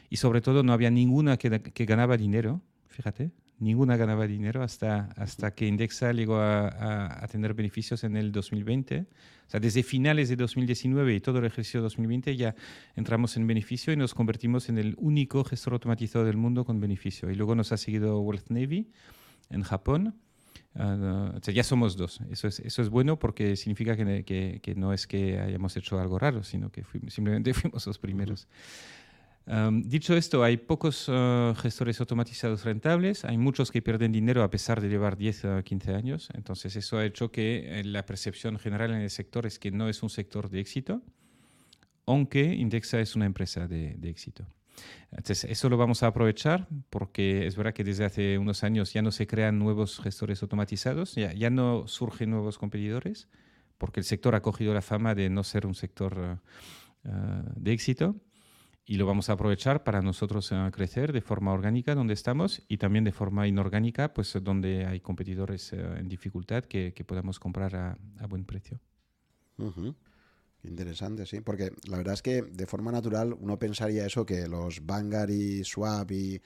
y 0.10 0.18
sobre 0.18 0.42
todo 0.42 0.64
no 0.64 0.74
había 0.74 0.92
ninguna 0.92 1.38
que, 1.38 1.62
que 1.62 1.86
ganaba 1.86 2.18
dinero, 2.18 2.62
fíjate, 2.90 3.32
ninguna 3.60 3.98
ganaba 3.98 4.28
dinero 4.28 4.64
hasta, 4.64 5.10
hasta 5.16 5.54
que 5.54 5.68
Indexa 5.68 6.12
llegó 6.14 6.38
a, 6.38 7.24
a, 7.24 7.28
tener 7.28 7.54
beneficios 7.54 8.04
en 8.04 8.18
el 8.18 8.32
2020. 8.32 9.06
O 9.48 9.50
sea, 9.50 9.60
desde 9.60 9.84
finales 9.84 10.30
de 10.30 10.36
2019 10.36 11.16
y 11.16 11.20
todo 11.20 11.40
el 11.40 11.46
ejercicio 11.46 11.80
de 11.80 11.84
2020 11.84 12.36
ya 12.36 12.56
entramos 12.96 13.38
en 13.38 13.48
beneficio 13.48 13.94
y 13.94 13.96
nos 13.96 14.14
convertimos 14.14 14.70
en 14.70 14.78
el 14.78 14.96
único 14.98 15.44
gestor 15.44 15.74
automatizado 15.74 16.26
del 16.26 16.38
mundo 16.38 16.66
con 16.66 16.80
beneficio. 16.80 17.30
Y 17.30 17.36
luego 17.36 17.56
nos 17.56 17.72
ha 17.72 17.78
seguido 17.78 18.20
Wealth 18.20 18.50
Navy 18.50 18.90
en 19.50 19.64
Japón. 19.64 20.16
Uh, 20.74 21.38
o 21.38 21.40
sea, 21.42 21.54
ya 21.54 21.64
somos 21.64 21.96
dos. 21.96 22.20
Eso 22.30 22.50
es, 22.50 22.60
eso 22.60 22.82
es 22.82 22.90
bueno 22.90 23.18
porque 23.18 23.56
significa 23.56 23.96
que, 23.96 24.26
que, 24.26 24.60
que, 24.62 24.76
no 24.76 24.92
es 24.92 25.08
que 25.08 25.40
hayamos 25.40 25.78
hecho 25.78 26.00
algo 26.00 26.20
raro, 26.20 26.44
sino 26.44 26.70
que 26.70 26.84
fuimos, 26.84 27.14
simplemente 27.14 27.54
fuimos 27.54 27.88
los 27.88 27.98
primeros 27.98 28.50
dicho 29.84 30.16
esto, 30.16 30.44
hay 30.44 30.58
pocos 30.58 31.08
uh, 31.08 31.54
gestores 31.56 32.00
automatizados 32.00 32.64
rentables, 32.64 33.26
hay 33.26 33.38
muchos 33.38 33.72
que 33.72 33.82
pierden 33.82 34.12
dinero 34.12 34.44
a 34.44 34.50
pesar 34.50 34.82
de 34.82 34.90
llevar 34.90 35.18
10 35.18 35.46
a 35.46 35.64
15 35.64 35.94
años, 35.94 36.30
entonces 36.34 36.76
eso 36.76 36.98
ha 36.98 37.06
hecho 37.06 37.32
que 37.32 37.80
eh, 37.80 37.84
la 37.84 38.06
percepción 38.06 38.58
general 38.58 38.92
en 38.92 39.02
el 39.02 39.10
sector 39.10 39.46
es 39.46 39.60
que 39.60 39.72
no 39.72 39.88
es 39.88 40.02
un 40.02 40.10
sector 40.10 40.50
de 40.50 40.60
éxito, 40.60 41.04
aunque 42.08 42.56
Indexa 42.56 43.00
es 43.00 43.16
una 43.16 43.26
empresa 43.26 43.68
de, 43.68 43.98
éxito. 44.04 44.48
Entonces, 45.12 45.46
eso 45.46 45.70
lo 45.70 45.78
vamos 45.78 46.04
a 46.04 46.08
aprovechar 46.08 46.68
porque 46.90 47.48
es 47.48 47.56
verdad 47.56 47.74
que 47.74 47.84
desde 47.84 48.04
hace 48.04 48.38
unos 48.38 48.64
años 48.64 48.94
ya 48.94 49.02
no 49.02 49.12
se 49.12 49.26
crean 49.26 49.58
nuevos 49.58 50.00
gestores 50.00 50.42
automatizados, 50.42 51.16
ya, 51.16 51.50
no 51.50 51.88
surgen 51.88 52.32
nuevos 52.32 52.58
competidores, 52.58 53.30
porque 53.78 54.02
el 54.02 54.06
sector 54.06 54.36
ha 54.36 54.42
cogido 54.42 54.74
la 54.74 54.82
fama 54.82 55.16
de 55.16 55.30
no 55.30 55.44
ser 55.44 55.66
un 55.66 55.76
sector 55.76 56.42
uh, 57.06 57.10
uh, 57.10 57.54
de 57.56 57.72
éxito 57.72 58.16
y 58.86 58.98
lo 58.98 59.06
vamos 59.06 59.30
a 59.30 59.34
aprovechar 59.34 59.84
para 59.84 60.02
nosotros 60.02 60.52
eh, 60.52 60.70
crecer 60.72 61.12
de 61.12 61.22
forma 61.22 61.52
orgánica 61.52 61.96
donde 61.96 62.14
estamos 62.14 62.62
y 62.68 62.78
también 62.78 63.04
de 63.04 63.12
forma 63.12 63.48
inorgánica, 63.48 64.14
pues 64.14 64.38
donde 64.42 64.86
hay 64.86 65.00
competidores 65.00 65.74
eh, 65.74 65.80
en 65.98 66.08
dificultad 66.08 66.64
que, 66.66 66.94
que, 66.94 67.04
podamos 67.04 67.40
comprar 67.40 67.76
a, 67.76 68.28
buen 68.28 68.46
precio. 68.46 68.80
Interesante, 70.64 71.26
sí, 71.26 71.42
porque 71.42 71.72
la 71.88 71.98
verdad 71.98 72.14
es 72.14 72.22
que 72.22 72.42
de 72.44 72.66
forma 72.68 72.92
natural 72.92 73.36
uno 73.40 73.58
pensaría 73.58 74.06
eso, 74.06 74.26
que 74.26 74.48
los 74.48 74.86
Vanguard 74.86 75.30
y 75.30 75.64
Swap 75.64 76.12
y, 76.12 76.42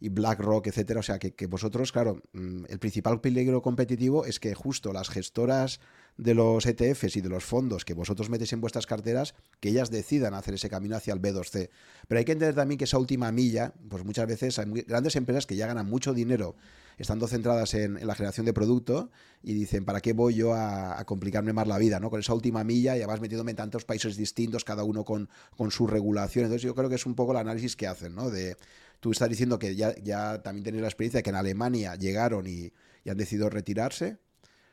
y 0.00 0.08
BlackRock, 0.10 0.66
etcétera, 0.66 1.00
o 1.00 1.02
sea, 1.02 1.18
que, 1.18 1.34
que 1.34 1.46
vosotros, 1.46 1.92
claro, 1.92 2.22
mm, 2.32 2.64
el 2.68 2.78
principal 2.78 3.20
peligro 3.20 3.62
competitivo 3.62 4.26
es 4.26 4.40
que 4.40 4.54
justo 4.54 4.92
las 4.92 5.08
gestoras 5.08 5.80
de 6.18 6.34
los 6.34 6.66
ETFs 6.66 7.16
y 7.16 7.20
de 7.20 7.28
los 7.28 7.44
fondos 7.44 7.84
que 7.84 7.94
vosotros 7.94 8.28
metéis 8.28 8.52
en 8.52 8.60
vuestras 8.60 8.86
carteras, 8.86 9.34
que 9.60 9.70
ellas 9.70 9.90
decidan 9.90 10.34
hacer 10.34 10.54
ese 10.54 10.68
camino 10.68 10.96
hacia 10.96 11.14
el 11.14 11.22
B2C. 11.22 11.70
Pero 12.08 12.18
hay 12.18 12.24
que 12.24 12.32
entender 12.32 12.56
también 12.56 12.76
que 12.76 12.84
esa 12.84 12.98
última 12.98 13.30
milla, 13.30 13.72
pues 13.88 14.04
muchas 14.04 14.26
veces 14.26 14.58
hay 14.58 14.66
grandes 14.82 15.14
empresas 15.16 15.46
que 15.46 15.56
ya 15.56 15.68
ganan 15.68 15.86
mucho 15.86 16.12
dinero 16.12 16.56
estando 16.98 17.28
centradas 17.28 17.74
en, 17.74 18.04
la 18.04 18.16
generación 18.16 18.44
de 18.44 18.52
producto 18.52 19.10
y 19.44 19.54
dicen, 19.54 19.84
¿para 19.84 20.00
qué 20.00 20.12
voy 20.12 20.34
yo 20.34 20.54
a, 20.54 21.04
complicarme 21.04 21.52
más 21.52 21.68
la 21.68 21.78
vida? 21.78 22.00
¿no? 22.00 22.10
Con 22.10 22.18
esa 22.18 22.34
última 22.34 22.64
milla 22.64 22.96
y 22.96 22.98
además 22.98 23.20
metiéndome 23.20 23.52
en 23.52 23.56
tantos 23.56 23.84
países 23.84 24.16
distintos, 24.16 24.64
cada 24.64 24.82
uno 24.82 25.04
con, 25.04 25.28
con 25.56 25.70
su 25.70 25.86
regulación. 25.86 26.46
Entonces 26.46 26.62
yo 26.62 26.74
creo 26.74 26.88
que 26.88 26.96
es 26.96 27.06
un 27.06 27.14
poco 27.14 27.30
el 27.30 27.38
análisis 27.38 27.76
que 27.76 27.86
hacen, 27.86 28.16
¿no? 28.16 28.28
De, 28.28 28.56
tú 28.98 29.12
estás 29.12 29.28
diciendo 29.28 29.60
que 29.60 29.76
ya, 29.76 29.94
ya 30.02 30.42
también 30.42 30.64
tenéis 30.64 30.82
la 30.82 30.88
experiencia 30.88 31.18
de 31.18 31.22
que 31.22 31.30
en 31.30 31.36
Alemania 31.36 31.94
llegaron 31.94 32.48
y, 32.48 32.72
y 33.04 33.10
han 33.10 33.16
decidido 33.16 33.48
retirarse 33.48 34.18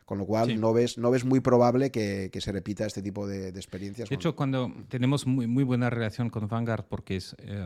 con 0.05 0.19
lo 0.19 0.25
cual 0.25 0.59
no, 0.59 0.71
ves, 0.71 0.97
no 0.97 1.09
ves 1.09 1.25
muy 1.25 1.39
probable 1.39 1.91
que, 1.91 2.29
se 2.39 2.51
repita 2.51 2.85
este 2.85 3.01
tipo 3.01 3.27
de, 3.27 3.49
experiencias. 3.49 4.07
De 4.07 4.15
hecho, 4.15 4.35
cuando 4.35 4.71
tenemos 4.87 5.25
muy, 5.25 5.47
muy 5.47 5.63
buena 5.63 5.89
relación 5.89 6.29
con 6.29 6.47
Vanguard 6.47 6.85
porque 6.87 7.17
es, 7.17 7.35
eh, 7.39 7.63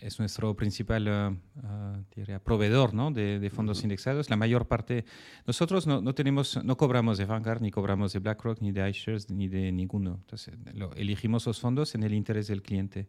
es 0.00 0.18
nuestro 0.18 0.54
principal 0.54 1.38
uh, 1.56 2.38
proveedor 2.44 2.94
¿no? 2.94 3.10
de, 3.10 3.50
fondos 3.50 3.82
indexados, 3.82 4.30
la 4.30 4.36
mayor 4.36 4.66
parte, 4.66 5.04
nosotros 5.46 5.86
no, 5.86 6.00
no, 6.00 6.14
tenemos, 6.14 6.62
no 6.64 6.76
cobramos 6.76 7.18
de 7.18 7.24
Vanguard, 7.24 7.62
ni 7.62 7.70
cobramos 7.70 8.12
de 8.12 8.18
BlackRock, 8.18 8.60
ni 8.60 8.72
de 8.72 8.88
iShares, 8.90 9.30
ni 9.30 9.48
de 9.48 9.72
ninguno. 9.72 10.18
Entonces, 10.20 10.54
lo, 10.74 10.92
elegimos 10.94 11.46
los 11.46 11.60
fondos 11.60 11.94
en 11.94 12.02
el 12.02 12.14
interés 12.14 12.48
del 12.48 12.62
cliente. 12.62 13.08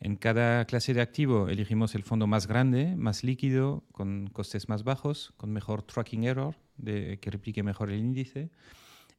En 0.00 0.16
cada 0.16 0.64
clase 0.64 0.94
de 0.94 1.02
activo 1.02 1.48
elegimos 1.48 1.94
el 1.94 2.04
fondo 2.04 2.26
más 2.26 2.46
grande, 2.46 2.96
más 2.96 3.22
líquido, 3.22 3.84
con 3.92 4.28
costes 4.28 4.68
más 4.70 4.82
bajos, 4.82 5.34
con 5.36 5.52
mejor 5.52 5.82
tracking 5.82 6.24
error, 6.24 6.56
de, 6.78 7.18
que 7.20 7.30
replique 7.30 7.62
mejor 7.62 7.90
el 7.90 7.98
índice. 7.98 8.50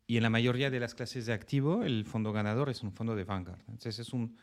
Y 0.08 0.18
en 0.18 0.24
la 0.24 0.32
mayoría 0.32 0.72
de 0.72 0.80
las 0.80 0.96
clases 0.96 1.28
de 1.28 1.34
activo, 1.34 1.84
el 1.84 2.04
fondo 2.06 2.34
ganador 2.34 2.70
es 2.70 2.82
un 2.82 2.94
fondo 2.94 3.16
de 3.16 3.24
Vanguard. 3.24 3.62
Entonces 3.68 4.00
es 4.00 4.12
un 4.12 4.38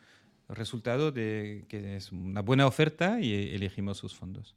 resultado 0.48 1.10
de 1.10 1.66
que 1.68 1.96
es 1.96 2.12
una 2.12 2.40
buena 2.40 2.68
oferta 2.68 3.20
y 3.20 3.54
elegimos 3.54 3.98
sus 3.98 4.14
fondos. 4.14 4.54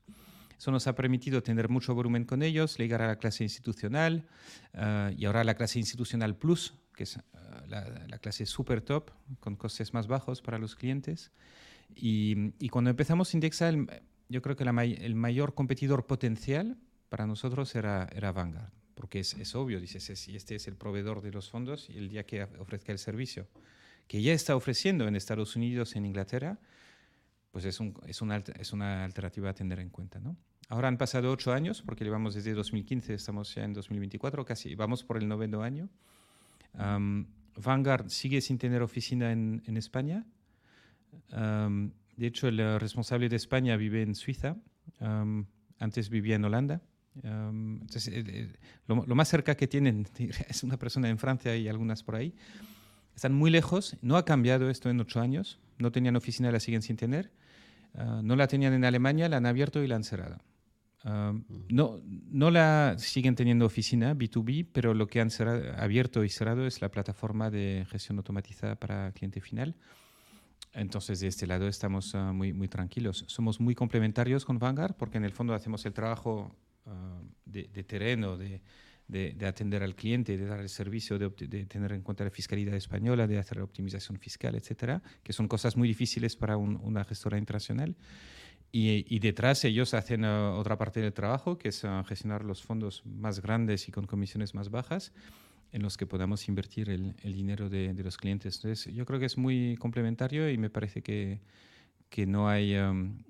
Eso 0.62 0.70
nos 0.70 0.86
ha 0.86 0.94
permitido 0.94 1.41
tener 1.41 1.68
mucho 1.68 1.95
volumen 1.95 2.26
con 2.26 2.44
ellos, 2.44 2.78
llegar 2.78 3.02
a 3.02 3.08
la 3.08 3.16
clase 3.16 3.44
institucional 3.44 4.28
uh, 4.76 5.12
y 5.18 5.26
ahora 5.26 5.44
la 5.44 5.56
clase 5.56 5.80
institucional 5.80 6.38
plus, 6.38 6.76
que 6.94 7.06
es 7.06 7.18
uh, 7.18 7.22
la, 7.68 8.06
la, 8.08 8.20
clase 8.20 8.45
super 8.45 8.82
top, 8.82 9.10
con 9.40 9.56
costes 9.56 9.91
más 9.95 10.06
bajos 10.06 10.44
para 10.44 10.60
los 10.60 10.76
clientes. 10.76 11.32
Y, 11.95 12.53
y 12.59 12.69
cuando 12.69 12.89
empezamos 12.89 13.34
Indexa, 13.34 13.69
el, 13.69 13.88
yo 14.30 14.41
creo 14.41 14.55
que 14.55 14.65
la, 14.65 14.84
el 14.84 15.15
mayor 15.15 15.53
competidor 15.53 16.05
potencial 16.05 16.77
para 17.09 17.27
nosotros 17.27 17.76
era, 17.76 18.07
era 18.13 18.31
Vanguard, 18.31 18.72
porque 18.95 19.19
es, 19.19 19.34
es 19.34 19.55
obvio, 19.55 19.80
dices, 19.81 20.03
si 20.18 20.35
este 20.35 20.55
es 20.55 20.68
el 20.68 20.76
proveedor 20.76 21.22
de 21.22 21.31
los 21.31 21.49
fondos 21.49 21.89
y 21.89 21.97
el 21.97 22.09
día 22.09 22.26
que 22.26 22.43
ofrezca 22.57 22.91
el 22.91 22.99
servicio, 22.99 23.47
que 24.07 24.22
ya 24.22 24.34
está 24.34 24.55
ofreciendo 24.55 25.07
en 25.07 25.15
Estados 25.15 25.55
Unidos, 25.55 25.95
en 25.95 26.05
Inglaterra, 26.05 26.59
pues 27.51 27.65
es, 27.65 27.80
un, 27.80 27.93
es, 28.07 28.22
una, 28.22 28.38
es 28.38 28.72
una 28.72 29.03
alternativa 29.03 29.49
a 29.49 29.53
tener 29.53 29.80
en 29.80 29.89
cuenta, 29.89 30.19
¿no? 30.19 30.38
Ahora 30.69 30.88
han 30.88 30.97
pasado 30.97 31.30
ocho 31.30 31.51
años, 31.51 31.81
porque 31.81 32.05
llevamos 32.05 32.34
desde 32.34 32.53
2015, 32.53 33.13
estamos 33.13 33.53
ya 33.53 33.65
en 33.65 33.73
2024, 33.73 34.45
casi 34.45 34.73
vamos 34.73 35.03
por 35.03 35.18
el 35.18 35.27
noveno 35.27 35.63
año. 35.63 35.89
Um, 36.73 37.26
Vanguard 37.57 38.07
sigue 38.07 38.39
sin 38.39 38.57
tener 38.57 38.81
oficina 38.81 39.34
en, 39.34 39.61
en 39.65 39.76
España. 39.76 40.26
Um, 41.32 41.92
de 42.18 42.28
hecho, 42.28 42.48
el 42.48 42.80
responsable 42.80 43.30
de 43.30 43.36
España 43.36 43.78
vive 43.78 44.02
en 44.02 44.16
Suiza. 44.16 44.58
Um, 45.00 45.46
antes 45.80 46.10
vivía 46.10 46.36
en 46.36 46.46
Holanda. 46.46 46.82
entonces, 47.24 48.08
eh, 48.08 48.24
eh, 48.28 48.54
lo, 48.88 49.06
lo, 49.06 49.16
más 49.16 49.28
cerca 49.28 49.56
que 49.56 49.68
tienen 49.68 50.08
es 50.50 50.64
una 50.64 50.78
persona 50.78 51.10
en 51.10 51.18
Francia 51.18 51.56
y 51.56 51.68
algunas 51.68 52.04
por 52.04 52.16
ahí. 52.16 52.36
Están 53.16 53.34
muy 53.34 53.50
lejos. 53.50 53.98
No 54.02 54.18
ha 54.18 54.26
cambiado 54.26 54.70
esto 54.70 54.90
en 54.90 55.00
ocho 55.00 55.20
años. 55.20 55.60
No 55.78 55.92
tenían 55.92 56.16
oficina, 56.16 56.52
la 56.52 56.60
siguen 56.60 56.82
sin 56.82 56.98
tener. 56.98 57.32
Uh, 57.94 58.22
no 58.22 58.36
la 58.36 58.48
tenían 58.48 58.74
en 58.74 58.86
Alemania, 58.86 59.28
la 59.28 59.38
han 59.38 59.46
abierto 59.46 59.84
y 59.84 59.88
la 59.88 59.96
han 59.96 60.04
cerrado. 60.04 60.38
Uh, 61.04 61.42
no, 61.70 62.00
no 62.06 62.52
la 62.52 62.96
siguen 63.00 63.36
teniendo 63.36 63.66
oficina 63.66 64.14
B2B, 64.14 64.68
pero 64.72 64.94
lo 64.94 65.08
que 65.08 65.20
han 65.20 65.32
cerrado, 65.32 65.64
abierto 65.78 66.24
y 66.24 66.30
cerrado 66.30 66.68
es 66.68 66.80
la 66.82 66.90
plataforma 66.90 67.50
de 67.50 67.86
gestión 67.90 68.18
automatizada 68.20 68.76
para 68.76 69.12
cliente 69.12 69.42
final. 69.42 69.76
Entonces, 70.73 71.19
de 71.19 71.27
este 71.27 71.48
lado 71.48 71.68
estamos 71.68 72.14
uh, 72.14 72.34
muy, 72.34 72.53
muy 72.53 72.68
tranquilos. 72.68 73.26
Somos 73.27 73.60
muy 73.60 73.76
complementarios 73.76 74.45
con 74.45 74.57
Vanguard 74.57 74.95
porque 74.95 75.18
en 75.18 75.26
el 75.26 75.31
fondo 75.31 75.53
hacemos 75.53 75.85
el 75.85 75.93
trabajo 75.93 76.56
de, 77.45 77.69
de, 77.73 77.84
terreno, 77.84 78.38
de, 78.38 78.61
de, 79.07 79.34
de, 79.34 79.45
atender 79.45 79.84
al 79.84 79.95
cliente, 79.95 80.38
de 80.38 80.45
dar 80.45 80.60
el 80.60 80.69
servicio, 80.69 81.19
de, 81.19 81.30
de, 81.30 81.65
tener 81.65 81.91
en 81.91 82.02
cuenta 82.02 82.23
la 82.23 82.31
fiscalidad 82.31 82.76
española, 82.76 83.27
de 83.27 83.38
hacer 83.38 83.57
la 83.57 83.64
optimización 83.64 84.18
fiscal, 84.18 84.56
etcétera, 84.56 85.02
que 85.23 85.34
son 85.34 85.48
cosas 85.48 85.76
muy 85.76 85.88
difíciles 85.88 86.35
para 86.35 86.57
un, 86.57 86.77
una 86.77 87.03
gestora 87.03 87.38
internacional. 87.38 87.95
Y, 88.72 89.06
y, 89.14 89.19
detrás 89.19 89.65
ellos 89.65 89.93
hacen 89.93 90.23
uh, 90.23 90.53
otra 90.57 90.77
parte 90.77 91.02
del 91.02 91.11
trabajo, 91.11 91.57
que 91.57 91.69
es 91.69 91.84
uh, 91.84 92.03
gestionar 92.06 92.45
los 92.45 92.64
fondos 92.64 93.06
más 93.06 93.41
grandes 93.41 93.89
y 93.89 93.91
con 93.91 94.07
comisiones 94.07 94.56
más 94.56 94.69
bajas, 94.69 95.11
en 95.72 95.81
los 95.81 95.98
que 95.98 96.06
podamos 96.06 96.48
invertir 96.48 96.89
el, 96.89 97.15
el 97.23 97.34
dinero 97.34 97.69
de, 97.69 97.93
de, 97.93 98.03
los 98.03 98.18
clientes. 98.18 98.57
Entonces, 98.57 98.93
yo 98.93 99.06
creo 99.06 99.19
que 99.19 99.26
es 99.26 99.38
muy 99.38 99.77
complementario 99.77 100.49
y 100.49 100.57
me 100.57 100.69
parece 100.69 101.02
que, 101.02 101.41
que 102.10 102.26
no 102.26 102.49
hay... 102.49 102.76
Um, 102.76 103.23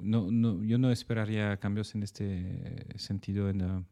no, 0.00 0.30
no, 0.30 0.62
yo 0.62 0.78
no 0.78 0.92
esperaría 0.92 1.56
cambios 1.56 1.94
en 1.94 2.02
este 2.02 2.98
sentido 2.98 3.48
en, 3.48 3.62
uh, 3.62 3.84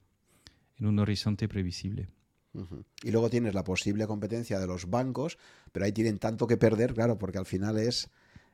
en 0.78 0.86
un 0.86 0.98
horizonte 0.98 1.48
previsible. 1.48 2.08
Uh 2.52 2.60
-huh. 2.60 2.84
Y 3.02 3.10
luego 3.10 3.30
tienes 3.30 3.54
la 3.54 3.64
posible 3.64 4.06
competencia 4.06 4.60
de 4.60 4.66
los 4.66 4.88
bancos, 4.88 5.38
pero 5.72 5.86
ahí 5.86 5.92
tienen 5.92 6.18
tanto 6.18 6.46
que 6.46 6.56
perder, 6.56 6.94
claro, 6.94 7.18
porque 7.18 7.38
al 7.38 7.46
final 7.46 7.78
es 7.78 8.10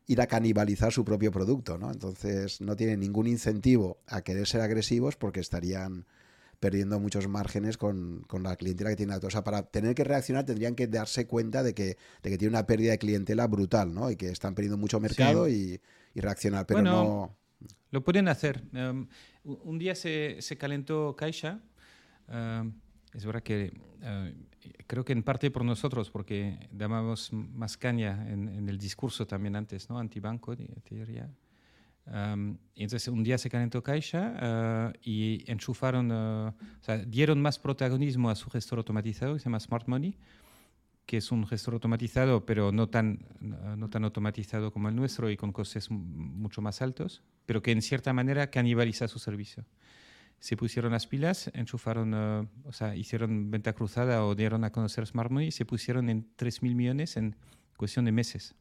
ir 0.06 0.20
a 0.20 0.26
canibalizar 0.26 0.92
su 0.92 1.05
propio 1.05 1.30
producto, 1.30 1.76
¿no? 1.76 1.90
Entonces 1.90 2.60
no 2.60 2.76
tienen 2.76 3.01
ningún 3.01 3.26
incentivo 3.26 4.01
a 4.06 4.22
querer 4.22 4.47
ser 4.47 4.60
agresivos 4.60 5.16
porque 5.16 5.40
estarían 5.40 6.06
perdiendo 6.61 7.01
muchos 7.01 7.27
márgenes 7.27 7.78
con, 7.78 8.23
con 8.28 8.43
la 8.43 8.55
clientela 8.57 8.91
que 8.91 8.97
tienen. 8.97 9.19
O 9.20 9.31
sea, 9.31 9.43
para 9.43 9.62
tener 9.62 9.95
que 9.95 10.05
reaccionar 10.05 10.45
tendrían 10.45 10.74
que 10.74 10.87
darse 10.87 11.27
cuenta 11.27 11.62
de 11.62 11.74
que, 11.74 11.97
de 12.23 12.31
que 12.31 12.39
tiene 12.39 12.51
una 12.51 12.66
pérdida 12.66 12.93
de 12.93 12.99
clientela 12.99 13.47
brutal, 13.47 13.93
¿no? 13.93 14.11
Y 14.11 14.16
que 14.16 14.28
están 14.28 14.55
perdiendo 14.55 14.77
mucho 14.77 15.01
mercado 15.01 15.47
sí. 15.47 15.81
y, 16.15 16.19
y, 16.19 16.20
reaccionar, 16.20 16.66
pero 16.66 16.81
bueno, 16.81 16.93
no... 16.93 17.37
Lo 17.91 18.05
pueden 18.05 18.28
hacer. 18.28 18.62
Um, 18.73 19.09
un 19.43 19.78
día 19.78 19.95
se, 19.95 20.37
se 20.41 20.57
calentó 20.57 21.16
Caixa. 21.16 21.61
Um, 22.28 22.73
es 23.12 23.24
verdad 23.24 23.43
que 23.43 23.73
uh, 24.03 24.31
creo 24.87 25.05
que 25.05 25.12
en 25.12 25.23
parte 25.23 25.51
por 25.51 25.65
nosotros, 25.65 26.11
porque 26.11 26.69
dábamos 26.70 27.32
más 27.32 27.77
caña 27.77 28.31
en, 28.31 28.49
en 28.49 28.69
el 28.69 28.78
discurso 28.78 29.27
también 29.27 29.57
antes, 29.57 29.89
¿no? 29.91 29.99
Antibanco, 29.99 30.55
diría. 30.55 31.28
Um, 32.11 32.59
entonces 32.74 33.07
un 33.07 33.23
día 33.23 33.39
se 33.39 33.49
calentó 33.49 33.85
Caixa 33.85 34.91
uh, 34.93 34.99
y 35.01 35.45
enchufaron, 35.47 36.11
uh, 36.11 36.49
o 36.49 36.82
sea, 36.82 36.99
dieron 36.99 37.41
más 37.41 37.61
protagonismo 37.61 38.31
a 38.31 38.35
su 38.35 38.51
gestor 38.51 38.78
automatizado 38.78 39.35
que 39.35 39.39
se 39.39 39.45
llama 39.45 39.61
Smart 39.61 39.87
Money, 39.87 40.19
que 41.07 41.19
es 41.19 41.31
un 41.31 41.47
gestor 41.47 41.74
automatizado, 41.74 42.45
pero 42.45 42.73
no 42.73 42.89
tan, 42.89 43.27
no 43.41 43.89
tan 43.91 44.05
automatizado 44.05 44.73
como 44.73 44.89
el 44.89 44.97
nuestro 44.97 45.31
y 45.31 45.37
con 45.37 45.53
costes 45.53 45.89
mucho 45.91 46.61
más 46.62 46.82
altos, 46.82 47.23
pero 47.47 47.62
que 47.62 47.70
en 47.70 47.81
cierta 47.81 48.12
manera 48.12 48.51
canibaliza 48.51 49.07
su 49.07 49.20
servicio 49.20 49.65
se 50.41 50.57
pusieron 50.57 50.93
las 50.93 51.07
pilas, 51.07 51.51
enchufaron, 51.55 52.15
uh, 52.15 52.49
o 52.65 52.73
sea, 52.73 52.97
hicieron 52.97 53.51
venta 53.51 53.74
cruzada 53.74 54.24
o 54.24 54.35
dieron 54.35 54.65
a 54.65 54.73
conocer 54.73 55.07
Smart 55.07 55.31
Money 55.31 55.49
y 55.49 55.53
se 55.53 55.66
pusieron 55.66 56.09
en 56.09 56.35
3.000 56.37 56.74
millones 56.74 57.16
en 57.19 57.37
cuestión 57.77 58.07
de 58.07 58.12
meses. 58.12 58.55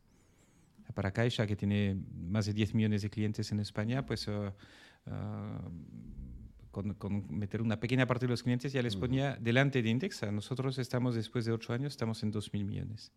Para 0.93 1.11
Caixa, 1.11 1.45
que 1.45 1.55
tiene 1.55 1.97
más 2.13 2.45
de 2.45 2.53
10 2.53 2.73
millones 2.73 3.01
de 3.01 3.09
clientes 3.09 3.51
en 3.51 3.59
España, 3.59 4.05
pues 4.05 4.27
uh, 4.27 4.51
uh, 5.05 5.11
con, 6.71 6.93
con, 6.95 7.25
meter 7.29 7.61
una 7.61 7.79
pequeña 7.79 8.07
parte 8.07 8.25
de 8.25 8.31
los 8.31 8.43
clientes 8.43 8.73
ya 8.73 8.81
les 8.81 8.95
ponía 8.95 9.37
delante 9.39 9.81
de 9.81 9.89
Indexa. 9.89 10.31
Nosotros 10.31 10.77
estamos, 10.79 11.15
después 11.15 11.45
de 11.45 11.51
8 11.51 11.73
años, 11.73 11.93
estamos 11.93 12.23
en 12.23 12.33
2.000 12.33 12.63
millones. 12.63 13.11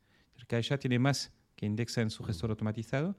Caixa 0.46 0.78
tiene 0.78 0.98
más 0.98 1.32
que 1.56 1.66
Indexa 1.66 2.02
en 2.02 2.10
su 2.10 2.24
gestor 2.24 2.50
automatizado 2.50 3.16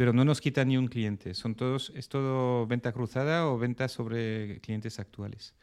pero 0.00 0.14
no 0.14 0.24
nos 0.24 0.40
quita 0.40 0.64
ni 0.64 0.78
un 0.78 0.88
cliente. 0.88 1.34
Son 1.34 1.54
todos, 1.54 1.92
es 1.94 2.08
todo 2.08 2.66
venta 2.66 2.90
cruzada 2.90 3.46
o 3.46 3.58
venta 3.58 3.86
sobre 3.86 4.58
clientes 4.62 4.98
actuales. 4.98 5.54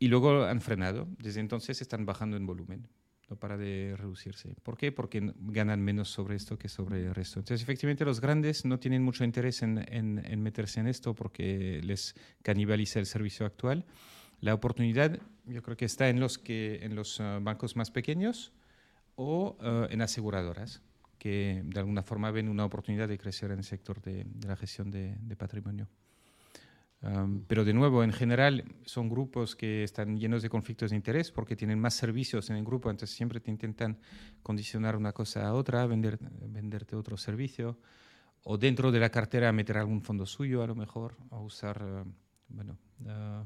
Y 0.00 0.08
luego 0.08 0.42
han 0.42 0.60
frenado. 0.60 1.06
Desde 1.20 1.38
entonces 1.38 1.80
están 1.80 2.06
bajando 2.06 2.36
en 2.36 2.44
volumen. 2.44 2.88
No 3.28 3.36
para 3.36 3.56
de 3.56 3.94
reducirse. 3.96 4.54
¿Por 4.62 4.76
qué? 4.76 4.92
Porque 4.92 5.32
ganan 5.38 5.80
menos 5.80 6.10
sobre 6.10 6.36
esto 6.36 6.58
que 6.58 6.68
sobre 6.68 7.06
el 7.06 7.14
resto. 7.14 7.40
Entonces, 7.40 7.62
efectivamente, 7.62 8.04
los 8.04 8.20
grandes 8.20 8.64
no 8.66 8.78
tienen 8.78 9.02
mucho 9.02 9.24
interés 9.24 9.62
en, 9.62 9.78
en, 9.88 10.42
meterse 10.42 10.80
en 10.80 10.88
esto 10.88 11.14
porque 11.14 11.80
les 11.82 12.14
canibaliza 12.42 12.98
el 13.00 13.06
servicio 13.06 13.46
actual. 13.46 13.86
La 14.40 14.52
oportunidad, 14.52 15.18
yo 15.46 15.62
creo 15.62 15.76
que 15.76 15.86
está 15.86 16.10
en 16.10 16.20
los, 16.20 16.36
que, 16.36 16.80
en 16.82 16.94
los 16.94 17.18
uh, 17.18 17.40
bancos 17.40 17.76
más 17.76 17.90
pequeños 17.90 18.52
o 19.14 19.56
uh, 19.58 19.90
en 19.90 20.02
aseguradoras 20.02 20.82
que 21.18 21.62
de 21.64 21.80
alguna 21.80 22.02
forma 22.02 22.30
ven 22.30 22.50
una 22.50 22.66
oportunidad 22.66 23.08
de 23.08 23.16
crecer 23.16 23.50
en 23.52 23.58
el 23.58 23.64
sector 23.64 24.02
de, 24.02 24.26
la 24.46 24.56
gestión 24.56 24.90
de 24.90 25.36
patrimonio. 25.36 25.88
Um, 27.04 27.44
pero 27.46 27.66
de 27.66 27.74
nuevo, 27.74 28.02
en 28.02 28.12
general, 28.12 28.64
son 28.86 29.10
grupos 29.10 29.54
que 29.54 29.84
están 29.84 30.16
llenos 30.16 30.40
de 30.40 30.48
conflictos 30.48 30.88
de 30.88 30.96
interés 30.96 31.30
porque 31.30 31.54
tienen 31.54 31.78
más 31.78 31.92
servicios 31.94 32.48
en 32.48 32.56
el 32.56 32.64
grupo, 32.64 32.90
entonces 32.90 33.14
siempre 33.14 33.40
te 33.40 33.50
intentan 33.50 33.98
condicionar 34.42 34.96
una 34.96 35.12
cosa 35.12 35.46
a 35.46 35.52
otra, 35.52 35.84
vender, 35.86 36.18
venderte 36.20 36.96
otro 36.96 37.18
servicio, 37.18 37.78
o 38.44 38.56
dentro 38.56 38.90
de 38.90 39.00
la 39.00 39.10
cartera 39.10 39.52
meter 39.52 39.76
algún 39.76 40.00
fondo 40.00 40.24
suyo 40.24 40.62
a 40.62 40.66
lo 40.66 40.74
mejor, 40.74 41.16
o 41.28 41.42
usar, 41.42 41.82
uh, 41.82 42.10
bueno, 42.48 42.78
uh, 43.00 43.44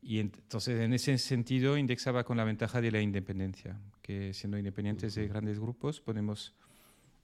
y 0.00 0.20
entonces 0.20 0.80
en 0.80 0.92
ese 0.92 1.18
sentido 1.18 1.76
indexaba 1.76 2.22
con 2.22 2.36
la 2.36 2.44
ventaja 2.44 2.80
de 2.80 2.92
la 2.92 3.00
independencia, 3.00 3.76
que 4.02 4.32
siendo 4.32 4.56
independientes 4.56 5.16
de 5.16 5.26
grandes 5.26 5.58
grupos 5.58 6.00
podemos 6.00 6.54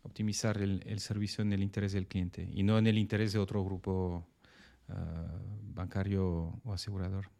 optimizar 0.03 0.61
el, 0.61 0.83
el, 0.87 0.99
servicio 0.99 1.43
en 1.43 1.53
el 1.53 1.63
interés 1.63 1.93
del 1.93 2.09
cliente 2.09 2.49
y 2.53 2.65
no 2.65 2.77
en 2.79 2.89
el 2.89 2.99
interés 2.99 3.35
de 3.35 3.39
otro 3.39 3.63
grupo 3.63 4.27
uh, 4.91 5.75
bancario 5.75 6.61
o 6.65 6.73
asegurador. 6.73 7.31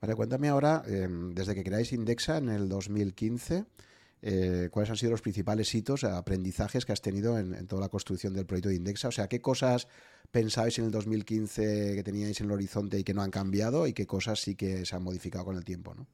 Vale, 0.00 0.14
cuéntame 0.14 0.48
ahora, 0.48 0.82
eh, 0.86 1.08
desde 1.34 1.54
que 1.54 1.64
creáis 1.64 1.92
Indexa 1.92 2.38
en 2.38 2.48
el 2.48 2.68
2015, 2.68 3.66
eh, 4.22 4.68
¿cuáles 4.70 4.90
han 4.90 4.96
sido 4.96 5.12
los 5.12 5.22
principales 5.22 5.74
hitos, 5.74 6.04
aprendizajes 6.04 6.84
que 6.84 6.92
has 6.92 7.02
tenido 7.02 7.38
en, 7.38 7.54
en, 7.54 7.66
toda 7.66 7.82
la 7.82 7.88
construcción 7.88 8.32
del 8.32 8.46
proyecto 8.46 8.70
de 8.70 8.76
Indexa? 8.76 9.08
O 9.08 9.12
sea, 9.12 9.28
¿qué 9.28 9.40
cosas 9.40 9.88
pensabais 10.30 10.78
en 10.78 10.86
el 10.86 10.90
2015 10.90 11.94
que 11.94 12.02
teníais 12.02 12.40
en 12.40 12.46
el 12.46 12.52
horizonte 12.52 12.98
y 12.98 13.04
que 13.04 13.14
no 13.14 13.22
han 13.22 13.30
cambiado 13.30 13.86
y 13.86 13.92
qué 13.92 14.06
cosas 14.06 14.40
sí 14.40 14.54
que 14.54 14.86
se 14.86 14.96
han 14.96 15.02
modificado 15.02 15.44
con 15.44 15.56
el 15.56 15.64
tiempo? 15.64 15.94
¿no? 15.94 16.06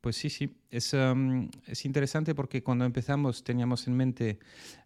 Pues 0.00 0.16
sí, 0.16 0.30
sí. 0.30 0.56
Es, 0.70 0.94
es, 0.94 1.84
interesante 1.84 2.34
porque 2.34 2.62
cuando 2.62 2.86
empezamos 2.86 3.44
teníamos 3.44 3.86
en 3.86 3.96
mente 3.96 4.38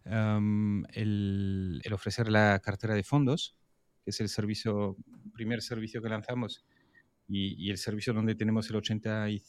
el, 0.03 1.81
ofrecer 1.93 2.29
la 2.29 2.59
cartera 2.59 2.93
de 2.95 3.03
fondos, 3.03 3.55
que 4.03 4.09
es 4.09 4.19
el 4.19 4.27
servicio, 4.27 4.97
primer 5.33 5.61
servicio 5.61 6.01
que 6.01 6.09
lanzamos 6.09 6.65
y, 7.29 7.69
el 7.69 7.77
servicio 7.77 8.13
donde 8.13 8.35
tenemos 8.35 8.69
el, 8.69 8.75
80 8.75 9.29
y, 9.29 9.41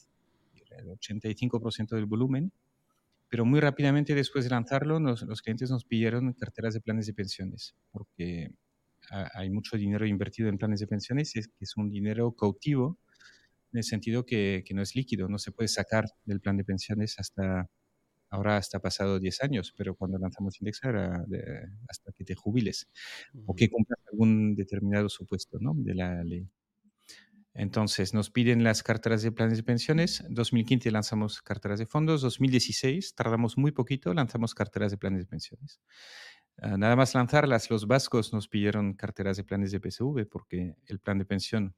el 0.70 0.86
85% 0.86 1.96
del 1.96 2.06
volumen. 2.06 2.52
Pero 3.28 3.44
muy 3.44 3.58
rápidamente 3.58 4.14
después 4.14 4.44
de 4.44 4.50
lanzarlo, 4.50 5.00
los 5.00 5.42
clientes 5.42 5.68
nos 5.68 5.84
pidieron 5.84 6.32
carteras 6.34 6.74
de 6.74 6.80
planes 6.80 7.08
de 7.08 7.14
pensiones, 7.14 7.74
porque 7.90 8.52
hay 9.10 9.50
mucho 9.50 9.76
dinero 9.76 10.06
invertido 10.06 10.48
en 10.48 10.58
planes 10.58 10.78
de 10.78 10.86
pensiones, 10.86 11.34
y 11.34 11.40
es 11.40 11.48
que 11.48 11.64
es 11.64 11.76
un 11.76 11.90
dinero 11.90 12.30
cautivo 12.32 13.00
en 13.72 13.78
el 13.78 13.84
sentido 13.84 14.24
que, 14.24 14.62
que, 14.66 14.74
no 14.74 14.82
es 14.82 14.94
líquido, 14.94 15.28
no 15.28 15.38
se 15.38 15.52
puede 15.52 15.68
sacar 15.68 16.04
del 16.24 16.40
plan 16.40 16.56
de 16.56 16.64
pensiones 16.64 17.18
hasta 17.18 17.68
ahora 18.30 18.56
hasta 18.56 18.80
pasado 18.80 19.18
10 19.18 19.42
años, 19.42 19.72
pero 19.76 19.94
cuando 19.94 20.18
lanzamos 20.18 20.60
Indexa 20.60 20.88
era 20.88 21.24
hasta 21.88 22.12
que 22.12 22.24
te 22.24 22.34
jubiles 22.34 22.88
o 23.46 23.54
que 23.54 23.68
cumplas 23.68 24.00
algún 24.10 24.54
determinado 24.54 25.08
supuesto 25.08 25.58
¿no? 25.60 25.74
de 25.76 25.94
la 25.94 26.22
ley. 26.24 26.48
Entonces 27.54 28.12
nos 28.12 28.30
piden 28.30 28.64
las 28.64 28.82
carteras 28.82 29.22
de 29.22 29.32
planes 29.32 29.56
de 29.56 29.62
pensiones. 29.62 30.22
2015 30.28 30.90
lanzamos 30.90 31.40
carteras 31.40 31.78
de 31.78 31.86
fondos. 31.86 32.20
2016 32.20 33.14
tardamos 33.14 33.56
muy 33.56 33.72
poquito, 33.72 34.12
lanzamos 34.12 34.54
carteras 34.54 34.90
de 34.90 34.98
planes 34.98 35.20
de 35.20 35.26
pensiones. 35.26 35.80
Ah, 36.58 36.76
nada 36.76 36.96
más 36.96 37.14
lanzarlas, 37.14 37.70
los 37.70 37.86
vascos 37.86 38.32
nos 38.34 38.48
pidieron 38.48 38.92
carteras 38.94 39.38
de 39.38 39.44
planes 39.44 39.72
de 39.72 39.80
PSV 39.80 40.26
porque 40.30 40.76
el 40.86 41.00
plan 41.00 41.18
de 41.18 41.24
pensión 41.24 41.74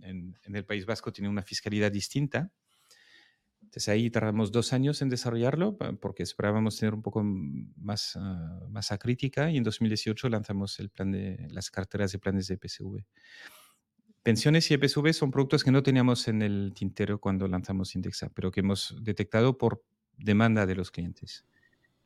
en, 0.00 0.36
el 0.44 0.64
País 0.64 0.86
Vasco 0.86 1.12
tiene 1.12 1.28
una 1.28 1.42
fiscalidad 1.42 1.92
distinta. 1.92 2.50
Entonces 3.60 3.88
ahí 3.88 4.10
tardamos 4.10 4.50
dos 4.50 4.72
años 4.72 5.00
en 5.02 5.08
desarrollarlo 5.08 5.76
porque 6.00 6.22
esperábamos 6.22 6.76
tener 6.76 6.94
un 6.94 7.02
poco 7.02 7.22
más 7.22 8.16
uh, 8.16 8.68
masa 8.68 8.98
crítica 8.98 9.50
y 9.50 9.56
en 9.56 9.62
2018 9.62 10.28
lanzamos 10.28 10.78
el 10.80 10.90
plan 10.90 11.12
de 11.12 11.46
las 11.50 11.70
carteras 11.70 12.12
de 12.12 12.18
planes 12.18 12.48
de 12.48 12.56
PSV. 12.56 13.04
Pensiones 14.22 14.70
y 14.70 14.74
EPSV 14.74 15.12
son 15.12 15.30
productos 15.30 15.64
que 15.64 15.72
no 15.72 15.82
teníamos 15.82 16.28
en 16.28 16.42
el 16.42 16.72
tintero 16.74 17.20
cuando 17.20 17.48
lanzamos 17.48 17.94
Indexa, 17.96 18.28
pero 18.30 18.52
que 18.52 18.60
hemos 18.60 18.96
detectado 19.02 19.58
por 19.58 19.82
demanda 20.16 20.64
de 20.66 20.76
los 20.76 20.90
clientes. 20.90 21.44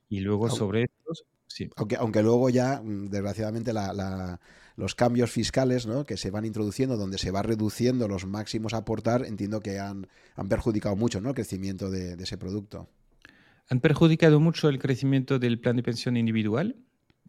Y 0.09 0.21
luego 0.21 0.49
sobre 0.49 0.85
estos, 0.85 1.25
sí. 1.47 1.71
Aunque, 1.77 1.97
aunque 1.97 2.23
luego 2.23 2.51
ya, 2.51 2.81
mm, 2.83 3.09
desgraciadamente, 3.09 3.73
la 3.73 4.39
los 4.77 4.95
cambios 4.95 5.31
fiscales 5.31 5.87
¿no? 5.87 6.05
que 6.05 6.17
se 6.17 6.31
van 6.31 6.45
introduciendo, 6.45 6.97
donde 6.97 7.19
se 7.19 7.31
va 7.31 7.43
reduciendo 7.43 8.09
los 8.09 8.27
máximos 8.27 8.75
a 8.75 8.79
aportar, 8.79 9.25
entiendo 9.25 9.61
que 9.61 9.79
han, 9.79 10.07
han 10.35 10.49
perjudicado 10.49 10.97
mucho 10.97 11.21
¿no? 11.21 11.31
el 11.31 11.35
crecimiento 11.35 11.91
de, 11.91 12.13
ese 12.23 12.37
producto. 12.37 12.89
Han 13.69 13.81
perjudicado 13.81 14.39
mucho 14.39 14.69
el 14.69 14.79
crecimiento 14.79 15.39
del 15.39 15.59
plan 15.61 15.77
de 15.77 15.83
pensión 15.83 16.17
individual, 16.17 16.77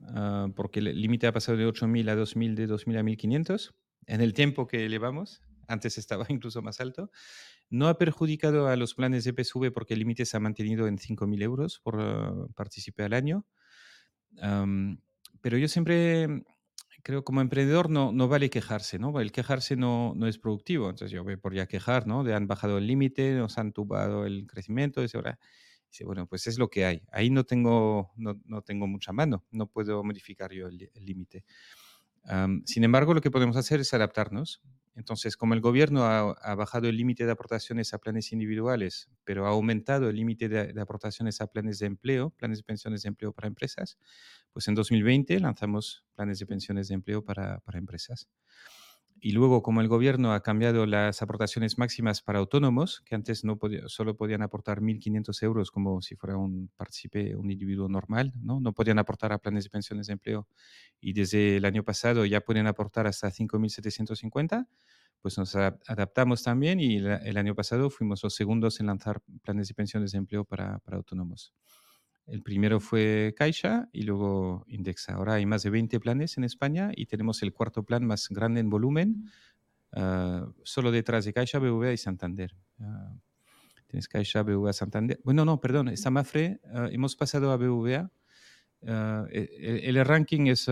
ah, 0.03 0.49
porque 0.55 0.79
el 0.79 1.01
límite 1.01 1.27
ha 1.27 1.31
pasado 1.31 1.57
de 1.57 1.65
8.000 1.65 2.09
a 2.09 2.15
2.000, 2.15 2.53
de 2.53 2.67
2.000 2.67 2.97
a 2.97 3.03
1.500, 3.03 3.73
en 4.07 4.21
el 4.21 4.33
tiempo 4.33 4.67
que 4.67 4.85
elevamos, 4.85 5.41
antes 5.67 5.97
estaba 5.97 6.25
incluso 6.29 6.61
más 6.61 6.81
alto. 6.81 7.11
No 7.69 7.87
ha 7.87 7.97
perjudicado 7.97 8.67
a 8.67 8.75
los 8.75 8.93
planes 8.93 9.23
de 9.23 9.33
PSV 9.33 9.71
porque 9.73 9.93
el 9.93 9.99
límite 9.99 10.25
se 10.25 10.37
ha 10.37 10.39
mantenido 10.39 10.87
en 10.87 10.97
5.000 10.97 11.43
euros 11.43 11.79
por 11.79 11.95
uh, 11.95 12.51
participar 12.53 13.07
al 13.07 13.13
año. 13.13 13.45
Pero 15.41 15.57
yo 15.57 15.67
siempre 15.67 16.43
creo 17.03 17.23
como 17.23 17.41
emprendedor 17.41 17.89
no, 17.89 18.11
no 18.11 18.27
vale 18.27 18.49
quejarse, 18.49 18.99
¿no? 18.99 19.19
El 19.21 19.31
quejarse 19.31 19.75
no, 19.77 20.13
no 20.15 20.27
es 20.27 20.37
productivo. 20.37 20.89
Entonces 20.89 21.11
yo 21.11 21.23
me 21.23 21.37
podría 21.37 21.65
quejar, 21.67 22.05
¿no? 22.07 22.23
De 22.23 22.33
han 22.33 22.47
bajado 22.47 22.77
el 22.77 22.87
límite, 22.87 23.33
nos 23.33 23.57
han 23.57 23.71
tubado 23.71 24.25
el 24.25 24.45
crecimiento, 24.47 25.01
y 25.01 25.03
dice, 25.03 26.05
bueno, 26.05 26.27
pues 26.27 26.47
es 26.47 26.57
lo 26.59 26.69
que 26.69 26.85
hay. 26.85 27.03
Ahí 27.11 27.29
no 27.29 27.45
tengo, 27.45 28.11
no, 28.17 28.39
no 28.45 28.61
tengo 28.61 28.87
mucha 28.87 29.13
mano, 29.13 29.45
no 29.51 29.67
puedo 29.67 30.03
modificar 30.03 30.51
yo 30.51 30.67
el 30.67 30.89
límite. 30.95 31.45
Sin 32.65 32.83
embargo, 32.83 33.13
lo 33.13 33.21
que 33.21 33.31
podemos 33.31 33.55
hacer 33.57 33.79
es 33.79 33.93
adaptarnos. 33.93 34.61
Entonces, 34.95 35.37
como 35.37 35.53
el 35.53 35.61
gobierno 35.61 36.05
ha, 36.05 36.55
bajado 36.55 36.87
el 36.87 36.97
límite 36.97 37.25
de 37.25 37.31
aportaciones 37.31 37.93
a 37.93 37.99
planes 37.99 38.33
individuales, 38.33 39.09
pero 39.23 39.45
ha 39.45 39.49
aumentado 39.49 40.09
el 40.09 40.15
límite 40.15 40.49
de, 40.49 40.81
aportaciones 40.81 41.39
a 41.39 41.47
planes 41.47 41.77
de 41.79 41.85
empleo, 41.85 42.31
planes 42.31 42.57
de 42.57 42.63
pensiones 42.63 43.03
de 43.03 43.09
empleo 43.09 43.31
para 43.31 43.47
empresas, 43.47 43.99
pues 44.51 44.67
en 44.67 44.73
2020 44.73 45.39
lanzamos 45.39 46.03
planes 46.15 46.39
de 46.39 46.47
pensiones 46.47 46.87
de 46.87 46.95
empleo 46.95 47.23
para 47.23 47.61
empresas. 47.73 48.27
Y 49.19 49.31
luego, 49.31 49.63
como 49.63 49.81
el 49.81 49.87
gobierno 49.87 50.33
ha 50.33 50.43
cambiado 50.43 50.85
las 50.85 51.21
aportaciones 51.21 51.77
máximas 51.77 52.21
para 52.21 52.39
autónomos, 52.39 53.01
que 53.01 53.15
antes 53.15 53.43
solo 53.87 54.15
podían 54.15 54.41
aportar 54.43 54.81
1.500 54.81 55.41
euros 55.43 55.71
como 55.71 56.01
si 56.01 56.15
fuera 56.15 56.37
un 56.37 56.69
partícipe, 56.75 57.35
un 57.35 57.49
individuo 57.49 57.89
normal, 57.89 58.33
¿no? 58.41 58.59
no 58.59 58.73
podían 58.73 58.99
aportar 58.99 59.33
a 59.33 59.39
planes 59.39 59.63
de 59.63 59.69
pensiones 59.71 60.07
de 60.07 60.13
empleo. 60.13 60.47
Y 60.99 61.13
desde 61.13 61.57
el 61.57 61.65
año 61.65 61.83
pasado 61.83 62.25
ya 62.25 62.41
pueden 62.41 62.67
aportar 62.67 63.07
hasta 63.07 63.31
5.750, 63.31 64.67
pues 65.21 65.37
nos 65.37 65.55
adaptamos 65.55 66.43
también 66.43 66.79
y 66.79 66.97
el 66.97 67.37
año 67.37 67.55
pasado 67.55 67.89
fuimos 67.89 68.23
los 68.23 68.35
segundos 68.35 68.79
en 68.79 68.85
lanzar 68.85 69.21
planes 69.41 69.67
de 69.67 69.73
pensiones 69.73 70.11
de 70.11 70.19
empleo 70.19 70.45
para, 70.45 70.79
para 70.79 70.97
autónomos. 70.97 71.53
El 72.27 72.43
primero 72.43 72.81
fue 72.81 73.33
Caixa 73.37 73.87
y 73.93 74.03
luego 74.03 74.65
Indexa. 74.67 75.13
Ahora 75.13 75.35
hay 75.35 75.45
más 75.45 75.63
de 75.63 75.69
20 75.69 75.97
planes 76.01 76.37
en 76.37 76.43
España 76.43 76.91
y 76.93 77.05
tenemos 77.05 77.41
el 77.41 77.53
cuarto 77.53 77.83
plan 77.83 78.05
más 78.05 78.27
grande 78.29 78.59
en 78.59 78.69
volumen, 78.69 79.31
uh, 79.93 80.51
solo 80.63 80.91
detrás 80.91 81.23
de 81.23 81.31
Caixa, 81.31 81.59
BVA 81.59 81.93
y 81.93 81.97
Santander. 81.97 82.53
Uh, 82.79 83.17
tienes 83.87 84.09
Caixa, 84.09 84.43
BVA, 84.43 84.73
Santander. 84.73 85.21
Bueno, 85.23 85.45
no, 85.45 85.61
perdón, 85.61 85.87
está 85.87 86.09
Mafre. 86.09 86.59
Uh, 86.65 86.89
hemos 86.91 87.15
pasado 87.15 87.49
a 87.51 87.55
BVA. 87.55 88.11
El, 88.81 89.49
el, 89.97 90.05
ranking 90.05 90.47
es 90.47 90.69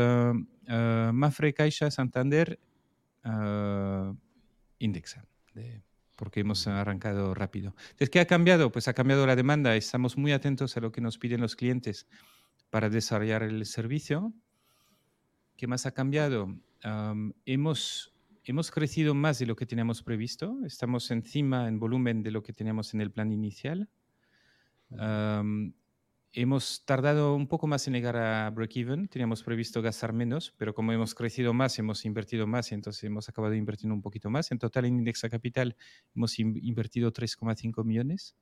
Mafre, 0.67 1.53
Caixa, 1.53 1.89
Santander, 1.89 2.59
Indexa. 4.77 5.25
De, 5.53 5.84
porque 6.15 6.41
hemos 6.41 6.67
arrancado 6.67 7.33
rápido. 7.33 7.75
Entonces, 7.83 8.09
¿qué 8.09 8.19
ha 8.19 8.25
cambiado? 8.25 8.71
Pues 8.71 8.87
ha 8.87 8.93
cambiado 8.93 9.25
la 9.25 9.35
demanda. 9.35 9.75
Estamos 9.75 10.17
muy 10.17 10.31
atentos 10.31 10.75
a 10.77 10.81
lo 10.81 10.91
que 10.91 11.01
nos 11.01 11.17
piden 11.17 11.41
los 11.41 11.55
clientes 11.55 12.07
para 12.69 12.89
desarrollar 12.89 13.43
el 13.43 13.65
servicio. 13.65 14.33
¿Qué 15.55 15.67
más 15.67 15.85
ha 15.85 15.91
cambiado? 15.91 16.55
hemos, 17.45 18.13
hemos 18.43 18.69
crecido 18.69 19.15
más 19.15 19.39
de 19.39 19.47
lo 19.47 19.55
que 19.55 19.65
teníamos 19.65 20.03
previsto. 20.03 20.57
Estamos 20.65 21.09
encima 21.09 21.67
en 21.67 21.79
volumen 21.79 22.21
de 22.21 22.31
lo 22.31 22.43
que 22.43 22.53
teníamos 22.53 22.93
en 22.93 23.01
el 23.01 23.11
plan 23.11 23.31
inicial 23.31 23.89
hemos 26.35 26.83
tardado 26.85 27.33
un 27.35 27.47
poco 27.47 27.65
más 27.67 27.87
en 27.87 27.93
llegar 27.93 28.17
a 28.17 28.49
break-even. 28.49 29.07
Teníamos 29.07 29.41
previsto 29.43 29.81
gastar 29.81 30.13
menos, 30.13 30.53
pero 30.57 30.73
como 30.73 30.91
hemos 30.91 31.15
crecido 31.15 31.53
más, 31.53 31.79
hemos 31.79 32.05
invertido 32.05 32.45
más 32.45 32.71
entonces 32.71 33.03
hemos 33.05 33.29
acabado 33.29 33.53
invirtiendo 33.55 33.95
un 33.95 34.01
poquito 34.01 34.29
más. 34.29 34.51
En 34.51 34.59
total, 34.59 34.85
en 34.85 34.99
Indexa 34.99 35.29
Capital 35.29 35.75
hemos 36.13 36.37
invertido 36.39 37.11
3,5 37.11 37.83
millones 37.83 38.35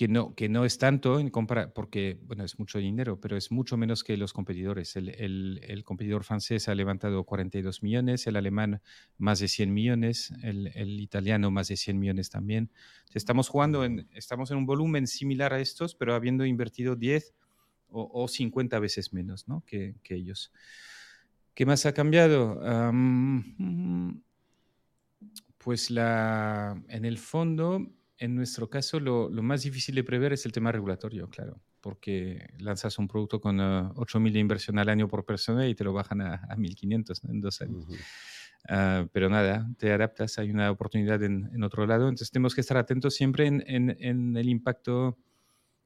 que 0.00 0.08
no, 0.08 0.34
que 0.34 0.48
no 0.48 0.64
es 0.64 0.78
tanto 0.78 1.20
en 1.20 1.28
compara 1.28 1.74
porque, 1.74 2.18
bueno, 2.22 2.42
es 2.42 2.58
mucho 2.58 2.78
dinero, 2.78 3.20
pero 3.20 3.36
es 3.36 3.50
mucho 3.50 3.76
menos 3.76 4.02
que 4.02 4.16
los 4.16 4.32
competidores. 4.32 4.96
El, 4.96 5.10
el, 5.10 5.60
el, 5.62 5.84
competidor 5.84 6.24
francés 6.24 6.70
ha 6.70 6.74
levantado 6.74 7.22
42 7.24 7.82
millones, 7.82 8.26
el 8.26 8.36
alemán 8.36 8.80
más 9.18 9.40
de 9.40 9.48
100 9.48 9.74
millones, 9.74 10.32
el, 10.42 10.68
el 10.74 11.00
italiano 11.00 11.50
más 11.50 11.68
de 11.68 11.76
100 11.76 11.98
millones 11.98 12.30
también. 12.30 12.70
Estamos 13.12 13.50
jugando, 13.50 13.84
en, 13.84 14.08
estamos 14.14 14.50
en 14.50 14.56
un 14.56 14.64
volumen 14.64 15.06
similar 15.06 15.52
a 15.52 15.60
estos, 15.60 15.94
pero 15.94 16.14
habiendo 16.14 16.46
invertido 16.46 16.96
10 16.96 17.34
o, 17.90 18.22
o 18.22 18.26
50 18.26 18.78
veces 18.78 19.12
menos 19.12 19.48
¿no? 19.48 19.62
que, 19.66 19.96
que, 20.02 20.14
ellos. 20.14 20.50
¿Qué 21.52 21.66
más 21.66 21.84
ha 21.84 21.92
cambiado? 21.92 22.58
Um, 22.58 24.22
pues 25.58 25.90
la, 25.90 26.82
en 26.88 27.04
el 27.04 27.18
fondo 27.18 27.86
en 28.20 28.34
nuestro 28.34 28.68
caso, 28.68 29.00
lo, 29.00 29.30
más 29.30 29.62
difícil 29.62 29.94
de 29.94 30.04
prever 30.04 30.34
es 30.34 30.44
el 30.44 30.52
tema 30.52 30.70
regulatorio, 30.70 31.26
claro, 31.30 31.58
porque 31.80 32.50
lanzas 32.58 32.98
un 32.98 33.08
producto 33.08 33.40
con 33.40 33.56
8.000 33.56 34.32
de 34.32 34.38
inversión 34.38 34.78
al 34.78 34.90
año 34.90 35.08
por 35.08 35.24
persona 35.24 35.66
y 35.66 35.74
te 35.74 35.84
lo 35.84 35.94
bajan 35.94 36.20
a, 36.20 36.46
1.500 36.54 37.30
en 37.30 37.40
dos 37.40 37.62
años. 37.62 37.86
Ah, 38.68 39.06
pero 39.10 39.30
nada, 39.30 39.66
te 39.78 39.90
adaptas, 39.90 40.38
hay 40.38 40.50
una 40.50 40.70
oportunidad 40.70 41.22
en, 41.22 41.64
otro 41.64 41.86
lado, 41.86 42.10
entonces 42.10 42.30
tenemos 42.30 42.54
que 42.54 42.60
estar 42.60 42.76
atentos 42.76 43.14
siempre 43.14 43.46
en, 43.46 44.36
el 44.36 44.48
impacto 44.50 45.16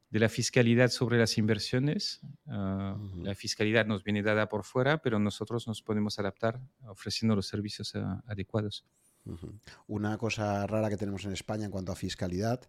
de 0.09 0.19
la 0.19 0.27
fiscalidad 0.27 0.89
sobre 0.89 1.17
las 1.17 1.37
inversiones. 1.37 2.19
Ah, 2.47 2.97
la 3.23 3.33
fiscalidad 3.33 3.85
nos 3.85 4.03
viene 4.03 4.21
dada 4.23 4.49
por 4.49 4.65
fuera, 4.65 4.97
pero 4.97 5.19
nosotros 5.19 5.69
nos 5.69 5.81
podemos 5.81 6.19
adaptar 6.19 6.59
ofreciendo 6.85 7.33
los 7.33 7.47
servicios 7.47 7.95
ah, 7.95 8.21
adecuados. 8.27 8.85
Una 9.87 10.17
cosa 10.17 10.65
rara 10.67 10.89
que 10.89 10.97
tenemos 10.97 11.25
en 11.25 11.31
España 11.31 11.65
en 11.65 11.71
cuanto 11.71 11.91
a 11.91 11.95
fiscalidad, 11.95 12.61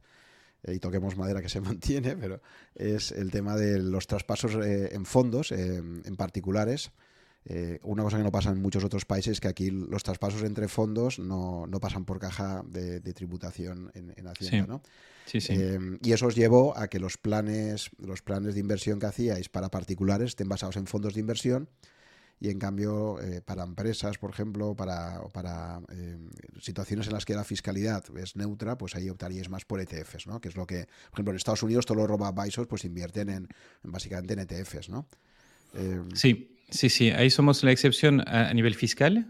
eh, 0.62 0.74
y 0.74 0.78
toquemos 0.78 1.16
madera 1.16 1.43
que 1.43 1.49
se 1.49 1.61
mantiene, 1.62 2.16
pero 2.16 2.41
es 2.74 3.12
el 3.12 3.31
tema 3.31 3.57
de 3.57 3.78
los 3.78 4.07
traspasos 4.07 4.55
eh, 4.65 4.95
en 4.95 5.05
fondos, 5.07 5.53
en 5.53 6.16
particulares. 6.16 6.91
Eh, 7.49 7.78
una 7.85 8.03
cosa 8.03 8.16
que 8.16 8.24
no 8.24 8.33
pasa 8.33 8.51
en 8.51 8.61
muchos 8.61 8.83
otros 8.83 9.05
países 9.05 9.33
es 9.33 9.41
que 9.41 9.47
aquí 9.47 9.70
los 9.70 10.03
traspasos 10.03 10.43
entre 10.43 10.66
fondos 10.66 11.20
no, 11.20 11.69
pasan 11.81 12.05
por 12.05 12.19
caja 12.19 12.65
de, 12.66 13.01
tributación 13.12 13.93
en, 13.95 14.27
Hacienda, 14.27 14.66
¿no? 14.66 14.83
Sí, 15.27 15.41
sí. 15.41 15.53
Eh, 15.57 15.78
y 16.03 16.12
eso 16.12 16.27
os 16.27 16.35
llevó 16.35 16.77
a 16.77 16.89
que 16.89 16.99
los 16.99 17.19
planes, 17.19 17.91
los 17.99 18.23
planes 18.23 18.55
de 18.55 18.61
inversión 18.61 18.99
que 18.99 19.07
hacíais 19.07 19.49
para 19.49 19.70
particulares 19.70 20.31
estén 20.31 20.49
basados 20.49 20.77
en 20.77 20.87
fondos 20.87 21.15
de 21.15 21.20
inversión 21.20 21.69
y 22.40 22.50
en 22.50 22.58
cambio 22.58 23.20
eh, 23.20 23.40
para 23.40 23.64
empresas, 23.64 24.18
por 24.18 24.30
ejemplo, 24.30 24.74
para, 24.74 25.22
para 25.32 25.80
situaciones 26.60 27.06
en 27.06 27.14
las 27.14 27.24
que 27.24 27.34
la 27.34 27.44
fiscalidad 27.44 28.04
es 28.16 28.36
neutra, 28.36 28.76
pues 28.76 28.94
ahí 28.94 29.08
optaríais 29.08 29.48
más 29.48 29.64
por 29.64 29.80
ETFs, 29.80 30.26
¿no? 30.26 30.40
Que 30.40 30.48
es 30.48 30.56
lo 30.56 30.66
que, 30.66 30.86
por 31.10 31.14
ejemplo, 31.14 31.32
en 31.32 31.36
Estados 31.36 31.62
Unidos 31.62 31.86
todos 31.86 31.98
los 31.98 32.08
robo 32.08 32.26
advisors 32.26 32.68
pues 32.68 32.84
invierten 32.84 33.30
en, 33.30 33.48
básicamente 33.82 34.34
en 34.34 34.40
ETFs, 34.40 34.88
¿no? 34.88 35.06
sí, 36.14 36.56
Sí, 36.70 36.88
sí, 36.88 37.10
ahí 37.10 37.30
somos 37.30 37.62
la 37.62 37.70
excepción 37.70 38.22
a, 38.26 38.52
nivel 38.52 38.74
fiscal. 38.74 39.26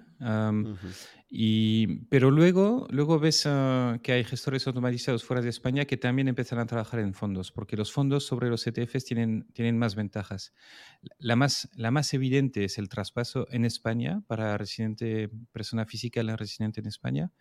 Y, 1.28 2.05
pero 2.07 2.31
luego, 2.31 2.86
luego 2.90 3.19
ves 3.19 3.47
ah, 3.47 3.98
que 4.03 4.12
hay 4.12 4.24
gestores 4.24 4.66
automatizados 4.66 5.24
fuera 5.24 5.43
de 5.43 5.48
España 5.48 5.85
que 5.85 5.97
también 5.97 6.28
empiezan 6.28 6.61
a 6.61 6.66
trabajar 6.66 7.01
en 7.01 7.15
fondos, 7.15 7.51
porque 7.51 7.77
los 7.77 7.93
fondos 7.93 8.24
sobre 8.24 8.48
los 8.48 8.66
ETFs 8.66 9.05
tienen, 9.05 9.47
tienen 9.53 9.77
más 9.77 9.97
ventajas. 9.97 10.53
La 11.19 11.35
más, 11.35 11.69
la 11.74 11.90
más 11.90 12.15
evidente 12.15 12.65
es 12.65 12.78
el 12.78 12.89
traspaso 12.89 13.48
en 13.51 13.65
España 13.65 14.23
para 14.28 14.57
residente, 14.57 15.28
persona 15.53 15.85
física 15.85 16.23
la 16.23 16.36
residente 16.36 16.81
en 16.81 16.86
España, 16.86 17.32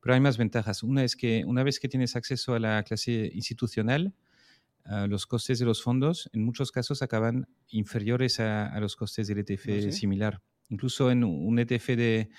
pero 0.00 0.14
hay 0.14 0.20
más 0.20 0.38
ventajas. 0.38 0.82
Una 0.82 1.04
es 1.04 1.14
que 1.14 1.44
una 1.46 1.62
vez 1.62 1.78
que 1.78 1.88
tienes 1.88 2.16
acceso 2.16 2.54
a 2.54 2.58
la 2.58 2.82
clase 2.84 3.30
institucional, 3.34 4.14
los 5.08 5.26
costes 5.26 5.58
de 5.58 5.64
los 5.64 5.82
fondos 5.82 6.30
en 6.32 6.44
muchos 6.44 6.70
casos 6.70 7.02
acaban 7.02 7.48
inferiores 7.68 8.38
a, 8.40 8.78
los 8.78 8.94
costes 8.94 9.26
del 9.26 9.38
ETF 9.38 9.88
¿Ah, 9.88 9.92
similar. 9.92 10.40
Incluso 10.68 11.10
en 11.10 11.24
un 11.24 11.58
ETF 11.58 11.88
de, 11.96 12.30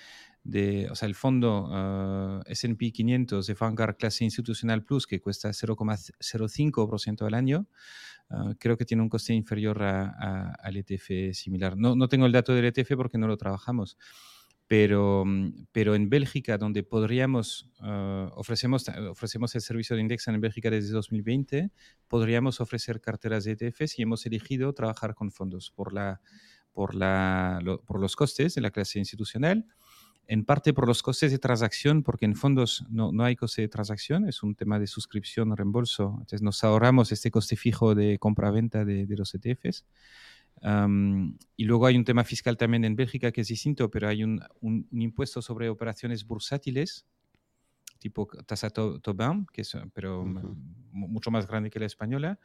de 0.48 0.88
o 0.90 0.94
sea, 0.94 1.06
el 1.06 1.14
fondo 1.14 1.68
uh, 1.68 2.42
S&P 2.46 2.90
500 2.90 3.46
de 3.46 3.54
Vanguard 3.54 3.96
clase 3.96 4.24
institucional 4.24 4.82
plus 4.82 5.06
que 5.06 5.20
cuesta 5.20 5.50
0,05% 5.50 7.26
al 7.26 7.34
año, 7.34 7.68
ah, 8.30 8.54
creo 8.58 8.78
que 8.78 8.86
tiene 8.86 9.02
un 9.02 9.10
coste 9.10 9.34
inferior 9.34 9.82
a, 9.82 10.52
al 10.54 10.76
ETF 10.78 11.36
similar. 11.36 11.76
No, 11.76 11.94
no 11.94 12.08
tengo 12.08 12.24
el 12.24 12.32
dato 12.32 12.54
del 12.54 12.64
ETF 12.64 12.96
porque 12.96 13.18
no 13.18 13.26
lo 13.26 13.36
trabajamos, 13.36 13.98
pero, 14.66 15.24
mm, 15.26 15.66
pero 15.70 15.94
en 15.94 16.08
Bélgica, 16.08 16.56
donde 16.56 16.82
podríamos, 16.82 17.70
uh, 17.82 18.30
ofrecemos, 18.34 18.86
ofrecemos 19.10 19.54
el 19.54 19.60
servicio 19.60 19.96
de 19.96 20.02
Indexa 20.02 20.32
en 20.32 20.40
Bélgica 20.40 20.70
desde 20.70 20.92
2020, 20.92 21.70
podríamos 22.08 22.62
ofrecer 22.62 23.02
carteras 23.02 23.44
de 23.44 23.52
ETFs 23.52 23.98
y 23.98 24.02
hemos 24.02 24.24
elegido 24.24 24.72
trabajar 24.72 25.14
con 25.14 25.30
fondos 25.30 25.70
por, 25.70 25.92
la, 25.92 26.22
por, 26.72 26.94
la, 26.94 27.60
por 27.84 28.00
los 28.00 28.16
costes 28.16 28.54
de 28.54 28.62
la 28.62 28.70
clase 28.70 28.98
institucional, 28.98 29.66
en 30.28 30.44
parte 30.44 30.72
por 30.72 30.86
los 30.86 31.02
costes 31.02 31.32
de 31.32 31.38
transacción, 31.38 32.04
porque 32.04 32.26
en 32.26 32.36
fondos 32.36 32.84
no, 32.88 33.10
no 33.10 33.24
hay 33.24 33.34
coste 33.34 33.62
de 33.62 33.68
transacción, 33.68 34.28
es 34.28 34.42
un 34.42 34.54
tema 34.54 34.78
de 34.78 34.86
suscripción, 34.86 35.56
reembolso, 35.56 36.10
entonces 36.20 36.42
nos 36.42 36.62
ahorramos 36.62 37.10
este 37.10 37.30
coste 37.30 37.56
fijo 37.56 37.94
de 37.96 38.18
compra-venta 38.18 38.84
de, 38.84 39.06
de 39.06 39.16
los 39.16 39.34
ETFs 39.34 39.84
y 41.56 41.64
luego 41.64 41.86
hay 41.86 41.96
un 41.96 42.04
tema 42.04 42.24
fiscal 42.24 42.56
también 42.56 42.84
en 42.84 42.96
Bélgica 42.96 43.32
que 43.32 43.42
es 43.42 43.48
distinto, 43.48 43.90
pero 43.90 44.08
hay 44.08 44.24
un, 44.24 44.42
un, 44.60 44.86
impuesto 44.92 45.40
sobre 45.40 45.68
operaciones 45.68 46.26
bursátiles, 46.26 47.06
tipo 47.98 48.26
tasa 48.46 48.70
Tobin, 48.70 49.46
que 49.52 49.62
es 49.62 49.76
pero 49.92 50.24
mucho 50.92 51.30
más 51.30 51.46
grande 51.46 51.70
que 51.70 51.78
la 51.78 51.86
española, 51.86 52.38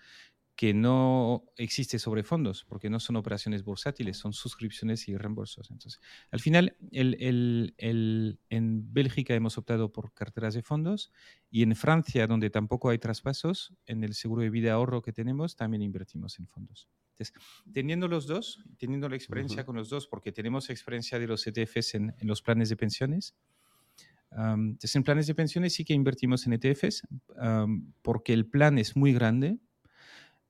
que 0.55 0.73
no 0.73 1.45
existe 1.57 1.97
sobre 1.97 2.23
fondos, 2.23 2.63
porque 2.65 2.89
no 2.89 2.99
son 2.99 3.15
operaciones 3.15 3.63
bursátiles, 3.63 4.17
son 4.17 4.33
suscripciones 4.33 5.07
y 5.07 5.17
reembolsos. 5.17 5.71
Entonces, 5.71 5.99
al 6.29 6.39
final, 6.39 6.77
el, 6.91 7.17
el, 7.19 7.73
el, 7.77 8.39
en 8.49 8.93
Bélgica 8.93 9.33
hemos 9.33 9.57
optado 9.57 9.91
por 9.91 10.13
carteras 10.13 10.53
de 10.53 10.61
fondos 10.61 11.11
y 11.49 11.63
en 11.63 11.75
Francia, 11.75 12.27
donde 12.27 12.49
tampoco 12.49 12.89
hay 12.89 12.99
traspasos, 12.99 13.73
en 13.85 14.03
el 14.03 14.13
seguro 14.13 14.43
de 14.43 14.51
vida 14.51 14.73
ahorro 14.73 15.01
que 15.01 15.11
tenemos, 15.11 15.55
también 15.55 15.81
invertimos 15.81 16.37
en 16.37 16.47
fondos. 16.47 16.87
Entonces, 17.13 17.33
teniendo 17.71 18.07
los 18.07 18.27
dos, 18.27 18.63
teniendo 18.77 19.09
la 19.09 19.15
experiencia 19.15 19.65
con 19.65 19.75
los 19.75 19.89
dos, 19.89 20.07
porque 20.07 20.31
tenemos 20.31 20.69
experiencia 20.69 21.19
de 21.19 21.27
los 21.27 21.45
ETFs 21.45 21.95
en, 21.95 22.13
en 22.19 22.27
los 22.27 22.41
planes 22.41 22.69
de 22.69 22.75
pensiones, 22.75 23.35
entonces 24.35 24.95
en 24.95 25.03
planes 25.03 25.27
de 25.27 25.35
pensiones 25.35 25.73
sí 25.73 25.85
que 25.85 25.93
invertimos 25.93 26.45
en 26.47 26.53
ETFs, 26.53 27.07
porque 28.01 28.33
el 28.33 28.47
plan 28.47 28.77
es 28.77 28.95
muy 28.95 29.13
grande, 29.13 29.59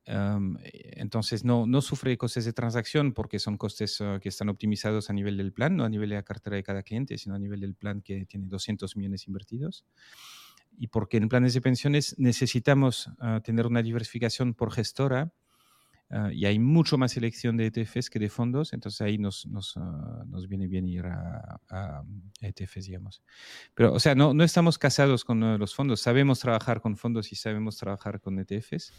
entonces 0.05 1.45
no, 1.45 1.65
no 1.65 1.81
sufre 1.81 2.17
costes 2.17 2.45
de 2.45 2.53
transacción 2.53 3.13
porque 3.13 3.39
son 3.39 3.57
costes 3.57 4.01
ah, 4.01 4.19
que 4.21 4.29
están 4.29 4.49
optimizados 4.49 5.09
a 5.09 5.13
nivel 5.13 5.37
del 5.37 5.53
plan, 5.53 5.75
no 5.77 5.85
a 5.85 5.89
nivel 5.89 6.09
de 6.09 6.15
la 6.15 6.23
cartera 6.23 6.55
de 6.57 6.63
cada 6.63 6.83
cliente, 6.83 7.17
sino 7.17 7.35
a 7.35 7.39
nivel 7.39 7.61
del 7.61 7.75
plan 7.75 8.01
que 8.01 8.25
tiene 8.25 8.47
200 8.47 8.97
millones 8.97 9.27
invertidos. 9.27 9.85
Y 10.77 10.87
porque 10.87 11.17
en 11.17 11.29
planes 11.29 11.53
de 11.53 11.61
pensiones 11.61 12.15
necesitamos 12.17 13.09
ah, 13.19 13.39
tener 13.43 13.65
una 13.65 13.81
diversificación 13.81 14.53
por 14.55 14.73
gestora 14.73 15.31
ah, 16.09 16.33
y 16.33 16.45
hay 16.45 16.59
mucho 16.59 16.97
más 16.97 17.13
selección 17.13 17.55
de 17.55 17.67
ETFs 17.67 18.09
que 18.09 18.19
de 18.19 18.27
fondos, 18.27 18.73
entonces 18.73 18.99
ahí 18.99 19.17
nos, 19.17 19.45
nos, 19.45 19.77
nos 20.25 20.49
viene 20.49 20.67
bien 20.67 20.85
ir 20.85 21.05
a, 21.05 21.61
a, 21.69 22.03
ETFs, 22.41 22.87
digamos. 22.87 23.23
Pero, 23.73 23.93
o 23.93 23.99
sea, 24.01 24.15
no, 24.15 24.33
no 24.33 24.43
estamos 24.43 24.77
casados 24.77 25.23
con 25.23 25.57
los 25.57 25.73
fondos, 25.73 26.01
sabemos 26.01 26.39
trabajar 26.39 26.81
con 26.81 26.97
fondos 26.97 27.31
y 27.31 27.35
sabemos 27.35 27.77
trabajar 27.77 28.19
con 28.19 28.37
ETFs 28.39 28.91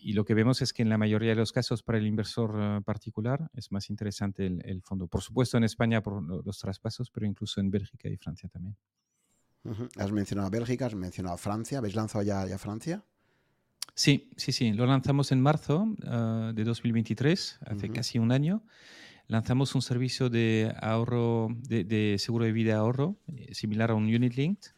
y 0.00 0.12
lo 0.12 0.24
que 0.24 0.34
vemos 0.34 0.62
es 0.62 0.72
que 0.72 0.82
en 0.82 0.88
la 0.88 0.98
mayoría 0.98 1.30
de 1.30 1.36
los 1.36 1.52
casos 1.52 1.82
para 1.82 1.98
el 1.98 2.06
inversor 2.06 2.54
ah, 2.56 2.80
particular 2.84 3.50
es 3.54 3.72
más 3.72 3.90
interesante 3.90 4.46
el, 4.46 4.82
fondo. 4.82 5.06
Por 5.06 5.22
supuesto 5.22 5.56
en 5.56 5.64
España 5.64 6.02
por 6.02 6.22
los 6.44 6.58
traspasos, 6.58 7.10
pero 7.10 7.26
incluso 7.26 7.60
en 7.60 7.70
Bélgica 7.70 8.08
y 8.08 8.16
Francia 8.16 8.48
también. 8.48 8.76
Has 9.96 10.12
mencionado 10.12 10.50
Bélgica, 10.50 10.86
has 10.86 10.94
mencionado 10.94 11.36
Francia. 11.36 11.78
¿Habéis 11.78 11.94
lanzado 11.94 12.22
ya, 12.24 12.46
ya 12.46 12.58
Francia? 12.58 13.04
Sí, 13.94 14.30
sí, 14.36 14.52
sí. 14.52 14.72
Lo 14.72 14.86
lanzamos 14.86 15.32
en 15.32 15.40
marzo 15.40 15.86
ah, 16.06 16.52
de 16.54 16.64
2023, 16.64 17.58
hace 17.66 17.90
casi 17.90 18.18
un 18.18 18.32
año. 18.32 18.62
Lanzamos 19.26 19.74
un 19.74 19.82
servicio 19.82 20.30
de 20.30 20.72
ahorro, 20.80 21.48
de, 21.68 22.16
seguro 22.18 22.46
de 22.46 22.52
vida 22.52 22.76
ahorro, 22.76 23.16
eh, 23.26 23.54
similar 23.54 23.90
a 23.90 23.94
un 23.94 24.04
Unit 24.04 24.34
Linked 24.34 24.70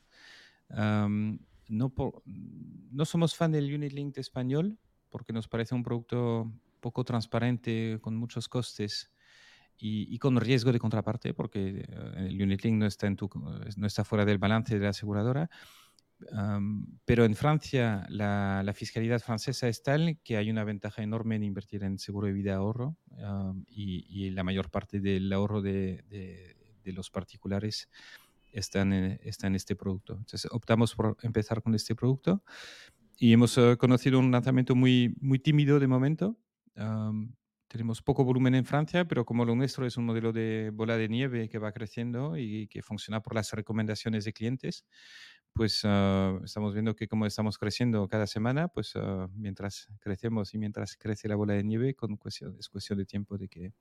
no, 1.71 1.93
no 2.25 3.05
somos 3.05 3.35
fan 3.35 3.53
del 3.53 3.73
Unit 3.73 3.93
Link 3.93 4.19
español 4.19 4.79
porque 5.09 5.33
nos 5.33 5.49
parece 5.49 5.75
un 5.75 5.83
producto 5.83 6.53
poco 6.81 7.05
transparente, 7.05 7.99
con 8.01 8.17
muchos 8.17 8.49
costes 8.49 9.11
y, 9.77 10.19
con 10.19 10.39
riesgo 10.39 10.73
de 10.73 10.79
contraparte, 10.79 11.33
porque 11.33 11.87
eh, 11.89 12.29
el 12.29 12.43
Unit 12.43 12.63
Link 12.63 12.77
no 12.77 12.87
está, 12.87 13.07
en 13.07 13.17
tu, 13.17 13.31
no 13.77 13.87
está 13.87 14.05
fuera 14.05 14.25
del 14.25 14.39
balance 14.39 14.79
de 14.79 14.85
la 14.85 14.91
aseguradora. 14.91 15.49
pero 17.07 17.25
en 17.25 17.35
Francia 17.35 18.07
la, 18.11 18.63
la, 18.63 18.75
fiscalidad 18.75 19.21
francesa 19.21 19.69
es 19.69 19.83
tal 19.83 20.19
que 20.23 20.37
hay 20.37 20.51
una 20.51 20.65
ventaja 20.65 21.03
enorme 21.03 21.37
en 21.37 21.45
invertir 21.45 21.83
en 21.83 21.99
seguro 21.99 22.27
de 22.27 22.35
vida 22.35 22.57
ahorro 22.57 22.97
y, 23.67 24.31
la 24.31 24.45
mayor 24.45 24.71
parte 24.71 25.01
del 25.01 25.33
ahorro 25.33 25.63
de, 25.63 26.05
de, 26.09 26.57
de 26.85 26.93
los 26.93 27.11
particulares 27.11 27.89
está 28.53 28.83
en, 28.83 29.19
está 29.23 29.47
en 29.47 29.55
este 29.55 29.77
producto. 29.77 30.15
Entonces 30.15 30.47
optamos 30.51 30.95
por 30.95 31.17
empezar 31.23 31.63
con 31.63 31.75
este 31.75 31.95
producto 31.95 32.43
y 33.19 33.33
hemos 33.33 33.57
eh, 33.59 33.77
conocido 33.79 34.19
un 34.19 34.31
lanzamiento 34.31 34.75
muy, 34.75 35.15
muy 35.21 35.39
tímido 35.39 35.79
de 35.79 35.87
momento. 35.87 36.39
tenemos 37.69 38.03
poco 38.03 38.25
volumen 38.25 38.55
en 38.55 38.65
Francia, 38.65 39.07
pero 39.07 39.25
como 39.25 39.45
lo 39.45 39.55
nuestro 39.55 39.87
es 39.87 39.97
un 39.97 40.05
modelo 40.05 40.33
de 40.33 40.71
bola 40.73 40.97
de 40.97 41.09
nieve 41.09 41.49
que 41.49 41.59
va 41.59 41.71
creciendo 41.71 42.37
y 42.37 42.67
que 42.69 42.83
funciona 42.83 43.21
por 43.23 43.35
las 43.35 43.53
recomendaciones 43.53 44.25
de 44.25 44.33
clientes, 44.33 44.85
pues 45.53 45.83
ah, 45.85 46.39
estamos 46.45 46.73
viendo 46.75 46.95
que 46.95 47.09
como 47.09 47.27
estamos 47.27 47.59
creciendo 47.59 48.09
cada 48.09 48.27
semana, 48.27 48.69
pues 48.69 48.93
ah, 48.97 49.29
mientras 49.35 49.89
crecemos 50.01 50.55
y 50.55 50.59
mientras 50.59 50.97
crece 50.97 51.29
la 51.29 51.37
bola 51.37 51.55
de 51.55 51.65
nieve, 51.65 51.95
con 51.95 52.17
cuestión, 52.17 52.57
es 52.59 52.69
cuestión 52.69 52.99
de 52.99 53.05
tiempo 53.05 53.37
de 53.37 53.49
que 53.49 53.73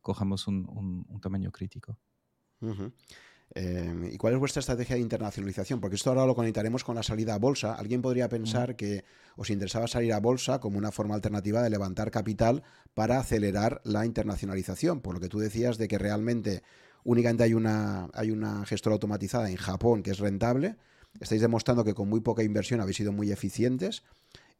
cojamos 0.00 0.46
un, 0.48 0.66
un, 1.08 1.20
tamaño 1.20 1.52
crítico. 1.52 1.98
Em, 3.54 4.04
¿Y 4.10 4.16
cuál 4.16 4.32
es 4.32 4.40
vuestra 4.40 4.60
estrategia 4.60 4.96
de 4.96 5.02
internacionalización? 5.02 5.80
Porque 5.80 5.96
esto 5.96 6.10
ahora 6.10 6.24
lo 6.24 6.34
conectaremos 6.34 6.84
con 6.84 6.94
la 6.94 7.02
salida 7.02 7.34
a 7.34 7.38
bolsa. 7.38 7.74
Alguien 7.74 8.00
podría 8.00 8.28
pensar 8.28 8.76
que 8.76 9.04
os 9.36 9.50
interesaba 9.50 9.86
salir 9.88 10.12
a 10.14 10.20
bolsa 10.20 10.58
como 10.58 10.78
una 10.78 10.90
forma 10.90 11.14
alternativa 11.14 11.62
de 11.62 11.68
levantar 11.68 12.10
capital 12.10 12.62
para 12.94 13.18
acelerar 13.18 13.82
la 13.84 14.06
internacionalización. 14.06 15.00
Por 15.00 15.14
lo 15.14 15.20
que 15.20 15.28
tú 15.28 15.38
decías 15.38 15.76
de 15.76 15.86
que 15.86 15.98
realmente 15.98 16.62
únicamente 17.04 17.44
hay 17.44 17.52
una, 17.52 18.08
hay 18.14 18.30
una 18.30 18.64
gestora 18.64 18.94
automatizada 18.94 19.50
en 19.50 19.56
Japón 19.56 20.02
que 20.02 20.12
es 20.12 20.18
rentable. 20.18 20.76
Estáis 21.20 21.42
demostrando 21.42 21.84
que 21.84 21.92
con 21.92 22.08
muy 22.08 22.20
poca 22.20 22.42
inversión 22.42 22.80
habéis 22.80 22.96
sido 22.96 23.12
muy 23.12 23.32
eficientes. 23.32 24.02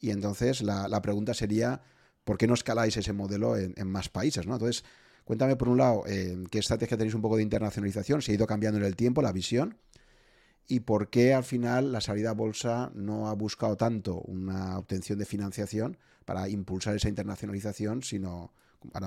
Y 0.01 0.11
entonces 0.11 0.61
la, 0.61 1.01
pregunta 1.01 1.33
sería, 1.33 1.81
¿por 2.25 2.37
qué 2.37 2.47
no 2.47 2.53
escaláis 2.53 2.97
ese 2.99 3.15
modelo 3.15 3.57
en, 3.57 3.73
en 3.79 3.89
más 3.89 4.11
países? 4.11 4.47
¿no? 4.47 4.55
Entonces, 4.55 4.85
Cuéntame, 5.25 5.57
por 5.57 5.69
un 5.69 5.79
lado, 5.79 6.05
eh, 6.07 6.37
qué 6.51 6.59
estrategia 6.59 6.97
tenéis 6.97 7.15
un 7.15 7.23
poco 7.23 7.37
de 7.37 7.43
internacionalización, 7.43 8.23
si 8.23 8.33
ha 8.33 8.35
ido 8.35 8.47
cambiando 8.47 8.79
en 8.79 8.85
el 8.85 8.97
tiempo 8.97 9.23
la 9.23 9.33
visión 9.33 9.79
y 10.69 10.81
por 10.81 11.11
qué 11.11 11.35
al 11.35 11.45
final 11.45 11.93
la 11.93 12.01
salida 12.01 12.31
a 12.31 12.35
bolsa 12.35 12.91
no 12.95 13.29
ha 13.29 13.35
buscado 13.35 13.77
tanto 13.77 14.21
una 14.21 14.79
obtención 14.79 15.19
de 15.19 15.27
financiación 15.27 15.99
para 16.25 16.49
impulsar 16.49 16.97
esa 16.97 17.09
internacionalización, 17.09 18.03
sino 18.03 18.53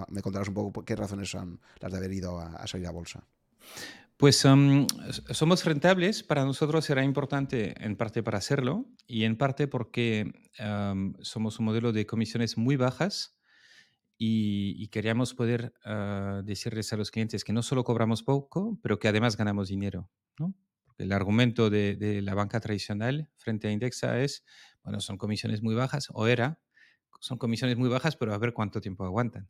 me 0.09 0.21
contarás 0.21 0.47
un 0.47 0.53
poco 0.53 0.85
qué 0.85 0.95
razones 0.95 1.29
son 1.29 1.59
las 1.79 1.91
de 1.91 1.97
haber 1.97 2.13
ido 2.13 2.39
a, 2.39 2.65
salir 2.67 2.87
a 2.87 2.91
bolsa. 2.91 3.23
Pues 4.17 4.45
um, 4.45 4.87
somos 5.31 5.65
rentables, 5.65 6.23
para 6.23 6.45
nosotros 6.45 6.89
era 6.89 7.03
importante 7.03 7.75
en 7.83 7.97
parte 7.97 8.23
para 8.23 8.37
hacerlo 8.37 8.85
y 9.07 9.25
en 9.25 9.35
parte 9.35 9.67
porque 9.67 10.31
um, 10.59 11.13
somos 11.21 11.59
un 11.59 11.65
modelo 11.65 11.91
de 11.91 12.05
comisiones 12.05 12.57
muy 12.57 12.77
bajas 12.77 13.34
y, 14.17 14.87
queríamos 14.87 15.33
poder 15.33 15.73
uh, 15.85 16.41
decirles 16.43 16.93
a 16.93 16.97
los 16.97 17.11
clientes 17.11 17.43
que 17.43 17.53
no 17.53 17.61
solo 17.61 17.83
cobramos 17.83 18.23
poco, 18.23 18.79
pero 18.81 18.97
que 18.97 19.07
además 19.07 19.35
ganamos 19.35 19.67
dinero. 19.67 20.09
¿no? 20.39 20.53
el 20.97 21.11
argumento 21.11 21.69
de, 21.69 21.95
de, 21.95 22.21
la 22.21 22.35
banca 22.35 22.59
tradicional 22.59 23.29
frente 23.35 23.67
a 23.67 23.71
Indexa 23.71 24.21
es, 24.21 24.45
bueno, 24.83 25.01
son 25.01 25.17
comisiones 25.17 25.61
muy 25.61 25.75
bajas, 25.75 26.07
o 26.13 26.27
era, 26.27 26.59
son 27.19 27.37
comisiones 27.37 27.77
muy 27.77 27.89
bajas, 27.89 28.15
pero 28.15 28.33
a 28.33 28.37
ver 28.37 28.53
cuánto 28.53 28.81
tiempo 28.81 29.03
aguantan. 29.03 29.49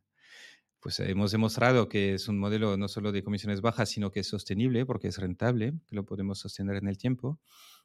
Pues 0.80 1.00
hemos 1.00 1.32
demostrado 1.32 1.88
que 1.88 2.14
es 2.14 2.28
un 2.28 2.38
modelo 2.38 2.76
no 2.76 2.88
solo 2.88 3.12
de 3.12 3.22
comisiones 3.22 3.60
bajas, 3.60 3.90
sino 3.90 4.10
que 4.10 4.20
es 4.20 4.28
sostenible 4.28 4.86
porque 4.86 5.08
es 5.08 5.18
rentable, 5.18 5.74
que 5.86 5.96
lo 5.96 6.04
podemos 6.04 6.38
sostener 6.38 6.76
en 6.76 6.88
el 6.88 6.98
tiempo. 6.98 7.40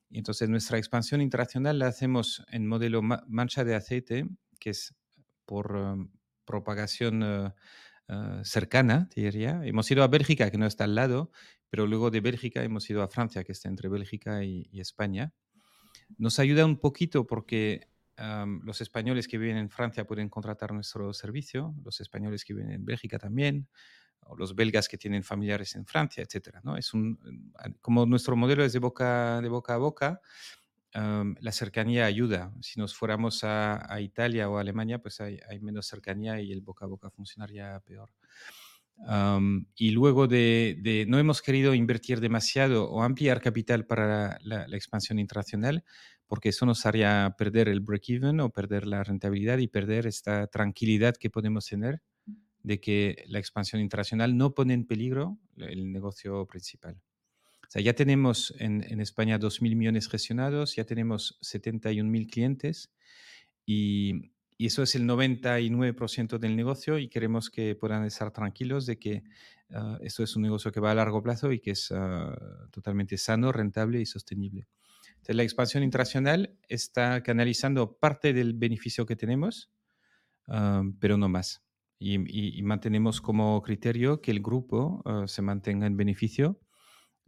Y 0.10 0.18
entonces 0.18 0.50
nuestra 0.50 0.78
expansión 0.78 1.22
internacional 1.22 1.80
la 1.80 1.88
hacemos 1.88 2.44
en 2.50 2.68
modelo 2.68 3.02
mancha 3.02 3.64
de 3.64 3.76
aceite, 3.76 4.28
que 4.60 4.72
es 4.72 4.94
por 5.46 5.76
um, 5.76 6.12
propagación 6.46 7.24
uh, 7.24 7.54
uh, 8.10 8.44
cercana, 8.44 9.10
diría. 9.16 9.62
Hemos 9.64 9.90
ido 9.92 10.04
a 10.04 10.08
Bélgica, 10.08 10.52
que 10.52 10.58
no 10.58 10.66
está 10.66 10.86
al 10.86 10.96
lado, 10.96 11.32
pero 11.70 11.88
luego 11.88 12.12
de 12.12 12.22
Bélgica 12.22 12.64
hemos 12.64 12.90
ido 12.90 13.02
a 13.02 13.08
Francia, 13.08 13.44
que 13.44 13.52
está 13.52 13.70
entre 13.70 13.90
Bélgica 13.90 14.44
y, 14.44 14.68
España. 14.80 15.34
Nos 16.18 16.40
ayuda 16.40 16.66
un 16.66 16.78
poquito 16.78 17.26
porque 17.26 17.88
los 18.64 18.82
españoles 18.82 19.28
que 19.28 19.40
viven 19.40 19.58
en 19.58 19.70
Francia 19.72 20.06
pueden 20.06 20.30
contratar 20.30 20.74
nuestro 20.74 21.12
servicio, 21.12 21.74
los 21.84 22.02
españoles 22.02 22.46
que 22.46 22.54
viven 22.54 22.72
en 22.72 22.86
Bélgica 22.86 23.18
también, 23.18 23.68
o 24.20 24.36
los 24.36 24.54
belgas 24.54 24.88
que 24.88 24.98
tienen 24.98 25.24
familiares 25.24 25.76
en 25.76 25.86
Francia, 25.86 26.24
etc. 26.24 26.58
¿no? 26.64 26.78
Es 26.78 26.94
un, 26.94 27.52
como 27.82 28.06
nuestro 28.06 28.36
modelo 28.36 28.64
es 28.64 28.74
de 28.74 28.80
boca, 28.80 29.42
de 29.42 29.50
boca 29.50 29.74
a 29.74 29.78
boca, 29.78 30.22
la 30.94 31.52
cercanía 31.52 32.06
ayuda. 32.06 32.54
Si 32.62 32.80
nos 32.80 32.96
fuéramos 32.96 33.44
a, 33.44 34.00
Italia 34.02 34.50
o 34.50 34.58
Alemania, 34.58 35.00
pues 35.00 35.22
hay, 35.22 35.40
menos 35.62 35.88
cercanía 35.88 36.42
y 36.42 36.52
el 36.52 36.62
boca 36.62 36.86
a 36.86 36.88
boca 36.88 37.10
funcionaría 37.10 37.80
peor. 37.82 38.10
y 39.76 39.92
luego 39.92 40.28
de, 40.28 41.06
no 41.08 41.20
hemos 41.20 41.42
querido 41.42 41.74
invertir 41.74 42.20
demasiado 42.20 42.90
o 42.90 43.04
ampliar 43.04 43.42
capital 43.42 43.86
para 43.86 44.38
la 44.42 44.76
expansión 44.76 45.20
internacional, 45.20 45.84
porque 46.32 46.48
eso 46.48 46.66
nos 46.66 46.86
haría 46.86 47.36
perder 47.38 47.68
el 47.68 47.82
break-even 47.82 48.40
o 48.40 48.52
perder 48.52 48.88
la 48.88 49.04
rentabilidad 49.04 49.58
y 49.58 49.68
perder 49.68 50.08
esta 50.08 50.48
tranquilidad 50.48 51.18
que 51.18 51.30
podemos 51.30 51.66
tener 51.66 52.02
de 52.64 52.80
que 52.80 53.26
la 53.28 53.40
expansión 53.40 53.82
internacional 53.82 54.38
no 54.38 54.54
pone 54.54 54.74
en 54.74 54.86
peligro 54.86 55.38
el 55.58 55.92
negocio 55.92 56.46
principal. 56.46 57.02
Sea, 57.72 57.82
ya 57.82 57.94
tenemos 57.94 58.54
en, 58.60 58.84
en 58.84 59.00
España 59.00 59.40
2.000 59.40 59.76
millones 59.76 60.10
gestionados, 60.10 60.76
ya 60.76 60.84
tenemos 60.84 61.40
71.000 61.42 62.30
clientes 62.30 62.92
y, 63.66 64.34
y, 64.58 64.66
eso 64.66 64.84
es 64.84 64.96
el 64.96 65.08
99% 65.08 66.38
del 66.38 66.56
negocio 66.56 66.98
y 66.98 67.08
queremos 67.08 67.50
que 67.50 67.76
puedan 67.76 68.04
estar 68.04 68.32
tranquilos 68.32 68.86
de 68.86 69.00
que 69.00 69.24
uh, 69.70 69.98
esto 70.02 70.24
es 70.24 70.36
un 70.36 70.42
negocio 70.42 70.72
que 70.72 70.82
va 70.82 70.92
a 70.92 70.96
largo 70.96 71.24
plazo 71.24 71.52
y 71.54 71.60
que 71.60 71.72
es 71.72 71.92
uh, 71.92 72.68
totalmente 72.72 73.18
sano, 73.18 73.54
rentable 73.54 74.02
y 74.02 74.06
sostenible 74.06 74.68
la 75.28 75.44
expansión 75.44 75.84
internacional 75.84 76.58
está 76.68 77.22
canalizando 77.24 77.98
parte 77.98 78.34
del 78.34 78.54
beneficio 78.54 79.06
que 79.06 79.16
tenemos, 79.16 79.72
ah, 80.48 80.84
pero 81.00 81.18
no 81.18 81.30
más. 81.30 81.64
Y, 82.00 82.64
mantenemos 82.64 83.22
como 83.22 83.62
criterio 83.62 84.22
que 84.22 84.32
el 84.32 84.42
grupo 84.42 85.04
ah, 85.06 85.26
se 85.28 85.44
mantenga 85.44 85.86
en 85.86 85.98
beneficio 85.98 86.60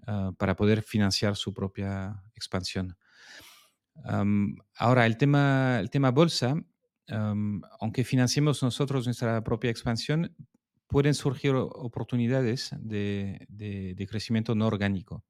ah, 0.07 0.31
para 0.37 0.55
poder 0.55 0.81
financiar 0.81 1.35
su 1.35 1.53
propia 1.53 2.23
expansión. 2.35 2.97
ahora, 4.77 5.05
el 5.05 5.17
tema, 5.17 5.79
el 5.79 5.89
tema 5.89 6.11
bolsa, 6.11 6.55
aunque 7.79 8.03
financiemos 8.03 8.63
nosotros 8.63 9.05
nuestra 9.05 9.43
propia 9.43 9.69
expansión, 9.69 10.35
pueden 10.87 11.13
surgir 11.13 11.53
oportunidades 11.55 12.71
de, 12.79 13.45
de 13.49 14.07
crecimiento 14.07 14.55
no 14.55 14.67
orgánico 14.67 15.23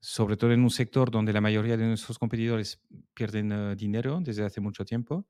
sobre 0.00 0.36
todo 0.36 0.52
en 0.52 0.62
un 0.62 0.70
sector 0.70 1.10
donde 1.10 1.32
la 1.32 1.42
mayoría 1.42 1.76
de 1.76 1.84
nuestros 1.84 2.18
competidores 2.18 2.80
pierden 3.14 3.52
eh, 3.52 3.76
dinero 3.76 4.20
desde 4.22 4.44
hace 4.44 4.60
mucho 4.60 4.84
tiempo 4.84 5.26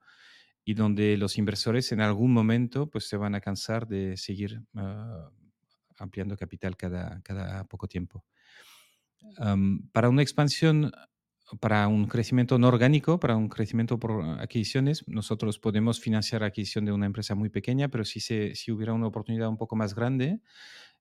y 0.65 0.75
donde 0.75 1.17
los 1.17 1.39
inversores 1.39 1.91
en 1.92 2.00
algún 2.00 2.33
momento 2.33 2.89
pues, 2.89 3.09
se 3.09 3.17
van 3.17 3.34
a 3.34 3.41
cansar 3.41 3.89
de 3.89 4.17
seguir 4.17 4.62
ah, 4.76 5.31
ampliando 6.00 6.36
capital 6.36 6.76
cada, 6.76 7.20
cada 7.22 7.64
poco 7.64 7.86
tiempo. 7.86 8.24
para 9.92 10.08
una 10.08 10.22
expansión, 10.22 10.92
para 11.58 11.88
un 11.88 12.06
crecimiento 12.06 12.58
no 12.58 12.68
orgánico, 12.68 13.18
para 13.18 13.36
un 13.36 13.48
crecimiento 13.48 13.98
por 13.98 14.22
adquisiciones, 14.40 15.04
nosotros 15.08 15.58
podemos 15.58 16.00
financiar 16.00 16.42
la 16.42 16.48
adquisición 16.48 16.84
de 16.84 16.92
una 16.92 17.06
empresa 17.06 17.34
muy 17.34 17.48
pequeña, 17.48 17.88
pero 17.88 18.04
si, 18.04 18.20
se, 18.20 18.54
si 18.54 18.70
hubiera 18.70 18.92
una 18.92 19.06
oportunidad 19.06 19.48
un 19.48 19.56
poco 19.56 19.76
más 19.76 19.94
grande, 19.94 20.40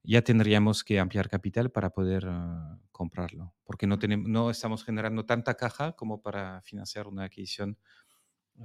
ya 0.03 0.21
tendríamos 0.21 0.83
que 0.83 0.99
ampliar 0.99 1.29
capital 1.29 1.71
para 1.71 1.91
poder 1.91 2.25
ah, 2.27 2.79
comprarlo, 2.91 3.53
porque 3.63 3.85
no, 3.85 3.99
tenemos, 3.99 4.29
no 4.29 4.49
estamos 4.49 4.83
generando 4.83 5.25
tanta 5.25 5.55
caja 5.55 5.93
como 5.93 6.21
para 6.21 6.61
financiar 6.61 7.07
una 7.07 7.25
adquisición 7.25 7.77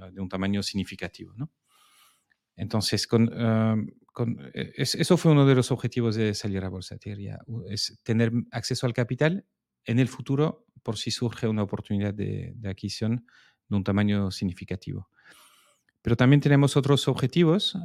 ah, 0.00 0.10
de 0.10 0.20
un 0.20 0.28
tamaño 0.28 0.62
significativo. 0.62 1.34
¿no? 1.36 1.50
Entonces, 2.57 3.07
con, 3.07 3.31
ah, 3.34 3.76
con, 4.12 4.39
e, 4.55 4.73
eso 4.76 5.16
fue 5.16 5.33
uno 5.33 5.47
de 5.47 5.55
los 5.55 5.70
objetivos 5.70 6.16
de 6.16 6.34
salir 6.34 6.65
a 6.65 6.68
Bolsa 6.68 6.97
es 7.68 8.00
tener 8.02 8.33
acceso 8.50 8.86
al 8.86 8.92
capital 8.92 9.47
en 9.84 9.99
el 9.99 10.08
futuro 10.08 10.66
por 10.83 10.97
si 10.97 11.10
surge 11.10 11.49
una 11.49 11.62
oportunidad 11.62 12.15
de, 12.15 12.55
adquisición 12.65 13.26
de 13.68 13.76
un 13.76 13.84
tamaño 13.84 14.31
significativo. 14.31 15.08
Pero 16.02 16.16
también 16.16 16.41
tenemos 16.41 16.76
otros 16.76 17.08
objetivos. 17.08 17.76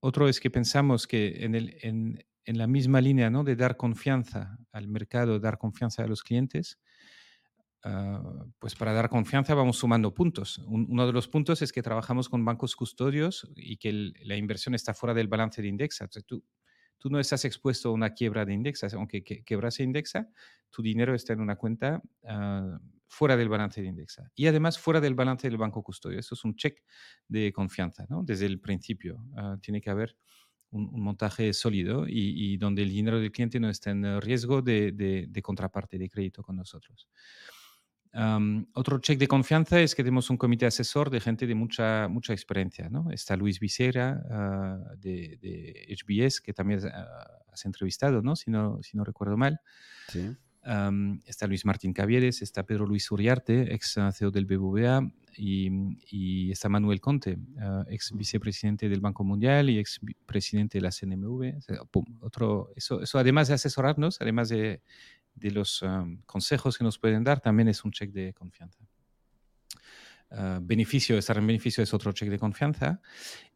otro 0.00 0.28
es 0.28 0.40
que 0.40 0.50
pensamos 0.50 1.06
que 1.06 1.44
en, 1.44 2.24
en 2.48 2.56
la 2.56 2.66
misma 2.66 3.02
línea 3.02 3.28
¿no? 3.28 3.44
de 3.44 3.56
dar 3.56 3.76
confianza 3.76 4.58
al 4.72 4.88
mercado, 4.88 5.38
dar 5.38 5.58
confianza 5.58 6.02
a 6.02 6.06
los 6.06 6.22
clientes, 6.22 6.78
ah, 7.84 8.44
pues 8.58 8.74
para 8.74 8.92
dar 8.92 9.08
confianza 9.08 9.54
vamos 9.54 9.78
sumando 9.78 10.14
puntos. 10.14 10.58
uno 10.66 11.06
de 11.06 11.12
los 11.12 11.28
puntos 11.28 11.62
es 11.62 11.72
que 11.72 11.82
trabajamos 11.82 12.28
con 12.28 12.44
bancos 12.44 12.76
custodios 12.76 13.50
y 13.56 13.76
que 13.76 14.12
la 14.22 14.36
inversión 14.36 14.74
está 14.74 14.94
fuera 14.94 15.14
del 15.14 15.28
balance 15.28 15.62
de 15.62 15.68
Indexa. 15.68 16.08
tú, 16.26 16.42
no 17.04 17.20
estás 17.20 17.44
expuesto 17.44 17.90
a 17.90 17.92
una 17.92 18.14
quiebra 18.14 18.44
de 18.44 18.54
Indexa, 18.54 18.88
aunque 18.94 19.22
que, 19.22 19.44
quebrase 19.44 19.82
Indexa, 19.82 20.28
tu 20.70 20.82
dinero 20.82 21.14
está 21.14 21.32
en 21.32 21.40
una 21.40 21.56
cuenta 21.56 22.02
ah, 22.26 22.78
fuera 23.06 23.36
del 23.36 23.48
balance 23.48 23.80
de 23.80 23.88
Indexa. 23.88 24.30
Y 24.34 24.46
además 24.46 24.78
fuera 24.78 25.00
del 25.00 25.14
balance 25.14 25.48
del 25.48 25.56
banco 25.56 25.82
custodio. 25.82 26.18
Eso 26.18 26.34
es 26.34 26.44
un 26.44 26.54
check 26.54 26.82
de 27.26 27.52
confianza. 27.52 28.06
Desde 28.22 28.46
el 28.46 28.60
principio 28.60 29.24
ah, 29.36 29.56
tiene 29.60 29.80
que 29.80 29.90
haber 29.90 30.16
un, 30.70 31.00
montaje 31.00 31.52
sólido 31.52 32.04
y, 32.06 32.56
donde 32.58 32.82
el 32.82 32.90
dinero 32.90 33.20
del 33.20 33.32
cliente 33.32 33.60
no 33.60 33.68
está 33.70 33.90
en 33.90 34.20
riesgo 34.20 34.62
de, 34.62 35.40
contraparte 35.42 35.98
de 35.98 36.10
crédito 36.10 36.42
con 36.42 36.56
nosotros. 36.56 37.08
Otro 38.72 38.98
check 38.98 39.18
de 39.18 39.28
confianza 39.28 39.80
es 39.80 39.94
que 39.94 40.02
tenemos 40.02 40.30
un 40.30 40.36
comité 40.36 40.66
asesor 40.66 41.10
de 41.10 41.20
gente 41.20 41.46
de 41.46 41.54
mucha, 41.54 42.08
mucha 42.08 42.32
experiencia. 42.32 42.88
¿no? 42.88 43.10
Está 43.10 43.36
Luis 43.36 43.60
Visera 43.60 44.22
ah, 44.30 44.78
de, 44.96 45.38
de, 45.40 45.96
HBS, 45.96 46.40
que 46.40 46.52
también 46.52 46.80
has 47.52 47.64
entrevistado, 47.64 48.22
¿no? 48.22 48.36
Si, 48.36 48.50
¿no? 48.50 48.82
si 48.82 48.96
no 48.96 49.04
recuerdo 49.04 49.36
mal. 49.36 49.60
Sí 50.08 50.36
está 51.24 51.46
Luis 51.46 51.64
Martín 51.64 51.92
Cavieres, 51.92 52.42
está 52.42 52.64
Pedro 52.64 52.86
Luis 52.86 53.10
Uriarte, 53.10 53.74
ex 53.74 53.96
CEO 54.12 54.30
del 54.30 54.44
BBVA, 54.44 55.10
y, 55.40 56.50
está 56.50 56.68
Manuel 56.68 57.00
Conte, 57.00 57.38
ah, 57.60 57.84
ex 57.88 58.12
vicepresidente 58.12 58.88
del 58.88 59.00
Banco 59.00 59.24
Mundial 59.24 59.70
y 59.70 59.78
ex 59.78 60.00
presidente 60.26 60.78
de 60.78 60.82
la 60.82 60.90
CNMV. 60.90 61.54
otro, 62.20 62.72
eso, 62.74 63.00
eso, 63.02 63.18
además 63.18 63.48
de 63.48 63.54
asesorarnos, 63.54 64.20
además 64.20 64.48
de, 64.48 64.82
de 65.38 65.50
los 65.50 65.84
consejos 66.26 66.78
que 66.78 66.84
nos 66.84 66.98
pueden 66.98 67.24
dar, 67.24 67.40
también 67.40 67.68
es 67.68 67.84
un 67.84 67.92
check 67.92 68.12
de 68.12 68.32
confianza. 68.34 68.86
Uh, 70.30 70.60
beneficio, 70.60 71.16
estar 71.16 71.38
en 71.38 71.46
beneficio 71.46 71.82
es 71.82 71.94
otro 71.94 72.12
check 72.12 72.28
de 72.28 72.38
confianza. 72.38 73.00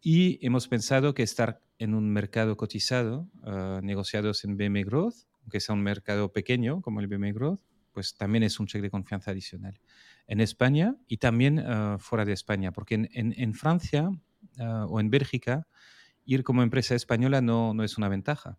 Y 0.00 0.44
hemos 0.44 0.68
pensado 0.68 1.12
que 1.12 1.22
estar 1.22 1.60
en 1.78 1.94
un 1.94 2.10
mercado 2.10 2.56
cotizado, 2.56 3.28
uh, 3.42 3.80
negociados 3.82 4.44
en 4.44 4.56
BM 4.56 4.82
Growth, 4.84 5.26
aunque 5.42 5.60
sea 5.60 5.74
un 5.74 5.82
mercado 5.82 6.32
pequeño 6.32 6.80
como 6.80 7.00
el 7.00 7.08
BME 7.08 7.32
Growth, 7.32 7.60
pues 7.92 8.16
también 8.16 8.42
es 8.42 8.58
un 8.58 8.66
check 8.66 8.80
de 8.80 8.90
confianza 8.90 9.32
adicional. 9.32 9.78
En 10.26 10.40
España 10.40 10.96
y 11.08 11.18
también 11.18 11.58
ah, 11.58 11.98
fuera 11.98 12.24
de 12.24 12.32
España, 12.32 12.72
porque 12.72 12.94
en, 12.94 13.08
en, 13.12 13.54
Francia 13.54 14.08
o 14.58 14.98
en 14.98 15.10
Bélgica, 15.10 15.66
ir 16.24 16.42
como 16.42 16.62
empresa 16.62 16.94
española 16.94 17.42
no, 17.42 17.74
no 17.74 17.84
es 17.84 17.98
una 17.98 18.08
ventaja. 18.08 18.56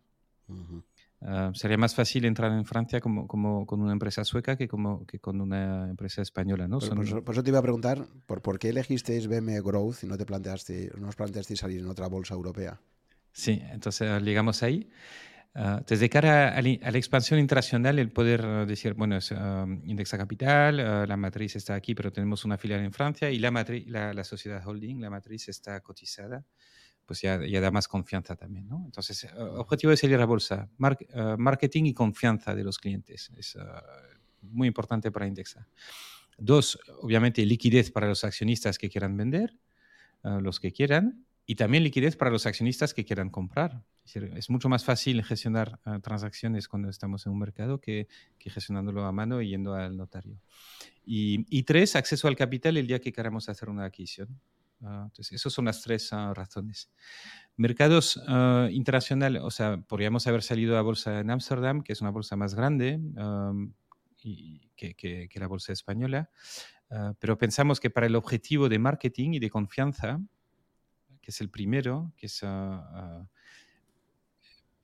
Ah, 1.26 1.50
sería 1.54 1.78
más 1.78 1.94
fácil 1.94 2.26
entrar 2.26 2.52
en 2.52 2.66
Francia 2.66 3.00
como, 3.00 3.26
como 3.26 3.64
con 3.64 3.80
una 3.80 3.92
empresa 3.92 4.24
sueca 4.24 4.56
que, 4.56 4.68
como, 4.68 5.06
que 5.06 5.18
con 5.18 5.40
una 5.40 5.88
empresa 5.88 6.20
española. 6.20 6.68
¿no? 6.68 6.80
por, 6.80 7.34
eso, 7.34 7.42
te 7.42 7.50
iba 7.50 7.58
a 7.58 7.62
preguntar, 7.62 8.04
¿por, 8.26 8.42
¿por 8.42 8.58
qué 8.58 8.68
elegisteis 8.68 9.26
BM 9.26 9.58
Growth 9.62 10.02
y 10.02 10.06
no, 10.06 10.18
te 10.18 10.26
planteaste, 10.26 10.92
no 10.98 11.08
os 11.08 11.16
planteasteis 11.16 11.60
salir 11.60 11.80
en 11.80 11.86
otra 11.86 12.08
bolsa 12.08 12.34
europea? 12.34 12.78
Sí, 13.32 13.62
entonces 13.70 14.22
llegamos 14.22 14.62
ahí. 14.62 14.90
Uh, 15.56 15.80
desde 15.86 16.10
cara 16.10 16.48
a, 16.48 16.60
la 16.60 16.98
expansión 16.98 17.40
internacional, 17.40 17.98
el 17.98 18.10
poder 18.10 18.66
decir, 18.66 18.94
bueno, 18.94 19.16
es 19.16 19.32
Indexa 19.84 20.18
Capital, 20.18 21.08
la 21.08 21.16
matriz 21.16 21.56
está 21.56 21.74
aquí, 21.74 21.94
pero 21.94 22.12
tenemos 22.12 22.44
una 22.44 22.58
filial 22.58 22.80
en 22.80 22.92
Francia 22.92 23.30
y 23.30 23.38
la, 23.38 23.50
la, 23.86 24.12
la 24.12 24.24
sociedad 24.24 24.66
holding, 24.66 25.00
la 25.00 25.10
matriz 25.10 25.48
está 25.48 25.80
cotizada 25.80 26.44
pues 27.06 27.20
ya, 27.20 27.40
ya, 27.46 27.60
da 27.60 27.70
más 27.70 27.88
confianza 27.88 28.36
también. 28.36 28.68
¿no? 28.68 28.82
Entonces, 28.84 29.24
el 29.24 29.30
eh, 29.30 29.42
objetivo 29.56 29.90
de 29.90 29.96
salir 29.96 30.20
a 30.20 30.24
bolsa, 30.24 30.68
eh, 30.78 31.36
marketing 31.38 31.84
y 31.84 31.94
confianza 31.94 32.54
de 32.54 32.64
los 32.64 32.78
clientes. 32.78 33.30
Es 33.36 33.56
eh, 33.56 33.60
muy 34.42 34.68
importante 34.68 35.10
para 35.10 35.26
Indexa. 35.26 35.66
Dos, 36.38 36.78
obviamente, 37.00 37.44
liquidez 37.44 37.90
para 37.90 38.08
los 38.08 38.24
accionistas 38.24 38.78
que 38.78 38.90
quieran 38.90 39.16
vender, 39.16 39.56
los 40.22 40.58
que 40.58 40.72
quieran, 40.72 41.26
y 41.46 41.54
también 41.54 41.84
liquidez 41.84 42.16
para 42.16 42.30
los 42.30 42.46
accionistas 42.46 42.92
que 42.92 43.04
quieran 43.04 43.30
comprar. 43.30 43.84
Es, 44.04 44.14
decir, 44.14 44.36
es 44.36 44.50
mucho 44.50 44.68
más 44.68 44.84
fácil 44.84 45.22
gestionar 45.22 45.78
transacciones 46.02 46.66
cuando 46.66 46.88
estamos 46.88 47.24
en 47.26 47.32
un 47.32 47.38
mercado 47.38 47.78
que, 47.78 48.08
que, 48.38 48.50
gestionándolo 48.50 49.04
a 49.04 49.12
mano 49.12 49.42
y 49.42 49.50
yendo 49.50 49.74
al 49.74 49.96
notario. 49.96 50.40
Y, 51.06 51.46
y 51.56 51.62
tres, 51.62 51.94
acceso 51.94 52.26
al 52.26 52.34
capital 52.34 52.78
el 52.78 52.88
día 52.88 52.98
que 52.98 53.12
queramos 53.12 53.48
hacer 53.48 53.68
una 53.68 53.84
adquisición. 53.84 54.40
Ah, 54.84 55.04
entonces, 55.06 55.32
esas 55.32 55.52
son 55.52 55.64
las 55.64 55.80
tres 55.80 56.12
ah, 56.12 56.32
razones. 56.34 56.90
Mercados 57.56 58.16
uh, 58.16 58.68
internacionales, 58.70 59.40
o 59.42 59.50
sea, 59.50 59.78
podríamos 59.78 60.26
haber 60.26 60.42
salido 60.42 60.76
a 60.76 60.82
bolsa 60.82 61.20
en 61.20 61.30
Ámsterdam, 61.30 61.82
que 61.82 61.94
es 61.94 62.00
una 62.00 62.10
bolsa 62.10 62.36
más 62.36 62.54
grande 62.54 63.00
y, 64.22 64.68
que, 64.76 64.94
que, 64.94 65.40
la 65.40 65.46
bolsa 65.46 65.72
española, 65.72 66.30
pero 67.18 67.38
pensamos 67.38 67.78
que 67.80 67.90
para 67.90 68.06
el 68.06 68.16
objetivo 68.16 68.68
de 68.68 68.78
marketing 68.78 69.34
y 69.34 69.38
de 69.38 69.50
confianza, 69.50 70.20
que 71.20 71.30
es 71.30 71.40
el 71.40 71.48
primero, 71.50 72.12
que 72.16 72.26
es 72.26 72.42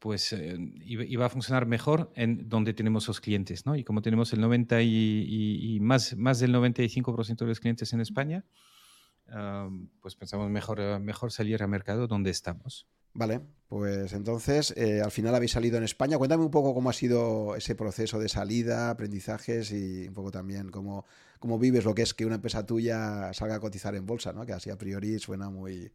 pues 0.00 0.32
eh, 0.32 0.56
iba 0.82 1.26
a 1.26 1.28
funcionar 1.28 1.66
mejor 1.66 2.10
en 2.16 2.48
donde 2.48 2.72
tenemos 2.72 3.06
los 3.06 3.20
clientes, 3.20 3.66
¿no? 3.66 3.76
Y 3.76 3.84
como 3.84 4.00
tenemos 4.00 4.32
el 4.32 4.40
90 4.40 4.80
y, 4.82 5.74
y 5.74 5.80
más, 5.80 6.16
más 6.16 6.40
del 6.40 6.54
95% 6.54 7.36
de 7.36 7.46
los 7.46 7.60
clientes 7.60 7.92
en 7.92 8.00
España, 8.00 8.44
pues 10.00 10.16
pensamos 10.16 10.50
mejor, 10.50 11.00
mejor 11.00 11.32
salir 11.32 11.62
al 11.62 11.68
mercado 11.68 12.06
donde 12.06 12.30
estamos. 12.30 12.86
Vale, 13.12 13.40
pues 13.68 14.12
entonces 14.12 14.72
eh, 14.76 15.00
al 15.02 15.10
final 15.10 15.34
habéis 15.34 15.52
salido 15.52 15.76
en 15.78 15.84
España. 15.84 16.16
Cuéntame 16.16 16.44
un 16.44 16.50
poco 16.50 16.74
cómo 16.74 16.90
ha 16.90 16.92
sido 16.92 17.56
ese 17.56 17.74
proceso 17.74 18.18
de 18.18 18.28
salida, 18.28 18.90
aprendizajes 18.90 19.72
y 19.72 20.06
un 20.06 20.14
poco 20.14 20.30
también 20.30 20.70
cómo, 20.70 21.04
cómo 21.40 21.58
vives 21.58 21.84
lo 21.84 21.94
que 21.94 22.02
es 22.02 22.14
que 22.14 22.24
una 22.24 22.36
empresa 22.36 22.64
tuya 22.64 23.32
salga 23.32 23.56
a 23.56 23.60
cotizar 23.60 23.94
en 23.96 24.06
bolsa, 24.06 24.32
¿no? 24.32 24.46
Que 24.46 24.52
así 24.52 24.70
a 24.70 24.78
priori 24.78 25.18
suena 25.18 25.50
muy, 25.50 25.92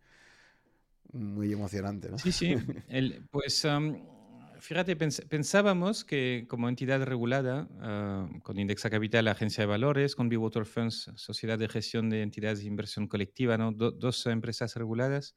muy 1.13 1.53
emocionante, 1.53 2.09
¿no? 2.09 2.17
Sí, 2.17 2.31
sí. 2.33 2.55
pues 3.31 3.65
fíjate, 4.65 4.95
pensábamos 4.95 6.03
que 6.03 6.45
como 6.49 6.67
entidad 6.67 7.03
regulada, 7.03 7.67
ah, 7.79 8.27
con 8.43 8.57
Indexa 8.57 8.89
Capital, 8.89 9.27
Agencia 9.27 9.61
de 9.61 9.67
Valores, 9.67 10.15
con 10.15 10.35
Water 10.35 10.65
Funds, 10.65 11.11
Sociedad 11.15 11.59
de 11.59 11.69
Gestión 11.69 12.09
de 12.09 12.23
Entidades 12.23 12.59
de 12.59 12.65
Inversión 12.65 13.07
Colectiva, 13.07 13.57
¿no? 13.57 13.71
dos 13.71 14.25
empresas 14.25 14.75
reguladas, 14.75 15.35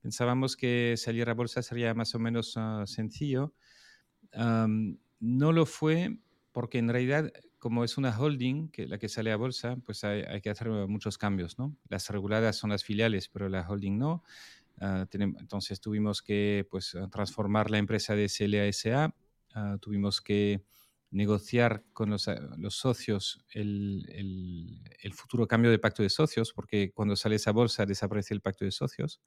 pensábamos 0.00 0.56
que 0.56 0.94
salir 0.96 1.28
a 1.28 1.34
bolsa 1.34 1.62
sería 1.62 1.92
más 1.94 2.14
o 2.14 2.18
menos 2.20 2.54
ah, 2.56 2.84
sencillo. 2.86 3.52
no 5.20 5.52
lo 5.52 5.66
fue 5.66 6.16
porque 6.52 6.78
en 6.78 6.88
realidad, 6.88 7.32
como 7.58 7.84
es 7.84 7.98
una 7.98 8.16
holding, 8.16 8.68
que 8.68 8.86
la 8.86 8.98
que 8.98 9.08
sale 9.08 9.32
a 9.32 9.36
bolsa, 9.36 9.76
pues 9.84 10.04
hay, 10.04 10.22
hay 10.22 10.40
que 10.40 10.50
hacer 10.50 10.68
muchos 10.88 11.18
cambios, 11.18 11.58
¿no? 11.58 11.76
Las 11.88 12.08
reguladas 12.10 12.56
son 12.56 12.70
las 12.70 12.84
filiales, 12.84 13.28
pero 13.28 13.48
la 13.48 13.68
holding 13.68 13.98
no. 13.98 14.22
Ah, 14.80 15.06
entonces 15.12 15.80
tuvimos 15.80 16.22
que 16.22 16.66
pues, 16.70 16.94
ah, 16.94 17.08
transformar 17.10 17.70
la 17.70 17.78
empresa 17.78 18.14
de 18.14 18.28
CLASA, 18.28 19.14
ah, 19.54 19.76
tuvimos 19.80 20.20
que 20.20 20.62
negociar 21.10 21.84
con 21.92 22.10
los, 22.10 22.28
socios 22.68 23.42
el, 23.54 25.12
futuro 25.14 25.48
cambio 25.48 25.70
de 25.70 25.78
pacto 25.78 26.02
de 26.02 26.10
socios, 26.10 26.52
porque 26.52 26.92
cuando 26.92 27.16
sale 27.16 27.36
esa 27.36 27.50
bolsa 27.50 27.86
desaparece 27.86 28.34
el 28.34 28.42
pacto 28.42 28.64
de 28.64 28.70
socios. 28.70 29.20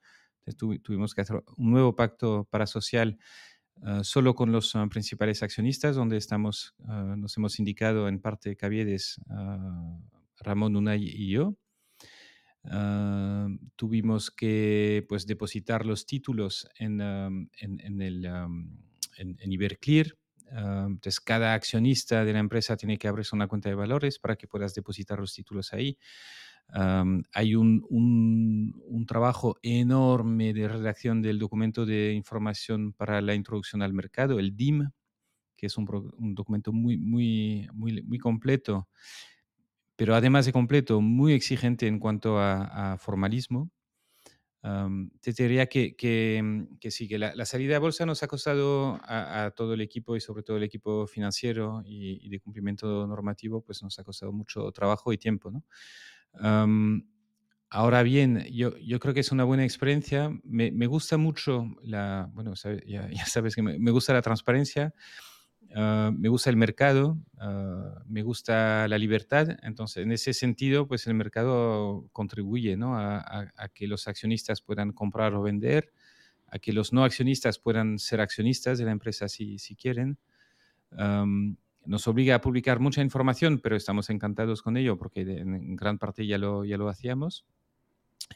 Entonces 0.46 0.84
tuvimos 0.84 1.14
que 1.14 1.22
hacer 1.22 1.44
un 1.58 1.72
nuevo 1.72 1.96
pacto 1.96 2.48
parasocial 2.50 3.18
solo 4.04 4.36
con 4.36 4.52
los 4.52 4.74
principales 4.92 5.42
accionistas, 5.42 5.96
donde 5.96 6.18
estamos, 6.18 6.76
nos 7.18 7.36
hemos 7.38 7.58
indicado 7.58 8.08
en 8.08 8.20
parte 8.20 8.56
Caviedes, 8.56 9.20
Ramón 10.38 10.76
Unay 10.76 11.04
y 11.04 11.32
yo. 11.32 11.56
Ah, 12.66 13.48
tuvimos 13.76 14.30
que 14.30 15.06
pues, 15.10 15.26
depositar 15.26 15.86
los 15.86 16.06
títulos 16.06 16.68
en, 16.78 17.02
en, 17.02 18.02
el, 18.02 18.26
en, 19.18 19.52
Iberclear. 19.52 20.16
entonces, 20.48 21.20
cada 21.20 21.54
accionista 21.54 22.24
de 22.24 22.34
la 22.34 22.40
empresa 22.40 22.78
tiene 22.78 22.98
que 22.98 23.08
abrirse 23.08 23.36
una 23.36 23.48
cuenta 23.48 23.70
de 23.70 23.76
valores 23.76 24.20
para 24.20 24.36
que 24.36 24.48
puedas 24.48 24.76
depositar 24.76 25.20
los 25.20 25.34
títulos 25.34 25.74
ahí. 25.74 25.98
hay 27.34 27.56
un, 27.56 27.84
un, 27.90 29.06
trabajo 29.08 29.58
enorme 29.64 30.54
de 30.54 30.68
redacción 30.68 31.22
del 31.22 31.40
documento 31.40 31.86
de 31.86 32.14
información 32.14 32.94
para 32.94 33.22
la 33.22 33.34
introducción 33.34 33.82
al 33.82 33.94
mercado, 33.94 34.40
el 34.40 34.56
DIM, 34.56 34.90
que 35.58 35.66
es 35.66 35.78
un, 35.78 35.88
un 36.18 36.36
documento 36.36 36.72
muy, 36.72 36.98
muy, 36.98 37.68
muy, 37.74 38.04
muy 38.04 38.20
completo 38.20 38.88
pero 40.02 40.16
además 40.16 40.48
de 40.48 40.52
completo, 40.52 41.00
muy 41.00 41.34
exigente 41.34 41.86
en 41.86 42.00
cuanto 42.00 42.40
a, 42.40 42.98
formalismo. 42.98 43.70
te 44.64 45.32
diría 45.32 45.68
que, 45.68 45.96
que, 45.96 46.42
mm, 46.44 46.78
que 46.80 46.90
sí, 46.90 47.08
que 47.08 47.20
la, 47.20 47.46
salida 47.46 47.76
a 47.76 47.80
bolsa 47.80 48.04
nos 48.08 48.24
ha 48.24 48.28
costado 48.28 49.00
a, 49.04 49.54
todo 49.56 49.76
el 49.76 49.82
equipo 49.82 50.16
y 50.16 50.20
sobre 50.20 50.42
todo 50.42 50.58
el 50.58 50.64
equipo 50.64 51.06
financiero 51.06 51.84
y, 51.86 52.28
de 52.30 52.40
cumplimiento 52.40 53.06
normativo, 53.06 53.62
pues 53.62 53.84
nos 53.84 54.00
ha 54.00 54.04
costado 54.04 54.34
mucho 54.34 54.72
trabajo 54.72 55.14
y 55.14 55.20
tiempo. 55.20 55.52
¿no? 55.52 55.64
ahora 57.70 58.02
bien, 58.02 58.44
yo, 58.52 58.76
yo, 58.80 59.00
creo 59.00 59.14
que 59.14 59.20
es 59.20 59.32
una 59.32 59.44
buena 59.44 59.66
experiencia. 59.66 60.32
Me, 60.44 60.72
me 60.72 60.88
gusta 60.88 61.18
mucho 61.18 61.76
la, 61.84 62.28
bueno, 62.34 62.56
ya, 62.88 63.08
ya, 63.08 63.26
sabes 63.28 63.54
que 63.54 63.62
me, 63.62 63.78
me 63.78 63.92
gusta 63.92 64.14
la 64.14 64.24
transparencia. 64.24 64.96
Ah, 65.76 66.12
me 66.16 66.28
gusta 66.28 66.50
el 66.50 66.58
mercado, 66.58 67.18
ah, 67.38 68.04
me 68.08 68.24
gusta 68.24 68.88
la 68.88 68.98
libertad. 68.98 69.58
Entonces, 69.64 70.04
en 70.04 70.12
ese 70.12 70.34
sentido, 70.34 70.88
pues 70.88 71.08
el 71.08 71.14
mercado 71.14 72.10
contribuye 72.12 72.76
¿no? 72.78 72.98
a, 72.98 73.52
que 73.74 73.88
los 73.88 74.08
accionistas 74.08 74.62
puedan 74.62 74.92
comprar 74.92 75.34
o 75.34 75.42
vender, 75.42 75.92
a 76.48 76.60
que 76.60 76.74
los 76.74 76.92
no 76.92 77.04
accionistas 77.04 77.60
puedan 77.60 78.00
ser 78.00 78.20
accionistas 78.22 78.78
de 78.78 78.86
la 78.86 78.92
empresa 78.92 79.30
si, 79.30 79.60
si 79.60 79.76
quieren. 79.76 80.18
nos 81.86 82.08
obliga 82.08 82.36
a 82.36 82.42
publicar 82.42 82.80
mucha 82.80 83.02
información, 83.02 83.60
pero 83.64 83.76
estamos 83.76 84.10
encantados 84.10 84.62
con 84.62 84.76
ello 84.78 84.98
porque 84.98 85.22
en 85.22 85.76
gran 85.76 85.98
parte 85.98 86.28
ya 86.28 86.38
lo, 86.38 86.66
ya 86.66 86.78
lo 86.78 86.90
hacíamos. 86.90 87.46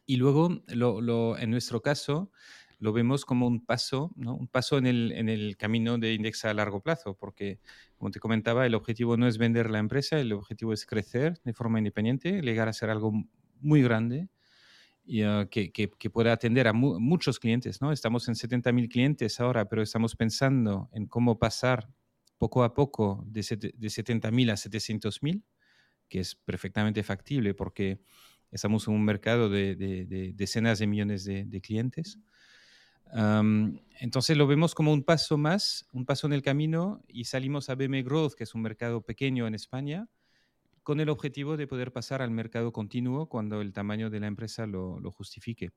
Y 0.06 0.18
luego, 0.18 0.62
lo, 0.68 1.02
lo, 1.02 1.38
en 1.38 1.52
nuestro 1.52 1.82
caso, 1.82 2.32
lo 2.80 2.94
vemos 2.94 3.26
como 3.26 3.48
un 3.48 3.66
paso, 3.66 4.12
¿no? 4.16 4.36
un 4.36 4.48
paso 4.48 4.78
en 4.78 4.86
el, 4.86 5.12
en 5.14 5.30
el 5.30 5.58
camino 5.58 5.98
de 5.98 6.14
Indexa 6.14 6.50
a 6.50 6.54
largo 6.54 6.82
plazo, 6.82 7.16
porque, 7.16 7.60
como 7.98 8.12
te 8.12 8.20
comentaba, 8.20 8.66
el 8.66 8.76
objetivo 8.76 9.18
no 9.18 9.28
es 9.28 9.38
vender 9.38 9.70
la 9.70 9.80
empresa, 9.80 10.20
el 10.20 10.34
objetivo 10.34 10.74
es 10.74 10.86
crecer 10.86 11.40
de 11.44 11.54
forma 11.54 11.80
independiente, 11.80 12.42
llegar 12.42 12.68
a 12.68 12.74
ser 12.74 12.90
algo 12.90 13.14
muy 13.62 13.82
grande 13.82 14.30
y 15.06 15.22
ah, 15.22 15.48
que, 15.50 15.72
que, 15.72 16.10
pueda 16.10 16.34
atender 16.34 16.68
a 16.68 16.74
muchos 16.74 17.40
clientes. 17.40 17.82
¿no? 17.82 17.92
Estamos 17.92 18.28
en 18.28 18.36
70.000 18.36 18.90
clientes 18.90 19.40
ahora, 19.40 19.70
pero 19.70 19.82
estamos 19.82 20.16
pensando 20.16 20.90
en 20.94 21.06
cómo 21.06 21.38
pasar 21.38 21.90
poco 22.38 22.64
a 22.64 22.74
poco 22.74 23.24
de, 23.28 23.42
de 23.42 23.88
70.000 23.88 24.52
a 24.52 24.56
700.000, 24.56 25.44
que 26.10 26.20
es 26.20 26.36
perfectamente 26.36 27.04
factible 27.04 27.54
porque 27.54 28.00
estamos 28.52 28.88
en 28.88 28.94
un 28.94 29.04
mercado 29.04 29.50
de, 29.50 29.76
de 29.76 30.34
decenas 30.34 30.80
de 30.80 30.88
millones 30.88 31.26
de, 31.26 31.62
clientes 31.62 32.20
entonces 33.12 34.38
lo 34.38 34.48
vemos 34.48 34.76
como 34.76 34.92
un 34.92 35.04
paso 35.04 35.38
más, 35.38 35.88
un 35.94 36.06
paso 36.06 36.28
en 36.28 36.34
el 36.34 36.42
camino 36.42 37.02
y 37.08 37.26
salimos 37.26 37.70
a 37.70 37.76
BM 37.76 38.04
Growth, 38.04 38.34
que 38.34 38.44
es 38.44 38.56
un 38.56 38.62
mercado 38.62 39.02
pequeño 39.02 39.48
en 39.48 39.56
España, 39.56 40.10
con 40.84 41.00
el 41.00 41.10
objetivo 41.10 41.58
de 41.58 41.68
poder 41.68 41.92
pasar 41.92 42.22
al 42.22 42.32
mercado 42.32 42.72
continuo 42.72 43.28
cuando 43.28 43.62
el 43.62 43.74
tamaño 43.74 44.10
de 44.10 44.20
la 44.20 44.28
empresa 44.28 44.68
lo, 44.68 45.00
justifique. 45.12 45.72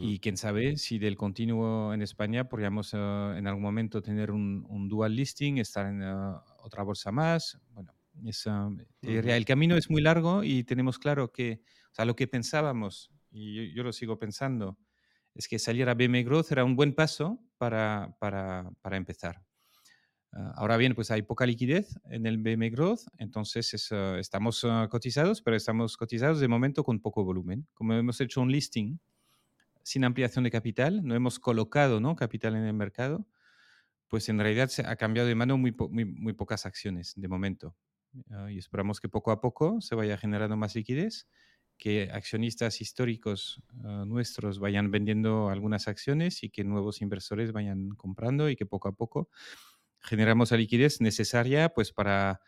Y 0.00 0.18
quién 0.18 0.36
sabe 0.36 0.78
si 0.78 0.98
del 0.98 1.16
continuo 1.16 1.94
en 1.94 2.02
España 2.02 2.48
podríamos 2.48 2.92
ah, 2.94 3.34
en 3.36 3.46
algún 3.46 3.62
momento 3.62 4.02
tener 4.02 4.32
un, 4.32 4.88
dual 4.88 5.14
listing, 5.14 5.58
estar 5.58 5.86
en 5.86 6.02
ah, 6.02 6.42
otra 6.64 6.82
bolsa 6.82 7.12
más. 7.12 7.60
Bueno, 7.70 7.92
el 9.02 9.44
camino 9.44 9.76
es 9.76 9.88
muy 9.90 10.00
largo 10.00 10.42
y 10.42 10.64
tenemos 10.64 10.98
claro 10.98 11.30
que, 11.30 11.60
o 11.92 11.94
sea, 11.94 12.04
lo 12.04 12.16
que 12.16 12.26
pensábamos, 12.26 13.12
y 13.30 13.72
yo 13.74 13.84
lo 13.84 13.92
sigo 13.92 14.18
pensando, 14.18 14.76
es 15.36 15.48
que 15.48 15.58
salir 15.58 15.88
a 15.88 15.94
BM 15.94 16.22
Growth 16.24 16.50
era 16.50 16.64
un 16.64 16.76
buen 16.76 16.94
paso 16.94 17.38
para, 17.58 18.16
para, 18.18 18.70
para 18.80 18.96
empezar. 18.96 19.42
Ah, 20.32 20.54
ahora 20.56 20.76
bien, 20.76 20.94
pues 20.94 21.10
hay 21.10 21.22
poca 21.22 21.46
liquidez 21.46 21.98
en 22.10 22.26
el 22.26 22.38
BM 22.38 22.70
Growth, 22.70 23.02
entonces 23.18 23.72
estamos 24.18 24.66
cotizados, 24.90 25.42
pero 25.42 25.56
estamos 25.56 25.96
cotizados 25.96 26.40
de 26.40 26.48
momento 26.48 26.84
con 26.84 27.00
poco 27.00 27.24
volumen. 27.24 27.66
Como 27.74 27.94
hemos 27.94 28.20
hecho 28.20 28.40
un 28.40 28.50
listing 28.50 28.98
sin 29.82 30.04
ampliación 30.04 30.44
de 30.44 30.50
capital, 30.50 31.04
no 31.04 31.14
hemos 31.14 31.38
colocado 31.38 32.00
capital 32.16 32.56
en 32.56 32.64
el 32.64 32.74
mercado, 32.74 33.26
pues 34.08 34.28
en 34.28 34.38
realidad 34.38 34.68
se 34.68 34.86
ha 34.86 34.96
cambiado 34.96 35.28
de 35.28 35.34
mano 35.34 35.56
muy, 35.58 35.74
muy, 35.90 36.32
pocas 36.32 36.66
acciones 36.66 37.12
de 37.16 37.28
momento. 37.28 37.76
Ah, 38.30 38.50
y 38.50 38.58
esperamos 38.58 39.00
que 39.00 39.08
poco 39.08 39.30
a 39.30 39.40
poco 39.40 39.80
se 39.80 39.94
vaya 39.94 40.16
generando 40.16 40.56
más 40.56 40.74
liquidez, 40.74 41.28
que 41.78 42.10
accionistas 42.12 42.80
históricos 42.80 43.62
ah, 43.84 44.04
nuestros 44.06 44.58
vayan 44.58 44.90
vendiendo 44.90 45.50
algunas 45.50 45.88
acciones 45.88 46.42
y 46.42 46.50
que 46.50 46.64
nuevos 46.64 47.02
inversores 47.02 47.52
vayan 47.52 47.90
comprando 47.90 48.48
y 48.48 48.56
que 48.56 48.66
poco 48.66 48.88
a 48.88 48.92
poco 48.92 49.28
generamos 50.00 50.50
la 50.50 50.56
liquidez 50.56 51.00
necesaria 51.00 51.68
pues 51.70 51.92
para, 51.92 52.40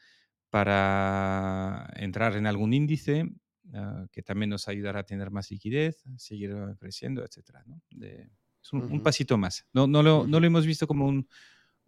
para 0.50 1.90
entrar 1.96 2.36
en 2.36 2.46
algún 2.46 2.72
índice 2.72 3.28
ah, 3.74 4.06
que 4.10 4.22
también 4.22 4.50
nos 4.50 4.68
ayudará 4.68 5.00
a 5.00 5.06
tener 5.06 5.30
más 5.30 5.50
liquidez, 5.50 6.04
seguir 6.16 6.54
creciendo, 6.78 7.24
etc. 7.24 7.58
es 8.62 8.72
un, 8.72 9.02
pasito 9.02 9.36
más. 9.36 9.66
No, 9.72 9.86
no, 9.86 10.02
lo, 10.02 10.26
no 10.26 10.40
lo 10.40 10.46
hemos 10.46 10.66
visto 10.66 10.86
como 10.86 11.06
un, 11.06 11.28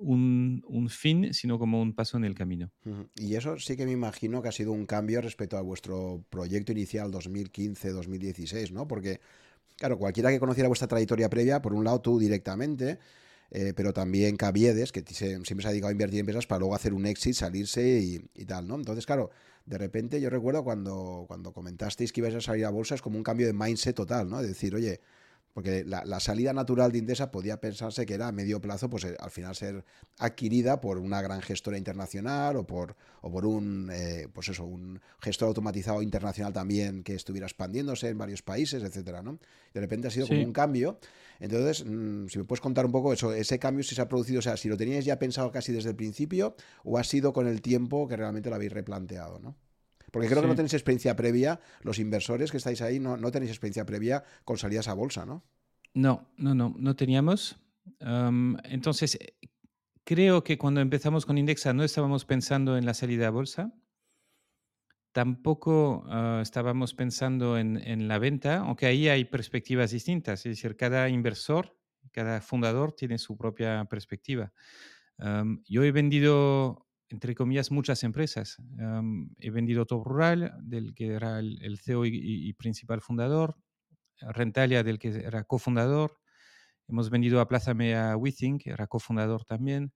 un, 0.01 0.65
un, 0.67 0.89
fin, 0.89 1.33
sino 1.35 1.59
como 1.59 1.81
un 1.81 1.95
paso 1.95 2.17
en 2.17 2.25
el 2.25 2.35
camino. 2.35 2.71
Y 3.15 3.35
eso 3.35 3.59
sí 3.59 3.77
que 3.77 3.85
me 3.85 3.93
imagino 3.93 4.41
que 4.43 4.49
ha 4.49 4.53
sido 4.53 4.73
un 4.73 4.87
cambio 4.87 5.21
respecto 5.21 5.57
a 5.59 5.61
vuestro 5.61 6.25
proyecto 6.31 6.73
inicial 6.73 7.13
2015-2016, 7.13 8.73
¿no? 8.73 8.89
Porque, 8.89 9.21
claro, 9.77 9.99
cualquiera 9.99 10.31
que 10.31 10.41
conociera 10.41 10.69
vuestra 10.69 10.89
trayectoria 10.89 11.29
previa, 11.29 11.61
por 11.61 11.75
un 11.75 11.85
lado 11.85 12.01
tú 12.01 12.19
directamente, 12.19 12.99
eh, 13.51 13.75
pero 13.77 13.93
también 13.93 14.37
Caviedes, 14.37 14.91
que 14.91 15.05
siempre 15.05 15.63
se 15.63 15.69
ha 15.69 15.71
dedicado 15.71 15.91
a 15.91 15.93
invertir 15.93 16.17
en 16.17 16.21
empresas 16.21 16.47
para 16.47 16.61
luego 16.61 16.75
hacer 16.75 16.95
un 16.95 17.05
exit, 17.05 17.35
salirse 17.35 18.01
y, 18.01 18.45
tal, 18.47 18.67
¿no? 18.67 18.77
Entonces, 18.77 19.05
claro, 19.05 19.31
de 19.67 19.77
repente 19.77 20.21
yo 20.21 20.31
recuerdo 20.31 20.65
cuando, 20.65 21.25
cuando 21.29 21.53
comentasteis 21.53 22.13
que 22.13 22.21
ibais 22.21 22.35
a 22.35 22.41
salir 22.41 22.65
a 22.65 22.71
bolsa, 22.71 22.95
es 22.95 23.03
como 23.03 23.19
un 23.19 23.25
cambio 23.25 23.47
de 23.47 23.53
mindset 23.53 23.95
total, 23.95 24.31
¿no? 24.31 24.41
Es 24.41 24.47
decir, 24.47 24.75
oye, 24.75 25.01
porque 25.53 25.85
la, 25.85 26.21
salida 26.21 26.53
natural 26.53 26.93
de 26.93 26.99
Indesa 26.99 27.31
podía 27.31 27.61
pensarse 27.61 28.07
que 28.07 28.15
era 28.15 28.29
a 28.29 28.33
medio 28.33 28.61
plazo, 28.61 28.89
pues 28.89 29.05
eh, 29.05 29.17
al 29.19 29.31
final 29.31 29.57
ser 29.57 29.85
adquirida 30.19 30.81
por 30.81 30.99
una 30.99 31.21
gran 31.23 31.43
gestora 31.43 31.77
internacional 31.77 32.57
o 32.57 32.67
por, 32.67 32.97
o 33.21 33.31
por 33.31 33.47
un, 33.47 33.91
eh, 33.93 34.29
pues 34.33 34.49
eso, 34.49 34.65
un 34.65 35.01
gestor 35.21 35.49
automatizado 35.49 36.03
internacional 36.03 36.53
también 36.53 37.03
que 37.03 37.15
estuviera 37.15 37.47
expandiéndose 37.47 38.09
en 38.09 38.19
varios 38.19 38.43
países, 38.43 38.83
etcétera, 38.83 39.23
¿no? 39.23 39.39
De 39.75 39.81
repente 39.81 40.09
ha 40.09 40.11
sido 40.11 40.29
como 40.29 40.43
un 40.43 40.53
cambio. 40.53 40.99
Entonces, 41.41 41.85
mm, 41.85 42.29
si 42.29 42.39
me 42.39 42.45
puedes 42.45 42.61
contar 42.61 42.87
un 42.87 42.93
poco 42.93 43.13
eso, 43.13 43.33
ese 43.33 43.59
cambio 43.59 43.83
si 43.83 43.95
se 43.95 44.03
ha 44.03 44.09
producido, 44.09 44.39
o 44.39 44.43
sea, 44.43 44.57
si 44.57 44.69
lo 44.69 44.77
teníais 44.77 45.05
ya 45.05 45.19
pensado 45.19 45.51
casi 45.51 45.73
desde 45.73 45.91
el 45.91 45.97
principio 45.97 46.55
o 46.85 46.99
ha 46.99 47.05
sido 47.05 47.33
con 47.33 47.49
el 47.49 47.61
tiempo 47.61 48.07
que 48.07 48.17
realmente 48.17 48.51
lo 48.51 48.57
habéis 48.57 48.73
replanteado, 48.73 49.41
¿no? 49.41 49.57
Porque 50.11 50.29
creo 50.29 50.43
que 50.43 50.49
no 50.49 50.55
tenéis 50.55 50.75
experiencia 50.75 51.17
previa, 51.17 51.61
los 51.83 51.99
inversores 51.99 52.51
que 52.51 52.57
estáis 52.57 52.83
ahí 52.83 52.99
no, 53.01 53.17
no 53.17 53.31
tenéis 53.31 53.51
experiencia 53.51 53.85
previa 53.85 54.25
con 54.45 54.59
salidas 54.59 54.89
a 54.89 54.95
bolsa, 54.95 55.25
¿no? 55.27 55.45
No, 55.95 56.33
no, 56.37 56.55
no, 56.55 56.75
no 56.77 56.97
teníamos. 56.97 57.61
entonces, 58.65 59.19
creo 60.05 60.45
que 60.45 60.59
cuando 60.59 60.81
empezamos 60.81 61.27
con 61.27 61.39
Indexa 61.39 61.73
no 61.73 61.85
estábamos 61.85 62.25
pensando 62.25 62.77
en 62.77 62.87
la 62.87 62.95
salida 62.95 63.29
a 63.29 63.31
bolsa. 63.31 63.73
Tampoco 65.13 66.05
ah, 66.09 66.39
estábamos 66.41 66.95
pensando 66.95 67.59
en, 67.59 67.77
en, 67.77 68.07
la 68.07 68.19
venta, 68.21 68.59
aunque 68.59 68.87
ahí 68.87 69.09
hay 69.09 69.25
perspectivas 69.25 69.91
distintas. 69.91 70.47
Es 70.47 70.57
decir, 70.57 70.77
cada 70.77 71.09
inversor, 71.09 71.77
cada 72.13 72.41
fundador 72.41 72.93
tiene 72.93 73.19
su 73.19 73.37
propia 73.37 73.85
perspectiva. 73.87 74.53
yo 75.69 75.83
he 75.83 75.93
vendido 75.93 76.87
entre 77.11 77.35
comillas, 77.35 77.71
muchas 77.71 78.03
empresas. 78.05 78.57
he 79.39 79.51
vendido 79.51 79.85
Top 79.85 80.07
Rural, 80.07 80.55
del 80.63 80.95
que 80.95 81.09
era 81.09 81.41
el, 81.41 81.79
CEO 81.79 82.07
y, 82.07 82.53
principal 82.55 83.01
fundador, 83.01 83.57
Rentalia, 84.21 84.83
del 84.83 84.99
que 84.99 85.09
era 85.09 85.45
cofundador. 85.45 86.19
Hemos 86.89 87.11
vendido 87.11 87.41
a 87.41 87.49
Plázame 87.49 87.97
a 87.97 88.17
Withing, 88.17 88.59
que 88.59 88.71
era 88.71 88.87
cofundador 88.87 89.45
también. 89.45 89.93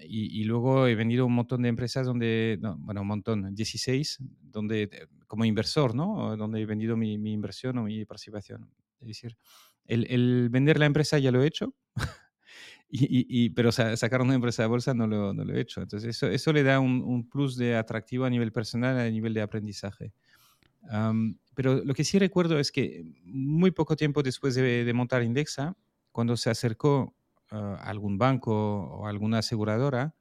y, 0.00 0.44
luego 0.44 0.86
he 0.86 0.94
vendido 0.94 1.26
un 1.26 1.34
montón 1.34 1.62
de 1.62 1.68
empresas 1.68 2.06
donde, 2.06 2.58
bueno, 2.78 3.02
un 3.02 3.08
montón, 3.08 3.54
16, 3.54 4.18
donde, 4.40 4.82
eh, 4.84 5.06
como 5.26 5.44
inversor, 5.44 5.94
¿no? 5.94 6.36
Donde 6.36 6.60
he 6.62 6.66
vendido 6.66 6.96
mi, 6.96 7.14
inversión 7.14 7.76
o 7.78 7.84
mi 7.84 8.04
participación. 8.06 8.70
Es 8.98 9.08
decir, 9.08 9.36
el, 9.84 10.48
vender 10.50 10.78
la 10.78 10.86
empresa 10.86 11.18
ya 11.18 11.30
lo 11.30 11.42
he 11.42 11.46
hecho, 11.46 11.74
y, 12.92 13.50
pero 13.50 13.70
sacar 13.70 14.20
una 14.20 14.34
empresa 14.34 14.62
de 14.62 14.68
bolsa 14.68 14.94
no 14.94 15.06
lo, 15.06 15.32
no 15.32 15.44
lo 15.44 15.54
he 15.54 15.60
hecho. 15.60 15.80
Entonces, 15.80 16.16
eso, 16.16 16.26
eso 16.26 16.52
le 16.52 16.62
da 16.62 16.80
un, 16.80 17.02
un, 17.02 17.28
plus 17.28 17.56
de 17.56 17.76
atractivo 17.76 18.24
a 18.24 18.30
nivel 18.30 18.52
personal, 18.52 18.98
a 18.98 19.08
nivel 19.08 19.32
de 19.32 19.42
aprendizaje. 19.42 20.12
pero 21.54 21.84
lo 21.84 21.94
que 21.94 22.04
sí 22.04 22.18
recuerdo 22.18 22.58
es 22.58 22.72
que 22.72 23.04
muy 23.24 23.70
poco 23.70 23.96
tiempo 23.96 24.22
después 24.22 24.54
de, 24.54 24.84
de 24.84 24.92
montar 24.92 25.22
Indexa, 25.22 25.76
cuando 26.10 26.36
se 26.36 26.50
acercó 26.50 27.14
a 27.50 27.76
algún 27.76 28.18
banco 28.18 28.52
o 28.52 29.06
alguna 29.06 29.38
aseguradora, 29.38 30.14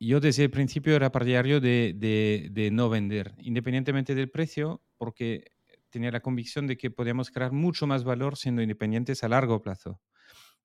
yo 0.00 0.20
desde 0.20 0.44
el 0.44 0.50
principio 0.50 0.96
era 0.96 1.12
partidario 1.12 1.60
de, 1.60 1.94
de, 1.96 2.48
de, 2.50 2.70
no 2.70 2.88
vender, 2.88 3.34
independientemente 3.38 4.14
del 4.14 4.30
precio, 4.30 4.82
porque 4.96 5.50
tenía 5.90 6.10
la 6.10 6.20
convicción 6.20 6.66
de 6.66 6.76
que 6.76 6.90
podíamos 6.90 7.30
crear 7.30 7.52
mucho 7.52 7.86
más 7.86 8.04
valor 8.04 8.36
siendo 8.36 8.62
independientes 8.62 9.22
a 9.24 9.28
largo 9.28 9.60
plazo 9.60 10.00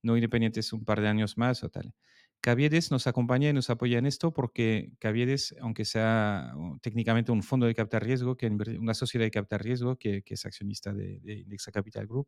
no 0.02 0.16
independientes 0.16 0.74
un 0.74 0.86
par 0.86 1.02
de 1.02 1.08
años 1.08 1.38
más 1.38 1.64
o 1.64 1.70
tal. 1.70 1.94
Caviedes 2.42 2.90
nos 2.90 3.06
acompaña 3.06 3.50
y 3.50 3.54
nos 3.54 3.70
apoya 3.70 3.98
en 4.00 4.06
esto 4.06 4.32
porque 4.32 4.94
Caviedes, 5.00 5.54
aunque 5.60 5.84
sea 5.84 6.54
técnicamente 6.82 7.34
un 7.34 7.44
fondo 7.44 7.66
de 7.66 7.76
capital 7.76 8.02
riesgo, 8.02 8.38
que 8.38 8.48
una 8.48 8.94
sociedad 8.94 9.26
de 9.26 9.32
capital 9.32 9.60
riesgo 9.60 9.98
que, 9.98 10.24
es 10.26 10.46
accionista 10.46 10.94
de, 10.94 11.20
Indexa 11.26 11.72
Capital 11.72 12.08
Group, 12.08 12.28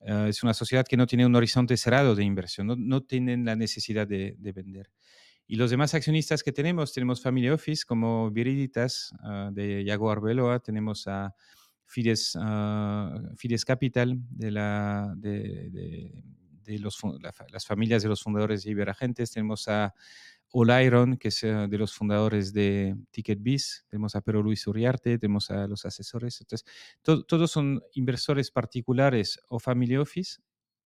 eh, 0.00 0.26
es 0.28 0.42
una 0.42 0.54
sociedad 0.54 0.86
que 0.88 0.96
no 0.96 1.06
tiene 1.06 1.26
un 1.26 1.34
horizonte 1.34 1.76
cerrado 1.76 2.14
de 2.14 2.24
inversión, 2.24 2.88
no, 2.88 3.02
tienen 3.02 3.44
la 3.44 3.56
necesidad 3.56 4.06
de, 4.06 4.36
vender. 4.38 4.90
Y 5.46 5.56
los 5.56 5.70
demás 5.70 5.94
accionistas 5.94 6.42
que 6.42 6.52
tenemos, 6.52 6.94
tenemos 6.94 7.20
Family 7.20 7.50
Office 7.50 7.84
como 7.86 8.30
Viriditas 8.30 9.12
ah, 9.22 9.50
de 9.52 9.84
Yago 9.84 10.10
Arbeloa, 10.10 10.60
tenemos 10.60 11.06
a 11.08 11.34
Fides, 11.84 12.36
ah, 12.40 13.20
Fides 13.36 13.66
Capital 13.66 14.18
de 14.30 14.50
la, 14.50 15.12
de, 15.16 16.24
de 16.66 16.78
los, 16.78 16.98
las 17.50 17.66
familias 17.66 18.02
de 18.02 18.08
los 18.08 18.22
fundadores 18.22 18.64
de 18.64 18.72
Iberagentes, 18.72 19.30
tenemos 19.30 19.68
a 19.68 19.94
Olairon, 20.52 21.16
que 21.16 21.28
es 21.28 21.42
eh, 21.42 21.66
de 21.68 21.78
los 21.78 21.92
fundadores 21.92 22.52
de 22.52 22.96
TicketBiz, 23.10 23.86
tenemos 23.88 24.14
a 24.14 24.20
Pedro 24.20 24.42
Luis 24.42 24.66
Uriarte, 24.66 25.18
tenemos 25.18 25.50
a 25.50 25.66
los 25.66 25.84
asesores. 25.84 26.40
Entonces, 26.40 26.66
todos 27.02 27.50
son 27.50 27.82
inversores 27.92 28.50
particulares 28.50 29.40
o 29.48 29.58
family 29.58 29.96
office. 29.96 30.40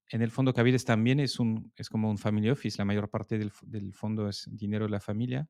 En 0.09 0.23
el 0.23 0.31
fondo 0.31 0.53
Cavides 0.53 0.85
también 0.85 1.21
es, 1.21 1.39
un, 1.39 1.73
es 1.77 1.89
como 1.89 2.11
un 2.11 2.19
family 2.19 2.51
office, 2.51 2.79
la 2.79 2.85
mayor 2.85 3.11
parte 3.11 3.39
del, 3.39 3.53
del 3.63 3.93
fondo 3.93 4.29
es 4.29 4.49
dinero 4.51 4.87
de 4.87 4.91
la 4.91 5.01
familia, 5.01 5.49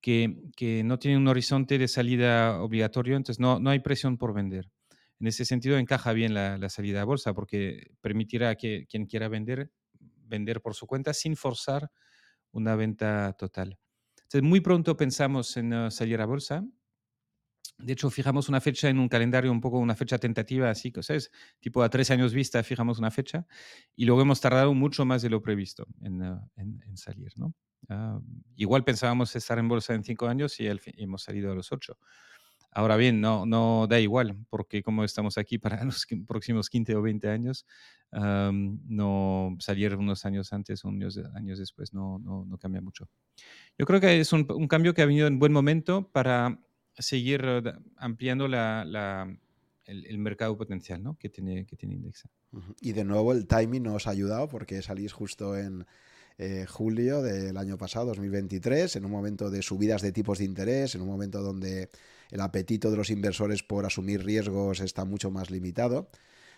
que, 0.00 0.34
que, 0.56 0.82
no 0.82 0.98
tiene 0.98 1.18
un 1.18 1.28
horizonte 1.28 1.76
de 1.76 1.88
salida 1.88 2.62
obligatorio, 2.62 3.16
entonces 3.16 3.40
no, 3.40 3.58
no 3.58 3.70
hay 3.70 3.80
presión 3.80 4.16
por 4.16 4.32
vender. 4.32 4.70
En 5.20 5.26
ese 5.26 5.44
sentido 5.44 5.78
encaja 5.78 6.12
bien 6.12 6.34
la, 6.34 6.68
salida 6.68 7.02
a 7.02 7.04
bolsa 7.04 7.32
porque 7.34 7.92
permitirá 8.00 8.54
que 8.56 8.86
quien 8.88 9.06
quiera 9.06 9.28
vender, 9.28 9.70
vender 9.98 10.60
por 10.60 10.74
su 10.74 10.86
cuenta 10.86 11.14
sin 11.14 11.36
forzar 11.36 11.90
una 12.52 12.76
venta 12.76 13.34
total. 13.38 13.78
Entonces, 14.16 14.42
muy 14.42 14.60
pronto 14.60 14.96
pensamos 14.96 15.56
en 15.56 15.72
uh, 15.72 15.90
salir 15.90 16.20
a 16.20 16.26
bolsa. 16.26 16.64
De 17.78 17.92
hecho, 17.92 18.10
fijamos 18.10 18.48
una 18.48 18.60
fecha 18.60 18.88
en 18.88 18.98
un 18.98 19.08
calendario, 19.08 19.52
un 19.52 19.60
poco 19.60 19.78
una 19.78 19.94
fecha 19.94 20.18
tentativa, 20.18 20.70
así 20.70 20.90
que, 20.90 21.02
¿sabes? 21.02 21.30
Tipo 21.60 21.82
a 21.82 21.90
tres 21.90 22.10
años 22.10 22.32
vista 22.32 22.62
fijamos 22.62 22.98
una 22.98 23.10
fecha 23.10 23.46
y 23.94 24.06
luego 24.06 24.22
hemos 24.22 24.40
tardado 24.40 24.72
mucho 24.74 25.04
más 25.04 25.22
de 25.22 25.30
lo 25.30 25.42
previsto 25.42 25.86
en, 26.02 26.22
uh, 26.22 26.40
salir, 26.94 27.32
¿no? 27.36 27.54
Ah, 27.88 28.18
igual 28.56 28.82
pensábamos 28.82 29.36
estar 29.36 29.58
en 29.58 29.68
bolsa 29.68 29.94
en 29.94 30.02
cinco 30.02 30.26
años 30.26 30.58
y 30.58 30.68
hemos 30.96 31.22
salido 31.22 31.52
a 31.52 31.54
los 31.54 31.70
ocho. 31.70 31.98
Ahora 32.76 32.96
bien, 32.98 33.22
no, 33.22 33.46
no 33.46 33.86
da 33.88 33.98
igual, 34.00 34.36
porque 34.50 34.82
como 34.82 35.02
estamos 35.02 35.38
aquí 35.38 35.56
para 35.56 35.82
los 35.84 36.06
próximos 36.28 36.68
15 36.68 36.94
o 36.96 37.00
20 37.00 37.30
años, 37.30 37.64
no 38.12 39.56
salir 39.60 39.96
unos 39.96 40.26
años 40.26 40.52
antes 40.52 40.84
o 40.84 40.88
unos 40.88 41.18
años 41.34 41.58
después 41.58 41.94
no, 41.94 42.18
no, 42.18 42.44
no 42.44 42.58
cambia 42.58 42.82
mucho. 42.82 43.08
Yo 43.78 43.86
creo 43.86 43.98
que 43.98 44.20
es 44.20 44.30
un, 44.34 44.46
un, 44.50 44.68
cambio 44.68 44.92
que 44.92 45.00
ha 45.00 45.06
venido 45.06 45.26
en 45.26 45.38
buen 45.38 45.54
momento 45.54 46.10
para 46.12 46.60
seguir 46.98 47.42
eh, 47.46 47.72
ampliando 47.96 48.46
la, 48.46 48.84
la, 48.84 49.34
el, 49.86 50.18
mercado 50.18 50.54
potencial 50.58 51.02
¿no? 51.02 51.16
que, 51.16 51.30
tiene, 51.30 51.64
que 51.64 51.76
tiene 51.76 51.94
Indexa. 51.94 52.28
Y 52.82 52.92
de 52.92 53.04
nuevo 53.04 53.32
el 53.32 53.46
timing 53.46 53.84
nos 53.84 54.06
ha 54.06 54.10
ayudado 54.10 54.48
porque 54.48 54.82
salís 54.82 55.14
justo 55.14 55.56
en 55.56 55.86
eh, 56.38 56.66
julio 56.68 57.22
del 57.22 57.56
año 57.56 57.78
pasado, 57.78 58.06
2023, 58.06 58.96
en 58.96 59.04
un 59.04 59.10
momento 59.10 59.50
de 59.50 59.62
subidas 59.62 60.02
de 60.02 60.12
tipos 60.12 60.38
de 60.38 60.44
interés, 60.44 60.94
en 60.94 61.02
un 61.02 61.08
momento 61.08 61.42
donde 61.42 61.88
el 62.30 62.40
apetito 62.40 62.90
de 62.90 62.96
los 62.96 63.10
inversores 63.10 63.62
por 63.62 63.86
asumir 63.86 64.24
riesgos 64.24 64.80
está 64.80 65.04
mucho 65.04 65.30
más 65.30 65.50
limitado. 65.50 66.10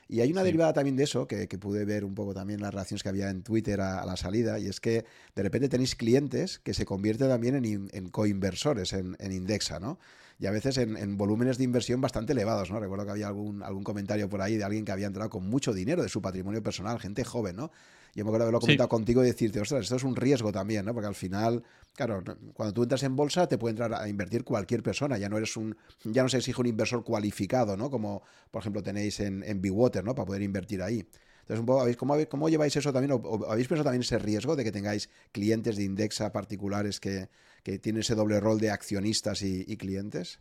Y 0.09 0.21
hay 0.21 0.33
una 0.33 0.43
derivada 0.43 0.73
también 0.73 0.97
de 0.97 1.05
eso, 1.05 1.27
que, 1.27 1.47
pude 1.59 1.85
ver 1.85 2.05
un 2.05 2.15
poco 2.15 2.33
también 2.33 2.63
las 2.63 2.73
reacciones 2.73 3.03
que 3.03 3.11
había 3.11 3.29
en 3.29 3.43
Twitter 3.43 3.81
a, 3.83 4.07
la 4.07 4.17
salida, 4.17 4.59
y 4.59 4.67
es 4.67 4.81
que 4.81 5.05
de 5.37 5.43
repente 5.43 5.69
tenéis 5.69 5.95
clientes 5.95 6.59
que 6.59 6.73
se 6.73 6.87
convierten 6.87 7.29
también 7.29 7.55
en, 7.57 7.91
en 7.93 8.09
coinversores 8.09 8.95
en, 8.95 9.17
en 9.21 9.33
Indexa, 9.33 9.79
¿no? 9.79 9.99
Y 10.39 10.47
a 10.47 10.51
veces 10.53 10.79
en, 10.79 11.17
volúmenes 11.17 11.59
de 11.59 11.65
inversión 11.65 12.01
bastante 12.01 12.33
elevados, 12.33 12.71
¿no? 12.71 12.79
Recuerdo 12.79 13.05
que 13.05 13.11
había 13.11 13.27
algún, 13.27 13.63
algún 13.63 13.83
comentario 13.83 14.29
por 14.29 14.41
ahí 14.41 14.57
de 14.57 14.65
alguien 14.65 14.85
que 14.85 14.93
había 14.93 15.09
entrado 15.09 15.31
con 15.31 15.49
mucho 15.49 15.73
dinero 15.73 16.03
de 16.03 16.09
su 16.09 16.23
patrimonio 16.23 16.63
personal, 16.63 17.01
gente 17.01 17.25
joven, 17.25 17.57
¿no? 17.57 17.73
Yo 18.15 18.25
me 18.25 18.31
acuerdo 18.31 18.45
haberlo 18.45 18.61
comentado 18.61 18.89
contigo 18.89 19.23
y 19.23 19.27
decirte, 19.27 19.61
ostras, 19.61 19.83
esto 19.83 19.97
es 19.97 20.05
un 20.05 20.17
riesgo 20.17 20.53
también, 20.53 20.85
¿no? 20.85 20.95
Porque 20.95 21.09
al 21.09 21.15
final, 21.15 21.63
claro, 21.95 22.23
cuando 22.55 22.73
tú 22.73 22.85
entras 22.85 23.03
en 23.03 23.17
bolsa 23.17 23.49
te 23.49 23.59
puede 23.59 23.73
entrar 23.73 23.95
a 23.95 24.09
invertir 24.09 24.45
cualquier 24.45 24.83
persona, 24.83 25.19
ya 25.19 25.29
no 25.29 25.37
eres 25.37 25.57
un, 25.57 25.77
ya 26.05 26.23
no 26.23 26.29
se 26.29 26.39
exige 26.39 26.61
un 26.61 26.69
inversor 26.69 27.05
cualificado, 27.05 27.77
¿no? 27.77 27.91
Como 27.91 28.23
por 28.51 28.61
ejemplo 28.63 28.83
tenéis 28.83 29.21
en, 29.21 29.43
en 29.43 29.61
Water, 29.71 30.05
¿no? 30.05 30.15
Para 30.15 30.27
poder 30.27 30.43
invertir 30.43 30.83
ahí. 30.83 31.07
Entonces, 31.49 31.61
un 31.61 31.67
poco, 31.67 31.87
¿cómo, 31.97 32.17
¿cómo, 32.29 32.49
lleváis 32.51 32.77
eso 32.77 32.93
también? 32.93 33.13
¿O, 33.13 33.51
habéis 33.51 33.69
pensado 33.69 33.85
también 33.85 34.03
ese 34.03 34.19
riesgo 34.19 34.55
de 34.55 34.65
que 34.65 34.73
tengáis 34.73 35.09
clientes 35.33 35.77
de 35.77 35.85
Indexa 35.85 36.31
particulares 36.31 37.01
que, 37.01 37.31
que 37.63 37.79
tienen 37.79 38.01
ese 38.01 38.15
doble 38.15 38.39
rol 38.39 38.61
de 38.61 38.71
accionistas 38.71 39.41
y 39.43 39.77
clientes? 39.79 40.41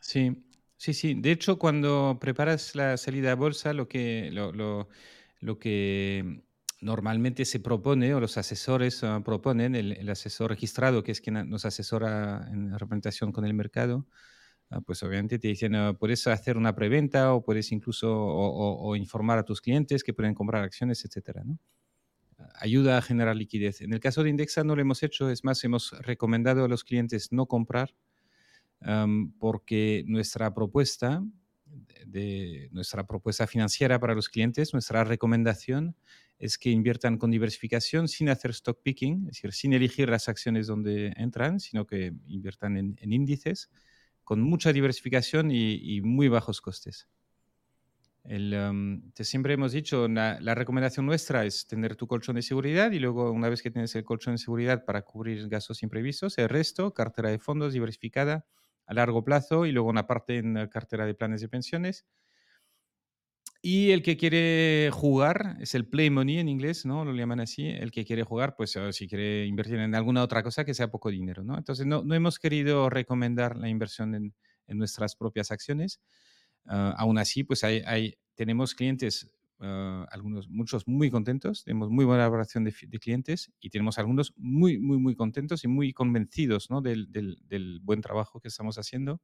Sí, 0.00 0.44
sí, 0.76 0.94
sí. 0.94 1.14
De 1.14 1.30
hecho, 1.30 1.58
cuando 1.58 2.18
preparas 2.20 2.74
la 2.74 2.96
salida 2.96 3.32
a 3.32 3.34
bolsa, 3.36 3.72
lo 3.72 3.86
que, 3.86 4.30
lo, 4.32 4.52
lo, 4.52 4.88
lo 5.38 5.58
que 5.58 6.42
normalmente 6.80 7.44
se 7.44 7.60
propone 7.60 8.14
o 8.14 8.20
los 8.20 8.38
asesores 8.38 9.02
uh, 9.02 9.22
proponen, 9.22 9.74
el, 9.74 9.92
el, 9.92 10.08
asesor 10.08 10.50
registrado, 10.50 11.04
que 11.04 11.12
es 11.12 11.20
quien 11.20 11.48
nos 11.48 11.64
asesora 11.64 12.48
en 12.50 12.76
representación 12.78 13.32
con 13.32 13.44
el 13.44 13.54
mercado, 13.54 14.06
pues 14.86 15.02
obviamente 15.02 15.38
te 15.38 15.48
dicen, 15.48 15.74
uh, 15.74 15.96
puedes 15.96 16.26
hacer 16.26 16.56
una 16.56 16.74
preventa 16.74 17.34
o 17.34 17.42
puedes 17.42 17.72
incluso 17.72 18.12
o, 18.12 18.94
informar 18.96 19.38
a 19.38 19.44
tus 19.44 19.60
clientes 19.60 20.04
que 20.04 20.14
pueden 20.14 20.34
comprar 20.34 20.62
acciones, 20.62 21.04
etcétera, 21.04 21.42
¿no? 21.44 21.58
Ayuda 22.54 22.96
a 22.96 23.02
generar 23.02 23.36
liquidez. 23.36 23.82
En 23.82 23.92
el 23.92 24.00
caso 24.00 24.22
de 24.22 24.30
Indexa 24.30 24.64
no 24.64 24.74
lo 24.74 24.80
hemos 24.80 25.02
hecho, 25.02 25.28
es 25.28 25.44
más, 25.44 25.62
hemos 25.64 25.92
recomendado 26.00 26.64
a 26.64 26.68
los 26.68 26.84
clientes 26.84 27.32
no 27.32 27.46
comprar 27.46 27.94
porque 29.38 30.04
nuestra 30.06 30.54
propuesta, 30.54 31.22
de, 32.06 32.70
nuestra 32.72 33.06
propuesta 33.06 33.46
financiera 33.46 34.00
para 34.00 34.14
los 34.14 34.30
clientes, 34.30 34.72
nuestra 34.72 35.04
recomendación 35.04 35.96
es 36.38 36.56
que 36.56 36.70
inviertan 36.70 37.18
con 37.18 37.30
diversificación 37.30 38.08
sin 38.08 38.30
hacer 38.30 38.52
stock 38.52 38.80
picking, 38.82 39.26
es 39.28 39.36
decir, 39.36 39.52
sin 39.52 39.74
elegir 39.74 40.08
las 40.08 40.28
acciones 40.28 40.66
donde 40.66 41.12
entran, 41.16 41.60
sino 41.60 41.86
que 41.86 42.14
inviertan 42.26 42.78
en, 42.78 43.12
índices 43.12 43.70
con 44.24 44.40
mucha 44.40 44.72
diversificación 44.72 45.50
y, 45.50 46.00
muy 46.02 46.28
bajos 46.28 46.60
costes. 46.60 47.08
El, 48.24 49.02
siempre 49.14 49.54
hemos 49.54 49.72
dicho, 49.72 50.06
la, 50.06 50.38
la, 50.40 50.54
recomendación 50.54 51.06
nuestra 51.06 51.44
es 51.46 51.66
tener 51.66 51.96
tu 51.96 52.06
colchón 52.06 52.36
de 52.36 52.42
seguridad 52.42 52.92
y 52.92 52.98
luego 52.98 53.30
una 53.32 53.48
vez 53.48 53.62
que 53.62 53.70
tienes 53.70 53.94
el 53.94 54.04
colchón 54.04 54.34
de 54.34 54.38
seguridad 54.38 54.84
para 54.84 55.02
cubrir 55.02 55.48
gastos 55.48 55.82
imprevistos, 55.82 56.36
el 56.38 56.48
resto, 56.48 56.92
cartera 56.92 57.30
de 57.30 57.38
fondos 57.38 57.72
diversificada, 57.72 58.46
a 58.90 58.94
largo 58.94 59.24
plazo 59.24 59.66
y 59.66 59.72
luego 59.72 59.88
una 59.88 60.06
parte 60.08 60.38
en 60.38 60.66
cartera 60.68 61.06
de 61.06 61.14
planes 61.14 61.40
de 61.40 61.48
pensiones. 61.48 62.06
Y 63.62 63.90
el 63.90 64.02
que 64.02 64.16
quiere 64.16 64.90
jugar, 64.90 65.56
es 65.60 65.74
el 65.74 65.86
play 65.86 66.08
money 66.08 66.38
en 66.38 66.48
inglés, 66.48 66.86
¿no? 66.86 67.04
Lo 67.04 67.12
llaman 67.14 67.40
así. 67.40 67.66
El 67.66 67.90
que 67.90 68.04
quiere 68.04 68.22
jugar, 68.22 68.56
pues 68.56 68.78
si 68.92 69.06
quiere 69.06 69.44
invertir 69.46 69.78
en 69.78 69.94
alguna 69.94 70.22
otra 70.22 70.42
cosa 70.42 70.64
que 70.64 70.72
sea 70.72 70.90
poco 70.90 71.10
dinero, 71.10 71.44
¿no? 71.44 71.58
Entonces, 71.58 71.86
no, 71.86 72.02
no 72.02 72.14
hemos 72.14 72.38
querido 72.38 72.88
recomendar 72.88 73.56
la 73.56 73.68
inversión 73.68 74.14
en, 74.14 74.34
en 74.66 74.78
nuestras 74.78 75.14
propias 75.14 75.50
acciones. 75.50 76.00
Ah, 76.66 76.94
aún 76.96 77.18
así, 77.18 77.44
pues 77.44 77.62
hay, 77.64 77.82
hay, 77.86 78.16
tenemos 78.34 78.74
clientes 78.74 79.30
Ah, 79.62 80.06
algunos, 80.10 80.48
muchos 80.48 80.88
muy 80.88 81.10
contentos, 81.10 81.64
tenemos 81.64 81.90
muy 81.90 82.06
buena 82.06 82.26
valoración 82.26 82.64
de, 82.64 82.72
clientes 82.98 83.52
y 83.60 83.68
tenemos 83.68 83.98
algunos 83.98 84.32
muy, 84.38 84.78
muy, 84.78 84.96
muy 84.96 85.14
contentos 85.14 85.64
y 85.64 85.68
muy 85.68 85.92
convencidos 85.92 86.70
¿no? 86.70 86.80
del, 86.80 87.12
del, 87.12 87.80
buen 87.82 88.00
trabajo 88.00 88.40
que 88.40 88.48
estamos 88.48 88.78
haciendo. 88.78 89.20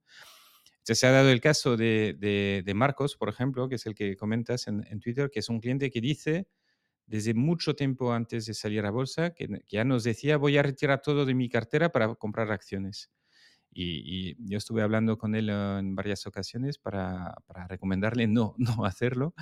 Se 0.95 1.07
ha 1.07 1.11
dado 1.11 1.31
el 1.31 1.41
caso 1.41 1.77
de, 1.77 2.17
de, 2.65 2.75
Marcos, 2.75 3.17
por 3.17 3.29
ejemplo, 3.29 3.69
que 3.69 3.75
es 3.75 3.87
el 3.87 3.95
que 3.95 4.17
comentas 4.17 4.69
en, 4.69 4.87
en, 4.89 5.01
Twitter, 5.01 5.31
que 5.31 5.41
es 5.41 5.49
un 5.49 5.61
cliente 5.61 5.91
que 5.91 6.01
dice 6.01 6.47
desde 7.07 7.35
mucho 7.35 7.75
tiempo 7.75 8.13
antes 8.13 8.47
de 8.47 8.55
salir 8.55 8.85
a 8.85 8.91
bolsa, 8.91 9.31
que, 9.31 9.63
ya 9.69 9.85
nos 9.85 10.05
decía, 10.05 10.37
voy 10.37 10.59
a 10.59 10.63
retirar 10.63 11.03
todo 11.03 11.25
de 11.25 11.35
mi 11.35 11.49
cartera 11.49 11.91
para 11.91 12.15
comprar 12.15 12.51
acciones. 12.51 13.11
Y, 13.71 14.37
yo 14.49 14.59
estuve 14.59 14.83
hablando 14.83 15.19
con 15.19 15.35
él 15.35 15.51
ah, 15.51 15.79
en 15.79 15.95
varias 15.95 16.27
ocasiones 16.27 16.79
para, 16.79 17.35
para 17.47 17.67
recomendarle 17.69 18.27
no, 18.27 18.55
no 18.59 18.85
hacerlo, 18.85 19.35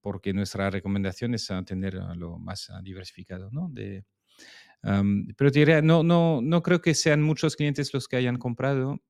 porque 0.00 0.32
nuestra 0.32 0.70
recomendación 0.70 1.34
es 1.34 1.48
tener 1.64 1.94
lo 2.16 2.38
más 2.38 2.70
diversificado. 2.82 3.50
¿no? 3.50 3.68
De, 3.70 4.04
pero 5.36 5.50
te 5.50 5.58
diría, 5.60 5.82
no, 5.82 6.02
no, 6.02 6.40
no 6.42 6.62
creo 6.62 6.80
que 6.80 6.94
sean 6.94 7.22
muchos 7.22 7.56
clientes 7.56 7.92
los 7.94 8.06
que 8.08 8.16
hayan 8.16 8.36
comprado, 8.36 9.00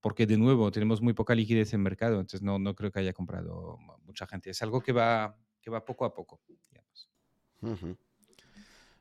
porque 0.00 0.26
de 0.26 0.38
nuevo 0.38 0.70
tenemos 0.70 1.02
muy 1.02 1.12
poca 1.12 1.34
liquidez 1.34 1.74
en 1.74 1.82
mercado, 1.82 2.20
entonces 2.20 2.42
no, 2.42 2.58
no 2.58 2.74
creo 2.74 2.90
que 2.90 3.00
haya 3.00 3.12
comprado 3.12 3.78
mucha 4.04 4.26
gente. 4.26 4.50
Es 4.50 4.62
algo 4.62 4.80
que 4.80 4.92
va, 4.92 5.36
que 5.60 5.70
va 5.70 5.84
poco 5.84 6.04
a 6.04 6.14
poco. 6.14 6.40
Digamos. 6.70 7.10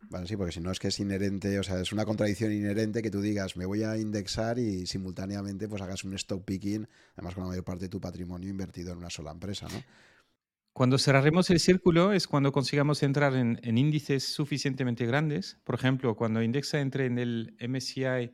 Vale, 0.09 0.27
sí, 0.27 0.37
porque 0.37 0.51
si 0.51 0.59
no 0.59 0.71
es 0.71 0.79
que 0.79 0.89
es 0.89 0.99
inherente, 0.99 1.57
o 1.59 1.63
sea, 1.63 1.79
es 1.79 1.91
una 1.91 2.05
contradicción 2.05 2.51
inherente 2.51 3.01
que 3.01 3.09
tú 3.09 3.21
digas, 3.21 3.57
me 3.57 3.65
voy 3.65 3.83
a 3.83 3.97
indexar 3.97 4.59
y 4.59 4.85
simultáneamente 4.85 5.67
pues 5.67 5.81
hagas 5.81 6.03
un 6.03 6.13
stock 6.13 6.43
picking, 6.43 6.87
además 7.15 7.33
con 7.33 7.43
la 7.43 7.49
mayor 7.49 7.63
parte 7.63 7.85
de 7.85 7.89
tu 7.89 7.99
patrimonio 7.99 8.49
invertido 8.49 8.91
en 8.91 8.99
una 8.99 9.09
sola 9.09 9.31
empresa, 9.31 9.67
¿no? 9.67 9.81
Cuando 10.73 10.97
cerraremos 10.97 11.49
el 11.51 11.61
círculo 11.61 12.11
es 12.11 12.27
cuando 12.27 12.51
consigamos 12.51 13.01
entrar 13.01 13.33
en, 13.33 13.77
índices 13.77 14.25
suficientemente 14.25 15.05
grandes. 15.05 15.57
Por 15.63 15.75
ejemplo, 15.75 16.17
cuando 16.17 16.43
Indexa 16.43 16.81
entre 16.81 17.05
en 17.05 17.17
el 17.17 17.55
MSCI 17.65 18.33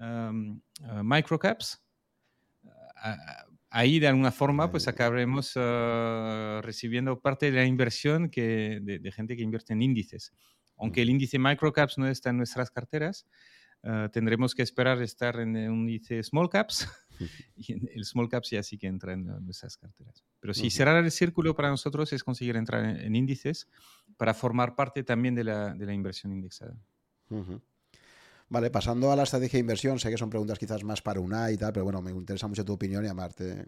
um, 0.00 0.60
uh, 0.80 1.02
Microcaps, 1.04 1.82
ahí 3.70 3.98
de 3.98 4.08
alguna 4.08 4.32
forma 4.32 4.70
pues 4.70 4.88
acabaremos 4.88 5.54
uh, 5.56 6.60
recibiendo 6.62 7.20
parte 7.20 7.50
de 7.50 7.58
la 7.58 7.64
inversión 7.64 8.28
que, 8.28 8.80
de 8.82 9.12
gente 9.12 9.36
que 9.36 9.42
invierte 9.42 9.72
en 9.72 9.82
índices. 9.82 10.32
Aunque 10.76 11.02
el 11.02 11.10
índice 11.10 11.38
microcaps 11.38 11.98
no 11.98 12.08
está 12.08 12.30
en 12.30 12.38
nuestras 12.38 12.70
carteras, 12.70 13.26
tendremos 14.12 14.54
que 14.54 14.62
esperar 14.62 15.00
estar 15.02 15.38
en 15.40 15.56
un 15.70 15.88
índice 15.88 16.22
small 16.22 16.48
caps 16.48 16.88
y 17.56 17.72
el 17.96 18.04
small 18.04 18.28
caps 18.28 18.50
ya 18.50 18.62
sí 18.62 18.78
que 18.78 18.86
entra 18.86 19.12
en 19.12 19.24
nuestras 19.44 19.76
carteras. 19.76 20.24
Pero 20.40 20.54
sí, 20.54 20.70
cerrar 20.70 21.02
el 21.02 21.10
círculo 21.10 21.54
para 21.54 21.68
nosotros 21.68 22.12
es 22.12 22.24
conseguir 22.24 22.56
entrar 22.56 22.84
en, 22.84 23.14
índices 23.14 23.68
para 24.16 24.34
formar 24.34 24.74
parte 24.74 25.02
también 25.02 25.34
de 25.34 25.44
la, 25.44 25.74
de 25.74 25.86
la 25.86 25.92
inversión 25.92 26.32
indexada. 26.32 26.76
Vale, 28.50 28.68
pasando 28.72 29.12
a 29.12 29.16
la 29.16 29.22
estrategia 29.22 29.58
de 29.58 29.60
inversión, 29.60 30.00
sé 30.00 30.10
que 30.10 30.18
son 30.18 30.28
preguntas 30.28 30.58
quizás 30.58 30.82
más 30.82 31.00
para 31.02 31.20
una 31.20 31.52
y 31.52 31.56
tal, 31.56 31.72
pero 31.72 31.84
bueno, 31.84 32.02
me 32.02 32.10
interesa 32.10 32.48
mucho 32.48 32.64
tu 32.64 32.72
opinión 32.72 33.04
y 33.04 33.08
amarte. 33.08 33.60
Eh, 33.60 33.66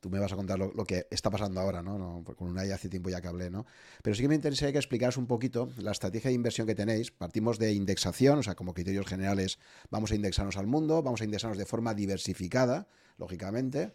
tú 0.00 0.10
me 0.10 0.18
vas 0.18 0.30
a 0.30 0.36
contar 0.36 0.58
lo, 0.58 0.84
que 0.84 1.06
está 1.10 1.30
pasando 1.30 1.62
ahora, 1.62 1.82
¿no? 1.82 1.96
¿no? 1.96 2.22
Con 2.36 2.48
una 2.48 2.60
hace 2.60 2.90
tiempo 2.90 3.08
ya 3.08 3.22
que 3.22 3.28
hablé, 3.28 3.48
¿no? 3.48 3.64
Pero 4.02 4.14
sí 4.14 4.20
que 4.20 4.28
me 4.28 4.34
interesa 4.34 4.70
que 4.70 4.76
explicaras 4.76 5.16
un 5.16 5.26
poquito 5.26 5.70
la 5.78 5.92
estrategia 5.92 6.28
de 6.28 6.34
inversión 6.34 6.66
que 6.66 6.74
tenéis. 6.74 7.10
Partimos 7.10 7.58
de 7.58 7.72
indexación, 7.72 8.38
o 8.40 8.42
sea, 8.42 8.54
como 8.54 8.74
criterios 8.74 9.06
generales, 9.06 9.58
vamos 9.90 10.12
a 10.12 10.14
indexarnos 10.14 10.58
al 10.58 10.66
mundo, 10.66 11.02
vamos 11.02 11.22
a 11.22 11.24
indexarnos 11.24 11.56
de 11.56 11.64
forma 11.64 11.94
diversificada, 11.94 12.88
lógicamente. 13.16 13.94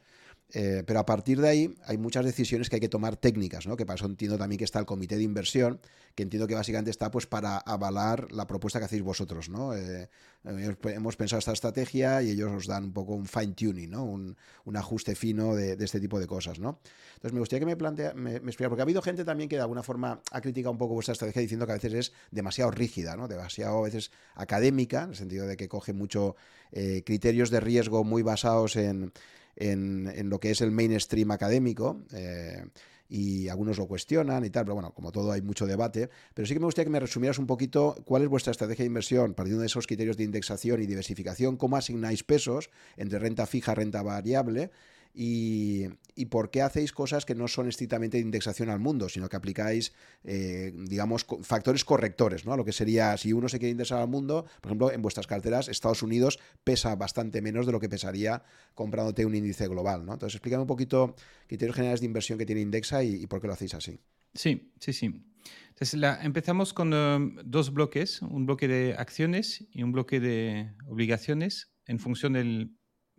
Eh, 0.54 0.84
pero 0.88 1.00
a 1.00 1.06
partir 1.06 1.42
de 1.42 1.50
ahí 1.50 1.76
hay 1.86 1.98
muchas 1.98 2.24
decisiones 2.24 2.70
que 2.70 2.78
hay 2.78 2.80
que 2.80 2.88
tomar 2.88 3.18
técnicas, 3.18 3.68
¿no? 3.68 3.76
Que 3.76 3.86
para 3.86 3.96
eso 3.96 4.06
entiendo 4.06 4.38
también 4.38 4.58
que 4.58 4.64
está 4.64 4.80
el 4.80 4.86
comité 4.86 5.18
de 5.18 5.24
inversión, 5.24 5.82
que 6.16 6.24
entiendo 6.24 6.48
que 6.48 6.56
básicamente 6.56 6.90
está 6.90 7.12
pues 7.12 7.28
para 7.28 7.58
avalar 7.58 8.32
la 8.32 8.48
propuesta 8.48 8.80
que 8.80 8.86
hacéis 8.86 9.02
vosotros, 9.02 9.50
¿no? 9.50 9.76
Eh, 9.76 10.10
hemos 10.46 11.18
pensado 11.18 11.40
esta 11.40 11.52
estrategia 11.52 12.22
y 12.22 12.32
ellos 12.32 12.52
os 12.54 12.66
dan 12.66 12.86
un 12.86 12.94
poco 12.94 13.14
un 13.14 13.26
fine 13.26 13.54
tuning, 13.54 13.90
¿no? 13.90 14.06
Un, 14.06 14.38
ajuste 14.78 15.16
fino 15.16 15.56
de, 15.56 15.74
este 15.84 16.00
tipo 16.00 16.20
de 16.20 16.28
cosas, 16.28 16.60
¿no? 16.60 16.80
Entonces 17.16 17.34
me 17.34 17.40
gustaría 17.40 17.62
que 17.62 17.66
me 17.66 17.76
plantea, 17.76 18.14
me, 18.14 18.36
explicara, 18.36 18.70
porque 18.70 18.82
ha 18.82 18.84
habido 18.84 19.02
gente 19.02 19.26
también 19.26 19.50
que 19.50 19.56
de 19.56 19.64
alguna 19.64 19.84
forma 19.84 20.22
ha 20.32 20.40
criticado 20.42 20.72
un 20.72 20.78
poco 20.78 20.94
vuestra 20.94 21.14
estrategia 21.14 21.42
diciendo 21.42 21.66
que 21.66 21.72
a 21.74 21.76
veces 21.76 21.94
es 21.94 22.14
demasiado 22.32 22.72
rígida, 22.72 23.18
¿no? 23.18 23.28
Demasiado 23.28 23.80
a 23.80 23.82
veces 23.82 24.12
académica, 24.36 25.04
en 25.04 25.10
el 25.10 25.16
sentido 25.16 25.46
de 25.46 25.58
que 25.58 25.68
coge 25.68 25.94
mucho 25.94 26.36
eh, 26.72 27.04
criterios 27.06 27.50
de 27.50 27.60
riesgo 27.60 28.04
muy 28.04 28.22
basados 28.22 28.76
en 28.76 29.12
en, 29.58 30.30
lo 30.30 30.40
que 30.40 30.52
es 30.52 30.62
el 30.62 30.72
mainstream 30.72 31.32
académico. 31.32 32.04
Eh, 32.14 32.64
y 33.10 33.48
algunos 33.48 33.78
lo 33.78 33.88
cuestionan 33.88 34.44
y 34.44 34.50
tal, 34.50 34.66
pero 34.66 34.76
bueno, 34.76 34.94
como 34.94 35.12
todo 35.12 35.32
hay 35.32 35.42
mucho 35.42 35.66
debate. 35.66 36.10
Pero 36.34 36.46
sí 36.46 36.54
que 36.54 36.60
me 36.60 36.66
gustaría 36.66 36.86
que 36.86 36.92
me 36.92 37.00
resumieras 37.00 37.40
un 37.40 37.48
poquito 37.48 37.96
cuál 38.06 38.24
es 38.24 38.28
vuestra 38.28 38.52
estrategia 38.52 38.84
de 38.84 38.88
inversión, 38.88 39.34
partiendo 39.34 39.62
de 39.62 39.68
esos 39.68 39.88
criterios 39.88 40.18
de 40.18 40.26
indexación 40.26 40.82
y 40.82 40.86
diversificación, 40.86 41.56
cómo 41.56 41.78
asignáis 41.78 42.24
pesos 42.24 42.70
entre 42.98 43.20
renta 43.20 43.46
fija, 43.46 43.74
renta 43.76 44.04
variable 44.04 44.72
y, 45.14 45.86
por 46.26 46.50
qué 46.50 46.62
hacéis 46.62 46.92
cosas 46.92 47.26
que 47.26 47.36
no 47.36 47.48
son 47.48 47.70
estrictamente 47.70 48.18
de 48.18 48.24
indexación 48.24 48.70
al 48.70 48.80
mundo, 48.80 49.08
sino 49.08 49.30
que 49.30 49.36
aplicáis, 49.36 49.94
eh, 50.24 50.74
digamos, 50.76 51.26
factores 51.44 51.86
correctores, 51.86 52.46
¿no? 52.46 52.54
A 52.54 52.58
lo 52.58 52.66
que 52.66 52.74
sería, 52.74 53.16
si 53.18 53.32
uno 53.34 53.48
se 53.48 53.60
quiere 53.60 53.72
indexar 53.72 54.02
al 54.02 54.08
mundo, 54.08 54.46
por 54.62 54.72
ejemplo, 54.72 54.92
en 54.92 55.02
vuestras 55.02 55.28
carteras, 55.28 55.70
Estados 55.70 56.04
Unidos 56.04 56.40
pesa 56.64 56.96
bastante 56.96 57.42
menos 57.42 57.66
de 57.66 57.72
lo 57.72 57.80
que 57.80 57.88
pesaría 57.88 58.44
comprándote 58.74 59.26
un 59.26 59.36
índice 59.36 59.68
global, 59.68 60.06
¿no? 60.06 60.14
Entonces, 60.14 60.36
explícame 60.36 60.62
un 60.62 60.68
poquito 60.68 61.16
criterios 61.48 61.76
generales 61.76 62.02
de 62.02 62.08
inversión 62.08 62.38
que 62.38 62.46
tiene 62.46 62.62
Indexa 62.62 63.04
y, 63.04 63.28
por 63.28 63.40
qué 63.40 63.48
lo 63.48 63.54
hacéis 63.54 63.74
así. 63.74 64.00
Sí, 64.34 64.74
sí, 64.80 64.94
sí. 64.94 65.24
Entonces, 65.70 66.00
empezamos 66.24 66.74
con 66.74 66.94
um, 66.94 67.36
dos 67.46 67.72
bloques, 67.72 68.22
un 68.22 68.46
bloque 68.46 68.68
de 68.68 68.96
acciones 68.98 69.68
y 69.72 69.84
un 69.84 69.92
bloque 69.92 70.20
de 70.20 70.74
obligaciones 70.88 71.72
en 71.86 72.00
función 72.00 72.34
del 72.34 72.76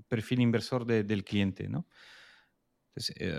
perfil 0.09 0.41
inversor 0.41 0.87
del 0.87 1.25
cliente. 1.25 1.69
¿no? 1.69 1.87
Eh, 3.17 3.35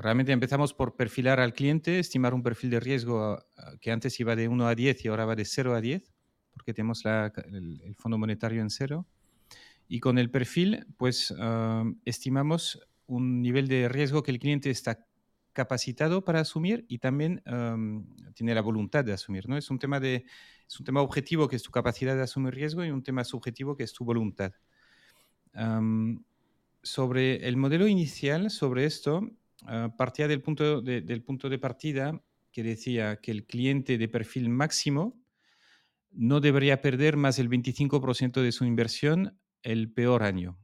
realmente 0.00 0.32
empezamos 0.32 0.74
por 0.74 0.96
perfilar 0.96 1.40
al 1.40 1.52
cliente, 1.52 1.98
estimar 1.98 2.34
un 2.34 2.42
perfil 2.42 2.70
de 2.70 2.80
riesgo 2.80 3.44
que 3.80 3.90
antes 3.90 4.18
iba 4.20 4.36
de 4.36 4.48
1 4.48 4.66
a 4.66 4.74
10 4.74 5.04
y 5.04 5.08
ahora 5.08 5.24
va 5.24 5.36
de 5.36 5.44
0 5.44 5.74
a 5.74 5.80
10, 5.80 6.12
porque 6.52 6.74
tenemos 6.74 7.04
el, 7.04 7.94
Fondo 7.98 8.18
Monetario 8.18 8.62
en 8.62 8.70
cero. 8.70 9.06
Y 9.88 10.00
con 10.00 10.18
el 10.18 10.30
perfil, 10.30 10.86
pues 10.96 11.34
estimamos 12.04 12.80
un 13.06 13.42
nivel 13.42 13.68
de 13.68 13.88
riesgo 13.88 14.22
que 14.22 14.30
el 14.30 14.38
cliente 14.38 14.70
está 14.70 15.06
capacitado 15.52 16.24
para 16.24 16.40
asumir 16.40 16.86
y 16.88 16.98
también 16.98 17.42
tiene 18.34 18.54
la 18.54 18.62
voluntad 18.62 19.04
de 19.04 19.12
asumir. 19.12 19.48
¿no? 19.48 19.56
Es, 19.56 19.70
un 19.70 19.78
tema 19.78 20.00
de, 20.00 20.24
es 20.66 20.80
un 20.80 20.86
tema 20.86 21.02
objetivo 21.02 21.48
que 21.48 21.56
es 21.56 21.62
tu 21.62 21.70
capacidad 21.70 22.16
de 22.16 22.22
asumir 22.22 22.54
riesgo 22.54 22.84
y 22.84 22.90
un 22.90 23.02
tema 23.02 23.24
subjetivo 23.24 23.76
que 23.76 23.84
es 23.84 23.92
tu 23.92 24.04
voluntad 24.04 24.52
sobre 26.82 27.46
el 27.48 27.56
modelo 27.56 27.86
inicial, 27.86 28.50
sobre 28.50 28.84
esto, 28.84 29.30
ah, 29.66 29.94
partía 29.96 30.28
del 30.28 30.42
punto 30.42 30.80
de, 30.80 31.00
del 31.00 31.22
punto 31.22 31.48
de 31.48 31.58
partida 31.58 32.22
que 32.50 32.62
decía 32.62 33.16
que 33.16 33.30
el 33.30 33.46
cliente 33.46 33.98
de 33.98 34.08
perfil 34.08 34.48
máximo 34.48 35.18
no 36.10 36.40
debería 36.40 36.82
perder 36.82 37.16
más 37.16 37.36
del 37.36 37.48
25% 37.48 38.42
de 38.42 38.52
su 38.52 38.64
inversión 38.64 39.38
el 39.62 39.90
peor 39.92 40.22
año. 40.22 40.58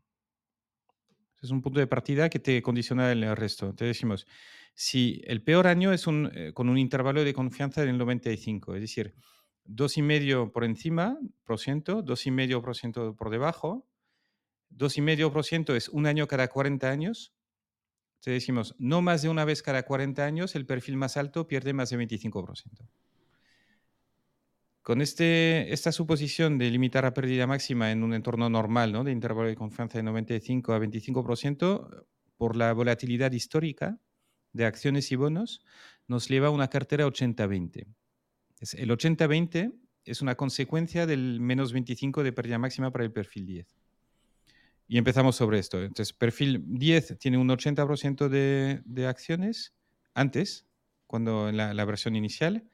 Es 1.40 1.50
un 1.50 1.62
punto 1.62 1.80
de 1.80 1.86
partida 1.86 2.28
que 2.28 2.40
te 2.40 2.60
condiciona 2.62 3.12
el 3.12 3.36
resto. 3.36 3.74
Te 3.74 3.84
decimos, 3.84 4.26
si 4.74 5.20
el 5.24 5.42
peor 5.42 5.66
año 5.66 5.92
es 5.92 6.06
un, 6.06 6.30
eh, 6.34 6.52
con 6.52 6.68
un 6.68 6.78
intervalo 6.78 7.24
de 7.24 7.34
confianza 7.34 7.84
del 7.84 7.98
95, 7.98 8.74
es 8.74 8.80
decir, 8.80 9.14
2,5% 9.64 10.52
por 10.52 10.64
encima, 10.64 11.18
por 11.44 11.58
ciento, 11.58 12.02
2,5% 12.04 13.16
por 13.16 13.30
debajo, 13.30 13.87
2,5% 14.70 15.74
es 15.74 15.88
un 15.88 16.06
año 16.06 16.26
cada 16.26 16.48
40 16.48 16.90
años. 16.90 17.32
Te 18.20 18.30
decimos, 18.30 18.74
no 18.78 19.02
más 19.02 19.22
de 19.22 19.28
una 19.28 19.44
vez 19.44 19.62
cada 19.62 19.84
40 19.84 20.24
años, 20.24 20.54
el 20.56 20.66
perfil 20.66 20.96
más 20.96 21.16
alto 21.16 21.46
pierde 21.46 21.72
más 21.72 21.90
de 21.90 21.98
25%. 21.98 22.88
Con 24.82 25.02
este, 25.02 25.72
esta 25.72 25.92
suposición 25.92 26.56
de 26.58 26.70
limitar 26.70 27.04
la 27.04 27.12
pérdida 27.12 27.46
máxima 27.46 27.92
en 27.92 28.02
un 28.02 28.14
entorno 28.14 28.48
normal, 28.48 28.92
¿no? 28.92 29.04
de 29.04 29.12
intervalo 29.12 29.48
de 29.48 29.54
confianza 29.54 29.98
de 29.98 30.02
95 30.02 30.72
a 30.72 30.78
25%, 30.78 32.06
por 32.38 32.56
la 32.56 32.72
volatilidad 32.72 33.32
histórica 33.32 33.98
de 34.52 34.64
acciones 34.64 35.12
y 35.12 35.16
bonos, 35.16 35.60
nos 36.06 36.28
lleva 36.28 36.46
a 36.46 36.50
una 36.50 36.68
cartera 36.68 37.06
80-20. 37.06 37.86
El 38.78 38.90
80-20 38.90 39.74
es 40.04 40.22
una 40.22 40.36
consecuencia 40.36 41.06
del 41.06 41.40
menos 41.40 41.72
25 41.72 42.22
de 42.22 42.32
pérdida 42.32 42.58
máxima 42.58 42.90
para 42.90 43.04
el 43.04 43.12
perfil 43.12 43.44
10. 43.44 43.76
Y 44.88 44.96
empezamos 44.96 45.36
sobre 45.36 45.58
esto. 45.58 45.82
Entonces, 45.82 46.14
perfil 46.14 46.64
10 46.66 47.18
tiene 47.18 47.36
un 47.36 47.48
80% 47.48 48.28
de, 48.28 48.80
de, 48.86 49.06
acciones 49.06 49.74
antes, 50.14 50.66
cuando 51.06 51.50
en 51.50 51.58
la, 51.58 51.84
versión 51.84 52.16
inicial. 52.16 52.66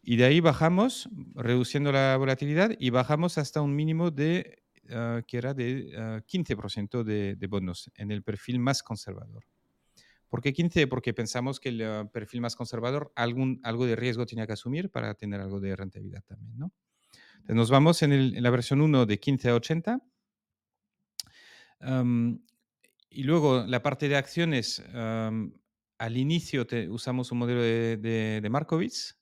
Y 0.00 0.16
de 0.16 0.24
ahí 0.24 0.38
bajamos, 0.38 1.08
reduciendo 1.34 1.90
la 1.90 2.16
volatilidad, 2.16 2.70
y 2.78 2.90
bajamos 2.90 3.36
hasta 3.36 3.62
un 3.62 3.74
mínimo 3.74 4.12
de, 4.12 4.62
ah, 4.90 5.22
que 5.26 5.38
era 5.38 5.52
de 5.52 6.22
15% 6.24 7.00
ah, 7.00 7.02
de, 7.02 7.34
de, 7.34 7.46
bonos 7.48 7.90
en 7.96 8.12
el 8.12 8.22
perfil 8.22 8.60
más 8.60 8.84
conservador. 8.84 9.44
¿Por 10.28 10.42
qué 10.42 10.52
15? 10.52 10.86
Porque 10.86 11.12
pensamos 11.12 11.58
que 11.58 11.70
el 11.70 11.82
ah, 11.82 12.08
perfil 12.12 12.42
más 12.42 12.54
conservador 12.54 13.12
algún, 13.16 13.60
algo 13.64 13.86
de 13.86 13.96
riesgo 13.96 14.24
tenía 14.24 14.46
que 14.46 14.52
asumir 14.52 14.88
para 14.88 15.14
tener 15.14 15.40
algo 15.40 15.58
de 15.58 15.74
rentabilidad 15.74 16.22
también. 16.22 16.56
¿no? 16.56 16.72
Entonces 17.32 17.56
nos 17.56 17.70
vamos 17.70 18.02
en, 18.04 18.12
el, 18.12 18.36
en 18.36 18.42
la 18.44 18.50
versión 18.50 18.80
1 18.80 19.04
de 19.04 19.18
15 19.18 19.48
a 19.48 19.54
80 19.56 20.00
y 21.82 23.22
luego 23.22 23.64
la 23.66 23.82
parte 23.82 24.08
de 24.08 24.16
acciones, 24.16 24.82
al 26.00 26.16
inicio 26.16 26.66
usamos 26.88 27.30
un 27.30 27.38
modelo 27.38 27.60
de, 27.60 28.48
Markowitz, 28.50 29.18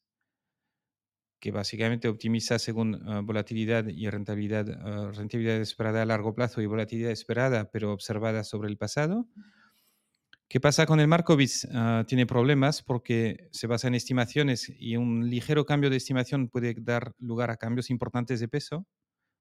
que 1.41 1.51
básicamente 1.51 2.09
optimiza 2.09 2.59
según 2.59 3.01
ah, 3.07 3.21
volatilidad 3.23 3.87
y 3.87 4.09
rentabilidad, 4.09 4.69
ah, 4.71 5.11
rentabilidad 5.13 5.57
esperada 5.57 6.03
a 6.03 6.07
largo 6.07 6.35
plazo 6.35 6.61
y 6.61 6.67
volatilidad 6.67 7.11
esperada, 7.11 7.71
pero 7.71 7.93
observada 7.93 8.45
sobre 8.45 8.69
el 8.69 8.77
pasado. 8.77 9.29
¿Qué 10.49 10.61
pasa 10.61 10.87
con 10.87 10.99
el 11.01 11.09
Markowitz? 11.09 11.67
Ah, 11.73 12.05
tiene 12.07 12.27
problemas 12.27 12.83
porque 12.83 13.49
se 13.53 13.67
basa 13.67 13.89
en 13.89 13.95
estimaciones 13.95 14.73
y 14.79 14.97
un 14.97 15.29
ligero 15.29 15.65
cambio 15.67 15.91
de 15.91 15.97
estimación 15.97 16.49
puede 16.49 16.75
dar 16.79 17.13
lugar 17.19 17.51
a 17.51 17.57
cambios 17.57 17.91
importantes 17.91 18.41
de 18.41 18.49
peso. 18.49 18.87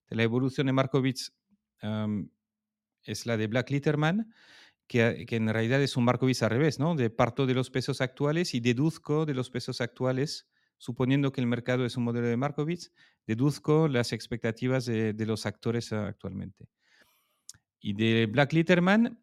De 0.10 0.16
la 0.16 0.24
evolución 0.24 0.68
de 0.68 0.74
Markowitz 0.74 1.34
es 3.08 3.26
la 3.26 3.38
de 3.38 3.48
Black 3.48 3.72
Litterman, 3.72 4.34
que, 4.88 5.26
en 5.30 5.50
realidad 5.50 5.82
es 5.82 5.98
un 5.98 6.06
Markowitz 6.06 6.44
al 6.44 6.52
revés, 6.52 6.80
¿no? 6.80 6.95
De 6.95 7.10
parto 7.10 7.45
de 7.45 7.53
los 7.53 7.69
pesos 7.69 8.02
actuales 8.02 8.53
y 8.53 8.60
deduzco 8.60 9.26
de 9.26 9.34
los 9.34 9.50
pesos 9.50 9.82
actuales, 9.82 10.48
suponiendo 10.77 11.32
que 11.32 11.42
el 11.42 11.48
mercado 11.48 11.86
es 11.86 11.98
un 11.98 12.03
modelo 12.03 12.27
de 12.27 12.38
Markowitz, 12.38 12.92
deduzco 13.26 13.88
las 13.88 14.14
expectativas 14.14 14.86
de, 14.86 15.14
los 15.26 15.45
actores 15.45 15.92
actualmente. 15.92 16.69
Y 17.80 17.94
de 17.94 18.27
Black 18.27 18.53
Litterman, 18.53 19.19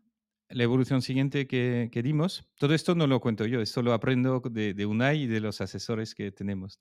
la 0.48 0.62
evolución 0.62 1.00
siguiente 1.00 1.46
que, 1.46 2.02
dimos, 2.02 2.46
todo 2.58 2.74
esto 2.74 2.94
no 2.94 3.06
lo 3.06 3.20
cuento 3.20 3.46
yo, 3.46 3.60
esto 3.60 3.82
lo 3.82 3.92
aprendo 3.92 4.40
de, 4.40 4.74
de 4.74 4.86
UNAI 4.86 5.22
y 5.22 5.26
de 5.26 5.40
los 5.40 5.60
asesores 5.60 6.14
que 6.14 6.30
tenemos. 6.30 6.78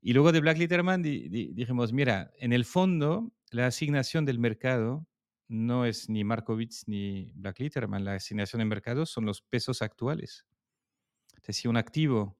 Y 0.00 0.12
luego 0.12 0.32
de 0.32 0.40
Black 0.40 0.58
Litterman 0.58 1.02
dijimos, 1.02 1.92
mira, 1.92 2.32
en 2.38 2.52
el 2.52 2.64
fondo, 2.64 3.32
la 3.50 3.66
asignación 3.66 4.24
del 4.24 4.38
mercado 4.38 5.06
no 5.48 5.84
es 5.84 6.08
ni 6.08 6.24
Markowitz 6.24 6.84
ni 6.86 7.32
Black 7.34 7.60
Litterman. 7.60 8.04
La 8.04 8.14
asignación 8.14 8.62
en 8.62 8.68
mercado 8.68 9.06
son 9.06 9.26
los 9.26 9.42
pesos 9.42 9.82
actuales. 9.82 10.46
Entonces, 11.34 11.56
si 11.56 11.68
un 11.68 11.76
activo 11.76 12.38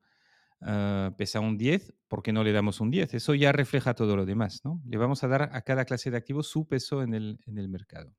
ah, 0.60 1.12
pesa 1.16 1.40
un 1.40 1.56
10, 1.56 1.94
¿por 2.08 2.22
qué 2.22 2.32
no 2.32 2.42
le 2.44 2.52
damos 2.52 2.80
un 2.80 2.90
10? 2.90 3.14
Eso 3.14 3.34
ya 3.34 3.52
refleja 3.52 3.94
todo 3.94 4.16
lo 4.16 4.26
demás. 4.26 4.62
¿no? 4.64 4.82
Le 4.86 4.96
vamos 4.96 5.22
a 5.22 5.28
dar 5.28 5.50
a 5.52 5.62
cada 5.62 5.84
clase 5.84 6.10
de 6.10 6.16
activo 6.16 6.42
su 6.42 6.66
peso 6.66 7.02
en 7.02 7.14
el, 7.14 7.40
en 7.46 7.58
el 7.58 7.68
mercado. 7.68 8.14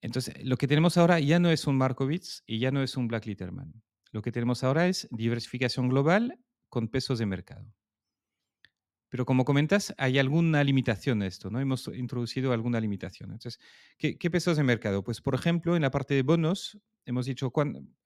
entonces, 0.00 0.44
lo 0.44 0.56
que 0.56 0.68
tenemos 0.68 0.96
ahora 0.96 1.18
ya 1.20 1.38
no 1.38 1.50
es 1.50 1.66
un 1.66 1.76
Markowitz 1.76 2.42
y 2.46 2.58
ya 2.58 2.70
no 2.70 2.82
es 2.82 2.96
un 2.96 3.08
Black 3.08 3.26
Litterman. 3.26 3.72
Lo 4.12 4.22
que 4.22 4.32
tenemos 4.32 4.64
ahora 4.64 4.86
es 4.88 5.08
diversificación 5.10 5.88
global 5.88 6.38
con 6.68 6.88
pesos 6.88 7.18
de 7.18 7.26
mercado. 7.26 7.66
Pero 9.08 9.24
como 9.24 9.44
comentas, 9.44 9.94
hay 9.96 10.18
alguna 10.18 10.62
limitación 10.62 11.22
a 11.22 11.26
esto, 11.26 11.50
¿no? 11.50 11.60
Hemos 11.60 11.88
introducido 11.88 12.52
alguna 12.52 12.80
limitación. 12.80 13.32
Entonces, 13.32 13.58
¿qué, 13.96 14.30
pesos 14.30 14.56
de 14.56 14.64
mercado? 14.64 15.02
Pues, 15.02 15.20
por 15.20 15.34
ejemplo, 15.34 15.76
en 15.76 15.82
la 15.82 15.90
parte 15.90 16.14
de 16.14 16.22
bonos, 16.22 16.78
hemos 17.06 17.24
dicho, 17.26 17.50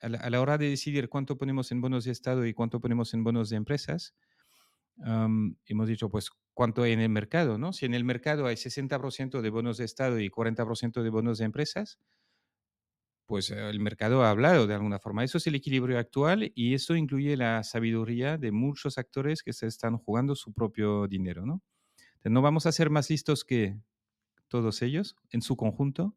a 0.00 0.08
la, 0.08 0.40
hora 0.40 0.58
de 0.58 0.68
decidir 0.68 1.08
cuánto 1.08 1.36
ponemos 1.36 1.72
en 1.72 1.80
bonos 1.80 2.04
de 2.04 2.12
Estado 2.12 2.46
y 2.46 2.54
cuánto 2.54 2.80
ponemos 2.80 3.14
en 3.14 3.24
bonos 3.24 3.50
de 3.50 3.56
empresas, 3.56 4.14
hemos 5.66 5.88
dicho, 5.88 6.08
pues, 6.08 6.30
cuánto 6.54 6.84
hay 6.84 6.92
en 6.92 7.00
el 7.00 7.08
mercado, 7.08 7.58
¿no? 7.58 7.72
Si 7.72 7.84
en 7.84 7.94
el 7.94 8.04
mercado 8.04 8.46
hay 8.46 8.56
60% 8.56 9.40
de 9.40 9.50
bonos 9.50 9.78
de 9.78 9.84
Estado 9.84 10.20
y 10.20 10.30
40% 10.30 11.02
de 11.02 11.10
bonos 11.10 11.38
de 11.38 11.46
empresas, 11.46 11.98
pues 13.26 13.50
eh, 13.50 13.68
el 13.70 13.80
mercado 13.80 14.24
ha 14.24 14.30
hablado 14.30 14.66
de 14.66 14.74
alguna 14.74 14.98
forma. 14.98 15.24
Eso 15.24 15.38
es 15.38 15.46
el 15.46 15.54
equilibrio 15.54 15.98
actual 15.98 16.52
y 16.54 16.74
eso 16.74 16.96
incluye 16.96 17.36
la 17.36 17.62
sabiduría 17.62 18.38
de 18.38 18.52
muchos 18.52 18.98
actores 18.98 19.42
que 19.42 19.52
se 19.52 19.66
están 19.66 19.98
jugando 19.98 20.34
su 20.34 20.52
propio 20.52 21.06
dinero, 21.08 21.46
¿no? 21.46 21.62
no 22.24 22.40
vamos 22.40 22.66
a 22.66 22.72
ser 22.72 22.88
más 22.88 23.10
listos 23.10 23.44
que 23.44 23.76
todos 24.46 24.82
ellos 24.82 25.16
en 25.30 25.42
su 25.42 25.56
conjunto 25.56 26.14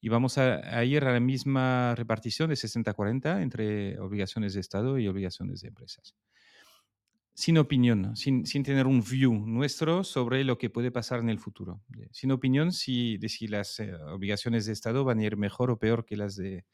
y 0.00 0.08
vamos 0.08 0.38
a, 0.38 0.84
ir 0.84 1.04
a 1.04 1.12
la 1.12 1.20
misma 1.20 1.94
repartición 1.94 2.50
de 2.50 2.56
60-40 2.56 3.42
entre 3.42 3.98
obligaciones 3.98 4.54
de 4.54 4.60
Estado 4.60 4.98
y 4.98 5.08
obligaciones 5.08 5.62
de 5.62 5.68
empresas 5.68 6.14
sin 7.36 7.58
opinión, 7.58 8.16
sin, 8.16 8.44
tener 8.44 8.86
un 8.86 9.02
view 9.02 9.34
nuestro 9.46 10.04
sobre 10.04 10.42
lo 10.42 10.56
que 10.56 10.70
puede 10.70 10.90
pasar 10.90 11.20
en 11.20 11.28
el 11.28 11.38
futuro. 11.38 11.82
Sin 12.10 12.32
opinión 12.32 12.72
si, 12.72 13.18
de 13.18 13.28
si 13.28 13.46
las 13.46 13.78
eh, 13.78 13.92
obligaciones 13.94 14.64
de 14.64 14.72
Estado 14.72 15.04
van 15.04 15.18
a 15.18 15.24
ir 15.24 15.36
mejor 15.36 15.70
o 15.70 15.78
peor 15.78 16.06
que 16.06 16.16
las 16.16 16.34
de, 16.34 16.64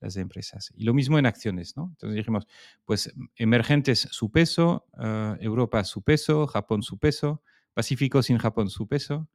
las 0.00 0.16
empresas. 0.16 0.72
Y 0.74 0.82
lo 0.82 0.92
mismo 0.92 1.20
en 1.20 1.26
acciones, 1.26 1.76
¿no? 1.76 1.90
Entonces 1.92 2.16
dijimos, 2.16 2.48
pues 2.84 3.14
emergentes 3.36 4.08
su 4.10 4.32
peso, 4.32 4.86
ah, 4.94 5.36
Europa 5.40 5.84
su 5.84 6.02
peso, 6.02 6.48
Japón 6.48 6.82
su 6.82 6.98
peso, 6.98 7.40
Pacífico 7.72 8.20
sin 8.24 8.38
Japón 8.38 8.70
su 8.70 8.88
peso, 8.88 9.28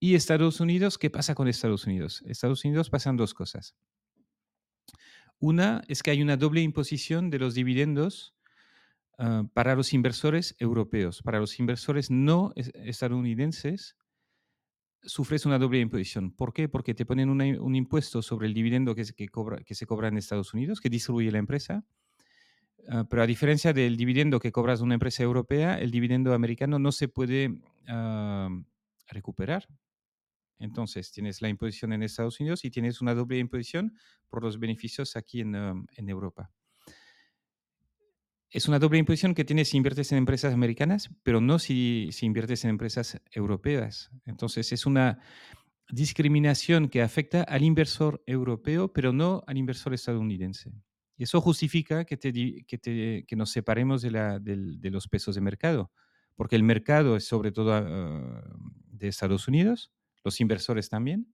Y 0.00 0.16
Estados 0.16 0.58
Unidos, 0.58 0.98
¿qué 0.98 1.08
pasa 1.08 1.36
con 1.36 1.46
Estados 1.46 1.86
Unidos? 1.86 2.24
Estados 2.26 2.64
Unidos 2.64 2.90
pasan 2.90 3.16
dos 3.16 3.32
cosas. 3.32 3.76
Una 5.38 5.82
es 5.86 6.02
que 6.02 6.10
hay 6.10 6.20
una 6.20 6.36
doble 6.36 6.62
imposición 6.62 7.30
de 7.30 7.38
los 7.38 7.54
dividendos 7.54 8.34
ah, 9.20 9.44
para 9.54 9.74
los 9.76 9.92
inversores 9.92 10.56
europeos. 10.58 11.22
Para 11.22 11.38
los 11.38 11.58
inversores 11.60 12.10
no 12.10 12.52
estadounidenses, 12.56 13.96
sufres 15.02 15.46
una 15.46 15.58
doble 15.58 15.80
imposición. 15.80 16.32
¿Por 16.32 16.52
qué? 16.52 16.68
Porque 16.68 16.94
te 16.94 17.06
ponen 17.06 17.30
un 17.30 17.74
impuesto 17.74 18.20
sobre 18.22 18.48
el 18.48 18.54
dividendo 18.54 18.94
que, 18.94 19.04
que 19.64 19.74
se 19.74 19.86
cobra 19.86 20.08
en 20.08 20.18
Estados 20.18 20.52
Unidos, 20.52 20.80
que 20.80 20.90
distribuye 20.90 21.30
la 21.30 21.38
empresa, 21.38 21.84
Ah, 22.88 23.04
pero 23.08 23.22
a 23.22 23.26
diferencia 23.26 23.72
del 23.72 23.96
dividendo 23.96 24.40
que 24.40 24.52
cobras 24.52 24.80
de 24.80 24.84
una 24.84 24.94
empresa 24.94 25.22
europea, 25.22 25.78
el 25.78 25.90
dividendo 25.90 26.34
americano 26.34 26.78
no 26.78 26.92
se 26.92 27.08
puede 27.08 27.58
ah, 27.88 28.48
recuperar. 29.08 29.66
Entonces, 30.58 31.10
tienes 31.12 31.40
la 31.40 31.48
imposición 31.48 31.92
en 31.92 32.02
Estados 32.02 32.40
Unidos 32.40 32.64
y 32.64 32.70
tienes 32.70 33.00
una 33.00 33.14
doble 33.14 33.38
imposición 33.38 33.94
por 34.28 34.42
los 34.42 34.58
beneficios 34.58 35.16
aquí 35.16 35.40
en, 35.40 35.54
en 35.54 36.08
Europa. 36.08 36.50
Es 38.50 38.66
una 38.66 38.80
doble 38.80 38.98
imposición 38.98 39.34
que 39.34 39.44
tienes 39.44 39.68
si 39.68 39.76
inviertes 39.76 40.10
en 40.10 40.18
empresas 40.18 40.52
americanas, 40.52 41.10
pero 41.22 41.40
no 41.40 41.58
si, 41.58 42.08
si 42.10 42.26
inviertes 42.26 42.64
en 42.64 42.70
empresas 42.70 43.20
europeas. 43.30 44.10
Entonces, 44.26 44.72
es 44.72 44.86
una 44.86 45.20
discriminación 45.88 46.88
que 46.88 47.02
afecta 47.02 47.42
al 47.44 47.62
inversor 47.62 48.22
europeo, 48.26 48.92
pero 48.92 49.12
no 49.12 49.44
al 49.46 49.56
inversor 49.56 49.94
estadounidense. 49.94 50.72
Y 51.16 51.24
eso 51.24 51.40
justifica 51.40 52.04
que, 52.04 52.18
que, 52.18 53.36
nos 53.36 53.50
separemos 53.50 54.02
de, 54.02 54.10
la, 54.10 54.38
de, 54.38 54.90
los 54.90 55.06
pesos 55.06 55.34
de 55.34 55.40
mercado, 55.40 55.92
porque 56.34 56.56
el 56.56 56.62
mercado 56.62 57.16
es 57.16 57.26
sobre 57.26 57.52
todo 57.52 57.74
ah, 57.74 58.42
de 58.86 59.08
Estados 59.08 59.46
Unidos, 59.46 59.92
los 60.24 60.40
inversores 60.40 60.88
también, 60.88 61.32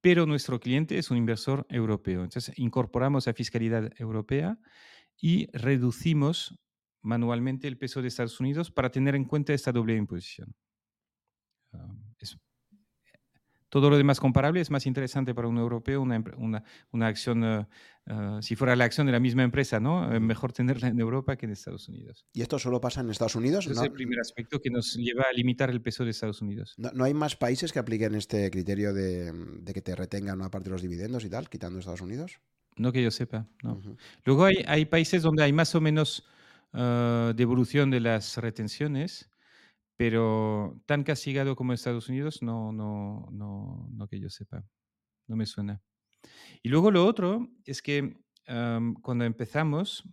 pero 0.00 0.26
nuestro 0.26 0.60
cliente 0.60 0.98
es 0.98 1.10
un 1.10 1.16
inversor 1.16 1.66
europeo. 1.70 2.24
Entonces, 2.24 2.52
incorporamos 2.58 3.26
la 3.26 3.32
fiscalidad 3.32 3.90
europea 3.96 4.58
y 5.20 5.48
reducimos 5.52 6.58
manualmente 7.02 7.68
el 7.68 7.78
peso 7.78 8.02
de 8.02 8.08
Estados 8.08 8.40
Unidos 8.40 8.70
para 8.70 8.90
tener 8.90 9.14
en 9.14 9.24
cuenta 9.24 9.52
esta 9.52 9.72
doble 9.72 9.96
imposición. 9.96 10.54
Ah, 11.72 11.94
todo 13.74 13.90
lo 13.90 13.96
demás 13.96 14.20
comparable 14.20 14.60
es 14.60 14.70
más 14.70 14.86
interesante 14.86 15.34
para 15.34 15.48
un 15.48 15.58
europeo 15.58 16.00
una, 16.00 16.22
una, 16.36 16.62
una 16.92 17.08
acción, 17.08 17.42
eh, 17.42 17.66
eh, 18.06 18.38
si 18.40 18.54
fuera 18.54 18.76
la 18.76 18.84
acción 18.84 19.04
de 19.04 19.12
la 19.12 19.18
misma 19.18 19.42
empresa, 19.42 19.80
¿no? 19.80 20.14
Eh, 20.14 20.20
mejor 20.20 20.52
tenerla 20.52 20.86
en 20.86 21.00
Europa 21.00 21.34
que 21.34 21.46
en 21.46 21.50
Estados 21.50 21.88
Unidos. 21.88 22.24
¿Y 22.32 22.42
esto 22.42 22.56
solo 22.60 22.80
pasa 22.80 23.00
en 23.00 23.10
Estados 23.10 23.34
Unidos? 23.34 23.66
es 23.66 23.76
el 23.82 23.90
primer 23.90 24.20
aspecto 24.20 24.60
que 24.60 24.70
nos 24.70 24.94
lleva 24.94 25.24
a 25.28 25.32
limitar 25.32 25.70
el 25.70 25.82
peso 25.82 26.04
de 26.04 26.12
Estados 26.12 26.40
Unidos. 26.40 26.76
¿No, 26.76 27.02
hay 27.02 27.14
más 27.14 27.34
países 27.34 27.72
que 27.72 27.80
apliquen 27.80 28.14
este 28.14 28.48
criterio 28.48 28.94
de, 28.94 29.32
de, 29.32 29.74
que 29.74 29.82
te 29.82 29.96
retengan 29.96 30.38
una 30.38 30.52
parte 30.52 30.68
de 30.68 30.74
los 30.74 30.82
dividendos 30.82 31.24
y 31.24 31.30
tal, 31.30 31.48
quitando 31.48 31.80
Estados 31.80 32.00
Unidos? 32.00 32.38
No 32.76 32.92
que 32.92 33.02
yo 33.02 33.10
sepa, 33.10 33.46
no. 33.62 33.80
Luego 34.24 34.44
hay, 34.44 34.64
hay, 34.66 34.84
países 34.84 35.22
donde 35.22 35.44
hay 35.44 35.52
más 35.52 35.74
o 35.74 35.80
menos 35.80 36.26
devolución 36.72 37.90
de 37.90 38.00
las 38.00 38.36
retenciones, 38.36 39.30
pero 39.96 40.82
tan 40.86 41.04
castigado 41.04 41.54
como 41.54 41.72
Estados 41.72 42.08
Unidos, 42.08 42.42
no, 42.42 42.72
no, 42.72 43.28
no, 43.30 43.88
no 43.92 44.08
que 44.08 44.18
yo 44.18 44.28
sepa. 44.28 44.64
No 45.28 45.36
me 45.36 45.46
suena. 45.46 45.80
Y 46.62 46.68
luego 46.68 46.90
lo 46.90 47.06
otro 47.06 47.48
es 47.64 47.80
que 47.80 48.16
cuando 49.02 49.24
empezamos, 49.24 50.04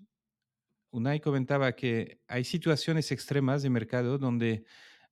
Unai 0.92 1.20
comentaba 1.20 1.74
que 1.74 2.22
hay 2.28 2.44
situaciones 2.44 3.12
extremas 3.12 3.64
de 3.64 3.70
mercado 3.70 4.18
donde 4.18 4.66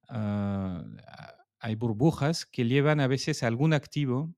ah, 0.09 0.83
hay 1.59 1.75
burbujas 1.75 2.45
que 2.45 2.65
llevan 2.65 2.99
a 2.99 3.07
veces 3.07 3.43
a 3.43 3.47
algún 3.47 3.73
activo 3.73 4.33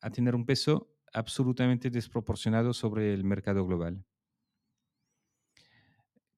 a 0.00 0.10
tener 0.10 0.34
un 0.34 0.46
peso 0.46 0.93
absolutamente 1.14 1.90
desproporcionado 1.90 2.74
sobre 2.74 3.14
el 3.14 3.24
mercado 3.24 3.66
global 3.66 4.04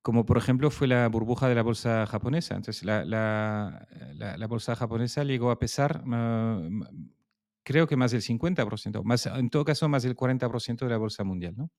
como 0.07 0.25
por 0.25 0.39
ejemplo 0.39 0.71
fue 0.71 0.87
la 0.87 1.09
burbuja 1.09 1.49
de 1.49 1.57
la 1.57 1.65
bolsa 1.65 2.07
japonesa. 2.07 2.55
Entonces, 2.55 2.85
la, 2.85 3.05
la, 3.05 4.47
bolsa 4.47 4.77
japonesa 4.77 5.25
llegó 5.25 5.51
a 5.51 5.59
pesar, 5.59 6.05
creo 7.65 7.89
que 7.89 7.97
más 7.97 8.13
del 8.13 8.23
50%, 8.23 9.03
más, 9.03 9.27
en 9.27 9.51
todo 9.51 9.65
caso 9.65 9.89
más 9.89 10.05
del 10.05 10.15
40% 10.15 10.79
de 10.79 10.89
la 10.89 10.97
bolsa 10.97 11.25
mundial. 11.25 11.57
¿no? 11.57 11.73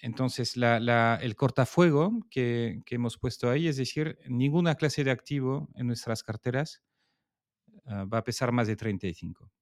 entonces, 0.00 0.56
el 0.56 1.36
cortafuego 1.36 2.18
que, 2.28 2.80
que, 2.84 2.96
hemos 2.96 3.16
puesto 3.16 3.48
ahí, 3.48 3.68
es 3.68 3.76
decir, 3.76 4.18
ninguna 4.26 4.74
clase 4.74 5.04
de 5.04 5.12
activo 5.12 5.68
en 5.76 5.86
nuestras 5.86 6.24
carteras 6.24 6.82
ah, 7.86 8.06
va 8.12 8.18
a 8.18 8.24
pesar 8.24 8.50
más 8.50 8.66
de 8.66 8.74
35. 8.74 9.52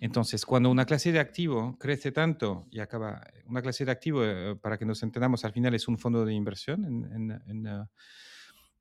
Entonces, 0.00 0.46
cuando 0.46 0.70
una 0.70 0.86
clase 0.86 1.12
de 1.12 1.20
activo 1.20 1.76
crece 1.78 2.10
tanto 2.10 2.66
y 2.70 2.80
acaba, 2.80 3.22
una 3.44 3.60
clase 3.60 3.84
de 3.84 3.90
activo, 3.90 4.24
eh, 4.24 4.56
para 4.56 4.78
que 4.78 4.86
nos 4.86 5.02
entendamos, 5.02 5.44
al 5.44 5.52
final 5.52 5.74
es 5.74 5.88
un 5.88 5.98
fondo 5.98 6.24
de 6.24 6.32
inversión 6.32 6.84
en, 6.86 7.30
en, 7.46 7.66
eh, 7.66 7.84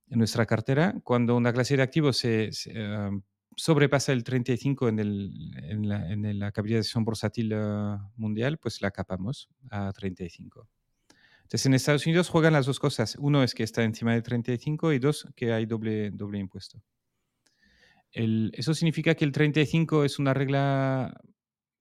nuestra 0.08 0.46
cartera, 0.46 0.96
cuando 1.04 1.36
una 1.36 1.52
clase 1.52 1.76
de 1.76 1.84
activos 1.84 2.18
se, 2.18 2.50
eh, 2.68 3.10
sobrepasa 3.58 4.14
el 4.14 4.24
35 4.24 4.88
en, 4.88 5.00
el, 5.00 5.52
en, 5.64 5.90
la, 5.90 6.10
en 6.10 6.40
capitalización 6.52 7.04
bursátil 7.04 7.54
mundial, 8.16 8.58
pues 8.58 8.82
la 8.82 8.90
capamos 8.90 9.50
a 9.70 9.92
35. 9.92 10.70
Entonces, 11.42 11.66
en 11.66 11.74
Estados 11.74 12.06
Unidos 12.06 12.30
juegan 12.30 12.54
las 12.54 12.66
dos 12.66 12.80
cosas. 12.80 13.18
Uno 13.20 13.44
es 13.44 13.54
que 13.54 13.64
está 13.64 13.84
encima 13.84 14.14
de 14.14 14.22
35 14.22 14.94
y 14.94 15.00
dos, 15.00 15.28
que 15.36 15.52
hay 15.52 15.66
doble, 15.66 16.12
doble 16.12 16.40
impuesto. 16.40 16.82
¿Eso 18.12 18.74
significa 18.74 19.16
que 19.16 19.26
el 19.26 19.32
35 19.32 20.04
es 20.04 20.20
una 20.20 20.34
regla 20.34 21.20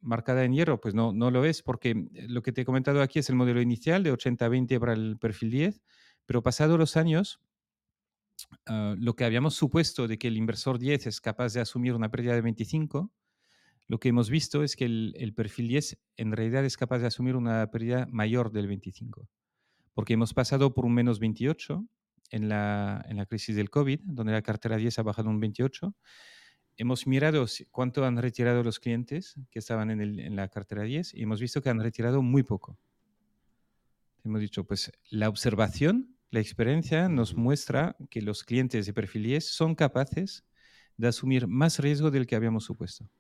marcada 0.01 0.45
en 0.45 0.53
hierro? 0.53 0.81
Pues 0.81 0.95
no, 0.95 1.13
no 1.13 1.31
lo 1.31 1.45
es, 1.45 1.63
porque 1.63 2.09
lo 2.13 2.43
que 2.43 2.53
te 2.53 2.63
he 2.63 2.65
comentado 2.65 3.03
aquí 3.03 3.19
es 3.19 3.31
el 3.31 3.37
modelo 3.37 3.61
inicial 3.61 4.03
de 4.03 4.13
80-20 4.13 4.79
para 4.79 4.93
el 4.93 5.19
perfil 5.19 5.51
10, 5.51 5.83
pero 6.27 6.43
pasados 6.43 6.79
los 6.79 6.97
años, 6.97 7.41
ah, 8.67 8.95
lo 8.99 9.15
que 9.17 9.25
habíamos 9.25 9.55
supuesto 9.55 10.07
de 10.07 10.19
que 10.19 10.29
el 10.29 10.37
inversor 10.37 10.79
10 10.79 11.07
es 11.07 11.21
capaz 11.21 11.55
de 11.55 11.61
asumir 11.61 11.95
una 11.95 12.11
pérdida 12.11 12.35
de 12.35 12.43
25, 12.43 13.11
lo 13.87 13.99
que 13.99 14.11
hemos 14.11 14.29
visto 14.29 14.63
es 14.63 14.77
que 14.77 14.85
el, 14.85 15.15
el 15.17 15.33
perfil 15.33 15.69
10 15.69 15.99
en 16.19 16.33
realidad 16.33 16.65
es 16.67 16.77
capaz 16.77 16.99
de 16.99 17.07
asumir 17.07 17.37
una 17.37 17.71
pérdida 17.71 18.07
mayor 18.11 18.53
del 18.53 18.67
25, 18.67 19.31
porque 19.95 20.13
hemos 20.13 20.35
pasado 20.35 20.75
por 20.75 20.85
un 20.85 20.93
menos 20.93 21.21
28 21.21 21.89
en 22.31 22.49
la, 22.49 23.05
en 23.09 23.17
la 23.17 23.27
crisis 23.27 23.57
del 23.57 23.71
COVID, 23.71 24.01
donde 24.05 24.33
la 24.33 24.43
cartera 24.43 24.77
10 24.77 24.99
ha 24.99 25.03
bajado 25.03 25.29
un 25.29 25.41
28. 25.41 25.95
Hemos 26.77 27.07
mirado 27.07 27.47
cuánto 27.71 28.05
han 28.05 28.17
retirado 28.17 28.63
los 28.63 28.79
clientes 28.79 29.35
que 29.51 29.59
estaban 29.59 29.91
en, 29.91 30.01
el, 30.01 30.21
en 30.21 30.37
la 30.37 30.49
cartera 30.49 30.83
10 30.83 31.15
y 31.15 31.23
hemos 31.23 31.41
visto 31.41 31.63
que 31.63 31.71
han 31.71 31.81
retirado 31.81 32.23
muy 32.23 32.43
poco. 32.43 32.79
Hemos 34.25 34.41
dicho, 34.41 34.65
pues 34.65 34.93
la 35.11 35.29
observación, 35.29 36.17
la 36.31 36.41
experiencia 36.41 37.09
nos 37.09 37.35
muestra 37.35 37.97
que 38.11 38.23
los 38.23 38.45
clientes 38.45 38.87
de 38.87 38.93
perfil 38.93 39.25
10 39.25 39.49
son 39.49 39.75
capaces 39.75 40.45
de 40.97 41.09
asumir 41.09 41.47
más 41.47 41.79
riesgo 41.79 42.11
del 42.11 42.27
que 42.27 42.37
habíamos 42.37 42.65
supuesto. 42.65 43.11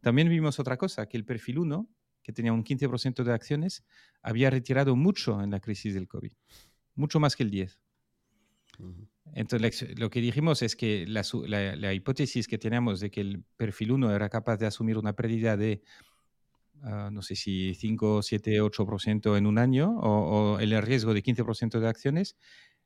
También 0.00 0.28
vimos 0.28 0.58
otra 0.58 0.76
cosa, 0.76 1.06
que 1.06 1.16
el 1.16 1.24
perfil 1.24 1.58
1, 1.60 1.88
que 2.22 2.32
tenía 2.32 2.52
un 2.52 2.64
15% 2.64 3.24
de 3.24 3.32
acciones, 3.32 3.84
había 4.20 4.50
retirado 4.50 4.96
mucho 4.96 5.40
en 5.42 5.50
la 5.50 5.60
crisis 5.60 5.94
del 5.94 6.08
COVID, 6.08 6.32
mucho 6.94 7.20
más 7.20 7.36
que 7.36 7.44
el 7.44 7.50
10. 7.50 7.81
Entonces, 9.34 9.98
lo 9.98 10.10
que 10.10 10.20
dijimos 10.20 10.62
es 10.62 10.76
que 10.76 11.06
la, 11.06 11.94
hipótesis 11.94 12.46
que 12.46 12.58
teníamos 12.58 13.00
de 13.00 13.10
que 13.10 13.20
el 13.20 13.44
perfil 13.56 13.92
1 13.92 14.14
era 14.14 14.28
capaz 14.28 14.58
de 14.58 14.66
asumir 14.66 14.98
una 14.98 15.14
pérdida 15.14 15.56
de, 15.56 15.82
ah, 16.82 17.08
no 17.10 17.22
sé 17.22 17.34
si 17.36 17.74
5, 17.74 18.22
7, 18.22 18.60
8% 18.60 19.38
en 19.38 19.46
un 19.46 19.58
año 19.58 19.96
o, 19.98 20.58
el 20.58 20.80
riesgo 20.82 21.14
de 21.14 21.22
15% 21.22 21.80
de 21.80 21.88
acciones, 21.88 22.36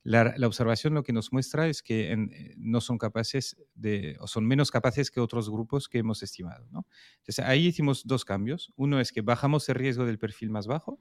la, 0.04 0.34
observación 0.46 0.94
lo 0.94 1.02
que 1.02 1.12
nos 1.12 1.32
muestra 1.32 1.66
es 1.66 1.82
que 1.82 2.12
eh, 2.12 2.54
no 2.58 2.80
son 2.80 2.96
capaces 2.96 3.56
de, 3.74 4.16
o 4.20 4.28
son 4.28 4.46
menos 4.46 4.70
capaces 4.70 5.10
que 5.10 5.18
otros 5.18 5.50
grupos 5.50 5.88
que 5.88 5.98
hemos 5.98 6.22
estimado. 6.22 6.68
¿no? 6.70 6.86
Entonces, 7.18 7.44
ahí 7.44 7.66
hicimos 7.66 8.06
dos 8.06 8.24
cambios. 8.24 8.72
Uno 8.76 9.00
es 9.00 9.10
que 9.10 9.22
bajamos 9.22 9.68
el 9.68 9.74
riesgo 9.74 10.06
del 10.06 10.20
perfil 10.20 10.50
más 10.50 10.68
bajo. 10.68 11.00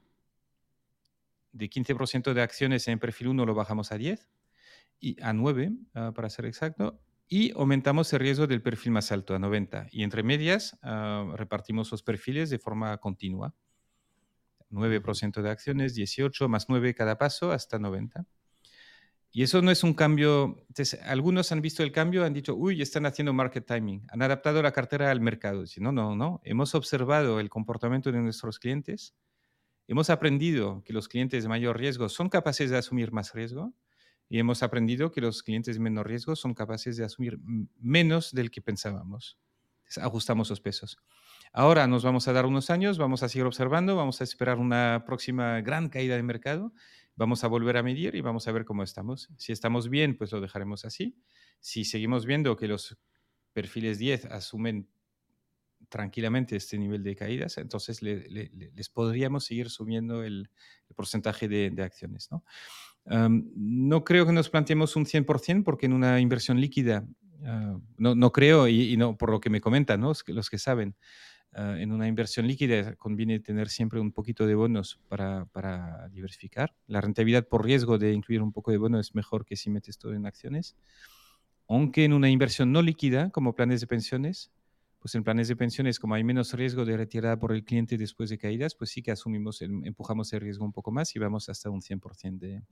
De 1.52 1.70
15% 1.70 2.34
de 2.34 2.42
acciones 2.42 2.88
en 2.88 2.98
perfil 2.98 3.28
1 3.28 3.46
lo 3.46 3.54
bajamos 3.54 3.92
a 3.92 3.96
10 3.96 4.28
y 5.00 5.20
a 5.22 5.32
9, 5.32 5.72
ah, 5.94 6.12
para 6.14 6.30
ser 6.30 6.46
exacto, 6.46 7.00
y 7.28 7.52
aumentamos 7.52 8.12
el 8.12 8.20
riesgo 8.20 8.46
del 8.46 8.62
perfil 8.62 8.92
más 8.92 9.10
alto 9.10 9.34
a 9.34 9.38
90. 9.38 9.88
Y 9.90 10.04
entre 10.04 10.22
medias 10.22 10.78
ah, 10.82 11.32
repartimos 11.36 11.90
los 11.90 12.02
perfiles 12.02 12.50
de 12.50 12.58
forma 12.58 12.96
continua. 12.98 13.54
9% 14.70 15.42
de 15.42 15.50
acciones, 15.50 15.94
18 15.94 16.48
más 16.48 16.66
9 16.68 16.94
cada 16.94 17.18
paso 17.18 17.52
hasta 17.52 17.78
90. 17.78 18.26
Y 19.32 19.42
eso 19.42 19.60
no 19.60 19.70
es 19.70 19.84
un 19.84 19.94
cambio. 19.94 20.56
Entonces, 20.68 21.00
algunos 21.04 21.52
han 21.52 21.60
visto 21.60 21.82
el 21.82 21.92
cambio, 21.92 22.24
han 22.24 22.32
dicho, 22.32 22.54
uy, 22.54 22.80
están 22.80 23.06
haciendo 23.06 23.32
market 23.32 23.66
timing, 23.66 24.06
han 24.08 24.22
adaptado 24.22 24.62
la 24.62 24.72
cartera 24.72 25.10
al 25.10 25.20
mercado. 25.20 25.64
no, 25.78 25.92
no, 25.92 26.16
no. 26.16 26.40
Hemos 26.44 26.74
observado 26.74 27.40
el 27.40 27.50
comportamiento 27.50 28.10
de 28.12 28.20
nuestros 28.20 28.58
clientes, 28.58 29.14
hemos 29.88 30.10
aprendido 30.10 30.82
que 30.84 30.92
los 30.92 31.08
clientes 31.08 31.42
de 31.42 31.48
mayor 31.48 31.78
riesgo 31.78 32.08
son 32.08 32.28
capaces 32.28 32.70
de 32.70 32.78
asumir 32.78 33.12
más 33.12 33.34
riesgo 33.34 33.74
y 34.28 34.38
hemos 34.38 34.62
aprendido 34.62 35.12
que 35.12 35.20
los 35.20 35.42
clientes 35.42 35.76
de 35.76 35.80
menor 35.80 36.08
riesgo 36.08 36.34
son 36.36 36.54
capaces 36.54 36.96
de 36.96 37.04
asumir 37.04 37.38
menos 37.78 38.32
del 38.32 38.50
que 38.50 38.60
pensábamos. 38.60 39.38
ajustamos 39.96 40.50
los 40.50 40.60
pesos. 40.60 40.98
Ahora 41.52 41.86
nos 41.86 42.04
vamos 42.04 42.26
a 42.28 42.32
dar 42.32 42.44
unos 42.44 42.70
años, 42.70 42.98
vamos 42.98 43.22
a 43.22 43.28
seguir 43.28 43.46
observando, 43.46 43.96
vamos 43.96 44.20
a 44.20 44.24
esperar 44.24 44.58
una 44.58 45.04
próxima 45.06 45.60
gran 45.60 45.88
caída 45.88 46.16
de 46.16 46.22
mercado, 46.22 46.72
vamos 47.14 47.44
a 47.44 47.48
volver 47.48 47.76
a 47.76 47.82
medir 47.82 48.14
y 48.14 48.20
vamos 48.20 48.48
a 48.48 48.52
ver 48.52 48.64
cómo 48.64 48.82
estamos. 48.82 49.30
Si 49.38 49.52
estamos 49.52 49.88
bien, 49.88 50.18
pues 50.18 50.32
lo 50.32 50.40
dejaremos 50.40 50.84
así. 50.84 51.16
Si 51.60 51.84
seguimos 51.84 52.26
viendo 52.26 52.56
que 52.56 52.68
los 52.68 52.98
perfiles 53.52 53.98
10 53.98 54.26
asumen 54.26 54.88
tranquilamente 55.88 56.56
este 56.56 56.78
nivel 56.78 57.02
de 57.02 57.16
caídas, 57.16 57.58
entonces 57.58 58.02
les 58.02 58.88
podríamos 58.88 59.44
seguir 59.44 59.70
subiendo 59.70 60.24
el, 60.24 60.50
porcentaje 60.94 61.48
de, 61.48 61.82
acciones. 61.82 62.30
¿no? 62.30 62.44
No 63.08 64.04
creo 64.04 64.26
que 64.26 64.32
nos 64.32 64.50
planteemos 64.50 64.96
un 64.96 65.04
100% 65.04 65.64
porque 65.64 65.86
en 65.86 65.92
una 65.92 66.20
inversión 66.20 66.60
líquida, 66.60 67.06
ah, 67.44 67.78
no, 67.98 68.14
no, 68.14 68.32
creo, 68.32 68.68
y, 68.68 68.96
no 68.96 69.16
por 69.16 69.30
lo 69.30 69.40
que 69.40 69.50
me 69.50 69.60
comentan 69.60 70.00
¿no? 70.00 70.12
los, 70.26 70.50
que, 70.50 70.58
saben, 70.58 70.96
ah, 71.52 71.76
en 71.78 71.92
una 71.92 72.08
inversión 72.08 72.46
líquida 72.46 72.96
conviene 72.96 73.38
tener 73.40 73.68
siempre 73.68 74.00
un 74.00 74.12
poquito 74.12 74.46
de 74.46 74.54
bonos 74.54 74.98
para, 75.08 75.46
para, 75.46 76.08
diversificar. 76.08 76.74
La 76.86 77.00
rentabilidad 77.00 77.46
por 77.46 77.64
riesgo 77.64 77.98
de 77.98 78.12
incluir 78.12 78.42
un 78.42 78.52
poco 78.52 78.72
de 78.72 78.78
bonos 78.78 79.08
es 79.08 79.14
mejor 79.14 79.44
que 79.44 79.56
si 79.56 79.70
metes 79.70 79.98
todo 79.98 80.12
en 80.12 80.26
acciones. 80.26 80.76
Aunque 81.68 82.04
en 82.04 82.12
una 82.12 82.30
inversión 82.30 82.72
no 82.72 82.82
líquida, 82.82 83.30
como 83.30 83.54
planes 83.54 83.80
de 83.80 83.88
pensiones, 83.88 84.52
pues 85.00 85.14
en 85.14 85.22
planes 85.22 85.46
de 85.46 85.54
pensiones, 85.54 86.00
como 86.00 86.14
hay 86.14 86.24
menos 86.24 86.52
riesgo 86.52 86.84
de 86.84 86.96
retirada 86.96 87.38
por 87.38 87.52
el 87.52 87.64
cliente 87.64 87.96
después 87.96 88.30
de 88.30 88.38
caídas, 88.38 88.74
pues 88.74 88.90
sí 88.90 89.02
que 89.02 89.12
asumimos, 89.12 89.62
empujamos 89.62 90.32
el 90.32 90.40
riesgo 90.40 90.64
un 90.64 90.72
poco 90.72 90.90
más 90.90 91.14
y 91.14 91.18
vamos 91.18 91.48
hasta 91.48 91.70
un 91.70 91.80
100% 91.80 92.38
de, 92.38 92.62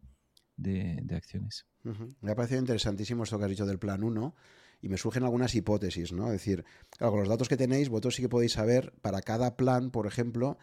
de, 0.57 1.05
acciones. 1.15 1.66
Me 2.20 2.31
ha 2.31 2.34
parecido 2.34 2.60
interesantísimo 2.60 3.24
esto 3.24 3.39
que 3.39 3.44
has 3.44 3.50
dicho 3.50 3.66
del 3.66 3.78
plan 3.78 4.02
1 4.02 4.34
y 4.83 4.89
me 4.89 4.97
surgen 4.97 5.24
algunas 5.24 5.55
hipótesis, 5.55 6.12
¿no? 6.12 6.26
Es 6.26 6.33
decir, 6.33 6.65
con 6.99 7.18
los 7.18 7.28
datos 7.28 7.49
que 7.49 7.57
tenéis, 7.57 7.89
vosotros 7.89 8.16
sí 8.16 8.23
que 8.23 8.28
podéis 8.28 8.52
saber 8.52 8.92
para 9.02 9.20
cada 9.23 9.57
plan, 9.57 9.91
por 9.91 10.07
ejemplo, 10.07 10.58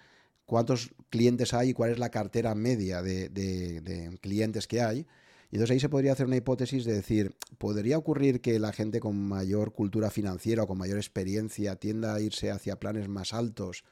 cuántos 0.46 0.94
clientes 1.10 1.54
hay 1.54 1.70
y 1.70 1.74
cuál 1.74 1.92
es 1.92 2.00
la 2.00 2.10
cartera 2.10 2.56
media 2.56 3.02
de 3.02 4.18
clientes 4.22 4.68
que 4.68 4.82
hay. 4.82 5.08
Y 5.52 5.58
entonces 5.58 5.74
ahí 5.74 5.80
se 5.82 5.90
podría 5.90 6.14
hacer 6.14 6.28
una 6.28 6.38
hipótesis 6.38 6.86
de 6.86 6.94
decir, 6.94 7.36
¿podría 7.58 7.98
ocurrir 7.98 8.40
que 8.40 8.58
la 8.58 8.72
gente 8.72 9.02
con 9.02 9.22
mayor 9.22 9.74
cultura 9.74 10.10
financiera 10.10 10.64
o 10.64 10.68
con 10.68 10.78
mayor 10.78 10.98
experiencia 10.98 11.76
tienda 11.76 12.16
a 12.16 12.22
irse 12.22 12.52
hacia 12.52 12.80
planes 12.80 13.10
más 13.10 13.34
altos 13.34 13.84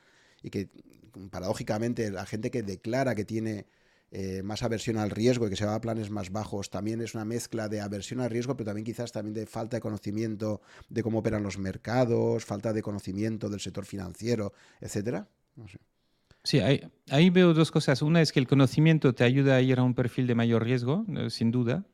y 0.42 0.52
que 0.52 0.69
paradójicamente 1.30 2.11
la 2.11 2.26
gente 2.26 2.50
que 2.50 2.64
declara 2.64 3.14
que 3.14 3.26
tiene 3.26 3.66
eh, 4.11 4.41
más 4.43 4.63
aversión 4.63 4.97
al 4.97 5.11
riesgo 5.11 5.45
y 5.45 5.49
que 5.51 5.55
se 5.55 5.65
va 5.65 5.75
a 5.75 5.81
planes 5.81 6.09
más 6.09 6.31
bajos 6.31 6.69
también 6.69 6.99
es 7.01 7.13
una 7.13 7.25
mezcla 7.25 7.69
de 7.69 7.79
aversión 7.79 8.21
al 8.21 8.29
riesgo, 8.29 8.57
pero 8.57 8.67
también 8.67 8.85
quizás 8.85 9.11
también 9.11 9.33
de 9.35 9.45
falta 9.45 9.77
de 9.77 9.81
conocimiento 9.81 10.61
de 10.89 11.03
cómo 11.03 11.19
operan 11.19 11.43
los 11.43 11.57
mercados, 11.57 12.43
falta 12.43 12.73
de 12.73 12.81
conocimiento 12.81 13.49
del 13.49 13.59
sector 13.59 13.85
financiero, 13.85 14.53
etcétera? 14.81 15.27
Sí, 16.43 16.59
ahí, 16.59 17.29
veo 17.29 17.53
dos 17.53 17.69
cosas. 17.69 18.01
Una 18.01 18.21
es 18.21 18.31
que 18.31 18.39
el 18.39 18.47
conocimiento 18.47 19.13
te 19.13 19.23
ayuda 19.23 19.55
a 19.55 19.61
ir 19.61 19.77
a 19.77 19.83
un 19.83 19.93
perfil 19.93 20.25
de 20.25 20.35
mayor 20.35 20.63
riesgo, 20.63 21.05
eh, 21.15 21.29
sin 21.29 21.51
duda. 21.51 21.85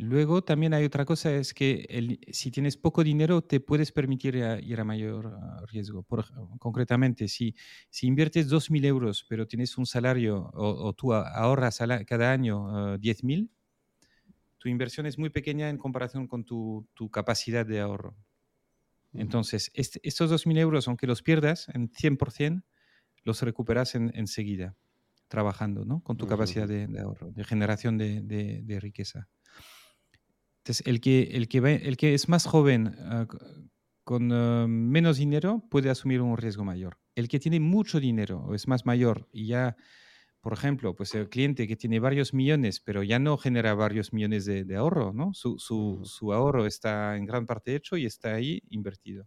Luego 0.00 0.42
también 0.42 0.74
hay 0.74 0.84
otra 0.84 1.04
cosa, 1.04 1.34
es 1.34 1.54
que 1.54 2.18
si 2.32 2.50
tienes 2.50 2.76
poco 2.76 3.04
dinero 3.04 3.42
te 3.42 3.60
puedes 3.60 3.92
permitir 3.92 4.36
ir 4.36 4.80
a 4.80 4.84
mayor 4.84 5.38
ah, 5.40 5.64
riesgo. 5.66 6.02
Por, 6.02 6.26
concretamente, 6.58 7.28
si, 7.28 7.54
si 7.90 8.06
inviertes 8.06 8.50
2.000 8.50 8.84
euros 8.86 9.26
pero 9.28 9.46
tienes 9.46 9.78
un 9.78 9.86
salario 9.86 10.50
o, 10.54 10.92
tú 10.94 11.12
ahorras 11.12 11.78
cada 12.06 12.32
año 12.32 12.64
uh, 12.64 12.94
ah, 12.94 12.98
10.000, 12.98 13.48
tu 14.58 14.68
inversión 14.68 15.06
es 15.06 15.18
muy 15.18 15.30
pequeña 15.30 15.70
en 15.70 15.78
comparación 15.78 16.26
con 16.26 16.44
tu, 16.44 16.86
tu 16.94 17.10
capacidad 17.10 17.64
de 17.64 17.80
ahorro. 17.80 18.16
Entonces, 19.12 19.70
este, 19.74 20.00
estos 20.02 20.30
2.000 20.30 20.58
euros, 20.58 20.86
aunque 20.88 21.06
los 21.06 21.22
pierdas 21.22 21.68
en 21.74 21.90
100%, 21.90 22.62
los 23.24 23.42
recuperas 23.42 23.94
enseguida, 23.94 24.76
trabajando 25.28 25.84
¿no? 25.84 26.02
con 26.02 26.16
tu 26.16 26.26
capacidad 26.26 26.68
de, 26.68 26.88
ahorro, 27.00 27.32
de 27.32 27.44
generación 27.44 27.98
de, 27.98 28.78
riqueza. 28.80 29.28
Entonces, 30.70 30.86
el 30.86 31.00
que, 31.00 31.22
el 31.32 31.48
que, 31.48 31.58
el 31.58 31.96
que 31.96 32.14
es 32.14 32.28
más 32.28 32.46
joven, 32.46 32.94
ah, 33.00 33.26
con 34.04 34.30
ah, 34.32 34.66
menos 34.68 35.16
dinero, 35.16 35.64
puede 35.68 35.90
asumir 35.90 36.20
un 36.20 36.36
riesgo 36.36 36.64
mayor. 36.64 36.96
El 37.16 37.26
que 37.26 37.40
tiene 37.40 37.58
mucho 37.58 37.98
dinero 37.98 38.44
o 38.46 38.54
es 38.54 38.68
más 38.68 38.86
mayor 38.86 39.28
y 39.32 39.48
ya 39.48 39.76
por 40.40 40.52
ejemplo, 40.52 40.94
pues 40.94 41.14
el 41.16 41.28
cliente 41.28 41.66
que 41.66 41.76
tiene 41.76 41.98
varios 41.98 42.32
millones, 42.32 42.80
pero 42.80 43.02
ya 43.02 43.18
no 43.18 43.36
genera 43.36 43.74
varios 43.74 44.12
millones 44.12 44.46
de, 44.46 44.76
ahorro, 44.76 45.12
¿no? 45.12 45.34
Su, 45.34 45.58
su, 45.58 46.32
ahorro 46.32 46.64
está 46.64 47.16
en 47.16 47.26
gran 47.26 47.46
parte 47.46 47.74
hecho 47.74 47.98
y 47.98 48.06
está 48.06 48.34
ahí 48.34 48.62
invertido. 48.70 49.26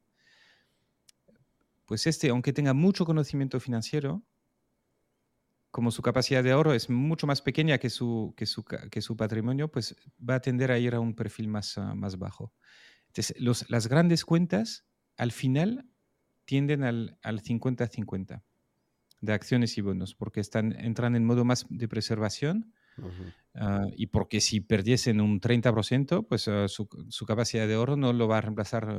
Pues 1.85 2.07
este, 2.07 2.29
aunque 2.29 2.51
tenga 2.51 2.73
mucho 2.73 3.05
conocimiento 3.05 3.59
financiero, 3.59 4.23
como 5.73 5.89
su 5.89 6.03
capacidad 6.03 6.43
de 6.43 6.51
ahorro 6.51 6.75
es 6.75 6.87
mucho 6.91 7.25
más 7.25 7.41
pequeña 7.41 7.79
que 7.79 7.89
su, 7.89 8.35
que 8.37 8.45
su, 8.45 8.63
que 8.63 9.01
su 9.01 9.17
patrimonio, 9.17 9.71
pues 9.71 9.95
va 10.17 10.35
a 10.35 10.39
tender 10.39 10.71
a 10.71 10.77
ir 10.77 10.93
a 10.93 10.99
un 10.99 11.15
perfil 11.15 11.47
más, 11.47 11.79
ah, 11.79 11.95
más 11.95 12.19
bajo. 12.19 12.53
Entonces, 13.07 13.35
los, 13.39 13.67
las 13.71 13.87
grandes 13.87 14.23
cuentas, 14.23 14.85
al 15.17 15.31
final, 15.31 15.89
tienden 16.45 16.83
al 16.83 17.17
50-50 17.23 18.43
de 19.21 19.33
acciones 19.33 19.75
y 19.79 19.81
bonos, 19.81 20.13
porque 20.13 20.41
están, 20.41 20.73
entran 20.73 21.15
en 21.15 21.25
modo 21.25 21.43
más 21.43 21.65
de 21.67 21.87
preservación 21.87 22.71
ah, 23.55 23.87
y 23.97 24.05
porque 24.07 24.41
si 24.41 24.59
perdiesen 24.59 25.21
un 25.21 25.41
30%, 25.41 26.27
pues 26.27 26.47
ah, 26.49 26.67
su, 26.67 26.87
su, 27.09 27.25
capacidad 27.25 27.67
de 27.67 27.73
ahorro 27.73 27.95
no 27.95 28.13
lo 28.13 28.27
va 28.27 28.37
a 28.37 28.41
reemplazar 28.41 28.93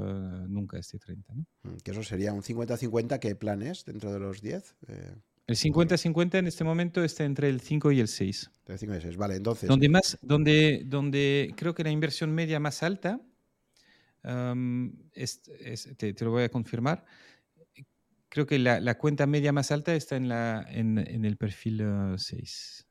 nunca 0.49 0.81
este 0.81 0.99
30%. 0.99 1.25
¿no? 1.28 1.47
Mm, 1.62 1.77
que 1.85 1.93
eso 1.93 2.03
sería 2.03 2.33
un 2.33 2.43
50-50, 2.43 3.20
¿qué 3.20 3.36
planes 3.36 3.85
dentro 3.85 4.12
de 4.12 4.19
los 4.19 4.43
10? 4.43 4.75
Eh, 4.89 5.15
el 5.47 5.57
50-50 5.57 6.39
en 6.39 6.47
este 6.47 6.65
momento 6.65 7.05
está 7.05 7.25
entre 7.25 7.51
el 7.51 7.61
5 7.61 7.93
y 7.93 8.01
el 8.01 8.09
6. 8.09 8.51
El 8.67 8.79
5 8.79 8.93
y 8.93 8.97
el 8.97 9.03
6, 9.03 9.17
vale, 9.17 9.37
entonces. 9.37 9.69
Donde, 9.69 9.89
más, 9.91 10.19
donde, 10.23 10.83
donde 10.87 11.53
creo 11.57 11.75
que 11.75 11.85
la 11.85 11.91
inversión 11.91 12.33
media 12.33 12.61
más 12.61 12.83
alta, 12.83 13.21
te, 14.23 16.15
te, 16.15 16.25
lo 16.25 16.31
voy 16.31 16.45
a 16.45 16.49
confirmar, 16.49 17.05
creo 18.31 18.47
que 18.47 18.59
la, 18.59 18.99
cuenta 18.99 19.27
media 19.27 19.53
más 19.53 19.71
alta 19.71 19.95
está 19.95 20.17
en, 20.17 20.29
la, 20.29 20.65
en, 20.69 20.99
el 20.99 21.37
perfil 21.37 21.85
6. 22.17 22.87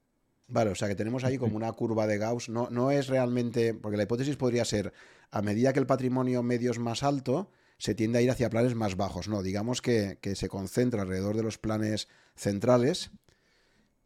Vale, 0.48 0.70
o 0.70 0.76
sea 0.76 0.88
que 0.88 0.96
tenemos 0.96 1.24
ahí 1.24 1.40
como 1.40 1.56
una 1.56 1.72
curva 1.72 2.06
de 2.06 2.20
Gauss. 2.20 2.50
No, 2.50 2.70
no 2.70 2.92
es 2.92 3.08
realmente, 3.08 3.74
porque 3.74 3.98
la 3.98 4.04
hipótesis 4.04 4.36
podría 4.36 4.64
ser, 4.64 4.94
a 5.32 5.42
medida 5.42 5.74
que 5.74 5.80
el 5.80 5.88
patrimonio 5.88 6.44
medio 6.44 6.70
es 6.70 6.78
más 6.78 7.02
alto, 7.02 7.52
se 7.84 7.95
tiende 7.95 8.18
a 8.18 8.22
ir 8.22 8.32
hacia 8.32 8.50
planes 8.50 8.76
más 8.76 8.95
bajos. 8.95 9.28
No, 9.28 9.44
digamos 9.44 9.82
que, 9.82 10.18
se 10.22 10.48
concentra 10.48 11.02
alrededor 11.02 11.36
de 11.36 11.44
los 11.44 11.58
planes 11.58 12.08
centrales 12.34 13.12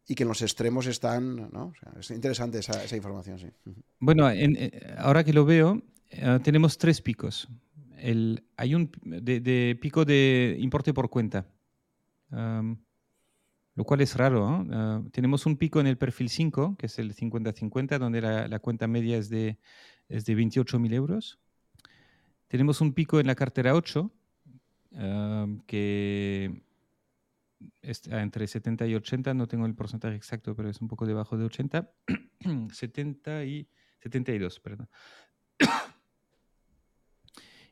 y 0.08 0.16
que 0.16 0.24
en 0.24 0.28
los 0.28 0.42
extremos 0.42 0.88
están, 0.88 1.48
¿no? 1.52 1.72
es 1.96 2.10
interesante 2.10 2.58
esa, 2.58 2.96
información, 2.96 3.38
sí. 3.38 3.46
Bueno, 4.00 4.28
eh, 4.30 4.72
ahora 4.98 5.22
que 5.22 5.32
lo 5.32 5.44
veo, 5.44 5.80
eh, 6.10 6.40
tenemos 6.42 6.76
tres 6.76 7.00
picos 7.00 7.48
hay 8.56 8.74
un 8.74 8.90
de, 9.04 9.78
pico 9.80 10.04
de 10.04 10.56
importe 10.58 10.92
por 10.92 11.08
cuenta, 11.10 11.46
lo 12.30 13.84
cual 13.84 14.00
es 14.00 14.16
raro. 14.16 14.66
Ah, 14.70 15.02
tenemos 15.12 15.46
un 15.46 15.56
pico 15.56 15.80
en 15.80 15.86
el 15.86 15.98
perfil 15.98 16.28
5, 16.28 16.76
que 16.78 16.86
es 16.86 16.98
el 16.98 17.14
50-50, 17.14 17.98
donde 17.98 18.20
la, 18.20 18.58
cuenta 18.60 18.86
media 18.86 19.18
es 19.18 19.28
de, 19.28 19.58
es 20.08 20.24
de 20.24 20.36
28.000 20.36 20.94
euros. 20.94 21.38
Tenemos 22.48 22.80
un 22.80 22.94
pico 22.94 23.20
en 23.20 23.26
la 23.26 23.34
cartera 23.34 23.74
8, 23.74 24.10
que 25.66 26.62
está 27.82 28.22
entre 28.22 28.46
70 28.46 28.86
y 28.86 28.94
80, 28.94 29.34
no 29.34 29.46
tengo 29.46 29.66
el 29.66 29.74
porcentaje 29.74 30.16
exacto, 30.16 30.54
pero 30.56 30.70
es 30.70 30.80
un 30.80 30.88
poco 30.88 31.06
debajo 31.06 31.36
de 31.36 31.44
80, 31.44 31.90
70 32.72 33.44
y 33.44 33.68
72, 34.00 34.60
perdón. 34.60 34.88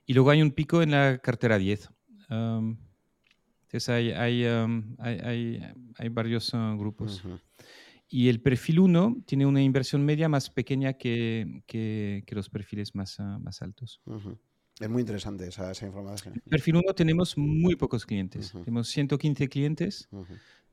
Y 0.05 0.15
luego 0.15 0.31
hay 0.31 0.43
un 0.43 0.53
pico 0.53 0.83
en 0.83 0.93
la 0.93 1.19
cartera 1.19 1.59
10. 1.59 1.91
entonces 2.29 3.89
hay, 3.89 4.13
hay, 4.13 4.45
hay, 4.99 6.09
varios 6.11 6.55
uh, 6.55 6.77
grupos. 6.79 7.25
Y 8.09 8.29
el 8.29 8.41
perfil 8.41 8.79
1 8.79 9.25
tiene 9.27 9.47
una 9.47 9.61
inversión 9.61 10.05
media 10.05 10.29
más 10.29 10.49
pequeña 10.49 10.93
que, 10.93 11.63
que, 11.67 12.25
los 12.29 12.49
perfiles 12.49 12.95
más, 12.95 13.19
uh, 13.19 13.41
más 13.41 13.63
altos. 13.63 14.01
Es 14.79 14.89
muy 14.89 15.01
interesante 15.01 15.49
esa, 15.49 15.71
esa 15.71 15.87
información. 15.87 16.35
En 16.35 16.51
perfil 16.51 16.77
1 16.77 16.95
tenemos 16.95 17.39
muy 17.39 17.77
pocos 17.77 18.05
clientes. 18.05 18.53
Tenemos 18.53 18.89
115 18.89 19.49
clientes 19.49 20.09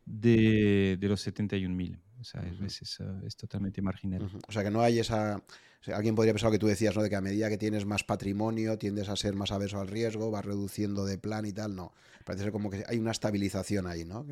de, 0.06 0.98
de 1.00 1.08
los 1.08 1.26
71.000. 1.26 2.00
O 2.20 2.24
sea, 2.24 2.42
es, 2.42 3.00
uh, 3.00 3.26
es, 3.26 3.36
totalmente 3.36 3.82
marginal. 3.82 4.30
O 4.48 4.52
sea, 4.52 4.64
que 4.64 4.72
no 4.72 4.82
hay 4.82 5.00
esa 5.00 5.44
alguien 5.92 6.16
podría 6.16 6.34
pensar 6.34 6.48
lo 6.48 6.52
que 6.54 6.60
tú 6.60 6.68
decías, 6.68 6.96
¿no? 6.96 7.04
De 7.04 7.10
que 7.10 7.16
a 7.16 7.22
medida 7.22 7.50
que 7.50 7.58
tienes 7.58 7.86
más 7.86 8.04
patrimonio, 8.04 8.78
tiendes 8.78 9.10
a 9.10 9.16
ser 9.16 9.36
más 9.36 9.52
averso 9.52 9.82
al 9.82 9.88
riesgo, 9.88 10.32
vas 10.32 10.46
reduciendo 10.46 11.06
de 11.06 11.18
plan 11.18 11.46
y 11.46 11.52
tal. 11.52 11.76
No. 11.76 11.92
Parece 12.24 12.46
ser 12.46 12.54
como 12.54 12.70
que 12.70 12.84
hay 12.88 13.00
una 13.00 13.12
estabilización 13.12 13.88
ahí, 13.88 14.06
¿no? 14.06 14.24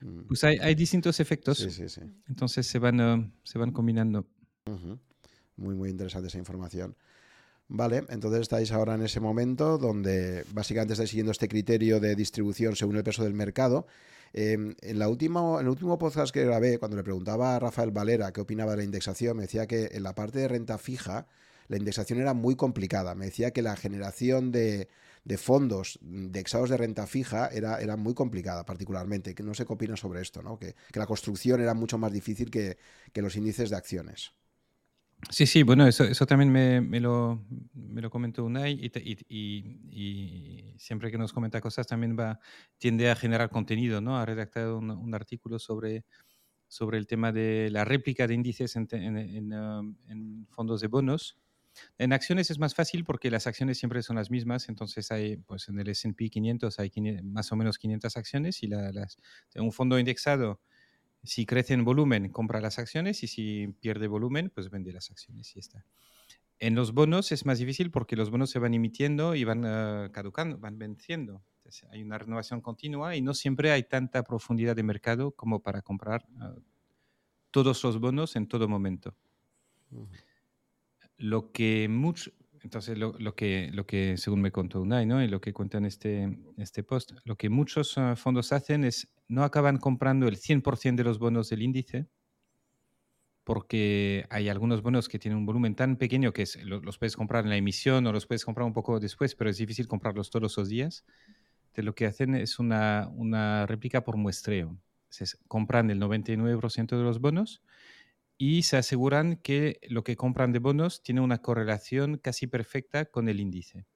Mm. 0.00 0.26
Pues 0.26 0.42
hay, 0.42 0.74
distintos 0.74 1.20
efectos. 1.20 1.58
Sí, 1.58 1.70
sí, 1.70 1.88
sí. 1.88 2.00
Entonces 2.28 2.66
se 2.66 2.78
van, 2.78 3.00
eh, 3.00 3.30
se 3.44 3.58
van 3.58 3.70
combinando. 3.70 4.26
Muy, 5.56 5.74
muy 5.74 5.90
interesante 5.90 6.28
esa 6.28 6.38
información. 6.38 6.96
Vale, 7.68 8.04
entonces 8.10 8.42
estáis 8.42 8.70
ahora 8.70 8.94
en 8.94 9.02
ese 9.02 9.18
momento 9.18 9.76
donde 9.76 10.44
básicamente 10.52 10.92
estáis 10.92 11.10
siguiendo 11.10 11.32
este 11.32 11.48
criterio 11.48 11.98
de 11.98 12.14
distribución 12.14 12.76
según 12.76 12.96
el 12.96 13.04
peso 13.04 13.24
del 13.24 13.34
mercado. 13.34 13.86
Em, 14.32 14.74
en, 14.82 14.98
la 14.98 15.08
última, 15.08 15.40
en 15.54 15.66
el 15.66 15.68
último 15.68 15.98
podcast 15.98 16.32
que 16.32 16.44
grabé, 16.44 16.78
cuando 16.78 16.96
le 16.96 17.02
preguntaba 17.02 17.56
a 17.56 17.58
Rafael 17.58 17.90
Valera 17.90 18.32
qué 18.32 18.40
opinaba 18.40 18.72
de 18.72 18.78
la 18.78 18.84
indexación, 18.84 19.36
me 19.36 19.44
decía 19.44 19.66
que 19.66 19.90
en 19.92 20.02
la 20.02 20.14
parte 20.14 20.38
de 20.38 20.48
renta 20.48 20.78
fija 20.78 21.26
la 21.68 21.76
indexación 21.76 22.20
era 22.20 22.34
muy 22.34 22.54
complicada. 22.56 23.14
Me 23.14 23.26
decía 23.26 23.50
que 23.52 23.62
la 23.62 23.76
generación 23.76 24.52
de, 24.52 24.88
fondos 25.38 25.98
indexados 26.02 26.70
de 26.70 26.76
renta 26.76 27.06
fija 27.06 27.48
era, 27.48 27.80
era 27.80 27.96
muy 27.96 28.14
complicada, 28.14 28.64
particularmente. 28.64 29.34
Que 29.34 29.42
no 29.42 29.54
sé 29.54 29.66
qué 29.66 29.72
opina 29.72 29.96
sobre 29.96 30.22
esto, 30.22 30.42
¿no? 30.42 30.58
que, 30.58 30.74
la 30.92 31.06
construcción 31.06 31.60
era 31.60 31.74
mucho 31.74 31.98
más 31.98 32.12
difícil 32.12 32.50
que, 32.50 32.78
los 33.14 33.36
índices 33.36 33.70
de 33.70 33.76
acciones. 33.76 34.32
Sí, 35.30 35.46
sí, 35.46 35.62
bueno, 35.62 35.86
eso, 35.86 36.04
eso 36.04 36.24
también 36.24 36.52
me, 36.52 36.80
me, 36.80 37.00
lo, 37.00 37.44
me 37.74 38.00
lo 38.00 38.10
comentó 38.10 38.44
Unai 38.44 38.72
y, 38.72 39.18
y, 39.28 40.74
siempre 40.78 41.10
que 41.10 41.18
nos 41.18 41.32
comenta 41.32 41.60
cosas 41.60 41.86
también 41.86 42.16
va, 42.18 42.38
tiende 42.78 43.10
a 43.10 43.16
generar 43.16 43.50
contenido, 43.50 44.00
¿no? 44.00 44.18
Ha 44.18 44.24
redactado 44.24 44.78
un, 44.78 45.14
artículo 45.14 45.58
sobre, 45.58 46.04
sobre 46.68 46.98
el 46.98 47.06
tema 47.06 47.32
de 47.32 47.70
la 47.70 47.84
réplica 47.84 48.26
de 48.26 48.34
índices 48.34 48.76
en, 48.76 48.88
en, 48.92 49.52
um, 49.52 49.96
en 50.08 50.46
fondos 50.50 50.80
de 50.80 50.88
bonos 50.88 51.38
en 51.98 52.12
acciones 52.12 52.50
es 52.50 52.58
más 52.58 52.74
fácil 52.74 53.04
porque 53.04 53.30
las 53.30 53.46
acciones 53.46 53.78
siempre 53.78 54.02
son 54.02 54.16
las 54.16 54.30
mismas, 54.30 54.68
entonces 54.68 55.10
hay, 55.10 55.36
pues 55.36 55.68
en 55.68 55.78
el 55.78 55.88
S&P 55.88 56.30
500 56.30 56.78
hay 56.78 56.90
más 57.22 57.52
o 57.52 57.56
menos 57.56 57.78
500 57.78 58.16
acciones 58.16 58.62
y 58.62 58.68
las, 58.68 59.16
un 59.56 59.72
fondo 59.72 59.98
indexado, 59.98 60.60
si 61.26 61.46
crece 61.46 61.74
en 61.74 61.84
volumen, 61.84 62.30
compra 62.30 62.60
las 62.60 62.78
acciones 62.78 63.22
y 63.22 63.26
si 63.26 63.68
pierde 63.80 64.06
volumen, 64.06 64.50
pues 64.54 64.70
vende 64.70 64.92
las 64.92 65.10
acciones 65.10 65.54
y 65.56 65.58
está. 65.58 65.84
En 66.58 66.74
los 66.74 66.92
bonos 66.92 67.32
es 67.32 67.44
más 67.44 67.58
difícil 67.58 67.90
porque 67.90 68.16
los 68.16 68.30
bonos 68.30 68.50
se 68.50 68.58
van 68.58 68.74
emitiendo 68.74 69.34
y 69.34 69.44
van 69.44 69.64
ah, 69.64 70.10
caducando, 70.12 70.58
van 70.58 70.78
venciendo. 70.78 71.42
hay 71.90 72.02
una 72.02 72.18
renovación 72.18 72.60
continua 72.60 73.16
y 73.16 73.22
no 73.22 73.34
siempre 73.34 73.72
hay 73.72 73.82
tanta 73.82 74.22
profundidad 74.22 74.76
de 74.76 74.82
mercado 74.82 75.32
como 75.32 75.62
para 75.62 75.82
comprar 75.82 76.26
ah, 76.40 76.54
todos 77.50 77.82
los 77.84 78.00
bonos 78.00 78.36
en 78.36 78.46
todo 78.46 78.68
momento 78.68 79.14
lo 81.18 81.52
que 81.52 81.88
mucho, 81.88 82.30
entonces 82.66 82.98
lo, 82.98 83.14
que, 83.36 83.70
lo 83.72 83.86
que 83.86 84.16
según 84.16 84.42
me 84.42 84.50
contó 84.50 84.80
Unai, 84.80 85.06
¿no? 85.06 85.22
Y 85.22 85.28
lo 85.28 85.40
que 85.40 85.52
cuenta 85.52 85.78
en 85.78 85.84
este, 85.84 86.36
este 86.58 86.82
post, 86.82 87.12
lo 87.24 87.36
que 87.36 87.48
muchos 87.48 87.96
ah, 87.96 88.16
fondos 88.16 88.52
hacen 88.52 88.82
es 88.82 89.08
no 89.28 89.44
acaban 89.44 89.78
comprando 89.78 90.26
el 90.26 90.36
100% 90.36 90.96
de 90.96 91.04
los 91.04 91.20
bonos 91.20 91.48
del 91.48 91.62
índice, 91.62 92.08
porque 93.44 94.26
hay 94.30 94.48
algunos 94.48 94.82
bonos 94.82 95.08
que 95.08 95.20
tienen 95.20 95.38
un 95.38 95.46
volumen 95.46 95.76
tan 95.76 95.96
pequeño 95.96 96.32
que 96.32 96.44
los 96.64 96.98
puedes 96.98 97.16
comprar 97.16 97.44
en 97.44 97.50
la 97.50 97.56
emisión 97.56 98.04
o 98.08 98.12
los 98.12 98.26
puedes 98.26 98.44
comprar 98.44 98.66
un 98.66 98.72
poco 98.72 98.98
después, 98.98 99.36
pero 99.36 99.48
es 99.48 99.58
difícil 99.58 99.86
comprarlos 99.86 100.30
todos 100.30 100.56
los 100.56 100.68
días. 100.68 101.04
Entonces 101.66 101.84
lo 101.84 101.94
que 101.94 102.06
hacen 102.06 102.34
es 102.34 102.58
una, 102.58 103.08
una 103.14 103.64
réplica 103.66 104.02
por 104.02 104.16
muestreo. 104.16 104.76
Entonces, 105.04 105.38
compran 105.46 105.88
el 105.90 106.00
99% 106.00 106.96
de 106.96 107.04
los 107.04 107.20
bonos 107.20 107.62
y 108.38 108.62
se 108.62 108.76
aseguran 108.76 109.36
que 109.36 109.80
lo 109.88 110.04
que 110.04 110.16
compran 110.16 110.52
de 110.52 110.58
bonos 110.58 111.02
tiene 111.02 111.20
una 111.20 111.38
correlación 111.38 112.18
casi 112.18 112.46
perfecta 112.46 113.06
con 113.06 113.28
el 113.28 113.40
índice. 113.40 113.86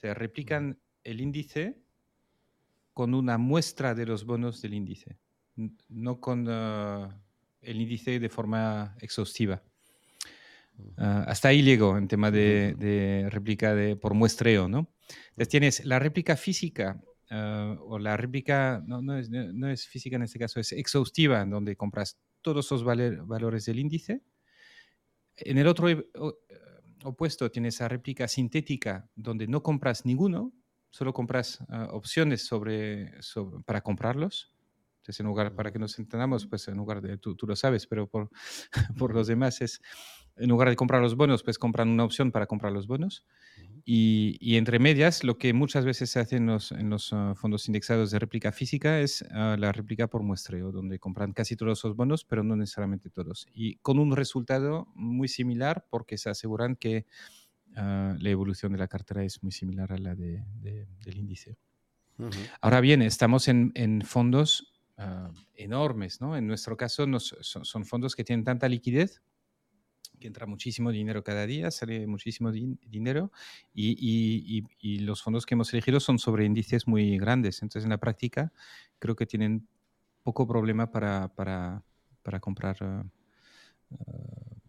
Se 0.00 0.14
replican 0.14 0.80
el 1.04 1.20
índice 1.20 1.80
con 2.92 3.14
una 3.14 3.38
muestra 3.38 3.94
de 3.94 4.06
los 4.06 4.24
bonos 4.24 4.60
del 4.62 4.74
índice, 4.74 5.16
no 5.88 6.20
con 6.20 6.46
ah, 6.48 7.20
el 7.60 7.80
índice 7.80 8.18
de 8.18 8.28
forma 8.28 8.96
exhaustiva. 9.00 9.62
Ah, 10.96 11.24
hasta 11.28 11.48
ahí 11.48 11.62
llego 11.62 11.96
en 11.96 12.08
tema 12.08 12.30
de, 12.30 13.28
réplica 13.30 13.74
de, 13.74 13.96
por 13.96 14.14
muestreo, 14.14 14.68
¿no? 14.68 14.92
Entonces 15.30 15.48
tienes 15.48 15.84
la 15.84 15.98
réplica 15.98 16.36
física 16.36 17.00
ah, 17.30 17.76
o 17.80 17.98
la 17.98 18.16
réplica, 18.16 18.82
no, 18.84 19.00
no, 19.00 19.16
es, 19.16 19.30
no, 19.30 19.68
es, 19.68 19.86
física 19.86 20.16
en 20.16 20.22
este 20.22 20.38
caso, 20.38 20.58
es 20.58 20.72
exhaustiva, 20.72 21.44
donde 21.44 21.76
compras 21.76 22.18
todos 22.42 22.70
los 22.70 22.84
valores 22.84 23.64
del 23.66 23.78
índice. 23.78 24.22
En 25.36 25.58
el 25.58 25.66
otro 25.66 25.88
eh, 25.88 26.04
opuesto 27.04 27.50
tienes 27.50 27.76
esa 27.76 27.88
réplica 27.88 28.28
sintética 28.28 29.08
donde 29.14 29.46
no 29.46 29.62
compras 29.62 30.04
ninguno, 30.04 30.52
solo 30.90 31.12
compras 31.12 31.64
ah, 31.68 31.88
opciones 31.92 32.44
sobre, 32.44 33.12
para 33.64 33.80
comprarlos. 33.80 34.54
Entonces, 34.98 35.18
en 35.20 35.26
lugar, 35.26 35.54
para 35.54 35.72
que 35.72 35.80
nos 35.80 35.98
entendamos, 35.98 36.46
pues 36.46 36.68
en 36.68 36.76
lugar 36.76 37.02
de, 37.02 37.18
tú, 37.18 37.34
tú 37.34 37.46
lo 37.46 37.56
sabes, 37.56 37.86
pero 37.88 38.08
por, 38.08 38.30
por 38.98 39.14
los 39.14 39.26
demás 39.26 39.60
es, 39.60 39.80
en 40.36 40.48
lugar 40.48 40.68
de 40.68 40.76
comprar 40.76 41.02
los 41.02 41.16
bonos, 41.16 41.42
pues 41.42 41.58
compran 41.58 41.88
una 41.88 42.04
opción 42.04 42.32
para 42.32 42.46
comprar 42.46 42.72
los 42.72 42.86
bonos. 42.86 43.24
Y, 43.84 44.56
entre 44.56 44.78
medias, 44.78 45.24
lo 45.24 45.38
que 45.38 45.52
muchas 45.52 45.84
veces 45.84 46.08
se 46.10 46.20
hace 46.20 46.36
en 46.36 46.46
los, 46.46 46.70
en 46.70 46.88
los 46.88 47.12
ah, 47.12 47.34
fondos 47.34 47.66
indexados 47.66 48.12
de 48.12 48.20
réplica 48.20 48.52
física 48.52 49.00
es 49.00 49.24
ah, 49.32 49.56
la 49.58 49.72
réplica 49.72 50.06
por 50.06 50.22
muestreo, 50.22 50.70
donde 50.70 51.00
compran 51.00 51.32
casi 51.32 51.56
todos 51.56 51.82
los 51.82 51.96
bonos, 51.96 52.24
pero 52.24 52.44
no 52.44 52.54
necesariamente 52.54 53.10
todos. 53.10 53.48
Y 53.52 53.76
con 53.76 53.98
un 53.98 54.14
resultado 54.14 54.86
muy 54.94 55.26
similar 55.26 55.86
porque 55.90 56.16
se 56.16 56.30
aseguran 56.30 56.76
que 56.76 57.06
ah, 57.74 58.14
la 58.20 58.30
evolución 58.30 58.72
de 58.72 58.78
la 58.78 58.86
cartera 58.86 59.24
es 59.24 59.42
muy 59.42 59.50
similar 59.52 59.92
a 59.92 59.98
la 59.98 60.14
de, 60.14 60.44
del 60.60 61.18
índice. 61.18 61.56
Ahora 62.60 62.80
bien, 62.80 63.02
estamos 63.02 63.48
en, 63.48 63.72
en 63.74 64.02
fondos 64.02 64.68
enormes, 65.54 66.20
¿no? 66.20 66.36
En 66.36 66.46
nuestro 66.46 66.76
caso 66.76 67.08
nos, 67.08 67.34
son 67.40 67.84
fondos 67.84 68.14
que 68.14 68.22
tienen 68.22 68.44
tanta 68.44 68.68
liquidez 68.68 69.20
que 70.22 70.28
entra 70.28 70.46
muchísimo 70.46 70.92
dinero 70.92 71.24
cada 71.24 71.46
día, 71.46 71.72
sale 71.72 72.06
muchísimo 72.06 72.52
dinero 72.52 73.32
y, 73.74 74.62
los 75.00 75.20
fondos 75.20 75.44
que 75.44 75.54
hemos 75.54 75.72
elegido 75.72 75.98
son 75.98 76.20
sobre 76.20 76.44
índices 76.44 76.86
muy 76.86 77.18
grandes. 77.18 77.60
Entonces, 77.60 77.84
en 77.84 77.90
la 77.90 77.98
práctica, 77.98 78.52
creo 79.00 79.16
que 79.16 79.26
tienen 79.26 79.66
poco 80.22 80.46
problema 80.46 80.92
para, 80.92 81.34
para, 81.34 81.82
para 82.22 82.38
comprar 82.38 82.76
ah, 82.82 83.04
ah, 83.90 84.62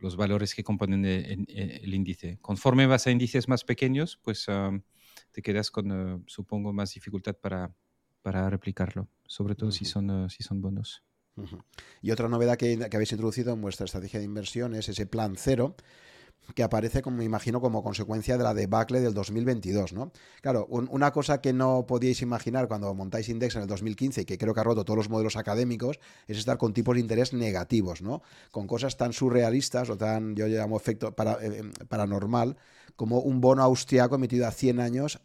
los 0.00 0.16
valores 0.16 0.54
que 0.54 0.64
componen 0.64 1.04
el, 1.04 1.94
índice. 1.94 2.38
Conforme 2.40 2.86
vas 2.86 3.06
a 3.06 3.10
índices 3.10 3.48
más 3.48 3.64
pequeños, 3.64 4.18
pues 4.22 4.46
ah, 4.48 4.70
te 5.30 5.42
quedas 5.42 5.70
con, 5.70 6.24
supongo, 6.26 6.72
más 6.72 6.94
dificultad 6.94 7.36
para, 7.36 7.70
para 8.22 8.48
replicarlo, 8.48 9.10
sobre 9.26 9.54
todo 9.56 9.70
si, 9.72 9.84
son, 9.84 10.30
si 10.30 10.42
son 10.42 10.62
bonos. 10.62 11.04
Y 12.02 12.10
otra 12.10 12.28
novedad 12.28 12.56
que, 12.56 12.78
habéis 12.92 13.12
introducido 13.12 13.52
en 13.52 13.60
vuestra 13.60 13.84
estrategia 13.84 14.18
de 14.18 14.24
inversión 14.24 14.74
es 14.74 14.88
ese 14.88 15.06
plan 15.06 15.34
cero 15.36 15.76
que 16.54 16.62
aparece, 16.62 17.02
como 17.02 17.18
me 17.18 17.24
imagino, 17.24 17.60
como 17.60 17.82
consecuencia 17.82 18.38
de 18.38 18.44
la 18.44 18.54
debacle 18.54 19.00
del 19.00 19.14
2022, 19.14 19.92
¿no? 19.92 20.12
Claro, 20.40 20.66
una 20.66 21.12
cosa 21.12 21.40
que 21.40 21.52
no 21.52 21.86
podíais 21.86 22.22
imaginar 22.22 22.68
cuando 22.68 22.92
montáis 22.94 23.28
Index 23.28 23.56
en 23.56 23.62
el 23.62 23.68
2015 23.68 24.22
y 24.22 24.24
que 24.24 24.38
creo 24.38 24.54
que 24.54 24.60
ha 24.60 24.64
roto 24.64 24.84
todos 24.84 24.96
los 24.96 25.10
modelos 25.10 25.36
académicos 25.36 25.98
es 26.26 26.38
estar 26.38 26.56
con 26.56 26.72
tipos 26.72 26.94
de 26.94 27.00
interés 27.00 27.32
negativos, 27.32 28.00
¿no? 28.00 28.22
Con 28.50 28.66
cosas 28.66 28.96
tan 28.96 29.12
surrealistas 29.12 29.90
o 29.90 29.96
tan, 29.96 30.36
yo 30.36 30.46
llamo 30.46 30.76
efecto 30.76 31.14
para, 31.14 31.38
eh, 31.42 31.62
paranormal, 31.88 32.56
como 32.96 33.20
un 33.20 33.40
bono 33.40 33.62
austriaco 33.62 34.14
emitido 34.16 34.46
a 34.46 34.50
100 34.50 34.80
años 34.80 35.20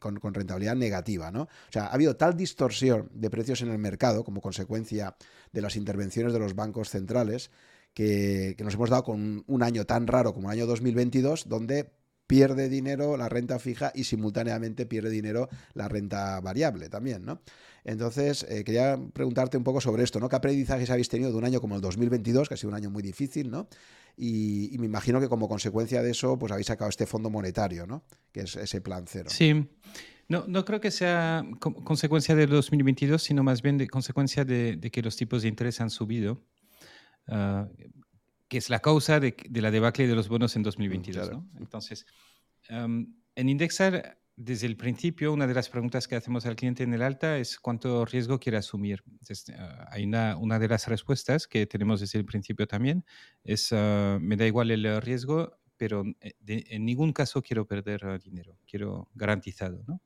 con, 0.00 0.34
rentabilidad 0.34 0.74
negativa. 0.74 1.30
¿no? 1.30 1.42
O 1.42 1.72
sea, 1.72 1.86
ha 1.86 1.92
habido 1.92 2.16
tal 2.16 2.36
distorsión 2.36 3.08
de 3.14 3.30
precios 3.30 3.62
en 3.62 3.70
el 3.70 3.78
mercado 3.78 4.24
como 4.24 4.40
consecuencia 4.40 5.16
de 5.52 5.62
las 5.62 5.76
intervenciones 5.76 6.32
de 6.32 6.40
los 6.40 6.54
bancos 6.54 6.90
centrales 6.90 7.50
que, 7.98 8.54
nos 8.62 8.74
hemos 8.74 8.90
dado 8.90 9.02
con 9.02 9.42
un 9.48 9.62
año 9.64 9.84
tan 9.84 10.06
raro 10.06 10.32
como 10.32 10.48
el 10.48 10.58
año 10.58 10.66
2022, 10.66 11.48
donde 11.48 11.90
pierde 12.28 12.68
dinero 12.68 13.16
la 13.16 13.28
renta 13.28 13.58
fija 13.58 13.90
y 13.92 14.04
simultáneamente 14.04 14.86
pierde 14.86 15.10
dinero 15.10 15.48
la 15.74 15.88
renta 15.88 16.40
variable 16.40 16.88
también, 16.88 17.24
¿no? 17.24 17.42
Entonces, 17.82 18.46
eh, 18.48 18.62
quería 18.62 19.00
preguntarte 19.12 19.56
un 19.56 19.64
poco 19.64 19.80
sobre 19.80 20.04
esto, 20.04 20.20
¿no? 20.20 20.28
¿Qué 20.28 20.36
aprendizajes 20.36 20.90
habéis 20.90 21.08
tenido 21.08 21.32
de 21.32 21.38
un 21.38 21.44
año 21.44 21.60
como 21.60 21.74
el 21.74 21.80
2022, 21.80 22.48
que 22.48 22.54
ha 22.54 22.56
sido 22.56 22.68
un 22.68 22.76
año 22.76 22.90
muy 22.90 23.02
difícil, 23.02 23.50
¿no? 23.50 23.66
Y, 24.16 24.76
me 24.78 24.86
imagino 24.86 25.20
que 25.20 25.28
como 25.28 25.48
consecuencia 25.48 26.00
de 26.00 26.10
eso, 26.12 26.38
pues 26.38 26.52
habéis 26.52 26.68
sacado 26.68 26.90
este 26.90 27.06
fondo 27.06 27.30
monetario, 27.30 27.86
¿no? 27.86 28.04
Que 28.30 28.40
es 28.40 28.54
ese 28.54 28.80
plan 28.80 29.06
cero. 29.08 29.30
Sí. 29.30 29.68
No, 30.28 30.44
no 30.46 30.64
creo 30.64 30.80
que 30.80 30.90
sea 30.90 31.44
consecuencia 31.58 32.36
del 32.36 32.50
2022, 32.50 33.22
sino 33.22 33.42
más 33.42 33.62
bien 33.62 33.78
de 33.78 33.88
consecuencia 33.88 34.44
de, 34.44 34.78
que 34.92 35.02
los 35.02 35.16
tipos 35.16 35.42
de 35.42 35.48
interés 35.48 35.80
han 35.80 35.88
subido, 35.88 36.42
ah, 37.28 37.68
que 38.48 38.58
es 38.58 38.70
la 38.70 38.80
causa 38.80 39.20
de, 39.20 39.36
la 39.50 39.70
debacle 39.70 40.06
de 40.06 40.14
los 40.14 40.28
bonos 40.28 40.56
en 40.56 40.62
2022. 40.62 41.30
¿no? 41.30 41.48
Entonces, 41.58 42.06
en 42.68 43.48
Indexar 43.48 44.18
desde 44.38 44.68
el 44.68 44.76
principio, 44.76 45.32
una 45.32 45.48
de 45.48 45.54
las 45.54 45.68
preguntas 45.68 46.06
que 46.06 46.14
hacemos 46.14 46.46
al 46.46 46.54
cliente 46.54 46.84
en 46.84 46.94
el 46.94 47.02
alta 47.02 47.38
es 47.38 47.58
cuánto 47.58 48.04
riesgo 48.04 48.38
quiere 48.38 48.56
asumir. 48.56 49.02
Ah, 49.58 49.88
hay 49.90 50.04
una, 50.04 50.36
una, 50.36 50.60
de 50.60 50.68
las 50.68 50.86
respuestas 50.86 51.48
que 51.48 51.66
tenemos 51.66 51.98
desde 52.00 52.20
el 52.20 52.24
principio 52.24 52.68
también, 52.68 53.04
es 53.42 53.72
ah, 53.72 54.18
me 54.20 54.36
da 54.36 54.46
igual 54.46 54.70
el 54.70 55.02
riesgo, 55.02 55.58
pero 55.76 56.04
eh, 56.20 56.34
en 56.46 56.84
ningún 56.84 57.12
caso 57.12 57.42
quiero 57.42 57.66
perder 57.66 58.20
dinero, 58.22 58.56
quiero 58.64 59.10
garantizado. 59.12 59.82
¿no? 59.88 60.00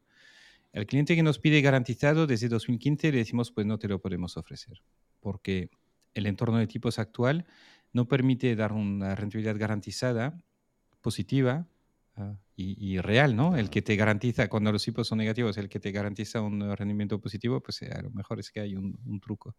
El 0.73 0.87
cliente 0.87 1.15
que 1.15 1.23
nos 1.23 1.39
pide 1.39 1.61
garantizado 1.61 2.27
desde 2.27 2.49
2015 2.49 3.13
le 3.13 3.19
decimos 3.19 3.53
pues 3.53 3.67
no 3.67 3.79
te 3.79 3.87
lo 3.87 4.01
podemos 4.01 4.39
ofrecer, 4.39 4.83
porque 5.21 5.69
el 6.15 6.27
entorno 6.27 6.59
de 6.59 6.67
tipos 6.67 6.99
actual 6.99 7.47
no 7.93 8.09
permite 8.09 8.57
dar 8.57 8.73
una 8.73 9.15
rentabilidad 9.15 9.57
garantizada, 9.57 10.43
positiva 11.03 11.67
ah, 12.17 12.37
y, 12.57 12.99
real, 12.99 13.35
¿no? 13.35 13.57
El 13.57 13.71
que 13.71 13.83
te 13.83 13.97
garantiza, 13.97 14.49
cuando 14.49 14.71
los 14.71 14.85
tipos 14.85 15.09
son 15.09 15.19
negativos, 15.19 15.59
el 15.59 15.69
que 15.69 15.81
te 15.81 15.91
garantiza 15.91 16.41
un 16.41 16.77
rendimiento 16.77 17.21
positivo, 17.21 17.61
pues 17.61 17.83
a 17.83 18.01
lo 18.01 18.11
mejor 18.11 18.39
es 18.39 18.53
que 18.53 18.61
hay 18.61 18.77
un, 18.77 19.21
truco. 19.21 19.57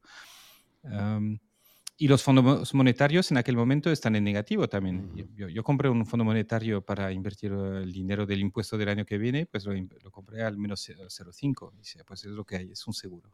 y 1.97 2.07
los 2.07 2.23
fondos 2.23 2.73
monetarios 2.73 3.29
en 3.31 3.37
aquel 3.37 3.57
momento 3.57 3.91
están 3.91 4.15
en 4.15 4.23
negativo 4.23 4.69
también. 4.69 5.11
yo, 5.35 5.63
compré 5.63 5.89
un 5.89 6.05
fondo 6.05 6.23
monetario 6.23 6.81
para 6.81 7.11
invertir 7.11 7.51
el 7.51 7.91
dinero 7.91 8.25
del 8.25 8.39
impuesto 8.39 8.77
del 8.77 8.87
año 8.87 9.05
que 9.05 9.17
viene, 9.17 9.45
pues 9.45 9.65
lo, 9.65 10.11
compré 10.11 10.43
al 10.43 10.57
menos 10.57 10.87
0,5. 10.87 11.73
Dice, 11.75 12.05
pues 12.05 12.23
es 12.23 12.31
lo 12.31 12.45
que 12.45 12.55
hay, 12.55 12.71
es 12.71 12.87
un 12.87 12.93
seguro. 12.93 13.33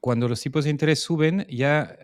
Cuando 0.00 0.28
los 0.28 0.40
tipos 0.40 0.64
de 0.64 0.70
interés 0.70 1.00
suben, 1.00 1.46
ya 1.48 1.96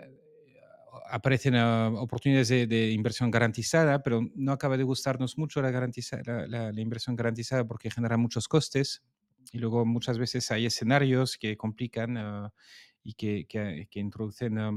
aparecen 1.10 1.56
ah, 1.56 1.90
oportunidades 1.96 2.48
de, 2.48 2.90
inversión 2.92 3.30
garantizada, 3.30 4.02
pero 4.02 4.22
no 4.34 4.52
acaba 4.52 4.76
de 4.76 4.84
gustarnos 4.84 5.36
mucho 5.36 5.60
la, 5.60 5.70
la, 5.70 6.80
inversión 6.80 7.16
garantizada 7.16 7.66
porque 7.66 7.90
genera 7.90 8.16
muchos 8.16 8.48
costes 8.48 9.02
y 9.52 9.58
luego 9.58 9.84
muchas 9.84 10.18
veces 10.18 10.50
hay 10.50 10.66
escenarios 10.66 11.36
que 11.36 11.56
complican 11.56 12.16
ah, 12.16 12.52
y 13.02 13.14
que, 13.14 13.46
que, 13.46 14.00
introducen 14.00 14.58
ah, 14.58 14.72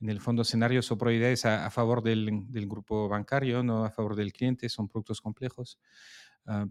en 0.00 0.08
el 0.08 0.20
fondo 0.20 0.42
escenarios 0.42 0.90
o 0.90 0.98
probabilidades 0.98 1.44
a, 1.44 1.70
favor 1.70 2.02
del, 2.02 2.46
del, 2.48 2.66
grupo 2.66 3.08
bancario, 3.08 3.62
no 3.62 3.84
a 3.84 3.90
favor 3.90 4.16
del 4.16 4.32
cliente, 4.32 4.68
son 4.68 4.88
productos 4.88 5.20
complejos. 5.20 5.78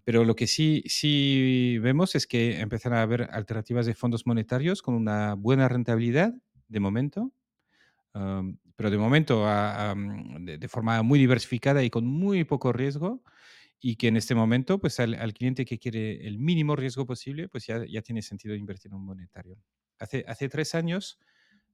Pero 0.03 0.25
lo 0.25 0.35
que 0.35 0.47
sí, 0.47 0.83
sí 0.87 1.77
vemos 1.79 2.15
es 2.15 2.27
que 2.27 2.59
empezarán 2.59 2.99
a 2.99 3.03
haber 3.03 3.29
alternativas 3.31 3.85
de 3.85 3.95
fondos 3.95 4.25
monetarios 4.25 4.81
con 4.81 4.95
una 4.95 5.35
buena 5.35 5.69
rentabilidad 5.69 6.33
de 6.67 6.79
momento, 6.79 7.31
pero 8.75 8.89
de 8.89 8.97
momento 8.97 9.45
mm, 9.45 10.45
de, 10.45 10.67
forma 10.67 11.01
muy 11.03 11.19
diversificada 11.19 11.83
y 11.83 11.89
con 11.89 12.05
muy 12.05 12.43
poco 12.43 12.71
riesgo 12.73 13.23
y 13.81 13.95
que 13.95 14.07
en 14.07 14.17
este 14.17 14.35
momento, 14.35 14.79
pues 14.79 14.99
al, 14.99 15.33
cliente 15.33 15.65
que 15.65 15.79
quiere 15.79 16.27
el 16.27 16.37
mínimo 16.37 16.75
riesgo 16.75 17.05
posible, 17.05 17.47
pues 17.47 17.65
ya, 17.65 17.85
ya 17.85 18.01
tiene 18.01 18.21
sentido 18.21 18.55
invertir 18.55 18.91
en 18.91 18.97
un 18.97 19.05
monetario. 19.05 19.57
Hace, 19.99 20.25
hace 20.27 20.49
tres 20.49 20.75
años 20.75 21.19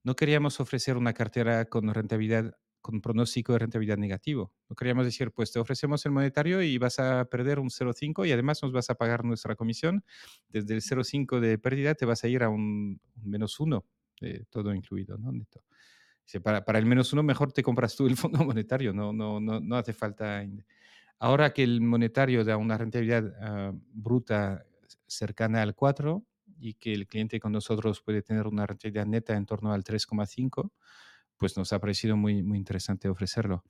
no 0.04 0.14
queríamos 0.14 0.60
ofrecer 0.60 0.96
una 0.96 1.12
cartera 1.12 1.64
con 1.64 1.92
rentabilidad, 1.92 2.56
con 2.86 3.00
pronóstico 3.00 3.52
de 3.52 3.58
rentabilidad 3.58 3.96
negativo. 3.96 4.52
No 4.68 4.76
queríamos 4.76 5.04
decir, 5.04 5.32
pues 5.32 5.50
te 5.50 5.58
ofrecemos 5.58 6.06
el 6.06 6.12
monetario 6.12 6.62
y 6.62 6.78
vas 6.78 7.00
a 7.00 7.24
perder 7.24 7.58
un 7.58 7.68
0,5 7.68 8.24
y 8.28 8.30
además 8.30 8.62
nos 8.62 8.70
vas 8.70 8.90
a 8.90 8.94
pagar 8.94 9.24
nuestra 9.24 9.56
comisión. 9.56 10.04
Desde 10.48 10.72
el 10.72 10.82
0,5 10.82 11.40
de 11.40 11.58
pérdida 11.58 11.96
te 11.96 12.06
vas 12.06 12.22
a 12.22 12.28
ir 12.28 12.44
a 12.44 12.48
un, 12.48 13.00
menos 13.24 13.58
uno, 13.58 13.84
todo 14.50 14.72
incluido, 14.72 15.18
¿no? 15.18 15.32
para, 16.44 16.64
para, 16.64 16.78
el 16.78 16.86
menos 16.86 17.12
uno, 17.12 17.24
mejor 17.24 17.50
te 17.50 17.64
compras 17.64 17.96
tú 17.96 18.06
el 18.06 18.16
fondo 18.16 18.38
monetario, 18.44 18.92
no, 18.92 19.12
no, 19.12 19.40
no, 19.40 19.58
no 19.58 19.76
hace 19.76 19.92
falta. 19.92 20.46
Ahora 21.18 21.52
que 21.52 21.64
el 21.64 21.80
monetario 21.80 22.44
da 22.44 22.56
una 22.56 22.78
rentabilidad 22.78 23.32
ah, 23.40 23.72
bruta 23.74 24.64
cercana 25.08 25.62
al 25.62 25.74
4 25.74 26.24
y 26.60 26.74
que 26.74 26.92
el 26.92 27.08
cliente 27.08 27.40
con 27.40 27.50
nosotros 27.50 28.00
puede 28.00 28.22
tener 28.22 28.46
una 28.46 28.64
rentabilidad 28.64 29.06
neta 29.06 29.34
en 29.34 29.44
torno 29.44 29.72
al 29.72 29.82
3,5, 29.82 30.70
pues 31.36 31.56
nos 31.56 31.72
ha 31.72 31.80
parecido 31.80 32.16
muy, 32.16 32.42
muy 32.42 32.58
interesante 32.58 33.08
ofrecerlo. 33.08 33.64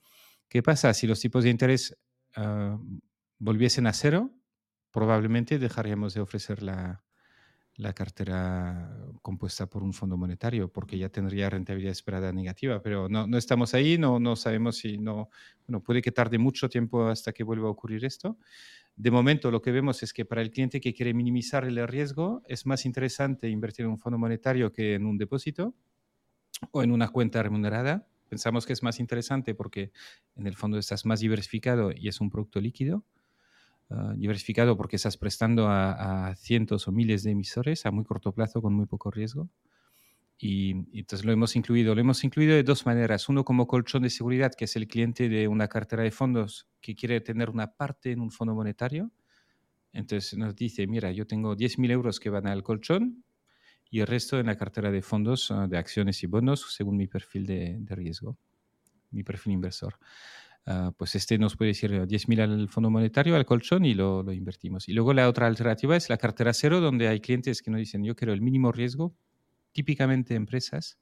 ¿Qué 0.49 0.63
pasa 0.63 0.95
si 0.95 1.07
los 1.07 1.21
tipos 1.21 1.45
de 1.45 1.51
interés 1.51 1.97
ah, 2.37 2.79
volviesen 3.39 3.87
a 3.87 3.93
cero? 3.93 4.31
Probablemente 4.91 5.59
dejaríamos 5.59 6.15
de 6.15 6.21
ofrecer 6.21 6.63
la, 6.63 7.05
la 7.77 7.93
cartera 7.93 8.91
compuesta 9.23 9.69
por 9.69 9.83
un 9.83 9.93
fondo 9.93 10.17
monetario, 10.17 10.73
porque 10.73 10.99
ya 10.99 11.09
tendría 11.09 11.51
rentabilidad 11.51 11.93
esperada 11.93 12.33
negativa, 12.33 12.81
pero 12.81 13.09
no, 13.09 13.27
no 13.27 13.37
estamos 13.37 13.75
ahí, 13.75 13.99
no, 13.99 14.19
no 14.19 14.37
sabemos 14.37 14.79
si 14.79 14.99
no, 14.99 15.29
bueno, 15.67 15.83
puede 15.83 16.01
que 16.01 16.13
tarde 16.13 16.39
mucho 16.39 16.69
tiempo 16.69 17.07
hasta 17.07 17.33
que 17.33 17.45
vuelva 17.45 17.69
a 17.69 17.71
ocurrir 17.71 18.05
esto. 18.05 18.39
De 18.97 19.11
momento 19.11 19.51
lo 19.51 19.61
que 19.61 19.73
vemos 19.73 20.03
es 20.03 20.13
que 20.15 20.25
para 20.25 20.41
el 20.41 20.51
cliente 20.51 20.81
que 20.81 20.95
quiere 20.95 21.13
minimizar 21.13 21.65
el 21.65 21.87
riesgo 21.87 22.43
es 22.47 22.65
más 22.65 22.87
interesante 22.87 23.49
invertir 23.51 23.85
en 23.85 23.91
un 23.91 23.99
fondo 23.99 24.19
monetario 24.19 24.73
que 24.73 24.95
en 24.95 25.05
un 25.05 25.19
depósito 25.19 25.75
o 26.71 26.83
en 26.83 26.93
una 26.93 27.09
cuenta 27.09 27.43
remunerada. 27.43 28.07
Pensamos 28.29 28.67
que 28.67 28.73
es 28.73 28.83
más 28.83 28.99
interesante 28.99 29.55
porque 29.55 29.93
en 30.35 30.47
el 30.47 30.57
fondo 30.57 30.79
estás 30.79 31.07
más 31.07 31.21
diversificado 31.21 31.93
y 31.93 32.09
es 32.09 32.21
un 32.21 32.31
producto 32.31 32.61
líquido 32.61 33.05
Ah, 33.89 34.15
diversificado 34.17 34.77
porque 34.77 34.97
estás 34.97 35.17
prestando 35.17 35.69
a, 35.69 36.35
cientos 36.37 36.89
o 36.89 36.93
miles 36.93 37.23
de 37.23 37.31
emisores 37.31 37.87
a 37.87 37.93
muy 37.93 38.05
corto 38.05 38.33
plazo 38.33 38.61
con 38.61 38.75
muy 38.75 38.87
poco 38.87 39.11
riesgo. 39.11 39.49
Y, 40.39 40.73
entonces 40.99 41.25
lo 41.25 41.33
hemos 41.33 41.57
incluido. 41.57 41.95
Lo 41.95 42.01
hemos 42.01 42.25
incluido 42.25 42.55
de 42.55 42.65
dos 42.65 42.85
maneras. 42.87 43.29
Uno 43.29 43.45
como 43.45 43.67
colchón 43.67 44.03
de 44.03 44.11
seguridad, 44.11 44.53
que 44.55 44.65
es 44.67 44.77
el 44.77 44.89
cliente 44.89 45.29
de 45.29 45.49
una 45.49 45.69
cartera 45.69 46.03
de 46.03 46.11
fondos 46.11 46.69
que 46.81 46.95
quiere 46.97 47.21
tener 47.21 47.49
una 47.51 47.75
parte 47.77 48.13
en 48.13 48.21
un 48.21 48.31
fondo 48.31 48.55
monetario. 48.55 49.13
Entonces 49.93 50.37
nos 50.37 50.57
dice, 50.57 50.87
mira, 50.87 51.13
yo 51.13 51.27
tengo 51.27 51.57
10.000 51.57 51.91
euros 51.91 52.21
que 52.21 52.31
van 52.31 52.47
al 52.49 52.63
colchón 52.63 53.25
y 53.91 54.01
el 54.01 54.07
resto 54.07 54.39
en 54.39 54.47
la 54.47 54.57
cartera 54.57 54.91
de 54.91 55.03
fondos 55.03 55.51
ah, 55.51 55.67
de 55.67 55.79
acciones 55.79 56.23
y 56.23 56.27
bonos 56.27 56.75
según 56.75 56.97
mi 56.97 57.07
perfil 57.07 57.47
de, 57.47 57.77
de 57.79 57.95
riesgo, 57.95 58.37
mi 59.11 59.23
perfil 59.23 59.55
inversor. 59.55 59.99
Ah, 60.69 60.93
pues 60.97 61.15
este 61.15 61.39
nos 61.39 61.57
puede 61.57 61.69
decir 61.71 61.93
10.000 61.93 62.41
al 62.41 62.69
Fondo 62.69 62.91
Monetario, 62.91 63.37
al 63.37 63.47
colchón 63.47 63.85
y 63.85 63.95
lo, 63.95 64.25
lo, 64.25 64.33
invertimos. 64.33 64.89
Y 64.89 64.93
luego 64.95 65.13
la 65.15 65.29
otra 65.29 65.47
alternativa 65.47 65.97
es 65.97 66.11
la 66.11 66.17
cartera 66.17 66.53
cero, 66.53 66.81
donde 66.81 67.07
hay 67.07 67.21
clientes 67.21 67.63
que 67.63 67.71
nos 67.71 67.79
dicen 67.79 68.03
yo 68.03 68.17
quiero 68.17 68.33
el 68.33 68.41
mínimo 68.43 68.73
riesgo, 68.73 69.15
típicamente 69.71 70.35
empresas, 70.35 70.99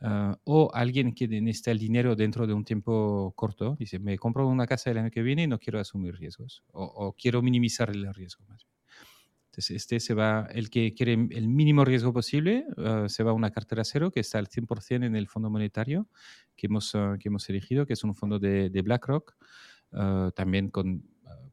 ah, 0.00 0.36
o 0.44 0.70
alguien 0.74 1.14
que 1.14 1.28
necesita 1.28 1.70
el 1.70 1.78
dinero 1.78 2.16
dentro 2.16 2.46
de 2.48 2.54
un 2.54 2.64
tiempo 2.64 3.32
corto, 3.36 3.76
dice 3.78 4.00
me 4.00 4.18
compro 4.18 4.48
una 4.48 4.66
casa 4.66 4.90
el 4.90 4.98
año 4.98 5.10
que 5.12 5.22
viene 5.22 5.44
y 5.44 5.46
no 5.46 5.60
quiero 5.60 5.78
asumir 5.78 6.16
riesgos, 6.16 6.64
o, 6.72 6.82
o 6.84 7.12
quiero 7.12 7.40
minimizar 7.40 7.90
el 7.90 8.12
riesgo 8.12 8.44
más 8.48 8.64
bien 8.64 8.77
este 9.58 10.00
se 10.00 10.14
va, 10.14 10.48
el 10.52 10.70
que 10.70 10.94
quiere 10.94 11.12
el 11.12 11.48
mínimo 11.48 11.84
riesgo 11.84 12.12
posible, 12.12 12.66
ah, 12.76 13.06
se 13.08 13.22
va 13.22 13.32
a 13.32 13.34
una 13.34 13.50
cartera 13.50 13.84
cero 13.84 14.10
que 14.10 14.20
está 14.20 14.38
al 14.38 14.48
100% 14.48 15.04
en 15.04 15.16
el 15.16 15.26
fondo 15.26 15.50
monetario 15.50 16.08
que 16.56 16.66
hemos, 16.66 16.94
ah, 16.94 17.16
que 17.18 17.28
hemos 17.28 17.48
elegido, 17.48 17.86
que 17.86 17.94
es 17.94 18.04
un 18.04 18.14
fondo 18.14 18.38
de, 18.38 18.82
BlackRock, 18.82 19.36
ah, 19.92 20.30
también 20.34 20.70
con 20.70 21.04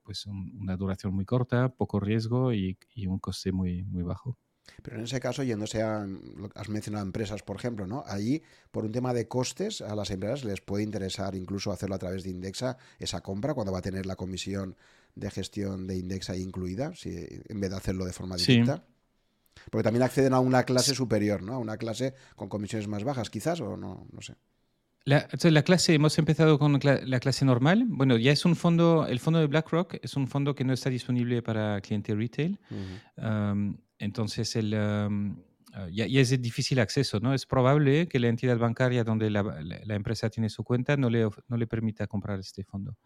pues 0.03 0.25
una 0.27 0.77
duración 0.77 1.14
muy 1.14 1.25
corta, 1.25 1.69
poco 1.69 2.00
riesgo 2.00 2.53
y, 2.53 2.77
un 3.08 3.19
coste 3.19 3.51
muy, 3.51 3.84
muy 3.84 4.03
bajo. 4.03 4.38
Pero 4.82 4.98
en 4.98 5.03
ese 5.03 5.19
caso, 5.19 5.43
yéndose 5.43 5.82
a, 5.82 6.08
has 6.56 6.69
mencionado 6.69 7.06
empresas, 7.06 7.43
por 7.43 7.56
ejemplo, 7.56 7.88
¿no? 7.88 8.03
Allí, 8.08 8.42
por 8.72 8.85
un 8.85 8.92
tema 8.92 9.14
de 9.14 9.27
costes, 9.27 9.82
a 9.82 9.95
las 9.95 10.11
empresas 10.11 10.43
les 10.43 10.61
puede 10.61 10.84
interesar 10.84 11.35
incluso 11.35 11.72
hacerlo 11.72 11.95
a 11.95 12.00
través 12.00 12.24
de 12.24 12.30
Indexa, 12.30 12.77
esa 13.00 13.22
compra, 13.22 13.53
cuando 13.53 13.72
va 13.72 13.80
a 13.80 13.84
tener 13.84 14.06
la 14.06 14.16
comisión 14.16 14.75
de 15.15 15.31
gestión 15.31 15.87
de 15.87 15.97
Indexa 15.97 16.35
incluida, 16.35 16.93
si, 16.95 17.09
en 17.09 17.59
vez 17.59 17.71
de 17.71 17.77
hacerlo 17.77 18.05
de 18.05 18.13
forma 18.13 18.35
directa. 18.35 18.85
Porque 19.71 19.83
también 19.83 20.03
acceden 20.03 20.33
a 20.33 20.39
una 20.39 20.63
clase 20.63 20.93
superior, 20.93 21.41
¿no? 21.41 21.53
A 21.53 21.57
una 21.57 21.77
clase 21.77 22.13
con 22.35 22.49
comisiones 22.49 22.87
más 22.87 23.03
bajas, 23.03 23.29
quizás, 23.29 23.61
o 23.61 23.77
no, 23.77 24.05
no 24.11 24.21
sé. 24.21 24.35
La, 25.05 25.27
la 25.43 25.63
clase, 25.63 25.93
hemos 25.93 26.17
empezado 26.17 26.57
con 26.57 26.79
la, 26.81 27.19
clase 27.19 27.45
normal. 27.45 27.85
Bueno, 27.87 28.17
ya 28.17 28.31
es 28.31 28.43
un 28.43 28.55
fondo, 28.55 29.05
el 29.07 29.19
fondo 29.19 29.39
de 29.39 29.47
BlackRock 29.47 29.97
es 30.01 30.15
un 30.15 30.27
fondo 30.27 30.55
que 30.55 30.63
no 30.63 30.73
está 30.73 30.89
disponible 30.89 31.41
para 31.43 31.79
cliente 31.81 32.15
retail. 32.15 32.59
entonces, 33.99 34.55
el, 34.55 34.71
ya, 35.91 36.05
es 36.05 36.41
difícil 36.41 36.79
acceso, 36.79 37.19
¿no? 37.19 37.35
Es 37.35 37.45
probable 37.45 38.07
que 38.07 38.19
la 38.19 38.29
entidad 38.29 38.57
bancaria 38.57 39.03
donde 39.03 39.29
la, 39.29 39.43
la, 39.43 39.95
empresa 39.95 40.29
tiene 40.31 40.49
su 40.49 40.63
cuenta 40.63 40.97
no 40.97 41.09
le, 41.09 41.29
no 41.47 41.57
le 41.57 41.67
permita 41.67 42.07
comprar 42.07 42.39
este 42.39 42.63
fondo. 42.63 42.97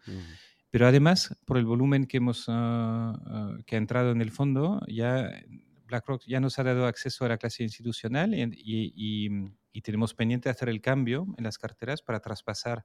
Pero 0.70 0.86
además, 0.86 1.36
por 1.44 1.58
el 1.58 1.64
volumen 1.64 2.06
que, 2.06 2.18
hemos, 2.18 2.46
ah, 2.48 3.18
ah, 3.26 3.56
que 3.66 3.74
ha 3.74 3.78
entrado 3.78 4.12
en 4.12 4.20
el 4.20 4.30
fondo, 4.30 4.80
ya 4.86 5.30
BlackRock 5.86 6.22
ya 6.26 6.38
nos 6.38 6.58
ha 6.58 6.62
dado 6.62 6.86
acceso 6.86 7.24
a 7.24 7.28
la 7.28 7.38
clase 7.38 7.64
institucional 7.64 8.34
y, 8.34 8.52
y, 9.72 9.80
tenemos 9.82 10.14
pendiente 10.14 10.50
hacer 10.50 10.68
el 10.68 10.80
cambio 10.80 11.26
en 11.38 11.44
las 11.44 11.56
carteras 11.56 12.02
para 12.02 12.20
traspasar 12.20 12.84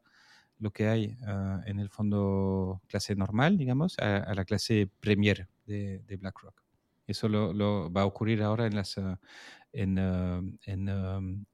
lo 0.58 0.72
que 0.72 0.88
hay 0.88 1.18
ah, 1.28 1.62
en 1.66 1.80
el 1.80 1.90
fondo 1.90 2.82
clase 2.88 3.16
normal, 3.16 3.58
digamos, 3.58 4.00
a, 4.00 4.34
la 4.34 4.46
clase 4.46 4.90
Premier 5.00 5.48
de, 5.68 6.00
de 6.00 6.18
BlackRock. 6.18 6.64
Eso 7.06 7.30
lo, 7.30 7.54
lo, 7.54 7.92
va 7.92 8.02
a 8.02 8.06
ocurrir 8.06 8.42
ahora 8.42 8.66
en 8.66 8.76
las 8.76 8.98
en, 9.74 10.00
en, 10.66 11.46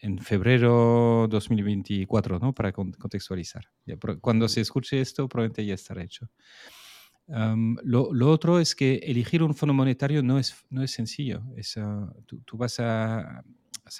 en 0.00 0.18
febrero 0.18 1.26
2024, 1.28 2.38
¿no? 2.38 2.54
Para 2.54 2.72
contextualizar. 2.72 3.64
Cuando 4.20 4.48
se 4.48 4.60
escuche 4.60 5.00
esto, 5.00 5.28
probablemente 5.28 5.66
ya 5.66 5.74
estará 5.74 6.02
hecho. 6.02 6.28
lo, 7.26 8.30
otro 8.30 8.60
es 8.60 8.74
que 8.74 8.96
elegir 8.96 9.42
un 9.42 9.54
fondo 9.54 9.74
monetario 9.74 10.22
no 10.22 10.38
es, 10.38 10.64
no 10.70 10.82
es 10.82 10.92
sencillo. 10.92 11.42
Es, 11.56 11.76
ah, 11.76 12.12
tú, 12.26 12.56
vas 12.56 12.78
a... 12.80 13.42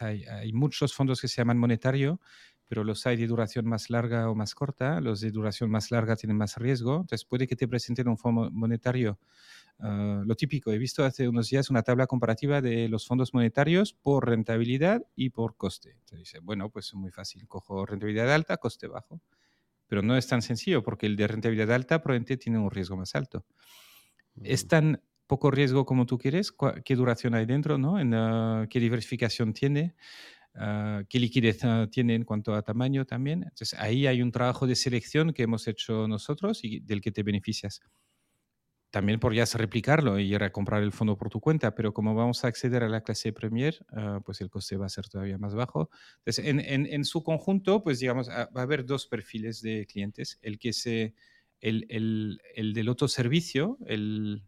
hay, 0.00 0.52
muchos 0.52 0.94
fondos 0.94 1.20
que 1.20 1.28
se 1.28 1.36
llaman 1.36 1.58
monetario, 1.58 2.20
pero 2.68 2.84
los 2.84 3.06
hay 3.06 3.16
de 3.16 3.26
duración 3.26 3.66
más 3.66 3.90
larga 3.90 4.30
o 4.30 4.34
más 4.34 4.54
corta. 4.54 5.00
Los 5.00 5.20
de 5.20 5.32
duración 5.32 5.70
más 5.70 5.90
larga 5.90 6.14
tienen 6.14 6.36
más 6.36 6.56
riesgo. 6.56 7.00
Entonces 7.00 7.24
puede 7.24 7.48
que 7.48 7.56
te 7.56 7.66
presenten 7.66 8.08
un 8.08 8.18
fondo 8.18 8.50
monetario 8.52 9.18
Ah, 9.80 10.22
lo 10.24 10.34
típico, 10.34 10.72
he 10.72 10.78
visto 10.78 11.04
hace 11.04 11.28
unos 11.28 11.48
días 11.48 11.70
una 11.70 11.82
tabla 11.82 12.06
comparativa 12.06 12.60
de 12.60 12.88
los 12.88 13.06
fondos 13.06 13.32
monetarios 13.32 13.92
por 13.92 14.28
rentabilidad 14.28 15.06
y 15.14 15.30
por 15.30 15.56
coste. 15.56 15.92
Entonces 15.92 16.18
dice, 16.18 16.38
bueno, 16.40 16.70
pues 16.70 16.86
es 16.86 16.94
muy 16.94 17.12
fácil, 17.12 17.46
cojo 17.46 17.86
rentabilidad 17.86 18.32
alta, 18.32 18.56
coste 18.56 18.88
bajo. 18.88 19.20
Pero 19.86 20.02
no 20.02 20.16
es 20.16 20.26
tan 20.26 20.42
sencillo 20.42 20.82
porque 20.82 21.06
el 21.06 21.16
de 21.16 21.28
rentabilidad 21.28 21.72
alta 21.72 22.02
probablemente 22.02 22.36
tiene 22.36 22.58
un 22.58 22.70
riesgo 22.70 22.96
más 22.96 23.14
alto. 23.14 23.46
Es 24.42 24.64
mm. 24.64 24.68
tan 24.68 25.02
poco 25.26 25.50
riesgo 25.50 25.84
como 25.86 26.06
tú 26.06 26.18
quieres, 26.18 26.52
qué 26.84 26.96
duración 26.96 27.34
hay 27.34 27.46
dentro, 27.46 27.78
¿no? 27.78 28.00
En, 28.00 28.14
ah, 28.14 28.66
qué 28.68 28.80
diversificación 28.80 29.52
tiene, 29.52 29.94
ah, 30.54 31.02
qué 31.08 31.20
liquidez 31.20 31.60
tiene 31.90 32.16
en 32.16 32.24
cuanto 32.24 32.54
a 32.54 32.62
tamaño 32.62 33.04
también. 33.06 33.44
Entonces 33.44 33.78
ahí 33.78 34.06
hay 34.08 34.22
un 34.22 34.32
trabajo 34.32 34.66
de 34.66 34.74
selección 34.74 35.32
que 35.32 35.44
hemos 35.44 35.68
hecho 35.68 36.08
nosotros 36.08 36.64
y 36.64 36.80
del 36.80 37.00
que 37.00 37.12
te 37.12 37.22
beneficias 37.22 37.80
también 38.90 39.20
podrías 39.20 39.54
replicarlo 39.54 40.18
y 40.18 40.34
ir 40.34 40.42
a 40.42 40.50
comprar 40.50 40.82
el 40.82 40.92
fondo 40.92 41.16
por 41.16 41.28
tu 41.28 41.40
cuenta, 41.40 41.74
pero 41.74 41.92
como 41.92 42.14
vamos 42.14 42.44
a 42.44 42.48
acceder 42.48 42.82
a 42.82 42.88
la 42.88 43.02
clase 43.02 43.32
Premier, 43.32 43.84
ah, 43.92 44.20
pues 44.24 44.40
el 44.40 44.48
coste 44.48 44.76
va 44.76 44.86
a 44.86 44.88
ser 44.90 45.08
todavía 45.08 45.36
más 45.36 45.54
bajo. 45.54 45.90
Entonces, 46.18 46.46
en, 46.46 46.60
en, 46.60 47.04
su 47.04 47.22
conjunto, 47.22 47.82
pues 47.82 47.98
digamos, 47.98 48.28
ah, 48.30 48.48
va 48.56 48.62
a 48.62 48.64
haber 48.64 48.86
dos 48.86 49.06
perfiles 49.06 49.60
de 49.60 49.86
clientes. 49.86 50.38
El 50.40 50.58
que 50.58 50.72
se, 50.72 51.14
el, 51.60 51.86
el, 51.90 52.40
el 52.54 52.72
del 52.72 52.88
autoservicio, 52.88 53.76
el 53.86 54.42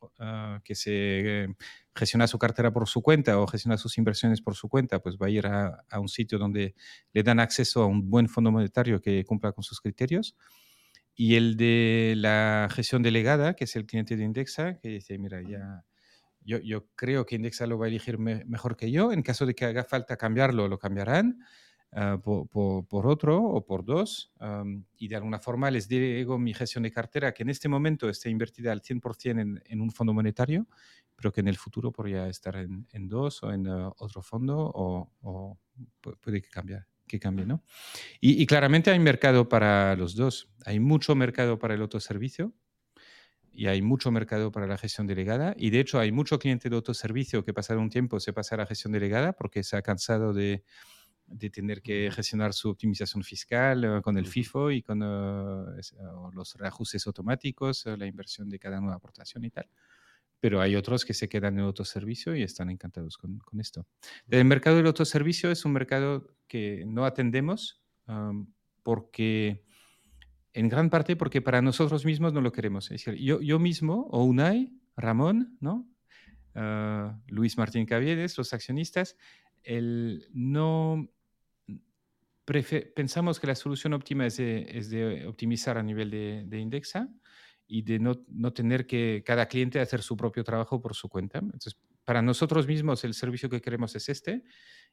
uh, 0.00 0.60
que 0.64 0.74
se 0.74 1.48
gestiona 1.94 2.26
su 2.26 2.38
cartera 2.38 2.72
por 2.72 2.88
su 2.88 3.02
cuenta 3.02 3.38
o 3.38 3.46
gestiona 3.46 3.76
sus 3.76 3.98
inversiones 3.98 4.40
por 4.40 4.54
su 4.54 4.70
cuenta, 4.70 5.00
pues 5.00 5.18
va 5.18 5.26
a 5.26 5.30
ir 5.30 5.46
a, 5.46 5.84
a 5.90 6.00
un 6.00 6.08
sitio 6.08 6.38
donde 6.38 6.74
le 7.12 7.22
dan 7.22 7.40
acceso 7.40 7.82
a 7.82 7.86
un 7.86 8.08
buen 8.08 8.26
fondo 8.26 8.50
monetario 8.50 9.02
que 9.02 9.22
cumpla 9.26 9.52
con 9.52 9.62
sus 9.62 9.82
criterios 9.82 10.34
y 11.14 11.36
el 11.36 11.56
de 11.56 12.14
la 12.16 12.68
gestión 12.70 13.02
delegada, 13.02 13.54
que 13.54 13.64
es 13.64 13.76
el 13.76 13.86
cliente 13.86 14.16
de 14.16 14.24
Indexa, 14.24 14.78
que 14.78 14.88
dice, 14.88 15.18
mira, 15.18 15.42
ya 15.42 15.84
yo, 16.44 16.58
yo 16.58 16.86
creo 16.94 17.24
que 17.26 17.36
Indexa 17.36 17.66
lo 17.66 17.78
va 17.78 17.86
a 17.86 17.88
elegir 17.88 18.18
mejor 18.18 18.76
que 18.76 18.90
yo. 18.90 19.12
En 19.12 19.22
caso 19.22 19.46
de 19.46 19.54
que 19.54 19.64
haga 19.64 19.84
falta 19.84 20.16
cambiarlo, 20.16 20.68
lo 20.68 20.78
cambiarán 20.78 21.38
uh, 21.92 22.20
por, 22.20 22.48
por, 22.48 22.86
por, 22.86 23.06
otro 23.06 23.42
o 23.42 23.64
por 23.64 23.84
dos. 23.84 24.32
Um, 24.40 24.84
y 24.96 25.08
de 25.08 25.16
alguna 25.16 25.38
forma 25.38 25.70
les 25.70 25.88
digo 25.88 26.38
mi 26.38 26.54
gestión 26.54 26.82
de 26.82 26.90
cartera, 26.90 27.32
que 27.32 27.42
en 27.42 27.50
este 27.50 27.68
momento 27.68 28.08
esté 28.08 28.30
invertida 28.30 28.72
al 28.72 28.82
100% 28.82 29.40
en, 29.40 29.62
en 29.64 29.80
un 29.80 29.90
fondo 29.90 30.12
monetario, 30.12 30.66
pero 31.16 31.32
que 31.32 31.40
en 31.40 31.48
el 31.48 31.56
futuro 31.56 31.92
podría 31.92 32.28
estar 32.28 32.56
en, 32.56 32.86
en 32.90 33.08
dos 33.08 33.42
o 33.42 33.52
en 33.52 33.68
uh, 33.68 33.92
otro 33.98 34.22
fondo 34.22 34.58
o, 34.58 35.12
o 35.22 35.58
puede 36.20 36.42
que 36.42 36.48
cambiar 36.48 36.86
que 37.06 37.20
cambie, 37.20 37.46
¿no? 37.46 37.62
Y, 38.20 38.46
claramente 38.46 38.90
hay 38.90 38.98
mercado 38.98 39.48
para 39.48 39.96
los 39.96 40.14
dos. 40.14 40.48
Hay 40.64 40.80
mucho 40.80 41.14
mercado 41.14 41.58
para 41.58 41.74
el 41.74 41.82
autoservicio 41.82 42.54
y 43.52 43.66
hay 43.66 43.82
mucho 43.82 44.10
mercado 44.10 44.50
para 44.50 44.66
la 44.66 44.78
gestión 44.78 45.06
delegada. 45.06 45.54
Y 45.58 45.70
de 45.70 45.80
hecho 45.80 45.98
hay 45.98 46.12
mucho 46.12 46.38
cliente 46.38 46.70
de 46.70 46.76
autoservicio 46.76 47.44
que 47.44 47.52
pasado 47.52 47.80
un 47.80 47.90
tiempo 47.90 48.18
se 48.20 48.32
pasa 48.32 48.54
a 48.54 48.58
la 48.58 48.66
gestión 48.66 48.92
delegada 48.92 49.32
porque 49.32 49.62
se 49.62 49.76
ha 49.76 49.82
cansado 49.82 50.32
de, 50.32 50.64
de 51.26 51.50
tener 51.50 51.82
que 51.82 52.10
gestionar 52.10 52.52
su 52.52 52.70
optimización 52.70 53.22
fiscal 53.22 53.84
eh, 53.84 54.02
con 54.02 54.16
el 54.16 54.26
FIFO 54.26 54.70
y 54.70 54.82
con 54.82 55.02
uh, 55.02 56.30
los 56.32 56.54
reajustes 56.54 57.06
automáticos, 57.06 57.84
la 57.86 58.06
inversión 58.06 58.48
de 58.48 58.58
cada 58.58 58.80
nueva 58.80 58.96
aportación 58.96 59.44
y 59.44 59.50
tal 59.50 59.68
pero 60.42 60.60
hay 60.60 60.74
otros 60.74 61.04
que 61.04 61.14
se 61.14 61.28
quedan 61.28 61.54
en 61.54 61.60
el 61.60 61.66
autoservicio 61.66 62.34
y 62.34 62.42
están 62.42 62.68
encantados 62.68 63.16
con, 63.16 63.38
con, 63.38 63.60
esto. 63.60 63.86
El 64.28 64.44
mercado 64.44 64.76
del 64.76 64.88
autoservicio 64.88 65.52
es 65.52 65.64
un 65.64 65.72
mercado 65.72 66.34
que 66.48 66.82
no 66.84 67.04
atendemos 67.04 67.80
porque, 68.82 69.62
en 70.52 70.68
gran 70.68 70.90
parte, 70.90 71.14
porque 71.14 71.42
para 71.42 71.62
nosotros 71.62 72.04
mismos 72.04 72.32
no 72.32 72.40
lo 72.40 72.50
queremos. 72.50 72.90
Es 72.90 73.04
decir, 73.04 73.22
yo, 73.22 73.40
yo 73.40 73.60
mismo, 73.60 74.08
o 74.10 74.24
Unai, 74.24 74.72
Ramón, 74.96 75.56
¿no? 75.60 75.88
Uh, 76.56 77.16
Luis 77.28 77.56
Martín 77.56 77.86
Caviedes, 77.86 78.36
los 78.36 78.52
accionistas, 78.52 79.16
el, 79.62 80.26
no 80.32 81.08
pensamos 82.96 83.38
que 83.38 83.46
la 83.46 83.54
solución 83.54 83.92
óptima 83.92 84.26
es 84.26 84.38
de, 84.38 84.66
es 84.68 84.90
de 84.90 85.24
optimizar 85.28 85.78
a 85.78 85.84
nivel 85.84 86.10
de, 86.10 86.42
de 86.48 86.58
Indexa 86.58 87.08
y 87.66 87.82
de 87.82 87.98
no, 87.98 88.24
no, 88.28 88.52
tener 88.52 88.86
que 88.86 89.22
cada 89.24 89.46
cliente 89.46 89.80
hacer 89.80 90.02
su 90.02 90.16
propio 90.16 90.44
trabajo 90.44 90.80
por 90.80 90.94
su 90.94 91.08
cuenta. 91.08 91.38
Entonces, 91.38 91.76
para 92.04 92.22
nosotros 92.22 92.66
mismos 92.66 93.04
el 93.04 93.14
servicio 93.14 93.48
que 93.48 93.60
queremos 93.60 93.94
es 93.96 94.08
este 94.08 94.44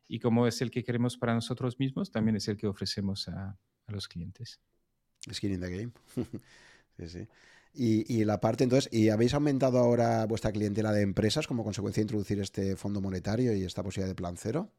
y 0.08 0.20
como 0.20 0.48
es 0.48 0.62
el 0.62 0.72
que 0.72 0.84
queremos 0.84 1.18
para 1.18 1.34
nosotros 1.34 1.80
mismos, 1.80 2.12
también 2.12 2.36
es 2.38 2.48
el 2.48 2.58
que 2.58 2.68
ofrecemos 2.68 3.28
a, 3.28 3.58
a 3.88 3.92
los 3.92 4.08
clientes. 4.08 4.60
Skin 5.32 5.54
in 5.54 5.60
the 5.60 5.70
game. 5.70 5.92
sí, 6.98 7.10
sí. 7.10 7.28
Y, 7.74 8.22
y, 8.22 8.26
la 8.26 8.42
parte 8.42 8.64
entonces, 8.64 8.92
¿y 8.92 9.10
habéis 9.10 9.34
aumentado 9.34 9.78
ahora 9.78 10.26
vuestra 10.26 10.52
clientela 10.52 10.92
de 10.92 11.02
empresas 11.02 11.46
como 11.46 11.64
consecuencia 11.64 12.02
de 12.02 12.06
introducir 12.06 12.40
este 12.40 12.76
fondo 12.76 13.00
monetario 13.00 13.56
y 13.56 13.64
esta 13.64 13.84
posibilidad 13.84 14.10
de 14.10 14.16
plan 14.16 14.36
cero? 14.38 14.72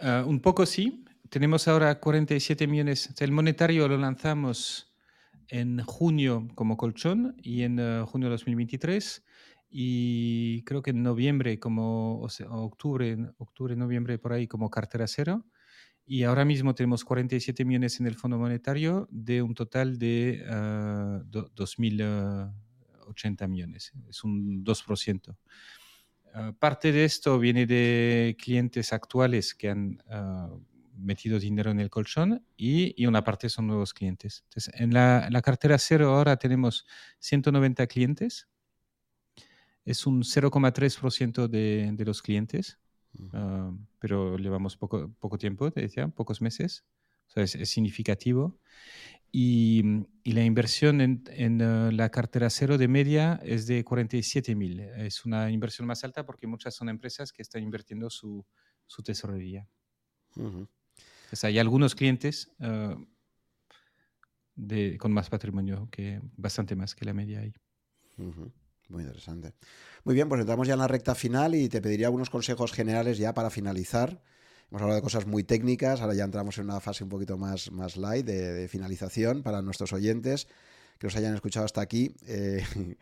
Uh, 0.00 0.26
un 0.26 0.40
poco 0.40 0.64
sí. 0.64 1.04
Tenemos 1.28 1.68
ahora 1.68 2.00
47 2.00 2.66
millones. 2.66 3.10
El 3.18 3.30
monetario 3.30 3.86
lo 3.86 3.98
lanzamos 3.98 4.89
en 5.50 5.82
junio 5.82 6.48
como 6.54 6.76
colchón 6.76 7.34
y 7.42 7.62
en 7.62 7.80
uh, 7.80 8.06
junio 8.06 8.28
de 8.28 8.32
2023 8.32 9.24
y 9.68 10.62
creo 10.62 10.82
que 10.82 10.90
en 10.90 11.02
noviembre 11.02 11.58
como 11.58 12.20
o 12.20 12.28
sea, 12.28 12.50
octubre, 12.50 13.16
octubre, 13.38 13.74
noviembre 13.76 14.18
por 14.18 14.32
ahí 14.32 14.46
como 14.46 14.70
cartera 14.70 15.06
cero. 15.06 15.44
Y 16.06 16.24
ahora 16.24 16.44
mismo 16.44 16.74
tenemos 16.74 17.04
47 17.04 17.64
millones 17.64 18.00
en 18.00 18.08
el 18.08 18.16
Fondo 18.16 18.36
Monetario 18.36 19.06
de 19.12 19.42
un 19.42 19.54
total 19.54 19.96
de 19.96 20.42
uh, 20.44 21.22
2.080 21.30 23.48
millones. 23.48 23.92
Es 24.08 24.24
un 24.24 24.64
2%. 24.64 25.36
Uh, 26.32 26.52
parte 26.54 26.90
de 26.90 27.04
esto 27.04 27.38
viene 27.38 27.64
de 27.66 28.36
clientes 28.40 28.92
actuales 28.92 29.54
que 29.54 29.70
han 29.70 30.02
metido 31.00 31.38
dinero 31.38 31.70
en 31.70 31.80
el 31.80 31.90
colchón 31.90 32.44
y, 32.56 32.94
y, 33.00 33.06
una 33.06 33.24
parte 33.24 33.48
son 33.48 33.66
nuevos 33.66 33.94
clientes. 33.94 34.44
Entonces, 34.44 34.72
en 34.78 34.92
la, 34.92 35.28
la, 35.30 35.42
cartera 35.42 35.78
cero 35.78 36.14
ahora 36.14 36.36
tenemos 36.36 36.86
190 37.18 37.86
clientes. 37.86 38.48
Es 39.84 40.06
un 40.06 40.22
0,3% 40.22 41.48
de, 41.48 41.90
de, 41.92 42.04
los 42.04 42.22
clientes, 42.22 42.78
uh, 43.18 43.76
pero 43.98 44.36
llevamos 44.36 44.76
poco, 44.76 45.12
poco 45.18 45.38
tiempo, 45.38 45.70
te 45.70 45.80
decía, 45.80 46.08
pocos 46.08 46.40
meses. 46.40 46.84
O 47.28 47.32
sea, 47.32 47.44
es, 47.44 47.54
es 47.54 47.70
significativo. 47.70 48.58
Y, 49.32 49.82
y, 50.24 50.32
la 50.32 50.44
inversión 50.44 51.00
en, 51.00 51.22
en 51.28 51.62
uh, 51.62 51.92
la 51.92 52.10
cartera 52.10 52.50
cero 52.50 52.76
de 52.78 52.88
media 52.88 53.40
es 53.44 53.66
de 53.66 53.84
47 53.84 54.54
mil. 54.56 54.80
Es 54.80 55.24
una 55.24 55.50
inversión 55.50 55.86
más 55.86 56.02
alta 56.04 56.26
porque 56.26 56.46
muchas 56.46 56.74
son 56.74 56.88
empresas 56.88 57.32
que 57.32 57.42
están 57.42 57.62
invirtiendo 57.62 58.10
su, 58.10 58.44
su 58.86 59.02
tesorería. 59.02 59.68
Uh 60.36 60.42
-huh. 60.42 60.68
Entonces, 61.30 61.44
hay 61.44 61.60
algunos 61.60 61.94
clientes 61.94 62.50
de, 64.56 64.98
con 64.98 65.12
más 65.12 65.30
patrimonio, 65.30 65.86
que 65.92 66.20
bastante 66.36 66.74
más 66.74 66.96
que 66.96 67.04
la 67.04 67.14
media 67.14 67.38
ahí. 67.38 67.54
Uh. 68.18 68.50
Muy 68.88 69.04
interesante. 69.04 69.54
Muy 70.02 70.16
bien, 70.16 70.28
pues 70.28 70.40
entramos 70.40 70.66
ya 70.66 70.74
en 70.74 70.80
la 70.80 70.88
recta 70.88 71.14
final 71.14 71.54
y 71.54 71.68
te 71.68 71.80
pediría 71.80 72.08
algunos 72.08 72.30
consejos 72.30 72.72
generales 72.72 73.16
ya 73.18 73.32
para 73.32 73.48
finalizar. 73.48 74.20
Hemos 74.68 74.82
hablado 74.82 74.96
de 74.96 75.02
cosas 75.02 75.24
muy 75.24 75.44
técnicas, 75.44 76.00
ahora 76.00 76.14
ya 76.14 76.24
entramos 76.24 76.58
en 76.58 76.64
una 76.64 76.80
fase 76.80 77.04
un 77.04 77.10
poquito 77.10 77.38
más, 77.38 77.70
más 77.70 77.96
light 77.96 78.26
de, 78.26 78.66
finalización 78.66 79.44
para 79.44 79.62
nuestros 79.62 79.92
oyentes 79.92 80.48
que 80.98 81.06
nos 81.06 81.14
hayan 81.14 81.36
escuchado 81.36 81.64
hasta 81.64 81.80
aquí. 81.80 82.16
Eh, 82.26 82.64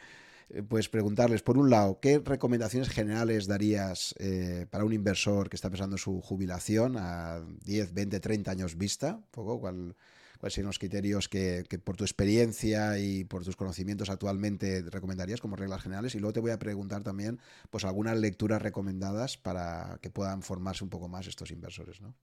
pues 0.68 0.88
preguntarles, 0.88 1.42
por 1.42 1.58
un 1.58 1.68
lado, 1.70 2.00
¿qué 2.00 2.18
recomendaciones 2.18 2.88
generales 2.88 3.46
darías 3.46 4.14
eh, 4.18 4.66
para 4.70 4.84
un 4.84 4.92
inversor 4.92 5.48
que 5.50 5.56
está 5.56 5.68
pensando 5.68 5.98
su 5.98 6.20
jubilación 6.20 6.96
a 6.96 7.44
10, 7.64 7.92
20, 7.92 8.20
30 8.20 8.50
años 8.50 8.76
vista? 8.76 9.20
poco, 9.30 9.60
¿Cuál, 9.60 9.94
¿Cuáles 10.38 10.54
serían 10.54 10.68
los 10.68 10.78
criterios 10.78 11.28
que, 11.28 11.64
por 11.84 11.96
tu 11.96 12.04
experiencia 12.04 12.98
y 12.98 13.24
por 13.24 13.44
tus 13.44 13.56
conocimientos 13.56 14.08
actualmente 14.08 14.82
recomendarías 14.82 15.40
como 15.40 15.56
reglas 15.56 15.82
generales? 15.82 16.14
Y 16.14 16.20
luego 16.20 16.32
te 16.32 16.40
voy 16.40 16.52
a 16.52 16.58
preguntar 16.58 17.02
también 17.02 17.40
pues 17.70 17.84
algunas 17.84 18.16
lecturas 18.16 18.62
recomendadas 18.62 19.36
para 19.36 19.98
que 20.00 20.10
puedan 20.10 20.42
formarse 20.42 20.84
un 20.84 20.90
poco 20.90 21.08
más 21.08 21.26
estos 21.26 21.50
inversores. 21.50 22.00
¿no? 22.00 22.14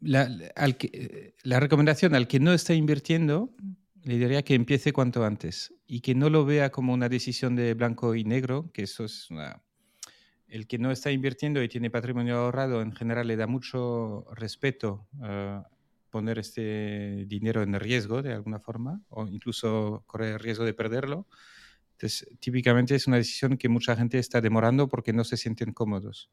La, 0.00 0.28
que, 0.78 1.34
la 1.42 1.60
recomendación 1.60 2.14
al 2.14 2.28
que 2.28 2.38
no 2.38 2.54
está 2.54 2.74
invirtiendo 2.74 3.54
le 4.04 4.18
diría 4.18 4.42
que 4.42 4.54
empiece 4.54 4.92
cuanto 4.92 5.24
antes 5.24 5.72
y 5.86 6.00
que 6.00 6.14
no 6.14 6.28
lo 6.28 6.44
vea 6.44 6.70
como 6.70 6.92
una 6.92 7.08
decisión 7.08 7.54
de 7.54 7.74
blanco 7.74 8.14
y 8.14 8.24
negro, 8.24 8.70
que 8.72 8.82
eso 8.82 9.04
es. 9.04 9.28
El 10.48 10.66
que 10.66 10.78
no 10.78 10.90
está 10.90 11.10
invirtiendo 11.10 11.62
y 11.62 11.68
tiene 11.68 11.90
patrimonio 11.90 12.36
ahorrado 12.36 12.82
en 12.82 12.92
general 12.92 13.26
le 13.26 13.36
da 13.36 13.46
mucho 13.46 14.26
respeto 14.34 15.06
uh, 15.18 15.62
poner 16.10 16.38
este 16.38 17.24
dinero 17.26 17.62
en 17.62 17.78
riesgo 17.80 18.22
de 18.22 18.34
alguna 18.34 18.60
forma 18.60 19.00
o 19.08 19.26
incluso 19.26 20.04
correr 20.06 20.34
el 20.34 20.40
riesgo 20.40 20.64
de 20.64 20.74
perderlo. 20.74 21.26
Entonces, 21.92 22.28
típicamente 22.40 22.94
es 22.94 23.06
una 23.06 23.16
decisión 23.16 23.56
que 23.56 23.68
mucha 23.68 23.96
gente 23.96 24.18
está 24.18 24.40
demorando 24.40 24.88
porque 24.88 25.12
no 25.12 25.24
se 25.24 25.36
sienten 25.36 25.72
cómodos. 25.72 26.30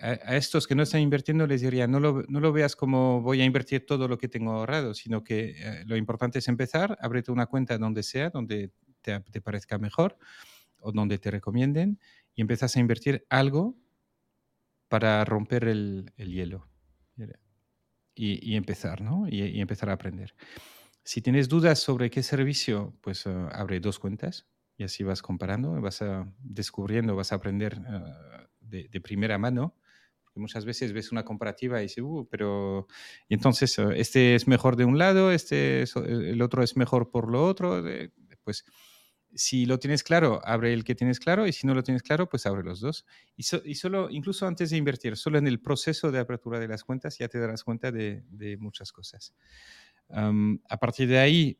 A, 0.00 0.36
estos 0.36 0.66
que 0.66 0.74
no 0.74 0.82
están 0.82 1.00
invirtiendo 1.00 1.46
les 1.46 1.60
diría, 1.60 1.86
no 1.86 2.00
lo, 2.00 2.22
no 2.28 2.40
lo, 2.40 2.52
veas 2.52 2.76
como 2.76 3.20
voy 3.22 3.40
a 3.40 3.44
invertir 3.44 3.86
todo 3.86 4.08
lo 4.08 4.18
que 4.18 4.28
tengo 4.28 4.52
ahorrado, 4.52 4.94
sino 4.94 5.24
que 5.24 5.54
eh, 5.56 5.84
lo 5.86 5.96
importante 5.96 6.38
es 6.38 6.48
empezar, 6.48 6.98
ábrete 7.00 7.32
una 7.32 7.46
cuenta 7.46 7.78
donde 7.78 8.02
sea, 8.02 8.30
donde 8.30 8.72
te, 9.00 9.40
parezca 9.40 9.78
mejor 9.78 10.18
o 10.80 10.92
donde 10.92 11.18
te 11.18 11.30
recomienden 11.30 11.98
y 12.34 12.42
empiezas 12.42 12.76
a 12.76 12.80
invertir 12.80 13.26
algo 13.28 13.76
para 14.88 15.24
romper 15.24 15.64
el, 15.64 16.12
hielo 16.16 16.68
y, 18.14 18.54
empezar, 18.56 19.00
¿no? 19.00 19.26
Y, 19.28 19.60
empezar 19.60 19.90
a 19.90 19.94
aprender. 19.94 20.34
Si 21.04 21.22
tienes 21.22 21.48
dudas 21.48 21.78
sobre 21.78 22.10
qué 22.10 22.22
servicio, 22.22 22.94
pues 23.00 23.26
eh, 23.26 23.30
abre 23.52 23.80
dos 23.80 23.98
cuentas 23.98 24.46
y 24.76 24.84
así 24.84 25.04
vas 25.04 25.22
comparando, 25.22 25.80
vas 25.80 26.02
a, 26.02 26.30
descubriendo, 26.38 27.16
vas 27.16 27.32
a 27.32 27.36
aprender 27.36 27.80
eh, 27.88 28.47
de, 28.68 29.00
primera 29.00 29.38
mano 29.38 29.74
muchas 30.38 30.64
veces 30.64 30.92
ves 30.92 31.12
una 31.12 31.24
comparativa 31.24 31.80
y 31.80 31.82
dices, 31.84 32.02
uh, 32.02 32.26
pero 32.30 32.86
y 33.28 33.34
entonces 33.34 33.78
eh, 33.78 33.88
este 33.96 34.34
es 34.34 34.48
mejor 34.48 34.76
de 34.76 34.84
un 34.84 34.98
lado, 34.98 35.32
este 35.32 35.82
el 35.82 36.40
otro 36.40 36.62
es 36.62 36.76
mejor 36.76 37.10
por 37.10 37.30
lo 37.30 37.44
otro, 37.44 37.82
pues 38.44 38.64
si 39.34 39.66
lo 39.66 39.78
tienes 39.78 40.02
claro, 40.02 40.40
abre 40.44 40.72
el 40.72 40.84
que 40.84 40.94
tienes 40.94 41.20
claro 41.20 41.46
y 41.46 41.52
si 41.52 41.66
no 41.66 41.74
lo 41.74 41.82
tienes 41.82 42.02
claro, 42.02 42.30
pues 42.30 42.46
abre 42.46 42.62
los 42.62 42.80
dos. 42.80 43.04
Y, 43.36 43.44
y 43.64 43.74
solo, 43.74 44.08
incluso 44.10 44.46
antes 44.46 44.70
de 44.70 44.78
invertir, 44.78 45.18
solo 45.18 45.36
en 45.36 45.46
el 45.46 45.60
proceso 45.60 46.10
de 46.10 46.18
apertura 46.18 46.58
de 46.58 46.66
las 46.66 46.82
cuentas 46.82 47.18
ya 47.18 47.28
te 47.28 47.38
darás 47.38 47.62
cuenta 47.62 47.92
de, 47.92 48.24
de 48.30 48.56
muchas 48.56 48.90
cosas. 48.90 49.34
a 50.08 50.76
partir 50.78 51.08
de 51.08 51.18
ahí, 51.18 51.58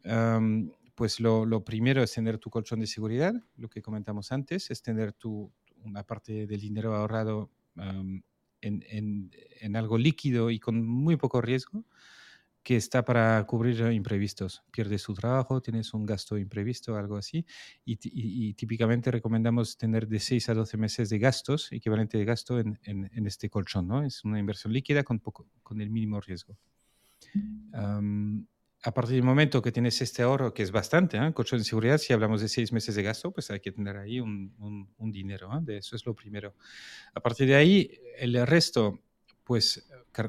pues 0.94 1.20
lo, 1.20 1.44
lo, 1.44 1.62
primero 1.62 2.02
es 2.02 2.12
tener 2.12 2.38
tu 2.38 2.48
colchón 2.48 2.80
de 2.80 2.86
seguridad, 2.86 3.34
lo 3.56 3.68
que 3.68 3.82
comentamos 3.82 4.32
antes, 4.32 4.70
es 4.70 4.82
tener 4.82 5.12
tu, 5.12 5.52
una 5.84 6.02
parte 6.02 6.46
del 6.46 6.60
dinero 6.60 6.94
ahorrado 6.94 7.50
en, 8.60 9.76
algo 9.76 9.98
líquido 9.98 10.50
y 10.50 10.58
con 10.58 10.86
muy 10.86 11.16
poco 11.16 11.40
riesgo 11.40 11.84
que 12.62 12.76
está 12.76 13.04
para 13.04 13.42
cubrir 13.46 13.80
imprevistos. 13.92 14.62
Pierdes 14.70 15.02
su 15.02 15.14
trabajo, 15.14 15.62
tienes 15.62 15.94
un 15.94 16.04
gasto 16.04 16.36
imprevisto, 16.36 16.96
algo 16.96 17.16
así, 17.16 17.46
y, 17.84 18.52
típicamente 18.54 19.10
recomendamos 19.10 19.78
tener 19.78 20.06
de 20.06 20.20
6 20.20 20.50
a 20.50 20.54
12 20.54 20.76
meses 20.76 21.08
de 21.08 21.18
gastos, 21.18 21.72
equivalente 21.72 22.18
de 22.18 22.24
gasto 22.24 22.58
en, 22.58 22.78
este 23.26 23.48
colchón, 23.48 23.88
¿no? 23.88 24.04
Es 24.04 24.24
una 24.24 24.38
inversión 24.38 24.72
líquida 24.72 25.02
con, 25.02 25.20
poco, 25.20 25.46
con 25.62 25.80
el 25.80 25.88
mínimo 25.88 26.20
riesgo 26.20 26.58
a 28.88 28.94
partir 28.94 29.16
del 29.16 29.22
momento 29.22 29.60
que 29.60 29.70
tienes 29.70 30.00
este 30.00 30.22
ahorro, 30.22 30.54
que 30.54 30.62
es 30.62 30.70
bastante, 30.70 31.18
¿eh? 31.18 31.32
colchón 31.34 31.58
de 31.58 31.64
seguridad, 31.66 31.98
si 31.98 32.14
hablamos 32.14 32.40
de 32.40 32.48
seis 32.48 32.72
meses 32.72 32.94
de 32.94 33.02
gasto, 33.02 33.30
pues 33.30 33.50
hay 33.50 33.60
que 33.60 33.70
tener 33.70 33.98
ahí 33.98 34.18
un, 34.18 34.54
un, 34.96 35.12
dinero, 35.12 35.50
¿eh? 35.52 35.60
de 35.60 35.76
eso 35.76 35.94
es 35.94 36.06
lo 36.06 36.14
primero. 36.14 36.54
A 37.12 37.20
partir 37.20 37.48
de 37.48 37.54
ahí, 37.54 38.00
el 38.16 38.46
resto, 38.46 39.00
pues 39.44 39.86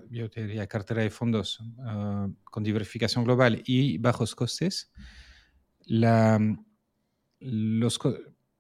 yo 0.09 0.29
te 0.29 0.45
diría 0.45 0.67
cartera 0.67 1.01
de 1.01 1.09
fondos 1.09 1.63
ah, 1.79 2.27
con 2.43 2.61
diversificación 2.61 3.23
global 3.23 3.63
y 3.65 3.97
bajos 3.97 4.35
costes. 4.35 4.91
La, 5.85 6.38
los, 7.39 7.97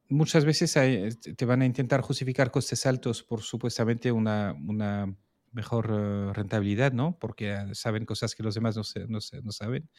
muchas 0.07 0.45
veces 0.45 0.73
te 1.19 1.45
van 1.45 1.61
a 1.61 1.65
intentar 1.65 1.99
justificar 1.99 2.51
costes 2.51 2.85
altos 2.85 3.21
por 3.21 3.41
supuestamente 3.41 4.13
una, 4.13 4.55
una 4.65 5.13
mejor 5.51 5.89
eh, 5.91 6.33
rentabilidad, 6.33 6.91
¿no? 6.91 7.17
Porque 7.19 7.51
ah, 7.51 7.67
saben 7.73 8.05
cosas 8.05 8.35
que 8.35 8.43
los 8.43 8.55
demás 8.55 8.75
no, 8.75 8.83
no, 9.07 9.51
saben. 9.51 9.89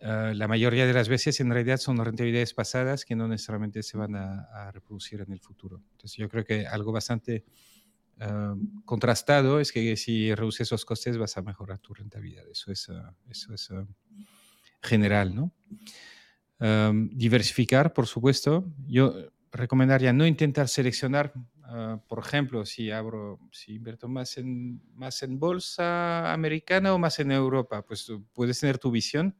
Ah, 0.00 0.32
la 0.34 0.48
mayoría 0.48 0.86
de 0.86 0.92
las 0.92 1.08
veces 1.08 1.40
en 1.40 1.50
realidad 1.50 1.78
son 1.78 2.02
rentabilidades 2.04 2.54
pasadas 2.54 3.04
que 3.04 3.16
no 3.16 3.28
necesariamente 3.28 3.82
se 3.82 3.96
van 3.96 4.14
a, 4.14 4.70
reproducir 4.72 5.20
en 5.20 5.32
el 5.32 5.40
futuro. 5.40 5.82
Entonces 5.92 6.16
yo 6.16 6.28
creo 6.28 6.44
que 6.44 6.66
algo 6.66 6.92
bastante 6.92 7.44
ah, 8.20 8.54
contrastado 8.84 9.60
es 9.60 9.72
que 9.72 9.96
si 9.96 10.34
reduces 10.34 10.68
esos 10.68 10.84
costes 10.84 11.18
vas 11.18 11.36
a 11.36 11.42
mejorar 11.42 11.78
tu 11.78 11.94
rentabilidad. 11.94 12.48
Eso 12.48 12.70
es, 12.72 12.88
eso 13.28 13.54
es 13.54 13.70
general, 14.82 15.34
¿no? 15.34 15.52
diversificar, 17.14 17.92
por 17.92 18.08
supuesto. 18.08 18.66
Yo 18.88 19.14
recomendaría 19.52 20.12
no 20.12 20.26
intentar 20.26 20.68
seleccionar 20.68 21.32
Ah, 21.70 22.00
por 22.08 22.20
ejemplo, 22.20 22.64
si 22.64 22.90
abro, 22.90 23.38
si 23.52 23.74
invierto 23.74 24.08
más 24.08 24.38
en, 24.38 24.80
más 24.94 25.22
en 25.22 25.38
bolsa 25.38 26.32
americana 26.32 26.94
o 26.94 26.98
más 26.98 27.18
en 27.20 27.30
Europa, 27.30 27.84
pues 27.84 28.10
puedes 28.32 28.58
tener 28.58 28.78
tu 28.78 28.90
visión, 28.90 29.36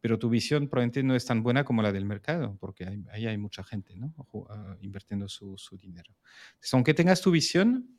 pero 0.00 0.16
tu 0.16 0.28
visión 0.28 0.68
probablemente 0.68 1.02
no 1.02 1.16
es 1.16 1.24
tan 1.24 1.42
buena 1.42 1.64
como 1.64 1.82
la 1.82 1.90
del 1.90 2.04
mercado, 2.04 2.56
porque 2.60 2.86
ahí 3.10 3.26
hay 3.26 3.36
mucha 3.36 3.64
gente 3.64 3.96
¿no? 3.96 4.14
Ah, 4.48 4.76
invirtiendo 4.80 5.28
su, 5.28 5.58
su 5.58 5.76
dinero. 5.76 6.14
Entonces, 6.50 6.74
aunque 6.74 6.94
tengas 6.94 7.20
tu 7.20 7.32
visión, 7.32 7.98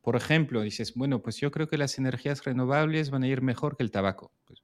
por 0.00 0.14
ejemplo, 0.14 0.62
dices, 0.62 0.94
bueno, 0.94 1.20
pues 1.20 1.38
yo 1.38 1.50
creo 1.50 1.68
que 1.68 1.76
las 1.76 1.98
energías 1.98 2.44
renovables 2.44 3.10
van 3.10 3.24
a 3.24 3.28
ir 3.28 3.42
mejor 3.42 3.76
que 3.76 3.82
el 3.82 3.90
tabaco. 3.90 4.32
Pues, 4.44 4.62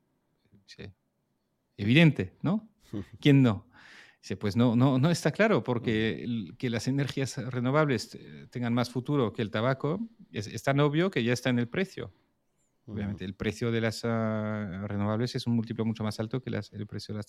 evidente, 1.77 2.37
¿no? 2.43 2.69
¿Quién 3.21 3.43
no? 3.43 3.67
Pues 4.41 4.57
no, 4.57 4.75
no, 4.75 4.99
no 4.99 5.11
está 5.11 5.33
claro, 5.33 5.63
porque 5.63 6.55
que 6.57 6.71
las 6.71 6.89
energías 6.89 7.37
renovables 7.37 8.19
tengan 8.51 8.73
más 8.73 8.91
futuro 8.91 9.33
que 9.33 9.43
el 9.43 9.51
tabaco 9.51 10.01
es, 10.33 10.63
tan 10.63 10.81
obvio 10.81 11.11
que 11.11 11.23
ya 11.23 11.33
está 11.33 11.51
en 11.51 11.59
el 11.59 11.69
precio. 11.69 12.13
Obviamente, 12.87 13.25
el 13.25 13.35
precio 13.35 13.71
de 13.71 13.81
las 13.81 14.03
ah, 14.05 14.85
renovables 14.87 15.35
es 15.35 15.47
un 15.47 15.55
múltiplo 15.55 15.85
mucho 15.85 16.05
más 16.05 16.21
alto 16.21 16.41
que 16.41 16.51
el 16.51 16.87
precio 16.87 17.15
de 17.15 17.19
las 17.19 17.27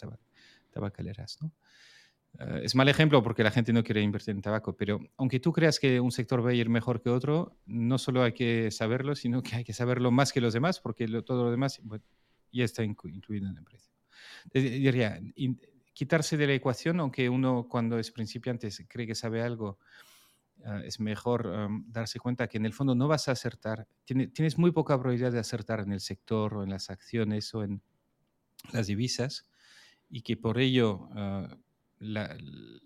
tabacaleras. 0.72 1.38
¿no? 1.42 1.52
Ah, 2.40 2.60
es 2.62 2.76
mal 2.76 2.90
ejemplo 2.90 3.24
porque 3.24 3.44
la 3.44 3.52
gente 3.52 3.72
no 3.72 3.84
quiere 3.84 4.02
invertir 4.02 4.36
en 4.36 4.42
tabaco, 4.42 4.76
pero 4.76 5.00
aunque 5.18 5.40
tú 5.40 5.52
creas 5.54 5.80
que 5.80 6.00
un 6.00 6.12
sector 6.12 6.46
va 6.46 6.50
a 6.50 6.54
ir 6.54 6.70
mejor 6.70 7.02
que 7.02 7.10
otro, 7.10 7.58
no 7.66 7.98
solo 7.98 8.24
hay 8.24 8.34
que 8.34 8.72
saberlo, 8.72 9.16
sino 9.16 9.42
que 9.42 9.56
hay 9.56 9.64
que 9.64 9.74
saberlo 9.74 10.12
más 10.12 10.34
que 10.34 10.42
los 10.42 10.54
demás, 10.54 10.80
porque 10.80 11.08
todo 11.24 11.46
lo 11.46 11.52
demás 11.52 11.82
ya 12.52 12.64
está 12.64 12.84
incluido 12.84 13.50
en 13.50 13.58
el 13.58 13.64
precio. 13.64 13.94
Diría, 14.54 15.20
quitarse 15.96 16.38
de 16.38 16.46
la 16.46 16.54
ecuación, 16.54 17.00
aunque 17.00 17.30
uno 17.30 17.68
cuando 17.68 17.98
es 17.98 18.12
principiante 18.12 18.70
cree 18.88 19.08
que 19.08 19.16
sabe 19.16 19.42
algo, 19.42 19.80
ah, 20.66 20.82
es 20.84 21.00
mejor 21.00 21.52
darse 21.88 22.20
cuenta 22.20 22.48
que 22.48 22.58
en 22.58 22.66
el 22.66 22.74
fondo 22.74 22.94
no 22.94 23.08
vas 23.08 23.28
a 23.30 23.32
acertar, 23.32 23.88
tienes 24.06 24.58
muy 24.58 24.72
poca 24.72 25.00
probabilidad 25.00 25.32
de 25.32 25.40
acertar 25.40 25.80
en 25.80 25.94
el 25.94 26.02
sector 26.02 26.54
o 26.54 26.64
en 26.64 26.70
las 26.70 26.90
acciones 26.90 27.56
o 27.56 27.64
en 27.64 27.82
las 28.74 28.88
divisas 28.88 29.50
y 30.10 30.22
que 30.22 30.38
por 30.38 30.60
ello 30.60 31.10
ah, 31.14 31.58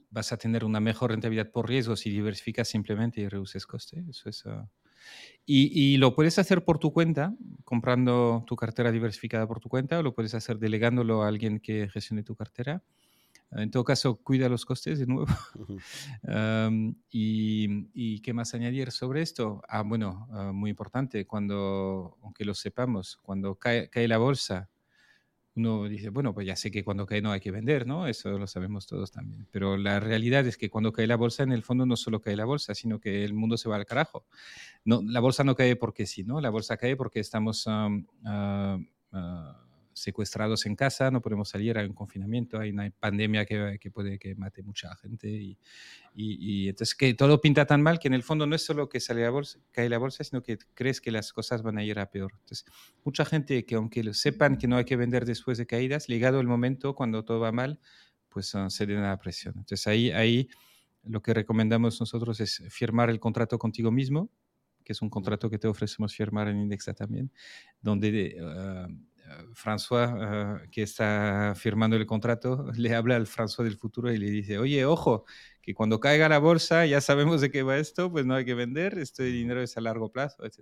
vas 0.09 0.31
a 0.31 0.37
tener 0.37 0.63
una 0.63 0.79
mejor 0.79 1.11
rentabilidad 1.11 1.51
por 1.51 1.67
riesgo 1.67 1.95
si 1.95 2.11
diversificas 2.11 2.67
simplemente 2.67 3.21
y 3.21 3.27
reduces 3.27 3.65
coste. 3.65 4.05
Eso 4.07 4.29
es, 4.29 4.45
ah, 4.45 4.69
y, 5.51 5.97
lo 5.97 6.13
puedes 6.13 6.37
hacer 6.37 6.63
por 6.63 6.77
tu 6.77 6.93
cuenta, 6.93 7.33
comprando 7.63 8.43
tu 8.45 8.55
cartera 8.55 8.91
diversificada 8.91 9.47
por 9.47 9.59
tu 9.59 9.67
cuenta, 9.67 9.97
o 9.97 10.03
lo 10.03 10.13
puedes 10.13 10.35
hacer 10.35 10.59
delegándolo 10.59 11.23
a 11.23 11.27
alguien 11.27 11.59
que 11.59 11.89
gestione 11.89 12.21
tu 12.21 12.35
cartera. 12.35 12.83
En 13.51 13.71
todo 13.71 13.83
caso, 13.83 14.17
cuida 14.17 14.47
los 14.47 14.63
costes 14.63 14.99
de 14.99 15.07
nuevo. 15.07 15.25
y, 17.11 18.21
qué 18.21 18.33
más 18.33 18.53
añadir 18.53 18.91
sobre 18.91 19.23
esto? 19.23 19.63
Ah, 19.67 19.81
bueno, 19.81 20.27
ah, 20.31 20.51
muy 20.53 20.69
importante, 20.69 21.25
cuando, 21.25 22.17
aunque 22.21 22.45
lo 22.45 22.53
sepamos, 22.53 23.17
cuando 23.23 23.55
cae, 23.55 23.89
cae, 23.89 24.07
la 24.07 24.19
bolsa, 24.19 24.69
uno 25.59 25.87
dice, 25.87 26.09
bueno, 26.09 26.33
pues 26.33 26.47
ya 26.47 26.55
sé 26.55 26.71
que 26.71 26.83
cuando 26.83 27.05
cae 27.05 27.21
no 27.21 27.31
hay 27.31 27.39
que 27.39 27.51
vender, 27.51 27.85
¿no? 27.85 28.07
Eso 28.07 28.37
lo 28.37 28.47
sabemos 28.47 28.87
todos 28.87 29.11
también. 29.11 29.47
Pero 29.51 29.77
la 29.77 29.99
realidad 29.99 30.47
es 30.47 30.57
que 30.57 30.69
cuando 30.69 30.91
cae 30.91 31.05
la 31.05 31.15
bolsa, 31.15 31.43
en 31.43 31.51
el 31.51 31.63
fondo 31.63 31.85
no 31.85 31.95
solo 31.95 32.21
cae 32.21 32.35
la 32.35 32.45
bolsa, 32.45 32.73
sino 32.73 32.99
que 32.99 33.23
el 33.23 33.33
mundo 33.33 33.57
se 33.57 33.69
va 33.69 33.75
al 33.75 33.85
carajo. 33.85 34.25
No, 34.85 35.01
la 35.03 35.19
bolsa 35.19 35.43
no 35.43 35.55
cae 35.55 35.75
porque 35.75 36.05
sí, 36.05 36.23
¿no? 36.23 36.41
La 36.41 36.49
bolsa 36.49 36.77
cae 36.77 36.95
porque 36.95 37.19
estamos... 37.19 37.65
Ah, 37.67 38.79
secuestrados 40.01 40.65
en 40.65 40.75
casa, 40.75 41.11
no 41.11 41.21
podemos 41.21 41.49
salir, 41.49 41.77
hay 41.77 41.85
un 41.85 41.93
confinamiento, 41.93 42.59
hay 42.59 42.71
una 42.71 42.89
pandemia 42.89 43.45
que, 43.45 43.77
que 43.79 43.91
puede 43.91 44.17
que 44.17 44.35
mate 44.35 44.63
mucha 44.63 44.95
gente 44.95 45.29
y, 45.29 45.57
y, 46.13 46.69
entonces 46.69 46.95
que 46.95 47.13
todo 47.13 47.39
pinta 47.41 47.65
tan 47.65 47.81
mal 47.81 47.99
que 47.99 48.07
en 48.07 48.13
el 48.13 48.23
fondo 48.23 48.45
no 48.45 48.55
es 48.55 48.63
solo 48.63 48.89
que 48.89 48.99
sale 48.99 49.23
la 49.23 49.29
bolsa, 49.29 49.59
cae 49.71 49.89
la 49.89 49.97
bolsa, 49.97 50.23
sino 50.23 50.41
que 50.43 50.57
crees 50.73 51.01
que 51.01 51.11
las 51.11 51.33
cosas 51.33 51.61
van 51.61 51.77
a 51.77 51.83
ir 51.83 51.99
a 51.99 52.09
peor. 52.09 52.31
Entonces, 52.39 52.65
mucha 53.03 53.25
gente 53.25 53.65
que 53.65 53.75
aunque 53.75 54.03
lo 54.03 54.13
sepan 54.13 54.57
que 54.57 54.67
no 54.67 54.77
hay 54.77 54.85
que 54.85 54.95
vender 54.95 55.25
después 55.25 55.57
de 55.57 55.65
caídas, 55.65 56.07
llegado 56.07 56.39
el 56.39 56.47
momento 56.47 56.95
cuando 56.95 57.23
todo 57.23 57.39
va 57.39 57.51
mal, 57.51 57.79
pues 58.29 58.53
uh, 58.55 58.69
se 58.69 58.85
den 58.85 58.99
a 58.99 59.09
la 59.09 59.17
presión. 59.17 59.55
Entonces 59.57 59.85
ahí, 59.87 60.11
ahí 60.11 60.49
lo 61.03 61.21
que 61.21 61.33
recomendamos 61.33 61.99
nosotros 61.99 62.39
es 62.39 62.63
firmar 62.69 63.09
el 63.09 63.19
contrato 63.19 63.57
contigo 63.57 63.91
mismo, 63.91 64.29
que 64.83 64.93
es 64.93 65.01
un 65.01 65.09
contrato 65.09 65.49
que 65.49 65.59
te 65.59 65.67
ofrecemos 65.67 66.15
firmar 66.15 66.47
en 66.47 66.59
Indexa 66.59 66.93
también, 66.93 67.31
donde 67.81 68.37
uh, 68.41 68.91
François, 69.53 70.61
eh, 70.63 70.67
que 70.71 70.83
está 70.83 71.53
firmando 71.55 71.95
el 71.95 72.05
contrato, 72.05 72.71
le 72.75 72.95
habla 72.95 73.15
al 73.15 73.27
François 73.27 73.63
del 73.63 73.77
futuro 73.77 74.11
y 74.11 74.17
le 74.17 74.29
dice, 74.29 74.57
oye, 74.57 74.85
ojo, 74.85 75.25
que 75.61 75.73
cuando 75.73 75.99
caiga 75.99 76.29
la 76.29 76.39
bolsa 76.39 76.85
ya 76.85 77.01
sabemos 77.01 77.41
de 77.41 77.51
qué 77.51 77.63
va 77.63 77.77
esto, 77.77 78.11
pues 78.11 78.25
no 78.25 78.35
hay 78.35 78.45
que 78.45 78.55
vender, 78.55 78.97
este 78.97 79.23
dinero 79.23 79.61
es 79.61 79.77
a 79.77 79.81
largo 79.81 80.11
plazo, 80.11 80.45
etc. 80.45 80.59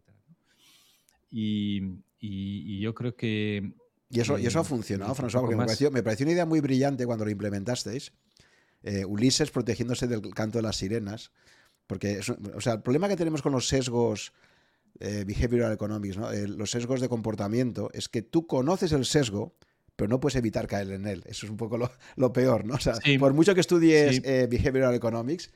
Y, 1.30 1.84
y, 2.20 2.80
yo 2.80 2.94
creo 2.94 3.16
que... 3.16 3.74
Y 4.10 4.22
eso, 4.22 4.38
y 4.40 4.46
eso 4.46 4.60
ha 4.60 4.64
funcionado, 4.64 5.14
François, 5.16 5.42
porque 5.42 5.56
me 5.56 5.66
pareció, 5.66 5.92
me 5.92 6.04
pareció, 6.04 6.26
una 6.26 6.34
idea 6.34 6.46
muy 6.46 6.62
brillante 6.62 7.06
cuando 7.06 7.26
lo 7.26 7.32
implementasteis. 7.32 8.14
Eh, 8.84 9.04
Ulises 9.04 9.52
protegiéndose 9.52 10.08
del 10.08 10.22
canto 10.34 10.60
de 10.60 10.62
las 10.62 10.78
sirenas. 10.78 11.32
Porque, 11.88 12.20
o 12.56 12.62
sea, 12.62 12.74
el 12.74 12.82
problema 12.82 13.10
que 13.10 13.16
tenemos 13.16 13.42
con 13.42 13.52
los 13.52 13.68
sesgos 13.68 14.34
eh, 15.00 15.24
behavioral 15.26 15.72
economics, 15.72 16.18
¿no? 16.18 16.32
Eh, 16.32 16.48
los 16.48 16.72
sesgos 16.72 17.02
de 17.02 17.10
comportamiento, 17.10 17.90
es 17.94 18.10
que 18.10 18.22
tú 18.22 18.48
conoces 18.48 18.92
el 18.92 19.06
sesgo, 19.06 19.56
pero 19.96 20.10
no 20.10 20.20
puedes 20.20 20.36
evitar 20.36 20.68
caer 20.68 20.92
en 20.92 21.08
él. 21.08 21.24
Eso 21.28 21.46
es 21.46 21.52
un 21.52 21.58
poco 21.58 21.78
lo, 22.16 22.34
peor, 22.34 22.66
¿no? 22.66 22.76
O 22.76 22.80
sea, 22.80 22.96
por 23.20 23.34
mucho 23.34 23.54
que 23.56 23.62
estudies 23.62 24.22
eh, 24.24 24.48
Behavioral 24.50 24.94
Economics, 24.94 25.52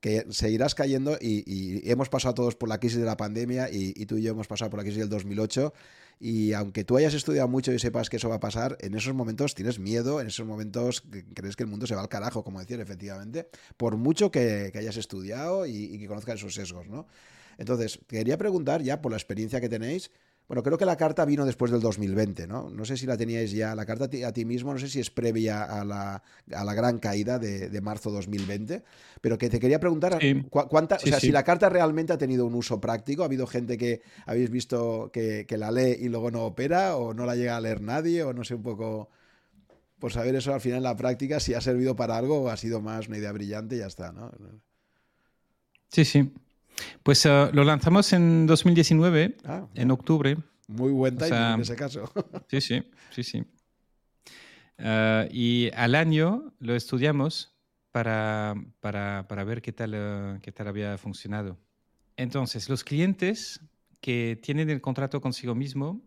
que 0.00 0.26
seguirás 0.30 0.74
cayendo 0.74 1.16
y, 1.20 1.88
hemos 1.88 2.08
pasado 2.08 2.34
todos 2.34 2.56
por 2.56 2.68
la 2.68 2.78
crisis 2.80 2.98
de 2.98 3.04
la 3.04 3.16
pandemia 3.16 3.70
y, 3.70 3.92
y, 3.94 4.06
tú 4.06 4.16
y 4.16 4.22
yo 4.22 4.32
hemos 4.32 4.48
pasado 4.48 4.70
por 4.70 4.78
la 4.78 4.84
crisis 4.84 4.98
del 4.98 5.08
2008 5.08 5.72
y 6.18 6.52
aunque 6.52 6.84
tú 6.84 6.96
hayas 6.96 7.14
estudiado 7.14 7.48
mucho 7.48 7.72
y 7.72 7.78
sepas 7.78 8.08
que 8.08 8.16
eso 8.16 8.28
va 8.28 8.36
a 8.36 8.40
pasar, 8.40 8.76
en 8.80 8.94
esos 8.94 9.12
momentos 9.12 9.54
tienes 9.54 9.78
miedo, 9.78 10.20
en 10.20 10.28
esos 10.28 10.46
momentos 10.46 11.02
crees 11.34 11.56
que 11.56 11.64
el 11.64 11.68
mundo 11.68 11.86
se 11.86 11.94
va 11.94 12.00
al 12.00 12.08
carajo, 12.08 12.44
como 12.44 12.60
decir, 12.60 12.80
efectivamente, 12.80 13.48
por 13.76 13.96
mucho 13.96 14.30
que, 14.30 14.72
hayas 14.74 14.96
estudiado 14.96 15.66
y, 15.66 15.72
y, 15.72 15.98
que 15.98 16.06
conozcas 16.06 16.36
esos 16.36 16.54
sesgos, 16.54 16.88
¿no? 16.88 17.06
Entonces, 17.58 18.00
quería 18.06 18.38
preguntar 18.38 18.82
ya 18.82 19.00
por 19.00 19.12
la 19.12 19.18
experiencia 19.18 19.60
que 19.60 19.68
tenéis, 19.68 20.10
bueno, 20.48 20.62
creo 20.62 20.76
que 20.76 20.84
la 20.84 20.96
carta 20.96 21.24
vino 21.24 21.46
después 21.46 21.70
del 21.70 21.80
2020, 21.80 22.46
¿no? 22.46 22.68
No 22.68 22.84
sé 22.84 22.96
si 22.96 23.06
la 23.06 23.16
teníais 23.16 23.52
ya, 23.52 23.74
la 23.74 23.86
carta 23.86 24.04
a 24.26 24.32
ti 24.32 24.44
mismo, 24.44 24.72
no 24.72 24.78
sé 24.78 24.88
si 24.88 25.00
es 25.00 25.10
previa 25.10 25.62
a 25.64 25.84
la, 25.84 26.22
a 26.54 26.64
la 26.64 26.74
gran 26.74 26.98
caída 26.98 27.38
de, 27.38 27.70
de, 27.70 27.80
marzo 27.80 28.10
2020, 28.10 28.82
pero 29.20 29.38
que 29.38 29.48
te 29.48 29.58
quería 29.58 29.80
preguntar, 29.80 30.18
cuánta, 30.50 30.96
o 30.96 31.06
sea, 31.06 31.20
si 31.20 31.32
la 31.32 31.42
carta 31.42 31.68
realmente 31.68 32.12
ha 32.12 32.18
tenido 32.18 32.44
un 32.44 32.54
uso 32.54 32.80
práctico, 32.80 33.22
¿ha 33.22 33.26
habido 33.26 33.46
gente 33.46 33.78
que 33.78 34.02
habéis 34.26 34.50
visto 34.50 35.10
que, 35.10 35.46
que, 35.46 35.56
la 35.56 35.70
lee 35.70 35.96
y 36.00 36.08
luego 36.08 36.30
no 36.30 36.42
opera, 36.42 36.96
o 36.96 37.14
no 37.14 37.24
la 37.24 37.34
llega 37.34 37.56
a 37.56 37.60
leer 37.60 37.80
nadie, 37.80 38.22
o 38.22 38.34
no 38.34 38.44
sé 38.44 38.54
un 38.54 38.62
poco, 38.62 39.08
por 39.98 40.12
saber 40.12 40.34
eso 40.34 40.52
al 40.52 40.60
final 40.60 40.78
en 40.78 40.82
la 40.82 40.96
práctica, 40.96 41.40
si 41.40 41.54
ha 41.54 41.60
servido 41.60 41.96
para 41.96 42.18
algo 42.18 42.42
o 42.42 42.48
ha 42.48 42.56
sido 42.56 42.82
más 42.82 43.08
una 43.08 43.18
idea 43.18 43.32
brillante 43.32 43.76
y 43.76 43.78
ya 43.78 43.86
está, 43.86 44.12
¿no? 44.12 44.30
Sí, 45.88 46.04
sí. 46.04 46.30
Pues 47.02 47.24
uh, 47.26 47.50
lo 47.52 47.64
lanzamos 47.64 48.12
en 48.12 48.46
2019, 48.46 49.36
ah, 49.44 49.66
en 49.74 49.90
octubre. 49.90 50.36
Muy 50.68 50.92
buen 50.92 51.16
timing 51.16 51.32
o 51.32 51.36
sea, 51.36 51.54
en 51.54 51.60
ese 51.60 51.76
caso. 51.76 52.12
Sí, 52.48 52.60
sí, 52.60 52.82
sí, 53.10 53.22
sí. 53.22 53.44
Uh, 54.78 55.28
y 55.30 55.70
al 55.74 55.94
año 55.94 56.54
lo 56.58 56.74
estudiamos 56.74 57.54
para, 57.92 58.54
para, 58.80 59.26
para 59.28 59.44
ver 59.44 59.62
qué 59.62 59.72
tal, 59.72 59.94
uh, 59.94 60.40
qué 60.40 60.52
tal 60.52 60.68
había 60.68 60.98
funcionado. 60.98 61.58
Entonces, 62.16 62.68
los 62.68 62.84
clientes 62.84 63.60
que 64.00 64.38
tienen 64.42 64.70
el 64.70 64.80
contrato 64.80 65.20
consigo 65.20 65.54
mismo 65.54 66.02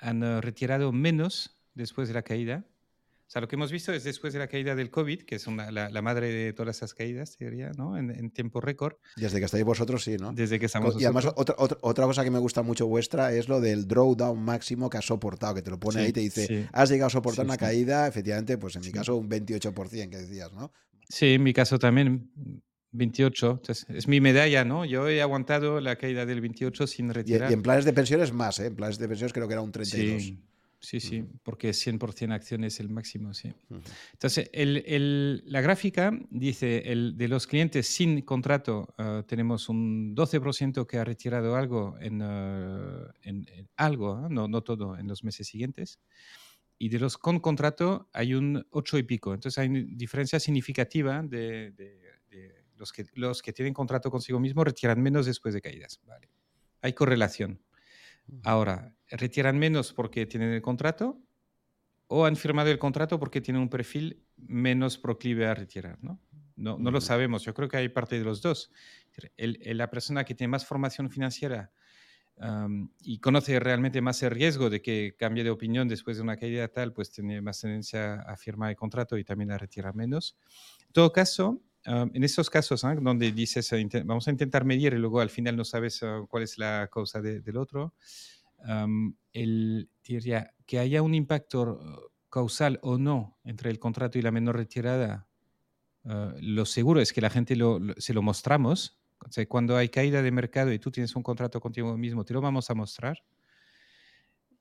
han 0.00 0.42
retirado 0.42 0.92
menos 0.92 1.58
después 1.74 2.08
de 2.08 2.14
la 2.14 2.22
caída 2.22 2.64
o 3.26 3.28
sea, 3.28 3.40
lo 3.40 3.48
que 3.48 3.56
hemos 3.56 3.72
visto 3.72 3.92
es 3.92 4.04
después 4.04 4.32
de 4.32 4.38
la 4.38 4.46
caída 4.46 4.76
del 4.76 4.88
COVID, 4.88 5.22
que 5.22 5.34
es 5.34 5.46
la, 5.48 6.02
madre 6.02 6.32
de 6.32 6.52
todas 6.52 6.76
esas 6.76 6.94
caídas, 6.94 7.36
diría, 7.38 7.72
¿no? 7.76 7.98
En, 7.98 8.30
tiempo 8.30 8.60
récord. 8.60 8.94
Desde 9.16 9.40
que 9.40 9.46
estáis 9.46 9.64
vosotros, 9.64 10.04
sí, 10.04 10.16
¿no? 10.16 10.32
Desde 10.32 10.60
que 10.60 10.66
estamos 10.66 11.00
Y 11.00 11.04
además, 11.04 11.26
otra, 11.34 11.56
otra, 11.58 12.06
cosa 12.06 12.22
que 12.22 12.30
me 12.30 12.38
gusta 12.38 12.62
mucho 12.62 12.86
vuestra 12.86 13.32
es 13.32 13.48
lo 13.48 13.60
del 13.60 13.88
drawdown 13.88 14.40
máximo 14.40 14.88
que 14.88 14.98
has 14.98 15.06
soportado, 15.06 15.56
que 15.56 15.62
te 15.62 15.70
lo 15.70 15.80
pone 15.80 16.02
ahí 16.02 16.10
y 16.10 16.12
te 16.12 16.20
dice, 16.20 16.68
has 16.72 16.88
llegado 16.88 17.08
a 17.08 17.10
soportar 17.10 17.44
una 17.44 17.56
caída, 17.56 18.06
efectivamente, 18.06 18.58
pues 18.58 18.76
en 18.76 18.82
mi 18.82 18.92
caso 18.92 19.16
un 19.16 19.28
28% 19.28 20.08
que 20.08 20.18
decías, 20.18 20.52
¿no? 20.52 20.72
Sí, 21.08 21.34
en 21.34 21.42
mi 21.42 21.52
caso 21.52 21.78
también. 21.78 22.30
28, 22.92 23.50
Entonces, 23.60 23.86
es 23.90 24.08
mi 24.08 24.20
medalla, 24.20 24.64
¿no? 24.64 24.84
Yo 24.84 25.08
he 25.08 25.20
aguantado 25.20 25.80
la 25.80 25.96
caída 25.96 26.24
del 26.24 26.40
28 26.40 26.86
sin 26.86 27.12
retirar. 27.12 27.50
Y, 27.50 27.54
en 27.54 27.62
planes 27.62 27.84
de 27.84 27.92
pensiones 27.92 28.32
más, 28.32 28.58
¿eh? 28.60 28.66
En 28.66 28.76
planes 28.76 28.98
de 28.98 29.06
pensiones 29.06 29.32
creo 29.34 29.46
que 29.46 29.52
era 29.52 29.60
un 29.60 29.72
32. 29.72 30.32
Sí. 30.80 31.00
Sí, 31.00 31.24
porque 31.42 31.70
100% 31.70 32.32
acción 32.32 32.62
es 32.64 32.80
el 32.80 32.90
máximo, 32.90 33.34
sí. 33.34 33.52
Entonces, 34.12 34.50
el, 34.52 35.42
la 35.46 35.60
gráfica 35.60 36.12
dice, 36.30 36.92
el, 36.92 37.16
de 37.16 37.28
los 37.28 37.46
clientes 37.46 37.86
sin 37.86 38.22
contrato 38.22 38.94
ah, 38.98 39.24
tenemos 39.26 39.68
un 39.68 40.14
12% 40.14 40.86
que 40.86 40.98
ha 40.98 41.04
retirado 41.04 41.56
algo 41.56 41.96
en, 42.00 42.22
ah, 42.22 43.12
en, 43.22 43.46
algo, 43.76 44.14
¿ah? 44.14 44.28
no, 44.30 44.48
no 44.48 44.62
todo, 44.62 44.96
en 44.96 45.08
los 45.08 45.24
meses 45.24 45.46
siguientes. 45.48 45.98
Y 46.78 46.90
de 46.90 46.98
los 46.98 47.16
con 47.16 47.40
contrato 47.40 48.10
hay 48.12 48.34
un 48.34 48.66
8 48.70 48.98
y 48.98 49.02
pico. 49.02 49.32
Entonces, 49.32 49.58
hay 49.58 49.68
una 49.68 49.82
diferencia 49.88 50.38
significativa 50.38 51.22
de, 51.22 51.72
de, 51.72 52.16
los, 52.76 52.92
que, 52.92 53.06
los 53.14 53.40
que 53.40 53.52
tienen 53.52 53.72
contrato 53.72 54.10
consigo 54.10 54.38
mismo 54.38 54.62
retiran 54.62 55.02
menos 55.02 55.26
después 55.26 55.54
de 55.54 55.62
caídas. 55.62 56.00
Vale. 56.04 56.28
Hay 56.82 56.92
correlación. 56.92 57.62
Ahora, 58.44 58.95
retiran 59.10 59.58
menos 59.58 59.92
porque 59.92 60.26
tienen 60.26 60.52
el 60.52 60.62
contrato 60.62 61.20
o 62.08 62.24
han 62.24 62.36
firmado 62.36 62.70
el 62.70 62.78
contrato 62.78 63.18
porque 63.18 63.40
tienen 63.40 63.62
un 63.62 63.68
perfil 63.68 64.22
menos 64.36 64.98
proclive 64.98 65.46
a 65.46 65.54
retirar, 65.54 65.98
¿no? 66.02 66.20
No, 66.56 66.78
no 66.78 66.90
lo 66.90 67.02
sabemos, 67.02 67.42
yo 67.42 67.52
creo 67.52 67.68
que 67.68 67.76
hay 67.76 67.90
parte 67.90 68.18
de 68.18 68.24
los 68.24 68.40
dos. 68.40 68.72
la 69.36 69.90
persona 69.90 70.24
que 70.24 70.34
tiene 70.34 70.52
más 70.52 70.64
formación 70.64 71.10
financiera 71.10 71.70
y 73.00 73.18
conoce 73.18 73.58
realmente 73.60 74.00
más 74.02 74.22
el 74.22 74.30
riesgo 74.30 74.68
de 74.68 74.82
que 74.82 75.14
cambie 75.18 75.42
de 75.42 75.50
opinión 75.50 75.88
después 75.88 76.18
de 76.18 76.22
una 76.22 76.36
caída 76.36 76.68
tal, 76.68 76.92
pues 76.92 77.10
tiene 77.10 77.40
más 77.40 77.60
tendencia 77.60 78.16
a 78.22 78.36
firmar 78.36 78.70
el 78.70 78.76
contrato 78.76 79.16
y 79.16 79.24
también 79.24 79.52
a 79.52 79.58
retirar 79.58 79.94
menos. 79.94 80.36
En 80.86 80.92
todo 80.92 81.12
caso, 81.12 81.62
en 81.84 82.24
esos 82.24 82.50
casos 82.50 82.84
¿ah? 82.84 82.94
donde 82.94 83.32
dices, 83.32 83.70
vamos 84.04 84.28
a 84.28 84.30
intentar 84.30 84.64
medir 84.64 84.92
y 84.92 84.98
luego 84.98 85.20
al 85.20 85.30
final 85.30 85.56
no 85.56 85.64
sabes 85.64 86.02
ah, 86.02 86.24
cuál 86.28 86.42
es 86.42 86.58
la 86.58 86.88
causa 86.92 87.20
del 87.20 87.56
otro, 87.56 87.94
el, 89.32 89.90
diría 90.04 90.54
que 90.66 90.78
haya 90.78 91.02
un 91.02 91.14
impacto 91.14 92.10
causal 92.30 92.78
o 92.82 92.98
no 92.98 93.38
entre 93.44 93.70
el 93.70 93.78
contrato 93.78 94.18
y 94.18 94.22
la 94.22 94.30
menor 94.30 94.56
retirada, 94.56 95.28
ah, 96.04 96.34
lo 96.40 96.66
seguro 96.66 97.00
es 97.00 97.12
que 97.12 97.20
la 97.20 97.30
gente 97.30 97.56
se 97.98 98.14
lo 98.14 98.22
mostramos. 98.22 98.98
cuando 99.48 99.76
hay 99.76 99.88
caída 99.88 100.22
de 100.22 100.30
mercado 100.30 100.72
y 100.72 100.78
tú 100.78 100.90
tienes 100.90 101.16
un 101.16 101.22
contrato 101.22 101.60
contigo 101.60 101.96
mismo, 101.96 102.24
te 102.24 102.34
lo 102.34 102.40
vamos 102.40 102.70
a 102.70 102.74
mostrar. 102.74 103.22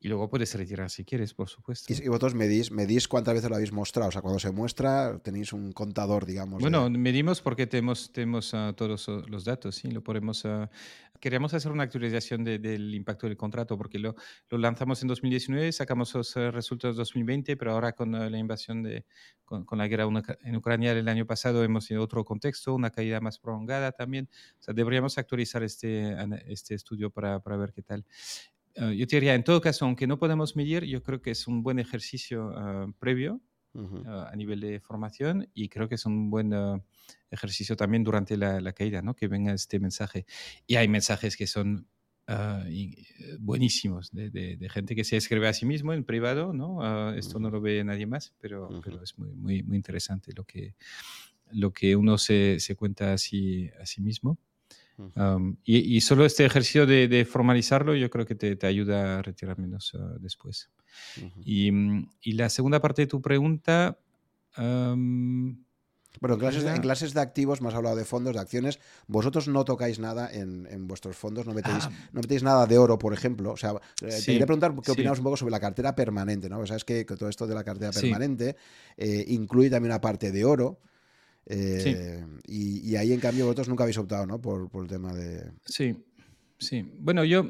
Y 0.05 0.07
luego 0.07 0.29
puedes 0.29 0.53
retirar 0.53 0.91
si 0.91 1.03
quieres, 1.03 1.33
por 1.33 1.49
supuesto. 1.49 1.91
Y, 1.91 2.07
vosotros 2.07 2.35
medís, 2.35 2.69
medís 2.69 3.07
cuántas 3.07 3.33
veces 3.33 3.49
lo 3.49 3.55
habéis 3.55 3.71
mostrado. 3.71 4.09
O 4.09 4.11
sea, 4.11 4.21
cuando 4.21 4.37
se 4.37 4.51
muestra, 4.51 5.17
tenéis 5.17 5.51
un 5.51 5.71
contador, 5.71 6.27
digamos. 6.27 6.61
Bueno, 6.61 6.91
medimos 6.91 7.41
porque 7.41 7.65
tenemos, 7.65 8.13
tenemos 8.13 8.53
uh, 8.53 8.71
todos 8.73 9.07
los 9.27 9.45
datos, 9.45 9.77
sí, 9.77 9.89
lo 9.89 10.03
podemos. 10.03 10.45
Uh, 10.45 10.67
queríamos 11.19 11.55
hacer 11.55 11.71
una 11.71 11.81
actualización 11.81 12.43
del 12.43 12.93
impacto 12.93 13.25
del 13.25 13.35
contrato 13.35 13.79
porque 13.79 13.97
lo, 13.97 14.13
lo, 14.51 14.59
lanzamos 14.59 15.01
en 15.01 15.07
2019, 15.07 15.71
sacamos 15.71 16.13
los 16.13 16.35
uh, 16.35 16.51
resultados 16.51 16.97
en 16.97 16.99
2020, 16.99 17.57
pero 17.57 17.71
ahora 17.71 17.93
con 17.93 18.11
la 18.11 18.37
invasión 18.37 18.83
de. 18.83 19.07
Con, 19.43 19.63
con 19.63 19.77
la 19.77 19.87
guerra 19.87 20.07
en 20.43 20.55
Ucrania 20.55 20.91
el 20.91 21.07
año 21.07 21.27
pasado 21.27 21.63
hemos 21.63 21.87
tenido 21.87 22.03
otro 22.03 22.25
contexto, 22.25 22.73
una 22.73 22.89
caída 22.89 23.21
más 23.21 23.37
prolongada 23.37 23.91
también. 23.91 24.27
O 24.59 24.63
sea, 24.63 24.73
deberíamos 24.73 25.19
actualizar 25.19 25.61
este, 25.61 26.15
este 26.47 26.73
estudio 26.73 27.11
para, 27.11 27.39
para 27.39 27.55
ver 27.55 27.71
qué 27.71 27.83
tal. 27.83 28.05
Ah, 28.77 28.91
yo 28.91 29.07
te 29.07 29.15
diría, 29.15 29.35
en 29.35 29.43
todo 29.43 29.61
caso, 29.61 29.85
aunque 29.85 30.07
no 30.07 30.19
podemos 30.19 30.55
medir, 30.55 30.83
yo 30.83 31.01
creo 31.01 31.21
que 31.21 31.31
es 31.31 31.47
un 31.47 31.63
buen 31.63 31.79
ejercicio 31.79 32.51
ah, 32.55 32.87
previo 32.99 33.41
ah, 34.05 34.29
a 34.31 34.35
nivel 34.35 34.59
de 34.59 34.79
formación 34.79 35.49
y 35.53 35.69
creo 35.69 35.87
que 35.87 35.95
es 35.95 36.05
un 36.05 36.29
buen 36.29 36.53
ejercicio 37.31 37.75
también 37.75 38.03
durante 38.03 38.35
la, 38.37 38.73
caída, 38.73 39.01
¿no? 39.01 39.15
que 39.15 39.27
venga 39.27 39.53
este 39.53 39.79
mensaje. 39.79 40.25
Y 40.67 40.75
hay 40.75 40.87
mensajes 40.87 41.37
que 41.37 41.47
son 41.47 41.87
buenísimos 43.39 44.09
de, 44.11 44.67
gente 44.71 44.95
que 44.95 45.03
se 45.03 45.15
escribe 45.15 45.47
a 45.47 45.53
sí 45.53 45.67
mismo 45.67 45.93
en 45.93 46.03
privado, 46.03 46.53
¿no? 46.53 47.13
esto 47.13 47.37
no 47.39 47.51
lo 47.51 47.61
ve 47.61 47.83
nadie 47.83 48.07
más, 48.07 48.33
pero, 48.39 48.81
pero 48.83 49.03
es 49.03 49.17
muy, 49.19 49.29
muy, 49.35 49.61
muy, 49.61 49.77
interesante 49.77 50.31
lo 50.35 50.43
que, 50.43 50.73
lo 51.51 51.71
que 51.71 51.95
uno 51.95 52.17
se, 52.17 52.59
se 52.59 52.75
cuenta 52.75 53.13
a 53.13 53.19
sí, 53.19 53.69
a 53.79 53.85
sí 53.85 54.01
mismo 54.01 54.39
y, 55.63 56.01
solo 56.01 56.25
este 56.25 56.45
ejercicio 56.45 56.85
de, 56.85 57.27
formalizarlo 57.29 57.95
yo 57.95 58.09
creo 58.09 58.25
que 58.25 58.35
te, 58.35 58.65
ayuda 58.65 59.19
a 59.19 59.21
retirar 59.21 59.59
menos 59.59 59.93
ah, 59.99 60.15
después. 60.19 60.69
Mm, 61.17 62.03
y, 62.21 62.31
la 62.33 62.49
segunda 62.49 62.79
parte 62.79 63.03
de 63.03 63.07
tu 63.07 63.21
pregunta... 63.21 63.97
bueno, 64.55 66.35
en 66.35 66.39
clases, 66.39 66.63
en 66.63 66.81
clases, 66.81 67.13
de 67.13 67.21
activos, 67.21 67.61
más 67.61 67.73
hablado 67.73 67.95
de 67.95 68.05
fondos, 68.05 68.33
de 68.33 68.39
acciones, 68.39 68.79
vosotros 69.07 69.47
no 69.49 69.65
tocáis 69.65 69.99
nada 69.99 70.29
en, 70.31 70.87
vuestros 70.87 71.17
fondos, 71.17 71.45
no 71.45 71.53
metéis, 71.53 71.85
ah. 71.85 71.91
no 72.13 72.21
metéis 72.21 72.43
nada 72.43 72.65
de 72.65 72.77
oro, 72.77 72.97
por 72.97 73.13
ejemplo. 73.13 73.51
O 73.51 73.57
sea, 73.57 73.71
eh, 74.01 74.07
te 74.07 74.25
quería 74.25 74.45
preguntar 74.45 74.73
qué 74.81 74.91
opinamos 74.91 75.19
un 75.19 75.25
poco 75.25 75.37
sobre 75.37 75.51
la 75.51 75.59
cartera 75.59 75.93
permanente, 75.93 76.49
¿no? 76.49 76.65
Sabes 76.65 76.85
que, 76.85 77.03
todo 77.03 77.27
esto 77.29 77.47
de 77.47 77.55
la 77.55 77.63
cartera 77.63 77.91
permanente 77.91 78.55
eh, 78.97 79.25
incluye 79.27 79.69
también 79.69 79.91
una 79.91 80.01
parte 80.01 80.31
de 80.31 80.45
oro. 80.45 80.79
Eh, 81.47 82.25
y, 82.47 82.95
ahí, 82.95 83.13
en 83.13 83.19
cambio, 83.19 83.45
vosotros 83.45 83.69
nunca 83.69 83.83
habéis 83.83 83.97
optado, 83.97 84.25
¿no? 84.25 84.41
Por, 84.41 84.69
por 84.69 84.83
el 84.83 84.89
tema 84.89 85.13
de... 85.13 85.51
Sí, 85.65 85.95
sí. 86.57 86.83
Bueno, 86.99 87.23
yo... 87.23 87.49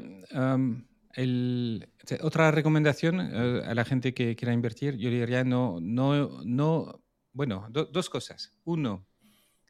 el, 1.14 1.88
otra 2.20 2.50
recomendación 2.50 3.20
eh, 3.20 3.62
a 3.64 3.74
la 3.74 3.84
gente 3.84 4.12
que 4.12 4.36
quiera 4.36 4.52
invertir, 4.52 4.96
yo 4.96 5.10
diría 5.10 5.44
no, 5.44 5.78
no, 5.80 6.42
no 6.44 7.02
bueno, 7.32 7.68
dos 7.70 8.08
cosas. 8.08 8.54
Uno, 8.64 9.06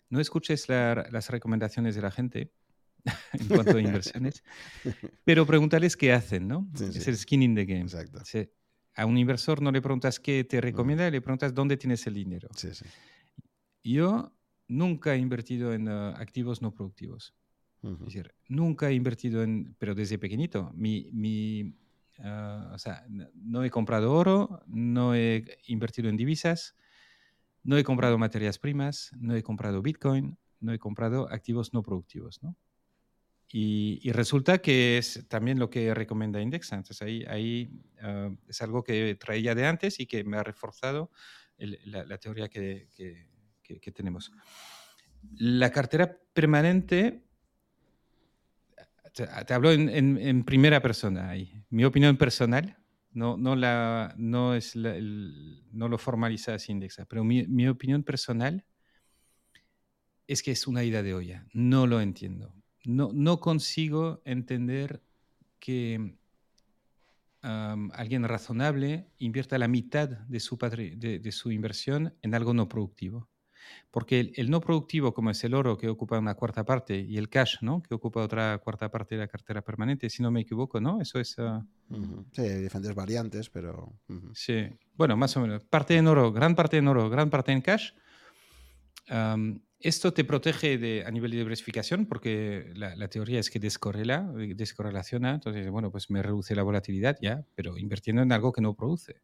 no 0.08 0.20
escuches 0.20 0.68
las 0.68 1.30
recomendaciones 1.30 1.94
de 1.94 2.02
la 2.02 2.10
gente 2.10 2.52
en 3.32 3.48
cuanto 3.48 3.76
a 3.76 3.80
inversiones, 3.80 4.44
pero 5.24 5.46
pregúntales 5.46 5.96
qué 5.96 6.12
hacen, 6.12 6.46
¿no? 6.46 6.68
es 6.80 7.08
el 7.08 7.16
skin 7.16 7.42
in 7.42 7.54
the 7.54 7.64
game. 7.64 7.82
Exacto. 7.82 8.22
a 8.94 9.06
un 9.06 9.18
inversor 9.18 9.62
no 9.62 9.72
le 9.72 9.82
preguntas 9.82 10.20
qué 10.20 10.44
te 10.44 10.60
recomienda, 10.60 11.10
le 11.10 11.20
preguntas 11.20 11.54
dónde 11.54 11.76
tienes 11.76 12.06
el 12.06 12.14
dinero. 12.14 12.48
Sí, 12.54 12.72
sí. 12.72 12.84
Yo 13.86 14.32
nunca 14.66 15.14
he 15.14 15.18
invertido 15.18 15.72
en 15.72 15.88
ah, 15.88 16.10
activos 16.18 16.60
no 16.60 16.72
productivos. 16.72 17.34
Es 17.84 18.00
decir, 18.00 18.34
nunca 18.48 18.90
he 18.90 18.94
invertido 18.94 19.44
en, 19.44 19.76
pero 19.78 19.94
desde 19.94 20.18
pequeñito, 20.18 20.72
mi, 20.74 21.08
mi, 21.12 21.76
ah, 22.18 22.72
o 22.74 22.78
sea, 22.78 23.06
no 23.08 23.62
he 23.62 23.70
comprado 23.70 24.12
oro, 24.12 24.60
no 24.66 25.14
he 25.14 25.44
invertido 25.68 26.08
en 26.08 26.16
divisas, 26.16 26.74
no 27.62 27.76
he 27.78 27.84
comprado 27.84 28.18
materias 28.18 28.58
primas, 28.58 29.12
no 29.20 29.36
he 29.36 29.44
comprado 29.44 29.82
Bitcoin, 29.82 30.36
no 30.58 30.72
he 30.72 30.80
comprado 30.80 31.30
activos 31.30 31.72
no 31.72 31.82
productivos, 31.82 32.42
¿no? 32.42 32.56
Y, 33.52 34.10
resulta 34.10 34.58
que 34.58 34.98
es 34.98 35.24
también 35.28 35.60
lo 35.60 35.70
que 35.70 35.94
recomienda 35.94 36.42
Indexa. 36.42 36.74
Entonces 36.74 37.00
ahí, 37.02 37.24
ahí 37.28 37.70
ah, 38.02 38.30
es 38.48 38.60
algo 38.62 38.82
que 38.82 39.14
traía 39.14 39.54
de 39.54 39.64
antes 39.64 40.00
y 40.00 40.06
que 40.06 40.24
me 40.24 40.38
ha 40.38 40.42
reforzado 40.42 41.12
la, 41.58 42.18
teoría 42.18 42.48
que, 42.48 42.88
que, 42.96 43.35
tenemos. 43.94 44.32
La 45.38 45.70
cartera 45.70 46.18
permanente, 46.32 47.24
te, 49.12 49.54
hablo 49.54 49.72
en, 49.72 50.44
primera 50.44 50.80
persona 50.80 51.30
ahí. 51.30 51.52
Mi 51.70 51.84
opinión 51.84 52.16
personal, 52.16 52.76
no, 53.12 53.36
no, 53.36 53.56
la, 53.56 54.14
no, 54.16 54.54
es 54.54 54.76
no 54.76 55.88
lo 55.88 55.98
formaliza 55.98 56.54
así 56.54 56.72
Indexa, 56.72 57.06
pero 57.06 57.24
mi, 57.24 57.68
opinión 57.68 58.02
personal 58.02 58.64
es 60.26 60.42
que 60.42 60.50
es 60.50 60.66
una 60.66 60.84
ida 60.84 61.02
de 61.02 61.14
olla. 61.14 61.46
No 61.52 61.86
lo 61.86 62.00
entiendo 62.00 62.52
no, 62.86 63.10
no 63.12 63.40
consigo 63.40 64.22
entender 64.24 65.02
que 65.58 66.16
alguien 67.42 68.24
razonable 68.24 69.08
invierta 69.18 69.56
la 69.56 69.68
mitad 69.68 70.08
de 70.08 70.40
su, 70.40 70.56
de, 70.56 71.32
su, 71.32 71.52
inversión 71.52 72.12
en 72.22 72.34
algo 72.34 72.52
no 72.54 72.68
productivo. 72.68 73.28
Porque 73.90 74.32
el, 74.34 74.50
no 74.50 74.60
productivo, 74.60 75.14
como 75.14 75.30
es 75.30 75.42
el 75.44 75.54
oro, 75.54 75.76
que 75.76 75.88
ocupa 75.88 76.18
una 76.18 76.34
cuarta 76.34 76.64
parte, 76.64 76.98
y 76.98 77.16
el 77.18 77.28
cash, 77.28 77.56
¿no? 77.62 77.82
que 77.82 77.94
ocupa 77.94 78.22
otra 78.22 78.58
cuarta 78.58 78.90
parte 78.90 79.14
de 79.14 79.22
la 79.22 79.28
cartera 79.28 79.62
permanente, 79.62 80.10
si 80.10 80.22
no 80.22 80.30
me 80.30 80.40
equivoco, 80.40 80.80
¿no? 80.80 81.00
Eso 81.00 81.18
es... 81.18 81.38
Ah, 81.38 81.64
sí, 82.32 82.42
diferentes 82.42 82.94
variantes, 82.94 83.50
pero... 83.50 83.92
Sí, 84.34 84.68
bueno, 84.94 85.16
más 85.16 85.36
o 85.36 85.40
menos. 85.40 85.62
Parte 85.64 85.96
en 85.96 86.06
oro, 86.06 86.32
gran 86.32 86.54
parte 86.54 86.76
en 86.76 86.88
oro, 86.88 87.08
gran 87.08 87.30
parte 87.30 87.52
en 87.52 87.60
cash. 87.60 87.92
Esto 89.78 90.12
te 90.12 90.24
protege 90.24 90.78
de, 90.78 91.04
a 91.06 91.10
nivel 91.10 91.30
de 91.30 91.36
diversificación 91.36 92.06
porque 92.06 92.72
la, 92.74 93.08
teoría 93.08 93.38
es 93.38 93.50
que 93.50 93.60
descorrela, 93.60 94.32
eh, 94.38 94.54
descorrelaciona, 94.56 95.34
entonces, 95.34 95.68
bueno, 95.70 95.90
pues 95.90 96.10
me 96.10 96.22
reduce 96.22 96.54
la 96.54 96.62
volatilidad 96.62 97.16
ya, 97.20 97.44
pero 97.54 97.76
invirtiendo 97.76 98.22
en 98.22 98.32
algo 98.32 98.52
que 98.52 98.62
no 98.62 98.74
produce. 98.74 99.20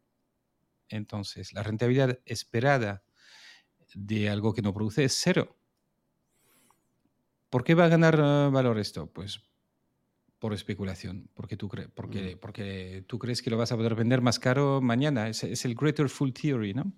Entonces, 0.89 1.53
la 1.53 1.63
rentabilidad 1.63 2.19
esperada 2.25 3.03
de 3.95 4.29
algo 4.29 4.53
que 4.53 4.61
no 4.61 4.73
produce 4.73 5.03
es 5.03 5.13
cero. 5.13 5.55
¿Por 7.49 7.63
qué 7.63 7.75
va 7.75 7.85
a 7.85 7.89
ganar 7.89 8.15
eh, 8.15 8.49
valor 8.51 8.79
esto? 8.79 9.07
Pues 9.07 9.41
por 10.39 10.53
especulación, 10.53 11.29
porque 11.35 11.55
tú, 11.55 11.69
crees 11.69 11.87
porque, 11.95 12.35
mm. 12.35 12.39
porque 12.39 13.05
tú 13.07 13.17
crees 13.17 13.41
que 13.41 13.49
lo 13.49 13.57
vas 13.57 13.71
a 13.71 13.77
poder 13.77 13.95
vender 13.95 14.21
más 14.21 14.39
caro 14.39 14.81
mañana. 14.81 15.29
Es, 15.29 15.43
es 15.43 15.63
el 15.63 15.73
Greater 15.73 16.09
Full 16.09 16.31
Theory, 16.31 16.73
¿no? 16.73 16.93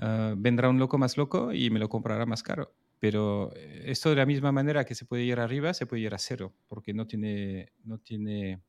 Ah, 0.00 0.34
vendrá 0.36 0.68
un 0.68 0.78
loco 0.78 0.96
más 0.96 1.16
loco 1.16 1.52
y 1.52 1.70
me 1.70 1.80
lo 1.80 1.88
comprará 1.88 2.24
más 2.24 2.42
caro. 2.42 2.74
Pero 3.00 3.52
eh, 3.54 3.82
esto 3.86 4.10
de 4.10 4.16
la 4.16 4.26
misma 4.26 4.52
manera 4.52 4.84
que 4.84 4.94
se 4.94 5.04
puede 5.04 5.24
ir 5.24 5.38
arriba, 5.40 5.74
se 5.74 5.86
puede 5.86 6.02
ir 6.02 6.14
a 6.14 6.18
cero, 6.18 6.54
porque 6.66 6.94
no 6.94 7.06
tiene, 7.06 7.72
no 7.84 7.98
tiene 7.98 8.62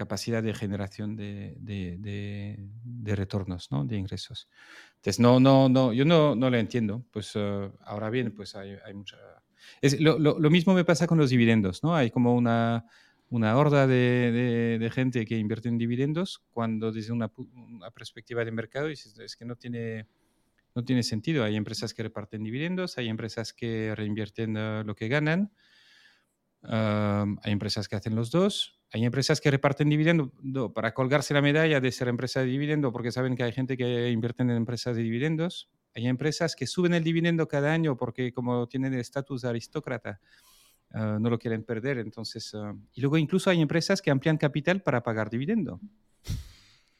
capacidad 0.00 0.42
de 0.42 0.54
generación 0.54 1.14
de, 1.14 1.54
de, 1.60 3.14
retornos, 3.14 3.70
¿no? 3.70 3.84
de 3.84 3.98
ingresos. 3.98 4.48
Entonces, 4.96 5.20
no, 5.20 5.38
no, 5.40 5.68
no, 5.68 5.92
yo 5.92 6.06
no, 6.06 6.34
no 6.34 6.48
lo 6.48 6.56
entiendo. 6.56 7.04
Pues 7.10 7.36
uh, 7.36 7.70
ahora 7.82 8.08
bien, 8.08 8.32
pues 8.32 8.54
hay, 8.54 8.76
hay 8.82 8.94
mucha... 8.94 9.18
Es, 9.82 10.00
lo, 10.00 10.18
lo, 10.18 10.38
lo, 10.38 10.48
mismo 10.48 10.72
me 10.72 10.86
pasa 10.86 11.06
con 11.06 11.18
los 11.18 11.28
dividendos, 11.28 11.82
¿no? 11.82 11.94
Hay 11.94 12.10
como 12.10 12.34
una, 12.34 12.86
una 13.28 13.58
horda 13.58 13.86
de, 13.86 14.78
de, 14.80 14.90
gente 14.90 15.26
que 15.26 15.36
invierte 15.36 15.68
en 15.68 15.76
dividendos 15.76 16.42
cuando 16.50 16.92
desde 16.92 17.12
una, 17.12 17.30
una 17.36 17.90
perspectiva 17.90 18.42
de 18.42 18.52
mercado 18.52 18.88
es 18.88 19.36
que 19.36 19.44
no 19.44 19.56
tiene 19.56 20.06
no 20.74 20.84
tiene 20.84 21.02
sentido. 21.02 21.44
Hay 21.44 21.56
empresas 21.56 21.92
que 21.92 22.02
reparten 22.02 22.42
dividendos, 22.42 22.96
hay 22.96 23.08
empresas 23.08 23.52
que 23.52 23.92
reinvierten 23.94 24.56
eh, 24.56 24.82
lo 24.86 24.94
que 24.94 25.08
ganan, 25.08 25.52
hay 26.62 27.52
empresas 27.52 27.88
que 27.88 27.96
hacen 27.96 28.14
los 28.14 28.30
dos, 28.30 28.79
hay 28.92 29.04
empresas 29.04 29.40
que 29.40 29.50
reparten 29.50 29.88
dividendos 29.88 30.30
para 30.74 30.92
colgarse 30.92 31.32
la 31.32 31.40
medalla 31.40 31.80
de 31.80 31.92
ser 31.92 32.08
empresa 32.08 32.40
de 32.40 32.46
dividendo 32.46 32.92
porque 32.92 33.12
saben 33.12 33.36
que 33.36 33.44
hay 33.44 33.52
gente 33.52 33.76
que 33.76 34.10
invierte 34.10 34.42
en 34.42 34.50
empresas 34.50 34.96
de 34.96 35.02
dividendos. 35.02 35.70
Hay 35.94 36.08
empresas 36.08 36.56
que 36.56 36.66
suben 36.66 36.94
el 36.94 37.04
dividendo 37.04 37.46
cada 37.46 37.72
año 37.72 37.96
porque 37.96 38.32
como 38.32 38.66
tienen 38.68 38.94
el 38.94 39.00
estatus 39.00 39.42
de 39.42 39.48
aristócrata, 39.48 40.20
ah, 40.92 41.18
no 41.20 41.30
lo 41.30 41.38
quieren 41.38 41.62
perder. 41.62 41.98
Entonces, 41.98 42.52
ah, 42.54 42.74
y 42.92 43.00
luego 43.00 43.16
incluso 43.16 43.48
hay 43.50 43.60
empresas 43.60 44.02
que 44.02 44.10
amplían 44.10 44.38
capital 44.38 44.82
para 44.82 45.04
pagar 45.04 45.30
dividendo. 45.30 45.80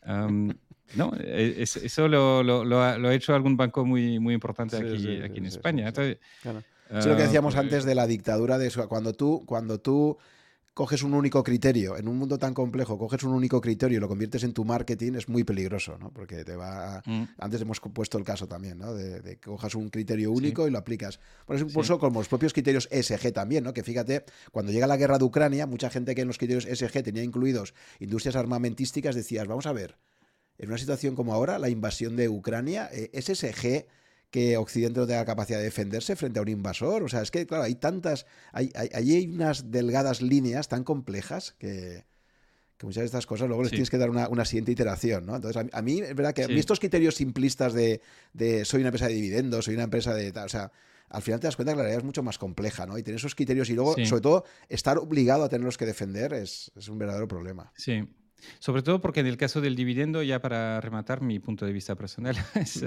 no, 0.06 1.12
e, 1.18 1.56
eso 1.58 2.08
lo, 2.08 2.44
lo, 2.44 2.64
lo, 2.64 2.82
ha, 2.82 3.14
hecho 3.14 3.34
algún 3.34 3.56
banco 3.56 3.84
muy, 3.84 4.20
muy 4.20 4.34
importante 4.34 4.76
aquí, 4.76 5.20
aquí 5.22 5.38
en 5.38 5.46
España. 5.46 5.88
Entonces, 5.88 6.18
es 6.88 7.06
lo 7.06 7.16
que 7.16 7.22
decíamos 7.22 7.54
pues 7.54 7.64
antes 7.64 7.84
de 7.84 7.96
la 7.96 8.06
dictadura 8.06 8.58
de 8.58 8.68
eso. 8.68 8.88
Cuando 8.88 9.12
tú, 9.12 9.42
cuando 9.44 9.80
tú 9.80 10.18
coges 10.81 11.02
un 11.02 11.12
único 11.12 11.44
criterio, 11.44 11.99
en 11.99 12.09
un 12.09 12.17
mundo 12.17 12.39
tan 12.39 12.55
complejo, 12.55 12.97
coges 12.97 13.23
un 13.23 13.34
único 13.34 13.60
criterio 13.60 13.99
y 13.99 14.00
lo 14.00 14.09
conviertes 14.09 14.44
en 14.44 14.55
tu 14.55 14.65
marketing, 14.65 15.12
es 15.12 15.28
muy 15.28 15.44
peligroso, 15.44 15.99
¿no? 15.99 16.10
Porque 16.10 16.42
te 16.42 16.57
va... 16.57 17.02
Mm. 17.05 17.25
Antes 17.36 17.60
hemos 17.60 17.81
puesto 17.81 18.17
el 18.17 18.25
caso 18.25 18.49
también, 18.49 18.78
¿no? 18.78 18.94
De, 18.94 19.20
que 19.20 19.36
cojas 19.36 19.75
un 19.75 19.91
criterio 19.91 20.33
único 20.33 20.67
y 20.67 20.70
lo 20.70 20.78
aplicas. 20.78 21.20
Por 21.44 21.57
eso, 21.57 21.67
incluso 21.67 21.99
como 21.99 22.20
los 22.20 22.28
propios 22.28 22.55
criterios 22.55 22.89
ESG 22.91 23.31
también, 23.31 23.62
¿no? 23.62 23.75
Que 23.75 23.83
fíjate, 23.83 24.25
cuando 24.52 24.73
llega 24.73 24.86
la 24.86 24.97
guerra 24.97 25.18
de 25.18 25.25
Ucrania, 25.25 25.67
mucha 25.67 25.91
gente 25.91 26.15
que 26.15 26.23
en 26.23 26.28
los 26.28 26.39
criterios 26.39 26.65
ESG 26.65 27.02
tenía 27.02 27.23
incluidos 27.23 27.75
industrias 27.99 28.34
armamentísticas 28.34 29.15
decías, 29.15 29.47
vamos 29.47 29.67
a 29.67 29.75
ver, 29.75 29.99
en 30.57 30.68
una 30.68 30.78
situación 30.78 31.15
como 31.15 31.34
ahora, 31.34 31.59
la 31.59 31.68
invasión 31.68 32.17
de 32.17 32.31
Ucrania, 32.31 32.89
eh, 32.91 33.10
¿es 33.12 33.28
ESG 33.28 33.84
que 34.31 34.57
Occidente 34.57 35.00
no 35.00 35.07
tenga 35.07 35.25
capacidad 35.25 35.59
de 35.59 35.65
defenderse 35.65 36.17
frente 36.17 36.39
a 36.39 36.42
un 36.42 36.49
invasor. 36.49 37.02
O 37.02 37.09
sea, 37.09 37.23
es 37.23 37.31
que, 37.31 37.47
claro, 37.47 37.65
hay 37.65 37.75
tantas. 37.75 38.26
Hay, 38.52 38.70
hay, 38.75 38.89
hay 38.92 39.26
unas 39.26 39.70
delgadas 39.70 40.23
líneas 40.23 40.68
tan 40.68 40.84
complejas 40.84 41.55
que, 41.59 42.05
muchas 42.83 43.02
de 43.02 43.07
estas 43.07 43.26
cosas 43.26 43.49
luego 43.49 43.62
les 43.62 43.70
tienes 43.70 43.91
que 43.91 43.99
dar 43.99 44.10
una, 44.10 44.44
siguiente 44.44 44.73
iteración, 44.73 45.26
¿no? 45.26 45.36
Entonces, 45.36 45.67
a, 45.70 45.83
mí, 45.83 46.00
es 46.00 46.15
verdad 46.15 46.33
que 46.33 46.47
estos 46.59 46.78
criterios 46.78 47.17
simplistas 47.17 47.75
de, 47.75 48.00
soy 48.65 48.81
una 48.81 48.89
empresa 48.89 49.09
de 49.09 49.15
dividendos, 49.15 49.65
soy 49.65 49.75
una 49.75 49.84
empresa 49.84 50.15
de. 50.15 50.31
O 50.31 50.49
sea, 50.49 50.70
al 51.09 51.23
final 51.23 51.41
te 51.41 51.49
das 51.49 51.57
cuenta 51.57 51.73
que 51.73 51.76
la 51.76 51.83
realidad 51.83 52.00
es 52.00 52.05
mucho 52.05 52.23
más 52.23 52.39
compleja, 52.39 52.86
¿no? 52.86 52.97
Y 52.97 53.02
tener 53.02 53.18
esos 53.18 53.34
criterios 53.34 53.68
y 53.68 53.75
luego, 53.75 53.97
sobre 54.05 54.23
todo, 54.23 54.44
estar 54.68 54.99
obligado 54.99 55.42
a 55.44 55.49
tenerlos 55.49 55.76
que 55.76 55.86
defender 55.86 56.33
es, 56.33 56.70
es 56.76 56.89
un 56.89 56.99
verdadero 56.99 57.26
problema. 57.26 57.73
Sí. 57.76 58.09
Sobre 58.58 58.82
todo 58.82 59.00
porque 59.00 59.20
en 59.20 59.26
el 59.26 59.36
caso 59.36 59.60
del 59.60 59.76
dividendo, 59.76 60.22
ya 60.22 60.40
para 60.40 60.80
rematar 60.80 61.20
mi 61.20 61.38
punto 61.38 61.66
de 61.66 61.72
vista 61.72 61.94
personal, 61.94 62.36
es 62.54 62.84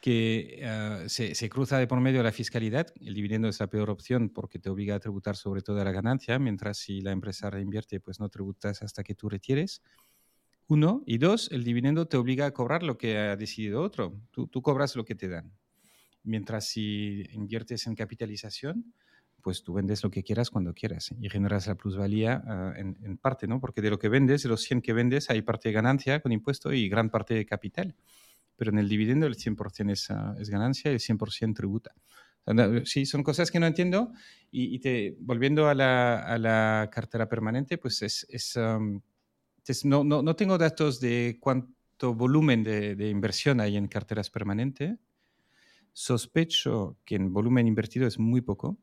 que 0.00 0.58
eh, 0.60 1.04
se, 1.08 1.48
cruza 1.48 1.78
de 1.78 1.86
por 1.86 2.00
medio 2.00 2.22
la 2.22 2.32
fiscalidad. 2.32 2.86
El 3.00 3.14
dividendo 3.14 3.48
es 3.48 3.60
la 3.60 3.68
peor 3.68 3.90
opción 3.90 4.30
porque 4.30 4.58
te 4.58 4.70
obliga 4.70 4.96
a 4.96 5.00
tributar 5.00 5.36
sobre 5.36 5.62
toda 5.62 5.84
la 5.84 5.92
ganancia, 5.92 6.38
mientras 6.38 6.78
si 6.78 7.00
la 7.00 7.12
empresa 7.12 7.50
reinvierte, 7.50 8.00
pues 8.00 8.20
no 8.20 8.28
tributas 8.28 8.82
hasta 8.82 9.02
que 9.02 9.14
tú 9.14 9.28
retires. 9.28 9.82
Uno. 10.66 11.02
Y 11.06 11.18
dos, 11.18 11.50
el 11.52 11.62
dividendo 11.62 12.06
te 12.06 12.16
obliga 12.16 12.46
a 12.46 12.52
cobrar 12.52 12.82
lo 12.82 12.96
que 12.96 13.18
ha 13.18 13.36
decidido 13.36 13.82
otro. 13.82 14.20
Tú, 14.30 14.46
tú 14.46 14.62
cobras 14.62 14.96
lo 14.96 15.04
que 15.04 15.14
te 15.14 15.28
dan. 15.28 15.52
Mientras 16.22 16.66
si 16.66 17.22
inviertes 17.32 17.86
en 17.86 17.94
capitalización, 17.94 18.94
pues 19.44 19.62
tú 19.62 19.74
vendes 19.74 20.02
lo 20.02 20.10
que 20.10 20.24
quieras 20.24 20.48
cuando 20.48 20.72
quieras 20.72 21.14
y 21.20 21.28
generas 21.28 21.66
la 21.66 21.74
plusvalía 21.74 22.42
ah, 22.46 22.72
en, 22.76 23.18
parte, 23.18 23.46
¿no? 23.46 23.60
Porque 23.60 23.82
de 23.82 23.90
lo 23.90 23.98
que 23.98 24.08
vendes, 24.08 24.42
de 24.42 24.48
los 24.48 24.62
100 24.62 24.80
que 24.80 24.94
vendes, 24.94 25.28
hay 25.28 25.42
parte 25.42 25.68
de 25.68 25.74
ganancia 25.74 26.20
con 26.20 26.32
impuesto 26.32 26.72
y 26.72 26.88
gran 26.88 27.10
parte 27.10 27.34
de 27.34 27.44
capital. 27.44 27.94
Pero 28.56 28.70
en 28.70 28.78
el 28.78 28.88
dividendo 28.88 29.26
el 29.26 29.36
100% 29.36 29.92
es, 29.92 30.08
uh, 30.08 30.40
es 30.40 30.48
ganancia 30.48 30.90
y 30.90 30.94
el 30.94 31.00
100% 31.00 31.54
tributa. 31.54 31.94
Sí, 32.84 33.04
son 33.04 33.22
cosas 33.22 33.50
que 33.50 33.60
no 33.60 33.66
entiendo. 33.66 34.12
Y, 34.50 34.78
te, 34.78 35.14
volviendo 35.20 35.68
a 35.68 35.74
la, 35.74 36.20
a 36.20 36.38
la, 36.38 36.88
cartera 36.90 37.28
permanente, 37.28 37.76
pues 37.76 38.00
es, 38.00 38.26
es, 38.30 38.56
no, 39.84 40.04
no, 40.04 40.22
no, 40.22 40.36
tengo 40.36 40.56
datos 40.56 41.00
de 41.00 41.36
cuánto 41.38 42.14
volumen 42.14 42.62
de, 42.62 42.96
de 42.96 43.08
inversión 43.10 43.60
hay 43.60 43.76
en 43.76 43.88
carteras 43.88 44.30
permanentes. 44.30 44.96
Sospecho 45.92 46.98
que 47.04 47.16
en 47.16 47.32
volumen 47.32 47.66
invertido 47.66 48.06
es 48.06 48.18
muy 48.18 48.40
poco 48.40 48.78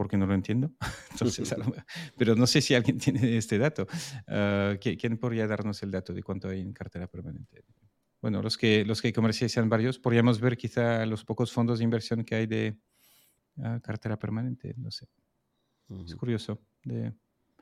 porque 0.00 0.16
no 0.16 0.24
lo 0.24 0.32
entiendo. 0.32 0.72
pero 2.16 2.34
no 2.34 2.46
sé 2.46 2.62
si 2.62 2.74
alguien 2.74 2.96
tiene 3.04 3.36
este 3.36 3.58
dato. 3.58 3.86
Ah, 4.26 4.74
¿Quién 4.80 5.18
podría 5.18 5.46
darnos 5.46 5.82
el 5.82 5.90
dato 5.90 6.14
de 6.14 6.22
cuánto 6.22 6.48
hay 6.48 6.62
en 6.62 6.72
cartera 6.72 7.06
permanente? 7.06 7.66
Bueno, 8.22 8.40
los 8.40 8.56
que, 8.56 8.82
los 8.86 9.02
que 9.02 9.12
comercializan 9.12 9.68
varios, 9.68 9.98
podríamos 9.98 10.40
ver 10.40 10.56
quizá 10.56 11.04
los 11.04 11.26
pocos 11.26 11.52
fondos 11.52 11.80
de 11.80 11.84
inversión 11.84 12.24
que 12.24 12.34
hay 12.34 12.46
de 12.46 12.80
ah, 13.58 13.78
cartera 13.82 14.18
permanente, 14.18 14.72
no 14.78 14.90
sé. 14.90 15.06
Es 16.06 16.14
curioso. 16.16 16.62
De... 16.82 17.12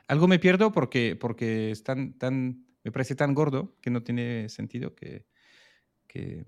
Algo 0.06 0.28
me 0.28 0.38
pierdo 0.38 0.70
porque, 0.70 1.16
porque 1.16 1.72
es 1.72 1.82
tan, 1.82 2.16
tan, 2.18 2.68
me 2.84 2.92
parece 2.92 3.16
tan 3.16 3.34
gordo 3.34 3.76
que 3.80 3.90
no 3.90 4.04
tiene 4.04 4.48
sentido 4.48 4.94
que, 4.94 5.26
que 6.06 6.46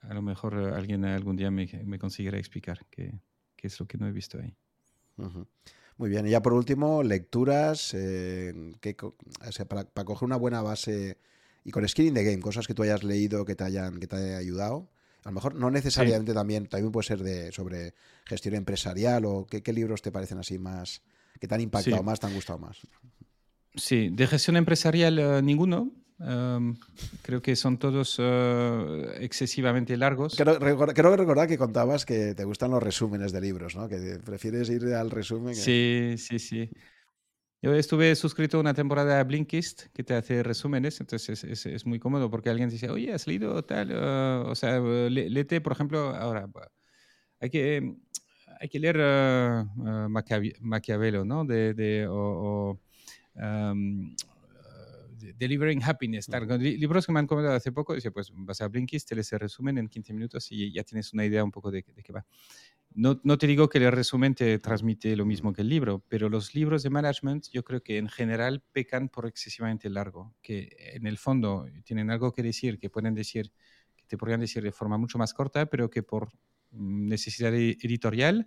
a 0.00 0.14
lo 0.14 0.22
mejor 0.22 0.54
alguien 0.54 1.04
algún 1.04 1.36
día 1.36 1.50
me, 1.50 1.68
me 1.84 1.98
conseguirá 1.98 2.38
explicar 2.38 2.86
qué, 2.90 3.20
qué 3.56 3.66
es 3.66 3.78
lo 3.78 3.86
que 3.86 3.98
no 3.98 4.08
he 4.08 4.12
visto 4.12 4.38
ahí. 4.40 4.56
Muy 5.16 6.08
bien, 6.08 6.26
y 6.26 6.30
ya 6.30 6.42
por 6.42 6.52
último, 6.52 7.02
lecturas 7.02 7.92
eh, 7.94 8.72
que, 8.80 8.96
para, 9.68 9.84
coger 10.04 10.26
una 10.26 10.36
buena 10.36 10.62
base 10.62 11.18
y 11.64 11.70
con 11.70 11.88
Skin 11.88 12.08
in 12.08 12.14
the 12.14 12.24
Game, 12.24 12.40
cosas 12.40 12.66
que 12.66 12.74
tú 12.74 12.82
hayas 12.82 13.04
leído 13.04 13.44
que 13.44 13.54
te 13.54 13.64
hayan, 13.64 14.00
que 14.00 14.06
te 14.06 14.16
haya 14.16 14.38
ayudado. 14.38 14.88
A 15.24 15.28
lo 15.28 15.34
mejor 15.34 15.54
no 15.54 15.70
necesariamente 15.70 16.34
también, 16.34 16.66
también 16.66 16.90
puede 16.90 17.06
ser 17.06 17.22
de 17.22 17.52
sobre 17.52 17.94
gestión 18.24 18.56
empresarial 18.56 19.24
o 19.24 19.46
qué, 19.46 19.72
libros 19.72 20.02
te 20.02 20.10
parecen 20.10 20.38
así 20.38 20.58
más, 20.58 21.02
que 21.38 21.46
te 21.46 21.54
han 21.54 21.60
impactado 21.60 22.02
más, 22.02 22.18
te 22.18 22.26
han 22.26 22.34
gustado 22.34 22.58
más. 22.58 22.78
Sí, 23.76 24.10
de 24.10 24.26
gestión 24.26 24.56
empresarial 24.56 25.18
eh, 25.18 25.42
ninguno, 25.42 25.92
creo 27.22 27.42
que 27.42 27.56
son 27.56 27.78
todos 27.78 28.18
uh, 28.18 28.22
excesivamente 29.20 29.96
largos. 29.96 30.36
Creo, 30.36 30.58
creo, 30.58 31.16
recordar 31.16 31.48
que 31.48 31.58
contabas 31.58 32.04
que 32.04 32.34
te 32.34 32.44
gustan 32.44 32.70
los 32.70 32.82
resúmenes 32.82 33.32
de 33.32 33.40
libros, 33.40 33.74
¿no? 33.76 33.88
Que 33.88 34.18
prefieres 34.24 34.70
ir 34.70 34.84
al 34.94 35.10
resumen. 35.10 35.54
Sí, 35.54 36.14
sí, 36.18 36.38
sí. 36.38 36.70
Yo 37.60 37.72
estuve 37.74 38.16
suscrito 38.16 38.58
una 38.58 38.74
temporada 38.74 39.20
a 39.20 39.24
Blinkist 39.24 39.84
que 39.94 40.02
te 40.02 40.14
hace 40.14 40.42
resúmenes, 40.42 41.00
entonces 41.00 41.44
es, 41.44 41.64
es, 41.64 41.86
muy 41.86 42.00
cómodo 42.00 42.28
porque 42.28 42.50
alguien 42.50 42.68
dice, 42.68 42.90
oye, 42.90 43.12
¿has 43.12 43.28
leído 43.28 43.62
tal? 43.64 43.92
Uh, 43.92 44.50
o 44.50 44.54
sea, 44.56 44.80
léete, 44.80 45.60
por 45.60 45.72
ejemplo, 45.72 46.08
ahora, 46.08 46.48
hay 47.38 47.50
que, 47.50 47.94
hay 48.58 48.68
que 48.68 48.80
leer 48.80 48.96
uh, 48.98 50.08
Maquiavelo, 50.60 51.24
¿no? 51.24 51.44
De, 51.44 51.72
de 51.74 52.06
o, 52.10 52.80
Delivering 55.36 55.82
Happiness, 55.82 56.28
libros 56.58 57.06
que 57.06 57.12
me 57.12 57.20
han 57.20 57.26
comentado 57.26 57.56
hace 57.56 57.72
poco, 57.72 57.94
dice, 57.94 58.10
pues 58.10 58.30
vas 58.34 58.60
a 58.60 58.68
Blinkist, 58.68 59.08
te 59.08 59.14
les 59.14 59.30
resumen 59.32 59.78
en 59.78 59.88
15 59.88 60.12
minutos 60.12 60.50
y 60.50 60.72
ya 60.72 60.82
tienes 60.84 61.12
una 61.12 61.24
idea 61.24 61.44
un 61.44 61.50
poco 61.50 61.70
de, 61.70 61.82
qué 61.82 62.12
va. 62.12 62.24
No, 62.94 63.20
no, 63.24 63.38
te 63.38 63.46
digo 63.46 63.68
que 63.68 63.78
el 63.78 63.90
resumen 63.90 64.34
te 64.34 64.58
transmite 64.58 65.16
lo 65.16 65.24
mismo 65.24 65.52
que 65.52 65.62
el 65.62 65.68
libro, 65.68 66.04
pero 66.08 66.28
los 66.28 66.54
libros 66.54 66.82
de 66.82 66.90
management 66.90 67.48
yo 67.50 67.64
creo 67.64 67.82
que 67.82 67.96
en 67.96 68.08
general 68.08 68.62
pecan 68.72 69.08
por 69.08 69.26
excesivamente 69.26 69.88
largo, 69.88 70.34
que 70.42 70.76
en 70.78 71.06
el 71.06 71.16
fondo 71.16 71.66
tienen 71.84 72.10
algo 72.10 72.32
que 72.32 72.42
decir, 72.42 72.78
que 72.78 72.90
pueden 72.90 73.14
decir, 73.14 73.50
que 73.96 74.04
te 74.06 74.18
podrían 74.18 74.40
decir 74.40 74.62
de 74.62 74.72
forma 74.72 74.98
mucho 74.98 75.16
más 75.16 75.32
corta, 75.32 75.66
pero 75.66 75.88
que 75.88 76.02
por 76.02 76.28
mm, 76.72 77.08
necesidad 77.08 77.54
editorial, 77.54 78.46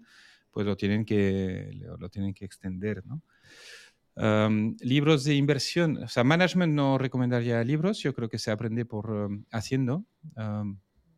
pues 0.51 0.65
lo 0.65 0.77
tienen 0.77 1.05
que, 1.05 1.71
lo 1.99 2.09
tienen 2.09 2.33
que 2.33 2.45
extender, 2.45 3.05
¿no? 3.05 3.23
Libros 4.15 5.23
de 5.23 5.35
inversión, 5.35 6.03
o 6.03 6.07
sea, 6.07 6.23
management 6.23 6.73
no 6.73 6.97
recomendaría 6.97 7.63
libros, 7.63 7.99
yo 7.99 8.13
creo 8.13 8.29
que 8.29 8.39
se 8.39 8.51
aprende 8.51 8.85
por 8.85 9.29
haciendo 9.51 10.05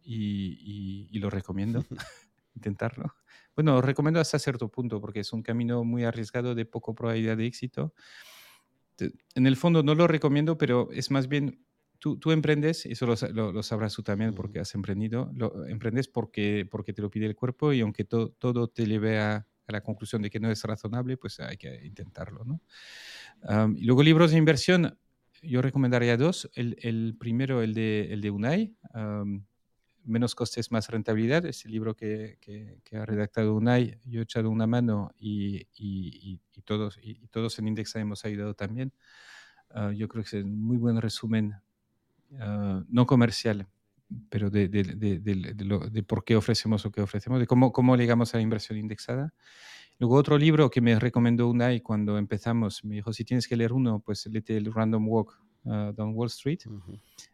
y, 0.03 1.19
lo 1.19 1.30
recomiendo, 1.30 1.85
intentarlo. 2.56 3.14
Bueno, 3.56 3.82
recomiendo 3.82 4.19
hasta 4.19 4.40
cierto 4.40 4.69
punto 4.69 5.01
porque 5.01 5.19
es 5.22 5.34
un 5.34 5.42
camino 5.42 5.84
muy 5.84 6.03
arriesgado 6.03 6.56
de 6.56 6.66
poco 6.66 6.93
probabilidad 6.93 7.38
de 7.38 7.45
éxito. 7.48 7.93
En 9.35 9.48
el 9.48 9.56
fondo 9.56 9.84
no 9.84 9.95
lo 9.95 10.08
recomiendo, 10.08 10.58
pero 10.58 10.90
es 10.92 11.11
más 11.11 11.27
bien, 11.27 11.66
tú, 12.00 12.17
tú 12.17 12.32
emprendes, 12.32 12.85
eso 12.85 13.06
lo, 13.06 13.51
lo, 13.51 13.64
sabrás 13.64 13.93
tú 13.93 14.03
también 14.03 14.34
porque 14.34 14.59
has 14.59 14.74
emprendido, 14.76 15.32
lo, 15.35 15.66
emprendes 15.66 16.08
porque, 16.08 16.67
porque 16.69 16.93
te 16.93 17.01
lo 17.01 17.09
pide 17.09 17.26
el 17.26 17.35
cuerpo 17.35 17.74
y 17.74 17.82
aunque 17.82 18.06
todo 18.06 18.67
te 18.67 18.85
lleve 18.85 19.19
a 19.19 19.48
a 19.67 19.71
la 19.71 19.81
conclusión 19.81 20.21
de 20.21 20.29
que 20.29 20.39
no 20.39 20.49
es 20.49 20.63
razonable, 20.63 21.17
pues 21.17 21.39
hay 21.39 21.57
que 21.57 21.85
intentarlo. 21.85 22.45
¿no? 22.45 22.61
y 23.75 23.85
luego 23.85 24.01
libros 24.01 24.31
de 24.31 24.37
inversión, 24.37 24.97
yo 25.43 25.61
recomendaría 25.61 26.17
dos. 26.17 26.49
El, 26.55 27.15
primero, 27.19 27.61
el 27.61 27.73
de, 27.73 28.11
el 28.11 28.21
de 28.21 28.31
UNAI, 28.31 28.75
Menos 30.07 30.35
costes, 30.35 30.71
más 30.71 30.89
rentabilidad, 30.89 31.45
es 31.45 31.65
el 31.65 31.73
libro 31.73 31.93
que, 31.93 32.37
que, 32.39 32.97
ha 32.97 33.05
redactado 33.05 33.53
UNAI. 33.55 33.99
Yo 34.05 34.21
he 34.21 34.23
echado 34.23 34.49
una 34.49 34.65
mano 34.65 35.11
y, 35.19 35.67
y, 35.75 36.39
y 36.55 36.61
todos, 36.61 36.97
y, 37.03 37.27
todos 37.27 37.59
en 37.59 37.67
Indexa 37.67 37.99
hemos 37.99 38.23
ayudado 38.23 38.53
también. 38.53 38.93
Ah, 39.69 39.91
yo 39.91 40.07
creo 40.07 40.23
que 40.23 40.37
es 40.37 40.43
un 40.45 40.61
muy 40.61 40.77
buen 40.77 41.01
resumen, 41.01 41.55
ah, 42.39 42.83
no 42.87 43.05
comercial, 43.05 43.67
pero 44.29 44.49
de, 44.49 44.67
de, 44.69 44.83
de, 44.83 45.19
de, 45.19 46.03
por 46.03 46.23
qué 46.23 46.35
ofrecemos 46.35 46.83
lo 46.85 46.91
que 46.91 47.01
ofrecemos, 47.01 47.39
de 47.39 47.47
cómo, 47.47 47.71
cómo 47.71 47.95
llegamos 47.95 48.33
a 48.33 48.37
la 48.37 48.43
inversión 48.43 48.77
indexada. 48.77 49.33
Luego 49.99 50.15
otro 50.15 50.37
libro 50.37 50.69
que 50.69 50.79
me 50.79 50.97
recomendó 50.99 51.49
Unai 51.49 51.81
cuando 51.81 52.17
empezamos, 52.17 52.83
me 52.83 52.95
dijo, 52.95 53.11
si 53.13 53.25
tienes 53.25 53.47
que 53.47 53.57
leer 53.57 53.73
uno, 53.73 53.99
pues 53.99 54.27
léete 54.27 54.55
el 54.55 54.71
Random 54.71 55.07
Walk 55.07 55.41
uh, 55.63 55.91
Down 55.93 56.13
Wall 56.13 56.27
Street 56.27 56.59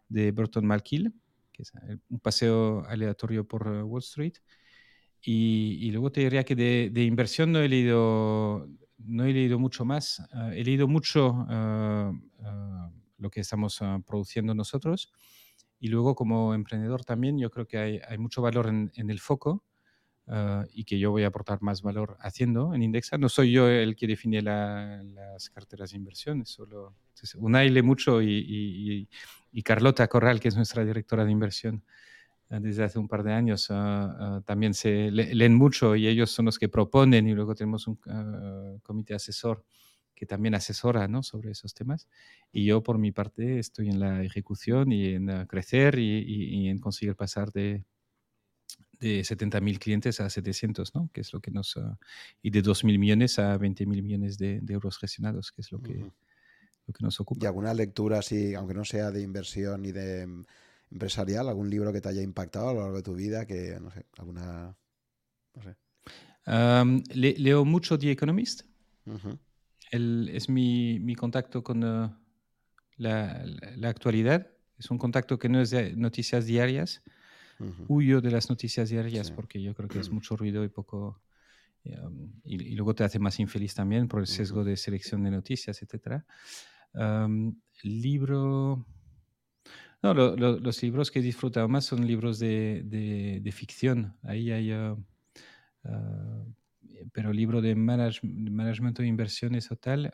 de 0.08 0.32
Burton 0.32 0.66
Malkiel, 0.66 1.14
que 1.52 1.64
es 1.64 1.72
un 2.10 2.20
paseo 2.20 2.84
aleatorio 2.88 3.46
por 3.46 3.68
uh, 3.68 3.84
Wall 3.84 4.02
Street. 4.02 4.34
Y, 5.22 5.78
y, 5.82 5.92
luego 5.92 6.12
te 6.12 6.22
diría 6.22 6.44
que 6.44 6.56
de, 6.56 7.04
inversión 7.04 7.52
no 7.52 7.60
he 7.60 7.70
leído, 7.70 8.68
no 8.98 9.24
he 9.24 9.32
leído 9.32 9.58
mucho 9.60 9.86
más. 9.86 10.20
Uh, 10.34 10.52
he 10.52 10.64
leído 10.64 10.88
mucho 10.88 11.46
lo 13.18 13.30
que 13.30 13.40
estamos 13.40 13.80
produciendo 14.06 14.54
nosotros 14.54 15.14
y 15.84 15.90
luego 15.90 16.16
como 16.16 16.54
emprendedor 16.54 17.04
también 17.04 17.38
yo 17.38 17.52
creo 17.52 17.68
que 17.68 17.78
hay, 17.78 18.00
hay 18.08 18.18
mucho 18.18 18.42
valor 18.42 18.68
en, 18.68 18.90
en 18.96 19.10
el 19.10 19.20
foco 19.20 19.66
ah, 20.28 20.64
y 20.72 20.86
que 20.86 20.98
yo 20.98 21.12
voy 21.12 21.26
a 21.26 21.28
aportar 21.28 21.62
más 21.62 21.82
valor 21.82 22.16
haciendo 22.22 22.74
en 22.74 22.84
Indexa. 22.84 23.18
No 23.18 23.28
soy 23.28 23.52
yo 23.52 23.68
el 23.68 23.98
que 23.98 24.08
define 24.08 24.42
las 24.42 25.50
carteras 25.50 25.92
de 25.92 25.98
inversión, 25.98 26.46
solo 26.46 26.96
Unai 27.36 27.70
lee 27.70 27.82
mucho 27.82 28.22
y, 28.22 28.30
y, 28.30 29.10
y, 29.52 29.62
Carlota 29.62 30.08
Corral, 30.08 30.40
que 30.40 30.48
es 30.48 30.56
nuestra 30.56 30.86
directora 30.86 31.26
de 31.26 31.32
inversión 31.32 31.84
ah, 32.50 32.62
desde 32.62 32.86
hace 32.86 32.98
un 32.98 33.10
par 33.10 33.22
de 33.22 33.34
años, 33.34 33.68
ah, 33.70 34.42
también 34.46 34.74
se 34.74 35.12
leen 35.12 35.54
mucho 35.54 35.98
y 35.98 36.08
ellos 36.08 36.32
son 36.32 36.46
los 36.46 36.60
que 36.60 36.70
proponen 36.70 37.28
y 37.28 37.34
luego 37.34 37.56
tenemos 37.56 37.88
un 37.88 38.00
comité 38.84 39.16
asesor 39.16 39.66
que 40.16 40.26
también 40.26 40.56
asesora 40.56 41.08
¿no? 41.08 41.24
sobre 41.24 41.52
esos 41.52 41.74
temas. 41.74 42.08
Y 42.52 42.66
yo, 42.66 42.84
por 42.84 42.98
mi 42.98 43.12
parte, 43.12 43.60
estoy 43.60 43.90
en 43.90 44.00
la 44.00 44.24
ejecución 44.24 44.92
y 44.92 45.14
en 45.14 45.30
uh, 45.30 45.48
crecer 45.48 46.00
y, 46.00 46.20
y, 46.20 46.70
en 46.70 46.80
conseguir 46.80 47.16
pasar 47.16 47.52
de, 47.52 47.84
de 49.00 49.22
70.000 49.22 49.80
clientes 49.80 50.20
a 50.20 50.30
700, 50.30 50.96
¿no? 50.96 51.10
que 51.14 51.22
es 51.22 51.34
lo 51.34 51.42
que 51.42 51.52
nos... 51.52 51.76
Uh, 51.76 51.96
y 52.42 52.52
de 52.52 52.64
2.000 52.64 53.00
millones 53.00 53.40
a 53.40 53.58
20.000 53.58 53.86
millones 53.86 54.38
de, 54.38 54.60
de, 54.62 54.74
euros 54.74 54.98
gestionados, 54.98 55.52
que 55.52 55.62
es 55.62 55.72
lo 55.72 55.82
que, 55.82 55.94
lo 55.94 56.94
que 56.94 57.04
nos 57.04 57.20
ocupa. 57.20 57.44
¿Y 57.44 57.48
alguna 57.48 57.74
lectura, 57.74 58.20
así, 58.20 58.54
aunque 58.56 58.74
no 58.74 58.86
sea 58.86 59.12
de 59.12 59.22
inversión 59.22 59.82
ni 59.82 59.92
de 59.92 60.28
mm, 60.28 60.46
empresarial, 60.92 61.50
algún 61.50 61.70
libro 61.70 61.92
que 61.92 62.02
te 62.02 62.10
haya 62.10 62.22
impactado 62.22 62.70
a 62.70 62.74
lo 62.74 62.82
largo 62.82 62.98
de 62.98 63.04
tu 63.04 63.16
vida, 63.16 63.46
que, 63.46 63.80
no 63.82 63.92
sé, 63.92 64.06
alguna... 64.18 64.78
No 65.56 65.64
sé. 65.64 65.76
Um, 66.46 67.02
le, 67.14 67.36
leo 67.38 67.64
mucho 67.64 67.98
The 67.98 68.12
Economist 68.12 68.64
es 69.94 70.50
mi, 70.50 71.00
mi, 71.00 71.16
contacto 71.16 71.64
con 71.64 71.84
uh, 71.84 72.12
la, 72.98 73.46
la, 73.76 73.90
actualidad. 73.90 74.48
Es 74.78 74.90
un 74.90 74.98
contacto 74.98 75.38
que 75.38 75.50
no 75.50 75.62
es 75.62 75.70
de 75.70 75.96
noticias 75.96 76.46
diarias. 76.46 77.04
Huyo 77.88 78.20
de 78.20 78.32
las 78.32 78.50
noticias 78.50 78.90
diarias 78.90 79.32
porque 79.32 79.62
yo 79.62 79.74
creo 79.74 79.88
que 79.88 80.00
es 80.00 80.10
mucho 80.10 80.36
ruido 80.36 80.64
y 80.64 80.70
poco... 80.70 81.22
Um, 81.86 82.34
y, 82.44 82.76
luego 82.76 82.96
te 82.96 83.04
hace 83.04 83.20
más 83.20 83.40
infeliz 83.40 83.74
también 83.74 84.08
por 84.08 84.22
el 84.22 84.28
sesgo 84.28 84.64
de 84.64 84.76
selección 84.76 85.24
de 85.24 85.32
noticias, 85.32 85.82
etc. 85.82 86.24
Um, 86.94 87.56
libro... 87.84 88.86
No, 90.02 90.14
los 90.14 90.84
libros 90.84 91.12
que 91.12 91.20
he 91.20 91.22
disfrutado 91.22 91.70
más 91.70 91.86
son 91.86 92.06
libros 92.06 92.38
de, 92.38 92.82
de, 92.84 93.40
de 93.42 93.52
ficción. 93.52 94.18
Ahí 94.24 94.52
hay... 94.52 94.74
Uh, 94.74 95.02
uh, 95.86 96.54
pero 97.12 97.34
libro 97.34 97.62
de 97.62 97.76
management 97.76 98.98
de 98.98 99.08
inversiones 99.08 99.72
o 99.72 99.76
tal, 99.76 100.14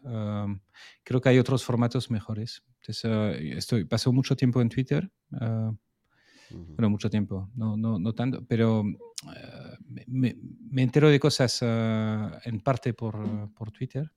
creo 1.03 1.22
que 1.22 1.30
hay 1.30 1.40
otros 1.40 1.64
formatos 1.64 2.09
mejores. 2.09 2.64
Entonces, 2.82 3.03
uh, 3.06 3.58
estoy, 3.58 3.85
paso 3.85 4.11
mucho 4.11 4.35
tiempo 4.35 4.61
en 4.61 4.69
Twitter. 4.69 5.11
Uh, 5.32 5.76
bueno, 6.51 6.90
mucho 6.90 7.11
tiempo, 7.11 7.51
no, 7.53 7.77
no, 7.77 8.00
no 8.00 8.14
tanto, 8.16 8.43
pero 8.48 8.84
ah, 9.27 9.77
me, 10.08 10.35
me, 10.72 10.82
entero 10.82 11.08
de 11.08 11.19
cosas 11.19 11.61
en 11.61 12.59
parte 12.64 12.93
por, 12.93 13.53
por 13.53 13.72
Twitter. 13.72 14.11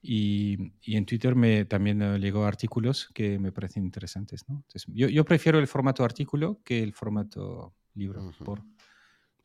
y, 0.00 0.72
y, 0.80 0.96
en 0.96 1.04
Twitter 1.04 1.34
me 1.34 1.64
también 1.64 2.20
llegó 2.20 2.44
artículos 2.44 3.10
que 3.12 3.36
me 3.40 3.50
parecen 3.50 3.84
interesantes. 3.84 4.48
¿no? 4.48 4.58
Entonces, 4.58 4.86
yo, 4.94 5.08
yo, 5.08 5.24
prefiero 5.24 5.58
el 5.58 5.66
formato 5.66 6.04
artículo 6.04 6.60
que 6.62 6.84
el 6.84 6.92
formato 6.92 7.74
libro, 7.94 8.30
por, 8.44 8.62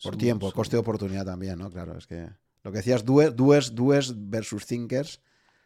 por 0.04 0.18
tiempo, 0.18 0.52
coste 0.52 0.76
de 0.76 0.82
oportunidad 0.82 1.26
también, 1.26 1.58
¿no? 1.58 1.70
Claro, 1.70 1.98
es 1.98 2.08
que 2.08 2.28
lo 2.64 2.72
que 2.72 2.78
decías, 2.78 3.04
doers, 3.06 3.76
doers, 3.76 4.14
versus 4.30 4.66
thinkers. 4.66 5.22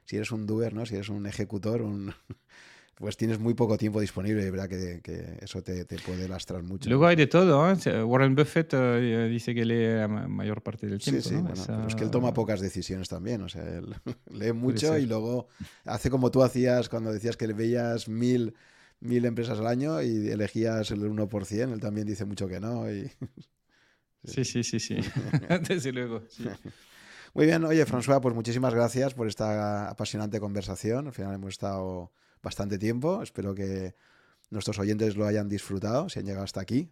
Si 0.05 0.15
eres 0.15 0.31
un 0.31 0.45
doer, 0.45 0.73
¿no? 0.73 0.85
Si 0.85 0.95
eres 0.95 1.09
un 1.09 1.25
ejecutor, 1.27 1.81
un, 1.81 2.13
pues 2.95 3.17
tienes 3.17 3.39
muy 3.39 3.53
poco 3.53 3.77
tiempo 3.77 4.01
disponible 4.01 4.45
y 4.45 4.49
verdad 4.49 4.67
que, 4.67 5.37
eso 5.41 5.61
te, 5.61 5.85
puede 6.05 6.27
lastrar 6.27 6.63
mucho. 6.63 6.89
Luego 6.89 7.05
hay 7.05 7.15
de 7.15 7.27
todo. 7.27 7.71
¿eh? 7.71 8.03
Warren 8.03 8.35
Buffett 8.35 8.73
eh, 8.73 9.27
dice 9.29 9.53
que 9.53 9.65
lee 9.65 9.99
la 9.99 10.07
mayor 10.07 10.63
parte 10.63 10.87
del 10.87 10.99
tiempo. 10.99 11.21
Sí, 11.21 11.29
sí, 11.29 11.35
bueno, 11.35 11.63
pero 11.65 11.87
es 11.87 11.95
que 11.95 12.03
él 12.03 12.09
toma 12.09 12.33
pocas 12.33 12.59
decisiones 12.59 13.07
también. 13.07 13.41
O 13.43 13.49
sea, 13.49 13.63
él 13.63 13.93
lee 14.31 14.53
mucho 14.53 14.97
y 14.97 15.05
luego 15.05 15.47
hace 15.85 16.09
como 16.09 16.31
tú 16.31 16.41
hacías 16.41 16.89
cuando 16.89 17.13
decías 17.13 17.37
que 17.37 17.47
le 17.47 17.53
veías 17.53 18.07
mil, 18.07 18.55
mil 18.99 19.25
empresas 19.25 19.59
al 19.59 19.67
año 19.67 20.01
y 20.01 20.29
elegías 20.29 20.89
el 20.89 21.01
1%. 21.01 21.73
Él 21.73 21.79
también 21.79 22.07
dice 22.07 22.25
mucho 22.25 22.47
que 22.47 22.59
no. 22.59 22.91
Y... 22.91 23.11
Sí, 24.23 24.43
sí, 24.43 24.63
sí, 24.63 24.79
sí. 24.79 24.97
Desde 25.67 25.91
luego. 25.93 26.23
Muy 27.33 27.45
bien, 27.45 27.63
oye, 27.65 27.85
François, 27.85 28.19
pues 28.21 28.33
muchísimas 28.33 28.73
gracias 28.73 29.13
por 29.13 29.27
esta 29.27 29.89
apasionante 29.89 30.39
conversación. 30.39 31.07
Al 31.07 31.13
final 31.13 31.35
hemos 31.35 31.49
estado 31.49 32.11
bastante 32.41 32.77
tiempo. 32.77 33.21
Espero 33.21 33.53
que 33.53 33.95
nuestros 34.49 34.79
oyentes 34.79 35.15
lo 35.15 35.25
hayan 35.25 35.47
disfrutado, 35.47 36.09
si 36.09 36.19
han 36.19 36.25
llegado 36.25 36.43
hasta 36.43 36.61
aquí. 36.61 36.89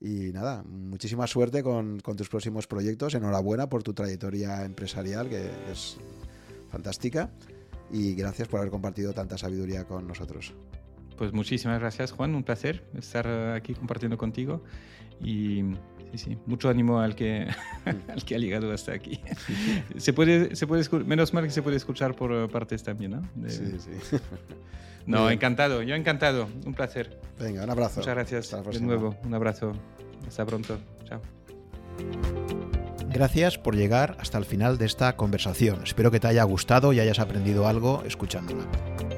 Y 0.00 0.32
nada, 0.32 0.62
muchísima 0.62 1.26
suerte 1.26 1.62
con, 1.62 1.98
tus 2.00 2.28
próximos 2.28 2.66
proyectos. 2.66 3.14
Enhorabuena 3.14 3.68
por 3.68 3.82
tu 3.82 3.94
trayectoria 3.94 4.64
empresarial, 4.64 5.28
que 5.28 5.50
es 5.70 5.96
fantástica. 6.70 7.30
Y 7.90 8.14
gracias 8.14 8.48
por 8.48 8.60
haber 8.60 8.70
compartido 8.70 9.12
tanta 9.14 9.38
sabiduría 9.38 9.84
con 9.84 10.06
nosotros. 10.06 10.54
Pues 11.16 11.32
muchísimas 11.32 11.80
gracias, 11.80 12.12
Juan. 12.12 12.34
Un 12.34 12.44
placer 12.44 12.84
estar 12.94 13.26
aquí 13.54 13.74
compartiendo 13.74 14.18
contigo. 14.18 14.62
Y 15.20 15.62
sí, 16.12 16.18
sí, 16.18 16.38
mucho 16.46 16.68
ánimo 16.68 17.00
al 17.00 17.14
que, 17.14 17.48
al 18.08 18.24
que 18.24 18.34
ha 18.34 18.38
llegado 18.38 18.72
hasta 18.72 18.92
aquí. 18.92 19.20
se 19.96 20.12
puede, 20.12 20.56
se 20.56 20.66
puede, 20.66 20.84
menos 21.04 21.32
mal 21.32 21.44
que 21.44 21.50
se 21.50 21.62
puede 21.62 21.76
escuchar 21.76 22.14
por 22.14 22.50
partes 22.50 22.82
también, 22.82 23.12
¿no? 23.12 23.48
Sí, 23.48 23.78
sí. 23.78 24.18
No, 25.06 25.30
encantado, 25.30 25.82
yo 25.82 25.94
encantado. 25.94 26.48
Un 26.64 26.74
placer. 26.74 27.20
Venga, 27.38 27.62
un 27.62 27.70
abrazo. 27.70 28.00
Muchas 28.00 28.14
gracias. 28.14 28.50
De 28.50 28.80
nuevo, 28.80 29.16
un 29.24 29.34
abrazo. 29.34 29.72
Hasta 30.26 30.44
pronto. 30.44 30.78
Chao. 31.04 31.20
Gracias 33.08 33.56
por 33.56 33.76
llegar 33.76 34.16
hasta 34.20 34.36
el 34.36 34.44
final 34.44 34.78
de 34.78 34.86
esta 34.86 35.16
conversación. 35.16 35.82
Espero 35.84 36.10
que 36.10 36.20
te 36.20 36.26
haya 36.26 36.42
gustado 36.42 36.92
y 36.92 37.00
hayas 37.00 37.18
aprendido 37.18 37.66
algo 37.66 38.02
escuchándola. 38.04 38.66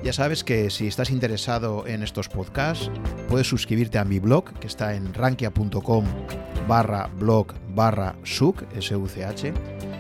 Ya 0.02 0.12
sabes 0.12 0.44
que 0.44 0.70
si 0.70 0.86
estás 0.86 1.10
interesado 1.10 1.86
en 1.86 2.02
estos 2.02 2.28
podcasts, 2.28 2.90
puedes 3.28 3.48
suscribirte 3.48 3.98
a 3.98 4.04
mi 4.04 4.20
blog, 4.20 4.52
que 4.60 4.66
está 4.66 4.94
en 4.94 5.12
rankia.com 5.12 6.04
barra 6.68 7.10
blog 7.18 7.54
barra 7.74 8.14
such, 8.22 8.62